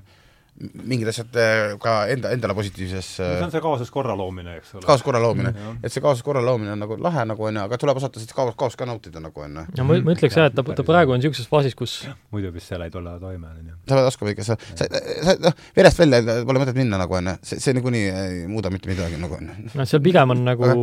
mingid 0.60 1.08
asjad 1.08 1.38
äh, 1.40 1.74
ka 1.80 1.94
enda, 2.12 2.32
endale 2.36 2.56
positiivses 2.58 3.10
no 3.20 3.28
see 3.28 3.46
on 3.46 3.54
see 3.54 3.62
kaasuskorra 3.64 4.16
loomine, 4.20 4.58
eks 4.60 4.74
ole. 4.76 4.84
kaasuskorra 4.84 5.22
loomine 5.24 5.54
mm, 5.54 5.60
-hmm. 5.60 5.78
et 5.88 5.94
see 5.94 6.04
kaasuskorra 6.04 6.42
loomine 6.44 6.74
on 6.74 6.82
nagu 6.84 6.98
lahe 7.00 7.24
nagu 7.30 7.46
on 7.48 7.60
ju, 7.60 7.64
aga 7.70 7.80
tuleb 7.80 8.02
osata 8.02 8.20
seda 8.20 8.36
kaos, 8.36 8.58
kaost 8.60 8.80
ka 8.80 8.88
nautida 8.90 9.24
nagu 9.24 9.46
on 9.46 9.56
ju. 9.62 9.66
ja 9.78 9.86
ma, 9.88 10.00
ma 10.04 10.16
ütleks 10.18 10.36
jah, 10.36 10.50
et 10.52 10.58
ta, 10.58 10.64
ta 10.64 10.86
praegu 10.88 11.16
on 11.16 11.24
niisuguses 11.24 11.48
faasis, 11.48 11.78
kus 11.80 11.96
muidu 12.36 12.52
vist 12.56 12.72
seal 12.74 12.84
ei 12.84 12.92
tule 12.92 13.16
toime, 13.24 13.54
on 13.54 13.72
ju. 13.72 13.78
sa 13.88 14.02
pead 14.02 14.12
oskama 14.12 14.36
ikka, 14.36 14.50
sa, 14.50 14.60
sa, 14.76 14.90
sa 15.30 15.38
noh, 15.48 15.64
verest 15.80 16.04
välja 16.04 16.44
pole 16.52 16.66
mõtet 16.66 16.84
minna 16.84 17.00
nagu 17.00 17.20
on 17.22 17.32
ju, 17.32 17.38
see, 17.54 17.64
see 17.64 17.80
niikuinii 17.80 18.06
ei 18.12 18.46
muuda 18.52 18.74
mitte 18.74 18.92
midagi 18.92 19.20
nagu 19.22 19.40
on 19.40 19.52
ju. 19.54 19.72
noh, 19.72 19.88
seal 19.88 20.04
pigem 20.04 20.36
on 20.36 20.46
nagu 20.52 20.80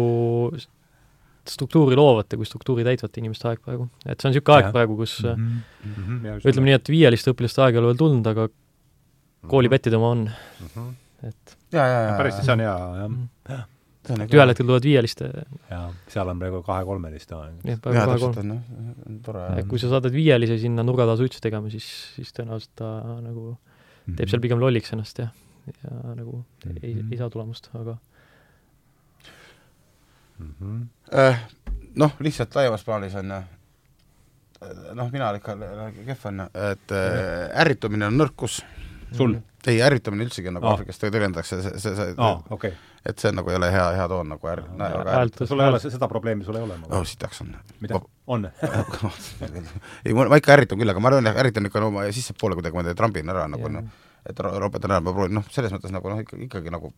struktuuri 1.47 1.97
loovate 1.99 2.39
kui 2.39 2.47
struktuuri 2.49 2.85
täitvate 2.87 3.21
inimeste 3.21 3.51
aeg 3.51 3.61
praegu. 3.63 3.91
et 4.07 4.17
see 4.17 4.31
on 4.31 4.33
niisugune 4.35 4.57
aeg 4.57 4.73
praegu, 4.75 4.97
kus 4.97 5.19
mm 5.23 5.59
-hmm. 5.85 6.39
ütleme 6.41 6.71
nii, 6.71 6.79
et 6.81 6.89
viieliste 6.89 7.35
õpilaste 7.35 7.63
aeg 7.63 7.77
ei 7.77 7.83
ole 7.83 7.93
veel 7.93 8.01
tulnud, 8.01 8.27
aga 8.33 8.49
koolipettide 9.47 9.97
oma 9.97 10.11
on 10.15 10.25
mm, 10.31 10.69
-hmm. 10.75 10.93
et 11.29 11.57
ja, 11.73 11.87
ja, 11.87 12.01
ja, 12.09 12.17
päris, 12.17 12.39
see 12.43 12.53
on 12.53 12.61
hea, 12.61 12.77
jah 13.01 13.09
mm. 13.09 13.29
-hmm. 13.49 13.65
et 14.25 14.35
ühel 14.35 14.49
hetkel 14.49 14.67
tulevad 14.67 14.85
viieliste 14.89 15.31
jaa, 15.71 15.87
seal 16.09 16.29
on 16.29 16.39
praegu 16.39 16.63
kahe-kolmeliste 16.67 17.35
aeg. 17.35 17.55
jah, 17.65 17.81
praegu 17.81 18.13
kahe-kolm. 18.13 18.61
tore. 19.23 19.63
kui 19.69 19.79
sa 19.79 19.89
saadad 19.95 20.13
viielise 20.13 20.59
sinna 20.59 20.83
nurga 20.83 21.05
taha 21.09 21.17
suitsu 21.23 21.41
tegema, 21.41 21.71
siis, 21.71 21.89
siis 22.17 22.33
tõenäoliselt 22.37 22.75
ta 22.75 22.93
nagu 23.21 23.57
teeb 24.17 24.29
seal 24.29 24.41
pigem 24.41 24.61
lolliks 24.63 24.93
ennast 24.93 25.19
ja, 25.19 25.29
ja 25.83 26.15
nagu 26.15 26.45
ei, 26.83 26.95
Mhm. 26.95 27.13
ei 27.13 27.19
saa 27.19 27.31
tulemust, 27.31 27.71
aga 27.75 27.97
Mhm. 30.39 30.83
Eh, 31.13 31.37
noh, 31.97 32.13
lihtsalt 32.21 32.55
laiemas 32.55 32.85
plaanis 32.85 33.15
on 33.17 33.31
ju, 33.33 33.39
noh, 34.95 35.11
mina 35.13 35.31
olen 35.31 35.41
ikka 35.41 35.55
kehv 36.11 36.27
on 36.29 36.43
ju, 36.43 36.47
et 36.73 36.93
äh, 36.93 37.61
ärritumine 37.63 38.07
on 38.11 38.19
nõrkus. 38.21 38.59
Sul? 39.13 39.37
ei, 39.67 39.81
ärritumine 39.83 40.27
üldsegi 40.27 40.53
nagu 40.55 40.67
Aa. 40.67 40.77
Aafrikas 40.77 41.01
tõlgendatakse, 41.03 41.59
see, 41.65 41.79
see, 41.83 41.95
see 41.99 42.13
aa, 42.23 42.37
okei. 42.55 42.71
et 43.07 43.19
see 43.19 43.33
nagu 43.35 43.51
ei 43.51 43.57
ole 43.59 43.71
hea, 43.75 43.87
hea 43.99 44.07
toon 44.13 44.29
nagu 44.31 44.51
ärr-, 44.53 44.67
aga 44.79 45.17
hääletus, 45.17 45.49
sul 45.51 45.63
ei 45.65 45.71
ole, 45.73 45.81
seda 45.83 46.09
probleemi 46.11 46.47
sul 46.47 46.59
ei 46.61 46.63
ole? 46.67 46.79
oh 46.95 47.03
sitaks 47.09 47.43
on. 47.43 47.51
mida? 47.83 47.99
on? 48.31 48.47
ei, 50.07 50.15
ma, 50.15 50.29
ikka 50.39 50.55
ärritan 50.55 50.79
küll, 50.79 50.95
aga 50.95 51.03
ma 51.03 51.11
arvan, 51.11 51.33
ärritan 51.35 51.67
ikka 51.67 51.83
oma 51.89 52.07
sissepoole 52.15 52.59
kuidagi, 52.59 52.79
ma 52.79 52.87
teen 52.87 52.99
trambin 53.03 53.35
ära 53.35 53.49
nagu 53.51 53.73
noh, 53.75 53.91
et 54.27 54.39
ro- 54.47 54.55
ropetan 54.63 54.95
ära, 54.95 55.03
ma 55.03 55.15
proovin, 55.17 55.35
noh, 55.41 55.51
selles 55.55 55.75
mõttes 55.75 55.95
nagu 55.95 56.15
noh, 56.15 56.23
ikka, 56.23 56.39
ikkagi 56.47 56.73
nagu 56.75 56.93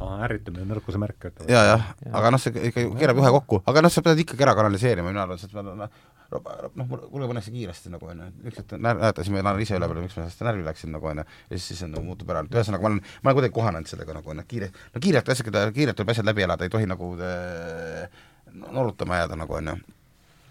aa, 0.00 0.22
ärritumine 0.24 0.64
on 0.64 0.72
nõrkuse 0.72 1.00
märk, 1.00 1.18
ütlevad. 1.30 1.50
ja, 1.52 1.62
jah 1.74 1.84
Jaa. 2.00 2.14
aga 2.20 2.32
noh, 2.32 2.40
see 2.42 2.68
ikka 2.70 2.86
keerab 2.96 3.20
ühe 3.20 3.32
kokku, 3.36 3.60
aga 3.68 3.84
noh, 3.84 3.92
sa 3.92 4.02
pead 4.04 4.24
ikkagi 4.24 4.46
ära 4.46 4.56
kanaliseerima, 4.58 5.12
mina 5.12 5.26
arvan, 5.26 5.40
sest 5.40 5.52
ma 5.56 5.64
noh, 5.68 6.00
noh, 6.30 6.86
mul, 6.86 7.02
mulle 7.10 7.28
pannakse 7.30 7.52
kiiresti 7.54 7.92
nagu 7.92 8.08
onju, 8.10 8.26
ükskord 8.50 8.74
när-, 8.78 8.98
näetasin, 9.00 9.34
ma 9.34 9.42
elan 9.42 9.62
ise 9.62 9.78
üle 9.78 9.88
peale, 9.90 10.04
miks 10.04 10.16
ma 10.16 10.24
sellest 10.24 10.44
närvi 10.46 10.66
läksin 10.66 10.92
nagu 10.94 11.08
onju, 11.10 11.24
ja 11.24 11.56
siis, 11.56 11.68
siis 11.70 11.82
see 11.82 11.90
nagu 11.90 12.04
muutub 12.06 12.30
ära, 12.32 12.42
ühesõnaga 12.46 12.86
ma 12.86 12.90
olen, 12.92 13.00
ma 13.22 13.30
olen 13.30 13.38
kuidagi 13.40 13.56
kohanenud 13.56 13.90
sellega 13.90 14.16
nagu 14.16 14.34
onju, 14.34 14.44
kiire, 14.50 14.70
no 14.94 15.02
kiirelt 15.06 15.32
asjad, 15.34 15.58
kiirelt 15.76 15.98
tuleb 15.98 16.12
asjad 16.14 16.28
läbi 16.30 16.46
elada, 16.46 16.66
ei 16.66 16.72
tohi 16.72 16.90
nagu 16.90 17.10
äh, 17.26 18.20
norutama 18.66 19.22
jääda 19.22 19.40
nagu 19.40 19.58
onju. 19.58 19.78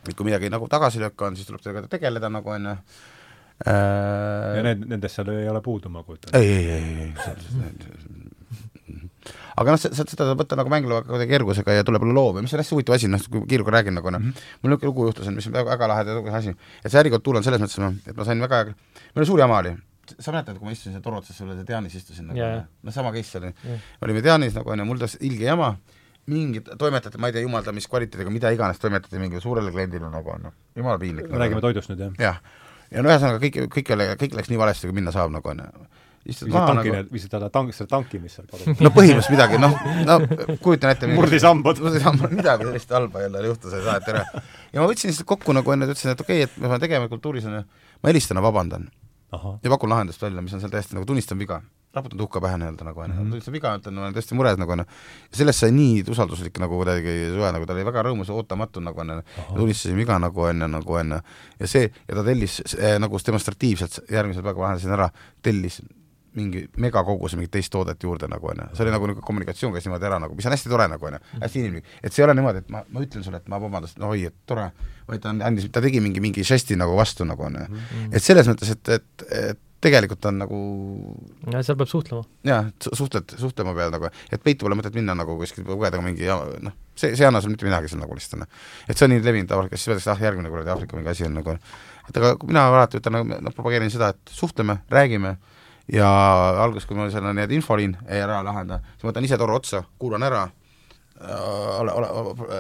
et 0.10 0.16
kui 0.16 0.28
midagi 0.28 0.50
nagu 0.52 0.68
tagasilööka 0.72 1.30
on, 1.30 1.40
siis 1.40 1.48
tuleb 1.48 1.64
sellega 1.64 1.88
tegeleda 1.92 2.32
nagu 2.32 2.56
onju. 2.56 2.76
Äh, 3.68 4.56
ja 4.58 4.66
need, 4.66 4.86
nendest 4.88 5.20
seal 5.20 5.32
ei 5.36 5.50
ole 5.52 5.62
puudu, 5.62 5.92
ma 5.92 6.04
kujutan. 6.08 6.36
Ei, 6.40 6.54
ei, 6.56 6.70
ei, 6.72 7.10
ei, 7.10 8.39
aga 9.60 9.76
noh, 9.76 9.82
seda 9.82 10.16
saab 10.16 10.40
võtta 10.40 10.58
nagu 10.60 10.72
mängima 10.72 11.02
kuidagi 11.08 11.36
ergusega 11.40 11.76
ja 11.80 11.86
tuleb 11.88 12.06
loov 12.10 12.40
ja 12.40 12.46
mis 12.46 12.54
on 12.56 12.64
hästi 12.64 12.76
huvitav 12.76 12.96
asi, 12.98 13.10
noh, 13.12 13.26
kui 13.32 13.44
kiiruga 13.50 13.76
räägin 13.80 13.98
nagu 13.98 14.14
noh 14.14 14.22
mm 14.22 14.32
-hmm., 14.32 14.64
mul 14.64 14.74
niisugune 14.74 14.92
lugu 14.92 15.10
juhtus, 15.10 15.30
mis 15.36 15.48
on 15.48 15.54
väga, 15.54 15.76
väga 15.76 15.88
lahe 15.88 16.38
asi, 16.40 16.56
et 16.84 16.92
see 16.92 17.00
ärikultuur 17.02 17.38
on 17.38 17.44
selles 17.44 17.62
mõttes, 17.62 18.02
et 18.08 18.18
ma 18.18 18.26
sain 18.26 18.42
väga, 18.42 18.66
meil 18.66 19.24
oli 19.24 19.26
suur 19.26 19.40
jama 19.40 19.60
oli, 19.60 19.76
sa 20.20 20.32
mäletad, 20.32 20.58
kui 20.58 20.66
ma 20.66 20.74
istusin 20.74 20.96
seal 20.96 21.04
toru 21.04 21.20
otsas 21.20 21.38
sulle, 21.38 21.56
Dianis 21.68 21.96
istusin 21.96 22.30
nagu 22.30 22.40
jaa. 22.40 22.64
noh, 22.84 22.94
sama 22.94 23.12
case 23.14 23.38
oli, 23.38 23.54
Jah. 23.64 23.84
olime 24.02 24.24
Dianis 24.24 24.56
nagu 24.58 24.72
onju, 24.74 24.86
mul 24.86 25.02
tõstis 25.02 25.22
ilge 25.28 25.46
jama, 25.46 25.76
mingid 26.30 26.72
toimetati, 26.80 27.18
ma 27.18 27.30
ei 27.30 27.36
tea, 27.36 27.44
jumaldamiskvaliteediga, 27.46 28.34
mida 28.34 28.52
iganes, 28.56 28.80
toimetati 28.82 29.22
mingile 29.22 29.42
suurele 29.42 29.72
kliendile 29.72 30.10
nagu 30.10 30.34
onju, 30.36 30.52
jumala 30.76 31.00
piinlik 31.02 31.30
me 31.30 31.42
räägime 31.42 31.62
toidust 31.62 31.92
nüüd, 31.94 32.06
jah? 32.06 32.20
jah, 32.20 32.42
ja 32.92 33.04
no 33.04 33.12
ühesõnaga 33.12 33.42
kõik, 33.44 33.62
kõik 33.76 33.94
oli, 33.96 34.10
kõik 34.24 34.38
läks 34.40 34.52
nii 34.54 34.62
valesti, 34.62 34.90
kui 34.90 34.98
minna 35.02 35.14
saab 35.16 35.34
nagu 35.34 35.54
onju. 35.54 35.90
Istud 36.26 36.52
maha 36.54 36.76
nagu, 36.80 36.96
viisid 37.14 37.32
talle 37.32 37.50
tank, 37.54 37.74
selle 37.76 37.90
tanki, 37.92 38.20
mis 38.24 38.36
seal 38.38 38.48
kadus 38.50 38.84
no 38.84 38.92
põhimõtteliselt 38.96 39.34
midagi, 39.36 39.60
noh, 39.62 39.76
no 40.08 40.20
kujutan 40.64 40.94
ette 40.94 41.10
murdis 41.12 41.46
hambad. 41.48 41.82
murdis 41.84 42.06
hambad, 42.06 42.36
midagi 42.36 42.68
sellist 42.68 42.96
halba 42.96 43.26
jälle 43.26 43.46
juhtus, 43.48 43.76
ei 43.78 43.86
saa, 43.86 43.98
et 44.02 44.10
tere. 44.10 44.26
ja 44.74 44.82
ma 44.82 44.88
võtsin 44.92 45.14
lihtsalt 45.14 45.30
kokku 45.30 45.56
nagu 45.56 45.76
enne, 45.76 45.90
ütlesin, 45.90 46.16
et 46.16 46.26
okei 46.26 46.44
okay,, 46.44 46.50
et 46.50 46.58
me 46.62 46.68
peame 46.68 46.82
tegema 46.86 47.12
kultuuris 47.12 47.48
on 47.50 47.62
ju, 47.62 47.68
ma 48.04 48.12
helistan 48.12 48.42
ja 48.42 48.46
vabandan 48.46 48.90
ja 49.64 49.70
pakun 49.70 49.90
lahendust 49.90 50.22
välja, 50.22 50.42
mis 50.42 50.54
on 50.54 50.62
seal 50.62 50.72
täiesti 50.74 50.98
nagu 50.98 51.06
tunnistan 51.06 51.40
viga. 51.40 51.62
raputan 51.94 52.20
tuhka 52.22 52.38
pähe 52.42 52.58
nii-öelda 52.62 52.86
nagu 52.86 53.00
onju 53.02 53.14
mm 53.14 53.20
-hmm., 53.20 53.30
tunnistan 53.30 53.54
viga, 53.54 53.70
ütlen, 53.78 53.94
ma 53.94 54.02
olen 54.02 54.14
tõesti 54.14 54.36
mures 54.38 54.58
nagu 54.58 54.72
onju. 54.72 54.86
sellest 55.34 55.60
sai 55.60 55.72
nii 55.72 56.04
usalduslik 56.10 56.60
nagu 56.60 56.76
kuidagi 56.78 57.14
suhe, 57.34 57.52
nagu 57.52 57.66
ta 57.66 57.74
oli 57.74 57.86
väga 57.86 58.04
rõõmus 58.06 58.28
ja 58.30 58.34
ootamatu 58.34 58.80
nagu 58.80 59.00
onju, 59.02 59.22
tunnistasin 59.56 59.98
viga 59.98 60.20
nagu 60.20 60.42
onju, 60.42 60.68
nagu 60.68 60.94
onju. 60.94 61.20
ja 61.60 61.68
see, 61.68 61.92
ja 62.08 62.16
ta 62.16 62.24
tellis 62.24 62.62
eh, 62.78 63.00
nagu 63.00 63.18
demonstratiivselt, 63.26 64.00
järgmisel 64.12 64.44
päeval 64.44 64.62
lahendasin 64.62 64.92
ära, 64.92 65.10
tellis 65.42 65.82
mingi 66.40 66.66
megakoguse 66.82 67.40
mingit 67.40 67.54
teist 67.58 67.74
toodet 67.74 68.04
juurde 68.04 68.30
nagu 68.32 68.52
onju, 68.54 68.72
see 68.74 68.86
oli 68.86 68.96
nagu 68.96 69.10
niisugune 69.10 69.28
kommunikatsioon 69.30 69.76
käis 69.76 69.88
niimoodi 69.88 70.10
ära 70.10 70.20
nagu, 70.24 70.36
mis 70.40 70.50
on 70.50 70.56
hästi 70.56 70.74
tore 70.74 70.90
nagu 70.92 71.10
onju, 71.12 71.22
hästi 71.46 71.64
inimlik, 71.64 71.96
et 72.02 72.16
see 72.16 72.24
ei 72.24 72.30
ole 72.30 72.38
niimoodi, 72.40 72.66
et 72.66 72.74
ma, 72.74 72.84
ma 72.90 73.06
ütlen 73.06 73.26
sulle, 73.26 73.44
et 73.44 73.50
ma 73.52 73.62
vabandust, 73.62 74.00
no 74.02 74.12
oi, 74.16 74.26
et 74.32 74.38
tore, 74.50 74.70
vaid 75.10 75.24
ta 75.24 75.34
andis, 75.36 75.70
ta 75.74 75.84
tegi 75.86 76.02
mingi, 76.04 76.24
mingi 76.24 76.46
žesti 76.48 76.80
nagu 76.80 76.98
vastu 76.98 77.28
nagu 77.28 77.50
onju. 77.50 77.66
et 78.10 78.24
selles 78.24 78.50
mõttes, 78.50 78.72
et, 78.76 78.96
et, 79.00 79.28
et 79.44 79.66
tegelikult 79.84 80.26
on 80.28 80.40
nagu 80.42 80.60
ja 81.54 81.62
seal 81.64 81.78
peab 81.80 81.90
suhtlema. 81.92 82.26
jah, 82.48 82.68
suhtled, 82.84 83.36
suhtlema 83.40 83.74
pead 83.78 83.94
nagu, 83.96 84.10
et 84.32 84.44
peitu 84.44 84.68
pole 84.68 84.78
mõtet 84.80 84.96
minna 84.96 85.16
nagu 85.18 85.38
kuskil 85.40 85.68
lugeda 85.68 86.02
mingi 86.04 86.28
noh, 86.28 86.76
see, 86.96 87.14
see 87.14 87.24
ei 87.24 87.30
anna 87.30 87.42
sulle 87.42 87.56
mitte 87.56 87.68
midagi 87.68 87.92
seal 87.92 88.04
nagu 88.04 88.18
lihtsalt 88.18 88.40
onju. 88.40 88.50
et 88.88 88.98
see 88.98 89.08
on 89.08 89.14
nii 89.16 89.24
levinud 89.24 89.54
Aafrikas, 89.56 89.84
siis 89.84 89.94
öeldakse, 89.94 90.12
ah 90.12 90.26
järgmine 90.28 90.52
kuradi 90.52 90.74
Aafrika 90.74 91.00
mingi 91.00 91.14
asi 91.14 91.28
on 91.28 91.38
nagu, 91.40 91.56
et 92.10 92.20
aga 92.22 92.34
mina 92.44 92.66
alati 92.74 93.00
ütlen 93.00 93.18
nagu, 93.20 93.40
noh, 93.48 93.56
propageerin 93.56 93.94
seda, 93.94 94.12
et 94.16 94.36
suhtleme, 94.36 94.82
räägime 94.92 95.38
ja 95.94 96.10
alguses, 96.64 96.88
kui 96.88 96.98
mul 96.98 97.12
seal 97.14 97.26
on 97.30 97.38
need 97.40 97.54
infoliin 97.58 97.96
ei 98.08 98.22
ära 98.24 98.42
lahenda, 98.46 98.80
siis 98.94 99.06
ma 99.06 99.12
võtan 99.12 99.28
ise 99.28 99.38
toru 99.42 99.56
otsa, 99.58 99.84
kuulan 100.02 100.26
ära, 100.26 100.44
ole, 101.80 101.94
ole, 101.94 102.10
ole, 102.22 102.52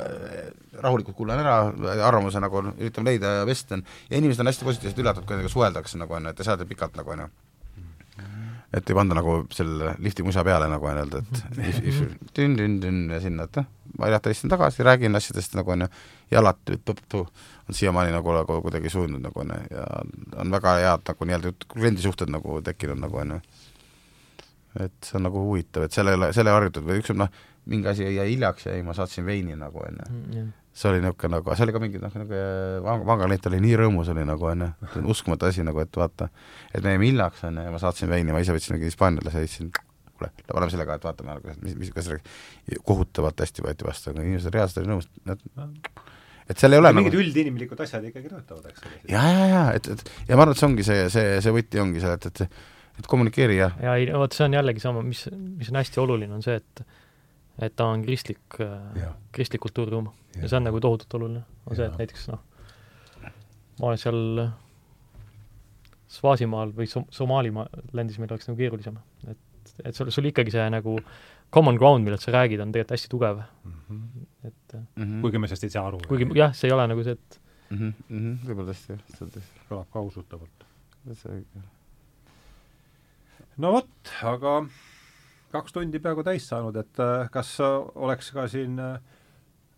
rahulikult 0.84 1.18
kuulan 1.18 1.42
ära, 1.44 1.60
arvamuse 2.08 2.42
nagu 2.44 2.64
üritan 2.72 3.08
leida 3.08 3.40
ja 3.40 3.46
vestlen 3.48 3.86
ja 4.10 4.18
inimesed 4.18 4.44
on 4.44 4.52
hästi 4.52 4.68
positiivselt 4.68 5.04
üllatatud, 5.04 5.28
kui 5.28 5.38
nendega 5.38 5.54
suheldakse 5.54 6.02
nagu 6.02 6.18
onju, 6.18 6.34
et 6.34 6.42
ei 6.42 6.50
saada 6.50 6.68
pikalt 6.70 6.98
nagu 7.00 7.16
onju. 7.16 7.30
et 8.74 8.90
ei 8.90 8.96
panda 8.96 9.16
nagu 9.18 9.40
selle 9.54 9.96
lifti 9.98 10.24
musa 10.24 10.44
peale 10.46 10.68
nagu 10.70 10.86
on 10.86 11.00
öelda, 11.04 11.22
et 11.24 11.78
tünn-tünn-tünn 12.38 13.14
ja 13.14 13.22
sinna, 13.22 13.48
et 13.50 13.62
noh, 13.62 13.70
ma 13.98 14.10
jätan 14.14 14.36
istan 14.36 14.54
tagasi, 14.54 14.86
räägin 14.86 15.18
asjadest 15.18 15.58
nagu 15.58 15.74
onju, 15.78 15.90
ja 16.32 16.42
alati 16.44 16.82
tõttu 16.86 17.26
on 17.70 17.78
siiamaani 17.78 18.14
nagu, 18.14 18.34
nagu 18.34 18.62
kuidagi 18.66 18.90
sujunud 18.90 19.22
nagu 19.24 19.44
onju 19.44 19.58
ja 19.72 19.86
on 20.42 20.54
väga 20.54 20.76
head 20.82 21.06
nagu 21.10 21.28
nii-öelda 21.30 21.52
kliendisuhted 21.74 22.32
nagu 22.34 22.62
tekkinud 22.66 23.02
nagu 23.02 23.22
onju. 23.24 23.42
et 24.86 24.94
see 25.06 25.18
on 25.18 25.26
nagu 25.26 25.42
huvitav, 25.42 25.86
et 25.86 25.94
selle, 25.94 26.32
selle 26.34 26.54
harjutatud 26.54 26.88
või 26.90 27.02
ükskord 27.02 27.18
noh, 27.24 27.30
mingi 27.70 27.90
asi 27.90 28.06
jäi 28.06 28.28
hiljaks 28.30 28.68
ja 28.68 28.76
ei, 28.78 28.84
ma 28.86 28.94
saatsin 28.98 29.26
veini 29.26 29.58
nagu 29.58 29.82
onju 29.82 30.10
Mm, 30.10 30.52
see 30.74 30.92
oli 30.92 31.02
niisugune 31.04 31.36
nagu, 31.36 31.56
see 31.56 31.66
oli 31.66 31.76
ka 31.76 31.82
mingi 31.84 32.02
noh, 32.02 32.18
vang-, 32.86 33.06
vangaklient 33.08 33.50
oli 33.50 33.62
nii 33.66 33.76
rõõmus 33.84 34.12
oli 34.14 34.26
nagu 34.30 34.50
onju, 34.52 34.70
on 35.02 35.10
uskumatu 35.14 35.50
asi 35.50 35.66
nagu, 35.66 35.82
et 35.84 36.02
vaata, 36.02 36.30
et 36.74 36.86
me 36.86 36.96
jäime 36.96 37.10
hiljaks 37.10 37.46
onju 37.50 37.66
ja 37.66 37.74
ma 37.74 37.82
saatsin 37.82 38.12
veini, 38.12 38.34
ma 38.36 38.44
ise 38.44 38.56
võtsin 38.56 38.78
mingi 38.78 38.90
hispaanlase 38.92 39.46
ütlesin, 39.46 39.74
kuule, 40.20 40.32
paneme 40.54 40.74
selle 40.74 40.86
ka, 40.86 41.00
et 41.00 41.10
vaatame 41.10 41.40
mis, 41.64 41.76
mis, 41.82 41.92
kas 41.96 42.12
kohutavalt 42.86 43.42
hästi 43.46 43.66
võeti 43.66 43.88
vastu, 43.88 44.14
aga 44.14 44.26
inimesed 44.26 44.54
reaalselt 44.54 44.84
olid 44.84 44.94
nõus, 44.94 45.10
et 45.26 46.09
et 46.50 46.58
seal 46.62 46.74
ei 46.74 46.82
ole 46.82 46.92
mingid 46.96 47.14
nagu 47.14 47.24
üldinimlikud 47.24 47.82
asjad 47.86 48.06
ikkagi 48.10 48.32
töötavad, 48.32 48.70
eks 48.72 48.86
ole. 48.86 49.00
ja, 49.12 49.24
ja, 49.24 49.48
ja 49.54 49.64
et, 49.78 49.90
et 49.94 50.12
ja 50.30 50.38
ma 50.38 50.46
arvan, 50.46 50.56
et 50.56 50.62
see 50.62 50.70
ongi 50.70 50.86
see, 50.88 51.08
see, 51.14 51.36
see 51.46 51.54
võti 51.56 51.82
ongi 51.84 52.04
seal, 52.04 52.18
et, 52.18 52.30
et 52.30 52.60
et 53.00 53.08
kommunikeeri 53.08 53.60
ja 53.60 53.70
ja 53.80 53.96
ei, 54.00 54.10
vot 54.12 54.36
see 54.36 54.48
on 54.50 54.58
jällegi 54.58 54.84
sama, 54.84 55.04
mis, 55.06 55.26
mis 55.32 55.70
on 55.72 55.80
hästi 55.80 56.02
oluline, 56.04 56.34
on 56.36 56.46
see, 56.46 56.58
et 56.60 56.84
et 57.60 57.76
ta 57.76 57.90
on 57.92 58.04
kristlik, 58.06 58.60
Jah. 58.60 59.14
kristlik 59.36 59.62
kultuuriruum 59.66 60.10
ja 60.10 60.42
Jah. 60.44 60.50
see 60.52 60.60
on 60.60 60.68
nagu 60.68 60.82
tohutult 60.84 61.20
oluline, 61.20 61.44
on 61.66 61.76
see, 61.76 61.86
Jah. 61.86 61.94
et 61.94 62.02
näiteks 62.04 62.28
noh, 62.32 62.42
ma 63.80 63.92
olen 63.92 64.02
seal 64.02 64.50
Svaasimaal 66.10 66.72
või 66.74 66.88
Som-, 66.90 67.06
Somaalimaa 67.14 67.68
landis 67.94 68.18
meil 68.18 68.32
oleks 68.34 68.50
nagu 68.50 68.58
keerulisem, 68.58 68.96
et, 69.30 69.74
et 69.86 69.96
sul, 69.96 70.10
sul 70.10 70.26
ikkagi 70.32 70.56
see 70.56 70.66
nagu 70.74 70.98
common 71.54 71.78
ground, 71.78 72.06
millelt 72.06 72.24
sa 72.24 72.34
räägid, 72.34 72.62
on 72.64 72.74
tegelikult 72.74 72.96
hästi 72.96 73.12
tugev, 73.12 73.44
et 74.44 74.74
mm 74.74 75.04
-hmm. 75.04 75.22
kuigi 75.22 75.40
me 75.40 75.48
sellest 75.48 75.64
ei 75.64 75.70
saa 75.76 75.88
aru. 75.88 76.00
kuigi 76.08 76.30
jah, 76.36 76.54
see 76.56 76.70
ei 76.70 76.74
ole 76.74 76.88
nagu 76.88 77.04
see, 77.04 77.14
et 77.18 77.42
mm 77.70 77.78
-hmm, 77.78 77.94
mm 78.10 78.20
-hmm, 78.20 78.48
võib-olla 78.48 78.72
tõesti, 78.72 78.94
jah, 78.94 79.02
see 79.16 79.26
on 79.26 79.32
tõesti, 79.38 79.66
kõlab 79.70 79.90
ka 79.94 80.02
usutavalt. 80.02 80.66
no 83.58 83.72
vot, 83.72 84.14
aga 84.24 84.54
kaks 85.52 85.74
tundi 85.74 86.00
peaaegu 86.00 86.24
täis 86.24 86.48
saanud, 86.48 86.76
et 86.76 87.00
äh, 87.00 87.30
kas 87.32 87.60
äh, 87.60 87.76
oleks 87.96 88.32
ka 88.32 88.48
siin 88.48 88.80
äh, 88.80 88.94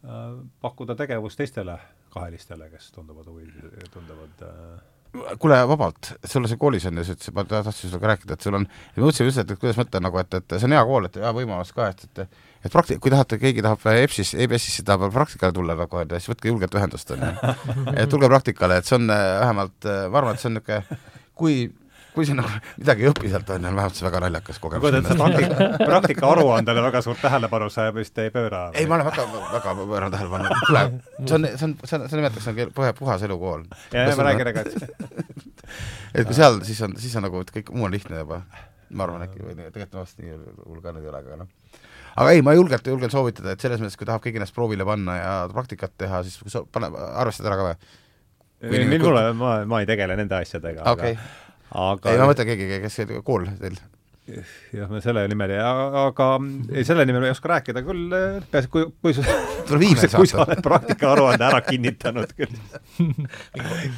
äh, 0.03 0.45
pakkuda 0.61 0.95
tegevust 0.95 1.37
teistele 1.37 1.79
kahelistele, 2.11 2.69
kes 2.69 2.91
tunduvad 2.91 3.27
huvi, 3.31 3.47
tunduvad 3.93 4.43
äh, 4.43 4.81
kuule, 5.11 5.57
vabalt, 5.67 6.13
sul 6.27 6.47
see 6.47 6.59
koolis 6.59 6.85
on 6.87 6.99
ja 6.99 7.03
sa 7.05 7.15
ütlesid, 7.15 7.35
ma 7.35 7.43
tahtsin 7.47 7.89
sinuga 7.89 8.13
rääkida, 8.13 8.37
et 8.37 8.45
sul 8.45 8.55
on, 8.57 8.67
ma 8.67 9.03
mõtlesin 9.03 9.27
just, 9.27 9.41
et, 9.43 9.51
kuidas 9.59 9.79
mõtta 9.79 9.99
nagu, 10.03 10.19
et, 10.21 10.39
et 10.39 10.55
see 10.55 10.69
on 10.69 10.75
hea 10.77 10.83
kool, 10.87 11.07
et 11.09 11.19
hea 11.19 11.33
võimalus 11.35 11.73
ka, 11.75 11.91
et, 11.91 12.07
et 12.07 12.39
et 12.61 12.69
prakti-, 12.69 12.99
kui 13.01 13.09
tahate, 13.09 13.39
keegi 13.41 13.63
tahab 13.65 13.81
EBS-is, 13.89 14.35
EBS-isse 14.45 14.85
tahab 14.85 15.07
praktikale 15.13 15.55
tulla 15.55 15.75
nagu, 15.77 16.01
et 16.03 16.15
siis 16.19 16.29
võtke 16.29 16.51
julgelt 16.51 16.75
ühendust, 16.77 17.11
on 17.15 17.23
ju. 17.25 17.53
et 17.99 18.11
tulge 18.11 18.29
praktikale, 18.29 18.77
et 18.79 18.87
see 18.87 18.99
on 18.99 19.09
äh, 19.09 19.27
vähemalt, 19.41 19.87
ma 19.87 20.21
arvan, 20.21 20.37
et 20.37 20.43
see 20.43 20.51
on 20.51 20.59
niisugune, 20.59 20.99
kui 21.41 21.55
kui 22.15 22.25
sa 22.27 22.35
nagu 22.35 22.49
midagi 22.79 23.05
ei 23.05 23.09
õpi 23.11 23.29
sealt, 23.31 23.49
on 23.53 23.63
ju, 23.63 23.69
on 23.69 23.77
vähemalt 23.77 23.97
see 23.97 24.05
väga 24.05 24.21
naljakas 24.25 24.59
kogemus. 24.59 24.95
see 25.07 25.17
praktika, 25.19 25.67
praktika 25.79 26.31
aruandele 26.31 26.83
väga 26.83 27.01
suurt 27.05 27.21
tähelepanu 27.23 27.69
sa 27.71 27.87
vist 27.95 28.17
ei 28.19 28.31
pööra. 28.33 28.65
ei, 28.75 28.87
ma 28.89 28.97
olen 28.97 29.07
väga, 29.07 29.27
väga 29.53 29.75
pööran 29.79 30.15
tähelepanu, 30.15 30.57
kuule, 30.65 30.83
see 31.21 31.37
on, 31.37 31.47
see 31.47 31.67
on, 31.69 31.75
seda, 31.85 32.09
seda 32.11 32.19
nimetatakse 32.19 32.51
nagu 32.51 32.75
puha, 32.75 32.91
puhas 32.97 33.23
elukool. 33.27 33.63
ja, 33.95 34.09
ja 34.09 34.17
ma 34.19 34.27
räägin, 34.27 34.51
aga 34.51 34.65
et 36.15 36.27
kui 36.27 36.35
seal, 36.35 36.59
siis 36.67 36.81
on, 36.87 36.97
siis 36.99 37.15
on 37.15 37.25
nagu, 37.27 37.43
et 37.45 37.53
kõik 37.55 37.71
muu 37.75 37.87
on 37.87 37.95
lihtne 37.95 38.23
juba. 38.25 38.41
ma 38.91 39.07
arvan 39.07 39.23
äkki, 39.23 39.39
või 39.45 39.55
tegelikult 39.55 40.01
vast 40.01 40.19
nii 40.19 40.35
hull 40.65 40.81
ka 40.83 40.91
nüüd 40.91 41.07
ei 41.07 41.13
ole, 41.13 41.21
aga 41.23 41.37
noh. 41.45 41.79
aga 42.19 42.33
ei, 42.35 42.43
ma 42.43 42.57
julgelt, 42.57 42.91
julgen 42.91 43.13
soovitada, 43.13 43.55
et 43.55 43.63
selles 43.63 43.79
mõttes, 43.79 43.95
kui 43.99 44.09
tahab 44.09 44.23
keegi 44.25 44.41
ennast 44.41 44.57
proovile 44.57 44.87
panna 44.87 45.15
ja 45.15 45.35
praktikat 45.53 45.95
teha, 46.01 46.25
siis 46.27 46.59
pane, 46.75 46.91
arvestad 47.23 47.47
ära 47.47 47.59
ka 47.59 47.69
või? 47.69 47.77
Minule, 48.61 49.23
ma, 49.33 49.55
ma 49.65 49.79
ei 49.81 49.87
tegele 49.89 50.13
nende 50.19 50.35
asjadega 50.37 50.83
okay. 50.91 51.15
aga 51.15 51.39
ei, 52.11 52.19
ma 52.19 52.29
mõtlen 52.29 52.51
keegi, 52.51 52.69
kes 52.83 52.99
see 52.99 53.19
kool 53.25 53.47
teil, 53.59 53.77
jah, 54.75 54.87
me 54.91 55.01
selle 55.03 55.23
nimel 55.31 55.53
ja 55.55 55.67
aga 56.05 56.29
ei, 56.71 56.85
selle 56.87 57.05
nimel 57.07 57.27
ei 57.27 57.33
oska 57.33 57.53
rääkida 57.55 57.83
küll, 57.85 58.13
peaasi, 58.51 58.71
kui, 58.71 58.87
kui 59.01 59.15
sa 59.17 59.25
email 59.25 60.15
kui 60.15 60.29
sa 60.29 60.43
oled 60.45 60.63
praktikaaruande 60.65 61.47
ära 61.47 61.61
kinnitanud 61.65 62.33
küll, 62.37 62.57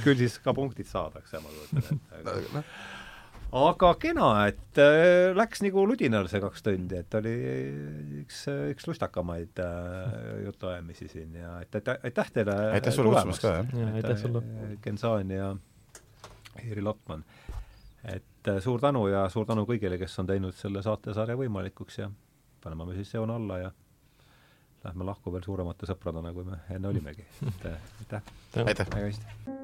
küll 0.04 0.20
siis 0.22 0.40
ka 0.44 0.56
punktid 0.58 0.90
saadakse, 0.90 1.42
ma 1.42 1.54
kujutan 1.54 2.02
ette. 2.30 2.64
aga 3.64 3.92
kena, 4.02 4.30
et 4.54 4.82
äh, 4.82 5.34
läks 5.38 5.66
nagu 5.66 5.86
ludinal 5.90 6.30
see 6.32 6.42
kaks 6.44 6.66
tundi, 6.66 7.02
et 7.04 7.20
oli 7.20 7.36
üks, 8.24 8.46
üks 8.74 8.90
lustakamaid 8.90 9.62
äh, 9.66 10.16
jutuajamisi 10.48 11.10
siin 11.12 11.42
ja 11.42 11.60
et, 11.66 11.82
et 11.82 11.94
aitäh 12.00 12.34
teile 12.38 12.58
aitäh 12.80 12.96
sulle 12.96 13.14
kutsumast 13.14 13.46
ka, 13.46 13.60
jah. 13.60 13.94
Aitäh 13.98 14.18
sulle. 14.22 14.46
Gensaan 14.86 15.34
ja 15.34 15.54
Jüri 16.64 16.82
Lotman. 16.86 17.24
Et 18.04 18.48
äh, 18.48 18.60
suur 18.64 18.82
tänu 18.82 19.08
ja 19.08 19.26
suur 19.30 19.48
tänu 19.48 19.66
kõigile, 19.70 19.98
kes 20.02 20.20
on 20.20 20.30
teinud 20.30 20.56
selle 20.58 20.84
saatesarja 20.84 21.38
võimalikuks 21.40 22.00
ja 22.04 22.12
paneme 22.64 22.86
me 22.90 23.00
siis 23.00 23.14
joone 23.14 23.36
alla 23.40 23.60
ja 23.66 23.72
lähme 24.84 25.08
lahku 25.08 25.32
veel 25.34 25.44
suuremate 25.46 25.88
sõpradena, 25.90 26.34
kui 26.36 26.48
me 26.48 26.64
enne 26.76 26.92
olimegi. 26.92 27.28
äh, 27.66 27.78
aitäh, 28.04 28.34
aitäh. 28.66 29.63